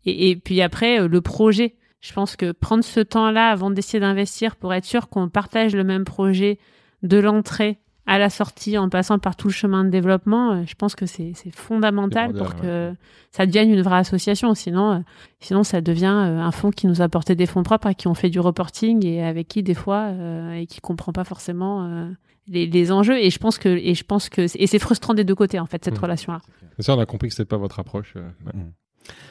Et, 0.06 0.30
et 0.30 0.36
puis 0.36 0.60
après, 0.62 1.00
euh, 1.00 1.08
le 1.08 1.20
projet. 1.20 1.74
Je 2.00 2.12
pense 2.12 2.36
que 2.36 2.52
prendre 2.52 2.84
ce 2.84 3.00
temps-là 3.00 3.50
avant 3.50 3.70
d'essayer 3.70 4.00
d'investir 4.00 4.56
pour 4.56 4.72
être 4.74 4.84
sûr 4.84 5.08
qu'on 5.08 5.28
partage 5.28 5.74
le 5.74 5.84
même 5.84 6.04
projet 6.04 6.58
de 7.02 7.18
l'entrée 7.18 7.78
à 8.06 8.18
la 8.18 8.30
sortie 8.30 8.78
en 8.78 8.88
passant 8.88 9.18
par 9.18 9.36
tout 9.36 9.48
le 9.48 9.52
chemin 9.52 9.84
de 9.84 9.90
développement, 9.90 10.52
euh, 10.52 10.62
je 10.66 10.74
pense 10.74 10.94
que 10.94 11.04
c'est 11.04 11.32
c'est 11.34 11.50
fondamental 11.54 12.32
pour 12.32 12.54
que 12.56 12.94
ça 13.32 13.44
devienne 13.44 13.70
une 13.70 13.82
vraie 13.82 13.98
association. 13.98 14.54
Sinon, 14.54 14.92
euh, 14.92 14.98
sinon 15.40 15.62
ça 15.62 15.82
devient 15.82 16.06
euh, 16.06 16.40
un 16.40 16.50
fonds 16.50 16.70
qui 16.70 16.86
nous 16.86 17.02
apportait 17.02 17.34
des 17.34 17.44
fonds 17.44 17.62
propres 17.62 17.88
et 17.88 17.94
qui 17.94 18.08
ont 18.08 18.14
fait 18.14 18.30
du 18.30 18.40
reporting 18.40 19.04
et 19.04 19.22
avec 19.22 19.46
qui 19.48 19.62
des 19.62 19.74
fois 19.74 20.04
euh, 20.06 20.52
et 20.54 20.66
qui 20.66 20.80
comprend 20.80 21.12
pas 21.12 21.24
forcément 21.24 21.84
euh, 21.84 22.08
les, 22.46 22.66
les 22.66 22.92
enjeux. 22.92 23.18
Et 23.18 23.28
je 23.28 23.38
pense 23.38 23.58
que 23.58 23.68
et 23.68 23.94
je 23.94 24.04
pense 24.04 24.30
que 24.30 24.40
et 24.58 24.66
c'est 24.66 24.78
frustrant 24.78 25.12
des 25.12 25.24
deux 25.24 25.34
côtés 25.34 25.58
en 25.60 25.66
fait 25.66 25.84
cette 25.84 25.96
Mhm. 25.96 26.00
relation-là. 26.04 26.40
Ça, 26.78 26.96
on 26.96 27.00
a 27.00 27.04
compris 27.06 27.28
que 27.28 27.34
c'est 27.34 27.44
pas 27.44 27.58
votre 27.58 27.78
approche. 27.78 28.14
euh, 28.16 28.22
ouais. 28.46 28.52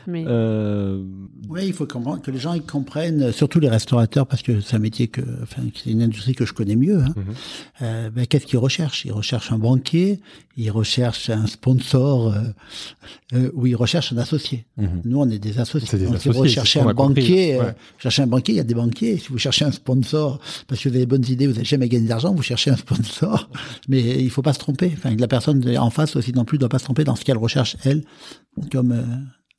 Mais 0.08 0.24
Euh, 0.28 1.04
Oui, 1.49 1.62
il 1.68 1.74
faut 1.74 1.86
comprendre- 1.86 2.22
que 2.22 2.32
les 2.32 2.40
gens 2.40 2.54
ils 2.54 2.62
comprennent, 2.62 3.32
surtout 3.32 3.60
les 3.60 3.70
restaurateurs, 3.70 4.26
parce 4.28 4.41
que 4.41 4.60
c'est 4.62 4.76
un 4.76 4.80
métier 4.80 5.08
que, 5.08 5.22
enfin, 5.44 5.62
c'est 5.76 5.90
une 5.91 6.02
industrie 6.02 6.34
que 6.34 6.45
je 6.45 6.54
connais 6.54 6.76
mieux. 6.76 6.99
Hein. 7.02 7.14
Mhm. 7.16 7.24
Euh, 7.82 8.10
ben, 8.10 8.26
qu'est-ce 8.26 8.45
qu'ils 8.45 8.58
recherchent? 8.60 9.04
Ils 9.06 9.12
recherchent 9.12 9.52
un 9.52 9.58
banquier, 9.58 10.20
ils 10.56 10.72
recherchent 10.72 11.30
un 11.30 11.45
sponsor, 11.48 12.34
euh, 12.34 12.40
euh, 13.34 13.52
ou 13.54 13.66
ils 13.68 13.76
recherchent 13.76 14.14
un 14.14 14.18
associé. 14.18 14.66
mhm. 14.78 15.02
Nous, 15.06 15.20
on 15.20 15.30
est 15.30 15.40
des 15.40 15.60
associés. 15.60 15.88
C'est 15.90 15.98
des 15.99 16.06
Donc, 16.06 16.18
si 16.20 16.30
vous 16.30 16.36
associés, 16.36 16.54
cherchez 16.56 16.80
c'est 16.80 16.80
ce 16.80 16.84
qu'on 16.86 16.90
un 16.90 16.94
banquier, 17.10 17.58
ouais. 17.58 17.66
euh, 17.66 17.72
cherchez 17.98 18.22
un 18.24 18.28
banquier, 18.28 18.54
il 18.54 18.58
y 18.58 18.62
a 18.62 18.64
des 18.64 18.74
banquiers. 18.76 19.18
Si 19.18 19.28
vous 19.30 19.38
cherchez 19.38 19.66
un 19.66 19.72
sponsor, 19.72 20.40
parce 20.68 20.82
que 20.82 20.90
vous 20.90 20.95
avez 20.95 21.06
des 21.06 21.10
bonnes 21.10 21.26
idées, 21.30 21.48
vous 21.48 21.54
n'avez 21.54 21.66
jamais 21.66 21.90
gagné 21.90 22.08
d'argent, 22.08 22.34
vous 22.34 22.41
cherchez 22.44 22.72
un 22.72 22.78
sponsor. 22.78 23.49
Mais 23.90 24.02
il 24.24 24.30
faut 24.30 24.41
pas 24.41 24.54
se 24.54 24.60
tromper. 24.60 24.91
Enfin, 24.98 25.14
la 25.16 25.28
personne 25.28 25.66
en 25.78 25.90
face 25.90 26.16
aussi 26.16 26.34
non 26.34 26.45
plus 26.45 26.58
doit 26.58 26.70
pas 26.70 26.80
se 26.80 26.86
tromper 26.86 27.04
dans 27.04 27.16
ce 27.16 27.24
qu'elle 27.26 27.38
recherche 27.38 27.76
elle, 27.84 28.04
comme. 28.72 28.95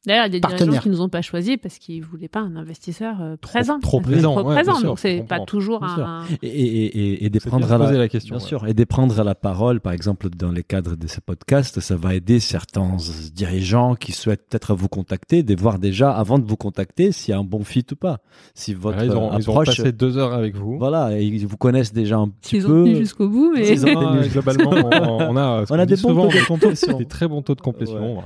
D'ailleurs, 0.06 0.26
il 0.26 0.32
y 0.32 0.36
a 0.36 0.40
des 0.40 0.56
dirigeants 0.56 0.80
qui 0.80 0.88
nous 0.90 1.00
ont 1.02 1.08
pas 1.08 1.22
choisis 1.22 1.56
parce 1.60 1.78
qu'ils 1.78 2.02
voulaient 2.02 2.28
pas 2.28 2.38
un 2.40 2.54
investisseur 2.56 3.20
euh, 3.20 3.36
présent. 3.36 3.78
trop 3.80 3.98
Trop 3.98 4.00
présent, 4.00 4.36
ouais, 4.36 4.44
bien 4.44 4.54
présent. 4.54 4.74
sûr, 4.76 4.88
Donc 4.90 4.98
c'est 5.00 5.24
pas 5.28 5.40
toujours 5.40 5.82
un. 5.82 6.24
Et, 6.40 6.46
et, 6.48 6.84
et, 6.86 7.24
et 7.26 7.30
de 7.30 7.38
C'est 7.40 7.48
prendre 7.48 7.66
bien 7.66 7.78
de 7.78 7.84
à 7.84 7.92
la, 7.92 7.98
la 7.98 8.08
question, 8.08 8.36
bien 8.36 8.42
ouais. 8.42 8.48
sûr, 8.48 8.66
et 8.68 8.74
de 8.74 8.84
prendre 8.84 9.18
à 9.18 9.24
la 9.24 9.34
parole, 9.34 9.80
par 9.80 9.92
exemple, 9.92 10.30
dans 10.30 10.52
les 10.52 10.62
cadres 10.62 10.94
de 10.96 11.06
ce 11.08 11.20
podcast, 11.20 11.80
ça 11.80 11.96
va 11.96 12.14
aider 12.14 12.38
certains 12.38 12.96
dirigeants 13.34 13.96
qui 13.96 14.12
souhaitent 14.12 14.46
peut-être 14.48 14.74
vous 14.74 14.88
contacter, 14.88 15.42
de 15.42 15.54
voir 15.60 15.78
déjà, 15.80 16.12
avant 16.12 16.38
de 16.38 16.46
vous 16.46 16.56
contacter, 16.56 17.10
s'il 17.12 17.32
y 17.32 17.34
a 17.34 17.38
un 17.40 17.44
bon 17.44 17.64
fit 17.64 17.84
ou 17.90 17.96
pas. 17.96 18.18
Si 18.54 18.74
votre 18.74 18.96
Voilà, 18.98 19.12
ils, 19.12 19.16
ont, 19.16 19.30
ils 19.36 19.50
ont 19.50 19.52
approche, 19.58 19.76
passé 19.78 19.92
deux 19.92 20.16
heures 20.16 20.32
avec 20.32 20.54
vous. 20.56 20.78
voilà, 20.78 21.18
et 21.18 21.24
ils 21.24 21.46
vous 21.46 21.56
connaissent 21.56 21.92
déjà 21.92 22.16
un 22.18 22.28
petit 22.28 22.50
S'ils 22.60 22.66
ont 22.66 22.70
peu. 22.70 22.84
tenu 22.84 22.96
jusqu'au 22.96 23.28
bout, 23.28 23.52
mais 23.54 23.64
S'ils 23.64 23.84
ont- 23.84 24.00
Ah, 24.00 24.26
globalement, 24.28 24.70
on, 24.70 25.32
on 25.32 25.36
a, 25.36 25.64
On 25.68 25.76
des 25.84 25.96
bons 25.96 25.96
souvent, 25.96 26.28
taux 26.28 26.38
de 26.38 26.44
complétion. 26.46 26.98
Des 26.98 27.04
très 27.06 27.26
bons 27.28 27.42
taux 27.42 27.56
de 27.56 27.60
complétion. 27.60 28.22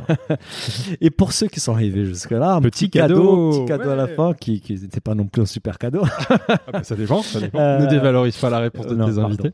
Et 1.00 1.10
pour 1.10 1.32
ceux 1.32 1.46
qui 1.48 1.60
sont 1.62 1.72
arrivés 1.72 2.04
jusque-là, 2.04 2.54
un 2.54 2.60
Petit 2.60 2.88
petit, 2.88 2.98
cadeau, 2.98 3.14
cadeau, 3.16 3.50
petit 3.50 3.66
cadeau 3.66 3.90
à 3.90 3.96
la 3.96 4.06
fin, 4.08 4.32
qui 4.34 4.62
n'était 4.68 5.00
pas 5.00 5.14
non 5.14 5.26
plus 5.26 5.42
un 5.42 5.46
super 5.46 5.78
cadeau. 5.78 6.02
Ah 6.28 6.58
bah, 6.72 6.82
ça 6.82 6.94
dépend. 6.96 7.22
Ça 7.22 7.40
dépend. 7.40 7.58
Euh, 7.58 7.80
Ne 7.80 7.86
dévalorise 7.90 8.36
pas 8.36 8.50
la 8.50 8.58
réponse 8.58 8.86
de 8.86 8.94
Non, 8.94 9.06
tes 9.06 9.18
invités. 9.18 9.50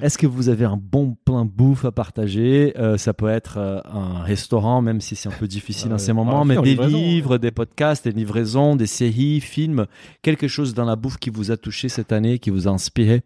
Est-ce 0.00 0.18
que 0.18 0.26
vous 0.26 0.48
avez 0.48 0.64
un 0.64 0.78
bon 0.80 1.16
plein 1.24 1.44
bouffe 1.44 1.84
à 1.84 1.92
partager? 1.92 2.74
Euh, 2.78 2.96
Ça 2.96 3.14
peut 3.14 3.28
être 3.28 3.58
euh, 3.58 3.80
un 3.92 4.22
restaurant, 4.22 4.82
même 4.82 5.00
si 5.00 5.16
c'est 5.16 5.28
un 5.28 5.32
peu 5.38 5.46
difficile 5.46 5.90
en 5.90 5.94
ouais. 5.94 5.98
ces 5.98 6.12
moments, 6.12 6.42
Ah, 6.42 6.44
mais 6.44 6.56
des 6.56 6.76
livres, 6.76 7.38
des 7.38 7.50
podcasts, 7.50 8.04
des 8.04 8.12
livraisons, 8.12 8.76
des 8.76 8.86
séries, 8.86 9.40
films, 9.40 9.86
quelque 10.22 10.48
chose 10.48 10.74
dans 10.74 10.84
la 10.84 10.96
bouffe 10.96 11.16
qui 11.18 11.30
vous 11.30 11.50
a 11.50 11.56
touché 11.56 11.88
cette 11.88 12.12
année, 12.12 12.38
qui 12.38 12.50
vous 12.50 12.68
a 12.68 12.70
inspiré, 12.70 13.22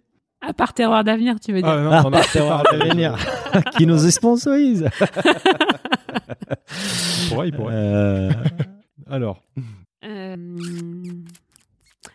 à 0.47 0.53
part 0.53 0.75
terroir 0.75 1.03
d'avenir, 1.03 1.41
tu 1.41 1.53
veux 1.53 1.61
dire? 1.63 1.69
Ah, 1.71 1.81
non, 1.81 1.91
Ah, 1.93 2.03
on 2.07 2.13
a 2.13 2.21
Terroir 2.33 2.63
d'avenir. 2.71 3.17
qui 3.77 3.87
nous 3.87 3.99
sponsorise. 4.11 4.87
Il 7.25 7.29
pourrait, 7.31 7.49
il 7.49 7.53
pourrait. 7.55 7.75
Euh, 7.75 8.31
Alors, 9.11 9.43
Euh, 10.05 10.37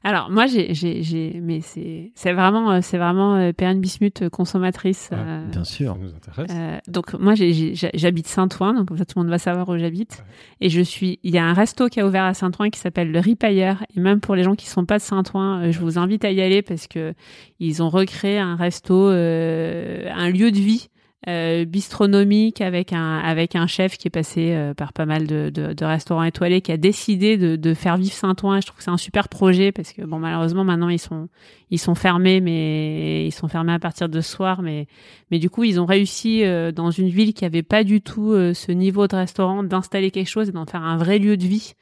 Alors 0.04 0.30
moi 0.32 0.46
j'ai 0.48 0.74
j'ai 0.74 1.04
j'ai 1.04 1.40
mais 1.44 1.60
c'est 1.62 2.12
c'est 2.16 2.32
vraiment 2.32 2.82
c'est 2.82 2.98
vraiment 2.98 3.36
euh, 3.36 3.52
Perrine 3.52 3.82
Bismuth 3.82 4.30
consommatrice. 4.30 5.10
Ah, 5.12 5.16
euh, 5.18 5.46
bien 5.52 5.64
ça 5.66 5.72
sûr. 5.74 5.96
nous 5.98 6.08
intéresse. 6.16 6.50
euh, 6.52 6.78
donc 6.88 7.14
moi 7.16 7.36
j'ai- 7.36 7.74
j'habite 7.76 8.28
Saint-Ouen 8.28 8.74
donc 8.74 8.88
comme 8.88 8.98
ça 8.98 9.04
tout 9.06 9.18
le 9.20 9.24
monde 9.24 9.30
va 9.32 9.38
savoir 9.38 9.68
où 9.70 9.78
j'habite 9.78 10.24
et 10.62 10.70
je 10.70 10.82
suis 10.82 11.20
il 11.24 11.34
y 11.36 11.38
a 11.38 11.46
un 11.46 11.54
resto 11.54 11.88
qui 11.90 12.00
a 12.00 12.08
ouvert 12.08 12.24
à 12.24 12.34
Saint-Ouen 12.34 12.70
qui 12.70 12.80
s'appelle 12.80 13.12
le 13.12 13.20
Ripailleur 13.20 13.84
et 13.96 14.00
même 14.00 14.22
pour 14.22 14.36
les 14.36 14.44
gens 14.44 14.56
qui 14.56 14.68
sont 14.68 14.86
pas 14.86 14.98
de 14.98 15.04
Saint-Ouen 15.04 15.64
euh, 15.64 15.72
je 15.72 15.80
vous 15.80 16.00
invite 16.00 16.24
à 16.24 16.32
y 16.32 16.40
aller 16.42 16.62
parce 16.62 16.88
que 16.88 17.14
ils 17.60 17.84
ont 17.84 17.90
recréé 17.90 18.40
un 18.40 18.56
resto 18.56 19.10
euh, 19.10 20.10
un 20.16 20.30
lieu 20.30 20.52
de 20.52 20.58
vie 20.60 20.88
euh, 21.28 21.66
bistronomique 21.66 22.62
avec 22.62 22.94
un 22.94 23.20
avec 23.20 23.56
un 23.56 23.68
chef 23.68 23.98
qui 23.98 24.08
est 24.08 24.12
passé 24.12 24.54
euh, 24.54 24.74
par 24.74 24.92
pas 24.92 25.06
mal 25.06 25.28
de, 25.28 25.52
de, 25.54 25.74
de, 25.74 25.86
restaurants 25.86 26.24
étoilés, 26.24 26.62
qui 26.62 26.72
a 26.72 26.78
décidé 26.78 27.38
de, 27.38 27.56
de 27.56 27.74
faire 27.76 27.98
vivre 27.98 28.14
Saint-Ouen. 28.14 28.60
Je 28.60 28.66
trouve 28.66 28.78
que 28.78 28.84
c'est 28.84 28.90
un 28.90 28.98
super 28.98 29.30
projet 29.30 29.72
parce 29.72 29.94
que 29.94 30.02
bon 30.02 30.18
malheureusement 30.18 30.64
maintenant 30.64 30.90
ils 30.90 31.00
sont 31.00 31.30
ils 31.70 31.78
sont 31.78 31.94
fermés, 31.94 32.42
mais 32.42 33.28
ils 33.28 33.32
sont 33.32 33.48
fermés 33.48 33.74
à 33.74 33.80
partir 33.80 34.10
de 34.10 34.20
ce 34.20 34.32
soir. 34.32 34.64
Mais 34.64 34.88
mais 35.30 35.38
du 35.38 35.52
coup 35.52 35.64
ils 35.64 35.80
ont 35.80 35.86
réussi 35.86 36.44
euh, 36.44 36.72
dans 36.72 36.90
une 36.90 37.10
ville 37.10 37.36
qui 37.36 37.46
avait 37.46 37.62
pas 37.62 37.84
du 37.84 38.02
tout 38.02 38.32
euh, 38.32 38.56
ce 38.56 38.72
niveau 38.72 39.08
de 39.08 39.16
restaurant 39.16 39.64
d'installer 39.64 40.10
quelque 40.10 40.30
chose 40.30 40.50
et 40.50 40.52
d'en 40.52 40.66
faire 40.66 40.82
un 40.82 40.98
vrai 40.98 41.20
lieu 41.20 41.38
de 41.38 41.46
vie 41.46 41.74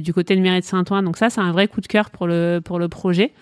du 0.00 0.14
côté 0.14 0.36
de 0.36 0.40
Mairie 0.40 0.60
de 0.60 0.64
Saint-Ouen. 0.64 1.02
Donc 1.02 1.16
ça 1.16 1.30
c'est 1.30 1.40
un 1.40 1.50
vrai 1.50 1.66
coup 1.66 1.80
de 1.80 1.88
cœur 1.88 2.10
pour 2.10 2.28
le 2.28 2.60
pour 2.64 2.78
le 2.78 2.88
projet. 2.88 3.32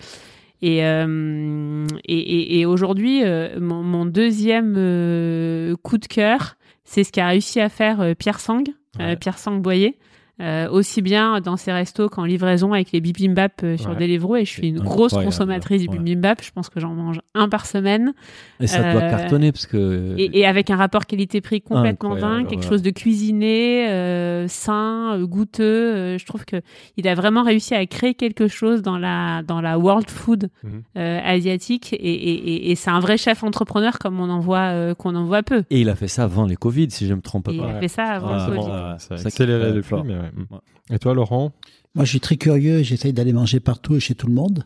Et, 0.63 0.85
euh, 0.85 1.87
et, 2.05 2.19
et, 2.19 2.61
et 2.61 2.67
aujourd'hui, 2.67 3.25
euh, 3.25 3.59
mon, 3.61 3.83
mon, 3.83 4.07
deuxième 4.07 4.75
euh, 4.79 5.75
coup 5.83 5.99
de 5.99 6.07
cœur, 6.07 6.55
c'est 6.85 7.03
ce 7.03 7.11
qu'a 7.11 7.27
réussi 7.27 7.61
à 7.61 7.69
faire 7.69 8.15
Pierre 8.17 8.39
Sang, 8.39 8.63
ouais. 8.99 9.17
Pierre 9.17 9.39
Sang 9.39 9.57
Boyer. 9.57 9.99
Euh, 10.43 10.69
aussi 10.69 11.03
bien 11.03 11.41
dans 11.41 11.57
ses 11.57 11.71
restos 11.71 12.09
qu'en 12.09 12.25
livraison 12.25 12.73
avec 12.73 12.91
les 12.91 13.01
bibimbap 13.01 13.61
euh, 13.63 13.77
sur 13.77 13.91
ouais. 13.91 13.97
Deliveroo 13.97 14.35
et 14.35 14.45
je 14.45 14.51
suis 14.51 14.71
une 14.71 14.81
grosse 14.81 15.13
consommatrice 15.13 15.83
ouais. 15.83 15.87
du 15.87 15.99
bibimbap 15.99 16.43
je 16.43 16.51
pense 16.51 16.69
que 16.69 16.81
j'en 16.81 16.95
mange 16.95 17.21
un 17.35 17.49
par 17.49 17.65
semaine. 17.65 18.13
Et 18.59 18.67
ça 18.67 18.81
euh, 18.81 18.93
doit 18.93 19.03
cartonner 19.03 19.53
parce 19.53 19.67
que 19.67 20.17
et, 20.19 20.41
et 20.41 20.45
avec 20.45 20.71
un 20.71 20.77
rapport 20.77 21.07
qualité-prix 21.07 21.61
complètement 21.61 22.17
dingue 22.17 22.49
quelque 22.49 22.65
chose 22.65 22.83
de 22.83 22.91
cuisiné 22.91 23.89
euh, 23.89 24.49
sain 24.49 25.23
goûteux 25.23 26.19
je 26.19 26.27
trouve 26.27 26.45
que 26.45 26.57
il 26.97 27.07
a 27.07 27.15
vraiment 27.15 27.45
réussi 27.45 27.77
à 27.77 27.87
créer 27.87 28.15
quelque 28.15 28.49
chose 28.49 28.83
dans 28.83 28.99
la 28.99 29.43
dans 29.47 29.61
la 29.61 29.79
world 29.79 30.11
food 30.11 30.51
mm 30.65 30.69
-hmm. 30.97 31.23
asiatique 31.25 31.93
et, 31.93 31.97
et, 31.97 32.71
et 32.73 32.75
c'est 32.75 32.91
un 32.91 33.01
vrai 33.01 33.17
chef 33.17 33.45
entrepreneur 33.45 34.01
comme 34.01 34.19
on 34.19 34.29
en 34.29 34.41
voit 34.41 34.95
qu'on 34.97 35.15
en 35.15 35.25
voit 35.25 35.45
peu. 35.45 35.63
Et 35.71 35.83
il 35.83 35.89
a 35.89 35.95
fait 35.95 36.09
ça 36.09 36.25
avant 36.25 36.47
les 36.47 36.57
Covid 36.57 36.91
si 36.91 37.07
je 37.07 37.15
me 37.15 37.21
trompe 37.21 37.45
pas 37.45 37.53
il 37.53 37.61
a 37.63 37.79
fait 37.79 37.95
ça 37.99 38.05
avant 38.05 38.33
le 38.35 38.43
Covid. 38.49 38.67
ça 38.99 39.15
a 39.15 39.27
accéléré 39.29 39.73
le 39.73 39.83
flux 39.83 40.03
mais 40.05 40.32
et 40.91 40.99
toi, 40.99 41.15
Laurent 41.15 41.53
Moi, 41.95 42.05
je 42.05 42.11
suis 42.11 42.21
très 42.21 42.37
curieux 42.37 42.79
et 42.79 42.85
j'essaye 42.85 43.13
d'aller 43.13 43.33
manger 43.33 43.61
partout 43.61 43.97
et 43.97 44.01
chez 44.01 44.15
tout 44.15 44.27
le 44.27 44.35
monde, 44.35 44.63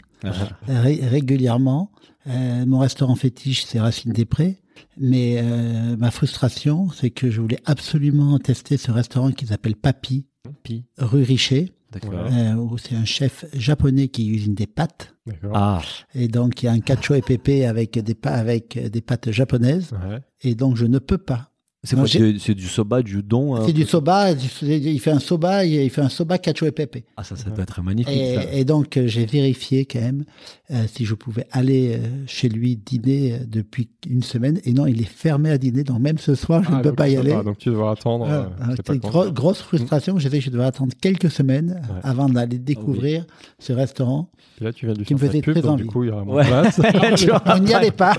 ré 0.66 1.00
régulièrement. 1.02 1.90
Euh, 2.28 2.66
mon 2.66 2.78
restaurant 2.78 3.14
fétiche, 3.14 3.64
c'est 3.64 3.80
Racine 3.80 4.12
des 4.12 4.24
Prés. 4.24 4.60
Mais 4.98 5.36
euh, 5.38 5.96
ma 5.96 6.10
frustration, 6.10 6.90
c'est 6.90 7.10
que 7.10 7.30
je 7.30 7.40
voulais 7.40 7.60
absolument 7.64 8.38
tester 8.38 8.76
ce 8.76 8.90
restaurant 8.90 9.30
qui 9.30 9.46
s'appelle 9.46 9.76
Papi, 9.76 10.26
Papi, 10.42 10.84
rue 10.98 11.22
Richer. 11.22 11.72
Euh, 12.04 12.54
où 12.54 12.76
c'est 12.76 12.94
un 12.94 13.06
chef 13.06 13.46
japonais 13.54 14.08
qui 14.08 14.28
usine 14.28 14.54
des 14.54 14.66
pâtes. 14.66 15.14
Ah. 15.54 15.80
Et 16.14 16.28
donc, 16.28 16.62
il 16.62 16.66
y 16.66 16.68
a 16.68 16.72
un 16.72 16.80
cacio 16.80 17.14
et 17.14 17.22
pépé 17.22 17.64
avec 17.64 17.98
des, 17.98 18.16
avec 18.24 18.78
des 18.78 19.00
pâtes 19.00 19.30
japonaises. 19.30 19.92
Ouais. 19.92 20.20
Et 20.42 20.54
donc, 20.54 20.76
je 20.76 20.84
ne 20.84 20.98
peux 20.98 21.16
pas. 21.16 21.52
C'est 21.86 21.96
quoi 21.96 22.06
C'est 22.06 22.54
du 22.54 22.66
soba, 22.66 23.02
du 23.02 23.22
don 23.22 23.64
C'est 23.64 23.72
du 23.72 23.84
soba. 23.84 24.32
Il 24.62 25.00
fait 25.00 25.10
un 25.10 25.20
soba, 25.20 25.64
il 25.64 25.90
fait 25.90 26.00
un 26.00 26.08
soba 26.08 26.38
cacio 26.38 26.66
et 26.66 26.72
pepe. 26.72 27.04
Ah 27.16 27.24
ça, 27.24 27.36
ça 27.36 27.50
doit 27.50 27.62
être 27.62 27.82
magnifique. 27.82 28.14
Et, 28.14 28.34
ça. 28.34 28.52
et 28.52 28.64
donc 28.64 28.98
j'ai 29.06 29.24
vérifié 29.26 29.84
quand 29.84 30.00
même 30.00 30.24
euh, 30.72 30.84
si 30.92 31.04
je 31.04 31.14
pouvais 31.14 31.46
aller 31.52 31.94
euh, 31.94 32.24
chez 32.26 32.48
lui 32.48 32.76
dîner 32.76 33.34
euh, 33.34 33.38
depuis 33.46 33.88
une 34.08 34.22
semaine. 34.22 34.60
Et 34.64 34.72
non, 34.72 34.86
il 34.86 35.00
est 35.00 35.08
fermé 35.08 35.50
à 35.50 35.58
dîner. 35.58 35.84
Donc 35.84 36.00
même 36.00 36.18
ce 36.18 36.34
soir, 36.34 36.62
je 36.64 36.70
ah, 36.72 36.78
ne 36.78 36.82
peux 36.82 36.92
pas 36.92 37.08
y 37.08 37.16
aller. 37.16 37.32
Pas, 37.32 37.44
donc 37.44 37.58
tu 37.58 37.68
devras 37.68 37.92
attendre. 37.92 38.26
Euh, 38.28 38.44
C'était 38.76 38.98
gro 38.98 39.30
grosse 39.30 39.60
frustration. 39.62 40.18
J'ai 40.18 40.28
fait 40.28 40.38
que 40.38 40.44
je 40.44 40.50
devais 40.50 40.64
attendre 40.64 40.92
quelques 41.00 41.30
semaines 41.30 41.80
ouais. 41.88 42.00
avant 42.02 42.28
d'aller 42.28 42.58
découvrir 42.58 43.24
oui. 43.28 43.46
ce 43.60 43.72
restaurant. 43.72 44.28
Et 44.60 44.64
là, 44.64 44.72
tu 44.72 44.86
viens 44.86 44.94
de 44.94 45.04
qui 45.04 45.14
me 45.14 45.18
faisait 45.18 45.40
pub, 45.40 45.54
très 45.54 45.62
donc 45.62 45.72
envie. 45.72 45.84
Du 45.84 45.88
coup, 45.88 46.02
il 46.02 46.08
y 46.08 46.10
aura 46.10 46.24
moins 46.24 46.36
Ouais. 46.36 46.44
de 46.44 46.48
place. 46.48 46.80
On 47.46 47.58
n'y 47.60 47.74
allait 47.74 47.90
pas. 47.90 48.16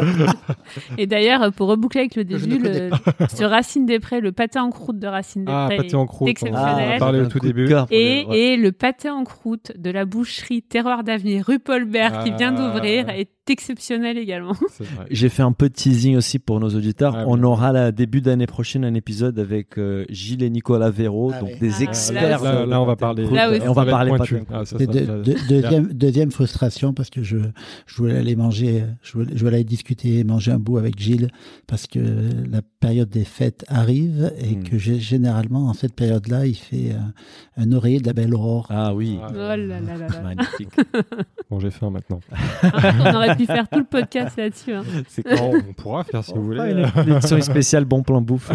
Et 0.97 1.07
d'ailleurs, 1.07 1.51
pour 1.51 1.67
reboucler 1.67 2.01
avec 2.01 2.15
le 2.15 2.23
début, 2.23 2.59
le, 2.59 2.91
sur 3.35 3.49
Racine 3.57 3.85
des 3.87 3.99
Prés, 3.99 4.21
le 4.21 4.31
pâté 4.31 4.59
en 4.59 4.69
croûte 4.69 4.99
de 4.99 5.07
Racine 5.07 5.43
des 5.45 5.51
Ah, 5.51 5.65
Prés 5.67 5.77
pâté 5.77 5.95
en 5.95 6.05
croûte. 6.05 6.27
On 6.27 6.31
exceptionnel. 6.31 6.93
a 6.93 6.97
parlé 6.99 7.21
au 7.21 7.23
Un 7.23 7.27
tout 7.27 7.39
début. 7.39 7.67
cœur 7.67 7.87
Et, 7.89 7.97
les- 8.21 8.25
ouais. 8.25 8.37
et 8.39 8.57
le 8.57 8.71
pâté 8.71 9.09
en 9.09 9.23
croûte 9.23 9.71
de 9.77 9.89
la 9.89 10.05
boucherie 10.05 10.61
Terroir 10.61 11.03
d'Avenir 11.03 11.45
rue 11.45 11.57
Paul 11.59 11.85
Bert 11.85 12.23
qui 12.23 12.31
vient 12.31 12.53
Ah. 12.55 12.71
d'ouvrir 12.71 13.09
est 13.09 13.29
exceptionnel 13.49 14.17
également. 14.17 14.51
J'ai 15.09 15.29
fait 15.29 15.41
un 15.41 15.53
peu 15.53 15.69
de 15.69 15.73
teasing 15.73 16.17
aussi 16.17 16.37
pour 16.37 16.59
nos 16.59 16.67
auditeurs. 16.69 17.15
Ah, 17.17 17.23
On 17.27 17.41
aura 17.43 17.71
la 17.71 17.91
début 17.93 18.19
d'année 18.21 18.45
prochaine 18.45 18.83
un 18.83 18.93
épisode 18.93 19.39
avec 19.39 19.77
euh, 19.77 20.03
Gilles 20.09 20.43
et 20.43 20.49
Nicolas 20.49 20.89
Véro, 20.89 21.31
Ah 21.33 21.39
donc 21.39 21.51
oui. 21.53 21.59
des 21.59 21.71
Ah, 21.79 21.83
experts. 21.83 22.43
Là, 22.43 22.65
là, 22.65 22.81
on 22.81 22.85
va 22.85 22.95
parler. 22.97 23.25
Là 23.25 23.49
on 23.67 23.71
va 23.71 23.85
parler. 23.85 24.11
Ah, 24.51 24.65
ça, 24.65 24.77
ça, 24.77 24.85
de- 24.85 25.23
de- 25.23 25.35
deuxième, 25.47 25.87
deuxième 25.93 26.31
frustration 26.31 26.93
parce 26.93 27.09
que 27.09 27.23
je, 27.23 27.37
je 27.85 27.95
voulais 27.97 28.17
aller 28.17 28.35
manger, 28.35 28.83
je 29.01 29.13
voulais, 29.13 29.31
je 29.33 29.39
voulais 29.43 29.55
aller 29.55 29.63
discuter 29.63 30.23
manger 30.25 30.51
un 30.51 30.59
bout 30.59 30.77
avec 30.77 30.99
Gilles 30.99 31.29
parce 31.67 31.87
que 31.87 31.99
la 31.99 32.61
période 32.81 33.07
des 33.09 33.23
fêtes 33.23 33.46
arrive 33.67 34.31
et 34.39 34.55
Mm. 34.55 34.63
que 34.63 34.77
j'ai- 34.77 34.99
généralement 34.99 35.67
en 35.67 35.73
cette 35.73 35.93
période-là, 35.93 36.45
il 36.45 36.55
fait 36.55 36.91
un, 36.93 37.13
un 37.61 37.71
oreiller 37.71 37.99
de 37.99 38.07
la 38.07 38.13
belle 38.13 38.33
aurore. 38.33 38.67
Ah 38.69 38.93
oui, 38.93 39.17
Ah, 39.21 39.27
Oh 39.31 39.35
là 39.37 39.57
là 39.57 39.79
là 39.81 39.97
là. 39.97 40.21
magnifique. 40.21 40.69
Bon, 41.49 41.59
j'ai 41.59 41.71
faim 41.71 41.89
maintenant. 41.89 42.19
On 42.63 43.13
aurait 43.15 43.35
pu 43.37 43.45
faire 43.47 43.67
tout 43.69 43.79
le 43.79 43.85
podcast 43.85 44.35
là-dessus. 44.37 44.73
hein. 44.73 44.83
C'est 45.07 45.23
Bon, 45.37 45.53
on 45.69 45.73
pourra 45.81 46.03
faire 46.03 46.23
si 46.23 46.33
vous 46.33 46.43
voulez. 46.43 46.71
une 47.05 47.13
édition 47.15 47.39
spéciale 47.41 47.85
Bon 47.85 48.03
Plan 48.03 48.21
Bouffe. 48.21 48.51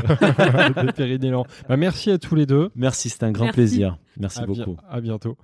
Périnélans. 0.97 1.47
Bah, 1.69 1.77
merci 1.77 2.11
à 2.11 2.19
tous 2.19 2.35
les 2.35 2.47
deux. 2.47 2.71
Merci, 2.77 3.09
c'était 3.09 3.25
un 3.27 3.33
grand 3.33 3.45
Merci. 3.47 3.57
plaisir. 3.57 3.97
Merci 4.19 4.41
à, 4.41 4.47
beaucoup. 4.47 4.77
à 4.91 5.01
bientôt. 5.01 5.37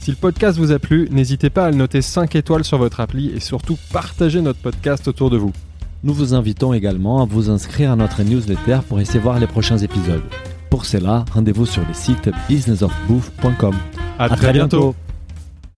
Si 0.00 0.10
le 0.10 0.16
podcast 0.16 0.58
vous 0.58 0.70
a 0.72 0.78
plu, 0.78 1.08
n'hésitez 1.10 1.48
pas 1.50 1.66
à 1.66 1.70
le 1.70 1.76
noter 1.76 2.02
5 2.02 2.34
étoiles 2.36 2.64
sur 2.64 2.76
votre 2.78 3.00
appli 3.00 3.30
et 3.30 3.40
surtout 3.40 3.78
partagez 3.92 4.42
notre 4.42 4.58
podcast 4.58 5.08
autour 5.08 5.30
de 5.30 5.36
vous. 5.38 5.52
Nous 6.04 6.12
vous 6.12 6.34
invitons 6.34 6.74
également 6.74 7.22
à 7.22 7.24
vous 7.24 7.48
inscrire 7.48 7.90
à 7.90 7.96
notre 7.96 8.22
newsletter 8.22 8.80
pour 8.86 9.00
essayer 9.00 9.18
voir 9.18 9.38
les 9.38 9.46
prochains 9.46 9.78
épisodes. 9.78 10.22
Pour 10.68 10.84
cela, 10.84 11.24
rendez-vous 11.32 11.64
sur 11.64 11.80
le 11.88 11.94
site 11.94 12.28
businessofbouffe.com. 12.46 13.74
À, 14.18 14.24
À 14.24 14.28
très 14.36 14.52
bientôt. 14.52 14.94